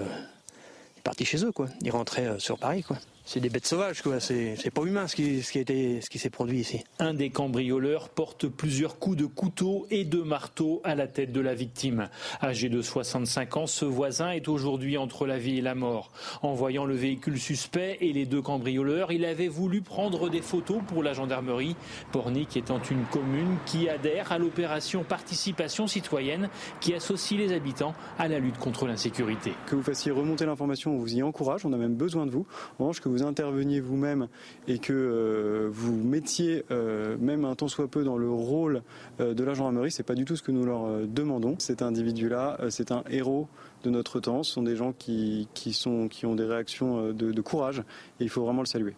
partis 1.03 1.25
chez 1.25 1.43
eux. 1.43 1.51
Quoi. 1.51 1.67
Ils 1.81 1.91
rentraient 1.91 2.39
sur 2.39 2.57
Paris. 2.57 2.83
Quoi 2.83 2.97
c'est 3.25 3.39
des 3.39 3.49
bêtes 3.49 3.65
sauvages, 3.65 4.01
quoi. 4.01 4.19
C'est, 4.19 4.71
pas 4.73 4.83
humain 4.83 5.07
ce 5.07 5.15
qui, 5.15 5.41
ce 5.43 5.51
qui, 5.51 5.63
ce 6.01 6.09
qui 6.09 6.19
s'est 6.19 6.29
produit 6.29 6.59
ici. 6.59 6.83
Un 6.99 7.13
des 7.13 7.29
cambrioleurs 7.29 8.09
porte 8.09 8.47
plusieurs 8.47 8.99
coups 8.99 9.15
de 9.15 9.25
couteau 9.25 9.87
et 9.89 10.03
de 10.03 10.21
marteau 10.21 10.81
à 10.83 10.93
la 10.93 11.07
tête 11.07 11.31
de 11.31 11.39
la 11.39 11.53
victime. 11.53 12.09
Âgé 12.41 12.67
de 12.67 12.81
65 12.81 13.57
ans, 13.57 13.67
ce 13.67 13.85
voisin 13.85 14.31
est 14.31 14.49
aujourd'hui 14.49 14.97
entre 14.97 15.25
la 15.25 15.37
vie 15.37 15.59
et 15.59 15.61
la 15.61 15.73
mort. 15.73 16.11
En 16.41 16.53
voyant 16.53 16.85
le 16.85 16.95
véhicule 16.95 17.39
suspect 17.39 17.97
et 18.01 18.11
les 18.11 18.25
deux 18.25 18.41
cambrioleurs, 18.41 19.13
il 19.13 19.23
avait 19.23 19.47
voulu 19.47 19.81
prendre 19.81 20.29
des 20.29 20.41
photos 20.41 20.81
pour 20.85 21.01
la 21.01 21.13
gendarmerie. 21.13 21.77
Pornic 22.11 22.57
étant 22.57 22.81
une 22.81 23.05
commune 23.05 23.55
qui 23.65 23.87
adhère 23.87 24.33
à 24.33 24.37
l'opération 24.37 25.03
Participation 25.03 25.87
citoyenne 25.87 26.49
qui 26.81 26.93
associe 26.93 27.39
les 27.39 27.53
habitants 27.53 27.93
à 28.19 28.27
la 28.27 28.39
lutte 28.39 28.57
contre 28.57 28.85
l'insécurité. 28.85 29.53
Que 29.67 29.75
vous 29.75 29.83
fassiez 29.83 30.11
remonter 30.11 30.45
l'information, 30.45 30.95
on 30.95 30.97
vous 30.97 31.15
y 31.15 31.23
encourage, 31.23 31.65
on 31.65 31.71
a 31.71 31.77
même 31.77 31.95
besoin 31.95 32.25
de 32.25 32.31
vous. 32.31 32.45
En 32.79 32.83
revanche, 32.83 32.99
que 32.99 33.09
vous 33.12 33.12
interveniez 33.21 33.79
vous-même 33.79 34.27
et 34.67 34.79
que 34.79 34.93
euh, 34.93 35.67
vous 35.71 35.95
mettiez 35.95 36.63
euh, 36.71 37.17
même 37.19 37.45
un 37.45 37.53
temps 37.53 37.67
soit 37.67 37.87
peu 37.87 38.03
dans 38.03 38.17
le 38.17 38.29
rôle 38.31 38.81
euh, 39.19 39.33
de 39.33 39.43
la 39.43 39.53
gendarmerie, 39.53 39.91
c'est 39.91 40.03
pas 40.03 40.15
du 40.15 40.25
tout 40.25 40.35
ce 40.35 40.41
que 40.41 40.51
nous 40.51 40.65
leur 40.65 41.07
demandons. 41.07 41.55
Cet 41.59 41.81
individu-là, 41.81 42.57
c'est 42.69 42.91
un 42.91 43.03
héros 43.09 43.47
de 43.83 43.89
notre 43.89 44.19
temps. 44.19 44.43
Ce 44.43 44.53
sont 44.53 44.63
des 44.63 44.75
gens 44.75 44.93
qui, 44.93 45.47
sont, 45.73 46.07
qui 46.07 46.25
ont 46.25 46.35
des 46.35 46.45
réactions 46.45 47.09
de, 47.09 47.31
de 47.31 47.41
courage 47.41 47.79
et 48.19 48.23
il 48.23 48.29
faut 48.29 48.43
vraiment 48.43 48.61
le 48.61 48.67
saluer. 48.67 48.95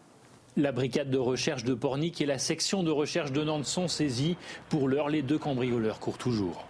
La 0.58 0.72
brigade 0.72 1.10
de 1.10 1.18
recherche 1.18 1.66
de 1.66 1.74
Pornic 1.74 2.22
et 2.22 2.26
la 2.26 2.38
section 2.38 2.84
de 2.84 2.92
recherche 2.92 3.34
de 3.34 3.44
Nantes 3.44 3.66
sont 3.66 3.90
saisies. 3.90 4.38
Pour 4.70 4.88
l'heure, 4.88 5.10
les 5.10 5.22
deux 5.22 5.38
cambrioleurs 5.38 6.00
courent 6.00 6.18
toujours. 6.18 6.66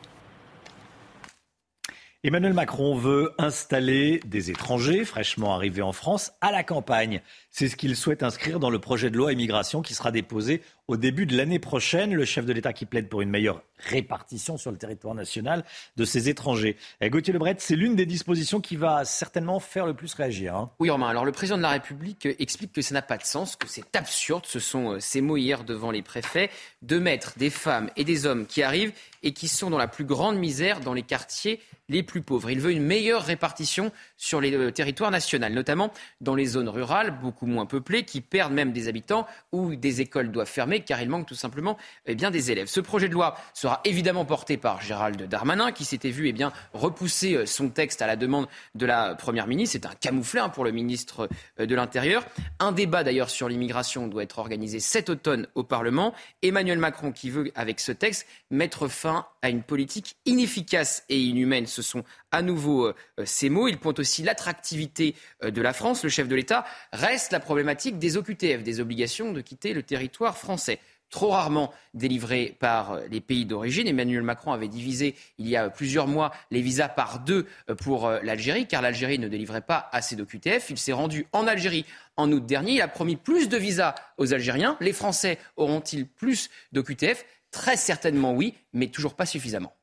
Emmanuel 2.27 2.53
Macron 2.53 2.95
veut 2.95 3.33
installer 3.37 4.19
des 4.25 4.49
étrangers 4.49 5.05
fraîchement 5.05 5.53
arrivés 5.53 5.83
en 5.83 5.93
France 5.93 6.31
à 6.41 6.51
la 6.51 6.63
campagne. 6.63 7.21
C'est 7.57 7.69
ce 7.69 7.77
qu'il 7.77 7.95
souhaite 7.95 8.21
inscrire 8.21 8.59
dans 8.59 8.69
le 8.69 8.79
projet 8.79 9.09
de 9.09 9.15
loi 9.15 9.31
immigration 9.31 9.81
qui 9.81 9.93
sera 9.93 10.11
déposé 10.11 10.61
au 10.89 10.97
début 10.97 11.25
de 11.25 11.37
l'année 11.37 11.57
prochaine. 11.57 12.13
Le 12.13 12.25
chef 12.25 12.45
de 12.45 12.51
l'État 12.51 12.73
qui 12.73 12.85
plaide 12.85 13.07
pour 13.07 13.21
une 13.21 13.29
meilleure 13.29 13.63
répartition 13.79 14.57
sur 14.57 14.71
le 14.71 14.77
territoire 14.77 15.15
national 15.15 15.63
de 15.95 16.03
ces 16.03 16.27
étrangers. 16.27 16.75
Et 16.99 17.09
Gauthier 17.09 17.31
Lebret, 17.31 17.55
c'est 17.59 17.77
l'une 17.77 17.95
des 17.95 18.05
dispositions 18.05 18.59
qui 18.59 18.75
va 18.75 19.05
certainement 19.05 19.61
faire 19.61 19.85
le 19.85 19.93
plus 19.93 20.13
réagir. 20.13 20.53
Hein. 20.53 20.69
Oui, 20.79 20.89
Romain. 20.89 21.07
Alors 21.07 21.23
le 21.23 21.31
président 21.31 21.55
de 21.55 21.61
la 21.61 21.69
République 21.69 22.27
explique 22.39 22.73
que 22.73 22.81
ça 22.81 22.93
n'a 22.93 23.01
pas 23.01 23.17
de 23.17 23.23
sens, 23.23 23.55
que 23.55 23.69
c'est 23.69 23.95
absurde. 23.95 24.43
Ce 24.45 24.59
sont 24.59 24.91
euh, 24.91 24.99
ses 24.99 25.21
mots 25.21 25.37
hier 25.37 25.63
devant 25.63 25.91
les 25.91 26.01
préfets 26.01 26.49
de 26.81 26.99
mettre 26.99 27.37
des 27.37 27.49
femmes 27.49 27.89
et 27.95 28.03
des 28.03 28.25
hommes 28.25 28.47
qui 28.47 28.63
arrivent 28.63 28.91
et 29.23 29.31
qui 29.31 29.47
sont 29.47 29.69
dans 29.69 29.77
la 29.77 29.87
plus 29.87 30.05
grande 30.05 30.37
misère 30.37 30.81
dans 30.81 30.93
les 30.93 31.03
quartiers 31.03 31.61
les 31.89 32.03
plus 32.03 32.21
pauvres. 32.21 32.49
Il 32.49 32.59
veut 32.59 32.71
une 32.71 32.83
meilleure 32.83 33.23
répartition 33.23 33.91
sur 34.17 34.41
les 34.41 34.53
euh, 34.53 34.71
territoires 34.71 35.11
nationaux, 35.11 35.49
notamment 35.49 35.91
dans 36.21 36.35
les 36.35 36.45
zones 36.45 36.69
rurales 36.69 37.19
beaucoup 37.19 37.44
moins 37.45 37.65
peuplées, 37.65 38.03
qui 38.03 38.21
perdent 38.21 38.53
même 38.53 38.71
des 38.71 38.87
habitants, 38.87 39.27
où 39.51 39.75
des 39.75 40.01
écoles 40.01 40.31
doivent 40.31 40.47
fermer 40.47 40.81
car 40.81 41.01
il 41.01 41.09
manque 41.09 41.27
tout 41.27 41.35
simplement 41.35 41.77
eh 42.05 42.15
bien, 42.15 42.31
des 42.31 42.51
élèves. 42.51 42.67
Ce 42.67 42.79
projet 42.79 43.07
de 43.07 43.13
loi 43.13 43.35
sera 43.53 43.81
évidemment 43.83 44.25
porté 44.25 44.57
par 44.57 44.81
Gérald 44.81 45.21
Darmanin, 45.23 45.71
qui 45.71 45.85
s'était 45.85 46.11
vu 46.11 46.29
eh 46.29 46.45
repousser 46.73 47.35
euh, 47.35 47.45
son 47.45 47.69
texte 47.69 48.01
à 48.01 48.07
la 48.07 48.15
demande 48.15 48.47
de 48.75 48.85
la 48.85 49.15
Première 49.15 49.47
ministre. 49.47 49.73
C'est 49.73 49.85
un 49.85 49.95
camouflet 49.99 50.39
hein, 50.39 50.49
pour 50.49 50.63
le 50.63 50.71
ministre 50.71 51.29
euh, 51.59 51.65
de 51.65 51.75
l'Intérieur. 51.75 52.25
Un 52.59 52.71
débat 52.71 53.03
d'ailleurs 53.03 53.29
sur 53.29 53.49
l'immigration 53.49 54.07
doit 54.07 54.23
être 54.23 54.39
organisé 54.39 54.79
cet 54.79 55.09
automne 55.09 55.47
au 55.55 55.63
Parlement. 55.63 56.13
Emmanuel 56.41 56.79
Macron 56.79 57.11
qui 57.11 57.29
veut, 57.29 57.51
avec 57.55 57.79
ce 57.79 57.91
texte, 57.91 58.27
mettre 58.51 58.87
fin 58.87 59.27
à 59.45 59.49
une 59.49 59.63
politique 59.63 60.15
inefficace 60.25 61.03
et 61.09 61.19
inhumaine. 61.19 61.67
Ce 61.67 61.81
sont 61.81 62.03
à 62.31 62.41
nouveau 62.41 62.91
ces 63.23 63.49
mots. 63.49 63.67
Il 63.67 63.77
pointe 63.77 63.99
aussi 63.99 64.23
l'attractivité 64.23 65.15
euh, 65.43 65.51
de 65.51 65.61
la 65.61 65.73
France. 65.73 66.03
Le 66.03 66.09
chef 66.09 66.27
de 66.27 66.35
l'État 66.35 66.65
reste 66.91 67.31
la 67.31 67.39
problématique 67.39 67.97
des 67.97 68.17
OQTF, 68.17 68.63
des 68.63 68.79
obligations 68.79 69.31
de 69.31 69.41
quitter 69.41 69.73
le 69.73 69.83
territoire 69.83 70.37
français 70.37 70.79
trop 71.11 71.29
rarement 71.29 71.71
délivrées 71.93 72.57
par 72.59 72.93
euh, 72.93 73.01
les 73.09 73.21
pays 73.21 73.45
d'origine. 73.45 73.87
Emmanuel 73.87 74.23
Macron 74.23 74.51
avait 74.51 74.67
divisé 74.67 75.15
il 75.37 75.47
y 75.47 75.55
a 75.55 75.69
plusieurs 75.69 76.07
mois 76.07 76.31
les 76.51 76.61
visas 76.61 76.89
par 76.89 77.19
deux 77.19 77.45
euh, 77.69 77.75
pour 77.75 78.09
l'Algérie, 78.09 78.67
car 78.67 78.81
l'Algérie 78.81 79.19
ne 79.19 79.27
délivrait 79.27 79.61
pas 79.61 79.89
assez 79.91 80.15
d'OQTF. 80.15 80.69
Il 80.69 80.77
s'est 80.77 80.93
rendu 80.93 81.27
en 81.31 81.47
Algérie 81.47 81.85
en 82.17 82.31
août 82.31 82.45
dernier. 82.45 82.73
Il 82.73 82.81
a 82.81 82.87
promis 82.87 83.15
plus 83.15 83.49
de 83.49 83.57
visas 83.57 83.95
aux 84.17 84.33
Algériens. 84.33 84.77
Les 84.81 84.93
Français 84.93 85.37
auront-ils 85.57 86.07
plus 86.07 86.49
d'OQTF 86.71 87.23
Très 87.55 87.77
certainement 87.77 88.33
oui, 88.33 88.53
mais 88.73 88.87
toujours 88.87 89.13
pas 89.13 89.25
suffisamment. 89.25 89.73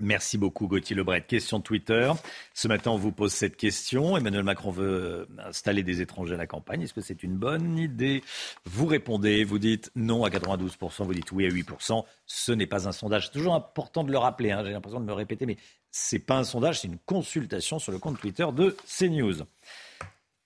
Merci 0.00 0.36
beaucoup 0.36 0.68
Gauthier 0.68 0.94
Lebret. 0.94 1.22
Question 1.22 1.62
Twitter. 1.62 2.12
Ce 2.52 2.68
matin, 2.68 2.90
on 2.90 2.98
vous 2.98 3.10
pose 3.10 3.32
cette 3.32 3.56
question. 3.56 4.18
Emmanuel 4.18 4.42
Macron 4.42 4.70
veut 4.70 5.26
installer 5.38 5.82
des 5.82 6.02
étrangers 6.02 6.34
à 6.34 6.36
la 6.36 6.46
campagne. 6.46 6.82
Est-ce 6.82 6.92
que 6.92 7.00
c'est 7.00 7.22
une 7.22 7.38
bonne 7.38 7.78
idée? 7.78 8.22
Vous 8.66 8.84
répondez, 8.84 9.44
vous 9.44 9.58
dites 9.58 9.90
non 9.96 10.24
à 10.24 10.28
92%, 10.28 11.04
vous 11.04 11.14
dites 11.14 11.32
oui 11.32 11.46
à 11.46 11.48
8%. 11.48 12.04
Ce 12.26 12.52
n'est 12.52 12.66
pas 12.66 12.86
un 12.86 12.92
sondage. 12.92 13.26
C'est 13.26 13.32
toujours 13.32 13.54
important 13.54 14.04
de 14.04 14.12
le 14.12 14.18
rappeler. 14.18 14.50
Hein. 14.50 14.62
J'ai 14.62 14.72
l'impression 14.72 15.00
de 15.00 15.06
me 15.06 15.14
répéter, 15.14 15.46
mais 15.46 15.56
ce 15.90 16.16
n'est 16.16 16.20
pas 16.20 16.36
un 16.36 16.44
sondage, 16.44 16.80
c'est 16.80 16.88
une 16.88 16.98
consultation 16.98 17.78
sur 17.78 17.92
le 17.92 17.98
compte 17.98 18.20
Twitter 18.20 18.46
de 18.52 18.76
CNews. 18.86 19.46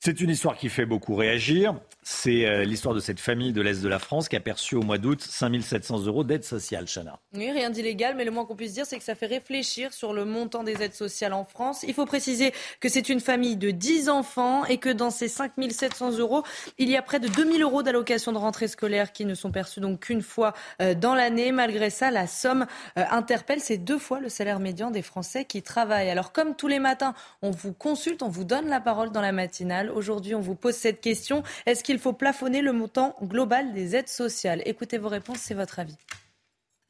C'est 0.05 0.21
une 0.21 0.29
histoire 0.29 0.59
qui 0.59 0.69
fait 0.69 0.85
beaucoup 0.85 1.15
réagir. 1.15 1.77
C'est 2.03 2.45
euh, 2.45 2.65
l'histoire 2.65 2.95
de 2.95 3.01
cette 3.01 3.19
famille 3.19 3.55
de 3.55 3.63
l'Est 3.63 3.83
de 3.83 3.89
la 3.89 3.99
France 3.99 4.29
qui 4.29 4.37
a 4.37 4.41
perçu 4.41 4.75
au 4.75 4.83
mois 4.83 4.99
d'août 4.99 5.23
5700 5.23 6.05
euros 6.05 6.23
d'aide 6.23 6.45
sociale, 6.45 6.85
Chana. 6.87 7.19
Oui, 7.33 7.51
rien 7.51 7.71
d'illégal, 7.71 8.15
mais 8.15 8.27
le 8.27 8.31
moins 8.31 8.45
qu'on 8.45 8.55
puisse 8.55 8.75
dire, 8.75 8.85
c'est 8.85 8.99
que 8.99 9.05
ça 9.05 9.15
fait 9.15 9.25
réfléchir 9.25 9.95
sur 9.95 10.13
le 10.13 10.27
montant 10.27 10.63
des 10.63 10.83
aides 10.83 10.93
sociales 10.93 11.33
en 11.33 11.47
France. 11.47 11.83
Il 11.89 11.95
faut 11.95 12.05
préciser 12.05 12.53
que 12.81 12.91
c'est 12.91 13.09
une 13.09 13.21
famille 13.21 13.57
de 13.57 13.71
10 13.71 14.11
enfants 14.11 14.67
et 14.67 14.77
que 14.77 14.91
dans 14.91 15.09
ces 15.09 15.29
5700 15.29 16.19
euros, 16.19 16.43
il 16.77 16.91
y 16.91 16.97
a 16.99 17.01
près 17.01 17.19
de 17.19 17.29
2000 17.29 17.63
euros 17.63 17.83
d'allocations 17.83 18.33
de 18.33 18.39
rentrée 18.39 18.69
scolaire 18.69 19.11
qui 19.11 19.25
ne 19.25 19.35
sont 19.35 19.51
perçus 19.51 19.81
donc 19.81 20.01
qu'une 20.01 20.21
fois 20.21 20.53
euh, 20.83 20.93
dans 20.93 21.15
l'année. 21.15 21.51
Malgré 21.51 21.89
ça, 21.89 22.11
la 22.11 22.27
somme 22.27 22.67
euh, 22.99 23.05
interpelle, 23.11 23.61
c'est 23.61 23.79
deux 23.79 23.99
fois 23.99 24.21
le 24.21 24.29
salaire 24.29 24.61
médian 24.61 24.91
des 24.91 25.01
Français 25.01 25.47
qui 25.47 25.63
travaillent. 25.63 26.11
Alors, 26.11 26.33
comme 26.33 26.55
tous 26.55 26.69
les 26.69 26.81
matins, 26.81 27.15
on 27.41 27.51
vous 27.51 27.73
consulte, 27.73 28.23
on 28.23 28.29
vous 28.29 28.45
donne 28.45 28.69
la 28.69 28.83
parole 28.83 29.11
dans 29.11 29.23
la 29.23 29.33
matinale. 29.33 29.94
Aujourd'hui, 29.95 30.35
on 30.35 30.41
vous 30.41 30.55
pose 30.55 30.75
cette 30.75 31.01
question. 31.01 31.43
Est-ce 31.67 31.85
qu'il 31.85 31.99
faut 31.99 32.13
plafonner 32.13 32.63
le 32.63 32.73
montant 32.73 33.15
global 33.23 33.73
des 33.73 33.97
aides 33.97 34.09
sociales? 34.09 34.63
Écoutez 34.67 34.99
vos 34.99 35.09
réponses, 35.09 35.39
c'est 35.39 35.55
votre 35.55 35.79
avis. 35.79 35.97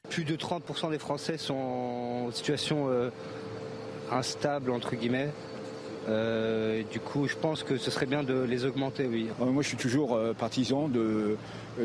Plus 0.09 0.25
de 0.25 0.37
30% 0.37 0.91
des 0.91 0.99
Français 0.99 1.39
sont 1.39 1.55
en 1.55 2.31
situation 2.31 2.89
euh, 2.89 3.11
instable, 4.11 4.71
entre 4.71 4.97
guillemets. 4.97 5.31
Euh, 6.09 6.83
du 6.91 7.01
coup, 7.01 7.27
je 7.27 7.37
pense 7.37 7.63
que 7.63 7.79
ce 7.79 7.91
serait 7.91 8.07
bien 8.07 8.23
de 8.23 8.43
les 8.43 8.65
augmenter, 8.65 9.07
oui. 9.07 9.29
Euh, 9.41 9.47
moi, 9.47 9.63
je 9.63 9.69
suis 9.69 9.77
toujours 9.77 10.19
partisan 10.39 10.89
de 10.89 11.37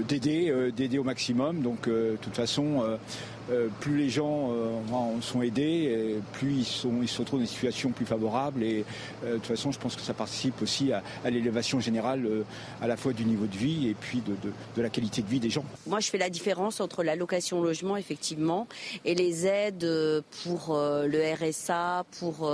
d'aider, 0.08 0.72
d'aider 0.76 1.00
au 1.00 1.04
maximum. 1.04 1.62
Donc, 1.62 1.88
de 1.88 2.18
toute 2.22 2.36
façon, 2.36 2.84
euh, 2.84 2.98
plus 3.80 3.98
les 3.98 4.10
gens 4.10 4.52
euh, 4.52 5.22
sont 5.22 5.42
aidés, 5.42 6.20
plus 6.34 6.54
ils, 6.60 6.66
sont, 6.66 7.02
ils 7.02 7.08
se 7.08 7.20
retrouvent 7.20 7.40
dans 7.40 7.46
des 7.46 7.50
situations 7.50 7.92
plus 7.92 8.06
favorables. 8.06 8.64
Et 8.64 8.86
euh, 9.24 9.34
de 9.34 9.38
toute 9.38 9.48
façon, 9.48 9.72
je 9.72 9.80
pense 9.80 9.96
que 9.96 10.02
ça 10.02 10.14
participe 10.14 10.62
aussi 10.62 10.92
à, 10.92 11.02
l'élévation 11.30 11.80
générale 11.80 12.28
à 12.82 12.88
la 12.88 12.98
fois 12.98 13.14
du 13.14 13.26
niveau 13.26 13.46
de 13.46 13.56
vie 13.56 13.90
et 13.90 13.94
puis 13.94 14.22
de, 14.22 14.82
la 14.82 14.90
qualité 14.90 15.22
de 15.22 15.28
vie 15.28 15.40
des 15.40 15.50
gens. 15.50 15.64
Moi, 15.88 16.00
je 16.00 16.10
fais 16.10 16.18
la 16.18 16.30
différence 16.30 16.80
entre 16.80 17.04
l'allocation 17.04 17.62
logement, 17.62 17.98
effectivement, 17.98 18.68
et 19.06 19.16
les 19.16 19.46
aides 19.46 20.24
pour 20.44 20.76
le 20.78 21.36
RSA, 21.36 22.06
pour 22.20 22.52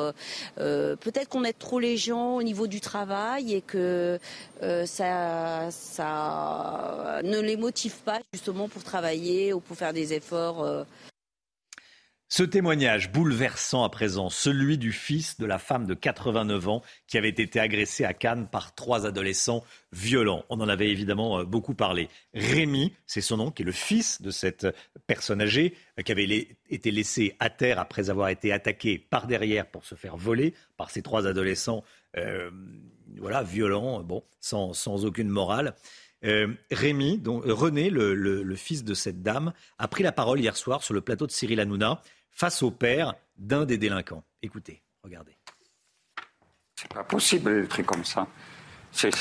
peut-être 0.55 1.29
qu'on 1.29 1.43
aide 1.43 1.57
trop 1.57 1.79
les 1.79 1.97
gens 1.97 2.35
au 2.35 2.43
niveau 2.43 2.67
du 2.67 2.81
travail 2.81 3.53
et 3.53 3.61
que 3.61 4.19
ça, 4.85 5.69
ça 5.71 7.21
ne 7.23 7.39
les 7.39 7.57
motive 7.57 7.95
pas 8.03 8.19
justement 8.33 8.67
pour 8.67 8.83
travailler 8.83 9.53
ou 9.53 9.59
pour 9.59 9.77
faire 9.77 9.93
des 9.93 10.13
efforts 10.13 10.84
ce 12.27 12.43
témoignage 12.43 13.11
bouleversant 13.11 13.83
à 13.83 13.89
présent, 13.89 14.29
celui 14.29 14.77
du 14.77 14.91
fils 14.91 15.39
de 15.39 15.45
la 15.45 15.59
femme 15.59 15.85
de 15.85 15.93
89 15.93 16.67
ans 16.67 16.81
qui 17.07 17.17
avait 17.19 17.29
été 17.29 17.59
agressée 17.59 18.03
à 18.03 18.13
Cannes 18.13 18.49
par 18.51 18.73
trois 18.75 19.05
adolescents 19.05 19.63
violents. 19.93 20.43
On 20.49 20.59
en 20.59 20.67
avait 20.67 20.89
évidemment 20.89 21.39
euh, 21.39 21.43
beaucoup 21.45 21.75
parlé. 21.75 22.09
Rémi, 22.33 22.93
c'est 23.05 23.21
son 23.21 23.37
nom, 23.37 23.51
qui 23.51 23.61
est 23.61 23.65
le 23.65 23.71
fils 23.71 24.21
de 24.21 24.31
cette 24.31 24.67
personne 25.07 25.39
âgée 25.39 25.75
euh, 25.99 26.01
qui 26.01 26.11
avait 26.11 26.49
été 26.69 26.91
laissé 26.91 27.35
à 27.39 27.49
terre 27.49 27.79
après 27.79 28.09
avoir 28.09 28.29
été 28.29 28.51
attaqué 28.51 28.97
par 28.97 29.27
derrière 29.27 29.67
pour 29.67 29.85
se 29.85 29.95
faire 29.95 30.17
voler 30.17 30.55
par 30.77 30.89
ces 30.89 31.03
trois 31.03 31.27
adolescents 31.27 31.83
euh, 32.17 32.49
voilà, 33.17 33.43
violents, 33.43 34.01
bon, 34.01 34.23
sans 34.41 35.05
aucune 35.05 35.29
morale. 35.29 35.75
Euh, 36.25 36.47
Rémi, 36.71 37.19
donc, 37.19 37.45
euh, 37.45 37.53
René, 37.53 37.89
le, 37.89 38.55
fils 38.55 38.83
de 38.83 38.93
cette 38.93 39.21
dame, 39.21 39.53
a 39.77 39.87
pris 39.87 40.03
la 40.03 40.11
parole 40.11 40.39
hier 40.39 40.57
soir 40.57 40.81
sur 40.83 40.93
le 40.93 41.01
plateau 41.01 41.27
de 41.27 41.31
Cyril 41.31 41.59
Hanouna 41.59 42.01
face 42.31 42.63
au 42.63 42.71
père 42.71 43.13
d'un 43.37 43.65
des 43.65 43.77
délinquants. 43.77 44.23
Écoutez, 44.41 44.81
regardez. 45.03 45.37
C'est 46.75 46.91
pas 46.91 47.03
possible 47.03 47.61
des 47.61 47.67
trucs 47.67 47.85
comme 47.85 48.03
ça. 48.03 48.27
C'est 48.91 49.11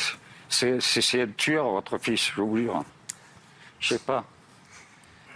un 1.20 1.26
tueur, 1.36 1.70
votre 1.70 1.98
fils, 1.98 2.30
je 2.34 2.40
vous 2.40 2.56
jure. 2.56 2.84
Je 3.80 3.88
sais 3.88 3.98
pas. 3.98 4.24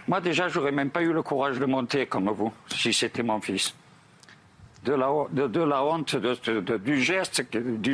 Moi, 0.07 0.21
déjà, 0.21 0.47
j'aurais 0.47 0.71
même 0.71 0.89
pas 0.89 1.03
eu 1.03 1.13
le 1.13 1.21
courage 1.21 1.59
de 1.59 1.65
monter 1.65 2.07
comme 2.07 2.29
vous, 2.29 2.51
si 2.67 2.91
c'était 2.91 3.21
mon 3.21 3.39
fils. 3.39 3.75
De 4.83 4.93
la, 4.93 5.09
de, 5.31 5.61
la 5.61 5.83
honte, 5.83 6.15
du 6.15 7.01
geste, 7.01 7.41
du, 7.55 7.93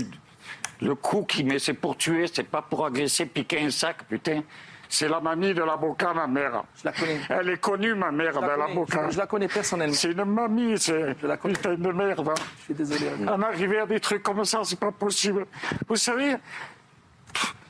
le 0.82 0.96
coup 0.96 1.24
qu'il 1.24 1.48
met, 1.48 1.60
c'est 1.60 1.74
pour 1.74 1.98
tuer, 1.98 2.26
c'est 2.32 2.44
pas 2.44 2.62
pour 2.62 2.86
agresser, 2.86 3.26
piquer 3.26 3.62
un 3.62 3.70
sac, 3.70 4.04
putain. 4.08 4.42
C'est 4.88 5.08
la 5.08 5.20
mamie 5.20 5.54
de 5.54 5.64
la 5.64 5.78
Boca, 5.78 6.14
ma 6.14 6.28
mère. 6.28 6.64
Je 6.78 6.86
la 6.86 6.92
connais. 6.92 7.20
Elle 7.30 7.50
est 7.50 7.58
connue, 7.58 7.96
ma 7.96 8.12
mère, 8.12 8.40
de 8.40 8.48
la 8.48 8.68
Boca. 8.68 9.10
Je, 9.10 9.18
la 9.18 9.26
connais 9.26 9.48
personnellement. 9.48 9.96
C'est 9.96 10.12
une 10.12 10.24
mamie, 10.26 10.78
c'est 10.78 11.00
une 11.00 11.16
putain 11.16 11.74
de 11.74 11.92
merde. 11.92 12.32
Je 12.60 12.64
suis 12.64 12.74
désolé. 12.74 13.10
En 13.28 13.42
arriver 13.42 13.80
à 13.80 13.86
des 13.86 14.00
trucs 14.00 14.24
comme 14.24 14.46
ça, 14.46 14.62
c'est 14.64 14.80
pas 14.80 14.92
possible. 14.92 15.48
Vous 15.88 15.96
savez, 15.96 16.36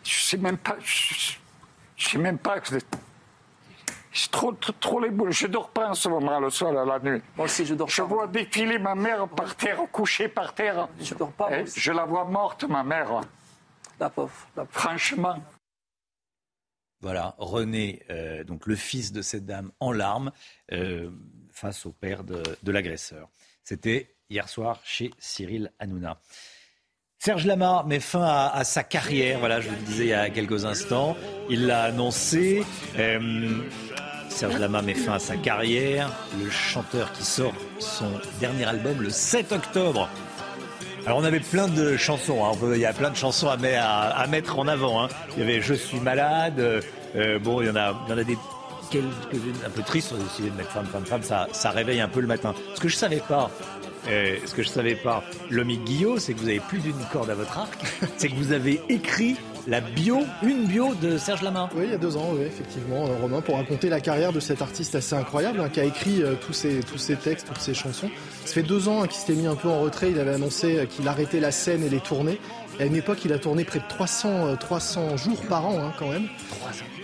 je 0.04 0.20
sais 0.20 0.38
même 0.38 0.58
pas. 0.58 0.76
Je, 0.84 1.36
sais 1.98 2.18
même 2.18 2.38
pas. 2.38 2.58
C'est 4.18 4.32
trop, 4.32 4.54
trop, 4.54 5.02
les 5.02 5.10
boules. 5.10 5.34
Je 5.34 5.46
dors 5.46 5.70
pas 5.70 5.90
en 5.90 5.94
ce 5.94 6.08
moment 6.08 6.40
le 6.40 6.50
soir, 6.50 6.72
la 6.72 7.00
nuit. 7.00 7.22
Moi 7.36 7.46
aussi, 7.46 7.66
je 7.66 7.76
dors 7.76 7.90
Je 7.90 8.02
vois 8.02 8.28
défiler 8.28 8.80
ma 8.80 8.96
mère 8.96 9.28
par 9.28 9.58
terre, 9.58 9.82
couchée 9.92 10.30
par 10.30 10.56
terre. 10.56 10.88
Je 11.02 11.14
dors 11.16 11.34
pas. 11.34 11.50
Eh, 11.52 11.66
je 11.66 11.92
la 11.92 12.06
vois 12.06 12.24
morte, 12.24 12.64
ma 12.64 12.82
mère. 12.82 13.20
La 14.00 14.10
pauvre. 14.10 14.32
Franchement. 14.70 15.36
Voilà, 17.02 17.36
René, 17.38 18.04
euh, 18.10 18.46
donc 18.46 18.68
le 18.68 18.78
fils 18.78 19.12
de 19.12 19.22
cette 19.22 19.46
dame, 19.46 19.72
en 19.82 19.92
larmes 19.92 20.32
euh, 20.72 21.12
face 21.52 21.86
au 21.86 21.92
père 21.92 22.24
de, 22.24 22.42
l'agresseur. 22.72 23.30
C'était 23.64 24.16
hier 24.30 24.48
soir 24.48 24.80
chez 24.86 25.12
Cyril 25.20 25.74
Hanouna. 25.78 26.22
Serge 27.20 27.46
Lama 27.46 27.84
met 27.86 28.00
fin 28.00 28.24
à, 28.24 28.64
sa 28.64 28.84
carrière, 28.84 29.40
voilà, 29.40 29.60
je 29.60 29.70
vous 29.70 29.76
le 29.76 29.82
disais 29.82 30.04
il 30.06 30.10
y 30.10 30.14
a 30.14 30.30
quelques 30.30 30.64
instants. 30.64 31.18
Il 31.50 31.66
l'a 31.66 31.84
annoncé. 31.84 32.64
Euh, 32.98 33.62
Serge 34.36 34.58
Lama 34.58 34.82
met 34.82 34.96
fin 34.96 35.14
à 35.14 35.20
sa 35.20 35.38
carrière. 35.38 36.12
Le 36.44 36.50
chanteur 36.50 37.10
qui 37.14 37.24
sort 37.24 37.54
son 37.80 38.12
dernier 38.42 38.66
album 38.66 39.02
le 39.02 39.10
7 39.10 39.54
octobre. 39.54 40.10
Alors 41.06 41.20
on 41.20 41.24
avait 41.24 41.40
plein 41.40 41.70
de 41.70 41.96
chansons, 41.96 42.44
hein. 42.44 42.52
il 42.74 42.82
y 42.82 42.86
a 42.86 42.92
plein 42.92 43.12
de 43.12 43.16
chansons 43.16 43.48
à, 43.48 44.28
mettre 44.28 44.60
en 44.60 44.68
avant. 44.68 45.02
Hein. 45.02 45.08
Il 45.38 45.40
y 45.40 45.44
avait 45.44 45.62
Je 45.62 45.74
suis 45.74 46.02
malade, 46.02 46.60
euh, 46.60 47.40
bon 47.40 47.62
il 47.62 47.68
y 47.68 47.70
en 47.70 47.78
a, 47.78 47.94
des 48.26 48.38
quelques-unes 48.92 49.56
un 49.66 49.70
peu 49.70 49.84
tristes, 49.84 50.14
on 50.14 50.20
a 50.20 50.24
décidé 50.24 50.50
de 50.50 50.56
mettre 50.58 50.72
femme, 50.72 50.88
femme, 50.88 51.06
femme, 51.06 51.48
ça, 51.54 51.70
réveille 51.70 52.02
un 52.02 52.10
peu 52.10 52.20
le 52.20 52.28
matin. 52.28 52.54
Ce 52.74 52.82
que 52.82 52.90
je 52.90 52.98
savais 52.98 53.22
pas, 53.26 53.50
euh, 54.10 54.36
ce 54.46 54.54
que 54.54 54.64
je 54.64 54.68
savais 54.68 54.96
pas, 54.96 55.24
Lomi 55.50 55.78
Guillot, 55.78 56.20
c'est 56.20 56.34
que 56.34 56.40
vous 56.40 56.50
avez 56.50 56.60
plus 56.60 56.80
d'une 56.80 57.06
corde 57.14 57.30
à 57.30 57.36
votre 57.36 57.58
arc, 57.58 57.80
c'est 58.18 58.28
que 58.28 58.36
vous 58.36 58.52
avez 58.52 58.82
écrit 58.90 59.38
la 59.68 59.82
bio, 59.82 60.20
une 60.44 60.66
bio 60.66 60.94
de 60.96 61.18
Serge 61.18 61.42
Lama. 61.42 61.70
Oui, 61.76 61.84
il 61.86 61.92
y 61.92 61.96
a 61.96 61.98
deux 61.98 62.18
ans, 62.18 62.32
oui, 62.34 62.44
effectivement, 62.46 63.08
euh, 63.08 63.16
Romain, 63.22 63.42
pour 63.42 63.56
raconter 63.56 63.90
la 63.90 64.00
carrière 64.00 64.32
de 64.32 64.40
cet 64.40 64.62
artiste 64.62 64.96
assez 64.96 65.16
incroyable, 65.16 65.60
hein, 65.60 65.70
qui 65.70 65.80
a 65.80 65.86
écrit 65.86 66.22
euh, 66.22 66.36
tous, 66.36 66.54
ses, 66.54 66.82
tous 66.82 66.98
ses 66.98 67.16
textes, 67.16 67.48
toutes 67.48 67.60
ses 67.60 67.74
chansons. 67.74 68.10
Ça 68.46 68.54
fait 68.54 68.64
deux 68.64 68.88
ans 68.88 69.04
hein, 69.04 69.08
qu'il 69.08 69.18
s'était 69.18 69.34
mis 69.34 69.48
un 69.48 69.56
peu 69.56 69.68
en 69.68 69.80
retrait, 69.80 70.12
il 70.12 70.20
avait 70.20 70.34
annoncé 70.34 70.78
euh, 70.78 70.86
qu'il 70.86 71.08
arrêtait 71.08 71.40
la 71.40 71.52
scène 71.52 71.84
et 71.84 71.90
les 71.90 72.00
tournées. 72.00 72.40
Et 72.80 72.84
à 72.84 72.86
une 72.86 72.96
époque, 72.96 73.20
il 73.26 73.34
a 73.34 73.40
tourné 73.40 73.64
près 73.64 73.80
de 73.80 73.88
300, 73.88 74.58
300 74.60 75.18
jours 75.18 75.42
par 75.48 75.66
an, 75.66 75.80
hein, 75.80 75.94
quand 75.98 76.10
même. 76.10 76.28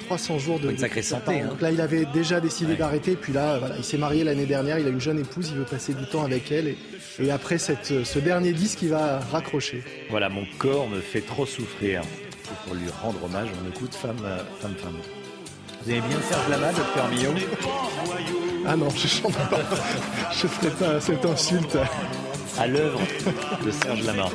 300 0.08 0.40
jours 0.40 0.60
de, 0.60 0.70
une 0.70 0.78
sacrée 0.78 1.02
santé. 1.02 1.42
Donc 1.42 1.62
là, 1.62 1.72
il 1.72 1.80
avait 1.80 2.06
déjà 2.06 2.42
décidé 2.42 2.76
d'arrêter. 2.76 3.16
Puis 3.16 3.32
là, 3.32 3.58
voilà, 3.58 3.78
il 3.78 3.84
s'est 3.86 3.98
marié 3.98 4.26
l'année 4.26 4.46
dernière. 4.46 4.78
Il 4.78 4.86
a 4.86 4.90
une 4.90 5.00
jeune 5.00 5.20
épouse. 5.20 5.50
Il 5.52 5.60
veut 5.60 5.64
passer 5.64 5.94
du 5.94 6.06
temps 6.06 6.26
avec 6.26 6.52
elle. 6.52 6.68
Et, 6.68 6.78
et 7.22 7.32
après 7.32 7.58
cette, 7.58 8.04
ce 8.04 8.20
dernier 8.20 8.52
disque, 8.52 8.82
il 8.82 8.90
va 8.90 9.20
raccrocher. 9.32 9.82
Voilà, 10.10 10.28
mon 10.28 10.46
corps 10.60 10.90
me 10.90 11.00
fait 11.00 11.22
trop 11.22 11.46
souffrir 11.46 12.02
pour 12.65 12.76
lui 12.76 12.90
rendre 13.02 13.23
hommage, 13.23 13.49
on 13.64 13.69
écoute 13.69 13.94
Femme, 13.94 14.18
euh, 14.23 14.44
Femme, 14.60 14.76
Femme. 14.76 14.98
Vous 15.84 15.91
aimez 15.91 16.02
bien 16.02 16.22
Serge 16.22 16.49
Lama, 16.49 16.72
docteur 16.73 17.07
Millot 17.10 17.34
Ah 18.68 18.76
non, 18.76 18.90
je 18.90 19.07
chante 19.07 19.34
pas. 19.49 19.60
Je 20.32 20.48
ferai 20.48 20.69
pas 20.72 21.02
cette 21.02 21.26
insulte. 21.26 21.78
À 22.60 22.68
l'œuvre 22.68 22.99
de 23.65 23.72
Serge 23.72 24.03
Lama. 24.03 24.26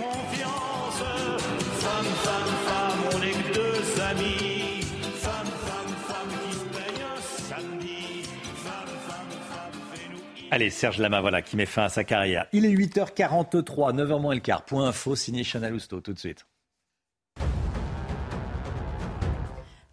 Allez, 10.51 10.71
Serge 10.71 10.99
Lama, 10.99 11.21
voilà, 11.21 11.43
qui 11.43 11.57
met 11.57 11.67
fin 11.67 11.85
à 11.85 11.89
sa 11.89 12.05
carrière. 12.05 12.47
Il 12.53 12.65
est 12.65 12.71
8h43, 12.71 13.95
9h 13.95 14.21
moins 14.21 14.35
le 14.35 14.41
quart. 14.41 14.65
Point 14.65 14.89
info, 14.89 15.15
signé 15.15 15.45
Chanel 15.45 15.75
Housteau, 15.75 16.01
tout 16.01 16.13
de 16.13 16.19
suite. 16.19 16.47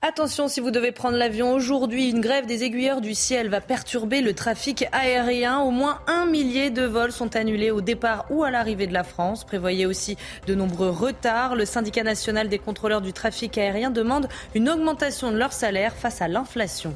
Attention, 0.05 0.49
si 0.49 0.59
vous 0.59 0.69
devez 0.69 0.91
prendre 0.91 1.15
l'avion 1.15 1.53
aujourd'hui, 1.53 2.09
une 2.09 2.19
grève 2.19 2.45
des 2.45 2.65
aiguilleurs 2.65 2.99
du 2.99 3.15
ciel 3.15 3.47
va 3.47 3.61
perturber 3.61 4.19
le 4.19 4.33
trafic 4.33 4.85
aérien. 4.91 5.61
Au 5.61 5.71
moins 5.71 6.01
un 6.07 6.25
millier 6.25 6.71
de 6.71 6.83
vols 6.83 7.13
sont 7.13 7.37
annulés 7.37 7.71
au 7.71 7.79
départ 7.79 8.25
ou 8.29 8.43
à 8.43 8.51
l'arrivée 8.51 8.85
de 8.85 8.91
la 8.91 9.05
France. 9.05 9.45
Prévoyez 9.45 9.85
aussi 9.85 10.17
de 10.45 10.55
nombreux 10.55 10.89
retards. 10.89 11.55
Le 11.55 11.63
syndicat 11.63 12.03
national 12.03 12.49
des 12.49 12.59
contrôleurs 12.59 12.99
du 12.99 13.13
trafic 13.13 13.57
aérien 13.57 13.91
demande 13.91 14.27
une 14.55 14.67
augmentation 14.69 15.31
de 15.31 15.37
leur 15.37 15.53
salaire 15.53 15.93
face 15.93 16.21
à 16.21 16.27
l'inflation. 16.27 16.93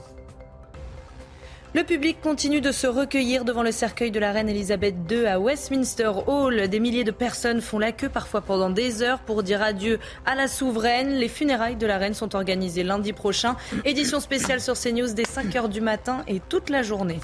Le 1.74 1.84
public 1.84 2.22
continue 2.22 2.62
de 2.62 2.72
se 2.72 2.88
recueillir 2.88 3.44
devant 3.44 3.62
le 3.62 3.74
cercueil 3.74 4.10
de 4.10 4.22
la 4.22 4.32
reine 4.32 4.48
Elisabeth 4.48 4.96
II 5.12 5.26
à 5.26 5.38
Westminster 5.38 6.12
Hall. 6.26 6.70
Des 6.70 6.80
milliers 6.80 7.04
de 7.04 7.12
personnes 7.12 7.60
font 7.60 7.78
la 7.78 7.92
queue 7.92 8.08
parfois 8.08 8.40
pendant 8.40 8.70
des 8.70 9.04
heures 9.04 9.20
pour 9.20 9.44
dire 9.44 9.62
adieu 9.62 10.00
à 10.26 10.36
la 10.36 10.48
souveraine. 10.48 11.16
Les 11.16 11.28
funérailles 11.28 11.76
de 11.76 11.86
la 11.86 11.98
reine 11.98 12.14
sont 12.14 12.36
organisées 12.36 12.84
lundi 12.84 13.12
prochain. 13.12 13.58
Édition 13.84 14.22
spéciale 14.22 14.62
sur 14.62 14.76
CNews 14.76 15.14
dès 15.14 15.24
5h 15.24 15.68
du 15.68 15.82
matin 15.82 16.24
et 16.30 16.40
toute 16.40 16.70
la 16.70 16.84
journée. 16.84 17.20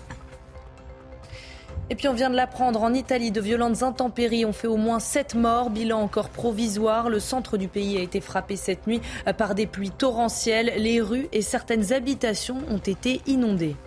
Et 1.90 1.96
puis 1.96 2.10
on 2.10 2.14
vient 2.14 2.30
de 2.30 2.36
l'apprendre, 2.36 2.84
en 2.84 2.94
Italie, 2.94 3.32
de 3.32 3.40
violentes 3.40 3.82
intempéries 3.82 4.44
ont 4.44 4.54
fait 4.54 4.68
au 4.68 4.78
moins 4.78 5.00
7 5.00 5.36
morts, 5.36 5.70
bilan 5.70 6.02
encore 6.02 6.30
provisoire. 6.30 7.10
Le 7.10 7.22
centre 7.22 7.56
du 7.56 7.70
pays 7.70 7.98
a 7.98 8.02
été 8.02 8.20
frappé 8.20 8.58
cette 8.58 8.88
nuit 8.88 9.02
par 9.38 9.56
des 9.56 9.68
pluies 9.68 9.92
torrentielles. 9.92 10.74
Les 10.78 11.00
rues 11.00 11.30
et 11.32 11.42
certaines 11.42 11.94
habitations 11.94 12.58
ont 12.70 12.78
été 12.78 13.22
inondées. 13.26 13.78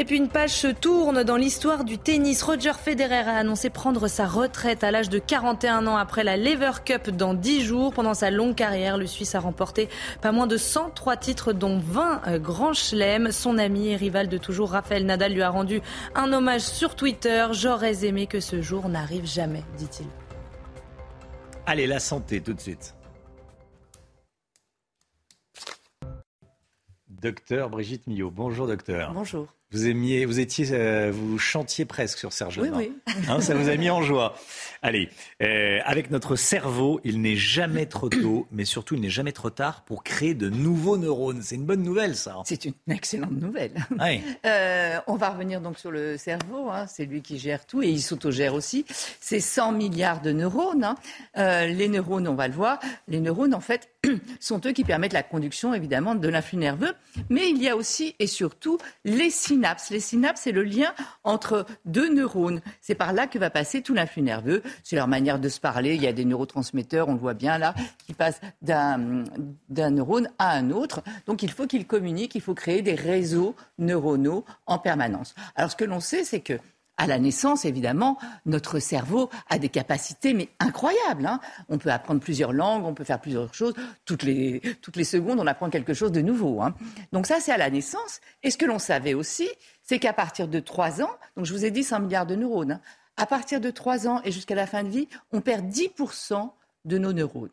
Et 0.00 0.06
puis 0.06 0.16
une 0.16 0.30
page 0.30 0.52
se 0.52 0.66
tourne 0.66 1.24
dans 1.24 1.36
l'histoire 1.36 1.84
du 1.84 1.98
tennis. 1.98 2.42
Roger 2.42 2.72
Federer 2.72 3.28
a 3.28 3.36
annoncé 3.36 3.68
prendre 3.68 4.08
sa 4.08 4.26
retraite 4.26 4.82
à 4.82 4.90
l'âge 4.90 5.10
de 5.10 5.18
41 5.18 5.86
ans 5.86 5.98
après 5.98 6.24
la 6.24 6.38
Lever 6.38 6.70
Cup 6.82 7.10
dans 7.10 7.34
10 7.34 7.60
jours. 7.60 7.92
Pendant 7.92 8.14
sa 8.14 8.30
longue 8.30 8.54
carrière, 8.54 8.96
le 8.96 9.06
Suisse 9.06 9.34
a 9.34 9.40
remporté 9.40 9.90
pas 10.22 10.32
moins 10.32 10.46
de 10.46 10.56
103 10.56 11.18
titres, 11.18 11.52
dont 11.52 11.78
20 11.78 12.22
euh, 12.28 12.38
grands 12.38 12.72
chelems. 12.72 13.30
Son 13.30 13.58
ami 13.58 13.88
et 13.88 13.96
rival 13.96 14.30
de 14.30 14.38
toujours, 14.38 14.70
Raphaël 14.70 15.04
Nadal, 15.04 15.34
lui 15.34 15.42
a 15.42 15.50
rendu 15.50 15.82
un 16.14 16.32
hommage 16.32 16.62
sur 16.62 16.96
Twitter. 16.96 17.48
J'aurais 17.52 18.06
aimé 18.06 18.26
que 18.26 18.40
ce 18.40 18.62
jour 18.62 18.88
n'arrive 18.88 19.26
jamais, 19.26 19.64
dit-il. 19.76 20.06
Allez, 21.66 21.86
la 21.86 22.00
santé 22.00 22.40
tout 22.40 22.54
de 22.54 22.60
suite. 22.60 22.94
Docteur 27.10 27.68
Brigitte 27.68 28.06
Millot. 28.06 28.30
Bonjour 28.30 28.66
docteur. 28.66 29.12
Bonjour. 29.12 29.46
Vous 29.72 29.86
aimiez, 29.86 30.24
vous 30.24 30.40
étiez, 30.40 30.72
euh, 30.72 31.12
vous 31.14 31.38
chantiez 31.38 31.84
presque 31.84 32.18
sur 32.18 32.32
Serge 32.32 32.58
Oui, 32.58 32.70
oui. 32.74 32.92
Hein, 33.28 33.40
ça 33.40 33.54
vous 33.54 33.68
a 33.68 33.76
mis 33.76 33.88
en 33.88 34.02
joie. 34.02 34.34
Allez, 34.82 35.10
euh, 35.42 35.78
avec 35.84 36.10
notre 36.10 36.36
cerveau, 36.36 37.00
il 37.04 37.20
n'est 37.20 37.36
jamais 37.36 37.84
trop 37.84 38.08
tôt, 38.08 38.46
mais 38.50 38.64
surtout 38.64 38.94
il 38.94 39.02
n'est 39.02 39.10
jamais 39.10 39.32
trop 39.32 39.50
tard 39.50 39.82
pour 39.82 40.02
créer 40.02 40.32
de 40.32 40.48
nouveaux 40.48 40.96
neurones. 40.96 41.42
C'est 41.42 41.56
une 41.56 41.66
bonne 41.66 41.82
nouvelle, 41.82 42.16
ça. 42.16 42.36
C'est 42.46 42.64
une 42.64 42.72
excellente 42.88 43.32
nouvelle. 43.32 43.72
Euh, 44.44 44.98
on 45.06 45.16
va 45.16 45.30
revenir 45.30 45.60
donc 45.60 45.78
sur 45.78 45.90
le 45.90 46.16
cerveau. 46.16 46.70
Hein. 46.70 46.86
C'est 46.86 47.04
lui 47.04 47.22
qui 47.22 47.38
gère 47.38 47.66
tout 47.66 47.82
et 47.82 47.88
il 47.88 48.00
s'autogère 48.00 48.54
aussi. 48.54 48.84
C'est 49.20 49.40
100 49.40 49.72
milliards 49.72 50.20
de 50.20 50.32
neurones. 50.32 50.84
Hein. 50.84 50.94
Euh, 51.36 51.66
les 51.66 51.88
neurones, 51.88 52.26
on 52.26 52.34
va 52.34 52.48
le 52.48 52.54
voir. 52.54 52.80
Les 53.06 53.20
neurones, 53.20 53.54
en 53.54 53.60
fait, 53.60 53.89
sont 54.40 54.60
eux 54.66 54.72
qui 54.72 54.84
permettent 54.84 55.12
la 55.12 55.22
conduction, 55.22 55.74
évidemment, 55.74 56.14
de 56.14 56.28
l'influx 56.28 56.58
nerveux. 56.58 56.92
Mais 57.28 57.50
il 57.50 57.62
y 57.62 57.68
a 57.68 57.76
aussi 57.76 58.14
et 58.18 58.26
surtout 58.26 58.78
les 59.04 59.30
synapses. 59.30 59.90
Les 59.90 60.00
synapses, 60.00 60.42
c'est 60.42 60.52
le 60.52 60.62
lien 60.62 60.94
entre 61.24 61.66
deux 61.84 62.12
neurones. 62.12 62.60
C'est 62.80 62.94
par 62.94 63.12
là 63.12 63.26
que 63.26 63.38
va 63.38 63.50
passer 63.50 63.82
tout 63.82 63.94
l'influx 63.94 64.22
nerveux. 64.22 64.62
C'est 64.84 64.96
leur 64.96 65.08
manière 65.08 65.38
de 65.38 65.48
se 65.48 65.60
parler. 65.60 65.94
Il 65.94 66.02
y 66.02 66.06
a 66.06 66.12
des 66.12 66.24
neurotransmetteurs, 66.24 67.08
on 67.08 67.14
le 67.14 67.20
voit 67.20 67.34
bien 67.34 67.58
là, 67.58 67.74
qui 68.06 68.14
passent 68.14 68.40
d'un 68.62 69.24
neurone 69.68 70.30
à 70.38 70.52
un 70.52 70.70
autre. 70.70 71.02
Donc 71.26 71.42
il 71.42 71.50
faut 71.50 71.66
qu'ils 71.66 71.86
communiquent, 71.86 72.34
il 72.34 72.40
faut 72.40 72.54
créer 72.54 72.82
des 72.82 72.94
réseaux 72.94 73.54
neuronaux 73.78 74.44
en 74.66 74.78
permanence. 74.78 75.34
Alors 75.56 75.70
ce 75.70 75.76
que 75.76 75.84
l'on 75.84 76.00
sait, 76.00 76.24
c'est 76.24 76.40
que 76.40 76.58
À 77.02 77.06
la 77.06 77.18
naissance, 77.18 77.64
évidemment, 77.64 78.18
notre 78.44 78.78
cerveau 78.78 79.30
a 79.48 79.58
des 79.58 79.70
capacités 79.70 80.34
mais 80.34 80.50
incroyables. 80.58 81.24
hein. 81.24 81.40
On 81.70 81.78
peut 81.78 81.90
apprendre 81.90 82.20
plusieurs 82.20 82.52
langues, 82.52 82.84
on 82.84 82.92
peut 82.92 83.04
faire 83.04 83.22
plusieurs 83.22 83.54
choses. 83.54 83.72
Toutes 84.04 84.22
les, 84.22 84.60
toutes 84.82 84.96
les 84.96 85.04
secondes, 85.04 85.40
on 85.40 85.46
apprend 85.46 85.70
quelque 85.70 85.94
chose 85.94 86.12
de 86.12 86.20
nouveau. 86.20 86.60
hein. 86.60 86.74
Donc 87.12 87.26
ça, 87.26 87.40
c'est 87.40 87.52
à 87.52 87.56
la 87.56 87.70
naissance. 87.70 88.20
Et 88.42 88.50
ce 88.50 88.58
que 88.58 88.66
l'on 88.66 88.78
savait 88.78 89.14
aussi, 89.14 89.48
c'est 89.82 89.98
qu'à 89.98 90.12
partir 90.12 90.46
de 90.46 90.60
3 90.60 91.00
ans, 91.00 91.10
donc 91.38 91.46
je 91.46 91.54
vous 91.54 91.64
ai 91.64 91.70
dit 91.70 91.84
100 91.84 92.00
milliards 92.00 92.26
de 92.26 92.34
neurones, 92.36 92.72
hein, 92.72 92.80
à 93.16 93.24
partir 93.24 93.62
de 93.62 93.70
3 93.70 94.06
ans 94.06 94.20
et 94.24 94.30
jusqu'à 94.30 94.54
la 94.54 94.66
fin 94.66 94.84
de 94.84 94.90
vie, 94.90 95.08
on 95.32 95.40
perd 95.40 95.64
10% 95.70 96.50
de 96.84 96.98
nos 96.98 97.14
neurones. 97.14 97.48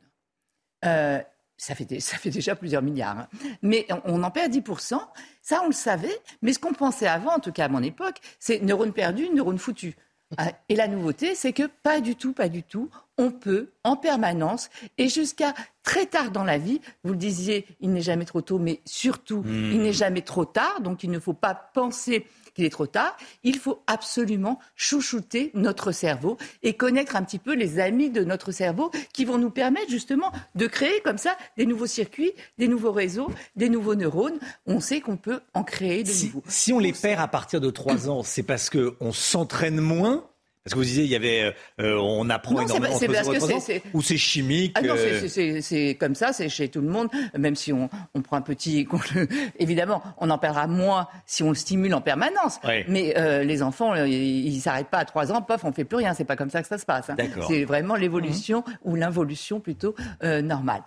Euh, 0.83 1.21
ça 1.57 1.75
fait, 1.75 1.85
dé- 1.85 1.99
ça 2.09 2.17
fait 2.17 2.29
déjà 2.29 2.55
plusieurs 2.55 2.81
milliards. 2.81 3.17
hein. 3.19 3.27
Mais 3.61 3.85
on, 3.89 4.01
on 4.19 4.23
en 4.23 4.31
perd 4.31 4.51
10%. 4.53 4.99
Ça, 5.41 5.61
on 5.63 5.67
le 5.67 5.73
savait. 5.73 6.17
Mais 6.41 6.53
ce 6.53 6.59
qu'on 6.59 6.73
pensait 6.73 7.07
avant, 7.07 7.35
en 7.35 7.39
tout 7.39 7.51
cas 7.51 7.65
à 7.65 7.69
mon 7.69 7.81
époque, 7.83 8.17
c'est 8.39 8.59
neurones 8.61 8.93
perdus, 8.93 9.29
neurones 9.33 9.57
foutus. 9.59 9.93
Ah, 10.37 10.51
Et 10.67 10.75
la 10.75 10.89
nouveauté, 10.89 11.35
c'est 11.35 11.53
que 11.53 11.63
pas 11.83 12.01
du 12.01 12.17
tout, 12.17 12.33
pas 12.33 12.49
du 12.49 12.61
tout. 12.61 12.89
On 13.17 13.31
peut, 13.31 13.71
en 13.85 13.95
permanence, 13.95 14.69
et 14.97 15.07
jusqu'à 15.07 15.53
très 15.83 16.05
tard 16.05 16.31
dans 16.31 16.43
la 16.43 16.57
vie, 16.57 16.81
vous 17.05 17.11
le 17.13 17.17
disiez, 17.17 17.65
il 17.79 17.91
n'est 17.93 18.01
jamais 18.01 18.25
trop 18.25 18.41
tôt, 18.41 18.59
mais 18.59 18.81
surtout, 18.85 19.41
Hmm. 19.41 19.71
il 19.71 19.81
n'est 19.81 19.93
jamais 19.93 20.21
trop 20.21 20.43
tard. 20.43 20.81
Donc, 20.81 21.03
il 21.03 21.11
ne 21.11 21.19
faut 21.19 21.33
pas 21.33 21.55
penser 21.55 22.27
qu'il 22.57 22.65
est 22.65 22.71
trop 22.71 22.87
tard. 22.87 23.15
Il 23.43 23.59
faut 23.59 23.83
absolument 23.85 24.57
chouchouter 24.75 25.51
notre 25.53 25.91
cerveau 25.91 26.37
et 26.63 26.73
connaître 26.73 27.15
un 27.15 27.21
petit 27.21 27.37
peu 27.37 27.53
les 27.53 27.77
amis 27.79 28.09
de 28.09 28.23
notre 28.23 28.51
cerveau 28.51 28.89
qui 29.13 29.25
vont 29.25 29.37
nous 29.37 29.51
permettre 29.51 29.91
justement 29.91 30.31
de 30.55 30.65
créer 30.65 30.99
comme 31.01 31.19
ça 31.19 31.37
des 31.55 31.67
nouveaux 31.67 31.85
circuits, 31.85 32.31
des 32.57 32.67
nouveaux 32.67 32.91
réseaux, 32.91 33.29
des 33.55 33.69
nouveaux 33.69 33.93
neurones. 33.93 34.39
On 34.65 34.79
sait 34.79 35.01
qu'on 35.01 35.17
peut 35.17 35.39
en 35.53 35.63
créer 35.63 36.03
de 36.03 36.11
nouveaux. 36.25 36.43
Si 36.47 36.73
on 36.73 36.79
les 36.79 36.93
perd 36.93 37.21
à 37.21 37.27
partir 37.27 37.61
de 37.61 37.69
3 37.69 38.09
ans, 38.09 38.23
c'est 38.23 38.41
parce 38.41 38.71
qu'on 38.71 39.13
s'entraîne 39.13 39.79
moins 39.79 40.26
Parce 40.67 40.73
que 40.73 40.79
vous 40.79 40.85
disiez, 40.85 41.03
il 41.05 41.09
y 41.09 41.15
avait, 41.15 41.53
euh, 41.79 41.97
on 41.99 42.29
apprend 42.29 42.55
Non, 42.55 42.61
énormément 42.63 42.93
pas- 42.93 42.99
c'est 42.99 43.05
entre 43.07 43.13
parce 43.13 43.25
0 43.25 43.31
et 43.33 43.35
que 43.35 43.39
3 43.45 43.55
ans, 43.55 43.59
c'est- 43.59 43.81
c'est- 43.83 43.89
ou 43.93 44.01
c'est 44.01 44.17
chimique 44.17 44.73
Ah 44.75 44.81
non, 44.81 44.95
c'est- 44.97 45.39
euh, 45.39 45.61
c'est- 45.61 45.95
comme 45.95 46.13
ça, 46.15 46.33
c'est 46.33 46.49
chez 46.49 46.67
tout 46.67 46.81
le 46.81 46.89
monde, 46.89 47.07
même 47.37 47.55
si 47.55 47.71
on, 47.71 47.89
on 48.13 48.21
prend 48.21 48.37
un 48.37 48.41
petit... 48.41 48.87
le- 49.15 49.27
Évidemment, 49.59 50.03
on 50.17 50.29
en 50.29 50.37
perdra 50.37 50.67
moins 50.67 51.07
si 51.25 51.43
on 51.43 51.49
le 51.49 51.55
stimule 51.55 51.93
en 51.93 52.01
permanence. 52.01 52.59
Mais 52.87 53.13
euh, 53.17 53.43
les 53.43 53.63
enfants, 53.63 53.93
euh, 53.95 54.07
ils 54.07 54.53
ne 54.55 54.59
s'arrêtent 54.59 54.87
pas 54.89 54.99
à 54.99 55.05
3 55.05 55.31
ans, 55.31 55.41
pof, 55.41 55.63
on 55.63 55.71
fait 55.71 55.85
plus 55.85 55.97
rien. 55.97 56.13
C'est 56.13 56.25
pas 56.25 56.35
comme 56.35 56.49
ça 56.49 56.61
que 56.61 56.67
ça 56.67 56.77
se 56.77 56.85
passe. 56.85 57.09
hein. 57.09 57.15
C'est 57.47 57.63
vraiment 57.63 57.95
l'évolution 57.95 58.63
ou 58.83 58.95
l'involution 58.95 59.59
plutôt 59.59 59.95
euh, 60.23 60.41
normale. 60.41 60.81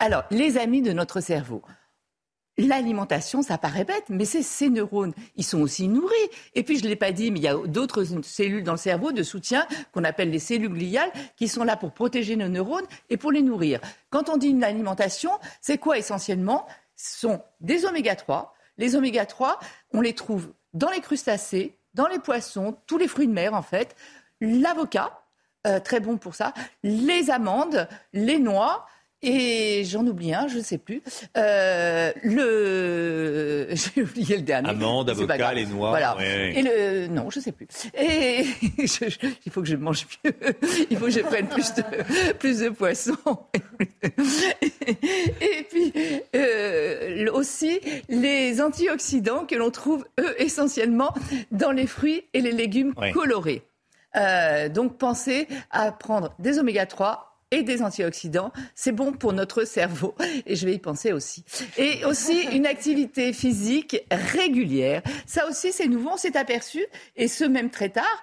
Alors, 0.00 0.24
les 0.30 0.58
amis 0.58 0.82
de 0.82 0.92
notre 0.92 1.20
cerveau. 1.20 1.62
L'alimentation, 2.56 3.42
ça 3.42 3.58
paraît 3.58 3.84
bête, 3.84 4.04
mais 4.08 4.24
c'est 4.24 4.42
ces 4.42 4.68
neurones, 4.68 5.12
ils 5.34 5.44
sont 5.44 5.60
aussi 5.60 5.88
nourris. 5.88 6.14
Et 6.54 6.62
puis, 6.62 6.78
je 6.78 6.84
ne 6.84 6.88
l'ai 6.88 6.96
pas 6.96 7.10
dit, 7.10 7.32
mais 7.32 7.40
il 7.40 7.42
y 7.42 7.48
a 7.48 7.56
d'autres 7.66 8.04
cellules 8.22 8.62
dans 8.62 8.72
le 8.72 8.78
cerveau 8.78 9.10
de 9.10 9.24
soutien 9.24 9.66
qu'on 9.92 10.04
appelle 10.04 10.30
les 10.30 10.38
cellules 10.38 10.72
gliales 10.72 11.10
qui 11.36 11.48
sont 11.48 11.64
là 11.64 11.76
pour 11.76 11.92
protéger 11.92 12.36
nos 12.36 12.48
neurones 12.48 12.86
et 13.10 13.16
pour 13.16 13.32
les 13.32 13.42
nourrir. 13.42 13.80
Quand 14.10 14.28
on 14.28 14.36
dit 14.36 14.48
une 14.48 14.62
alimentation, 14.62 15.32
c'est 15.60 15.78
quoi 15.78 15.98
essentiellement? 15.98 16.66
Ce 16.94 17.18
sont 17.18 17.42
des 17.60 17.86
oméga 17.86 18.14
3. 18.14 18.54
Les 18.78 18.94
oméga 18.94 19.26
3, 19.26 19.58
on 19.92 20.00
les 20.00 20.14
trouve 20.14 20.52
dans 20.74 20.90
les 20.90 21.00
crustacés, 21.00 21.76
dans 21.94 22.06
les 22.06 22.18
poissons, 22.18 22.76
tous 22.86 22.98
les 22.98 23.08
fruits 23.08 23.26
de 23.28 23.32
mer 23.32 23.54
en 23.54 23.62
fait. 23.62 23.96
L'avocat, 24.40 25.22
euh, 25.66 25.80
très 25.80 26.00
bon 26.00 26.18
pour 26.18 26.34
ça. 26.34 26.52
Les 26.82 27.30
amandes, 27.30 27.88
les 28.12 28.38
noix. 28.38 28.86
Et 29.26 29.84
j'en 29.84 30.06
oublie 30.06 30.34
un, 30.34 30.46
je 30.48 30.58
ne 30.58 30.62
sais 30.62 30.76
plus. 30.78 31.02
Euh, 31.36 32.12
le, 32.22 33.68
j'ai 33.72 34.02
oublié 34.02 34.36
le 34.36 34.42
dernier. 34.42 34.68
Avocats, 34.70 35.38
grave. 35.38 35.54
les 35.54 35.66
noix, 35.66 35.88
Voilà. 35.90 36.16
ouais. 36.16 36.52
Et 36.56 36.62
le, 36.62 37.06
non, 37.08 37.30
je 37.30 37.38
ne 37.38 37.44
sais 37.44 37.52
plus. 37.52 37.66
Et 37.98 38.44
je- 38.86 39.16
il 39.46 39.50
faut 39.52 39.62
que 39.62 39.68
je 39.68 39.76
mange 39.76 40.06
mieux. 40.24 40.32
Il 40.90 40.96
faut 40.98 41.06
que 41.06 41.10
je 41.10 41.20
prenne 41.20 41.46
plus 41.48 41.72
de, 41.74 42.32
plus 42.34 42.58
de 42.60 42.68
poissons. 42.68 43.16
Et 45.40 45.66
puis 45.70 45.92
euh, 46.36 47.30
aussi 47.32 47.80
les 48.08 48.60
antioxydants 48.60 49.46
que 49.46 49.54
l'on 49.54 49.70
trouve 49.70 50.04
eux 50.20 50.34
essentiellement 50.40 51.12
dans 51.50 51.70
les 51.70 51.86
fruits 51.86 52.24
et 52.34 52.40
les 52.40 52.52
légumes 52.52 52.92
Ouais. 52.96 53.12
colorés. 53.12 53.62
Euh, 54.16 54.68
donc 54.68 54.98
pensez 54.98 55.48
à 55.70 55.90
prendre 55.90 56.34
des 56.38 56.58
oméga 56.58 56.86
3 56.86 57.33
et 57.54 57.62
des 57.62 57.82
antioxydants, 57.82 58.52
c'est 58.74 58.92
bon 58.92 59.12
pour 59.12 59.32
notre 59.32 59.64
cerveau 59.64 60.14
et 60.44 60.56
je 60.56 60.66
vais 60.66 60.74
y 60.74 60.78
penser 60.78 61.12
aussi. 61.12 61.44
Et 61.78 62.04
aussi 62.04 62.42
une 62.52 62.66
activité 62.66 63.32
physique 63.32 63.96
régulière. 64.10 65.02
Ça 65.26 65.48
aussi 65.48 65.72
c'est 65.72 65.86
nouveau, 65.86 66.10
on 66.14 66.16
s'est 66.16 66.36
aperçu 66.36 66.84
et 67.16 67.28
ce 67.28 67.44
même 67.44 67.70
très 67.70 67.90
tard 67.90 68.22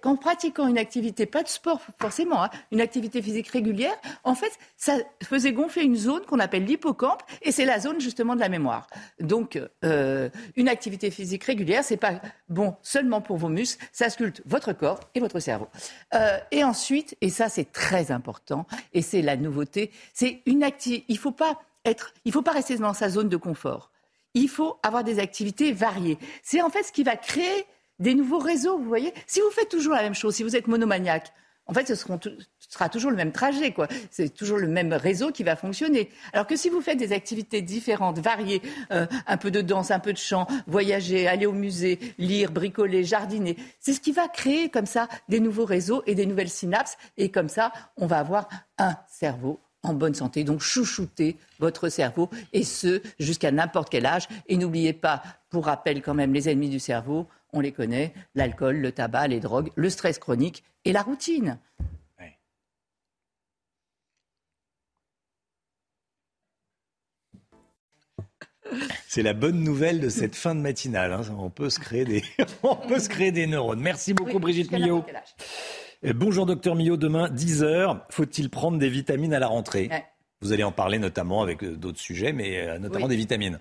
qu'en 0.00 0.16
pratiquant 0.16 0.66
une 0.68 0.78
activité, 0.78 1.26
pas 1.26 1.42
de 1.42 1.48
sport 1.48 1.80
forcément, 2.00 2.44
hein, 2.44 2.50
une 2.70 2.80
activité 2.80 3.20
physique 3.22 3.48
régulière, 3.48 3.96
en 4.24 4.34
fait 4.34 4.52
ça 4.76 4.96
faisait 5.22 5.52
gonfler 5.52 5.82
une 5.82 5.96
zone 5.96 6.24
qu'on 6.26 6.38
appelle 6.38 6.64
l'hippocampe 6.64 7.22
et 7.42 7.52
c'est 7.52 7.64
la 7.64 7.80
zone 7.80 8.00
justement 8.00 8.34
de 8.34 8.40
la 8.40 8.48
mémoire. 8.48 8.86
Donc 9.20 9.60
euh, 9.84 10.30
une 10.56 10.68
activité 10.68 11.10
physique 11.10 11.44
régulière, 11.44 11.82
c'est 11.84 11.96
pas 11.96 12.20
bon 12.48 12.76
seulement 12.82 13.20
pour 13.20 13.36
vos 13.36 13.48
muscles, 13.48 13.84
ça 13.92 14.10
sculpte 14.10 14.42
votre 14.46 14.72
corps 14.72 15.00
et 15.14 15.20
votre 15.20 15.40
cerveau. 15.40 15.68
Euh, 16.14 16.38
et 16.50 16.64
ensuite, 16.64 17.16
et 17.20 17.30
ça 17.30 17.48
c'est 17.48 17.72
très 17.72 18.10
important, 18.10 18.66
et 18.92 19.02
c'est 19.02 19.22
la 19.22 19.36
nouveauté, 19.36 19.90
c'est 20.14 20.42
une. 20.46 20.68
Il 21.08 21.18
faut 21.18 21.32
pas 21.32 21.58
être, 21.84 22.12
il 22.24 22.32
faut 22.32 22.42
pas 22.42 22.52
rester 22.52 22.76
dans 22.76 22.94
sa 22.94 23.08
zone 23.08 23.28
de 23.28 23.36
confort. 23.36 23.90
Il 24.34 24.48
faut 24.48 24.78
avoir 24.82 25.04
des 25.04 25.18
activités 25.18 25.72
variées. 25.72 26.18
C'est 26.42 26.60
en 26.60 26.70
fait 26.70 26.82
ce 26.82 26.92
qui 26.92 27.02
va 27.02 27.16
créer 27.16 27.64
des 27.98 28.14
nouveaux 28.14 28.38
réseaux. 28.38 28.78
Vous 28.78 28.88
voyez, 28.88 29.12
si 29.26 29.40
vous 29.40 29.50
faites 29.50 29.68
toujours 29.68 29.94
la 29.94 30.02
même 30.02 30.14
chose, 30.14 30.34
si 30.34 30.42
vous 30.42 30.56
êtes 30.56 30.68
monomaniaque, 30.68 31.32
en 31.68 31.74
fait, 31.74 31.86
ce, 31.86 31.94
sera 31.94 32.88
toujours 32.88 33.10
le 33.10 33.16
même 33.16 33.30
trajet, 33.30 33.72
quoi. 33.72 33.88
C'est 34.10 34.30
toujours 34.30 34.56
le 34.56 34.68
même 34.68 34.94
réseau 34.94 35.30
qui 35.30 35.42
va 35.42 35.54
fonctionner. 35.54 36.08
Alors 36.32 36.46
que 36.46 36.56
si 36.56 36.70
vous 36.70 36.80
faites 36.80 36.98
des 36.98 37.12
activités 37.12 37.60
différentes, 37.60 38.18
variées, 38.18 38.62
euh, 38.90 39.06
un 39.26 39.36
peu 39.36 39.50
de 39.50 39.60
danse, 39.60 39.90
un 39.90 39.98
peu 39.98 40.14
de 40.14 40.18
chant, 40.18 40.46
voyager, 40.66 41.28
aller 41.28 41.44
au 41.44 41.52
musée, 41.52 41.98
lire, 42.16 42.52
bricoler, 42.52 43.04
jardiner, 43.04 43.56
c'est 43.80 43.92
ce 43.92 44.00
qui 44.00 44.12
va 44.12 44.28
créer 44.28 44.70
comme 44.70 44.86
ça 44.86 45.08
des 45.28 45.40
nouveaux 45.40 45.66
réseaux 45.66 46.02
et 46.06 46.14
des 46.14 46.24
nouvelles 46.24 46.48
synapses. 46.48 46.96
Et 47.18 47.30
comme 47.30 47.50
ça, 47.50 47.70
on 47.98 48.06
va 48.06 48.18
avoir 48.18 48.48
un 48.78 48.96
cerveau 49.06 49.60
en 49.82 49.92
bonne 49.92 50.14
santé. 50.14 50.44
Donc 50.44 50.60
chouchoutez 50.60 51.36
votre 51.58 51.90
cerveau 51.90 52.30
et 52.54 52.64
ce 52.64 53.02
jusqu'à 53.18 53.52
n'importe 53.52 53.90
quel 53.90 54.06
âge. 54.06 54.26
Et 54.48 54.56
n'oubliez 54.56 54.94
pas, 54.94 55.22
pour 55.50 55.66
rappel 55.66 56.00
quand 56.00 56.14
même, 56.14 56.32
les 56.32 56.48
ennemis 56.48 56.70
du 56.70 56.80
cerveau, 56.80 57.26
on 57.52 57.60
les 57.60 57.72
connaît, 57.72 58.12
l'alcool, 58.34 58.76
le 58.76 58.92
tabac, 58.92 59.28
les 59.28 59.40
drogues, 59.40 59.70
le 59.74 59.90
stress 59.90 60.18
chronique 60.18 60.64
et 60.84 60.92
la 60.92 61.02
routine. 61.02 61.58
C'est 69.06 69.22
la 69.22 69.32
bonne 69.32 69.62
nouvelle 69.62 70.00
de 70.00 70.08
cette 70.10 70.34
fin 70.34 70.54
de 70.54 70.60
matinale. 70.60 71.12
hein. 71.12 71.22
On 71.38 71.48
peut 71.50 71.70
se 71.70 71.78
créer 71.80 72.04
des, 72.04 72.22
on 72.62 72.76
peut 72.76 72.98
se 72.98 73.08
créer 73.08 73.32
des 73.32 73.46
neurones. 73.46 73.80
Merci 73.80 74.12
beaucoup, 74.12 74.38
Brigitte 74.38 74.70
Millot. 74.72 75.04
Euh, 76.04 76.12
Bonjour, 76.14 76.44
docteur 76.46 76.74
Millot. 76.74 76.96
Demain, 76.98 77.28
10h, 77.30 78.02
faut-il 78.10 78.50
prendre 78.50 78.78
des 78.78 78.90
vitamines 78.90 79.32
à 79.32 79.38
la 79.38 79.46
rentrée? 79.48 79.88
Ouais. 79.90 80.04
Vous 80.40 80.52
allez 80.52 80.62
en 80.62 80.70
parler 80.70 81.00
notamment 81.00 81.42
avec 81.42 81.64
euh, 81.64 81.74
d'autres 81.74 81.98
sujets, 81.98 82.32
mais 82.32 82.60
euh, 82.68 82.78
notamment 82.78 83.06
Oui. 83.06 83.10
des 83.10 83.16
vitamines. 83.16 83.58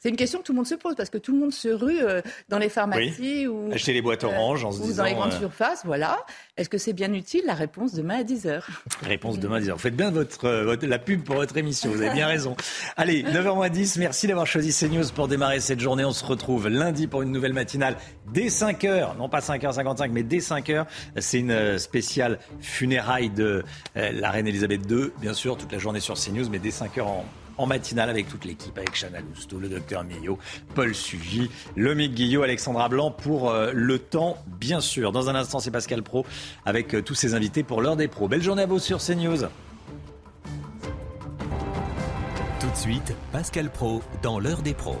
C'est 0.00 0.08
une 0.08 0.16
question 0.16 0.38
que 0.38 0.44
tout 0.44 0.52
le 0.52 0.56
monde 0.56 0.66
se 0.66 0.74
pose 0.74 0.94
parce 0.96 1.10
que 1.10 1.18
tout 1.18 1.32
le 1.32 1.38
monde 1.38 1.52
se 1.52 1.68
rue 1.68 2.00
euh, 2.02 2.22
dans 2.48 2.56
les 2.58 2.70
pharmacies 2.70 3.46
ou 3.46 3.70
Acheter 3.70 3.92
les 3.92 4.00
boîtes 4.00 4.24
oranges 4.24 4.64
en 4.64 4.72
se 4.72 4.80
ou 4.80 4.84
disant, 4.84 5.02
dans 5.02 5.08
les 5.10 5.14
grandes 5.14 5.34
euh, 5.34 5.38
surfaces. 5.38 5.82
Voilà. 5.84 6.24
Est-ce 6.56 6.70
que 6.70 6.78
c'est 6.78 6.94
bien 6.94 7.12
utile 7.12 7.42
La 7.44 7.52
réponse 7.52 7.92
demain 7.92 8.20
à 8.20 8.22
10h. 8.22 8.62
Réponse 9.02 9.38
demain 9.38 9.60
10h. 9.60 9.72
Vous 9.72 9.78
faites 9.78 9.94
bien 9.96 10.10
votre, 10.10 10.48
votre- 10.64 10.86
la 10.86 10.98
pub 10.98 11.22
pour 11.22 11.36
votre 11.36 11.54
émission, 11.58 11.90
vous 11.90 12.00
avez 12.00 12.14
bien 12.14 12.28
raison. 12.28 12.56
Allez, 12.96 13.22
9h10, 13.22 13.98
merci 13.98 14.26
d'avoir 14.26 14.46
choisi 14.46 14.72
CNews 14.72 15.04
pour 15.14 15.28
démarrer 15.28 15.60
cette 15.60 15.80
journée. 15.80 16.04
On 16.06 16.12
se 16.12 16.24
retrouve 16.24 16.68
lundi 16.68 17.08
pour 17.08 17.20
une 17.20 17.30
nouvelle 17.32 17.52
matinale 17.52 17.96
dès 18.32 18.46
5h, 18.46 19.18
non 19.18 19.28
pas 19.28 19.40
5h55, 19.40 20.10
mais 20.12 20.22
dès 20.22 20.38
5h. 20.38 20.86
C'est 21.18 21.40
une 21.40 21.78
spéciale 21.78 22.38
funérailles 22.60 23.28
de 23.30 23.64
la 23.94 24.30
reine 24.30 24.46
Elisabeth 24.46 24.80
II, 24.90 25.10
bien 25.20 25.34
sûr, 25.34 25.58
toute 25.58 25.72
la 25.72 25.78
journée 25.78 26.00
CNews, 26.14 26.48
mais 26.50 26.58
dès 26.58 26.70
5h 26.70 27.02
en, 27.02 27.24
en 27.58 27.66
matinale 27.66 28.10
avec 28.10 28.28
toute 28.28 28.44
l'équipe, 28.44 28.76
avec 28.76 28.94
Chana 28.94 29.20
Lousteau, 29.20 29.58
le 29.58 29.68
docteur 29.68 30.04
Millot, 30.04 30.38
Paul 30.74 30.94
Sugy, 30.94 31.50
Lomique 31.76 32.14
Guillot, 32.14 32.42
Alexandra 32.42 32.88
Blanc 32.88 33.10
pour 33.10 33.50
euh, 33.50 33.72
le 33.74 33.98
temps, 33.98 34.38
bien 34.46 34.80
sûr. 34.80 35.12
Dans 35.12 35.28
un 35.30 35.34
instant, 35.34 35.58
c'est 35.58 35.70
Pascal 35.70 36.02
Pro 36.02 36.26
avec 36.64 36.94
euh, 36.94 37.02
tous 37.02 37.14
ses 37.14 37.34
invités 37.34 37.62
pour 37.62 37.80
l'heure 37.82 37.96
des 37.96 38.08
pros. 38.08 38.28
Belle 38.28 38.42
journée 38.42 38.62
à 38.62 38.66
vous 38.66 38.78
sur 38.78 38.98
CNews. 38.98 39.44
Tout 42.60 42.70
de 42.70 42.76
suite, 42.76 43.14
Pascal 43.32 43.70
Pro 43.70 44.02
dans 44.22 44.38
l'heure 44.38 44.62
des 44.62 44.74
pros. 44.74 45.00